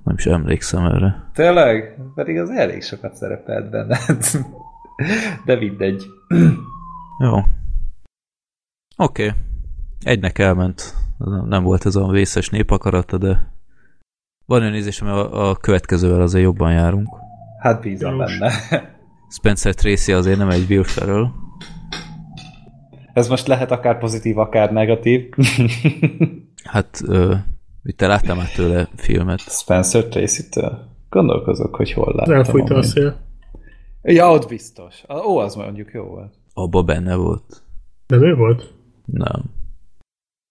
Nem 0.04 0.14
is 0.16 0.26
emlékszem 0.26 0.84
erre. 0.84 1.30
Tényleg? 1.32 1.98
Pedig 2.14 2.38
az 2.38 2.50
elég 2.50 2.82
sokat 2.82 3.14
szerepelt 3.14 3.70
benne. 3.70 3.98
De 5.46 5.56
mindegy. 5.56 6.04
Jó. 7.18 7.36
Oké. 8.96 9.26
Okay. 9.26 9.30
Egynek 10.02 10.38
elment. 10.38 10.94
Nem 11.48 11.62
volt 11.62 11.86
ez 11.86 11.96
a 11.96 12.08
vészes 12.08 12.48
népakarata, 12.48 13.18
de 13.18 13.52
van 14.47 14.60
olyan 14.60 14.73
nézésem, 14.73 15.08
a, 15.08 15.48
a 15.48 15.56
következővel 15.56 16.20
azért 16.20 16.44
jobban 16.44 16.73
járunk. 16.73 17.08
Hát 17.58 17.81
bízom 17.81 18.18
benne. 18.18 18.52
Spencer 19.28 19.74
Tracy 19.74 20.12
azért 20.12 20.39
nem 20.39 20.50
egy 20.50 20.70
Will 20.70 20.82
Ferrell. 20.82 21.26
Ez 23.12 23.28
most 23.28 23.47
lehet 23.47 23.70
akár 23.70 23.98
pozitív, 23.98 24.39
akár 24.39 24.73
negatív. 24.73 25.28
hát, 26.64 27.00
ö, 27.06 27.34
te 27.97 28.06
láttam 28.06 28.36
már 28.36 28.50
tőle 28.50 28.89
filmet. 28.97 29.40
Spencer 29.40 30.05
Tracy-től? 30.05 30.92
Gondolkozok, 31.08 31.76
hogy 31.76 31.92
hol 31.92 32.12
láttam. 32.14 32.34
Elfújt 32.34 32.70
a 32.70 32.82
szél. 32.82 33.16
Ja, 34.02 34.31
ott 34.31 34.48
biztos. 34.48 35.05
Ó, 35.26 35.39
az 35.39 35.55
mondjuk 35.55 35.92
jó 35.92 36.05
volt. 36.05 36.34
Abba 36.55 36.82
benne 36.82 37.14
volt. 37.14 37.62
Nem 38.06 38.23
ő 38.23 38.34
volt? 38.34 38.73
Nem. 39.05 39.42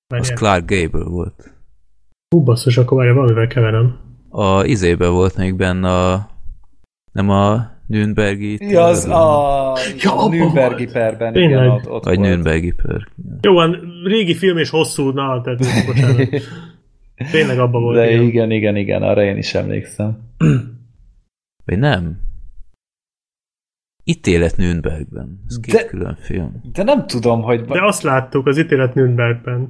Menjen. 0.07 0.31
Az 0.31 0.39
Clark 0.39 0.69
Gable 0.69 1.03
volt. 1.03 1.52
Hú, 2.33 2.43
basszus, 2.43 2.77
akkor 2.77 2.97
várja, 2.97 3.13
valamivel 3.13 3.47
keverem. 3.47 3.99
A 4.29 4.63
izébe 4.63 5.07
volt 5.07 5.37
még 5.37 5.55
benne 5.55 5.89
a... 5.89 6.29
Nem 7.11 7.29
a 7.29 7.71
Nürnbergi... 7.87 8.57
Ja, 8.59 8.83
az 8.83 9.05
a, 9.05 9.77
ja, 9.97 10.17
a 10.17 10.29
Nürnbergi 10.29 10.85
perben. 10.85 11.35
Igen, 11.35 11.67
ott, 11.67 11.89
ott 11.89 12.03
Vagy 12.03 12.19
Nürnbergi 12.19 12.71
per. 12.71 13.07
Jó, 13.41 13.53
van, 13.53 13.79
régi 14.03 14.35
film 14.35 14.57
és 14.57 14.69
hosszú, 14.69 15.09
na, 15.09 15.41
tehát 15.41 15.59
bocsánat. 15.87 16.29
Tényleg 17.31 17.59
abban 17.59 17.81
volt. 17.81 17.95
De 17.95 18.11
igen. 18.11 18.23
igen, 18.23 18.51
igen, 18.51 18.75
igen, 18.75 19.03
arra 19.03 19.23
én 19.23 19.37
is 19.37 19.53
emlékszem. 19.53 20.17
Vagy 21.65 21.79
nem? 21.79 22.19
Ítélet 24.03 24.57
Nürnbergben. 24.57 25.43
Ez 25.47 25.59
két 25.59 25.75
de, 25.75 25.85
külön 25.85 26.17
film. 26.19 26.61
De 26.71 26.83
nem 26.83 27.07
tudom, 27.07 27.41
hogy... 27.41 27.61
De 27.61 27.85
azt 27.85 28.03
láttuk, 28.03 28.47
az 28.47 28.57
Ítélet 28.57 28.93
Nürnbergben. 28.93 29.69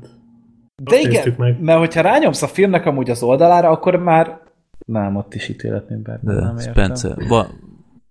De 0.81 0.95
Azt 0.95 1.05
igen, 1.05 1.33
meg. 1.37 1.61
mert 1.61 1.79
hogyha 1.79 2.01
rányomsz 2.01 2.41
a 2.41 2.47
filmnek 2.47 2.85
amúgy 2.85 3.09
az 3.09 3.23
oldalára, 3.23 3.69
akkor 3.69 3.95
már 3.95 4.41
nem, 4.85 5.15
ott 5.15 5.33
is 5.33 5.49
ítélet 5.49 5.89
Nürnbergben. 5.89 6.35
De 6.35 6.41
nem 6.41 6.57
Spencer, 6.57 7.27
va, 7.27 7.47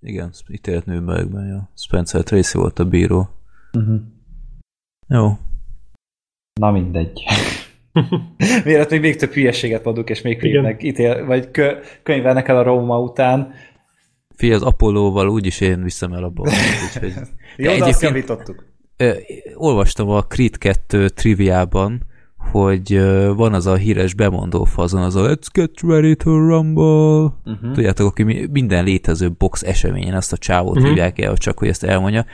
igen, 0.01 0.31
ítélet 0.49 0.87
Nürnbergben, 0.87 1.47
jó. 1.47 1.59
Spencer 1.75 2.23
Tracy 2.23 2.59
volt 2.59 2.79
a 2.79 2.85
bíró. 2.85 3.29
Uh-huh. 3.73 4.01
Jó. 5.09 5.39
Na 6.61 6.71
mindegy. 6.71 7.23
Miért 8.65 8.91
még 8.91 9.01
még 9.01 9.17
több 9.17 9.31
hülyeséget 9.31 9.85
mondunk, 9.85 10.11
és 10.11 10.23
még 10.23 10.41
végnek 10.41 10.83
ítél, 10.83 11.25
vagy 11.27 11.51
kö, 11.51 11.79
könyvelnek 12.03 12.49
el 12.49 12.57
a 12.57 12.63
Róma 12.63 13.01
után. 13.01 13.53
Fia, 14.37 14.55
az 14.55 14.63
Apollóval 14.63 15.29
úgyis 15.29 15.61
én 15.61 15.83
viszem 15.83 16.13
el 16.13 16.25
abból. 16.25 16.49
Úgyhogy... 16.85 17.15
Jó, 17.57 17.77
de 17.77 17.85
azt 17.85 18.03
javítottuk. 18.03 18.65
Olvastam 19.55 20.09
a 20.09 20.23
Creed 20.23 20.59
2 20.59 21.09
triviában, 21.09 22.03
hogy 22.51 23.01
van 23.37 23.55
az 23.55 23.67
a 23.67 23.75
híres 23.75 24.15
bemondó 24.15 24.65
fazon, 24.65 25.03
az 25.03 25.17
a 25.17 25.29
Let's 25.29 25.47
get 25.53 25.81
ready 25.81 26.17
to 26.17 26.31
rumble. 26.31 27.37
Uh-huh. 27.45 27.73
Tudjátok, 27.73 28.07
aki 28.07 28.49
minden 28.51 28.85
létező 28.85 29.31
box 29.39 29.63
eseményen 29.63 30.15
azt 30.15 30.33
a 30.33 30.37
csávót 30.37 30.77
uh-huh. 30.77 30.89
hívják 30.89 31.19
el, 31.19 31.37
csak 31.37 31.59
hogy 31.59 31.69
ezt 31.69 31.85
elmondja. 31.85 32.27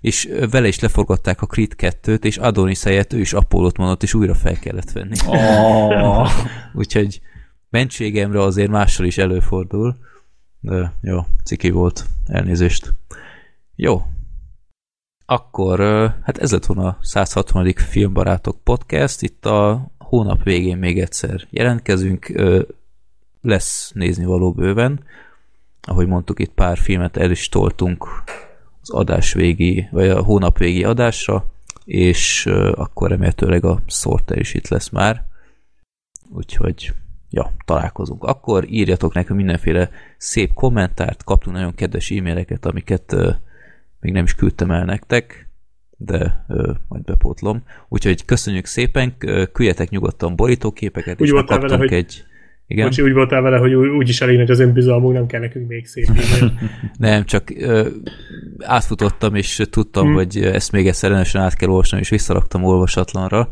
És 0.00 0.28
vele 0.50 0.68
is 0.68 0.80
leforgatták 0.80 1.42
a 1.42 1.46
Creed 1.46 1.72
2-t, 1.76 2.24
és 2.24 2.36
Adonis 2.36 2.82
helyett 2.82 3.12
ő 3.12 3.20
is 3.20 3.32
Apollót 3.32 3.76
mondott, 3.76 4.02
és 4.02 4.14
újra 4.14 4.34
fel 4.34 4.58
kellett 4.58 4.92
venni. 4.92 5.16
Oh. 5.26 6.28
Úgyhogy 6.80 7.20
mentségemre 7.70 8.42
azért 8.42 8.70
mással 8.70 9.06
is 9.06 9.18
előfordul. 9.18 9.96
De 10.60 10.92
jó, 11.02 11.20
ciki 11.44 11.70
volt. 11.70 12.06
Elnézést. 12.26 12.92
Jó, 13.76 14.02
akkor 15.30 15.80
hát 16.22 16.38
ez 16.38 16.52
lett 16.52 16.66
volna 16.66 16.88
a 16.88 16.98
160. 17.00 17.72
Filmbarátok 17.74 18.56
podcast. 18.64 19.22
Itt 19.22 19.46
a 19.46 19.90
hónap 19.98 20.42
végén 20.42 20.76
még 20.76 21.00
egyszer 21.00 21.46
jelentkezünk. 21.50 22.32
Lesz 23.42 23.90
nézni 23.94 24.24
való 24.24 24.52
bőven. 24.52 25.04
Ahogy 25.82 26.06
mondtuk, 26.06 26.40
itt 26.40 26.52
pár 26.52 26.78
filmet 26.78 27.16
el 27.16 27.30
is 27.30 27.48
toltunk 27.48 28.06
az 28.80 28.90
adás 28.90 29.32
végi, 29.32 29.88
vagy 29.90 30.08
a 30.08 30.22
hónap 30.22 30.58
végi 30.58 30.84
adásra, 30.84 31.44
és 31.84 32.46
akkor 32.74 33.08
remélhetőleg 33.08 33.64
a 33.64 33.80
Sorter 33.86 34.38
is 34.38 34.54
itt 34.54 34.68
lesz 34.68 34.88
már. 34.88 35.26
Úgyhogy 36.30 36.92
ja, 37.30 37.52
találkozunk. 37.64 38.24
Akkor 38.24 38.64
írjatok 38.68 39.14
nekünk 39.14 39.38
mindenféle 39.38 39.90
szép 40.16 40.54
kommentárt, 40.54 41.24
kaptunk 41.24 41.56
nagyon 41.56 41.74
kedves 41.74 42.10
e-maileket, 42.10 42.66
amiket 42.66 43.16
még 44.00 44.12
nem 44.12 44.24
is 44.24 44.34
küldtem 44.34 44.70
el 44.70 44.84
nektek, 44.84 45.50
de 45.96 46.44
ö, 46.48 46.72
majd 46.88 47.04
bepótlom. 47.04 47.62
Úgyhogy 47.88 48.24
köszönjük 48.24 48.66
szépen, 48.66 49.16
küldjetek 49.52 49.90
nyugodtan 49.90 50.36
borítóképeket, 50.36 51.20
úgy 51.20 51.26
és 51.26 51.32
kaptunk 51.32 51.62
vele, 51.62 51.76
hogy... 51.76 51.92
egy... 51.92 52.24
Igen? 52.66 52.84
Bocsi, 52.86 53.02
úgy 53.02 53.12
voltál 53.12 53.40
vele, 53.40 53.58
hogy 53.58 53.74
úgy 53.74 54.08
is 54.08 54.20
elég 54.20 54.36
nagy 54.36 54.50
az 54.50 54.60
önbizalmunk, 54.60 55.14
nem 55.14 55.26
kell 55.26 55.40
nekünk 55.40 55.68
még 55.68 55.86
szép 55.86 56.06
Nem, 56.98 57.24
csak 57.24 57.50
ö, 57.56 57.88
átfutottam, 58.58 59.34
és 59.34 59.62
tudtam, 59.70 60.06
hmm. 60.06 60.14
hogy 60.14 60.36
ezt 60.36 60.72
még 60.72 60.86
egyszer 60.86 61.10
renesen 61.10 61.42
át 61.42 61.56
kell 61.56 61.68
olvasnom, 61.68 62.00
és 62.00 62.08
visszaraktam 62.08 62.64
olvasatlanra, 62.64 63.48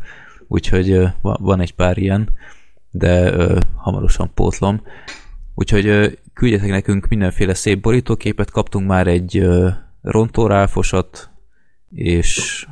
úgyhogy 0.47 0.91
ö, 0.91 1.05
van 1.21 1.61
egy 1.61 1.75
pár 1.75 1.97
ilyen, 1.97 2.29
de 2.91 3.33
ö, 3.33 3.57
hamarosan 3.75 4.31
pótlom. 4.33 4.81
Úgyhogy 5.55 5.87
ö, 5.87 6.07
küldjetek 6.33 6.69
nekünk 6.69 7.07
mindenféle 7.07 7.53
szép 7.53 7.81
borítóképet, 7.81 8.51
kaptunk 8.51 8.87
már 8.87 9.07
egy 9.07 9.37
ö, 9.37 9.69
rontóráfosat, 10.01 11.29
és 11.91 12.65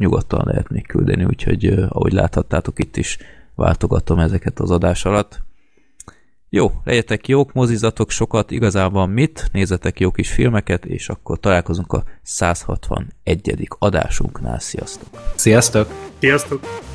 nyugodtan 0.00 0.42
lehet 0.44 0.68
még 0.68 0.86
küldeni, 0.86 1.24
úgyhogy 1.24 1.66
ahogy 1.66 2.12
láthattátok 2.12 2.78
itt 2.78 2.96
is 2.96 3.18
váltogatom 3.54 4.18
ezeket 4.18 4.60
az 4.60 4.70
adás 4.70 5.04
alatt. 5.04 5.40
Jó, 6.48 6.70
legyetek 6.84 7.28
jók, 7.28 7.52
mozizatok 7.52 8.10
sokat, 8.10 8.50
igazából 8.50 9.06
mit, 9.06 9.48
nézzetek 9.52 10.00
jó 10.00 10.10
kis 10.10 10.32
filmeket, 10.32 10.84
és 10.84 11.08
akkor 11.08 11.40
találkozunk 11.40 11.92
a 11.92 12.04
161. 12.22 13.68
adásunknál. 13.78 14.58
Sziasztok! 14.58 15.08
Sziasztok! 15.34 15.88
Sziasztok! 16.18 16.89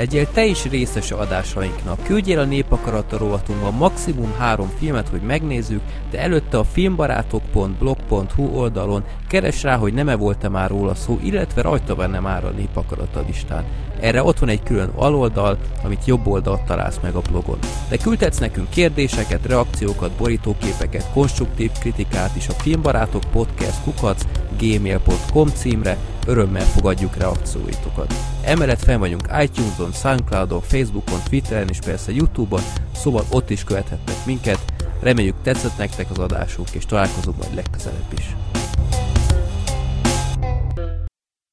Legyél 0.00 0.30
te 0.30 0.44
is 0.44 0.64
részes 0.64 1.10
adásainknak. 1.10 2.02
Küldjél 2.02 2.38
a 2.38 2.44
Népakarata 2.44 3.18
rovatunkban 3.18 3.74
maximum 3.74 4.34
három 4.38 4.68
filmet, 4.78 5.08
hogy 5.08 5.20
megnézzük, 5.20 5.80
de 6.10 6.20
előtte 6.20 6.58
a 6.58 6.64
filmbarátok.blog.hu 6.64 8.44
oldalon 8.44 9.04
keres 9.28 9.62
rá, 9.62 9.76
hogy 9.76 9.92
nem-e 9.92 10.14
volt-e 10.14 10.48
már 10.48 10.70
róla 10.70 10.94
szó, 10.94 11.18
illetve 11.22 11.62
rajta 11.62 11.94
benne 11.94 12.20
már 12.20 12.44
a 12.44 12.50
Népakarata 12.50 13.24
listán. 13.26 13.64
Erre 14.00 14.22
ott 14.22 14.38
van 14.38 14.48
egy 14.48 14.62
külön 14.62 14.90
aloldal, 14.94 15.58
amit 15.84 16.04
jobb 16.04 16.26
oldalt 16.26 16.62
találsz 16.62 16.98
meg 17.02 17.14
a 17.14 17.20
blogon. 17.20 17.58
De 17.88 17.96
küldhetsz 17.96 18.38
nekünk 18.38 18.70
kérdéseket, 18.70 19.46
reakciókat, 19.46 20.10
borítóképeket, 20.10 21.12
konstruktív 21.12 21.70
kritikát 21.80 22.36
is 22.36 22.48
a 22.48 22.52
Filmbarátok 22.52 23.22
Podcast 23.32 23.82
kukac 23.82 24.22
gmail.com 24.58 25.48
címre, 25.48 25.96
örömmel 26.26 26.64
fogadjuk 26.64 27.16
reakcióitokat. 27.16 28.14
Emellett 28.44 28.82
fel 28.82 28.98
vagyunk 28.98 29.22
iTunes-on, 29.42 29.92
Soundcloud-on, 29.92 30.60
Facebookon, 30.60 31.18
Twitteren 31.28 31.68
és 31.68 31.78
persze 31.78 32.12
Youtube-on, 32.12 32.62
szóval 32.94 33.24
ott 33.30 33.50
is 33.50 33.64
követhettek 33.64 34.16
minket. 34.26 34.58
Reméljük 35.00 35.34
tetszett 35.42 35.78
nektek 35.78 36.10
az 36.10 36.18
adásunk, 36.18 36.68
és 36.70 36.86
találkozunk 36.86 37.36
majd 37.36 37.54
legközelebb 37.54 38.12
is. 38.16 38.36